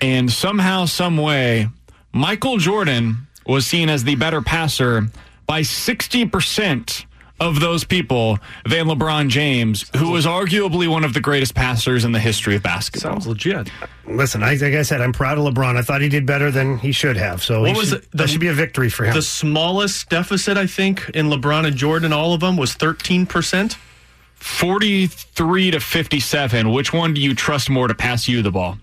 And 0.00 0.30
somehow, 0.30 0.84
some 0.84 1.16
way, 1.16 1.68
Michael 2.12 2.58
Jordan 2.58 3.26
was 3.46 3.66
seen 3.66 3.88
as 3.88 4.04
the 4.04 4.14
better 4.14 4.42
passer 4.42 5.08
by 5.46 5.62
60% 5.62 7.06
of 7.40 7.60
those 7.60 7.84
people 7.84 8.38
than 8.64 8.86
LeBron 8.86 9.28
James, 9.28 9.88
who 9.96 10.10
was 10.10 10.26
arguably 10.26 10.88
one 10.88 11.04
of 11.04 11.14
the 11.14 11.20
greatest 11.20 11.54
passers 11.54 12.04
in 12.04 12.12
the 12.12 12.18
history 12.18 12.56
of 12.56 12.62
basketball. 12.62 13.12
Sounds 13.12 13.26
legit. 13.26 13.70
Listen, 14.06 14.42
I, 14.42 14.54
like 14.54 14.74
I 14.74 14.82
said, 14.82 15.00
I'm 15.00 15.12
proud 15.12 15.38
of 15.38 15.44
LeBron. 15.44 15.76
I 15.76 15.82
thought 15.82 16.00
he 16.00 16.08
did 16.08 16.26
better 16.26 16.50
than 16.50 16.78
he 16.78 16.90
should 16.92 17.16
have. 17.16 17.42
So 17.42 17.62
What 17.62 17.76
was 17.76 17.90
should- 17.90 17.98
it? 17.98 18.08
that 18.14 18.28
should 18.30 18.40
be 18.40 18.48
a 18.48 18.52
victory 18.54 18.88
for 18.90 19.04
him. 19.04 19.14
The 19.14 19.22
smallest 19.22 20.08
deficit, 20.08 20.56
I 20.56 20.66
think, 20.66 21.08
in 21.14 21.28
LeBron 21.28 21.66
and 21.66 21.76
Jordan, 21.76 22.12
all 22.12 22.32
of 22.32 22.40
them, 22.40 22.56
was 22.56 22.74
13%. 22.74 23.76
43 24.62 25.70
to 25.72 25.80
57. 25.80 26.72
Which 26.72 26.92
one 26.92 27.14
do 27.14 27.20
you 27.20 27.34
trust 27.34 27.70
more 27.70 27.88
to 27.88 27.94
pass 27.94 28.28
you 28.28 28.42
the 28.42 28.50
ball? 28.50 28.78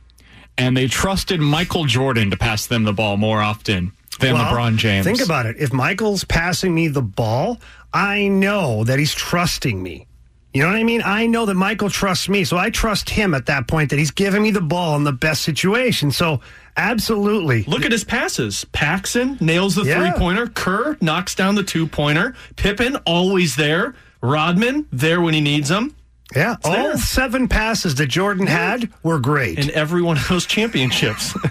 And 0.57 0.75
they 0.75 0.87
trusted 0.87 1.39
Michael 1.39 1.85
Jordan 1.85 2.29
to 2.31 2.37
pass 2.37 2.65
them 2.67 2.83
the 2.83 2.93
ball 2.93 3.17
more 3.17 3.41
often 3.41 3.91
than 4.19 4.33
Well, 4.35 4.45
LeBron 4.53 4.77
James. 4.77 5.05
Think 5.05 5.21
about 5.21 5.45
it. 5.45 5.57
If 5.59 5.73
Michael's 5.73 6.23
passing 6.23 6.73
me 6.73 6.87
the 6.87 7.01
ball, 7.01 7.59
I 7.95 8.27
know 8.27 8.83
that 8.83 8.99
he's 8.99 9.15
trusting 9.15 9.81
me. 9.81 10.05
You 10.53 10.61
know 10.61 10.67
what 10.67 10.75
I 10.77 10.83
mean? 10.83 11.01
I 11.03 11.27
know 11.27 11.45
that 11.47 11.55
Michael 11.55 11.89
trusts 11.89 12.29
me, 12.29 12.43
so 12.45 12.57
I 12.57 12.69
trust 12.69 13.09
him 13.09 13.33
at 13.33 13.45
that 13.47 13.67
point 13.67 13.89
that 13.89 13.99
he's 13.99 14.11
giving 14.11 14.41
me 14.41 14.51
the 14.51 14.61
ball 14.61 14.95
in 14.95 15.03
the 15.03 15.11
best 15.11 15.41
situation. 15.41 16.11
So, 16.11 16.39
absolutely. 16.77 17.63
Look 17.63 17.83
at 17.83 17.91
his 17.91 18.03
passes. 18.05 18.65
Paxson 18.71 19.37
nails 19.41 19.75
the 19.75 19.83
Yeah. 19.83 19.99
three 19.99 20.11
pointer. 20.19 20.47
Kerr 20.47 20.97
knocks 21.01 21.35
down 21.35 21.55
the 21.55 21.63
two 21.63 21.87
pointer. 21.87 22.35
Pippen, 22.55 22.95
always 23.05 23.55
there. 23.55 23.95
Rodman, 24.21 24.85
there 24.93 25.19
when 25.21 25.33
he 25.33 25.41
needs 25.41 25.69
him. 25.69 25.93
Yeah, 26.35 26.55
all 26.63 26.71
there. 26.71 26.97
seven 26.97 27.47
passes 27.47 27.95
that 27.95 28.07
Jordan 28.07 28.47
had 28.47 28.89
were 29.03 29.19
great. 29.19 29.59
In 29.59 29.69
every 29.71 30.01
one 30.01 30.17
of 30.17 30.27
those 30.27 30.45
championships. 30.45 31.33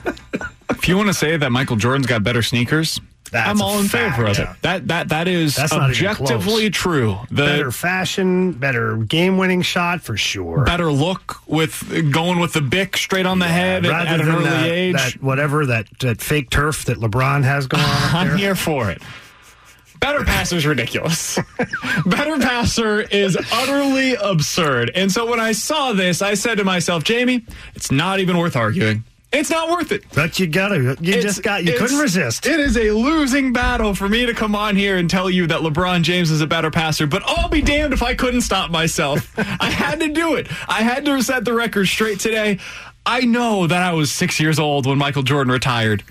If 0.71 0.89
you 0.89 0.97
want 0.97 1.09
to 1.09 1.15
say 1.15 1.37
that 1.37 1.53
Michael 1.53 1.77
Jordan's 1.77 2.07
got 2.07 2.23
better 2.25 2.43
sneakers, 2.43 3.01
That's 3.31 3.49
I'm 3.49 3.63
all 3.63 3.79
in 3.79 3.89
fact, 3.89 4.17
favor 4.17 4.29
of 4.29 4.39
yeah. 4.39 4.53
it. 4.53 4.63
That 4.63 4.89
that 4.89 5.09
that 5.09 5.29
is 5.29 5.57
That's 5.57 5.73
objectively 5.73 6.71
true. 6.71 7.17
The 7.31 7.45
better 7.45 7.71
fashion, 7.71 8.53
better 8.53 8.97
game-winning 8.97 9.63
shot 9.63 10.03
for 10.03 10.17
sure. 10.17 10.65
better 10.65 10.93
look 10.93 11.47
with 11.49 12.13
going 12.13 12.39
with 12.39 12.53
the 12.53 12.61
bick 12.61 12.97
straight 12.97 13.27
on 13.27 13.39
the 13.39 13.49
head 13.49 13.87
at, 13.87 14.07
at 14.07 14.21
an 14.21 14.29
early 14.29 14.45
that, 14.45 14.69
age. 14.69 14.95
that 14.95 15.23
whatever 15.23 15.67
that, 15.67 15.87
that 16.01 16.21
fake 16.21 16.51
turf 16.51 16.85
that 16.85 16.99
LeBron 16.99 17.43
has 17.45 17.67
going 17.67 17.83
on. 17.83 17.91
I'm 18.15 18.37
here 18.39 18.55
for 18.55 18.91
it. 18.91 19.03
Better 20.01 20.23
passer 20.25 20.57
is 20.57 20.67
ridiculous. 20.67 21.39
Better 22.07 22.39
passer 22.39 23.01
is 23.01 23.39
utterly 23.51 24.15
absurd. 24.15 24.91
And 24.95 25.11
so 25.11 25.25
when 25.25 25.41
I 25.41 25.53
saw 25.53 25.95
this, 25.95 26.21
I 26.21 26.35
said 26.35 26.59
to 26.59 26.65
myself, 26.65 27.05
Jamie, 27.05 27.47
it's 27.75 27.91
not 27.91 28.21
even 28.21 28.37
worth 28.37 28.55
arguing. 28.55 29.05
It's 29.35 29.51
not 29.51 29.69
worth 29.71 29.93
it. 29.93 30.05
But 30.15 30.39
you 30.39 30.47
gotta, 30.47 30.77
you 30.79 30.91
It's- 31.15 31.23
just 31.23 31.43
got, 31.43 31.65
you 31.65 31.77
couldn't 31.77 31.99
resist. 31.99 32.47
It 32.47 32.61
is 32.61 32.77
a 32.77 32.91
losing 32.93 33.53
battle 33.53 33.95
for 33.95 34.09
me 34.09 34.27
to 34.27 34.35
come 34.35 34.55
on 34.55 34.77
here 34.77 34.97
and 34.97 35.11
tell 35.11 35.29
you 35.29 35.47
that 35.49 35.61
LeBron 35.61 36.03
James 36.03 36.31
is 36.31 36.41
a 36.41 36.47
better 36.47 36.71
passer, 36.71 37.07
but 37.07 37.23
I'll 37.27 37.49
be 37.49 37.61
damned 37.63 37.93
if 37.93 38.03
I 38.03 38.15
couldn't 38.15 38.43
stop 38.43 38.71
myself. 38.71 39.33
I 39.61 39.71
had 39.71 40.01
to 40.01 40.09
do 40.09 40.35
it. 40.35 40.47
I 40.69 40.83
had 40.83 41.05
to 41.07 41.21
set 41.23 41.45
the 41.45 41.53
record 41.53 41.87
straight 41.87 42.21
today. 42.21 42.59
I 43.07 43.21
know 43.23 43.67
that 43.67 43.83
I 43.83 43.93
was 43.93 44.11
six 44.11 44.41
years 44.41 44.59
old 44.59 44.87
when 44.87 44.97
Michael 44.99 45.23
Jordan 45.23 45.53
retired 45.53 46.03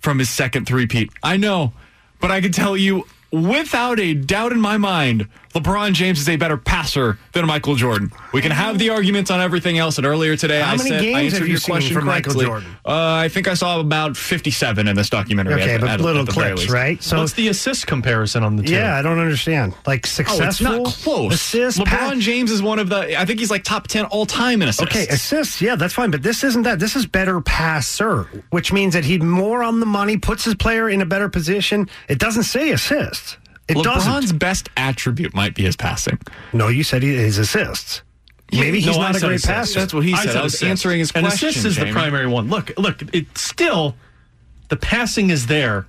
from 0.00 0.18
his 0.18 0.30
second 0.30 0.66
three-peat. 0.66 1.10
I 1.22 1.36
know, 1.36 1.72
but 2.20 2.30
I 2.30 2.40
can 2.40 2.50
tell 2.52 2.76
you 2.76 3.06
without 3.30 4.00
a 4.00 4.14
doubt 4.14 4.52
in 4.52 4.60
my 4.60 4.78
mind, 4.78 5.28
LeBron 5.54 5.92
James 5.94 6.20
is 6.20 6.28
a 6.28 6.36
better 6.36 6.56
passer 6.56 7.18
than 7.32 7.46
Michael 7.46 7.74
Jordan. 7.74 8.12
We 8.32 8.42
can 8.42 8.50
have 8.52 8.78
the 8.78 8.90
arguments 8.90 9.30
on 9.30 9.40
everything 9.40 9.78
else. 9.78 9.96
And 9.98 10.06
earlier 10.06 10.36
today, 10.36 10.60
How 10.60 10.72
I 10.74 10.76
many 10.76 10.90
said 10.90 10.98
I 11.00 11.02
games 11.02 11.16
answered 11.34 11.38
have 11.38 11.46
you 11.46 11.52
your 11.52 11.60
seen 11.60 11.72
question 11.74 11.94
from 11.96 12.04
Michael 12.04 12.32
correctly. 12.34 12.44
Jordan? 12.46 12.76
Uh, 12.84 12.92
I 13.14 13.28
think 13.28 13.48
I 13.48 13.54
saw 13.54 13.80
about 13.80 14.16
57 14.16 14.86
in 14.86 14.94
this 14.94 15.08
documentary. 15.10 15.54
Okay, 15.54 15.74
at, 15.74 15.80
but 15.80 15.90
at- 15.90 16.00
little 16.00 16.20
at 16.22 16.26
the 16.26 16.32
very 16.32 16.48
clips, 16.50 16.60
least. 16.62 16.72
right? 16.72 17.02
So 17.02 17.18
What's 17.18 17.32
the 17.32 17.48
assist 17.48 17.86
comparison 17.86 18.42
on 18.44 18.56
the 18.56 18.62
two? 18.62 18.74
yeah, 18.74 18.96
I 18.96 19.02
don't 19.02 19.18
understand. 19.18 19.74
Like 19.86 20.04
Oh, 20.04 20.08
successful. 20.08 20.46
it's 20.46 20.60
not 20.60 20.86
close. 21.04 21.34
Assist. 21.34 21.78
LeBron 21.78 21.86
pa- 21.86 22.14
James 22.18 22.50
is 22.50 22.60
one 22.62 22.78
of 22.78 22.88
the. 22.90 23.18
I 23.18 23.24
think 23.24 23.38
he's 23.40 23.50
like 23.50 23.64
top 23.64 23.88
10 23.88 24.04
all 24.06 24.26
time 24.26 24.60
in 24.62 24.68
assists. 24.68 24.94
Okay, 24.94 25.06
assists, 25.08 25.60
yeah, 25.62 25.76
that's 25.76 25.94
fine. 25.94 26.10
But 26.10 26.22
this 26.22 26.44
isn't 26.44 26.62
that. 26.64 26.78
This 26.78 26.94
is 26.94 27.06
better 27.06 27.40
passer, 27.40 28.24
which 28.50 28.72
means 28.72 28.92
that 28.94 29.04
he's 29.04 29.20
more 29.22 29.62
on 29.62 29.80
the 29.80 29.86
money, 29.86 30.16
puts 30.18 30.44
his 30.44 30.54
player 30.54 30.88
in 30.90 31.00
a 31.00 31.06
better 31.06 31.28
position. 31.28 31.88
It 32.08 32.18
doesn't 32.18 32.42
say 32.44 32.70
assists. 32.70 33.38
It 33.68 33.76
LeBron's 33.76 34.04
doesn't. 34.06 34.38
best 34.38 34.68
attribute 34.76 35.34
might 35.34 35.54
be 35.54 35.62
his 35.62 35.76
passing. 35.76 36.18
No, 36.52 36.68
you 36.68 36.82
said 36.82 37.02
he, 37.02 37.14
his 37.14 37.38
assists. 37.38 38.02
Maybe 38.50 38.80
he's 38.80 38.96
No, 38.96 39.02
not 39.02 39.14
a 39.16 39.20
great 39.20 39.32
assists. 39.34 39.46
passer. 39.46 39.80
That's 39.80 39.92
what 39.94 40.04
he 40.04 40.16
said. 40.16 40.34
I 40.36 40.42
was 40.42 40.54
assists. 40.54 40.62
answering 40.64 41.00
his 41.00 41.10
and 41.12 41.26
question, 41.26 41.48
assists 41.50 41.66
is 41.66 41.76
Jamie. 41.76 41.90
the 41.90 41.92
primary 41.94 42.26
one. 42.26 42.48
Look, 42.48 42.72
look, 42.78 43.02
it's 43.12 43.42
still 43.42 43.94
the 44.68 44.76
passing 44.76 45.28
is 45.30 45.46
there 45.48 45.86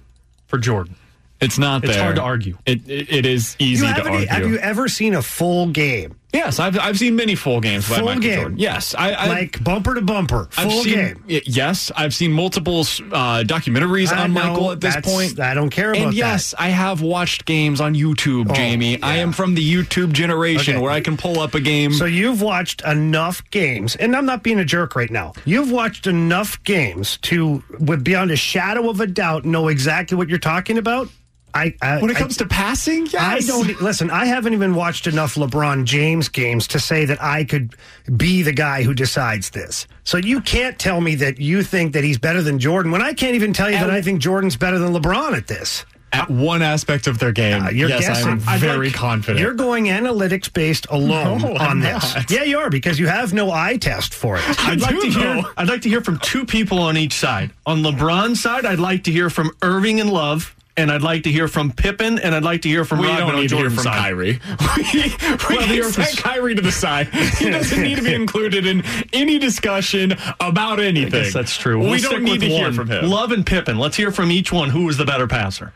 for 0.47 0.57
Jordan. 0.57 0.95
It's 1.39 1.57
not 1.57 1.81
there. 1.83 1.91
It's 1.91 1.95
there. 1.97 2.03
hard 2.03 2.15
to 2.17 2.21
argue. 2.21 2.57
It, 2.65 2.81
it, 2.89 3.09
it 3.13 3.25
is 3.25 3.55
easy 3.59 3.85
You 3.85 3.93
to 3.93 3.97
haven't- 3.97 4.11
argue. 4.13 4.27
have 4.27 4.45
you 4.47 4.57
ever 4.57 4.89
seen 4.89 5.13
a 5.13 5.21
full 5.21 5.67
game 5.67 6.15
Yes, 6.31 6.59
I've 6.59 6.77
I've 6.77 6.99
seen 6.99 7.15
many 7.15 7.33
full 7.33 7.59
games 7.59 7.89
by 7.89 7.95
Full 7.95 8.05
Michael 8.05 8.21
game. 8.21 8.39
Jordan. 8.39 8.59
Yes, 8.59 8.93
I, 8.95 9.11
I 9.13 9.27
like 9.29 9.63
bumper 9.63 9.95
to 9.95 10.01
bumper, 10.01 10.47
I've 10.57 10.71
full 10.71 10.83
seen, 10.83 10.93
game. 10.93 11.23
Yes, 11.45 11.91
I've 11.95 12.13
seen 12.13 12.31
multiple 12.31 12.81
uh, 12.81 13.43
documentaries 13.45 14.11
I 14.11 14.23
on 14.23 14.33
know, 14.33 14.43
Michael 14.49 14.71
at 14.71 14.79
this 14.79 14.95
point. 14.97 15.39
I 15.39 15.55
don't 15.55 15.71
care 15.71 15.89
about 15.91 16.01
And 16.03 16.11
that. 16.11 16.15
yes, 16.15 16.53
I 16.59 16.69
have 16.69 17.01
watched 17.01 17.45
games 17.45 17.81
on 17.81 17.95
YouTube, 17.95 18.51
Oh, 18.51 18.53
Jamie. 18.53 19.01
I 19.01 19.15
am 19.17 19.31
from 19.31 19.55
the 19.55 19.73
YouTube 19.73 20.11
generation 20.11 20.75
Okay. 20.75 20.83
where 20.83 20.91
I 20.91 21.01
can 21.01 21.17
pull 21.17 21.39
up 21.39 21.55
a 21.55 21.59
game. 21.59 21.93
So 21.93 22.05
you've 22.05 22.41
watched 22.43 22.83
enough 22.83 23.41
games, 23.49 23.95
and 23.95 24.15
I'm 24.15 24.27
not 24.27 24.43
being 24.43 24.59
a 24.59 24.65
jerk 24.65 24.95
right 24.95 25.09
now. 25.09 25.33
You've 25.45 25.71
watched 25.71 26.05
enough 26.05 26.63
games 26.63 27.17
to, 27.23 27.63
with 27.79 28.03
beyond 28.03 28.29
a 28.29 28.35
shadow 28.35 28.89
of 28.91 28.99
a 29.01 29.07
doubt, 29.07 29.45
know 29.45 29.67
exactly 29.67 30.15
what 30.15 30.29
you're 30.29 30.37
talking 30.37 30.77
about. 30.77 31.09
I, 31.53 31.73
I 31.81 32.01
when 32.01 32.09
it 32.11 32.15
I- 32.17 32.19
comes 32.19 32.37
to 32.37 32.45
passing, 32.45 33.05
yes. 33.07 33.15
I 33.15 33.39
don't 33.39 33.81
listen. 33.81 34.09
I 34.11 34.25
haven't 34.25 34.53
even 34.53 34.75
watched 34.75 35.07
enough 35.07 35.35
LeBron 35.35 35.85
James 35.85 36.29
games 36.29 36.67
to 36.67 36.79
say 36.79 37.05
that 37.05 37.21
I 37.21 37.43
could 37.43 37.75
be 38.17 38.41
the 38.41 38.53
guy 38.53 38.83
who 38.83 38.93
decides 38.93 39.49
this. 39.49 39.87
So 40.03 40.17
you 40.17 40.41
can't 40.41 40.77
tell 40.79 41.01
me 41.01 41.15
that 41.15 41.39
you 41.39 41.63
think 41.63 41.93
that 41.93 42.03
he's 42.03 42.17
better 42.17 42.41
than 42.41 42.59
Jordan 42.59 42.91
when 42.91 43.01
I 43.01 43.13
can't 43.13 43.35
even 43.35 43.53
tell 43.53 43.69
you 43.69 43.77
that 43.77 43.89
I 43.89 44.01
think 44.01 44.19
Jordan's 44.21 44.55
better 44.55 44.79
than 44.79 44.93
LeBron 44.93 45.35
at 45.35 45.47
this. 45.47 45.85
At 46.11 46.27
one 46.27 46.63
aspect 46.63 47.05
of 47.05 47.19
their 47.19 47.31
game, 47.31 47.61
Uh, 47.61 47.69
you're 47.69 47.87
yes, 47.87 47.99
guessing. 48.07 48.41
I'm 48.47 48.59
very 48.59 48.87
like- 48.87 48.95
confident. 48.95 49.39
You're 49.39 49.53
going 49.53 49.85
analytics 49.85 50.51
based 50.51 50.87
alone 50.89 51.41
No, 51.43 51.49
on 51.55 51.57
I'm 51.61 51.79
this. 51.81 52.15
not. 52.15 52.31
Yeah, 52.31 52.41
you 52.45 52.57
are 52.57 52.71
because 52.71 52.97
you 52.97 53.05
have 53.05 53.31
no 53.31 53.51
eye 53.51 53.77
test 53.77 54.15
for 54.15 54.37
it. 54.37 54.43
I'd 54.61 54.81
like 54.81 54.95
do, 54.95 55.01
to 55.01 55.07
hear. 55.11 55.43
I'd 55.55 55.67
like 55.67 55.81
to 55.83 55.89
hear 55.89 56.01
from 56.01 56.17
two 56.17 56.45
people 56.47 56.79
on 56.79 56.97
each 56.97 57.13
side. 57.13 57.51
On 57.67 57.83
LeBron's 57.83 58.41
side, 58.41 58.65
I'd 58.65 58.79
like 58.79 59.03
to 59.03 59.11
hear 59.11 59.29
from 59.29 59.51
Irving 59.61 59.99
and 60.01 60.09
Love, 60.11 60.55
and 60.79 60.91
I'd 60.91 61.01
like 61.01 61.23
to 61.23 61.31
hear 61.31 61.47
from 61.47 61.71
Pippen, 61.71 62.17
and 62.19 62.33
I'd 62.33 62.43
like 62.43 62.61
to 62.63 62.69
hear 62.69 62.85
from 62.85 62.99
we 62.99 63.07
Rodman 63.07 63.27
don't 63.27 63.41
need 63.41 63.49
to 63.49 63.57
hear 63.57 63.69
from 63.69 63.83
side. 63.83 63.97
Kyrie. 63.97 64.39
we 64.77 64.83
we 64.93 65.57
Well, 65.57 65.67
can 65.67 65.91
set 65.91 66.09
from- 66.09 66.23
Kyrie 66.23 66.55
to 66.55 66.61
the 66.61 66.71
side. 66.71 67.07
He 67.13 67.49
doesn't 67.51 67.81
need 67.81 67.95
to 67.97 68.01
be 68.03 68.13
included 68.13 68.65
in 68.65 68.83
any 69.13 69.37
discussion 69.39 70.13
about 70.39 70.79
I 70.79 70.85
anything. 70.85 71.11
guess 71.23 71.33
that's 71.33 71.55
true. 71.57 71.79
We 71.79 71.89
We'll 71.91 71.99
don't 72.11 72.23
need 72.23 72.31
with 72.33 72.41
to 72.41 72.47
hear 72.49 72.73
from 72.73 72.87
him. 72.89 73.05
Love 73.09 73.31
and 73.31 73.45
Pippen. 73.45 73.77
Let's 73.77 73.97
hear 73.97 74.11
from 74.11 74.31
each 74.31 74.51
one. 74.51 74.69
Who 74.69 74.85
was 74.85 74.97
the 74.97 75.05
better 75.05 75.27
passer? 75.27 75.73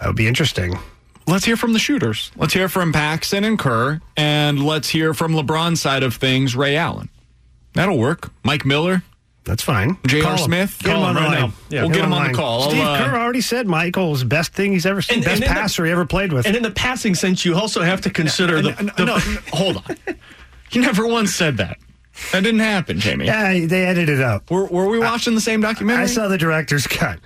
That 0.00 0.06
would 0.08 0.16
be 0.16 0.26
interesting. 0.26 0.78
Let's 1.26 1.44
hear 1.44 1.56
from 1.56 1.74
the 1.74 1.78
shooters. 1.78 2.30
Let's 2.36 2.54
hear 2.54 2.68
from 2.70 2.92
Paxson 2.92 3.44
and 3.44 3.58
Kerr, 3.58 4.00
and 4.16 4.64
let's 4.64 4.88
hear 4.88 5.12
from 5.12 5.32
LeBron's 5.34 5.80
side 5.80 6.02
of 6.02 6.14
things, 6.14 6.56
Ray 6.56 6.74
Allen. 6.76 7.10
That'll 7.74 7.98
work. 7.98 8.30
Mike 8.44 8.64
Miller, 8.64 9.02
That's 9.48 9.62
fine. 9.62 9.96
J.R. 10.06 10.36
Smith, 10.36 10.78
Get 10.82 10.92
Call 10.92 11.04
on 11.04 11.16
him 11.16 11.22
right 11.24 11.40
now. 11.40 11.52
Yeah, 11.70 11.80
we'll 11.82 11.90
get 11.90 12.04
him 12.04 12.12
on 12.12 12.28
the 12.30 12.34
call. 12.36 12.68
Steve 12.70 12.82
uh, 12.84 12.98
Kerr 13.02 13.16
already 13.18 13.40
said 13.40 13.66
Michael's 13.66 14.22
best 14.24 14.52
thing 14.52 14.72
he's 14.72 14.84
ever 14.86 15.00
seen, 15.02 15.16
And- 15.16 15.24
best 15.24 15.36
and 15.42 15.44
in 15.44 15.48
the- 15.54 15.60
passer 15.60 15.86
he 15.86 15.90
ever 15.90 16.04
played 16.04 16.32
with. 16.32 16.46
And 16.46 16.54
in 16.54 16.62
the 16.62 16.70
passing 16.70 17.14
sense, 17.14 17.44
you 17.46 17.56
also 17.56 17.80
have 17.82 18.02
to 18.02 18.10
consider 18.10 18.60
the, 18.60 18.70
No, 18.82 18.92
the 18.96 19.04
no, 19.06 19.18
hold 19.56 19.78
on. 19.78 19.96
He 20.70 20.80
never 20.80 21.06
once 21.06 21.34
said 21.34 21.56
that. 21.56 21.78
That 22.32 22.42
didn't 22.42 22.60
happen, 22.60 22.98
Jamie. 23.00 23.26
yeah, 23.26 23.52
they 23.66 23.86
edited 23.86 24.18
it 24.18 24.22
out. 24.24 24.50
Were, 24.50 24.66
were 24.66 24.88
we 24.88 24.98
watching 24.98 25.34
the 25.34 25.40
same 25.40 25.60
documentary? 25.60 26.02
I 26.02 26.06
saw 26.06 26.28
the 26.28 26.36
director's 26.36 26.86
cut. 26.86 27.20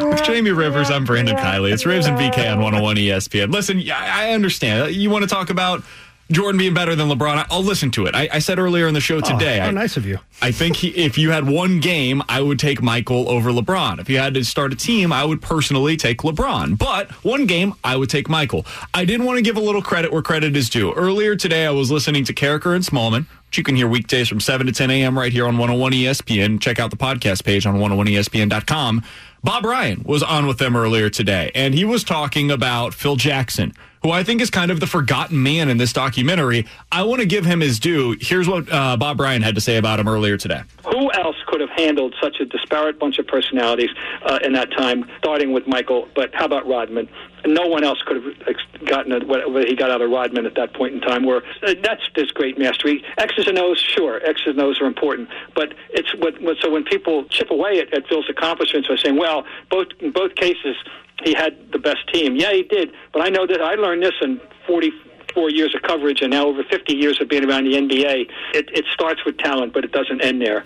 With 0.00 0.24
Jamie 0.24 0.50
Rivers, 0.50 0.90
I'm 0.90 1.04
Brandon 1.04 1.36
Kiley. 1.36 1.72
It's 1.72 1.84
Rivs 1.84 2.08
and 2.08 2.18
BK 2.18 2.50
on 2.50 2.58
101 2.60 2.96
ESPN. 2.96 3.52
Listen, 3.52 3.80
I 3.92 4.32
understand. 4.32 4.96
You 4.96 5.10
want 5.10 5.22
to 5.22 5.28
talk 5.28 5.50
about 5.50 5.84
Jordan 6.32 6.58
being 6.58 6.74
better 6.74 6.94
than 6.94 7.08
LeBron? 7.08 7.46
I'll 7.50 7.62
listen 7.62 7.90
to 7.92 8.06
it. 8.06 8.14
I, 8.14 8.28
I 8.32 8.38
said 8.38 8.58
earlier 8.58 8.88
in 8.88 8.94
the 8.94 9.00
show 9.00 9.16
oh, 9.16 9.20
today. 9.20 9.58
Oh, 9.58 9.62
how 9.62 9.68
I, 9.68 9.70
nice 9.72 9.96
of 9.96 10.06
you. 10.06 10.18
I 10.40 10.50
think 10.50 10.76
he, 10.76 10.88
if 10.88 11.18
you 11.18 11.30
had 11.30 11.48
one 11.48 11.80
game, 11.80 12.22
I 12.28 12.40
would 12.40 12.58
take 12.58 12.82
Michael 12.82 13.28
over 13.28 13.50
LeBron. 13.50 14.00
If 14.00 14.08
you 14.08 14.18
had 14.18 14.34
to 14.34 14.44
start 14.44 14.72
a 14.72 14.76
team, 14.76 15.12
I 15.12 15.24
would 15.24 15.42
personally 15.42 15.96
take 15.96 16.18
LeBron. 16.18 16.78
But 16.78 17.10
one 17.24 17.46
game, 17.46 17.74
I 17.84 17.96
would 17.96 18.10
take 18.10 18.28
Michael. 18.28 18.66
I 18.94 19.04
did 19.04 19.22
want 19.22 19.36
to 19.38 19.42
give 19.42 19.56
a 19.56 19.60
little 19.60 19.82
credit 19.82 20.12
where 20.12 20.22
credit 20.22 20.56
is 20.56 20.68
due. 20.68 20.92
Earlier 20.92 21.36
today, 21.36 21.66
I 21.66 21.70
was 21.70 21.90
listening 21.90 22.24
to 22.24 22.34
Karraker 22.34 22.74
and 22.74 22.84
Smallman, 22.84 23.26
which 23.46 23.58
you 23.58 23.64
can 23.64 23.76
hear 23.76 23.86
weekdays 23.86 24.28
from 24.28 24.40
7 24.40 24.66
to 24.66 24.72
10 24.72 24.90
a.m. 24.90 25.18
right 25.18 25.32
here 25.32 25.46
on 25.46 25.58
101 25.58 25.92
ESPN. 25.92 26.60
Check 26.60 26.78
out 26.78 26.90
the 26.90 26.96
podcast 26.96 27.44
page 27.44 27.66
on 27.66 27.76
101ESPN.com. 27.76 29.02
Bob 29.44 29.64
Ryan 29.64 30.04
was 30.04 30.22
on 30.22 30.46
with 30.46 30.58
them 30.58 30.76
earlier 30.76 31.10
today, 31.10 31.50
and 31.56 31.74
he 31.74 31.84
was 31.84 32.04
talking 32.04 32.52
about 32.52 32.94
Phil 32.94 33.16
Jackson, 33.16 33.72
who 34.02 34.12
I 34.12 34.22
think 34.22 34.40
is 34.40 34.50
kind 34.50 34.70
of 34.70 34.78
the 34.78 34.86
forgotten 34.86 35.42
man 35.42 35.68
in 35.68 35.78
this 35.78 35.92
documentary. 35.92 36.64
I 36.92 37.02
want 37.02 37.22
to 37.22 37.26
give 37.26 37.44
him 37.44 37.58
his 37.58 37.80
due. 37.80 38.16
Here's 38.20 38.48
what 38.48 38.70
uh, 38.70 38.96
Bob 38.96 39.18
Ryan 39.18 39.42
had 39.42 39.56
to 39.56 39.60
say 39.60 39.78
about 39.78 39.98
him 39.98 40.06
earlier 40.06 40.36
today. 40.36 40.62
Who 40.84 41.10
else 41.14 41.34
handled 41.76 42.14
such 42.20 42.40
a 42.40 42.44
disparate 42.44 42.98
bunch 42.98 43.18
of 43.18 43.26
personalities 43.26 43.90
uh, 44.24 44.38
in 44.42 44.52
that 44.52 44.70
time, 44.72 45.10
starting 45.18 45.52
with 45.52 45.66
Michael? 45.66 46.08
But 46.14 46.34
how 46.34 46.46
about 46.46 46.66
Rodman? 46.66 47.08
No 47.44 47.66
one 47.66 47.82
else 47.82 48.00
could 48.06 48.22
have 48.22 48.86
gotten 48.86 49.26
what, 49.26 49.50
what 49.50 49.66
he 49.66 49.74
got 49.74 49.90
out 49.90 50.00
of 50.00 50.10
Rodman 50.10 50.46
at 50.46 50.54
that 50.54 50.74
point 50.74 50.94
in 50.94 51.00
time. 51.00 51.24
Where 51.24 51.42
uh, 51.66 51.74
that's 51.82 52.02
this 52.14 52.30
great 52.30 52.58
mastery. 52.58 53.04
X's 53.18 53.48
and 53.48 53.58
O's, 53.58 53.78
sure, 53.78 54.24
X's 54.24 54.48
and 54.48 54.60
O's 54.60 54.80
are 54.80 54.86
important, 54.86 55.28
but 55.54 55.74
it's 55.90 56.14
what, 56.18 56.40
what 56.40 56.56
so 56.60 56.70
when 56.70 56.84
people 56.84 57.24
chip 57.24 57.50
away 57.50 57.80
at, 57.80 57.92
at 57.92 58.06
Phil's 58.08 58.28
accomplishments 58.28 58.88
by 58.88 58.96
saying, 58.96 59.16
"Well, 59.16 59.44
both 59.70 59.88
in 59.98 60.12
both 60.12 60.34
cases 60.36 60.76
he 61.24 61.34
had 61.34 61.72
the 61.72 61.78
best 61.78 62.06
team." 62.12 62.36
Yeah, 62.36 62.52
he 62.52 62.62
did, 62.62 62.92
but 63.12 63.22
I 63.22 63.28
know 63.28 63.46
that 63.46 63.60
I 63.60 63.74
learned 63.74 64.02
this 64.02 64.14
in 64.22 64.40
forty 64.66 64.92
four 65.34 65.50
years 65.50 65.74
of 65.74 65.82
coverage 65.82 66.20
and 66.20 66.30
now 66.30 66.46
over 66.46 66.62
50 66.62 66.94
years 66.94 67.20
of 67.20 67.28
being 67.28 67.48
around 67.48 67.64
the 67.64 67.76
NBA. 67.76 68.30
It, 68.54 68.70
it 68.72 68.84
starts 68.92 69.24
with 69.24 69.38
talent, 69.38 69.72
but 69.72 69.84
it 69.84 69.92
doesn't 69.92 70.20
end 70.20 70.42
there. 70.42 70.64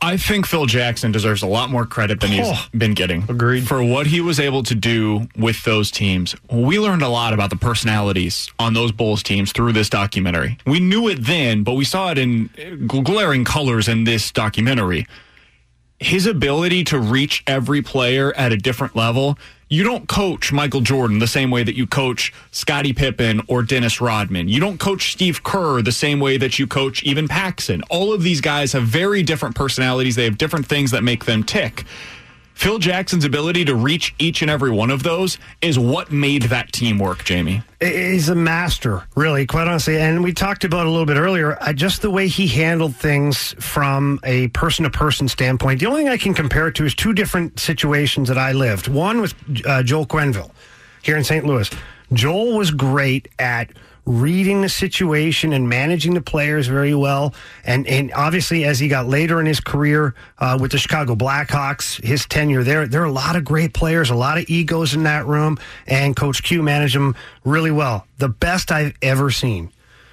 I 0.00 0.16
think 0.18 0.46
Phil 0.46 0.66
Jackson 0.66 1.10
deserves 1.10 1.42
a 1.42 1.46
lot 1.46 1.70
more 1.70 1.86
credit 1.86 2.20
than 2.20 2.30
he's 2.30 2.46
Oh. 2.46 2.66
been 2.76 2.92
getting. 2.94 3.24
Agreed. 3.28 3.66
For 3.66 3.82
what 3.82 4.06
he 4.06 4.20
was 4.20 4.38
able 4.38 4.62
to 4.64 4.74
do 4.74 5.26
with 5.36 5.64
those 5.64 5.90
teams. 5.90 6.34
We 6.50 6.78
learned 6.78 7.02
a 7.02 7.08
lot 7.08 7.32
about 7.32 7.50
the 7.50 7.56
personalities 7.56 8.48
on 8.58 8.74
those 8.74 8.92
Bulls 8.92 9.22
teams 9.22 9.52
through 9.52 9.72
this 9.72 9.88
documentary. 9.88 10.58
We 10.66 10.80
knew 10.80 11.08
it 11.08 11.24
then, 11.24 11.62
but 11.62 11.74
we 11.74 11.84
saw 11.84 12.10
it 12.10 12.18
in 12.18 12.50
glaring 12.86 13.44
colors 13.44 13.88
in 13.88 14.04
this 14.04 14.30
documentary. 14.30 15.06
His 15.98 16.26
ability 16.26 16.84
to 16.84 16.98
reach 16.98 17.42
every 17.46 17.80
player 17.80 18.34
at 18.36 18.52
a 18.52 18.56
different 18.58 18.94
level. 18.96 19.38
You 19.68 19.82
don't 19.82 20.06
coach 20.06 20.52
Michael 20.52 20.80
Jordan 20.80 21.18
the 21.18 21.26
same 21.26 21.50
way 21.50 21.64
that 21.64 21.74
you 21.74 21.88
coach 21.88 22.32
Scottie 22.52 22.92
Pippen 22.92 23.42
or 23.48 23.64
Dennis 23.64 24.00
Rodman. 24.00 24.48
You 24.48 24.60
don't 24.60 24.78
coach 24.78 25.10
Steve 25.10 25.42
Kerr 25.42 25.82
the 25.82 25.90
same 25.90 26.20
way 26.20 26.36
that 26.36 26.56
you 26.56 26.68
coach 26.68 27.02
even 27.02 27.26
Paxson. 27.26 27.82
All 27.90 28.12
of 28.12 28.22
these 28.22 28.40
guys 28.40 28.72
have 28.74 28.84
very 28.84 29.24
different 29.24 29.56
personalities. 29.56 30.14
They 30.14 30.22
have 30.22 30.38
different 30.38 30.66
things 30.66 30.92
that 30.92 31.02
make 31.02 31.24
them 31.24 31.42
tick. 31.42 31.82
Phil 32.56 32.78
Jackson's 32.78 33.26
ability 33.26 33.66
to 33.66 33.74
reach 33.74 34.14
each 34.18 34.40
and 34.40 34.50
every 34.50 34.70
one 34.70 34.90
of 34.90 35.02
those 35.02 35.36
is 35.60 35.78
what 35.78 36.10
made 36.10 36.44
that 36.44 36.72
team 36.72 36.98
work, 36.98 37.22
Jamie. 37.22 37.62
He's 37.82 38.30
a 38.30 38.34
master, 38.34 39.06
really, 39.14 39.46
quite 39.46 39.68
honestly. 39.68 39.98
And 39.98 40.24
we 40.24 40.32
talked 40.32 40.64
about 40.64 40.86
a 40.86 40.90
little 40.90 41.04
bit 41.04 41.18
earlier, 41.18 41.58
just 41.74 42.00
the 42.00 42.10
way 42.10 42.28
he 42.28 42.46
handled 42.46 42.96
things 42.96 43.54
from 43.60 44.18
a 44.24 44.48
person 44.48 44.84
to 44.84 44.90
person 44.90 45.28
standpoint. 45.28 45.80
The 45.80 45.86
only 45.86 46.04
thing 46.04 46.08
I 46.08 46.16
can 46.16 46.32
compare 46.32 46.66
it 46.68 46.74
to 46.76 46.86
is 46.86 46.94
two 46.94 47.12
different 47.12 47.60
situations 47.60 48.26
that 48.28 48.38
I 48.38 48.52
lived. 48.52 48.88
One 48.88 49.20
with 49.20 49.34
uh, 49.66 49.82
Joel 49.82 50.06
Quenneville 50.06 50.50
here 51.02 51.18
in 51.18 51.24
St. 51.24 51.44
Louis. 51.44 51.70
Joel 52.14 52.56
was 52.56 52.70
great 52.70 53.28
at 53.38 53.68
reading 54.06 54.62
the 54.62 54.68
situation 54.68 55.52
and 55.52 55.68
managing 55.68 56.14
the 56.14 56.20
players 56.20 56.68
very 56.68 56.94
well. 56.94 57.34
And 57.64 57.86
and 57.86 58.12
obviously, 58.14 58.64
as 58.64 58.78
he 58.78 58.88
got 58.88 59.06
later 59.06 59.40
in 59.40 59.46
his 59.46 59.60
career 59.60 60.14
uh, 60.38 60.56
with 60.60 60.72
the 60.72 60.78
Chicago 60.78 61.14
Blackhawks, 61.14 62.02
his 62.02 62.24
tenure 62.26 62.62
there, 62.62 62.86
there 62.86 63.02
are 63.02 63.06
a 63.06 63.12
lot 63.12 63.36
of 63.36 63.44
great 63.44 63.74
players, 63.74 64.08
a 64.10 64.14
lot 64.14 64.38
of 64.38 64.48
egos 64.48 64.94
in 64.94 65.02
that 65.02 65.26
room, 65.26 65.58
and 65.86 66.16
Coach 66.16 66.42
Q 66.42 66.62
managed 66.62 66.94
them 66.94 67.16
really 67.44 67.72
well. 67.72 68.06
The 68.18 68.28
best 68.28 68.70
I've 68.70 68.94
ever 69.02 69.30
seen, 69.30 69.70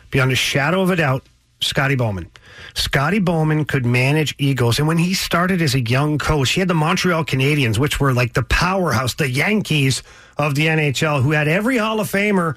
beyond 0.09 0.31
a 0.31 0.35
shadow 0.35 0.81
of 0.81 0.89
a 0.89 0.95
doubt, 0.95 1.23
Scotty 1.59 1.95
Bowman. 1.95 2.29
Scotty 2.73 3.19
Bowman 3.19 3.65
could 3.65 3.85
manage 3.85 4.35
egos. 4.37 4.79
And 4.79 4.87
when 4.87 4.97
he 4.97 5.13
started 5.13 5.61
as 5.61 5.75
a 5.75 5.79
young 5.79 6.17
coach, 6.17 6.51
he 6.51 6.59
had 6.59 6.67
the 6.67 6.73
Montreal 6.73 7.23
Canadiens, 7.23 7.77
which 7.77 7.99
were 7.99 8.13
like 8.13 8.33
the 8.33 8.43
powerhouse, 8.43 9.13
the 9.13 9.29
Yankees 9.29 10.03
of 10.37 10.55
the 10.55 10.67
NHL, 10.67 11.21
who 11.21 11.31
had 11.31 11.47
every 11.47 11.77
Hall 11.77 11.99
of 11.99 12.11
Famer 12.11 12.55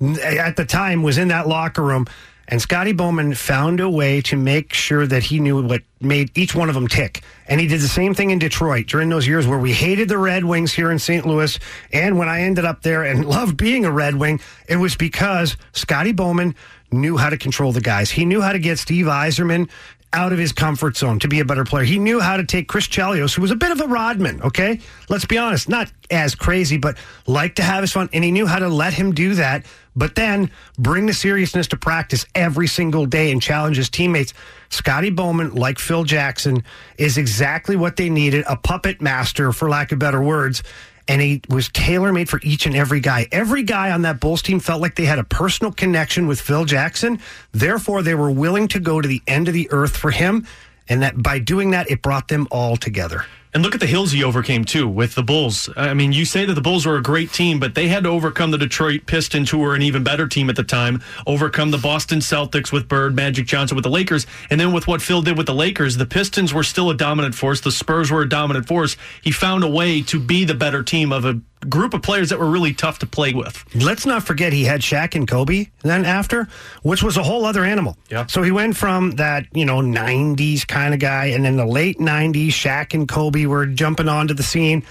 at 0.00 0.56
the 0.56 0.64
time 0.64 1.02
was 1.02 1.18
in 1.18 1.28
that 1.28 1.48
locker 1.48 1.82
room. 1.82 2.06
And 2.50 2.62
Scotty 2.62 2.92
Bowman 2.92 3.34
found 3.34 3.78
a 3.78 3.90
way 3.90 4.22
to 4.22 4.36
make 4.36 4.72
sure 4.72 5.06
that 5.06 5.22
he 5.22 5.38
knew 5.38 5.62
what 5.62 5.82
made 6.00 6.30
each 6.36 6.54
one 6.54 6.70
of 6.70 6.74
them 6.74 6.88
tick. 6.88 7.22
And 7.46 7.60
he 7.60 7.66
did 7.66 7.82
the 7.82 7.88
same 7.88 8.14
thing 8.14 8.30
in 8.30 8.38
Detroit 8.38 8.86
during 8.86 9.10
those 9.10 9.26
years 9.26 9.46
where 9.46 9.58
we 9.58 9.72
hated 9.74 10.08
the 10.08 10.16
Red 10.16 10.46
Wings 10.46 10.72
here 10.72 10.90
in 10.90 10.98
St. 10.98 11.26
Louis. 11.26 11.58
And 11.92 12.16
when 12.16 12.28
I 12.28 12.40
ended 12.40 12.64
up 12.64 12.80
there 12.80 13.04
and 13.04 13.24
loved 13.26 13.58
being 13.58 13.84
a 13.84 13.92
Red 13.92 14.14
Wing, 14.14 14.40
it 14.66 14.76
was 14.76 14.96
because 14.96 15.58
Scotty 15.72 16.12
Bowman 16.12 16.54
knew 16.90 17.18
how 17.18 17.28
to 17.28 17.36
control 17.36 17.72
the 17.72 17.82
guys. 17.82 18.10
He 18.10 18.24
knew 18.24 18.40
how 18.40 18.52
to 18.52 18.58
get 18.58 18.78
Steve 18.78 19.06
Yzerman 19.06 19.68
out 20.12 20.32
of 20.32 20.38
his 20.38 20.52
comfort 20.52 20.96
zone 20.96 21.18
to 21.18 21.28
be 21.28 21.40
a 21.40 21.44
better 21.44 21.64
player. 21.64 21.84
He 21.84 21.98
knew 21.98 22.20
how 22.20 22.38
to 22.38 22.44
take 22.44 22.66
Chris 22.66 22.88
Chelios, 22.88 23.34
who 23.34 23.42
was 23.42 23.50
a 23.50 23.56
bit 23.56 23.70
of 23.70 23.80
a 23.80 23.86
Rodman, 23.86 24.40
okay? 24.42 24.80
Let's 25.08 25.26
be 25.26 25.36
honest, 25.36 25.68
not 25.68 25.92
as 26.10 26.34
crazy, 26.34 26.78
but 26.78 26.96
liked 27.26 27.56
to 27.56 27.62
have 27.62 27.82
his 27.82 27.92
fun. 27.92 28.08
And 28.12 28.24
he 28.24 28.30
knew 28.30 28.46
how 28.46 28.58
to 28.58 28.68
let 28.68 28.94
him 28.94 29.12
do 29.12 29.34
that, 29.34 29.66
but 29.98 30.14
then 30.14 30.50
bring 30.78 31.06
the 31.06 31.12
seriousness 31.12 31.66
to 31.68 31.76
practice 31.76 32.24
every 32.34 32.68
single 32.68 33.04
day 33.04 33.32
and 33.32 33.42
challenge 33.42 33.76
his 33.76 33.90
teammates. 33.90 34.32
Scotty 34.70 35.10
Bowman, 35.10 35.54
like 35.54 35.78
Phil 35.78 36.04
Jackson, 36.04 36.62
is 36.96 37.18
exactly 37.18 37.74
what 37.76 37.96
they 37.96 38.08
needed 38.08 38.44
a 38.48 38.56
puppet 38.56 39.02
master, 39.02 39.52
for 39.52 39.68
lack 39.68 39.92
of 39.92 39.98
better 39.98 40.22
words. 40.22 40.62
and 41.08 41.22
he 41.22 41.40
was 41.48 41.70
tailor 41.70 42.12
made 42.12 42.28
for 42.28 42.38
each 42.42 42.66
and 42.66 42.76
every 42.76 43.00
guy. 43.00 43.26
Every 43.32 43.62
guy 43.62 43.90
on 43.90 44.02
that 44.02 44.20
Bulls 44.20 44.42
team 44.42 44.60
felt 44.60 44.82
like 44.82 44.94
they 44.94 45.06
had 45.06 45.18
a 45.18 45.24
personal 45.24 45.72
connection 45.72 46.26
with 46.26 46.38
Phil 46.38 46.66
Jackson. 46.66 47.18
Therefore, 47.52 48.02
they 48.02 48.14
were 48.14 48.30
willing 48.30 48.68
to 48.68 48.78
go 48.78 49.00
to 49.00 49.08
the 49.08 49.22
end 49.26 49.48
of 49.48 49.54
the 49.54 49.68
earth 49.72 49.96
for 49.96 50.10
him. 50.10 50.46
And 50.86 51.02
that 51.02 51.20
by 51.20 51.38
doing 51.38 51.70
that, 51.70 51.90
it 51.90 52.02
brought 52.02 52.28
them 52.28 52.46
all 52.50 52.76
together. 52.76 53.24
And 53.58 53.64
look 53.64 53.74
at 53.74 53.80
the 53.80 53.88
hills 53.88 54.12
he 54.12 54.22
overcame 54.22 54.64
too 54.64 54.86
with 54.86 55.16
the 55.16 55.22
Bulls. 55.24 55.68
I 55.76 55.92
mean, 55.92 56.12
you 56.12 56.24
say 56.24 56.44
that 56.44 56.54
the 56.54 56.60
Bulls 56.60 56.86
were 56.86 56.96
a 56.96 57.02
great 57.02 57.32
team, 57.32 57.58
but 57.58 57.74
they 57.74 57.88
had 57.88 58.04
to 58.04 58.08
overcome 58.08 58.52
the 58.52 58.56
Detroit 58.56 59.06
Pistons, 59.06 59.50
who 59.50 59.58
were 59.58 59.74
an 59.74 59.82
even 59.82 60.04
better 60.04 60.28
team 60.28 60.48
at 60.48 60.54
the 60.54 60.62
time, 60.62 61.02
overcome 61.26 61.72
the 61.72 61.78
Boston 61.78 62.20
Celtics 62.20 62.70
with 62.70 62.86
Bird, 62.86 63.16
Magic 63.16 63.48
Johnson 63.48 63.74
with 63.74 63.82
the 63.82 63.90
Lakers, 63.90 64.28
and 64.48 64.60
then 64.60 64.72
with 64.72 64.86
what 64.86 65.02
Phil 65.02 65.22
did 65.22 65.36
with 65.36 65.48
the 65.48 65.54
Lakers, 65.54 65.96
the 65.96 66.06
Pistons 66.06 66.54
were 66.54 66.62
still 66.62 66.88
a 66.88 66.94
dominant 66.94 67.34
force. 67.34 67.60
The 67.60 67.72
Spurs 67.72 68.12
were 68.12 68.22
a 68.22 68.28
dominant 68.28 68.68
force. 68.68 68.96
He 69.22 69.32
found 69.32 69.64
a 69.64 69.68
way 69.68 70.02
to 70.02 70.20
be 70.20 70.44
the 70.44 70.54
better 70.54 70.84
team 70.84 71.12
of 71.12 71.24
a 71.24 71.40
group 71.68 71.94
of 71.94 72.02
players 72.02 72.30
that 72.30 72.38
were 72.38 72.50
really 72.50 72.72
tough 72.72 72.98
to 73.00 73.06
play 73.06 73.32
with. 73.32 73.64
Let's 73.74 74.06
not 74.06 74.22
forget 74.22 74.52
he 74.52 74.64
had 74.64 74.80
Shaq 74.80 75.14
and 75.14 75.26
Kobe 75.26 75.66
then 75.82 76.04
after, 76.04 76.48
which 76.82 77.02
was 77.02 77.16
a 77.16 77.22
whole 77.22 77.44
other 77.44 77.64
animal. 77.64 77.96
Yeah. 78.10 78.26
So 78.26 78.42
he 78.42 78.50
went 78.50 78.76
from 78.76 79.12
that, 79.12 79.46
you 79.52 79.64
know, 79.64 79.78
90s 79.78 80.66
kind 80.66 80.94
of 80.94 81.00
guy, 81.00 81.26
and 81.26 81.44
then 81.44 81.56
the 81.56 81.66
late 81.66 81.98
90s, 81.98 82.48
Shaq 82.48 82.94
and 82.94 83.08
Kobe 83.08 83.46
were 83.46 83.66
jumping 83.66 84.08
onto 84.08 84.34
the 84.34 84.42
scene. 84.42 84.84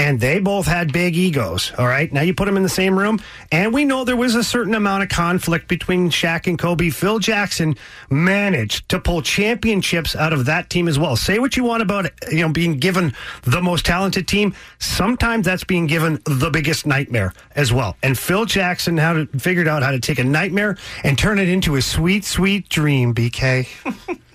And 0.00 0.18
they 0.18 0.38
both 0.38 0.66
had 0.66 0.94
big 0.94 1.14
egos. 1.14 1.72
All 1.76 1.86
right. 1.86 2.10
Now 2.10 2.22
you 2.22 2.32
put 2.32 2.46
them 2.46 2.56
in 2.56 2.62
the 2.62 2.70
same 2.70 2.98
room. 2.98 3.20
And 3.52 3.70
we 3.74 3.84
know 3.84 4.02
there 4.02 4.16
was 4.16 4.34
a 4.34 4.42
certain 4.42 4.74
amount 4.74 5.02
of 5.02 5.10
conflict 5.10 5.68
between 5.68 6.08
Shaq 6.08 6.46
and 6.46 6.58
Kobe. 6.58 6.88
Phil 6.88 7.18
Jackson 7.18 7.76
managed 8.08 8.88
to 8.88 8.98
pull 8.98 9.20
championships 9.20 10.16
out 10.16 10.32
of 10.32 10.46
that 10.46 10.70
team 10.70 10.88
as 10.88 10.98
well. 10.98 11.16
Say 11.16 11.38
what 11.38 11.54
you 11.54 11.64
want 11.64 11.82
about, 11.82 12.10
you 12.32 12.40
know, 12.40 12.48
being 12.48 12.78
given 12.78 13.12
the 13.42 13.60
most 13.60 13.84
talented 13.84 14.26
team. 14.26 14.54
Sometimes 14.78 15.44
that's 15.44 15.64
being 15.64 15.86
given 15.86 16.18
the 16.24 16.48
biggest 16.48 16.86
nightmare 16.86 17.34
as 17.54 17.70
well. 17.70 17.94
And 18.02 18.18
Phil 18.18 18.46
Jackson 18.46 18.96
to, 18.96 19.26
figured 19.38 19.68
out 19.68 19.82
how 19.82 19.90
to 19.90 20.00
take 20.00 20.18
a 20.18 20.24
nightmare 20.24 20.78
and 21.04 21.18
turn 21.18 21.38
it 21.38 21.50
into 21.50 21.76
a 21.76 21.82
sweet, 21.82 22.24
sweet 22.24 22.70
dream, 22.70 23.14
BK. 23.14 23.68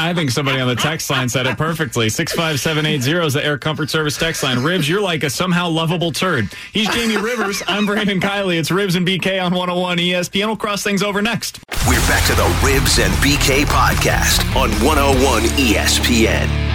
I 0.00 0.14
think 0.14 0.30
somebody 0.30 0.60
on 0.60 0.68
the 0.68 0.76
text 0.76 1.10
line 1.10 1.28
said 1.28 1.46
it 1.46 1.58
perfectly. 1.58 2.08
65780 2.08 3.26
is 3.26 3.32
the 3.34 3.44
Air 3.44 3.58
Comfort 3.58 3.90
Service 3.90 4.16
text 4.16 4.44
line. 4.44 4.58
Rivs, 4.58 4.88
you're 4.88 5.00
like 5.00 5.24
a 5.24 5.30
somehow 5.30 5.68
lovable 5.68 6.12
turd. 6.12 6.48
He's 6.72 6.88
Jamie 6.90 7.16
Rivers. 7.16 7.64
I'm 7.66 7.84
Brandon 7.84 8.20
Kiley. 8.20 8.60
It's 8.60 8.70
Rivs 8.70 8.94
and 8.94 9.04
BK 9.06 9.44
on 9.44 9.52
101 9.52 9.98
ESPN. 9.98 10.46
We'll 10.46 10.56
cross 10.56 10.84
things 10.84 11.02
over 11.02 11.20
next. 11.20 11.58
We're 11.88 11.98
back 12.06 12.24
to 12.28 12.34
the 12.36 12.48
Rivs 12.62 13.04
and 13.04 13.12
BK 13.14 13.64
podcast 13.64 14.44
on 14.54 14.70
101 14.86 15.42
ESPN. 15.58 16.67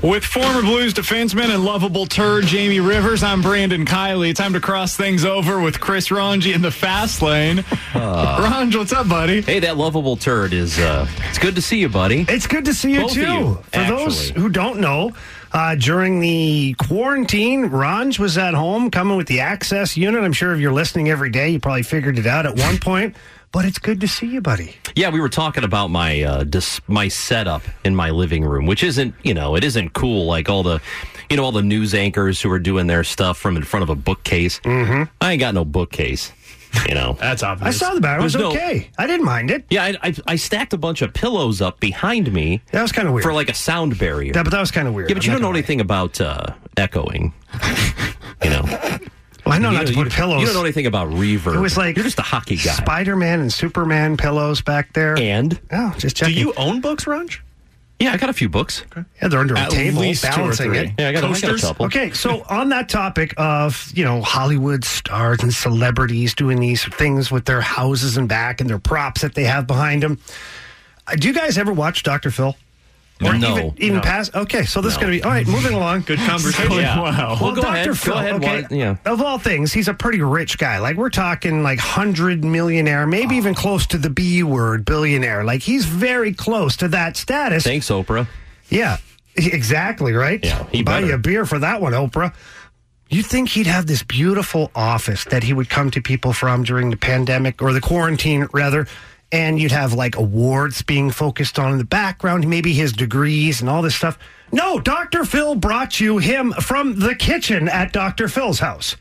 With 0.00 0.24
former 0.24 0.60
Blues 0.62 0.94
defenseman 0.94 1.52
and 1.52 1.64
lovable 1.64 2.06
turd 2.06 2.44
Jamie 2.46 2.78
Rivers, 2.78 3.24
I'm 3.24 3.42
Brandon 3.42 3.84
Kiley. 3.84 4.32
Time 4.32 4.52
to 4.52 4.60
cross 4.60 4.96
things 4.96 5.24
over 5.24 5.60
with 5.60 5.80
Chris 5.80 6.08
Rongey 6.10 6.54
in 6.54 6.62
the 6.62 6.70
fast 6.70 7.20
lane. 7.22 7.64
Uh, 7.94 8.46
Ranj, 8.46 8.76
what's 8.76 8.92
up, 8.92 9.08
buddy? 9.08 9.40
Hey, 9.40 9.60
that 9.60 9.76
lovable 9.78 10.14
turd 10.16 10.52
is. 10.52 10.78
uh 10.78 11.08
It's 11.30 11.38
good 11.38 11.54
to 11.56 11.62
see 11.62 11.78
you, 11.80 11.88
buddy. 11.88 12.26
It's 12.28 12.46
good 12.46 12.66
to 12.66 12.74
see 12.74 12.92
you 12.92 13.00
Both 13.00 13.10
of 13.12 13.14
too. 13.16 13.20
you, 13.22 13.62
For 13.72 13.84
those 13.88 14.28
who 14.30 14.50
don't 14.50 14.78
know, 14.78 15.12
uh, 15.52 15.74
during 15.74 16.20
the 16.20 16.74
quarantine, 16.74 17.70
Ranj 17.70 18.18
was 18.18 18.36
at 18.38 18.52
home 18.54 18.90
coming 18.90 19.16
with 19.16 19.26
the 19.26 19.40
access 19.40 19.96
unit. 19.96 20.22
I'm 20.22 20.34
sure 20.34 20.52
if 20.54 20.60
you're 20.60 20.72
listening 20.72 21.08
every 21.08 21.30
day, 21.30 21.48
you 21.48 21.58
probably 21.60 21.82
figured 21.82 22.18
it 22.18 22.26
out 22.26 22.44
at 22.46 22.56
one 22.56 22.78
point. 22.78 23.16
But 23.50 23.64
it's 23.64 23.78
good 23.78 24.00
to 24.02 24.08
see 24.08 24.26
you, 24.26 24.40
buddy. 24.40 24.74
Yeah, 24.94 25.08
we 25.10 25.20
were 25.20 25.28
talking 25.30 25.64
about 25.64 25.88
my 25.88 26.22
uh, 26.22 26.44
dis- 26.44 26.80
my 26.86 27.08
setup 27.08 27.62
in 27.84 27.96
my 27.96 28.10
living 28.10 28.44
room, 28.44 28.66
which 28.66 28.82
isn't 28.84 29.14
you 29.22 29.32
know 29.34 29.56
it 29.56 29.64
isn't 29.64 29.94
cool 29.94 30.26
like 30.26 30.48
all 30.50 30.62
the 30.62 30.80
you 31.30 31.36
know 31.36 31.44
all 31.44 31.52
the 31.52 31.62
news 31.62 31.94
anchors 31.94 32.40
who 32.42 32.50
are 32.50 32.58
doing 32.58 32.86
their 32.88 33.04
stuff 33.04 33.38
from 33.38 33.56
in 33.56 33.62
front 33.64 33.82
of 33.84 33.90
a 33.90 33.94
bookcase. 33.94 34.60
Mm-hmm. 34.60 35.04
I 35.20 35.32
ain't 35.32 35.40
got 35.40 35.54
no 35.54 35.64
bookcase. 35.64 36.30
You 36.86 36.94
know 36.94 37.14
that's 37.20 37.42
obvious. 37.42 37.74
I 37.82 37.86
saw 37.86 37.94
the 37.94 38.00
battle. 38.02 38.20
It 38.20 38.24
was 38.24 38.32
There's 38.34 38.42
no- 38.44 38.50
okay. 38.50 38.90
I 38.98 39.06
didn't 39.06 39.24
mind 39.24 39.50
it. 39.50 39.64
Yeah, 39.70 39.84
I, 39.84 39.96
I, 40.02 40.14
I 40.26 40.36
stacked 40.36 40.74
a 40.74 40.78
bunch 40.78 41.00
of 41.00 41.14
pillows 41.14 41.62
up 41.62 41.80
behind 41.80 42.30
me. 42.30 42.60
That 42.72 42.82
was 42.82 42.92
kind 42.92 43.08
of 43.08 43.14
weird. 43.14 43.22
for 43.24 43.32
like 43.32 43.48
a 43.48 43.54
sound 43.54 43.98
barrier. 43.98 44.32
Yeah, 44.34 44.42
but 44.42 44.50
that 44.50 44.60
was 44.60 44.70
kind 44.70 44.86
of 44.86 44.92
weird. 44.92 45.08
Yeah, 45.08 45.14
but 45.14 45.22
I'm 45.22 45.26
you 45.26 45.30
not 45.30 45.34
don't 45.36 45.42
know 45.42 45.48
gonna 45.48 45.58
anything 45.58 45.80
about 45.80 46.20
uh, 46.20 46.46
echoing. 46.76 47.32
you 48.44 48.50
know, 48.50 48.60
lie. 48.60 49.00
Well, 49.48 49.56
I 49.56 49.58
know 49.58 49.70
you 49.70 49.78
not 49.78 49.86
to 49.86 49.92
you- 49.94 50.04
put 50.04 50.12
pillows. 50.12 50.40
You 50.40 50.46
don't 50.46 50.54
know 50.54 50.62
anything 50.64 50.86
about 50.86 51.08
reverb. 51.10 51.54
It 51.56 51.60
was 51.60 51.76
like 51.76 51.96
you're 51.96 52.04
just 52.04 52.18
a 52.18 52.22
hockey 52.22 52.56
guy. 52.56 52.72
Spider 52.72 53.16
Man 53.16 53.40
and 53.40 53.52
Superman 53.52 54.16
pillows 54.16 54.60
back 54.60 54.92
there. 54.92 55.18
and 55.18 55.58
oh, 55.72 55.94
just 55.98 56.16
Do 56.16 56.30
you 56.32 56.52
own 56.56 56.80
books, 56.80 57.04
Ranj? 57.06 57.38
yeah, 58.00 58.12
I 58.12 58.16
got 58.16 58.28
a 58.30 58.32
few 58.32 58.48
books. 58.48 58.84
Yeah, 59.20 59.28
they're 59.28 59.40
under 59.40 59.56
At 59.56 59.72
a 59.72 59.74
table, 59.74 60.02
balancing 60.22 60.74
it. 60.74 60.92
Yeah, 60.98 61.08
I 61.08 61.12
got, 61.12 61.24
I 61.24 61.40
got 61.40 61.44
a 61.50 61.58
couple. 61.58 61.86
Okay, 61.86 62.12
so 62.12 62.44
on 62.48 62.68
that 62.68 62.88
topic 62.88 63.34
of, 63.36 63.90
you 63.94 64.04
know, 64.04 64.22
Hollywood 64.22 64.84
stars 64.84 65.42
and 65.42 65.52
celebrities 65.52 66.32
doing 66.34 66.60
these 66.60 66.84
things 66.84 67.30
with 67.32 67.46
their 67.46 67.60
houses 67.60 68.16
and 68.16 68.28
back 68.28 68.60
and 68.60 68.70
their 68.70 68.78
props 68.78 69.22
that 69.22 69.34
they 69.34 69.44
have 69.44 69.66
behind 69.66 70.04
them. 70.04 70.18
Uh, 71.08 71.16
do 71.16 71.26
you 71.26 71.34
guys 71.34 71.58
ever 71.58 71.72
watch 71.72 72.04
Dr. 72.04 72.30
Phil? 72.30 72.54
Or 73.24 73.34
No. 73.36 73.50
even, 73.58 73.74
even 73.78 73.96
No. 73.96 74.02
past? 74.02 74.34
Okay, 74.34 74.64
so 74.64 74.80
this 74.80 74.92
is 74.92 74.96
going 74.98 75.12
to 75.12 75.18
be, 75.18 75.22
all 75.24 75.30
right, 75.32 75.46
moving 75.46 75.74
along. 75.74 76.02
Good 76.02 76.20
conversation. 76.20 76.70
Yeah. 76.72 77.00
Wow. 77.00 77.36
Well, 77.40 77.52
go 77.52 77.62
Dr. 77.62 77.74
ahead. 77.74 77.86
Go 77.88 77.94
Phil, 77.94 78.14
ahead. 78.18 78.34
okay, 78.34 78.66
yeah. 78.70 78.96
Of 79.04 79.20
all 79.20 79.38
things, 79.38 79.72
he's 79.72 79.88
a 79.88 79.94
pretty 79.94 80.20
rich 80.20 80.56
guy. 80.56 80.78
Like 80.78 80.96
we're 80.96 81.10
talking 81.10 81.62
like 81.64 81.80
hundred 81.80 82.44
millionaire, 82.44 83.06
maybe 83.08 83.34
even 83.36 83.54
close 83.54 83.86
to 83.88 83.98
the 83.98 84.08
B 84.10 84.42
word, 84.44 84.84
billionaire. 84.84 85.42
Like 85.42 85.62
he's 85.62 85.84
very 85.84 86.32
close 86.32 86.76
to 86.76 86.88
that 86.88 87.16
status. 87.16 87.64
Thanks, 87.64 87.88
Oprah. 87.88 88.28
Yeah, 88.68 88.98
exactly, 89.36 90.12
right? 90.12 90.44
Yeah, 90.44 90.64
he 90.70 90.82
Buy 90.82 91.00
you 91.00 91.14
a 91.14 91.18
beer 91.18 91.44
for 91.46 91.58
that 91.58 91.80
one, 91.80 91.92
Oprah. 91.94 92.32
You 93.10 93.22
think 93.22 93.48
he'd 93.48 93.66
have 93.66 93.86
this 93.86 94.02
beautiful 94.02 94.70
office 94.74 95.24
that 95.24 95.42
he 95.42 95.52
would 95.54 95.70
come 95.70 95.90
to 95.92 96.02
people 96.02 96.32
from 96.34 96.62
during 96.62 96.90
the 96.90 96.96
pandemic 96.96 97.62
or 97.62 97.72
the 97.72 97.80
quarantine, 97.80 98.46
rather, 98.52 98.86
and 99.30 99.60
you'd 99.60 99.72
have 99.72 99.92
like 99.92 100.16
awards 100.16 100.82
being 100.82 101.10
focused 101.10 101.58
on 101.58 101.72
in 101.72 101.78
the 101.78 101.84
background, 101.84 102.48
maybe 102.48 102.72
his 102.72 102.92
degrees 102.92 103.60
and 103.60 103.68
all 103.68 103.82
this 103.82 103.94
stuff. 103.94 104.18
No, 104.52 104.80
Dr. 104.80 105.24
Phil 105.24 105.54
brought 105.54 106.00
you 106.00 106.18
him 106.18 106.52
from 106.52 106.98
the 107.00 107.14
kitchen 107.14 107.68
at 107.68 107.92
Dr. 107.92 108.28
Phil's 108.28 108.58
house. 108.58 108.96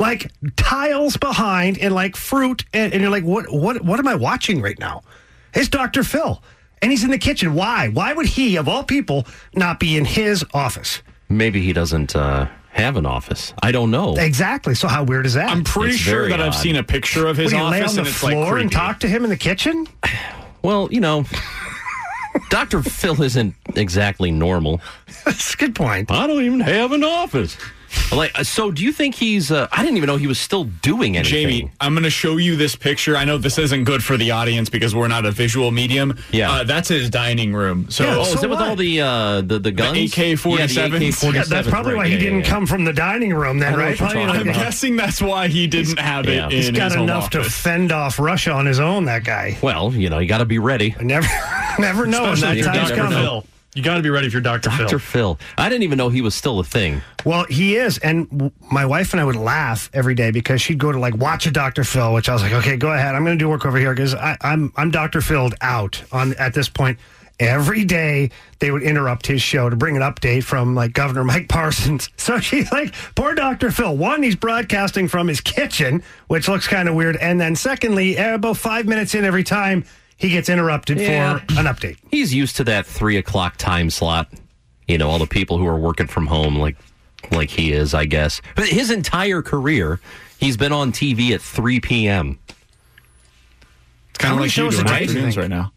Like 0.00 0.32
tiles 0.56 1.16
behind 1.16 1.78
and 1.78 1.94
like 1.94 2.16
fruit 2.16 2.64
and, 2.72 2.92
and 2.92 3.00
you're 3.00 3.12
like, 3.12 3.22
what 3.22 3.52
what 3.52 3.84
what 3.84 4.00
am 4.00 4.08
I 4.08 4.16
watching 4.16 4.60
right 4.60 4.78
now? 4.78 5.02
It's 5.54 5.68
Dr. 5.68 6.02
Phil. 6.02 6.42
And 6.82 6.90
he's 6.90 7.04
in 7.04 7.10
the 7.10 7.18
kitchen. 7.18 7.54
Why? 7.54 7.88
Why 7.88 8.12
would 8.12 8.26
he, 8.26 8.56
of 8.56 8.68
all 8.68 8.84
people, 8.84 9.26
not 9.54 9.80
be 9.80 9.96
in 9.96 10.04
his 10.04 10.44
office? 10.52 11.00
Maybe 11.30 11.62
he 11.62 11.72
doesn't 11.72 12.14
uh, 12.14 12.48
have 12.74 12.96
an 12.96 13.06
office. 13.06 13.54
I 13.62 13.72
don't 13.72 13.90
know. 13.90 14.16
Exactly. 14.16 14.74
So 14.74 14.88
how 14.88 15.04
weird 15.04 15.26
is 15.26 15.34
that? 15.34 15.48
I'm 15.50 15.62
pretty 15.64 15.94
It's 15.94 16.02
sure 16.02 16.20
very 16.26 16.30
that 16.30 16.40
I've 16.40 16.54
seen 16.56 16.76
a 16.76 16.82
picture 16.82 17.26
of 17.28 17.36
his 17.36 17.52
Would 17.52 17.58
he 17.58 17.64
lay 17.68 17.80
office 17.82 17.90
on 17.92 17.94
the 17.96 18.00
and 18.02 18.08
it's 18.08 18.22
like 18.22 18.32
floor 18.32 18.58
and 18.58 18.70
creepy. 18.70 18.74
talk 18.74 19.00
to 19.00 19.08
him 19.08 19.24
in 19.24 19.30
the 19.30 19.36
kitchen? 19.36 19.86
Well, 20.62 20.88
you 20.90 21.00
know, 21.00 21.24
Dr. 22.50 22.82
Phil 22.82 23.22
isn't 23.22 23.54
exactly 23.76 24.30
normal. 24.30 24.80
That's 25.24 25.54
a 25.54 25.56
good 25.56 25.74
point. 25.74 26.10
I 26.10 26.26
don't 26.26 26.42
even 26.42 26.60
have 26.60 26.90
an 26.92 27.04
office. 27.04 27.56
Like, 28.12 28.38
uh, 28.38 28.44
so 28.44 28.70
do 28.70 28.82
you 28.84 28.92
think 28.92 29.14
he's? 29.14 29.50
Uh, 29.50 29.66
I 29.72 29.82
didn't 29.82 29.96
even 29.96 30.06
know 30.06 30.16
he 30.16 30.26
was 30.26 30.38
still 30.38 30.64
doing 30.64 31.16
anything. 31.16 31.48
Jamie, 31.48 31.70
I'm 31.80 31.94
going 31.94 32.04
to 32.04 32.10
show 32.10 32.36
you 32.36 32.56
this 32.56 32.76
picture. 32.76 33.16
I 33.16 33.24
know 33.24 33.38
this 33.38 33.58
isn't 33.58 33.84
good 33.84 34.04
for 34.04 34.16
the 34.16 34.30
audience 34.30 34.68
because 34.70 34.94
we're 34.94 35.08
not 35.08 35.24
a 35.26 35.30
visual 35.30 35.70
medium. 35.70 36.16
Yeah. 36.30 36.50
Uh, 36.52 36.64
that's 36.64 36.88
his 36.88 37.10
dining 37.10 37.52
room. 37.52 37.90
So, 37.90 38.04
Yeah, 38.04 38.16
Oh, 38.18 38.24
so 38.24 38.34
is 38.38 38.42
it 38.44 38.50
with 38.50 38.60
all 38.60 38.76
the 38.76 39.00
uh, 39.00 39.40
the 39.40 39.58
the 39.58 39.72
guns? 39.72 39.96
AK-47s? 40.12 40.58
Yeah, 40.76 40.88
the 40.88 40.96
AK-47s. 41.08 41.34
Yeah, 41.34 41.42
that's 41.48 41.68
probably 41.68 41.92
right. 41.94 41.98
why 41.98 42.06
he 42.06 42.12
Yeah, 42.14 42.18
didn't 42.20 42.38
yeah, 42.40 42.44
yeah. 42.44 42.50
come 42.50 42.66
from 42.66 42.84
the 42.84 42.92
dining 42.92 43.34
room 43.34 43.58
then, 43.58 43.74
right? 43.74 43.88
what 43.88 43.88
you're 43.88 43.96
Probably 43.96 44.14
talking 44.14 44.26
not- 44.28 44.36
I'm 44.36 44.48
about. 44.48 44.62
guessing 44.62 44.96
that's 44.96 45.20
why 45.22 45.48
he 45.48 45.66
didn't 45.66 45.98
have 45.98 46.26
it 46.28 46.34
yeah. 46.34 46.44
in 46.46 46.50
He's 46.52 46.70
got 46.70 46.84
his 46.84 46.94
home 46.94 47.04
enough 47.04 47.30
to 47.30 47.40
office. 47.40 47.54
fend 47.60 47.90
off 47.92 48.18
Russia 48.18 48.52
on 48.52 48.66
his 48.66 48.78
own, 48.80 49.06
that 49.06 49.24
guy. 49.24 49.58
Well, 49.62 49.92
you 49.92 50.08
know, 50.10 50.18
you 50.18 50.28
got 50.28 50.38
to 50.38 50.44
be 50.44 50.58
ready. 50.58 50.94
I 50.98 51.02
never, 51.02 51.26
never 51.78 52.06
know 52.06 52.22
when 52.24 52.40
that 52.40 52.56
if 52.56 52.64
you're 52.64 52.72
time's 52.72 52.92
coming. 52.92 53.42
Phil. 53.74 53.80
You 53.80 53.84
got 53.84 53.96
to 53.96 54.02
be 54.02 54.10
ready 54.10 54.26
if 54.26 54.32
you're 54.32 54.40
Dr. 54.42 54.70
Dr. 54.70 54.98
Phil. 54.98 55.34
Phil. 55.34 55.38
I 55.58 55.68
didn't 55.68 55.82
even 55.82 55.98
know 55.98 56.08
he 56.08 56.20
was 56.20 56.34
still 56.34 56.58
a 56.60 56.64
thing. 56.64 57.02
Well, 57.24 57.44
he 57.48 57.76
is, 57.76 57.98
and 57.98 58.28
w- 58.30 58.52
my 58.70 58.86
wife 58.86 59.12
and 59.12 59.20
I 59.20 59.24
would 59.24 59.36
laugh 59.36 59.90
every 59.92 60.14
day 60.14 60.30
because 60.30 60.60
she'd 60.62 60.78
go 60.78 60.92
to 60.92 60.98
like 60.98 61.16
watch 61.16 61.46
a 61.46 61.50
Dr. 61.50 61.84
Phil, 61.84 62.12
which 62.14 62.28
I 62.28 62.32
was 62.32 62.42
like, 62.42 62.52
okay, 62.52 62.76
go 62.76 62.92
ahead. 62.92 63.14
I'm 63.14 63.24
going 63.24 63.38
to 63.38 63.42
do 63.42 63.48
work 63.48 63.66
over 63.66 63.78
here 63.78 63.94
because 63.94 64.14
I'm 64.14 64.72
I'm 64.76 64.90
Dr. 64.90 65.20
Phil'd 65.20 65.54
out 65.60 66.02
on 66.12 66.34
at 66.34 66.54
this 66.54 66.68
point. 66.68 66.98
Every 67.40 67.84
day 67.84 68.30
they 68.60 68.70
would 68.70 68.84
interrupt 68.84 69.26
his 69.26 69.42
show 69.42 69.68
to 69.68 69.74
bring 69.74 69.96
an 69.96 70.02
update 70.02 70.44
from 70.44 70.76
like 70.76 70.92
Governor 70.92 71.24
Mike 71.32 71.48
Parsons. 71.48 72.08
So 72.16 72.38
she's 72.38 72.70
like, 72.70 72.94
poor 73.16 73.34
Dr. 73.34 73.72
Phil. 73.72 73.96
One, 73.96 74.22
he's 74.22 74.36
broadcasting 74.36 75.08
from 75.08 75.26
his 75.26 75.40
kitchen, 75.40 76.04
which 76.28 76.46
looks 76.46 76.68
kind 76.68 76.88
of 76.88 76.94
weird, 76.94 77.16
and 77.16 77.40
then 77.40 77.56
secondly, 77.56 78.16
eh, 78.16 78.34
about 78.34 78.56
five 78.56 78.86
minutes 78.86 79.16
in 79.16 79.24
every 79.24 79.42
time 79.42 79.84
he 80.16 80.30
gets 80.30 80.48
interrupted 80.48 80.98
Yeah. 81.00 81.38
for 81.38 81.44
an 81.58 81.66
update. 81.66 81.96
He's 82.10 82.32
used 82.34 82.56
to 82.56 82.64
that 82.64 82.86
three 82.86 83.16
o'clock 83.16 83.56
time 83.56 83.90
slot. 83.90 84.28
You 84.88 84.98
know, 84.98 85.08
all 85.08 85.18
the 85.18 85.26
people 85.26 85.58
who 85.58 85.66
are 85.66 85.78
working 85.78 86.06
from 86.06 86.26
home, 86.26 86.56
like 86.56 86.76
like 87.30 87.50
he 87.50 87.72
is, 87.72 87.94
I 87.94 88.04
guess. 88.04 88.40
But 88.54 88.66
his 88.68 88.90
entire 88.90 89.40
career, 89.42 89.98
he's 90.38 90.56
been 90.56 90.72
on 90.72 90.92
TV 90.92 91.30
at 91.32 91.40
three 91.40 91.80
p.m. 91.80 92.38
It's 94.10 94.18
kind 94.18 94.34
of 94.34 94.40
like 94.40 94.46
you 94.46 94.50
shows 94.70 94.78
a 94.78 94.84
doing 94.84 94.86
day 94.86 94.98
do 95.06 95.12
you 95.12 95.18
afternoons 95.18 95.36
right 95.36 95.50
now. 95.50 95.72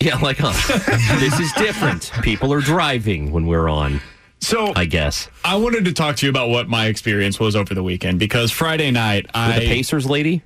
Yeah, 0.00 0.16
like 0.18 0.42
us. 0.42 0.66
this 1.20 1.38
is 1.38 1.52
different. 1.52 2.10
People 2.22 2.52
are 2.52 2.60
driving 2.60 3.30
when 3.30 3.46
we're 3.46 3.68
on. 3.68 4.00
So 4.40 4.72
I 4.74 4.84
guess. 4.86 5.28
I 5.44 5.56
wanted 5.56 5.84
to 5.86 5.92
talk 5.92 6.16
to 6.16 6.26
you 6.26 6.30
about 6.30 6.50
what 6.50 6.68
my 6.68 6.86
experience 6.86 7.38
was 7.40 7.54
over 7.56 7.72
the 7.74 7.82
weekend 7.82 8.18
because 8.18 8.50
Friday 8.50 8.90
night 8.90 9.26
I 9.32 9.48
With 9.48 9.60
the 9.60 9.66
Pacers 9.68 10.04
lady? 10.06 10.42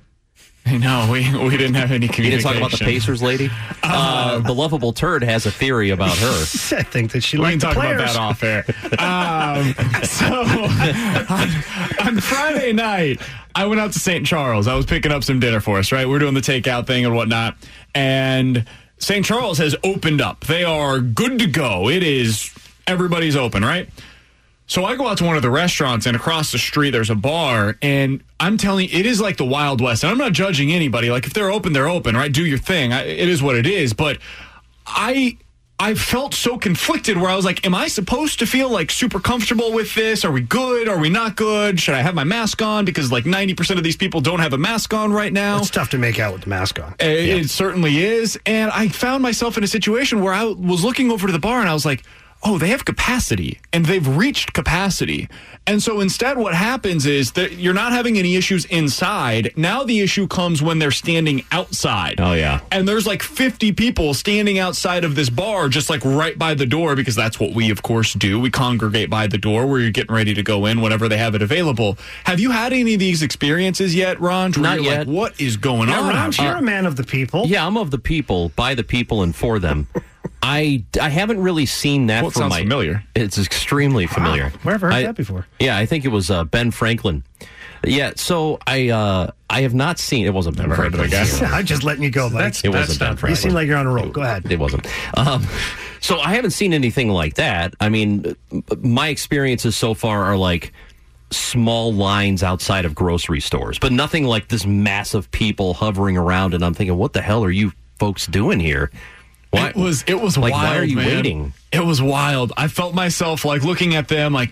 No, 0.77 1.09
we 1.11 1.19
we 1.37 1.57
didn't 1.57 1.73
have 1.75 1.91
any 1.91 2.05
You 2.05 2.11
communication. 2.11 2.29
didn't 2.31 2.43
talk 2.43 2.55
about 2.55 2.71
the 2.71 2.85
Pacers 2.85 3.21
lady? 3.21 3.49
Uh, 3.83 4.39
the 4.39 4.53
lovable 4.53 4.93
turd 4.93 5.23
has 5.23 5.45
a 5.45 5.51
theory 5.51 5.89
about 5.89 6.17
her. 6.17 6.27
I 6.77 6.83
think 6.83 7.11
that 7.13 7.21
she 7.23 7.37
we 7.37 7.43
liked 7.43 7.61
can 7.61 7.69
the 7.69 7.75
talk 7.75 7.83
about 7.83 7.97
that 7.97 8.15
off 8.17 8.43
air. 8.43 8.65
Um, 8.99 9.73
so 10.03 10.25
on, 11.33 12.07
on 12.07 12.19
Friday 12.21 12.73
night, 12.73 13.19
I 13.55 13.65
went 13.65 13.81
out 13.81 13.91
to 13.93 13.99
St. 13.99 14.25
Charles. 14.25 14.67
I 14.67 14.75
was 14.75 14.85
picking 14.85 15.11
up 15.11 15.23
some 15.23 15.39
dinner 15.39 15.59
for 15.59 15.79
us. 15.79 15.91
Right, 15.91 16.07
we're 16.07 16.19
doing 16.19 16.33
the 16.33 16.41
takeout 16.41 16.85
thing 16.87 17.05
and 17.05 17.15
whatnot, 17.15 17.55
and 17.95 18.65
St. 18.99 19.25
Charles 19.25 19.57
has 19.57 19.75
opened 19.83 20.21
up. 20.21 20.41
They 20.45 20.63
are 20.63 20.99
good 20.99 21.39
to 21.39 21.47
go. 21.47 21.89
It 21.89 22.03
is 22.03 22.53
everybody's 22.87 23.35
open, 23.35 23.63
right? 23.63 23.89
So 24.69 24.85
I 24.85 24.95
go 24.95 25.07
out 25.07 25.17
to 25.17 25.23
one 25.25 25.35
of 25.35 25.41
the 25.41 25.49
restaurants, 25.49 26.05
and 26.05 26.15
across 26.15 26.51
the 26.51 26.59
street 26.59 26.91
there's 26.91 27.09
a 27.09 27.15
bar, 27.15 27.75
and 27.81 28.23
I'm 28.39 28.55
telling 28.55 28.87
you, 28.87 28.99
it 28.99 29.07
is 29.07 29.19
like 29.19 29.35
the 29.37 29.45
Wild 29.45 29.81
West. 29.81 30.03
And 30.03 30.11
I'm 30.11 30.19
not 30.19 30.31
judging 30.31 30.71
anybody. 30.71 31.09
Like 31.09 31.25
if 31.25 31.33
they're 31.33 31.51
open, 31.51 31.73
they're 31.73 31.89
open, 31.89 32.15
right? 32.15 32.31
Do 32.31 32.45
your 32.45 32.59
thing. 32.59 32.93
I, 32.93 33.01
it 33.01 33.27
is 33.27 33.41
what 33.41 33.57
it 33.57 33.65
is. 33.65 33.93
But 33.93 34.19
I. 34.87 35.37
I 35.81 35.93
felt 35.93 36.33
so 36.33 36.57
conflicted 36.57 37.15
where 37.15 37.29
I 37.29 37.37
was 37.37 37.45
like, 37.45 37.65
am 37.65 37.73
I 37.73 37.87
supposed 37.87 38.39
to 38.39 38.45
feel 38.45 38.69
like 38.69 38.91
super 38.91 39.17
comfortable 39.17 39.71
with 39.71 39.95
this? 39.95 40.25
Are 40.25 40.31
we 40.31 40.41
good? 40.41 40.89
Are 40.89 40.99
we 40.99 41.09
not 41.09 41.37
good? 41.37 41.79
Should 41.79 41.95
I 41.95 42.01
have 42.01 42.13
my 42.13 42.25
mask 42.25 42.61
on? 42.61 42.83
Because 42.83 43.13
like 43.13 43.23
90% 43.23 43.77
of 43.77 43.83
these 43.85 43.95
people 43.95 44.19
don't 44.19 44.39
have 44.39 44.51
a 44.51 44.57
mask 44.57 44.93
on 44.93 45.13
right 45.13 45.31
now. 45.31 45.59
It's 45.59 45.69
tough 45.69 45.89
to 45.91 45.97
make 45.97 46.19
out 46.19 46.33
with 46.33 46.41
the 46.41 46.49
mask 46.49 46.81
on. 46.81 46.95
It, 46.99 47.29
it 47.29 47.49
certainly 47.49 47.99
is. 47.99 48.37
And 48.45 48.69
I 48.71 48.89
found 48.89 49.23
myself 49.23 49.57
in 49.57 49.63
a 49.63 49.67
situation 49.67 50.21
where 50.21 50.33
I 50.33 50.43
was 50.43 50.83
looking 50.83 51.11
over 51.11 51.27
to 51.27 51.31
the 51.31 51.39
bar 51.39 51.61
and 51.61 51.69
I 51.69 51.73
was 51.73 51.85
like, 51.85 52.03
oh, 52.43 52.57
they 52.57 52.69
have 52.69 52.85
capacity 52.85 53.59
and 53.73 53.85
they've 53.85 54.07
reached 54.17 54.53
capacity. 54.53 55.27
And 55.67 55.83
so 55.83 55.99
instead, 55.99 56.37
what 56.39 56.55
happens 56.55 57.05
is 57.05 57.33
that 57.33 57.53
you're 57.53 57.75
not 57.75 57.91
having 57.91 58.17
any 58.17 58.35
issues 58.35 58.65
inside. 58.65 59.51
Now 59.55 59.83
the 59.83 59.99
issue 59.99 60.25
comes 60.27 60.63
when 60.63 60.79
they're 60.79 60.89
standing 60.89 61.43
outside. 61.51 62.15
Oh, 62.19 62.33
yeah. 62.33 62.61
And 62.71 62.87
there's 62.87 63.05
like 63.05 63.21
50 63.21 63.73
people 63.73 64.15
standing 64.15 64.57
outside 64.57 65.03
of 65.03 65.13
this 65.13 65.29
bar, 65.29 65.69
just 65.69 65.87
like 65.89 66.03
right 66.03 66.35
by 66.37 66.55
the 66.55 66.65
door, 66.65 66.95
because 66.95 67.13
that's 67.13 67.39
what 67.39 67.53
we, 67.53 67.69
of 67.69 67.83
course, 67.83 68.13
do. 68.13 68.39
We 68.39 68.49
congregate 68.49 69.11
by 69.11 69.27
the 69.27 69.37
door 69.37 69.67
where 69.67 69.79
you're 69.79 69.91
getting 69.91 70.15
ready 70.15 70.33
to 70.33 70.41
go 70.41 70.65
in 70.65 70.81
whenever 70.81 71.07
they 71.07 71.17
have 71.17 71.35
it 71.35 71.43
available. 71.43 71.97
Have 72.25 72.39
you 72.39 72.49
had 72.49 72.73
any 72.73 72.95
of 72.95 72.99
these 72.99 73.21
experiences 73.21 73.93
yet, 73.93 74.19
Ron? 74.19 74.51
Where 74.53 74.63
Not 74.63 74.75
you're 74.81 74.85
yet. 74.91 75.07
Like, 75.07 75.15
what 75.15 75.39
is 75.39 75.55
going 75.55 75.89
Yeah, 75.89 75.99
on? 75.99 76.15
Ron, 76.15 76.31
you're 76.39 76.55
a 76.55 76.61
man 76.63 76.87
of 76.87 76.95
the 76.95 77.03
people. 77.03 77.45
Yeah, 77.45 77.67
I'm 77.67 77.77
of 77.77 77.91
the 77.91 77.99
people, 77.99 78.49
by 78.55 78.73
the 78.73 78.83
people, 78.83 79.21
and 79.21 79.35
for 79.35 79.59
them. 79.59 79.87
I, 80.41 80.83
I 80.99 81.09
haven't 81.09 81.41
really 81.41 81.65
seen 81.65 82.07
that 82.07 82.21
Well, 82.21 82.29
it 82.29 82.33
from 82.33 82.39
sounds 82.43 82.51
my. 82.51 82.59
familiar. 82.61 83.03
It's 83.13 83.37
extremely 83.37 84.07
familiar. 84.07 84.51
Where 84.63 84.73
have 84.73 84.83
I 84.83 84.87
heard 84.87 84.93
I- 84.93 85.01
that 85.03 85.15
before? 85.15 85.45
Yeah, 85.59 85.77
I 85.77 85.85
think 85.85 86.05
it 86.05 86.09
was 86.09 86.29
uh, 86.31 86.43
Ben 86.45 86.71
Franklin. 86.71 87.23
Yeah, 87.85 88.11
so 88.15 88.59
I 88.67 88.89
uh, 88.89 89.31
I 89.49 89.61
have 89.61 89.73
not 89.73 89.99
seen. 89.99 90.25
It 90.25 90.33
wasn't 90.33 90.57
Ben 90.57 90.67
Never 90.69 90.81
heard 90.81 90.93
of 90.93 90.99
Franklin. 90.99 91.25
the 91.39 91.45
guy. 91.47 91.51
I'm 91.57 91.65
just 91.65 91.83
letting 91.83 92.03
you 92.03 92.11
go, 92.11 92.29
buddy. 92.29 92.55
It 92.63 92.69
wasn't 92.69 92.99
Ben 92.99 93.15
Franklin. 93.15 93.31
You 93.31 93.35
Franklin. 93.35 93.35
seem 93.37 93.53
like 93.53 93.67
you're 93.67 93.77
on 93.77 93.87
a 93.87 93.91
roll. 93.91 94.09
Go 94.09 94.21
ahead. 94.21 94.51
It 94.51 94.59
wasn't. 94.59 94.85
Um, 95.17 95.45
so 96.01 96.19
I 96.19 96.33
haven't 96.35 96.51
seen 96.51 96.73
anything 96.73 97.09
like 97.09 97.35
that. 97.35 97.73
I 97.79 97.87
mean, 97.89 98.35
my 98.81 99.07
experiences 99.09 99.75
so 99.77 99.93
far 99.93 100.23
are 100.25 100.35
like 100.37 100.73
small 101.31 101.93
lines 101.93 102.41
outside 102.43 102.85
of 102.85 102.95
grocery 102.95 103.39
stores, 103.39 103.79
but 103.79 103.91
nothing 103.91 104.23
like 104.25 104.47
this 104.49 104.65
massive 104.65 105.29
people 105.31 105.73
hovering 105.73 106.17
around. 106.17 106.53
And 106.53 106.65
I'm 106.65 106.73
thinking, 106.73 106.97
what 106.97 107.13
the 107.13 107.21
hell 107.21 107.43
are 107.43 107.51
you 107.51 107.71
folks 107.97 108.25
doing 108.27 108.59
here? 108.59 108.91
Why 109.51 109.69
It 109.69 109.75
was 109.75 110.03
it 110.07 110.19
was 110.19 110.37
like 110.37 110.53
wild. 110.53 110.63
why 110.69 110.77
are 110.79 110.83
you 110.83 110.97
man. 110.97 111.05
waiting? 111.07 111.53
It 111.71 111.85
was 111.85 112.01
wild. 112.01 112.51
I 112.57 112.67
felt 112.67 112.93
myself 112.93 113.45
like 113.45 113.63
looking 113.63 113.95
at 113.95 114.07
them 114.09 114.33
like 114.33 114.51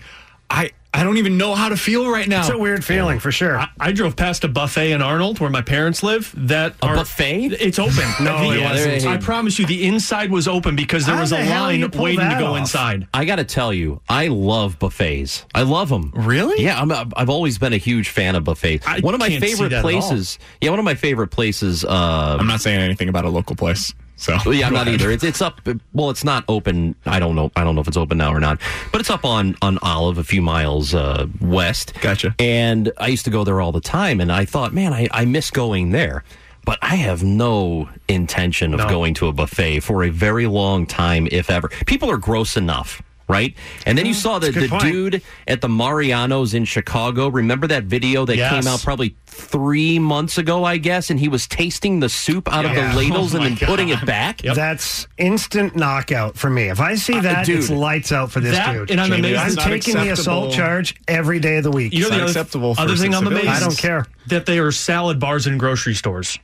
I 0.50 0.70
I 0.94 1.04
don't 1.04 1.18
even 1.18 1.36
know 1.36 1.54
how 1.54 1.68
to 1.68 1.76
feel 1.76 2.10
right 2.10 2.26
now. 2.26 2.40
It's 2.40 2.48
a 2.48 2.56
weird 2.56 2.82
feeling 2.82 3.18
for 3.20 3.30
sure. 3.30 3.58
I, 3.58 3.68
I 3.78 3.92
drove 3.92 4.16
past 4.16 4.42
a 4.44 4.48
buffet 4.48 4.92
in 4.92 5.02
Arnold 5.02 5.38
where 5.38 5.50
my 5.50 5.60
parents 5.60 6.02
live. 6.02 6.32
That 6.48 6.74
A 6.82 6.86
are- 6.86 6.96
buffet? 6.96 7.48
It's 7.60 7.78
open. 7.78 7.94
No, 8.24 8.50
it 8.50 8.56
The- 8.56 8.62
wasn't. 8.64 9.06
I 9.06 9.18
promise 9.18 9.58
you, 9.58 9.66
the 9.66 9.86
inside 9.86 10.30
was 10.30 10.48
open 10.48 10.76
because 10.76 11.04
there 11.04 11.14
How 11.14 11.20
was 11.20 11.32
a 11.32 11.36
the 11.36 11.42
hell 11.44 11.64
line 11.64 11.90
waiting 11.90 12.28
to 12.28 12.36
go 12.38 12.52
off? 12.54 12.58
inside. 12.58 13.06
I 13.12 13.26
got 13.26 13.36
to 13.36 13.44
tell 13.44 13.72
you, 13.72 14.00
I 14.08 14.28
love 14.28 14.78
buffets. 14.78 15.44
I 15.54 15.62
love 15.62 15.90
them. 15.90 16.10
Really? 16.14 16.64
Yeah, 16.64 16.80
I'm, 16.80 16.90
I've 16.90 17.28
always 17.28 17.58
been 17.58 17.74
a 17.74 17.78
huge 17.78 18.08
fan 18.08 18.34
of 18.34 18.44
buffets. 18.44 18.86
I 18.86 19.00
one 19.00 19.12
of 19.14 19.20
my 19.20 19.28
can't 19.28 19.44
favorite 19.44 19.68
that 19.68 19.80
at 19.80 19.84
all. 19.84 19.90
places. 19.90 20.38
Yeah, 20.62 20.70
one 20.70 20.78
of 20.78 20.84
my 20.86 20.94
favorite 20.94 21.28
places. 21.28 21.84
Uh, 21.84 22.38
I'm 22.40 22.46
not 22.46 22.60
saying 22.62 22.80
anything 22.80 23.08
about 23.10 23.24
a 23.26 23.30
local 23.30 23.56
place. 23.56 23.92
So 24.18 24.36
Well, 24.44 24.54
yeah, 24.54 24.66
I'm 24.66 24.72
not 24.74 24.88
either. 24.94 25.10
It's 25.10 25.24
it's 25.24 25.40
up. 25.40 25.60
Well, 25.94 26.10
it's 26.10 26.24
not 26.24 26.44
open. 26.48 26.94
I 27.06 27.18
don't 27.20 27.34
know. 27.36 27.50
I 27.56 27.64
don't 27.64 27.74
know 27.76 27.80
if 27.80 27.88
it's 27.88 27.96
open 27.96 28.18
now 28.18 28.32
or 28.32 28.40
not. 28.40 28.60
But 28.92 29.00
it's 29.00 29.10
up 29.10 29.24
on 29.24 29.56
on 29.62 29.78
Olive, 29.80 30.18
a 30.18 30.24
few 30.24 30.42
miles 30.42 30.92
uh, 30.94 31.26
west. 31.40 31.94
Gotcha. 32.00 32.34
And 32.38 32.92
I 32.98 33.06
used 33.06 33.24
to 33.26 33.30
go 33.30 33.44
there 33.44 33.60
all 33.60 33.72
the 33.72 33.80
time, 33.80 34.20
and 34.20 34.30
I 34.32 34.44
thought, 34.44 34.74
man, 34.74 34.92
I, 34.92 35.08
I 35.12 35.24
miss 35.24 35.50
going 35.50 35.90
there. 35.92 36.24
But 36.64 36.78
I 36.82 36.96
have 36.96 37.22
no 37.22 37.88
intention 38.08 38.74
of 38.74 38.80
No. 38.80 38.88
going 38.90 39.14
to 39.14 39.28
a 39.28 39.32
buffet 39.32 39.80
for 39.80 40.04
a 40.04 40.10
very 40.10 40.46
long 40.46 40.84
time, 40.84 41.26
if 41.32 41.48
ever. 41.48 41.70
People 41.86 42.10
are 42.10 42.18
gross 42.18 42.58
enough. 42.58 43.00
Right, 43.28 43.54
and 43.84 43.98
then 43.98 44.06
you 44.06 44.14
saw 44.14 44.38
the, 44.38 44.50
the 44.50 44.68
point. 44.68 44.82
dude 44.82 45.22
at 45.46 45.60
the 45.60 45.68
Mariano's 45.68 46.54
in 46.54 46.64
Chicago. 46.64 47.28
Remember 47.28 47.66
that 47.66 47.84
video 47.84 48.24
that 48.24 48.36
Yes. 48.38 48.50
came 48.64 48.66
out 48.72 48.82
probably 48.82 49.16
three 49.26 49.98
months 49.98 50.38
ago, 50.38 50.64
I 50.64 50.78
guess, 50.78 51.10
and 51.10 51.20
he 51.20 51.28
was 51.28 51.46
tasting 51.46 52.00
the 52.00 52.08
soup 52.08 52.50
out 52.50 52.64
Yeah. 52.64 52.70
of 52.70 52.76
the 52.94 52.98
ladles 53.02 53.34
Oh 53.34 53.38
and 53.40 53.50
my 53.50 53.54
then 53.54 53.68
putting 53.68 53.88
it 53.90 54.04
back. 54.06 54.38
That's 54.38 55.06
instant 55.18 55.76
knockout 55.76 56.36
for 56.38 56.48
me. 56.48 56.64
If 56.70 56.80
I 56.80 56.94
see 56.94 57.18
uh, 57.18 57.22
that, 57.22 57.44
dude, 57.44 57.58
it's 57.58 57.70
lights 57.70 58.12
out 58.12 58.30
for 58.32 58.40
this 58.40 58.56
that- 58.56 58.72
dude. 58.72 58.90
and 58.90 59.00
I'm 59.00 59.08
Jamie, 59.10 59.18
amazed 59.32 59.38
I'm 59.40 59.44
that's 59.48 59.56
not 59.56 59.68
taking 59.68 59.94
the 59.96 60.10
assault 60.12 60.52
charge 60.54 60.94
every 61.06 61.38
day 61.38 61.58
of 61.58 61.64
the 61.64 61.70
week. 61.70 61.92
You 61.92 62.00
know 62.00 62.06
It's 62.06 62.10
the 62.10 62.16
not 62.16 62.22
other, 62.22 62.30
acceptable 62.30 62.74
for 62.74 62.80
other 62.80 62.96
thing 62.96 63.14
I'm 63.14 63.26
amazed. 63.26 63.46
I 63.48 63.60
don't 63.60 63.76
care. 63.76 64.06
that 64.28 64.46
they 64.46 64.58
are 64.58 64.72
salad 64.72 65.20
bars 65.20 65.46
in 65.46 65.58
grocery 65.58 65.94
stores. 65.94 66.38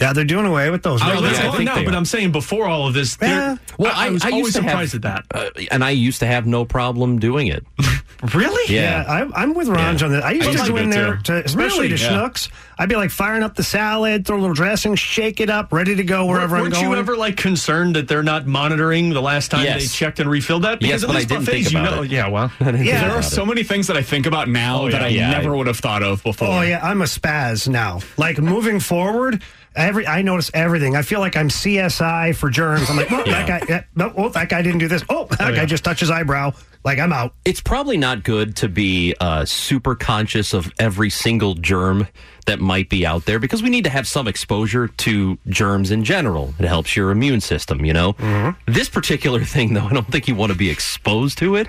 Yeah, 0.00 0.12
they're 0.12 0.24
doing 0.24 0.46
away 0.46 0.70
with 0.70 0.82
those. 0.82 1.00
Oh, 1.02 1.06
right 1.06 1.22
that's 1.22 1.38
yeah, 1.38 1.44
I 1.44 1.48
all 1.48 1.56
think 1.56 1.66
now, 1.66 1.84
but. 1.84 1.94
I'm 1.94 2.04
saying 2.04 2.32
before 2.32 2.66
all 2.66 2.86
of 2.88 2.94
this, 2.94 3.16
Yeah. 3.20 3.56
Well, 3.78 3.92
I, 3.94 4.06
I 4.06 4.10
was 4.10 4.24
always 4.24 4.38
used 4.46 4.56
to 4.56 4.62
have- 4.62 4.70
surprised 4.70 4.94
at 4.96 5.02
that. 5.02 5.24
uh, 5.34 5.50
and 5.70 5.84
I 5.84 5.90
used 5.90 6.20
to 6.20 6.26
have 6.26 6.46
no 6.46 6.64
problem 6.64 7.18
doing 7.18 7.46
it. 7.48 7.64
Really? 8.32 8.72
Yeah. 8.74 9.02
Yeah, 9.04 9.28
I, 9.34 9.42
I'm 9.42 9.52
with 9.52 9.68
Ron 9.68 9.98
Yeah. 9.98 10.04
on 10.06 10.12
that. 10.12 10.24
I 10.24 10.30
used 10.30 10.44
I 10.48 10.52
to 10.52 10.52
used 10.52 10.64
to 10.64 10.70
go 10.70 10.76
in 10.78 10.88
there, 10.88 11.16
to, 11.24 11.44
especially 11.44 11.88
Really? 11.88 11.98
to 11.98 12.02
Yeah. 12.04 12.10
Schnucks. 12.10 12.48
I'd 12.78 12.88
be 12.88 12.96
like 12.96 13.10
firing 13.10 13.42
up 13.42 13.54
the 13.54 13.62
salad, 13.64 14.24
throw 14.26 14.38
a 14.38 14.40
little 14.40 14.54
dressing, 14.54 14.94
shake 14.94 15.40
it 15.40 15.50
up, 15.50 15.74
ready 15.74 15.94
to 15.96 16.04
go 16.04 16.24
wherever 16.24 16.56
I'm 16.56 16.70
going. 16.70 16.72
Weren't 16.72 16.84
you 16.86 16.94
ever 16.94 17.18
like 17.18 17.36
concerned 17.36 17.96
that 17.96 18.08
they're 18.08 18.22
not 18.22 18.46
monitoring 18.46 19.10
the 19.10 19.20
last 19.20 19.50
time 19.50 19.64
Yes. 19.64 19.82
they 19.82 19.88
checked 19.88 20.20
and 20.20 20.30
refilled 20.30 20.62
that? 20.62 20.80
Yes, 20.80 21.02
at 21.02 21.08
but 21.08 21.16
I 21.16 21.18
least 21.18 21.28
didn't 21.28 21.44
buffets, 21.44 21.70
think 21.70 21.72
you 21.74 21.82
know, 21.82 22.02
it. 22.02 22.10
Yeah, 22.10 22.28
well, 22.28 22.50
Yeah. 22.60 23.08
There 23.08 23.16
are 23.18 23.22
so 23.22 23.44
many 23.44 23.62
things 23.62 23.88
that 23.88 23.96
I 23.98 24.02
think 24.02 24.24
about 24.24 24.48
now 24.48 24.84
Oh, 24.84 24.90
that 24.90 25.02
I 25.02 25.10
never 25.10 25.54
would 25.54 25.66
have 25.66 25.78
thought 25.78 26.02
of 26.02 26.22
before. 26.22 26.48
Oh 26.48 26.62
yeah, 26.62 26.80
I'm 26.82 27.02
a 27.02 27.06
spaz 27.06 27.68
now. 27.68 28.00
Like 28.16 28.38
moving 28.38 28.80
forward, 28.80 29.42
every 29.74 30.06
I 30.06 30.22
notice 30.22 30.50
everything. 30.54 30.96
I 30.96 31.02
feel 31.02 31.20
like 31.20 31.36
I'm 31.36 31.48
CSI 31.48 32.34
for 32.34 32.50
germs. 32.50 32.88
I'm 32.90 32.96
like, 32.96 33.10
oh, 33.12 33.22
that 33.26 33.46
guy, 33.46 33.62
yeah, 33.68 34.10
oh, 34.16 34.28
that 34.30 34.48
guy 34.48 34.62
didn't 34.62 34.78
do 34.78 34.88
this. 34.88 35.04
Oh, 35.08 35.26
that 35.26 35.38
guy 35.38 35.50
yeah. 35.52 35.64
just 35.64 35.84
touched 35.84 36.00
his 36.00 36.10
eyebrow. 36.10 36.52
Like 36.84 36.98
I'm 36.98 37.12
out. 37.12 37.34
It's 37.46 37.62
probably 37.62 37.96
not 37.96 38.24
good 38.24 38.56
to 38.56 38.68
be 38.68 39.14
uh, 39.18 39.46
super 39.46 39.94
conscious 39.94 40.52
of 40.52 40.70
every 40.78 41.08
single 41.08 41.54
germ 41.54 42.06
that 42.44 42.60
might 42.60 42.90
be 42.90 43.06
out 43.06 43.24
there 43.24 43.38
because 43.38 43.62
we 43.62 43.70
need 43.70 43.84
to 43.84 43.90
have 43.90 44.06
some 44.06 44.28
exposure 44.28 44.88
to 44.88 45.38
germs 45.48 45.90
in 45.90 46.04
general. 46.04 46.52
It 46.58 46.66
helps 46.66 46.94
your 46.94 47.10
immune 47.10 47.40
system, 47.40 47.86
you 47.86 47.94
know? 47.94 48.54
This 48.66 48.90
particular 48.90 49.40
thing, 49.44 49.72
though, 49.72 49.86
I 49.86 49.94
don't 49.94 50.06
think 50.10 50.28
you 50.28 50.34
want 50.34 50.52
to 50.52 50.58
be 50.58 50.68
exposed 50.68 51.38
to 51.38 51.56
it. 51.56 51.68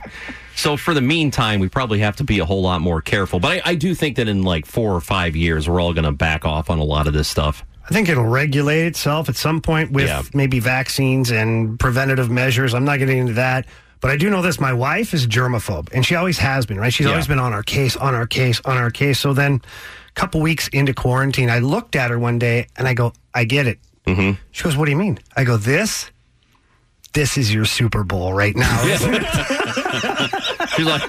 So 0.56 0.76
for 0.76 0.94
the 0.94 1.02
meantime, 1.02 1.62
we 1.62 1.70
probably 1.70 2.00
have 2.00 2.18
to 2.18 2.26
be 2.26 2.40
a 2.40 2.46
whole 2.46 2.62
lot 2.62 2.82
more 2.82 3.02
careful. 3.02 3.40
But 3.40 3.52
I, 3.66 3.72
I 3.72 3.76
do 3.76 3.96
think 3.96 4.18
that 4.18 4.28
in 4.28 4.44
like 4.44 4.66
four 4.66 4.94
or 4.94 5.02
five 5.02 5.36
years, 5.36 5.70
we're 5.70 5.82
all 5.82 5.94
going 5.94 6.06
to 6.06 6.12
back 6.12 6.46
off 6.46 6.70
on 6.70 6.80
a 6.80 6.84
lot 6.84 7.08
of 7.08 7.14
this 7.14 7.28
stuff. 7.28 7.66
I 7.88 7.94
think 7.94 8.10
it'll 8.10 8.26
regulate 8.26 8.86
itself 8.88 9.30
at 9.30 9.36
some 9.36 9.62
point 9.62 9.92
with 9.92 10.08
Yeah. 10.08 10.24
maybe 10.34 10.60
vaccines 10.60 11.32
and 11.32 11.80
preventative 11.80 12.30
measures. 12.32 12.74
I'm 12.74 12.86
not 12.86 12.98
getting 13.00 13.18
into 13.20 13.34
that. 13.34 13.66
But 14.02 14.12
I 14.12 14.18
do 14.18 14.30
know 14.30 14.42
this. 14.42 14.60
My 14.60 14.74
wife 14.74 15.14
is 15.14 15.26
germaphobe, 15.26 15.90
and 15.94 16.06
she 16.06 16.16
always 16.16 16.38
has 16.38 16.66
been, 16.66 16.78
right? 16.80 16.94
She's 16.94 17.06
Yeah. 17.06 17.14
always 17.14 17.28
been 17.28 17.40
on 17.40 17.54
our 17.54 17.64
case, 17.64 17.96
on 17.96 18.14
our 18.14 18.28
case, 18.28 18.62
on 18.66 18.78
our 18.78 18.92
case. 18.92 19.20
So 19.20 19.34
then 19.34 19.62
a 20.10 20.20
couple 20.20 20.42
weeks 20.42 20.68
into 20.68 20.94
quarantine, 20.94 21.50
I 21.50 21.60
looked 21.60 21.96
at 21.96 22.12
her 22.12 22.20
one 22.20 22.38
day 22.38 22.68
and 22.76 22.88
I 22.88 22.94
go, 22.94 23.14
I 23.34 23.46
get 23.46 23.66
it. 23.68 23.80
Mm-hmm. 24.06 24.32
She 24.52 24.64
goes, 24.64 24.76
What 24.78 24.86
do 24.86 24.92
you 24.92 24.98
mean? 24.98 25.18
I 25.36 25.44
go, 25.44 25.58
This, 25.58 26.12
this 27.16 27.38
is 27.38 27.52
your 27.54 27.66
Super 27.66 28.04
Bowl 28.04 28.34
right 28.34 28.56
now. 28.56 28.78
She's 30.76 30.86
like, 30.86 31.02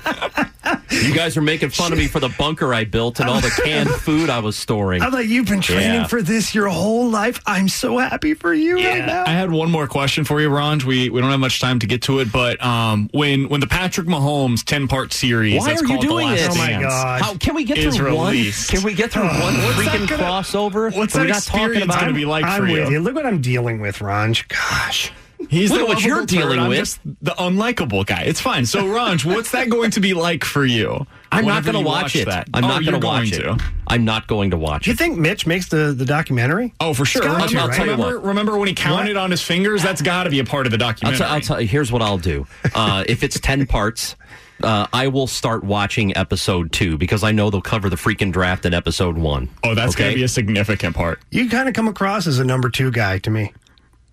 you 0.91 1.13
guys 1.15 1.37
are 1.37 1.43
making 1.43 1.71
fun 1.71 1.93
of 1.93 1.99
me 1.99 2.07
for 2.07 2.21
the 2.21 2.29
bunker 2.39 2.73
I 2.73 2.85
built 2.85 3.19
and 3.21 3.29
all 3.29 3.41
the 3.41 3.51
canned 3.65 3.91
food 4.01 4.31
I 4.31 4.39
was 4.39 4.57
storing. 4.57 5.03
I'm 5.03 5.13
like, 5.13 5.27
You've 5.27 5.47
been 5.49 5.61
training 5.61 5.83
Yeah. 6.03 6.07
for 6.07 6.23
this 6.23 6.55
your 6.55 6.69
whole 6.69 7.11
life. 7.11 7.41
I'm 7.47 7.69
so 7.69 7.99
happy 7.99 8.35
for 8.35 8.55
you 8.55 8.77
right 8.77 9.05
now. 9.05 9.25
I 9.27 9.31
had 9.33 9.51
one 9.51 9.71
more 9.71 9.87
question 9.89 10.25
for 10.25 10.41
you, 10.41 10.49
Ron. 10.49 10.79
We 10.87 11.11
we 11.11 11.21
don't 11.21 11.31
have 11.31 11.41
much 11.41 11.61
time 11.61 11.79
to 11.81 11.87
get 11.87 12.03
to 12.03 12.21
it, 12.21 12.31
but 12.33 12.63
um, 12.65 13.09
when 13.13 13.49
when 13.49 13.61
the 13.61 13.67
Patrick 13.67 14.07
Mahomes 14.07 14.65
ten 14.65 14.89
part 14.89 15.13
series 15.13 15.59
Why 15.61 15.69
that's 15.71 15.83
are 15.83 15.85
you 15.87 15.89
called 15.95 16.03
The 16.05 16.09
doing 16.09 16.27
Last 16.29 16.47
this? 16.47 16.55
Oh, 16.57 16.59
my 16.59 16.81
God. 16.83 17.23
How 17.23 17.35
can 17.37 17.55
we 17.55 17.65
get 17.65 17.79
through 17.95 18.07
released. 18.07 18.73
one? 18.73 18.81
Can 18.81 18.87
we 18.87 18.95
get 18.95 19.11
through 19.13 19.25
one 19.25 19.55
freaking 19.75 20.07
crossover? 20.07 20.95
what's 20.97 21.15
We're 21.15 21.23
that 21.25 21.29
not 21.29 21.43
talking 21.43 21.61
experience 21.65 21.85
about 21.87 22.01
gonna 22.01 22.13
be 22.15 22.25
like 22.25 22.45
I'm 22.45 22.67
for 22.67 22.73
with 22.73 22.87
you? 22.89 22.93
you. 22.95 23.01
Look 23.01 23.15
what 23.17 23.27
I'm 23.27 23.41
dealing 23.41 23.81
with, 23.81 24.01
Ron. 24.01 24.35
Gosh. 24.49 25.11
He's 25.51 25.71
Look 25.71 25.81
the 25.81 25.85
at 25.85 25.89
what 25.89 26.03
you're 26.05 26.17
lovable 26.17 26.27
turd. 26.27 26.39
dealing 26.41 26.59
I'm 26.59 26.69
with. 26.71 26.79
just 26.79 27.01
the 27.05 27.33
unlikable 27.33 28.07
guy. 28.07 28.23
It's 28.23 28.41
fine. 28.41 28.65
So, 28.67 28.85
Ranj, 28.85 29.25
what's 29.25 29.51
that 29.53 29.69
going 29.69 29.91
to 29.93 30.01
be 30.01 30.15
like 30.15 30.45
for 30.45 30.65
you? 30.65 31.07
I'm 31.31 31.45
not 31.45 31.63
going 31.63 31.75
to 31.75 31.81
you 31.81 31.87
watch 31.87 32.17
it. 32.17 32.25
That? 32.27 32.49
I'm 32.55 32.65
Oh, 32.65 32.69
not 32.69 32.83
you're 32.83 32.93
going 32.93 33.01
to 33.03 33.07
watch 33.07 33.31
going 33.33 33.59
it. 33.59 33.63
I'm 33.87 34.05
not 34.05 34.27
going 34.27 34.51
to 34.53 34.57
watch 34.57 34.87
it. 34.87 34.91
You 34.91 34.97
think 34.97 35.19
Mitch 35.19 35.47
makes 35.47 35.69
the, 35.69 35.93
the 35.97 36.05
documentary? 36.07 36.73
Oh, 36.81 36.95
for 36.95 37.05
sure. 37.05 37.23
It's 37.23 37.29
got 37.29 37.51
Remember, 37.53 37.75
to, 37.75 37.81
right? 37.83 37.91
remember, 37.91 38.19
remember 38.21 38.59
when 38.59 38.69
he 38.69 38.75
counted 38.75 39.17
on 39.17 39.31
his 39.31 39.43
fingers? 39.43 39.83
That's 39.83 40.03
got 40.03 40.25
to 40.25 40.31
be 40.31 40.39
a 40.41 40.45
part 40.45 40.67
of 40.67 40.73
the 40.73 40.77
I'll, 40.83 40.91
documentary. 40.93 41.19
t- 41.19 41.25
I'll 41.25 41.41
tell 41.41 41.61
you. 41.61 41.69
Here's 41.69 41.93
what 41.93 42.03
I'll 42.03 42.19
do. 42.19 42.47
Uh, 42.75 43.05
if 43.07 43.23
it's 43.23 43.39
ten 43.39 43.67
parts, 43.67 44.17
uh, 44.63 44.87
I 44.93 45.09
will 45.09 45.27
start 45.27 45.63
watching 45.65 46.17
episode 46.17 46.73
two 46.73 46.97
because 46.97 47.23
I 47.23 47.31
know 47.33 47.51
they'll 47.51 47.61
cover 47.61 47.91
the 47.91 47.97
freaking 47.97 48.33
draft 48.33 48.65
in 48.65 48.73
episode 48.73 49.19
one. 49.19 49.51
oh, 49.63 49.75
that's 49.75 49.95
going 49.95 50.07
Okay? 50.09 50.15
to 50.15 50.21
be 50.21 50.25
a 50.25 50.29
significant 50.29 50.97
part. 50.97 51.21
You 51.31 51.49
kind 51.51 51.69
of 51.69 51.75
come 51.75 51.89
across 51.89 52.27
as 52.27 52.39
a 52.39 52.45
number 52.45 52.71
two 52.71 52.91
guy 52.91 53.19
to 53.19 53.31
me. 53.31 53.53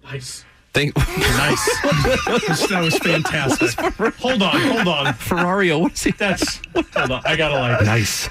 Nice. 0.03 0.43
Thank- 0.73 0.95
Nice. 0.97 1.81
that 2.69 2.81
was 2.83 2.97
fantastic. 2.99 3.71
Hold 4.19 4.41
on, 4.41 4.59
hold 4.61 4.87
on. 4.87 5.05
Ferrario, 5.13 5.79
what 5.81 5.93
is 5.93 6.03
he? 6.03 6.11
That's 6.11 6.59
hold 6.95 7.11
on. 7.11 7.21
I 7.25 7.35
gotta 7.35 7.55
like. 7.55 7.85
Nice. 7.85 8.29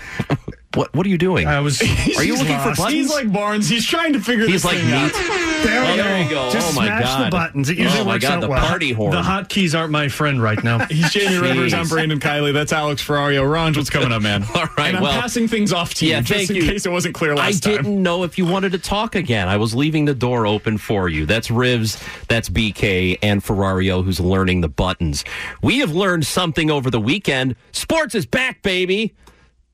What 0.74 0.94
What 0.94 1.04
are 1.06 1.08
you 1.10 1.18
doing? 1.18 1.46
I 1.46 1.60
was. 1.60 1.80
Are 2.16 2.24
you 2.24 2.32
looking 2.34 2.58
for 2.58 2.68
lost. 2.68 2.78
buttons? 2.80 2.92
He's 2.92 3.10
like 3.10 3.32
Barnes. 3.32 3.68
He's 3.68 3.86
trying 3.86 4.12
to 4.14 4.20
figure 4.20 4.46
He's 4.46 4.62
this 4.62 4.64
like 4.64 4.78
thing 4.78 4.86
me. 4.86 4.92
out. 4.94 5.12
There, 5.12 5.82
Oh, 5.84 5.96
there 5.96 6.22
you 6.22 6.30
go. 6.30 6.46
Oh 6.48 6.50
just 6.50 6.72
oh 6.72 6.76
my 6.76 6.86
smash 6.86 7.02
god. 7.04 7.26
the 7.26 7.30
buttons. 7.30 7.68
It 7.70 7.78
usually 7.78 8.00
oh 8.00 8.04
my 8.04 8.14
works 8.14 8.24
god, 8.24 8.32
out 8.34 8.40
the 8.40 8.48
well. 8.48 8.66
party 8.66 8.92
horn. 8.92 9.12
The 9.12 9.22
hotkeys 9.22 9.78
aren't 9.78 9.92
my 9.92 10.08
friend 10.08 10.42
right 10.42 10.62
now. 10.64 10.84
He's 10.86 11.10
Jamie 11.12 11.36
Rivers. 11.38 11.72
I'm 11.74 11.86
Brandon 11.88 12.18
Kiley. 12.20 12.52
That's 12.52 12.72
Alex 12.72 13.06
Ferrario. 13.06 13.42
Ranj, 13.44 13.76
what's 13.76 13.90
coming 13.90 14.12
up, 14.12 14.22
man? 14.22 14.42
All 14.54 14.64
right, 14.78 14.88
And 14.88 14.96
I'm 14.96 15.02
well- 15.02 15.12
passing 15.20 15.46
things 15.48 15.72
off 15.72 15.94
to 15.94 16.04
you 16.06 16.12
Yeah, 16.12 16.20
just 16.22 16.50
in 16.50 16.56
you. 16.56 16.62
case 16.64 16.84
it 16.86 16.90
wasn't 16.90 17.14
clear 17.14 17.32
I 17.32 17.36
last 17.36 17.62
time. 17.62 17.76
didn't 17.76 18.02
know 18.02 18.22
if 18.24 18.38
you 18.38 18.46
wanted 18.46 18.72
to 18.72 18.78
talk 18.78 19.14
again. 19.14 19.48
I 19.48 19.56
was 19.58 19.74
leaving 19.74 20.04
the 20.06 20.14
door 20.14 20.46
open 20.46 20.78
for 20.78 21.08
you. 21.08 21.26
That's 21.26 21.48
Rivs, 21.48 22.02
that's 22.28 22.48
BK, 22.48 23.18
and 23.22 23.42
Ferrario 23.42 24.02
who's 24.04 24.18
learning 24.20 24.62
the 24.62 24.68
buttons. 24.68 25.24
We 25.62 25.78
have 25.78 25.92
learned 25.92 26.26
something 26.26 26.70
over 26.70 26.90
the 26.90 27.00
weekend. 27.00 27.56
Sports 27.72 28.14
is 28.14 28.26
back, 28.26 28.62
baby. 28.62 29.14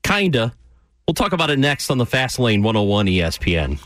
Kinda. 0.03 0.53
We'll 1.09 1.15
talk 1.15 1.33
about 1.33 1.49
it 1.49 1.57
next 1.57 1.89
on 1.89 1.97
the 1.97 2.05
Fast 2.05 2.37
Lane 2.37 2.61
101 2.61 3.07
ESPN. 3.07 3.79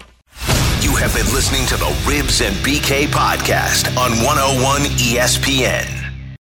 You 0.84 0.94
have 0.98 1.16
been 1.16 1.34
listening 1.34 1.66
to 1.68 1.78
the 1.78 1.86
Rivs 2.04 2.46
and 2.46 2.54
BK 2.58 3.06
podcast 3.06 3.88
on 3.96 4.12
101 4.26 4.82
ESPN. 4.98 6.03